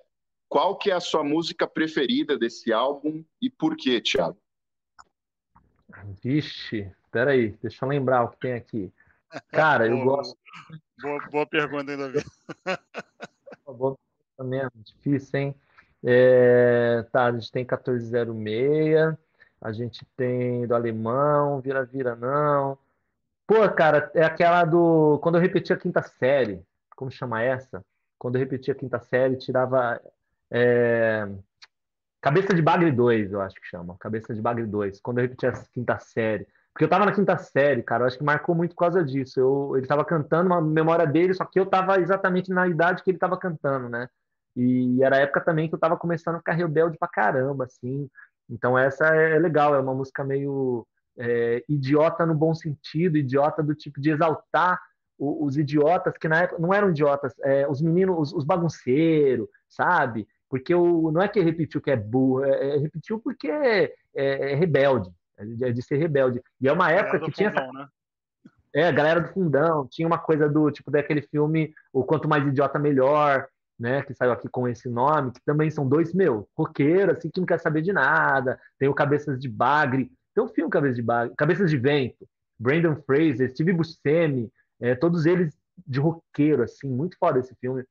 qual 0.49 0.77
que 0.77 0.91
é 0.91 0.93
a 0.93 0.99
sua 0.99 1.23
música 1.23 1.67
preferida 1.67 2.37
desse 2.37 2.73
álbum 2.73 3.23
e 3.41 3.49
por 3.49 3.75
quê, 3.77 4.01
Thiago? 4.01 4.37
Vixe, 6.23 6.91
peraí, 7.11 7.57
deixa 7.61 7.85
eu 7.85 7.89
lembrar 7.89 8.23
o 8.23 8.29
que 8.29 8.39
tem 8.39 8.53
aqui. 8.53 8.91
Cara, 9.51 9.87
eu 9.87 10.03
gosto. 10.03 10.37
Boa, 11.01 11.27
boa 11.29 11.45
pergunta 11.45 11.91
ainda. 11.91 12.11
Boa 13.65 13.97
mesmo, 14.39 14.71
difícil, 14.83 15.39
hein? 15.39 15.55
É, 16.03 17.05
tá, 17.11 17.25
a 17.25 17.31
gente 17.31 17.51
tem 17.51 17.63
1406, 17.63 19.15
a 19.61 19.71
gente 19.71 20.03
tem 20.17 20.65
do 20.65 20.75
alemão, 20.75 21.61
vira, 21.61 21.85
vira, 21.85 22.15
não. 22.15 22.77
Pô, 23.47 23.69
cara, 23.69 24.11
é 24.13 24.23
aquela 24.23 24.65
do. 24.65 25.19
Quando 25.21 25.35
eu 25.35 25.41
repeti 25.41 25.71
a 25.71 25.77
quinta 25.77 26.01
série, 26.01 26.61
como 26.95 27.11
chama 27.11 27.41
essa? 27.41 27.83
Quando 28.17 28.35
eu 28.35 28.39
repeti 28.39 28.71
a 28.71 28.75
quinta 28.75 28.99
série, 28.99 29.37
tirava. 29.37 29.99
É... 30.49 31.27
Cabeça 32.21 32.53
de 32.53 32.61
Bagre 32.61 32.91
2, 32.91 33.31
eu 33.31 33.41
acho 33.41 33.55
que 33.55 33.67
chama. 33.67 33.97
Cabeça 33.99 34.33
de 34.33 34.41
Bagre 34.41 34.65
2, 34.65 35.01
quando 35.01 35.19
eu 35.19 35.23
repeti 35.23 35.47
a 35.47 35.53
quinta 35.73 35.97
série. 35.99 36.47
Porque 36.73 36.85
eu 36.85 36.89
tava 36.89 37.05
na 37.05 37.11
quinta 37.11 37.37
série, 37.37 37.83
cara, 37.83 38.03
eu 38.03 38.07
acho 38.07 38.17
que 38.17 38.23
marcou 38.23 38.55
muito 38.55 38.75
por 38.75 38.81
causa 38.81 39.03
disso. 39.03 39.39
Eu, 39.39 39.75
ele 39.75 39.87
tava 39.87 40.05
cantando 40.05 40.47
uma 40.47 40.61
memória 40.61 41.05
dele, 41.05 41.33
só 41.33 41.43
que 41.45 41.59
eu 41.59 41.65
tava 41.65 41.99
exatamente 41.99 42.49
na 42.49 42.67
idade 42.67 43.03
que 43.03 43.11
ele 43.11 43.17
tava 43.17 43.37
cantando, 43.37 43.89
né? 43.89 44.07
E 44.55 45.03
era 45.03 45.17
a 45.17 45.19
época 45.19 45.41
também 45.41 45.67
que 45.67 45.75
eu 45.75 45.79
tava 45.79 45.97
começando 45.97 46.35
a 46.35 46.39
ficar 46.39 46.53
rebelde 46.53 46.97
pra 46.97 47.07
caramba, 47.07 47.65
assim. 47.65 48.09
Então 48.49 48.77
essa 48.77 49.07
é 49.07 49.37
legal, 49.39 49.75
é 49.75 49.79
uma 49.79 49.93
música 49.93 50.23
meio 50.23 50.85
é, 51.17 51.63
idiota 51.67 52.25
no 52.25 52.35
bom 52.35 52.53
sentido, 52.53 53.17
idiota 53.17 53.63
do 53.63 53.75
tipo 53.75 53.99
de 53.99 54.11
exaltar 54.11 54.79
os, 55.21 55.55
idiotas 55.55 56.17
que 56.17 56.27
na 56.27 56.41
época 56.41 56.59
não 56.59 56.73
eram 56.73 56.89
idiotas, 56.89 57.33
é, 57.43 57.67
os 57.67 57.81
meninos, 57.81 58.17
os, 58.17 58.33
os 58.33 58.43
bagunceiros, 58.43 59.47
sabe? 59.69 60.27
Porque 60.49 60.73
o, 60.73 61.11
não 61.11 61.21
é 61.21 61.27
que 61.27 61.39
repetiu 61.39 61.79
que 61.79 61.91
é 61.91 61.95
burro, 61.95 62.43
é, 62.43 62.75
é 62.75 62.77
repetiu 62.77 63.19
porque 63.19 63.47
é, 63.47 63.93
é, 64.15 64.51
é 64.51 64.55
rebelde, 64.55 65.09
é 65.37 65.71
de 65.71 65.81
ser 65.81 65.97
rebelde. 65.97 66.41
E 66.59 66.67
é 66.67 66.73
uma 66.73 66.91
época 66.91 67.19
que 67.19 67.31
tinha 67.31 67.51
fundão, 67.51 67.69
essa... 67.69 67.73
né? 67.73 67.87
É, 68.73 68.87
a 68.87 68.91
galera 68.91 69.19
do 69.19 69.27
fundão, 69.27 69.87
tinha 69.89 70.07
uma 70.07 70.17
coisa 70.17 70.47
do 70.49 70.71
tipo 70.71 70.89
daquele 70.89 71.21
filme 71.21 71.73
O 71.91 72.05
Quanto 72.05 72.27
Mais 72.27 72.47
Idiota 72.47 72.79
Melhor, 72.79 73.47
né, 73.77 74.01
que 74.03 74.13
saiu 74.13 74.31
aqui 74.31 74.47
com 74.47 74.67
esse 74.67 74.87
nome, 74.87 75.31
que 75.31 75.41
também 75.45 75.69
são 75.69 75.87
dois, 75.87 76.13
meu, 76.13 76.47
roqueiros, 76.57 77.17
assim, 77.17 77.29
que 77.29 77.39
não 77.39 77.47
quer 77.47 77.59
saber 77.59 77.81
de 77.81 77.91
nada. 77.91 78.59
Tem 78.79 78.87
o 78.87 78.93
Cabeças 78.93 79.39
de 79.39 79.49
Bagre, 79.49 80.09
tem 80.33 80.43
um 80.43 80.47
filme 80.47 80.69
Cabeças 80.69 80.95
de 80.95 81.01
Bagre, 81.01 81.35
Cabeças 81.35 81.69
de 81.69 81.77
Vento, 81.77 82.27
Brandon 82.59 82.95
Fraser, 82.95 83.49
Steve 83.51 83.73
Buscemi, 83.73 84.51
é, 84.81 84.95
todos 84.95 85.25
eles 85.25 85.55
de 85.87 85.99
roqueiro, 85.99 86.63
assim, 86.63 86.89
muito 86.89 87.17
foda 87.17 87.39
esse 87.39 87.55
filme. 87.55 87.83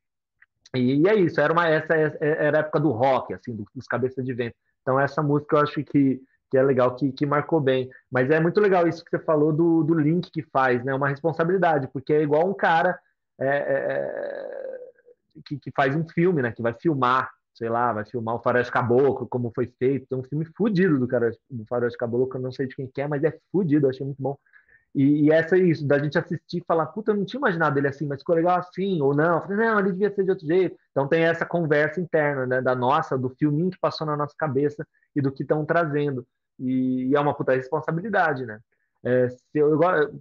E, 0.75 1.03
e 1.03 1.09
é 1.09 1.15
isso, 1.15 1.41
era 1.41 1.53
uma 1.53 1.67
essa 1.67 1.95
era 1.95 2.59
a 2.59 2.61
época 2.61 2.81
do 2.81 2.91
rock, 2.91 3.35
assim, 3.35 3.57
dos 3.75 3.87
Cabeças 3.87 4.25
de 4.25 4.33
Vento. 4.35 4.57
Então 4.83 4.99
essa 4.99 5.23
música 5.23 5.57
eu 5.57 5.61
acho 5.61 5.85
que, 5.85 6.21
que 6.51 6.57
é 6.57 6.63
legal, 6.63 6.95
que, 6.95 7.13
que 7.13 7.27
marcou 7.27 7.61
bem. 7.61 7.89
Mas 8.11 8.31
é 8.31 8.41
muito 8.41 8.61
legal 8.61 8.87
isso 8.87 9.05
que 9.05 9.11
você 9.11 9.19
falou 9.19 9.53
do, 9.53 9.83
do 9.83 9.95
link 9.95 10.31
que 10.31 10.43
faz, 10.43 10.85
né? 10.85 10.95
Uma 10.95 11.09
responsabilidade, 11.09 11.89
porque 11.93 12.13
é 12.13 12.23
igual 12.23 12.49
um 12.49 12.55
cara 12.55 12.99
é, 13.39 13.47
é, 13.47 13.57
é 13.57 15.43
que, 15.45 15.59
que, 15.59 15.71
faz 15.75 15.95
um 15.97 16.07
filme, 16.09 16.43
né? 16.43 16.53
Que 16.53 16.63
vai 16.63 16.75
filmar, 16.75 17.31
sei 17.55 17.69
lá, 17.69 17.93
vai 17.93 18.05
filmar 18.05 18.37
o 18.37 18.43
Faroeste 18.43 18.73
Caboclo, 18.73 19.29
como 19.29 19.53
foi 19.55 19.67
feito. 19.79 20.07
Tem 20.07 20.19
um 20.19 20.25
filme 20.25 20.45
fudido 20.57 20.99
do, 20.99 21.09
cara, 21.09 21.31
do 21.49 21.65
Faroeste 21.67 21.99
Caboclo, 21.99 22.39
eu 22.39 22.43
não 22.43 22.53
sei 22.53 22.67
de 22.67 22.77
quem 22.77 22.87
que 22.87 23.01
é, 23.01 23.09
mas 23.09 23.25
é 23.25 23.37
fudido, 23.51 23.87
eu 23.87 23.91
achei 23.91 24.05
muito 24.05 24.23
bom. 24.23 24.37
E, 24.95 25.27
e, 25.27 25.33
essa 25.33 25.57
é 25.57 25.61
isso, 25.61 25.87
da 25.87 25.99
gente 25.99 26.19
assistir 26.19 26.59
e 26.59 26.65
falar, 26.67 26.87
puta, 26.87 27.13
eu 27.13 27.17
não 27.17 27.25
tinha 27.25 27.39
imaginado 27.39 27.79
ele 27.79 27.87
assim, 27.89 28.07
mas 28.07 28.21
ficou 28.21 28.35
legal 28.35 28.59
assim, 28.59 29.01
ou 29.01 29.15
não. 29.15 29.41
Falei, 29.41 29.57
não, 29.57 29.79
ele 29.79 29.93
devia 29.93 30.13
ser 30.13 30.25
de 30.25 30.31
outro 30.31 30.47
jeito. 30.47 30.77
Então 30.91 31.07
tem 31.07 31.23
essa 31.23 31.47
conversa 31.47 32.01
interna, 32.01 32.47
né, 32.47 32.61
da 32.61 32.75
nossa, 32.75 33.17
do 33.17 33.31
filminho 33.31 33.71
que 33.71 33.79
passou 33.79 34.07
na 34.07 34.17
nossa 34.17 34.35
cabeça 34.37 34.87
e 35.15 35.21
do 35.21 35.31
que 35.31 35.43
estão 35.43 35.65
trazendo. 35.65 36.27
E, 36.59 37.09
e, 37.09 37.17
é 37.17 37.21
uma 37.21 37.35
puta 37.35 37.55
responsabilidade, 37.55 38.45
né? 38.45 38.59
É, 39.03 39.29
se, 39.31 39.59
eu, 39.59 39.79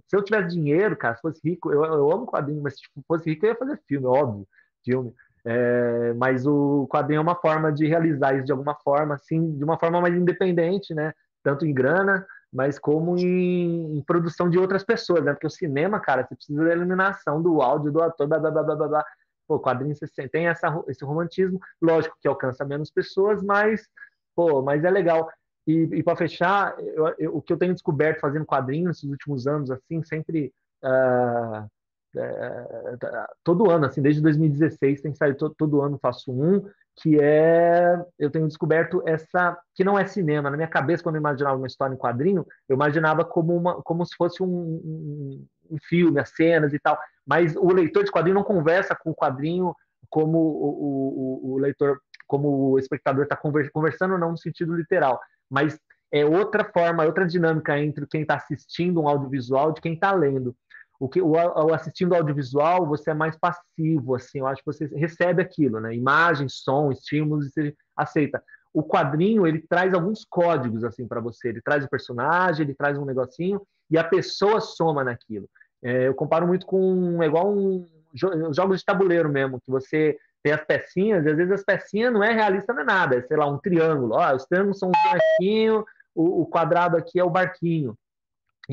se 0.08 0.16
eu 0.16 0.22
tivesse 0.22 0.54
dinheiro, 0.54 0.96
cara, 0.96 1.14
se 1.14 1.20
fosse 1.20 1.40
rico, 1.44 1.70
eu, 1.70 1.84
eu 1.84 2.10
amo 2.10 2.26
quadrinho, 2.26 2.62
mas 2.62 2.74
se 2.74 2.80
fosse 3.06 3.28
rico 3.28 3.44
eu 3.44 3.50
ia 3.50 3.58
fazer 3.58 3.78
filme, 3.86 4.06
óbvio 4.06 4.46
filme. 4.84 5.14
É, 5.44 6.12
mas 6.14 6.46
o 6.46 6.86
quadrinho 6.88 7.18
é 7.18 7.22
uma 7.22 7.34
forma 7.34 7.72
de 7.72 7.86
realizar 7.86 8.34
isso 8.34 8.44
de 8.44 8.52
alguma 8.52 8.74
forma, 8.74 9.14
assim, 9.14 9.56
de 9.56 9.64
uma 9.64 9.78
forma 9.78 10.00
mais 10.00 10.14
independente, 10.14 10.94
né? 10.94 11.12
Tanto 11.42 11.64
em 11.64 11.72
grana, 11.72 12.26
mas 12.52 12.78
como 12.78 13.16
em, 13.16 13.98
em 13.98 14.02
produção 14.02 14.50
de 14.50 14.58
outras 14.58 14.82
pessoas, 14.84 15.24
né? 15.24 15.32
Porque 15.32 15.46
o 15.46 15.50
cinema, 15.50 16.00
cara, 16.00 16.26
você 16.26 16.34
precisa 16.34 16.64
da 16.64 16.72
eliminação 16.72 17.40
do 17.40 17.62
áudio 17.62 17.92
do 17.92 18.02
ator, 18.02 18.26
blá, 18.26 18.38
blá, 18.38 18.50
blá, 18.50 18.62
blá, 18.62 18.88
blá. 18.88 19.04
Pô, 19.46 19.58
quadrinho 19.58 19.94
você 19.94 20.28
tem 20.28 20.48
essa, 20.48 20.82
esse 20.88 21.04
romantismo, 21.04 21.60
lógico 21.80 22.16
que 22.20 22.28
alcança 22.28 22.64
menos 22.64 22.90
pessoas, 22.90 23.42
mas, 23.42 23.88
pô, 24.34 24.62
mas 24.62 24.84
é 24.84 24.90
legal. 24.90 25.28
E, 25.66 25.88
e 25.92 26.02
para 26.02 26.16
fechar, 26.16 26.74
eu, 26.78 27.14
eu, 27.18 27.36
o 27.36 27.42
que 27.42 27.52
eu 27.52 27.56
tenho 27.56 27.74
descoberto 27.74 28.20
fazendo 28.20 28.46
quadrinhos 28.46 29.02
nos 29.02 29.12
últimos 29.12 29.46
anos, 29.46 29.70
assim, 29.70 30.02
sempre 30.02 30.52
uh, 30.84 31.68
é, 32.16 33.26
todo 33.44 33.70
ano, 33.70 33.86
assim, 33.86 34.02
desde 34.02 34.20
2016 34.20 35.00
tem 35.00 35.14
saído 35.14 35.38
todo, 35.38 35.54
todo 35.56 35.80
ano 35.80 35.98
faço 36.00 36.32
um, 36.32 36.64
que 36.96 37.18
é 37.20 37.98
eu 38.18 38.30
tenho 38.30 38.46
descoberto 38.46 39.02
essa 39.06 39.56
que 39.74 39.84
não 39.84 39.98
é 39.98 40.06
cinema. 40.06 40.50
Na 40.50 40.56
minha 40.56 40.68
cabeça 40.68 41.02
quando 41.02 41.16
eu 41.16 41.20
imaginava 41.20 41.56
uma 41.56 41.66
história 41.66 41.94
em 41.94 41.98
quadrinho 41.98 42.46
eu 42.68 42.74
imaginava 42.74 43.24
como 43.24 43.56
uma 43.56 43.80
como 43.82 44.04
se 44.04 44.14
fosse 44.16 44.42
um, 44.42 44.46
um, 44.46 45.46
um 45.70 45.76
filme 45.88 46.20
as 46.20 46.30
cenas 46.30 46.72
e 46.72 46.78
tal. 46.78 46.98
Mas 47.26 47.54
o 47.56 47.72
leitor 47.72 48.04
de 48.04 48.10
quadrinho 48.10 48.34
não 48.34 48.44
conversa 48.44 48.94
com 48.94 49.10
o 49.10 49.14
quadrinho 49.14 49.74
como 50.08 50.38
o, 50.38 51.50
o, 51.50 51.52
o 51.52 51.58
leitor 51.58 52.00
como 52.26 52.72
o 52.72 52.78
espectador 52.78 53.24
está 53.24 53.36
conversando 53.36 54.18
não 54.18 54.32
no 54.32 54.38
sentido 54.38 54.74
literal. 54.74 55.20
Mas 55.48 55.78
é 56.12 56.24
outra 56.24 56.64
forma 56.64 57.04
outra 57.04 57.26
dinâmica 57.26 57.78
entre 57.78 58.06
quem 58.06 58.22
está 58.22 58.34
assistindo 58.34 59.00
um 59.00 59.08
audiovisual 59.08 59.72
de 59.72 59.80
quem 59.80 59.94
está 59.94 60.12
lendo 60.12 60.54
o 61.00 61.08
que 61.08 61.22
o, 61.22 61.30
o 61.30 61.74
assistindo 61.74 62.14
audiovisual 62.14 62.86
você 62.86 63.10
é 63.10 63.14
mais 63.14 63.34
passivo 63.34 64.14
assim 64.14 64.40
eu 64.40 64.46
acho 64.46 64.62
que 64.62 64.66
você 64.66 64.84
recebe 64.86 65.40
aquilo 65.40 65.80
né? 65.80 65.94
Imagem 65.94 66.46
som 66.46 66.92
estímulos 66.92 67.46
e 67.46 67.50
você 67.50 67.76
aceita. 67.96 68.42
O 68.72 68.84
quadrinho 68.84 69.46
ele 69.46 69.60
traz 69.60 69.94
alguns 69.94 70.24
códigos 70.24 70.84
assim 70.84 71.08
para 71.08 71.20
você. 71.20 71.48
Ele 71.48 71.62
traz 71.62 71.84
o 71.84 71.88
personagem 71.88 72.64
ele 72.64 72.74
traz 72.74 72.98
um 72.98 73.06
negocinho 73.06 73.62
e 73.90 73.96
a 73.96 74.04
pessoa 74.04 74.60
soma 74.60 75.02
naquilo. 75.02 75.48
É, 75.82 76.06
eu 76.06 76.14
comparo 76.14 76.46
muito 76.46 76.66
com 76.66 77.22
é 77.22 77.26
igual 77.26 77.50
um 77.50 77.86
jogos 78.52 78.80
de 78.80 78.84
tabuleiro 78.84 79.28
mesmo 79.30 79.60
que 79.60 79.70
você 79.70 80.18
tem 80.42 80.52
as 80.52 80.64
pecinhas 80.64 81.24
e 81.24 81.30
às 81.30 81.36
vezes 81.36 81.52
as 81.52 81.64
pecinhas 81.64 82.12
não 82.12 82.22
é 82.22 82.32
realista 82.32 82.74
não 82.74 82.82
é 82.82 82.84
nada. 82.84 83.16
É 83.16 83.22
sei 83.22 83.38
lá 83.38 83.46
um 83.46 83.58
triângulo. 83.58 84.16
Ó, 84.16 84.34
os 84.34 84.44
triângulos 84.44 84.78
são 84.78 84.90
um 84.90 84.92
bonequinho 84.92 85.84
o, 86.14 86.42
o 86.42 86.46
quadrado 86.46 86.96
aqui 86.98 87.18
é 87.18 87.24
o 87.24 87.30
barquinho 87.30 87.96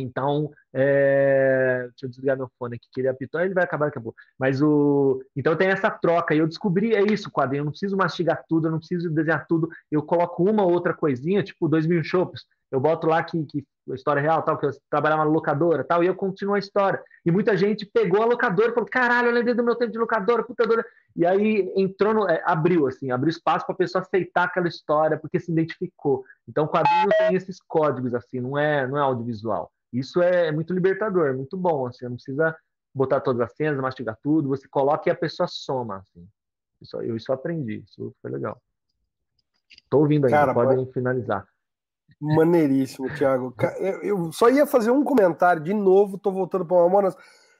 então, 0.02 0.52
é... 0.74 1.88
deixa 1.90 2.06
eu 2.06 2.10
desligar 2.10 2.38
meu 2.38 2.49
fone 2.57 2.76
aqui, 2.76 2.88
que 2.91 3.02
ele 3.02 3.07
apitou, 3.07 3.41
ele 3.41 3.53
vai 3.53 3.64
acabar 3.64 3.86
daqui 3.86 3.99
a 3.99 4.02
pouco. 4.02 4.18
Mas 4.38 4.61
o. 4.61 5.22
Então 5.36 5.56
tem 5.56 5.69
essa 5.69 5.90
troca, 5.90 6.34
e 6.34 6.40
eu 6.40 6.48
descobri, 6.48 6.95
é 6.95 7.02
isso, 7.02 7.32
quadrinho. 7.32 7.61
Eu 7.61 7.65
não 7.65 7.72
preciso 7.72 7.98
mastigar 7.98 8.44
tudo, 8.48 8.68
eu 8.68 8.72
não 8.72 8.80
preciso 8.80 9.10
desenhar 9.10 9.45
tudo. 9.48 9.69
Eu 9.91 10.03
coloco 10.03 10.44
uma 10.44 10.64
ou 10.64 10.72
outra 10.72 10.94
coisinha, 10.94 11.44
tipo 11.44 11.68
dois 11.68 11.86
mil 11.86 12.03
chopos. 12.03 12.45
Eu 12.72 12.80
boto 12.80 13.07
lá 13.07 13.24
que, 13.24 13.44
que 13.45 13.64
a 13.91 13.95
história 13.95 14.22
real, 14.22 14.44
tal, 14.44 14.57
que 14.57 14.65
eu 14.65 14.72
trabalhava 14.90 15.24
na 15.24 15.30
locadora, 15.30 15.84
tal, 15.84 16.03
e 16.03 16.07
eu 16.07 16.15
continuo 16.15 16.56
a 16.56 16.60
história. 16.60 17.02
E 17.26 17.32
muita 17.32 17.56
gente 17.56 17.86
pegou 17.86 18.22
a 18.22 18.26
locadora 18.26 18.72
e 18.72 18.74
falou: 18.74 18.90
caralho, 18.90 19.30
eu 19.30 19.34
lembrei 19.34 19.53
do 19.53 19.64
meu 19.64 19.76
tempo 19.76 19.91
de 19.91 19.98
locadora, 19.98 20.44
puta 20.44 20.68
dora. 20.68 20.86
E 21.15 21.26
aí 21.26 21.72
entrou, 21.76 22.14
no, 22.14 22.30
é, 22.30 22.41
abriu, 22.45 22.88
assim, 22.88 23.10
abriu 23.11 23.30
espaço 23.30 23.65
para 23.65 23.74
a 23.74 23.78
pessoa 23.78 24.02
aceitar 24.02 24.44
aquela 24.44 24.68
história, 24.68 25.18
porque 25.18 25.40
se 25.40 25.52
identificou. 25.52 26.24
Então, 26.48 26.65
o 26.65 26.68
quadrinho 26.68 27.10
tem 27.18 27.36
esses 27.36 27.60
códigos, 27.60 28.14
assim, 28.14 28.40
não 28.40 28.57
é, 28.57 28.86
não 28.86 28.98
é 28.98 29.02
audiovisual. 29.02 29.72
Isso 29.91 30.22
é 30.22 30.51
muito 30.51 30.73
libertador, 30.73 31.35
muito 31.35 31.57
bom. 31.57 31.88
Assim, 31.88 32.05
não 32.05 32.15
precisa 32.15 32.55
botar 32.93 33.22
todas 33.22 33.41
as 33.41 33.55
cenas, 33.55 33.80
mastigar 33.80 34.18
tudo, 34.22 34.49
você 34.49 34.68
coloca 34.68 35.09
e 35.09 35.11
a 35.11 35.15
pessoa 35.15 35.47
soma. 35.47 35.97
Assim. 35.97 36.27
Isso, 36.81 37.01
eu 37.01 37.15
isso 37.15 37.31
aprendi, 37.31 37.84
isso 37.88 38.14
foi 38.22 38.31
legal. 38.31 38.61
Estou 39.69 40.01
ouvindo 40.01 40.26
ainda, 40.26 40.38
Cara, 40.38 40.53
podem 40.53 40.77
pode... 40.77 40.93
finalizar. 40.93 41.47
Maneiríssimo, 42.19 43.14
Thiago. 43.15 43.53
Eu 44.01 44.31
só 44.31 44.49
ia 44.49 44.65
fazer 44.65 44.91
um 44.91 45.03
comentário 45.03 45.61
de 45.61 45.73
novo, 45.73 46.15
estou 46.15 46.31
voltando 46.31 46.65
para 46.65 46.77
Mamonas. 46.77 47.15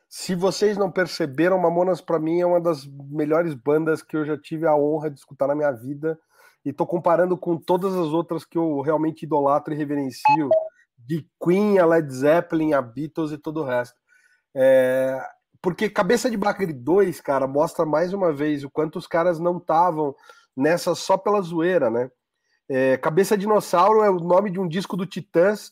Se 0.10 0.34
vocês 0.34 0.78
não 0.78 0.90
perceberam, 0.90 1.60
Mamonas 1.60 2.02
para 2.02 2.18
mim 2.18 2.40
é 2.40 2.46
uma 2.46 2.62
das 2.62 2.86
melhores 2.88 3.54
bandas 3.54 4.02
que 4.02 4.16
eu 4.16 4.26
já 4.26 4.38
tive 4.38 4.66
a 4.66 4.76
honra 4.76 5.12
de 5.12 5.20
escutar 5.20 5.48
na 5.48 5.56
minha 5.56 5.72
vida. 5.72 6.18
E 6.66 6.70
estou 6.70 6.88
comparando 6.88 7.38
com 7.38 7.58
todas 7.58 7.94
as 7.94 8.08
outras 8.08 8.44
que 8.44 8.58
eu 8.58 8.82
realmente 8.82 9.24
idolatro 9.24 9.74
e 9.74 9.78
reverencio 9.78 10.50
de 11.08 11.26
Queen 11.42 11.80
a 11.80 11.86
Led 11.86 12.14
Zeppelin, 12.14 12.74
a 12.74 12.82
Beatles 12.82 13.32
e 13.32 13.38
todo 13.38 13.62
o 13.62 13.64
resto. 13.64 13.96
É, 14.54 15.18
porque 15.62 15.90
Cabeça 15.90 16.30
de 16.30 16.36
Bacre 16.36 16.74
2, 16.74 17.22
cara, 17.22 17.48
mostra 17.48 17.86
mais 17.86 18.14
uma 18.14 18.34
vez 18.34 18.64
o 18.64 18.70
quanto 18.70 19.00
os 19.00 19.08
caras 19.08 19.40
não 19.40 19.58
estavam 19.58 20.14
nessa 20.56 20.94
só 20.94 21.18
pela 21.18 21.42
zoeira, 21.42 21.90
né? 21.90 22.12
É, 22.70 22.98
Cabeça 22.98 23.38
Dinossauro 23.38 24.04
é 24.04 24.10
o 24.10 24.20
nome 24.20 24.52
de 24.52 24.60
um 24.60 24.68
disco 24.68 24.98
do 24.98 25.06
Titãs, 25.06 25.72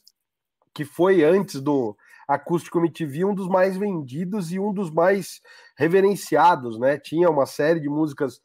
que 0.74 0.86
foi 0.86 1.24
antes 1.24 1.60
do 1.60 1.98
Acústico 2.26 2.80
MTV, 2.80 3.26
um 3.26 3.36
dos 3.36 3.50
mais 3.50 3.76
vendidos 3.76 4.54
e 4.54 4.60
um 4.60 4.74
dos 4.74 4.90
mais 4.90 5.42
reverenciados, 5.78 6.80
né? 6.80 6.98
Tinha 6.98 7.30
uma 7.30 7.46
série 7.46 7.82
de 7.82 7.90
músicas. 7.90 8.42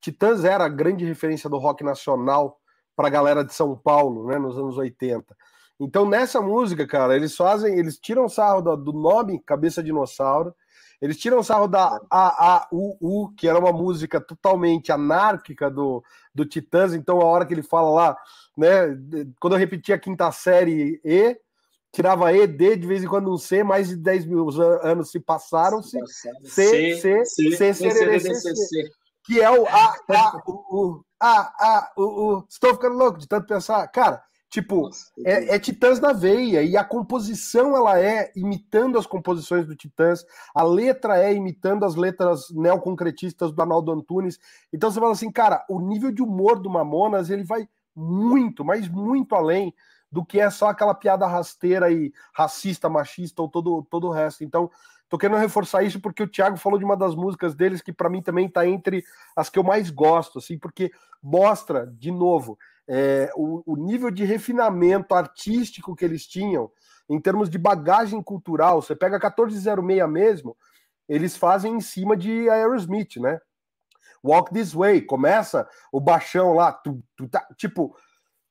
Titãs 0.00 0.44
era 0.44 0.64
a 0.64 0.68
grande 0.68 1.04
referência 1.04 1.50
do 1.50 1.58
rock 1.58 1.82
nacional 1.82 2.60
para 2.94 3.08
a 3.08 3.10
galera 3.10 3.44
de 3.44 3.52
São 3.52 3.76
Paulo, 3.76 4.28
né, 4.28 4.38
nos 4.38 4.56
anos 4.56 4.76
80. 4.76 5.34
Então, 5.84 6.08
nessa 6.08 6.40
música, 6.40 6.86
cara, 6.86 7.16
eles 7.16 7.34
fazem, 7.34 7.76
eles 7.76 7.98
tiram 7.98 8.28
sarro 8.28 8.62
do, 8.62 8.76
do 8.76 8.92
nome 8.92 9.42
Cabeça 9.44 9.82
Dinossauro, 9.82 10.54
eles 11.00 11.18
tiram 11.18 11.42
sarro 11.42 11.66
da 11.66 12.00
AAUU, 12.08 13.34
que 13.36 13.48
era 13.48 13.58
uma 13.58 13.72
música 13.72 14.20
totalmente 14.20 14.92
anárquica 14.92 15.68
do, 15.68 16.00
do 16.32 16.46
Titãs, 16.46 16.94
então 16.94 17.20
a 17.20 17.24
hora 17.24 17.44
que 17.44 17.52
ele 17.52 17.64
fala 17.64 17.90
lá, 17.90 18.16
né, 18.56 18.96
quando 19.40 19.54
eu 19.54 19.58
repetia 19.58 19.96
a 19.96 19.98
quinta 19.98 20.30
série 20.30 21.00
E, 21.04 21.36
tirava 21.90 22.32
E, 22.32 22.46
D, 22.46 22.76
de 22.76 22.86
vez 22.86 23.02
em 23.02 23.08
quando 23.08 23.32
um 23.32 23.36
C, 23.36 23.64
mais 23.64 23.88
de 23.88 23.96
10 23.96 24.26
mil 24.26 24.48
anos 24.84 25.10
se 25.10 25.18
passaram-se, 25.18 25.98
C, 26.44 26.94
C, 26.94 27.24
C, 27.24 27.74
C, 27.74 27.74
C, 27.74 28.90
que 29.24 29.40
é 29.40 29.50
o 29.50 29.66
A, 29.66 29.96
A, 30.08 30.42
U, 30.46 30.52
U, 30.70 31.04
A, 31.18 31.40
A, 31.40 31.92
U, 31.98 32.02
U, 32.04 32.46
estou 32.48 32.72
ficando 32.74 32.96
louco 32.96 33.18
de 33.18 33.26
tanto 33.26 33.48
pensar, 33.48 33.84
cara, 33.88 34.22
Tipo, 34.52 34.90
é, 35.24 35.54
é, 35.54 35.58
Titãs 35.58 35.98
na 35.98 36.12
veia, 36.12 36.62
e 36.62 36.76
a 36.76 36.84
composição 36.84 37.74
ela 37.74 37.98
é 37.98 38.30
imitando 38.36 38.98
as 38.98 39.06
composições 39.06 39.66
do 39.66 39.74
Titãs, 39.74 40.26
a 40.54 40.62
letra 40.62 41.18
é 41.18 41.32
imitando 41.32 41.86
as 41.86 41.94
letras 41.94 42.50
neoconcretistas 42.50 43.50
do 43.50 43.62
Arnaldo 43.62 43.90
Antunes. 43.90 44.38
Então 44.70 44.90
você 44.90 45.00
fala 45.00 45.12
assim, 45.12 45.32
cara, 45.32 45.64
o 45.70 45.80
nível 45.80 46.12
de 46.12 46.20
humor 46.20 46.60
do 46.60 46.68
Mamonas 46.68 47.30
ele 47.30 47.44
vai 47.44 47.66
muito, 47.96 48.62
mas 48.62 48.86
muito 48.86 49.34
além 49.34 49.72
do 50.10 50.22
que 50.22 50.38
é 50.38 50.50
só 50.50 50.68
aquela 50.68 50.94
piada 50.94 51.26
rasteira 51.26 51.90
e 51.90 52.12
racista, 52.34 52.90
machista 52.90 53.40
ou 53.40 53.48
todo, 53.48 53.82
todo 53.90 54.08
o 54.08 54.12
resto. 54.12 54.44
Então, 54.44 54.70
tô 55.08 55.16
querendo 55.16 55.38
reforçar 55.38 55.82
isso 55.82 55.98
porque 55.98 56.24
o 56.24 56.28
Thiago 56.28 56.58
falou 56.58 56.78
de 56.78 56.84
uma 56.84 56.96
das 56.96 57.14
músicas 57.14 57.54
deles 57.54 57.80
que 57.80 57.90
para 57.90 58.10
mim 58.10 58.20
também 58.20 58.50
tá 58.50 58.68
entre 58.68 59.02
as 59.34 59.48
que 59.48 59.58
eu 59.58 59.64
mais 59.64 59.88
gosto, 59.88 60.40
assim, 60.40 60.58
porque 60.58 60.92
mostra, 61.22 61.86
de 61.86 62.10
novo, 62.10 62.58
é, 62.88 63.30
o, 63.36 63.62
o, 63.64 63.76
nível 63.76 64.10
de 64.10 64.24
refinamento 64.24 65.14
artístico 65.14 65.94
que 65.94 66.04
eles 66.04 66.26
tinham, 66.26 66.70
em 67.08 67.20
termos 67.20 67.48
de 67.48 67.58
bagagem 67.58 68.22
cultural. 68.22 68.82
Você 68.82 68.94
pega 68.94 69.18
1406 69.18 70.08
mesmo, 70.08 70.56
eles 71.08 71.36
fazem 71.36 71.74
em 71.74 71.80
cima 71.80 72.16
de 72.16 72.48
Aerosmith, 72.48 73.16
né? 73.16 73.40
Walk 74.24 74.52
This 74.52 74.72
Way, 74.72 75.02
começa 75.02 75.68
o 75.90 76.00
baixão 76.00 76.54
lá, 76.54 76.72
tu, 76.72 77.02
tu, 77.16 77.28
tá, 77.28 77.46
tipo, 77.56 77.96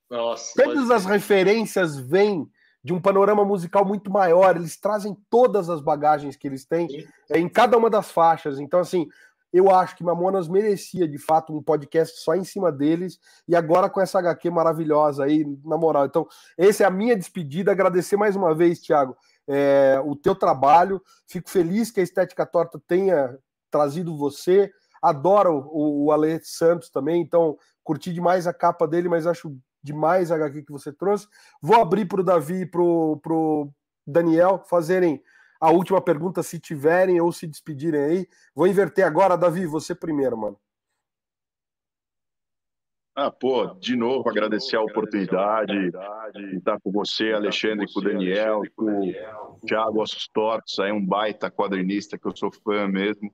Nossa, 0.09 0.53
todas 0.61 0.91
as 0.91 1.05
referências 1.05 1.97
vêm 1.97 2.49
de 2.83 2.93
um 2.93 2.99
panorama 2.99 3.45
musical 3.45 3.85
muito 3.85 4.09
maior, 4.11 4.55
eles 4.55 4.75
trazem 4.75 5.15
todas 5.29 5.69
as 5.69 5.81
bagagens 5.81 6.35
que 6.35 6.47
eles 6.47 6.65
têm 6.65 6.87
é, 7.29 7.39
em 7.39 7.47
cada 7.47 7.77
uma 7.77 7.89
das 7.89 8.11
faixas. 8.11 8.59
Então, 8.59 8.79
assim, 8.79 9.07
eu 9.53 9.69
acho 9.69 9.95
que 9.95 10.03
Mamonas 10.03 10.47
merecia, 10.47 11.07
de 11.07 11.17
fato, 11.17 11.55
um 11.55 11.61
podcast 11.61 12.21
só 12.21 12.35
em 12.35 12.43
cima 12.43 12.71
deles. 12.71 13.19
E 13.47 13.55
agora 13.55 13.89
com 13.89 13.99
essa 13.99 14.19
HQ 14.19 14.49
maravilhosa 14.49 15.25
aí, 15.25 15.45
na 15.65 15.77
moral. 15.77 16.05
Então, 16.05 16.27
essa 16.57 16.83
é 16.83 16.85
a 16.85 16.91
minha 16.91 17.17
despedida. 17.17 17.71
Agradecer 17.71 18.15
mais 18.15 18.35
uma 18.35 18.55
vez, 18.55 18.79
Thiago, 18.79 19.15
é, 19.47 20.01
o 20.05 20.15
teu 20.15 20.33
trabalho. 20.33 21.01
Fico 21.27 21.49
feliz 21.49 21.91
que 21.91 21.99
a 21.99 22.03
Estética 22.03 22.45
Torta 22.45 22.81
tenha 22.87 23.37
trazido 23.69 24.17
você. 24.17 24.71
Adoro 25.01 25.67
o, 25.71 26.05
o 26.05 26.11
Ale 26.11 26.39
Santos 26.43 26.89
também. 26.89 27.21
Então, 27.21 27.57
curti 27.83 28.13
demais 28.13 28.47
a 28.47 28.53
capa 28.53 28.87
dele, 28.87 29.09
mas 29.09 29.27
acho 29.27 29.53
demais 29.83 30.31
a 30.31 30.35
HQ 30.35 30.63
que 30.63 30.71
você 30.71 30.93
trouxe. 30.93 31.27
Vou 31.61 31.81
abrir 31.81 32.05
para 32.05 32.21
o 32.21 32.23
Davi 32.23 32.61
e 32.61 32.65
para 32.65 32.81
o 32.81 33.69
Daniel 34.07 34.63
fazerem 34.69 35.21
a 35.61 35.69
última 35.69 36.01
pergunta, 36.01 36.41
se 36.41 36.59
tiverem 36.59 37.21
ou 37.21 37.31
se 37.31 37.45
despedirem 37.45 38.01
aí. 38.01 38.27
Vou 38.55 38.65
inverter 38.65 39.05
agora, 39.05 39.37
Davi, 39.37 39.67
você 39.67 39.93
primeiro, 39.93 40.35
mano. 40.35 40.59
Ah, 43.13 43.29
pô, 43.29 43.67
de 43.79 43.95
novo 43.95 44.27
agradecer 44.27 44.77
a 44.77 44.81
oportunidade 44.81 45.91
de 46.33 46.57
estar 46.57 46.79
com 46.79 46.91
você, 46.91 47.33
Alexandre, 47.33 47.85
com 47.93 47.99
o 47.99 48.03
Daniel, 48.03 48.61
com 48.75 49.09
o 49.09 49.59
Thiago 49.67 50.01
Ossos 50.01 50.27
Tortos, 50.29 50.79
aí 50.79 50.91
um 50.91 51.05
baita 51.05 51.51
quadrinista 51.51 52.17
que 52.17 52.25
eu 52.25 52.35
sou 52.35 52.51
fã 52.51 52.87
mesmo. 52.87 53.31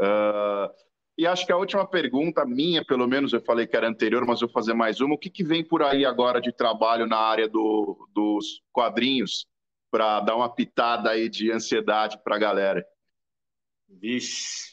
Uh, 0.00 0.70
e 1.16 1.26
acho 1.26 1.46
que 1.46 1.52
a 1.52 1.56
última 1.56 1.86
pergunta, 1.86 2.44
minha 2.44 2.84
pelo 2.84 3.08
menos, 3.08 3.32
eu 3.32 3.40
falei 3.40 3.66
que 3.66 3.76
era 3.76 3.88
anterior, 3.88 4.24
mas 4.26 4.40
vou 4.40 4.50
fazer 4.50 4.74
mais 4.74 5.00
uma. 5.00 5.14
O 5.14 5.18
que, 5.18 5.30
que 5.30 5.42
vem 5.42 5.66
por 5.66 5.82
aí 5.82 6.04
agora 6.04 6.40
de 6.40 6.52
trabalho 6.52 7.06
na 7.06 7.18
área 7.18 7.48
do, 7.48 8.06
dos 8.12 8.62
quadrinhos? 8.72 9.46
Para 9.94 10.18
dar 10.18 10.34
uma 10.34 10.52
pitada 10.52 11.08
aí 11.08 11.28
de 11.28 11.52
ansiedade 11.52 12.18
para 12.24 12.34
a 12.34 12.38
galera. 12.38 12.84
Vixe. 13.88 14.72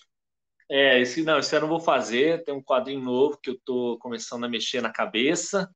É, 0.67 0.99
esse 0.99 1.21
não, 1.21 1.37
esse 1.37 1.55
eu 1.55 1.61
não 1.61 1.67
vou 1.67 1.79
fazer. 1.79 2.43
Tem 2.43 2.55
um 2.55 2.63
quadrinho 2.63 3.01
novo 3.01 3.37
que 3.37 3.51
eu 3.51 3.53
estou 3.53 3.99
começando 3.99 4.45
a 4.45 4.49
mexer 4.49 4.81
na 4.81 4.91
cabeça. 4.91 5.69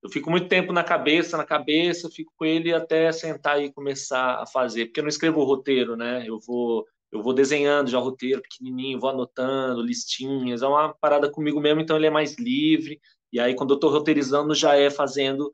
Eu 0.00 0.08
fico 0.08 0.30
muito 0.30 0.46
tempo 0.46 0.72
na 0.72 0.84
cabeça, 0.84 1.36
na 1.36 1.44
cabeça, 1.44 2.08
fico 2.12 2.32
com 2.36 2.44
ele 2.44 2.72
até 2.72 3.10
sentar 3.10 3.60
e 3.60 3.72
começar 3.72 4.40
a 4.40 4.46
fazer, 4.46 4.86
porque 4.86 5.00
eu 5.00 5.04
não 5.04 5.08
escrevo 5.08 5.40
o 5.40 5.44
roteiro, 5.44 5.96
né? 5.96 6.22
Eu 6.24 6.38
vou 6.38 6.86
eu 7.10 7.20
vou 7.20 7.34
desenhando 7.34 7.90
já 7.90 7.98
o 7.98 8.04
roteiro 8.04 8.40
pequenininho, 8.40 9.00
vou 9.00 9.10
anotando 9.10 9.82
listinhas, 9.82 10.62
é 10.62 10.66
uma 10.66 10.94
parada 10.94 11.28
comigo 11.28 11.60
mesmo, 11.60 11.80
então 11.80 11.96
ele 11.96 12.06
é 12.06 12.10
mais 12.10 12.38
livre. 12.38 13.00
E 13.32 13.40
aí 13.40 13.56
quando 13.56 13.70
eu 13.70 13.74
estou 13.74 13.90
roteirizando 13.90 14.54
já 14.54 14.76
é 14.76 14.90
fazendo 14.90 15.52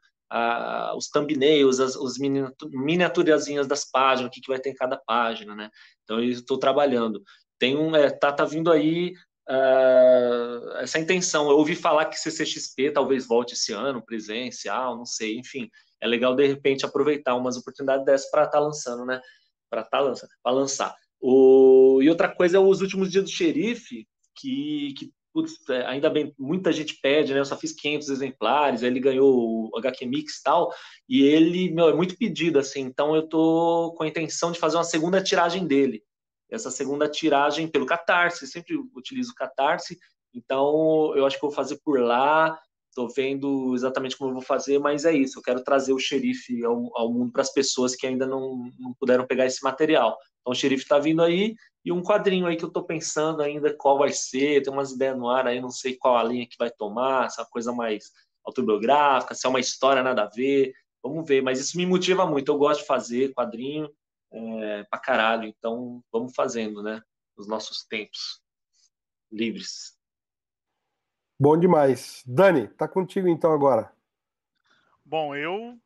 os 0.96 1.08
thumbnails, 1.08 1.80
as 1.80 1.96
os 1.96 2.18
miniaturazinhas 2.18 3.66
das 3.66 3.84
páginas, 3.90 4.28
o 4.28 4.32
que, 4.32 4.40
que 4.40 4.48
vai 4.50 4.58
ter 4.58 4.70
em 4.70 4.74
cada 4.74 4.96
página, 4.96 5.54
né? 5.54 5.70
Então, 6.04 6.20
eu 6.20 6.30
estou 6.30 6.58
trabalhando. 6.58 7.22
Tem 7.58 7.76
um, 7.76 7.94
é, 7.96 8.10
tá, 8.10 8.32
tá 8.32 8.44
vindo 8.44 8.70
aí 8.70 9.14
uh, 9.48 10.76
essa 10.78 10.98
intenção. 10.98 11.50
Eu 11.50 11.56
ouvi 11.56 11.74
falar 11.74 12.06
que 12.06 12.18
CCXP 12.18 12.92
talvez 12.92 13.26
volte 13.26 13.54
esse 13.54 13.72
ano, 13.72 14.04
presencial, 14.04 14.96
não 14.96 15.04
sei, 15.04 15.38
enfim. 15.38 15.68
É 16.00 16.06
legal, 16.06 16.34
de 16.36 16.46
repente, 16.46 16.84
aproveitar 16.84 17.34
umas 17.34 17.56
oportunidades 17.56 18.04
dessas 18.04 18.30
para 18.30 18.44
estar 18.44 18.58
tá 18.58 18.64
lançando, 18.64 19.04
né? 19.04 19.20
Para 19.70 19.82
tá 19.82 20.00
lançando, 20.00 20.30
para 20.42 20.52
lançar. 20.52 20.94
O... 21.20 22.00
E 22.02 22.08
outra 22.08 22.28
coisa 22.28 22.58
é 22.58 22.60
os 22.60 22.80
últimos 22.80 23.10
dias 23.10 23.24
do 23.24 23.30
xerife, 23.30 24.06
que, 24.36 24.94
que 24.96 25.12
putz, 25.32 25.52
é, 25.70 25.86
ainda 25.86 26.10
bem, 26.10 26.34
muita 26.38 26.72
gente 26.72 26.98
pede, 27.00 27.32
né? 27.32 27.40
Eu 27.40 27.44
só 27.44 27.56
fiz 27.56 27.72
500 27.72 28.08
exemplares, 28.08 28.82
ele 28.82 29.00
ganhou 29.00 29.70
o 29.70 29.78
HQ 29.78 30.06
Mix 30.06 30.38
e 30.38 30.42
tal, 30.42 30.72
e 31.08 31.22
ele, 31.22 31.70
meu, 31.70 31.88
é 31.88 31.94
muito 31.94 32.16
pedido, 32.16 32.58
assim, 32.58 32.80
então 32.80 33.14
eu 33.14 33.28
tô 33.28 33.94
com 33.96 34.04
a 34.04 34.08
intenção 34.08 34.52
de 34.52 34.58
fazer 34.58 34.76
uma 34.76 34.84
segunda 34.84 35.22
tiragem 35.22 35.66
dele. 35.66 36.02
Essa 36.50 36.70
segunda 36.70 37.08
tiragem 37.08 37.68
pelo 37.68 37.86
Catarse, 37.86 38.46
sempre 38.46 38.76
utilizo 38.94 39.32
o 39.32 39.34
Catarse, 39.34 39.98
então 40.34 41.14
eu 41.16 41.26
acho 41.26 41.36
que 41.36 41.42
vou 41.42 41.50
fazer 41.50 41.78
por 41.84 42.00
lá, 42.00 42.58
Estou 42.88 43.08
vendo 43.08 43.74
exatamente 43.74 44.16
como 44.16 44.30
eu 44.30 44.34
vou 44.34 44.42
fazer, 44.42 44.78
mas 44.78 45.04
é 45.04 45.12
isso. 45.12 45.38
Eu 45.38 45.42
quero 45.42 45.62
trazer 45.62 45.92
o 45.92 45.98
xerife 45.98 46.64
ao, 46.64 46.90
ao 46.96 47.12
mundo 47.12 47.32
para 47.32 47.42
as 47.42 47.52
pessoas 47.52 47.94
que 47.94 48.06
ainda 48.06 48.26
não, 48.26 48.70
não 48.78 48.92
puderam 48.94 49.26
pegar 49.26 49.46
esse 49.46 49.62
material. 49.62 50.16
Então 50.40 50.52
o 50.52 50.54
xerife 50.54 50.82
está 50.82 50.98
vindo 50.98 51.22
aí 51.22 51.54
e 51.84 51.92
um 51.92 52.02
quadrinho 52.02 52.46
aí 52.46 52.56
que 52.56 52.64
eu 52.64 52.68
estou 52.68 52.84
pensando 52.84 53.42
ainda 53.42 53.74
qual 53.74 53.98
vai 53.98 54.12
ser. 54.12 54.62
Tem 54.62 54.72
umas 54.72 54.92
ideias 54.92 55.16
no 55.16 55.28
ar 55.28 55.46
aí, 55.46 55.60
não 55.60 55.70
sei 55.70 55.96
qual 55.96 56.16
a 56.16 56.24
linha 56.24 56.46
que 56.46 56.56
vai 56.58 56.70
tomar, 56.70 57.30
se 57.30 57.40
é 57.40 57.42
uma 57.42 57.50
coisa 57.50 57.72
mais 57.72 58.10
autobiográfica, 58.44 59.34
se 59.34 59.46
é 59.46 59.50
uma 59.50 59.60
história 59.60 60.02
nada 60.02 60.24
a 60.24 60.28
ver. 60.28 60.72
Vamos 61.02 61.26
ver, 61.26 61.42
mas 61.42 61.60
isso 61.60 61.76
me 61.76 61.86
motiva 61.86 62.26
muito. 62.26 62.50
Eu 62.50 62.58
gosto 62.58 62.80
de 62.80 62.86
fazer 62.86 63.32
quadrinho 63.32 63.88
é, 64.32 64.84
pra 64.84 64.98
caralho, 64.98 65.44
então 65.44 66.02
vamos 66.12 66.34
fazendo, 66.34 66.82
né? 66.82 67.02
Nos 67.36 67.46
nossos 67.46 67.84
tempos 67.84 68.40
livres. 69.30 69.97
Bom 71.40 71.56
demais. 71.56 72.24
Dani, 72.26 72.66
tá 72.66 72.88
contigo 72.88 73.28
então 73.28 73.52
agora. 73.52 73.92
Bom, 75.04 75.36
eu 75.36 75.78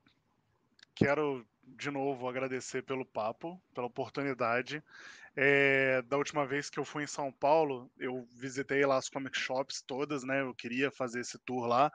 quero 0.94 1.46
de 1.62 1.90
novo 1.90 2.26
agradecer 2.26 2.82
pelo 2.82 3.04
papo, 3.04 3.60
pela 3.74 3.86
oportunidade. 3.86 4.82
É, 5.36 6.02
da 6.02 6.16
última 6.16 6.46
vez 6.46 6.70
que 6.70 6.78
eu 6.78 6.84
fui 6.84 7.04
em 7.04 7.06
São 7.06 7.30
Paulo, 7.30 7.90
eu 7.98 8.26
visitei 8.30 8.84
lá 8.86 8.96
as 8.96 9.08
comic 9.08 9.38
shops 9.38 9.82
todas, 9.82 10.24
né? 10.24 10.40
Eu 10.40 10.54
queria 10.54 10.90
fazer 10.90 11.20
esse 11.20 11.38
tour 11.40 11.66
lá, 11.66 11.92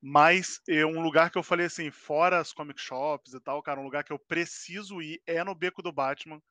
mas 0.00 0.60
é 0.68 0.84
um 0.84 1.00
lugar 1.02 1.30
que 1.30 1.38
eu 1.38 1.42
falei 1.42 1.66
assim, 1.66 1.90
fora 1.90 2.38
as 2.38 2.52
comic 2.52 2.80
shops 2.80 3.34
e 3.34 3.40
tal, 3.40 3.62
cara, 3.62 3.80
um 3.80 3.84
lugar 3.84 4.04
que 4.04 4.12
eu 4.12 4.18
preciso 4.18 5.00
ir 5.00 5.20
é 5.26 5.42
no 5.44 5.54
Beco 5.54 5.82
do 5.82 5.92
Batman, 5.92 6.42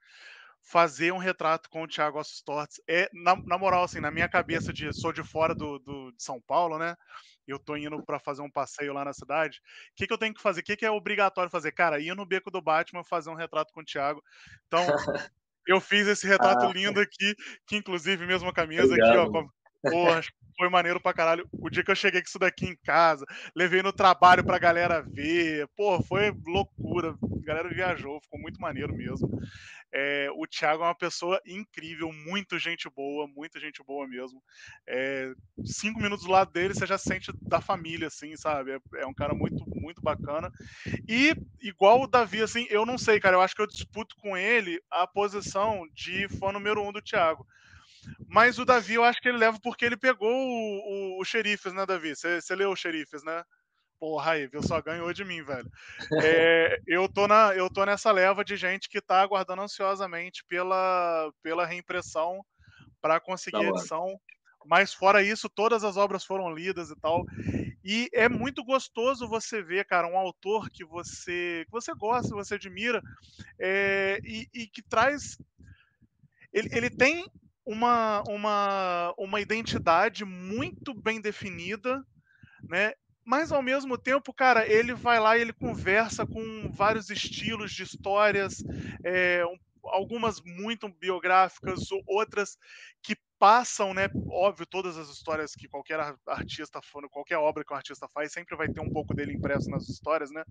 fazer 0.64 1.12
um 1.12 1.18
retrato 1.18 1.70
com 1.70 1.84
o 1.84 1.88
Thiago 1.88 2.18
Ossos 2.18 2.42
Tortes. 2.42 2.82
É, 2.88 3.10
na, 3.14 3.36
na, 3.36 3.58
moral, 3.58 3.84
assim, 3.84 4.00
na 4.00 4.10
minha 4.10 4.30
cabeça 4.30 4.72
de 4.72 4.92
sou 4.94 5.12
de 5.12 5.24
fora 5.24 5.54
do, 5.54 5.78
do 5.80 6.12
de 6.12 6.24
São 6.24 6.42
Paulo, 6.42 6.80
né? 6.80 6.96
Eu 7.46 7.60
tô 7.60 7.76
indo 7.76 8.02
para 8.04 8.20
fazer 8.20 8.42
um 8.42 8.50
passeio 8.50 8.94
lá 8.94 9.04
na 9.04 9.12
cidade. 9.12 9.60
O 9.60 9.96
que, 9.98 10.08
que 10.08 10.14
eu 10.14 10.18
tenho 10.18 10.34
que 10.34 10.42
fazer? 10.42 10.62
O 10.62 10.64
que, 10.64 10.78
que 10.78 10.86
é 10.86 10.90
obrigatório 10.90 11.52
fazer? 11.52 11.74
Cara, 11.74 12.00
ir 12.00 12.16
no 12.16 12.26
beco 12.26 12.50
do 12.50 12.62
Batman 12.62 13.04
fazer 13.04 13.30
um 13.30 13.36
retrato 13.36 13.74
com 13.74 13.82
o 13.82 13.86
Thiago. 13.86 14.24
Então, 14.66 14.86
eu 15.68 15.82
fiz 15.82 16.08
esse 16.08 16.26
retrato 16.26 16.66
ah, 16.66 16.72
lindo 16.74 17.02
aqui, 17.02 17.36
que 17.68 17.76
inclusive 17.76 18.26
mesmo 18.26 18.48
a 18.48 18.54
camisa 18.54 18.86
Obrigado. 18.86 19.20
aqui, 19.20 19.38
ó. 19.38 19.63
Porra, 19.90 20.22
foi 20.58 20.70
maneiro 20.70 21.00
pra 21.00 21.14
caralho. 21.14 21.48
O 21.60 21.70
dia 21.70 21.84
que 21.84 21.92
eu 21.92 21.96
cheguei 21.96 22.22
com 22.22 22.28
isso 22.28 22.40
daqui 22.40 22.66
em 22.66 22.76
casa, 22.84 23.26
levei 23.56 23.82
no 23.82 23.92
trabalho 23.92 24.44
pra 24.44 24.60
galera 24.60 25.02
ver. 25.02 25.68
Pô, 25.76 26.02
foi 26.04 26.32
loucura. 26.46 27.16
A 27.22 27.46
galera 27.46 27.70
viajou, 27.70 28.22
ficou 28.22 28.40
muito 28.40 28.62
maneiro 28.62 28.94
mesmo. 28.96 29.30
É, 29.94 30.28
o 30.36 30.48
Thiago 30.48 30.84
é 30.84 30.88
uma 30.88 30.96
pessoa 30.96 31.40
incrível, 31.46 32.12
muito 32.12 32.58
gente 32.58 32.90
boa, 32.90 33.28
muita 33.28 33.60
gente 33.60 33.84
boa 33.84 34.08
mesmo. 34.08 34.42
É, 34.88 35.32
cinco 35.66 36.00
minutos 36.00 36.26
do 36.26 36.32
lado 36.32 36.52
dele, 36.52 36.74
você 36.74 36.86
já 36.88 36.98
sente 36.98 37.32
da 37.48 37.62
família, 37.62 38.08
assim, 38.08 38.36
sabe? 38.36 38.72
É, 38.72 38.80
é, 39.02 39.06
um 39.06 39.14
cara 39.14 39.36
muito, 39.36 39.64
muito 39.70 40.02
bacana. 40.02 40.52
E, 41.08 41.36
igual 41.62 42.02
o 42.02 42.08
Davi, 42.08 42.42
assim, 42.42 42.66
eu 42.70 42.86
não 42.86 42.98
sei, 42.98 43.20
cara, 43.20 43.36
eu 43.38 43.42
acho 43.42 43.56
que 43.56 43.62
eu 43.62 43.68
disputo 43.68 44.16
com 44.18 44.36
ele 44.38 44.82
a 44.92 45.06
posição 45.08 45.88
de 45.94 46.28
fã 46.40 46.52
número 46.52 46.82
um 46.82 46.92
do 46.92 47.02
Thiago. 47.02 47.46
Mas 48.28 48.60
o 48.60 48.66
Davi, 48.66 48.96
eu 48.96 49.04
acho 49.04 49.22
que 49.22 49.30
ele 49.30 49.38
leva 49.38 49.60
porque 49.62 49.86
ele 49.86 49.98
pegou 49.98 50.30
o, 50.30 51.18
o, 51.18 51.22
o 51.22 51.26
Xerifes, 51.26 51.74
né, 51.74 51.86
Davi? 51.86 52.16
Você 52.16 52.56
leu 52.56 52.72
o 52.72 52.76
Xerifes, 52.76 53.24
né? 53.24 53.44
Porra, 54.00 54.32
aí, 54.32 54.48
viu? 54.48 54.62
Só 54.62 54.82
ganhou 54.82 55.14
de 55.14 55.24
mim, 55.24 55.42
velho. 55.42 55.72
É, 56.22 56.78
eu, 56.86 57.08
tô 57.08 57.26
na, 57.28 57.56
eu 57.56 57.70
tô 57.70 57.86
nessa 57.86 58.12
leva 58.12 58.44
de 58.44 58.58
gente 58.58 58.90
que 58.90 59.00
tá 59.00 59.22
aguardando 59.22 59.62
ansiosamente 59.62 60.44
pela, 60.46 61.32
pela 61.42 61.66
reimpressão 61.66 62.44
para 63.02 63.20
conseguir 63.20 63.60
tá 63.60 63.60
a 63.60 63.70
edição. 63.70 64.20
Mas 64.66 64.94
fora 64.94 65.22
isso, 65.22 65.50
todas 65.50 65.84
as 65.84 65.98
obras 65.98 66.24
foram 66.24 66.54
lidas 66.54 66.90
e 66.90 66.96
tal. 66.96 67.26
E 67.84 68.10
é 68.14 68.30
muito 68.30 68.64
gostoso 68.64 69.28
você 69.28 69.62
ver, 69.62 69.86
cara, 69.86 70.08
um 70.08 70.18
autor 70.18 70.70
que 70.70 70.86
você 70.86 71.64
que 71.66 71.72
você 71.72 71.94
gosta, 71.94 72.36
você 72.36 72.56
admira, 72.56 73.02
é, 73.60 74.20
e, 74.24 74.48
e, 74.54 74.68
que 74.68 74.82
traz. 74.82 75.38
Ele, 76.52 76.70
ele 76.72 76.90
tem 76.90 77.26
uma, 77.66 78.24
uma, 78.28 79.14
uma 79.18 79.42
identidade 79.42 80.26
muito 80.26 80.94
bem 80.94 81.22
definida, 81.22 82.04
né? 82.68 82.94
mas 83.26 83.52
ao 83.52 83.62
mesmo 83.62 83.98
tempo, 83.98 84.34
cara, 84.34 84.68
ele 84.68 84.94
vai 84.94 85.20
lá 85.20 85.38
e 85.38 85.42
ele 85.42 85.54
conversa 85.54 86.26
com 86.26 86.70
vários 86.72 87.10
estilos 87.10 87.72
de 87.72 87.84
histórias, 87.84 88.64
é, 89.04 89.44
algumas 89.86 90.42
muito 90.42 90.90
biográficas, 90.90 91.88
outras 92.06 92.58
que 93.02 93.16
passam, 93.40 93.94
né? 93.94 94.08
Óbvio, 94.30 94.66
todas 94.66 94.98
as 94.98 95.10
histórias 95.10 95.54
que 95.54 95.68
qualquer 95.68 96.00
artista, 96.26 96.80
qualquer 97.12 97.38
obra 97.38 97.64
que 97.66 97.74
um 97.74 97.76
artista 97.76 98.08
faz, 98.08 98.32
sempre 98.32 98.56
vai 98.56 98.70
ter 98.70 98.80
um 98.80 98.90
pouco 98.90 99.14
dele 99.14 99.34
impresso 99.34 99.70
nas 99.70 99.88
histórias, 99.90 100.32
né? 100.32 100.44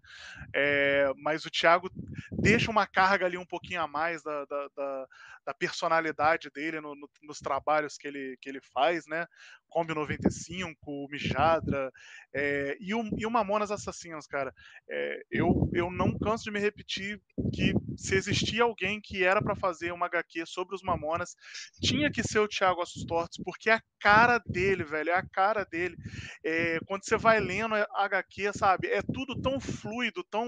É, 0.55 1.11
mas 1.17 1.47
o 1.47 1.51
Thiago 1.51 1.91
deixa 2.31 2.71
uma 2.71 2.87
carga 2.87 3.25
ali 3.25 3.39
um 3.39 3.47
pouquinho 3.47 3.81
a 3.81 3.87
mais 3.87 4.23
da, 4.23 4.45
da, 4.45 4.69
da, 4.77 5.07
da 5.45 5.55
personalidade 5.55 6.51
dele 6.51 6.81
no, 6.81 6.95
no, 6.95 7.09
nos 7.23 7.39
trabalhos 7.39 7.97
que 7.97 8.07
ele, 8.07 8.37
que 8.41 8.49
ele 8.49 8.61
faz, 8.73 9.07
né? 9.07 9.27
Kombi 9.73 9.95
95, 9.95 10.79
o 10.87 11.09
Mijadra 11.11 11.91
é, 12.35 12.77
e, 12.79 12.95
o, 12.95 13.03
e 13.17 13.27
o 13.27 13.31
Mamonas 13.31 13.71
Assassinos, 13.71 14.27
cara. 14.27 14.53
É, 14.89 15.23
eu, 15.31 15.69
eu 15.73 15.91
não 15.91 16.17
canso 16.19 16.45
de 16.45 16.51
me 16.51 16.61
repetir 16.61 17.21
que 17.53 17.73
se 17.97 18.15
existia 18.15 18.65
alguém 18.65 19.01
que 19.01 19.25
era 19.25 19.41
para 19.43 19.57
fazer 19.57 19.93
uma 19.93 20.07
HQ 20.07 20.45
sobre 20.47 20.75
os 20.75 20.83
Mamonas, 20.83 21.35
tinha 21.81 22.11
que 22.11 22.23
ser 22.23 22.39
o 22.39 22.49
Thiago 22.49 22.83
Ossos 22.83 23.05
Tortos, 23.05 23.41
porque 23.43 23.71
é 23.71 23.75
a 23.75 23.83
cara 23.99 24.39
dele, 24.47 24.85
velho, 24.85 25.11
é 25.11 25.15
a 25.15 25.27
cara 25.27 25.65
dele. 25.65 25.97
É, 26.45 26.79
quando 26.87 27.05
você 27.05 27.17
vai 27.17 27.41
lendo 27.41 27.75
a 27.75 27.87
HQ, 28.05 28.53
sabe, 28.55 28.89
é 28.89 29.01
tudo 29.01 29.41
tão 29.41 29.59
fluido, 29.59 30.23
tão, 30.25 30.47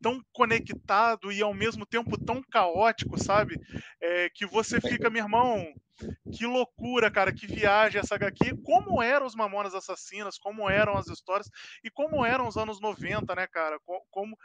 tão 0.00 0.22
conectado 0.32 1.30
e 1.30 1.42
ao 1.42 1.52
mesmo 1.52 1.84
tempo 1.84 2.16
tão 2.24 2.42
caótico, 2.50 3.18
sabe? 3.22 3.60
É, 4.02 4.28
que 4.30 4.44
você 4.44 4.80
fica, 4.80 5.08
meu 5.08 5.22
irmão, 5.22 5.72
que 6.36 6.44
loucura, 6.44 7.08
cara, 7.08 7.32
que 7.32 7.46
viagem 7.46 8.00
essa 8.00 8.16
HQ. 8.16 8.56
Como 8.64 9.00
eram 9.00 9.26
os 9.26 9.34
Mamonas 9.36 9.74
Assassinas, 9.74 10.38
como 10.38 10.68
eram 10.68 10.96
as 10.96 11.06
histórias 11.08 11.48
e 11.84 11.90
como 11.90 12.24
eram 12.26 12.48
os 12.48 12.56
anos 12.56 12.80
90, 12.80 13.34
né, 13.36 13.46
cara? 13.46 13.78
Como 14.10 14.36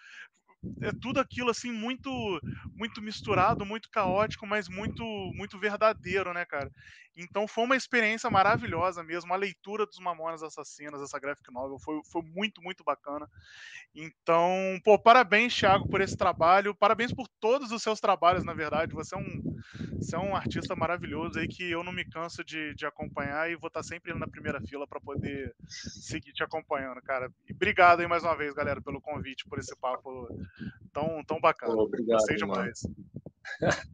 é 0.81 0.91
tudo 1.01 1.19
aquilo 1.19 1.49
assim 1.49 1.71
muito 1.71 2.09
muito 2.75 3.01
misturado, 3.01 3.65
muito 3.65 3.89
caótico, 3.89 4.45
mas 4.45 4.67
muito 4.67 5.03
muito 5.33 5.57
verdadeiro, 5.59 6.33
né, 6.33 6.45
cara? 6.45 6.71
Então 7.17 7.47
foi 7.47 7.63
uma 7.63 7.75
experiência 7.75 8.29
maravilhosa 8.29 9.03
mesmo. 9.03 9.33
A 9.33 9.37
leitura 9.37 9.85
dos 9.85 9.99
Mamonas 9.99 10.43
Assassinas, 10.43 11.01
essa 11.01 11.19
graphic 11.19 11.51
novel, 11.51 11.79
foi, 11.79 11.99
foi 12.05 12.21
muito, 12.21 12.61
muito 12.61 12.83
bacana. 12.83 13.27
Então, 13.95 14.79
pô, 14.83 14.99
parabéns, 14.99 15.55
Thiago, 15.55 15.89
por 15.89 16.01
esse 16.01 16.15
trabalho. 16.15 16.75
Parabéns 16.75 17.11
por 17.11 17.27
todos 17.39 17.71
os 17.71 17.81
seus 17.81 17.99
trabalhos, 17.99 18.43
na 18.43 18.53
verdade. 18.53 18.93
Você 18.93 19.15
é 19.15 19.17
um, 19.17 19.55
você 19.95 20.15
é 20.15 20.19
um 20.19 20.35
artista 20.35 20.75
maravilhoso 20.75 21.39
aí 21.39 21.47
que 21.47 21.71
eu 21.71 21.83
não 21.83 21.91
me 21.91 22.05
canso 22.05 22.43
de, 22.43 22.75
de 22.75 22.85
acompanhar 22.85 23.49
e 23.49 23.55
vou 23.55 23.69
estar 23.69 23.81
sempre 23.81 24.13
na 24.13 24.27
primeira 24.27 24.61
fila 24.61 24.85
para 24.85 24.99
poder 24.99 25.55
seguir 25.67 26.33
te 26.33 26.43
acompanhando, 26.43 27.01
cara. 27.01 27.31
E 27.49 27.53
obrigado 27.53 28.01
aí 28.01 28.07
mais 28.07 28.23
uma 28.23 28.35
vez, 28.35 28.53
galera, 28.53 28.81
pelo 28.81 29.01
convite, 29.01 29.45
por 29.47 29.57
esse 29.57 29.75
papo 29.75 30.27
tão, 30.93 31.23
tão 31.23 31.39
bacana. 31.39 31.73
Pô, 31.73 31.83
obrigado, 31.83 32.19
Gostei 32.19 32.35
demais. 32.37 32.81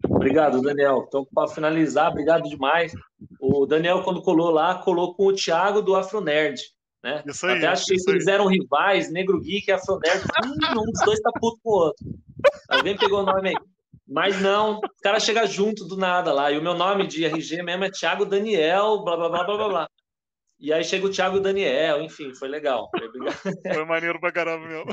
Obrigado, 0.09 0.61
Daniel. 0.61 1.05
Então, 1.07 1.25
para 1.33 1.47
finalizar, 1.47 2.11
obrigado 2.11 2.47
demais. 2.49 2.93
O 3.39 3.65
Daniel, 3.65 4.03
quando 4.03 4.21
colou 4.21 4.51
lá, 4.51 4.75
colou 4.75 5.15
com 5.15 5.27
o 5.27 5.33
Thiago 5.33 5.81
do 5.81 5.95
Afronerd. 5.95 6.61
Né? 7.03 7.21
Isso 7.27 7.45
aí, 7.45 7.57
Até 7.57 7.67
achei 7.67 7.97
que 7.97 8.11
eles 8.11 8.27
eram 8.27 8.47
rivais, 8.47 9.11
Negro 9.11 9.39
Geek 9.41 9.67
e 9.67 9.71
Afronerd. 9.73 10.23
Hum, 10.45 10.81
um 10.81 10.91
dos 10.91 11.05
dois 11.05 11.19
tá 11.19 11.31
puto 11.39 11.59
com 11.61 11.69
o 11.69 11.73
outro. 11.73 12.05
Alguém 12.69 12.97
pegou 12.97 13.21
o 13.21 13.25
nome 13.25 13.49
aí. 13.49 13.55
Mas 14.07 14.41
não, 14.41 14.77
o 14.77 15.01
cara 15.01 15.19
chega 15.19 15.45
junto 15.45 15.85
do 15.85 15.97
nada 15.97 16.31
lá. 16.33 16.51
E 16.51 16.57
o 16.57 16.61
meu 16.61 16.73
nome 16.73 17.07
de 17.07 17.25
RG 17.25 17.63
mesmo 17.63 17.83
é 17.83 17.91
Thiago 17.91 18.25
Daniel, 18.25 19.03
blá 19.03 19.15
blá 19.15 19.29
blá 19.29 19.43
blá 19.43 19.69
blá. 19.69 19.89
E 20.59 20.71
aí 20.71 20.83
chega 20.83 21.05
o 21.05 21.09
Thiago 21.09 21.39
Daniel, 21.39 22.01
enfim, 22.01 22.33
foi 22.33 22.47
legal. 22.47 22.89
Foi 23.73 23.85
maneiro 23.85 24.19
pra 24.19 24.31
caramba 24.31 24.65
mesmo. 24.65 24.91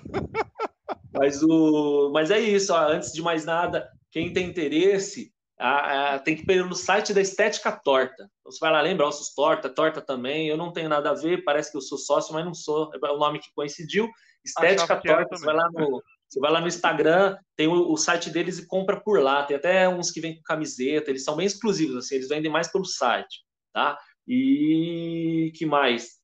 Mas, 1.13 1.43
o... 1.43 2.11
Mas 2.13 2.31
é 2.31 2.41
isso, 2.41 2.73
ó, 2.73 2.89
antes 2.89 3.13
de 3.13 3.23
mais 3.23 3.45
nada, 3.45 3.89
quem 4.11 4.33
tem 4.33 4.49
interesse, 4.49 5.33
a, 5.59 6.15
a, 6.15 6.19
tem 6.19 6.37
que 6.37 6.51
ir 6.51 6.65
no 6.65 6.75
site 6.75 7.13
da 7.13 7.21
Estética 7.21 7.71
Torta. 7.71 8.31
Então, 8.41 8.51
você 8.51 8.59
vai 8.59 8.73
lá, 8.73 8.81
lembra, 8.81 9.07
ossos 9.07 9.35
torta, 9.35 9.69
torta 9.69 10.01
também. 10.01 10.49
Eu 10.49 10.57
não 10.57 10.73
tenho 10.73 10.89
nada 10.89 11.11
a 11.11 11.15
ver, 11.15 11.45
parece 11.45 11.71
que 11.71 11.77
eu 11.77 11.83
sou 11.83 11.99
sócio, 11.99 12.33
mas 12.33 12.45
não 12.45 12.55
sou. 12.55 12.91
É 12.95 13.11
o 13.11 13.19
nome 13.19 13.39
que 13.39 13.53
coincidiu. 13.55 14.09
Estética 14.45 14.97
Torta, 15.01 15.37
você 15.37 15.45
vai 15.45 15.55
lá 15.55 15.69
no. 15.73 16.03
Você 16.29 16.39
vai 16.39 16.53
lá 16.53 16.61
no 16.61 16.69
Instagram, 16.69 17.37
tem 17.57 17.67
o, 17.67 17.91
o, 17.91 17.97
site 17.97 18.31
deles 18.31 18.57
e 18.59 18.67
compra 18.67 19.01
por 19.01 19.21
lá. 19.21 19.43
Tem 19.43 19.57
até 19.57 19.89
uns 19.89 20.13
que 20.13 20.21
vêm 20.21 20.37
com 20.37 20.43
camiseta, 20.43 21.11
eles 21.11 21.25
são 21.25 21.35
bem 21.35 21.45
exclusivos, 21.45 21.97
assim, 21.97 22.15
eles 22.15 22.29
vendem 22.29 22.51
mais 22.51 22.71
pelo 22.71 22.85
site, 22.85 23.41
tá? 23.73 23.99
E 24.29 25.51
que 25.57 25.67
mais? 25.67 26.20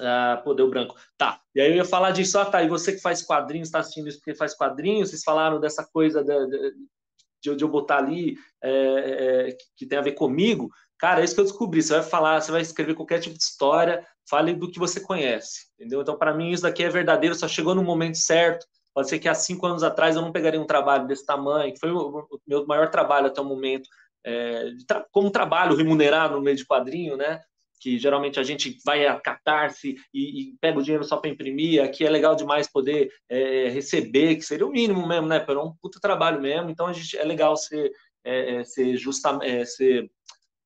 Ah, 0.00 0.40
pô, 0.42 0.54
deu 0.54 0.68
branco. 0.68 0.94
Tá. 1.16 1.40
E 1.54 1.60
aí 1.60 1.70
eu 1.70 1.76
ia 1.76 1.84
falar 1.84 2.10
disso, 2.10 2.38
ah, 2.38 2.44
tá. 2.44 2.62
E 2.62 2.68
você 2.68 2.92
que 2.92 3.00
faz 3.00 3.22
quadrinhos, 3.22 3.68
está 3.68 3.80
assistindo 3.80 4.08
isso 4.08 4.18
porque 4.18 4.34
faz 4.34 4.54
quadrinhos, 4.54 5.10
vocês 5.10 5.22
falaram 5.22 5.60
dessa 5.60 5.84
coisa 5.84 6.22
de, 6.22 6.46
de, 7.42 7.56
de 7.56 7.64
eu 7.64 7.68
botar 7.68 7.98
ali 7.98 8.36
é, 8.62 8.70
é, 8.70 9.56
que 9.76 9.86
tem 9.86 9.98
a 9.98 10.02
ver 10.02 10.12
comigo. 10.12 10.70
Cara, 10.98 11.20
é 11.20 11.24
isso 11.24 11.34
que 11.34 11.40
eu 11.40 11.44
descobri. 11.44 11.82
Você 11.82 11.94
vai 11.94 12.02
falar, 12.02 12.40
você 12.40 12.50
vai 12.50 12.60
escrever 12.60 12.94
qualquer 12.94 13.20
tipo 13.20 13.36
de 13.36 13.42
história, 13.42 14.04
fale 14.28 14.52
do 14.52 14.70
que 14.70 14.78
você 14.78 15.00
conhece, 15.00 15.66
entendeu? 15.74 16.02
Então, 16.02 16.18
para 16.18 16.34
mim, 16.34 16.50
isso 16.50 16.64
daqui 16.64 16.82
é 16.82 16.88
verdadeiro, 16.88 17.34
só 17.34 17.46
chegou 17.46 17.74
no 17.74 17.82
momento 17.82 18.18
certo. 18.18 18.66
Pode 18.94 19.08
ser 19.08 19.18
que 19.20 19.28
há 19.28 19.34
cinco 19.34 19.64
anos 19.66 19.84
atrás 19.84 20.16
eu 20.16 20.22
não 20.22 20.32
pegaria 20.32 20.60
um 20.60 20.66
trabalho 20.66 21.06
desse 21.06 21.24
tamanho, 21.24 21.72
que 21.72 21.78
foi 21.78 21.92
o, 21.92 22.26
meu 22.46 22.66
maior 22.66 22.90
trabalho 22.90 23.28
até 23.28 23.40
o 23.40 23.44
momento, 23.44 23.88
é, 24.26 24.70
como 25.12 25.30
trabalho 25.30 25.76
remunerado 25.76 26.34
no 26.34 26.42
meio 26.42 26.56
de 26.56 26.66
quadrinho, 26.66 27.16
né? 27.16 27.40
Que 27.80 27.98
geralmente 27.98 28.40
a 28.40 28.42
gente 28.42 28.78
vai 28.84 29.06
a 29.06 29.18
catarse 29.20 29.96
e, 30.12 30.50
e 30.50 30.56
pega 30.60 30.78
o 30.78 30.82
dinheiro 30.82 31.04
só 31.04 31.16
para 31.16 31.30
imprimir. 31.30 31.82
Aqui 31.82 32.04
é 32.04 32.10
legal 32.10 32.34
demais 32.34 32.70
poder 32.70 33.10
é, 33.28 33.68
receber, 33.68 34.36
que 34.36 34.42
seria 34.42 34.66
o 34.66 34.70
mínimo 34.70 35.06
mesmo, 35.06 35.26
né? 35.26 35.38
Para 35.38 35.62
um 35.62 35.74
puta 35.80 36.00
trabalho 36.00 36.40
mesmo. 36.40 36.70
Então 36.70 36.86
a 36.86 36.92
gente 36.92 37.16
é 37.16 37.24
legal 37.24 37.56
ser, 37.56 37.90
é, 38.24 38.56
é 38.56 38.64
ser 38.64 38.96
justa, 38.96 39.38
é, 39.42 39.64
ser 39.64 40.10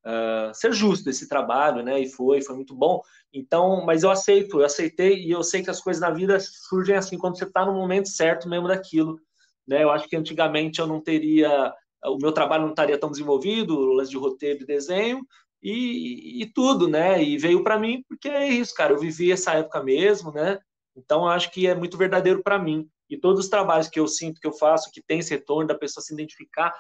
uh, 0.06 0.54
ser 0.54 0.72
justo 0.72 1.08
esse 1.08 1.28
trabalho, 1.28 1.82
né? 1.82 2.00
E 2.00 2.08
foi, 2.08 2.42
foi 2.42 2.54
muito 2.54 2.74
bom. 2.74 3.00
Então, 3.32 3.84
mas 3.84 4.02
eu 4.02 4.10
aceito, 4.10 4.60
eu 4.60 4.66
aceitei 4.66 5.24
e 5.24 5.30
eu 5.30 5.42
sei 5.42 5.62
que 5.62 5.70
as 5.70 5.80
coisas 5.80 6.00
na 6.00 6.10
vida 6.10 6.38
surgem 6.40 6.96
assim 6.96 7.16
quando 7.16 7.38
você 7.38 7.44
está 7.44 7.64
no 7.64 7.74
momento 7.74 8.08
certo 8.08 8.48
mesmo 8.48 8.68
daquilo, 8.68 9.18
né? 9.66 9.82
Eu 9.82 9.90
acho 9.90 10.08
que 10.08 10.16
antigamente 10.16 10.80
eu 10.80 10.86
não 10.86 11.00
teria, 11.00 11.72
o 12.04 12.18
meu 12.18 12.32
trabalho 12.32 12.64
não 12.64 12.70
estaria 12.70 12.98
tão 12.98 13.10
desenvolvido, 13.10 13.92
lance 13.92 14.10
de 14.10 14.16
roteiro 14.16 14.62
e 14.62 14.66
desenho 14.66 15.26
e, 15.62 16.42
e 16.42 16.46
tudo, 16.46 16.88
né? 16.88 17.22
E 17.22 17.38
veio 17.38 17.62
para 17.62 17.78
mim 17.78 18.04
porque 18.08 18.28
é 18.28 18.48
isso, 18.48 18.74
cara. 18.74 18.92
Eu 18.92 18.98
vivi 18.98 19.30
essa 19.30 19.52
época 19.54 19.82
mesmo, 19.82 20.32
né? 20.32 20.58
Então, 20.96 21.26
acho 21.26 21.50
que 21.50 21.66
é 21.66 21.74
muito 21.74 21.96
verdadeiro 21.96 22.42
para 22.42 22.58
mim. 22.58 22.88
E 23.08 23.16
todos 23.16 23.44
os 23.44 23.50
trabalhos 23.50 23.88
que 23.88 24.00
eu 24.00 24.06
sinto 24.08 24.40
que 24.40 24.46
eu 24.46 24.52
faço, 24.52 24.90
que 24.90 25.02
tem 25.02 25.20
esse 25.20 25.30
retorno 25.30 25.68
da 25.68 25.74
pessoa 25.74 26.02
se 26.02 26.12
identificar, 26.12 26.74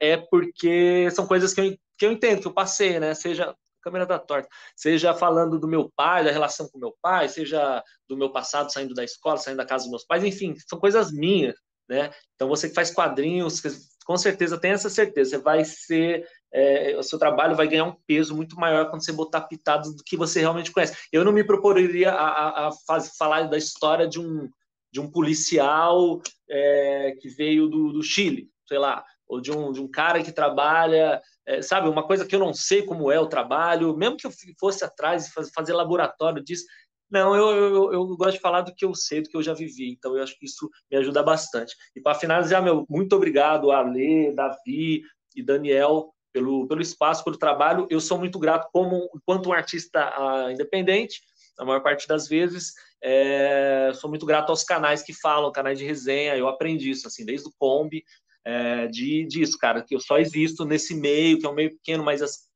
é 0.00 0.16
porque 0.16 1.08
são 1.10 1.26
coisas 1.26 1.54
que 1.54 1.60
eu, 1.60 1.76
que 1.96 2.06
eu 2.06 2.12
entendo, 2.12 2.40
que 2.40 2.46
eu 2.46 2.54
passei, 2.54 3.00
né? 3.00 3.14
Seja 3.14 3.54
câmera 3.82 4.04
da 4.04 4.18
torta, 4.18 4.48
seja 4.76 5.14
falando 5.14 5.58
do 5.58 5.68
meu 5.68 5.90
pai, 5.94 6.24
da 6.24 6.30
relação 6.30 6.68
com 6.68 6.78
meu 6.78 6.94
pai, 7.00 7.28
seja 7.28 7.82
do 8.08 8.16
meu 8.16 8.30
passado 8.30 8.72
saindo 8.72 8.92
da 8.92 9.04
escola, 9.04 9.38
saindo 9.38 9.58
da 9.58 9.64
casa 9.64 9.84
dos 9.84 9.90
meus 9.90 10.04
pais, 10.04 10.24
enfim, 10.24 10.54
são 10.66 10.78
coisas 10.78 11.12
minhas, 11.12 11.54
né? 11.88 12.10
Então 12.34 12.48
você 12.48 12.68
que 12.68 12.74
faz 12.74 12.90
quadrinhos, 12.90 13.62
com 14.04 14.16
certeza 14.16 14.58
tem 14.58 14.72
essa 14.72 14.90
certeza, 14.90 15.30
você 15.30 15.38
vai 15.38 15.64
ser 15.64 16.26
é, 16.52 16.96
o 16.96 17.02
seu 17.02 17.18
trabalho 17.18 17.56
vai 17.56 17.68
ganhar 17.68 17.84
um 17.84 17.96
peso 18.06 18.34
muito 18.34 18.56
maior 18.56 18.88
quando 18.88 19.04
você 19.04 19.12
botar 19.12 19.42
pitadas 19.42 19.94
do 19.94 20.02
que 20.02 20.16
você 20.16 20.40
realmente 20.40 20.72
conhece. 20.72 20.96
Eu 21.12 21.24
não 21.24 21.32
me 21.32 21.44
proporia 21.44 22.10
a, 22.10 22.28
a, 22.28 22.68
a 22.68 22.72
faz, 22.86 23.16
falar 23.16 23.42
da 23.42 23.58
história 23.58 24.08
de 24.08 24.18
um, 24.20 24.48
de 24.90 25.00
um 25.00 25.10
policial 25.10 26.20
é, 26.48 27.14
que 27.20 27.28
veio 27.28 27.68
do, 27.68 27.92
do 27.92 28.02
Chile, 28.02 28.48
sei 28.66 28.78
lá, 28.78 29.04
ou 29.26 29.40
de 29.40 29.52
um, 29.52 29.72
de 29.72 29.80
um 29.80 29.88
cara 29.88 30.22
que 30.22 30.32
trabalha, 30.32 31.20
é, 31.46 31.60
sabe, 31.60 31.88
uma 31.88 32.06
coisa 32.06 32.24
que 32.24 32.34
eu 32.34 32.40
não 32.40 32.54
sei 32.54 32.82
como 32.82 33.12
é 33.12 33.20
o 33.20 33.28
trabalho, 33.28 33.96
mesmo 33.96 34.16
que 34.16 34.26
eu 34.26 34.32
fosse 34.58 34.84
atrás 34.84 35.26
e 35.26 35.32
fazer, 35.32 35.50
fazer 35.52 35.72
laboratório 35.74 36.42
disso, 36.42 36.64
não, 37.10 37.34
eu, 37.34 37.50
eu, 37.50 37.92
eu, 37.92 38.16
gosto 38.16 38.34
de 38.34 38.40
falar 38.40 38.60
do 38.60 38.74
que 38.74 38.84
eu 38.84 38.94
sei, 38.94 39.22
do 39.22 39.30
que 39.30 39.36
eu 39.36 39.42
já 39.42 39.54
vivi, 39.54 39.90
então 39.90 40.14
eu 40.14 40.22
acho 40.22 40.38
que 40.38 40.44
isso 40.44 40.68
me 40.90 40.98
ajuda 40.98 41.22
bastante. 41.22 41.74
E 41.96 42.02
para 42.02 42.14
finalizar, 42.14 42.62
meu, 42.62 42.84
muito 42.88 43.16
obrigado 43.16 43.70
a 43.70 43.80
Lê, 43.80 44.30
Davi 44.32 45.02
e 45.34 45.42
Daniel 45.42 46.12
pelo, 46.32 46.66
pelo 46.66 46.82
espaço, 46.82 47.24
pelo 47.24 47.38
trabalho. 47.38 47.86
Eu 47.90 48.00
sou 48.00 48.18
muito 48.18 48.38
grato 48.38 48.68
como 48.72 49.08
enquanto 49.14 49.48
um 49.48 49.52
artista 49.52 50.12
uh, 50.18 50.50
independente, 50.50 51.20
a 51.58 51.64
maior 51.64 51.80
parte 51.80 52.06
das 52.06 52.28
vezes. 52.28 52.72
É, 53.02 53.92
sou 53.94 54.10
muito 54.10 54.26
grato 54.26 54.50
aos 54.50 54.64
canais 54.64 55.02
que 55.02 55.12
falam, 55.12 55.52
canais 55.52 55.78
de 55.78 55.84
resenha. 55.84 56.36
Eu 56.36 56.48
aprendi 56.48 56.90
isso, 56.90 57.06
assim, 57.06 57.24
desde 57.24 57.48
o 57.48 57.52
Kombi, 57.58 58.04
é, 58.44 58.86
de, 58.86 59.26
disso, 59.26 59.58
cara, 59.58 59.82
que 59.82 59.94
eu 59.94 60.00
só 60.00 60.18
existo 60.18 60.64
nesse 60.64 60.94
meio, 60.94 61.38
que 61.38 61.46
é 61.46 61.48
um 61.48 61.54
meio 61.54 61.70
pequeno, 61.70 62.02
mas 62.02 62.22
as, 62.22 62.47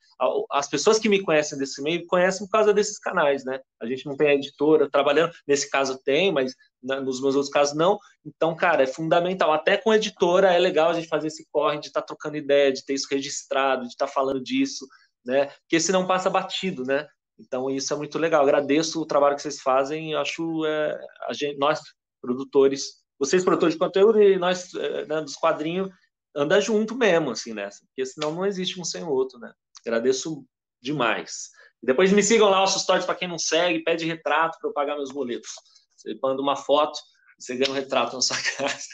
as 0.51 0.69
pessoas 0.69 0.99
que 0.99 1.09
me 1.09 1.21
conhecem 1.21 1.59
desse 1.59 1.83
meio 1.83 2.07
conhecem 2.07 2.47
por 2.47 2.53
causa 2.53 2.73
desses 2.73 2.99
canais, 2.99 3.45
né? 3.45 3.61
A 3.81 3.87
gente 3.87 4.07
não 4.07 4.17
tem 4.17 4.29
a 4.29 4.35
editora 4.35 4.89
trabalhando, 4.91 5.33
nesse 5.47 5.69
caso 5.69 6.01
tem, 6.05 6.31
mas 6.33 6.55
nos 6.83 7.21
meus 7.21 7.35
outros 7.35 7.53
casos 7.53 7.77
não. 7.77 7.99
Então, 8.25 8.55
cara, 8.55 8.83
é 8.83 8.87
fundamental. 8.87 9.53
Até 9.53 9.77
com 9.77 9.93
editora 9.93 10.53
é 10.53 10.59
legal 10.59 10.91
a 10.91 10.95
gente 10.95 11.09
fazer 11.09 11.29
esse 11.29 11.47
corre 11.51 11.79
de 11.79 11.87
estar 11.87 12.01
tá 12.01 12.07
trocando 12.07 12.37
ideia, 12.37 12.73
de 12.73 12.85
ter 12.85 12.95
isso 12.95 13.09
registrado, 13.11 13.83
de 13.83 13.89
estar 13.89 14.07
tá 14.07 14.13
falando 14.13 14.43
disso, 14.43 14.87
né? 15.25 15.47
Porque 15.61 15.81
senão 15.81 16.07
passa 16.07 16.31
batido, 16.31 16.85
né? 16.85 17.07
Então, 17.39 17.69
isso 17.71 17.93
é 17.93 17.97
muito 17.97 18.19
legal. 18.19 18.43
Agradeço 18.43 19.01
o 19.01 19.07
trabalho 19.07 19.37
que 19.37 19.43
vocês 19.43 19.61
fazem. 19.61 20.15
Acho 20.15 20.65
é, 20.65 21.01
a 21.29 21.33
gente, 21.33 21.59
nós, 21.59 21.81
produtores, 22.21 23.03
vocês, 23.19 23.45
produtores 23.45 23.75
de 23.75 23.81
conteúdo, 23.81 24.23
e 24.23 24.39
nós, 24.39 24.73
é, 24.75 25.07
né, 25.07 25.21
dos 25.21 25.35
quadrinhos, 25.35 25.91
anda 26.35 26.61
junto 26.61 26.95
mesmo, 26.95 27.31
assim, 27.31 27.53
nessa. 27.53 27.85
Porque 27.87 28.07
senão 28.07 28.33
não 28.33 28.47
existe 28.47 28.81
um 28.81 28.85
sem 28.85 29.03
o 29.03 29.11
outro, 29.11 29.39
né? 29.39 29.53
Agradeço 29.87 30.47
demais. 30.81 31.51
Depois 31.83 32.13
me 32.13 32.23
sigam 32.23 32.49
lá, 32.49 32.63
os 32.63 32.81
stories 32.81 33.05
para 33.05 33.15
quem 33.15 33.29
não 33.29 33.39
segue, 33.39 33.83
pede 33.83 34.07
retrato 34.07 34.59
para 34.61 34.71
eu 34.71 34.73
pagar 34.73 34.97
meus 34.97 35.11
boletos. 35.11 35.51
Você 35.97 36.19
manda 36.23 36.41
uma 36.41 36.57
foto, 36.57 36.99
você 37.39 37.57
ganha 37.57 37.71
um 37.71 37.75
retrato 37.75 38.15
na 38.15 38.23
sua 38.23 38.37
casa. 38.57 38.87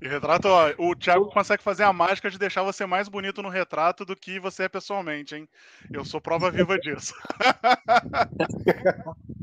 E 0.00 0.08
retrato, 0.08 0.48
ó, 0.48 0.72
o 0.78 0.94
Thiago 0.94 1.30
consegue 1.30 1.62
fazer 1.62 1.82
a 1.82 1.92
mágica 1.92 2.30
de 2.30 2.38
deixar 2.38 2.62
você 2.62 2.86
mais 2.86 3.08
bonito 3.08 3.42
no 3.42 3.48
retrato 3.48 4.04
do 4.04 4.16
que 4.16 4.40
você 4.40 4.64
é 4.64 4.68
pessoalmente, 4.68 5.34
hein? 5.34 5.48
Eu 5.92 6.04
sou 6.04 6.20
prova 6.20 6.50
viva 6.50 6.78
disso. 6.78 7.14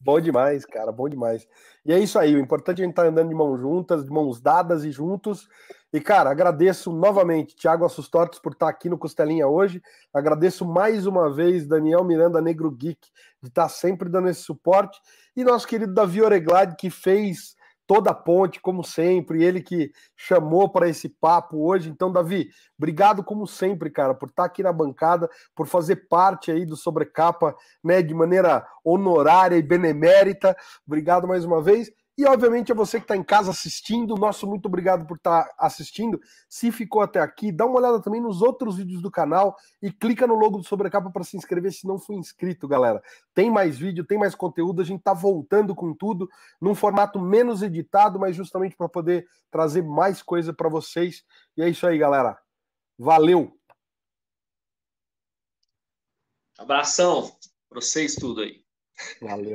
bom 0.00 0.20
demais, 0.20 0.64
cara, 0.64 0.92
bom 0.92 1.08
demais. 1.08 1.46
E 1.84 1.92
é 1.92 1.98
isso 1.98 2.18
aí, 2.18 2.34
o 2.34 2.38
importante 2.38 2.80
é 2.80 2.82
a 2.82 2.84
gente 2.84 2.92
estar 2.92 3.02
tá 3.02 3.08
andando 3.08 3.28
de 3.28 3.34
mãos 3.34 3.58
juntas, 3.58 4.04
de 4.04 4.10
mãos 4.10 4.40
dadas 4.40 4.84
e 4.84 4.90
juntos. 4.90 5.48
E, 5.92 6.00
cara, 6.00 6.30
agradeço 6.30 6.92
novamente 6.92 7.56
Thiago 7.56 7.84
Assustortes 7.84 8.38
por 8.38 8.52
estar 8.52 8.68
aqui 8.68 8.88
no 8.88 8.98
Costelinha 8.98 9.48
hoje. 9.48 9.82
Agradeço 10.12 10.66
mais 10.66 11.06
uma 11.06 11.32
vez 11.32 11.66
Daniel 11.66 12.04
Miranda 12.04 12.40
Negro 12.40 12.70
Geek 12.70 13.08
de 13.42 13.48
estar 13.48 13.68
sempre 13.68 14.08
dando 14.08 14.28
esse 14.28 14.42
suporte. 14.42 15.00
E 15.34 15.42
nosso 15.42 15.66
querido 15.66 15.94
Davi 15.94 16.20
Oreglade, 16.20 16.76
que 16.76 16.90
fez 16.90 17.55
toda 17.86 18.10
a 18.10 18.14
ponte, 18.14 18.60
como 18.60 18.82
sempre, 18.82 19.44
ele 19.44 19.62
que 19.62 19.92
chamou 20.16 20.68
para 20.68 20.88
esse 20.88 21.08
papo 21.08 21.66
hoje. 21.66 21.88
Então, 21.88 22.10
Davi, 22.10 22.48
obrigado 22.78 23.22
como 23.22 23.46
sempre, 23.46 23.90
cara, 23.90 24.14
por 24.14 24.28
estar 24.28 24.44
aqui 24.44 24.62
na 24.62 24.72
bancada, 24.72 25.28
por 25.54 25.66
fazer 25.66 26.08
parte 26.08 26.50
aí 26.50 26.66
do 26.66 26.76
Sobrecapa, 26.76 27.54
né, 27.82 28.02
de 28.02 28.12
maneira 28.12 28.66
honorária 28.84 29.56
e 29.56 29.62
benemérita. 29.62 30.56
Obrigado 30.86 31.28
mais 31.28 31.44
uma 31.44 31.62
vez. 31.62 31.90
E, 32.18 32.24
obviamente, 32.24 32.72
a 32.72 32.74
você 32.74 32.98
que 32.98 33.04
está 33.04 33.14
em 33.14 33.22
casa 33.22 33.50
assistindo, 33.50 34.14
nosso 34.14 34.46
muito 34.46 34.66
obrigado 34.66 35.06
por 35.06 35.18
estar 35.18 35.44
tá 35.44 35.54
assistindo. 35.58 36.18
Se 36.48 36.72
ficou 36.72 37.02
até 37.02 37.20
aqui, 37.20 37.52
dá 37.52 37.66
uma 37.66 37.78
olhada 37.78 38.00
também 38.00 38.22
nos 38.22 38.40
outros 38.40 38.76
vídeos 38.76 39.02
do 39.02 39.10
canal 39.10 39.54
e 39.82 39.92
clica 39.92 40.26
no 40.26 40.34
logo 40.34 40.56
do 40.56 40.64
Sobrecapa 40.64 41.10
para 41.10 41.24
se 41.24 41.36
inscrever 41.36 41.72
se 41.72 41.86
não 41.86 41.98
for 41.98 42.14
inscrito, 42.14 42.66
galera. 42.66 43.02
Tem 43.34 43.50
mais 43.50 43.76
vídeo, 43.76 44.02
tem 44.02 44.16
mais 44.16 44.34
conteúdo, 44.34 44.80
a 44.80 44.84
gente 44.84 45.00
está 45.00 45.12
voltando 45.12 45.74
com 45.74 45.92
tudo, 45.92 46.26
num 46.58 46.74
formato 46.74 47.20
menos 47.20 47.62
editado, 47.62 48.18
mas 48.18 48.34
justamente 48.34 48.74
para 48.74 48.88
poder 48.88 49.26
trazer 49.50 49.82
mais 49.82 50.22
coisa 50.22 50.54
para 50.54 50.70
vocês. 50.70 51.22
E 51.54 51.62
é 51.62 51.68
isso 51.68 51.86
aí, 51.86 51.98
galera. 51.98 52.38
Valeu! 52.98 53.54
Abração 56.58 57.30
para 57.68 57.82
vocês 57.82 58.14
tudo 58.14 58.40
aí. 58.40 58.64
Valeu. 59.20 59.44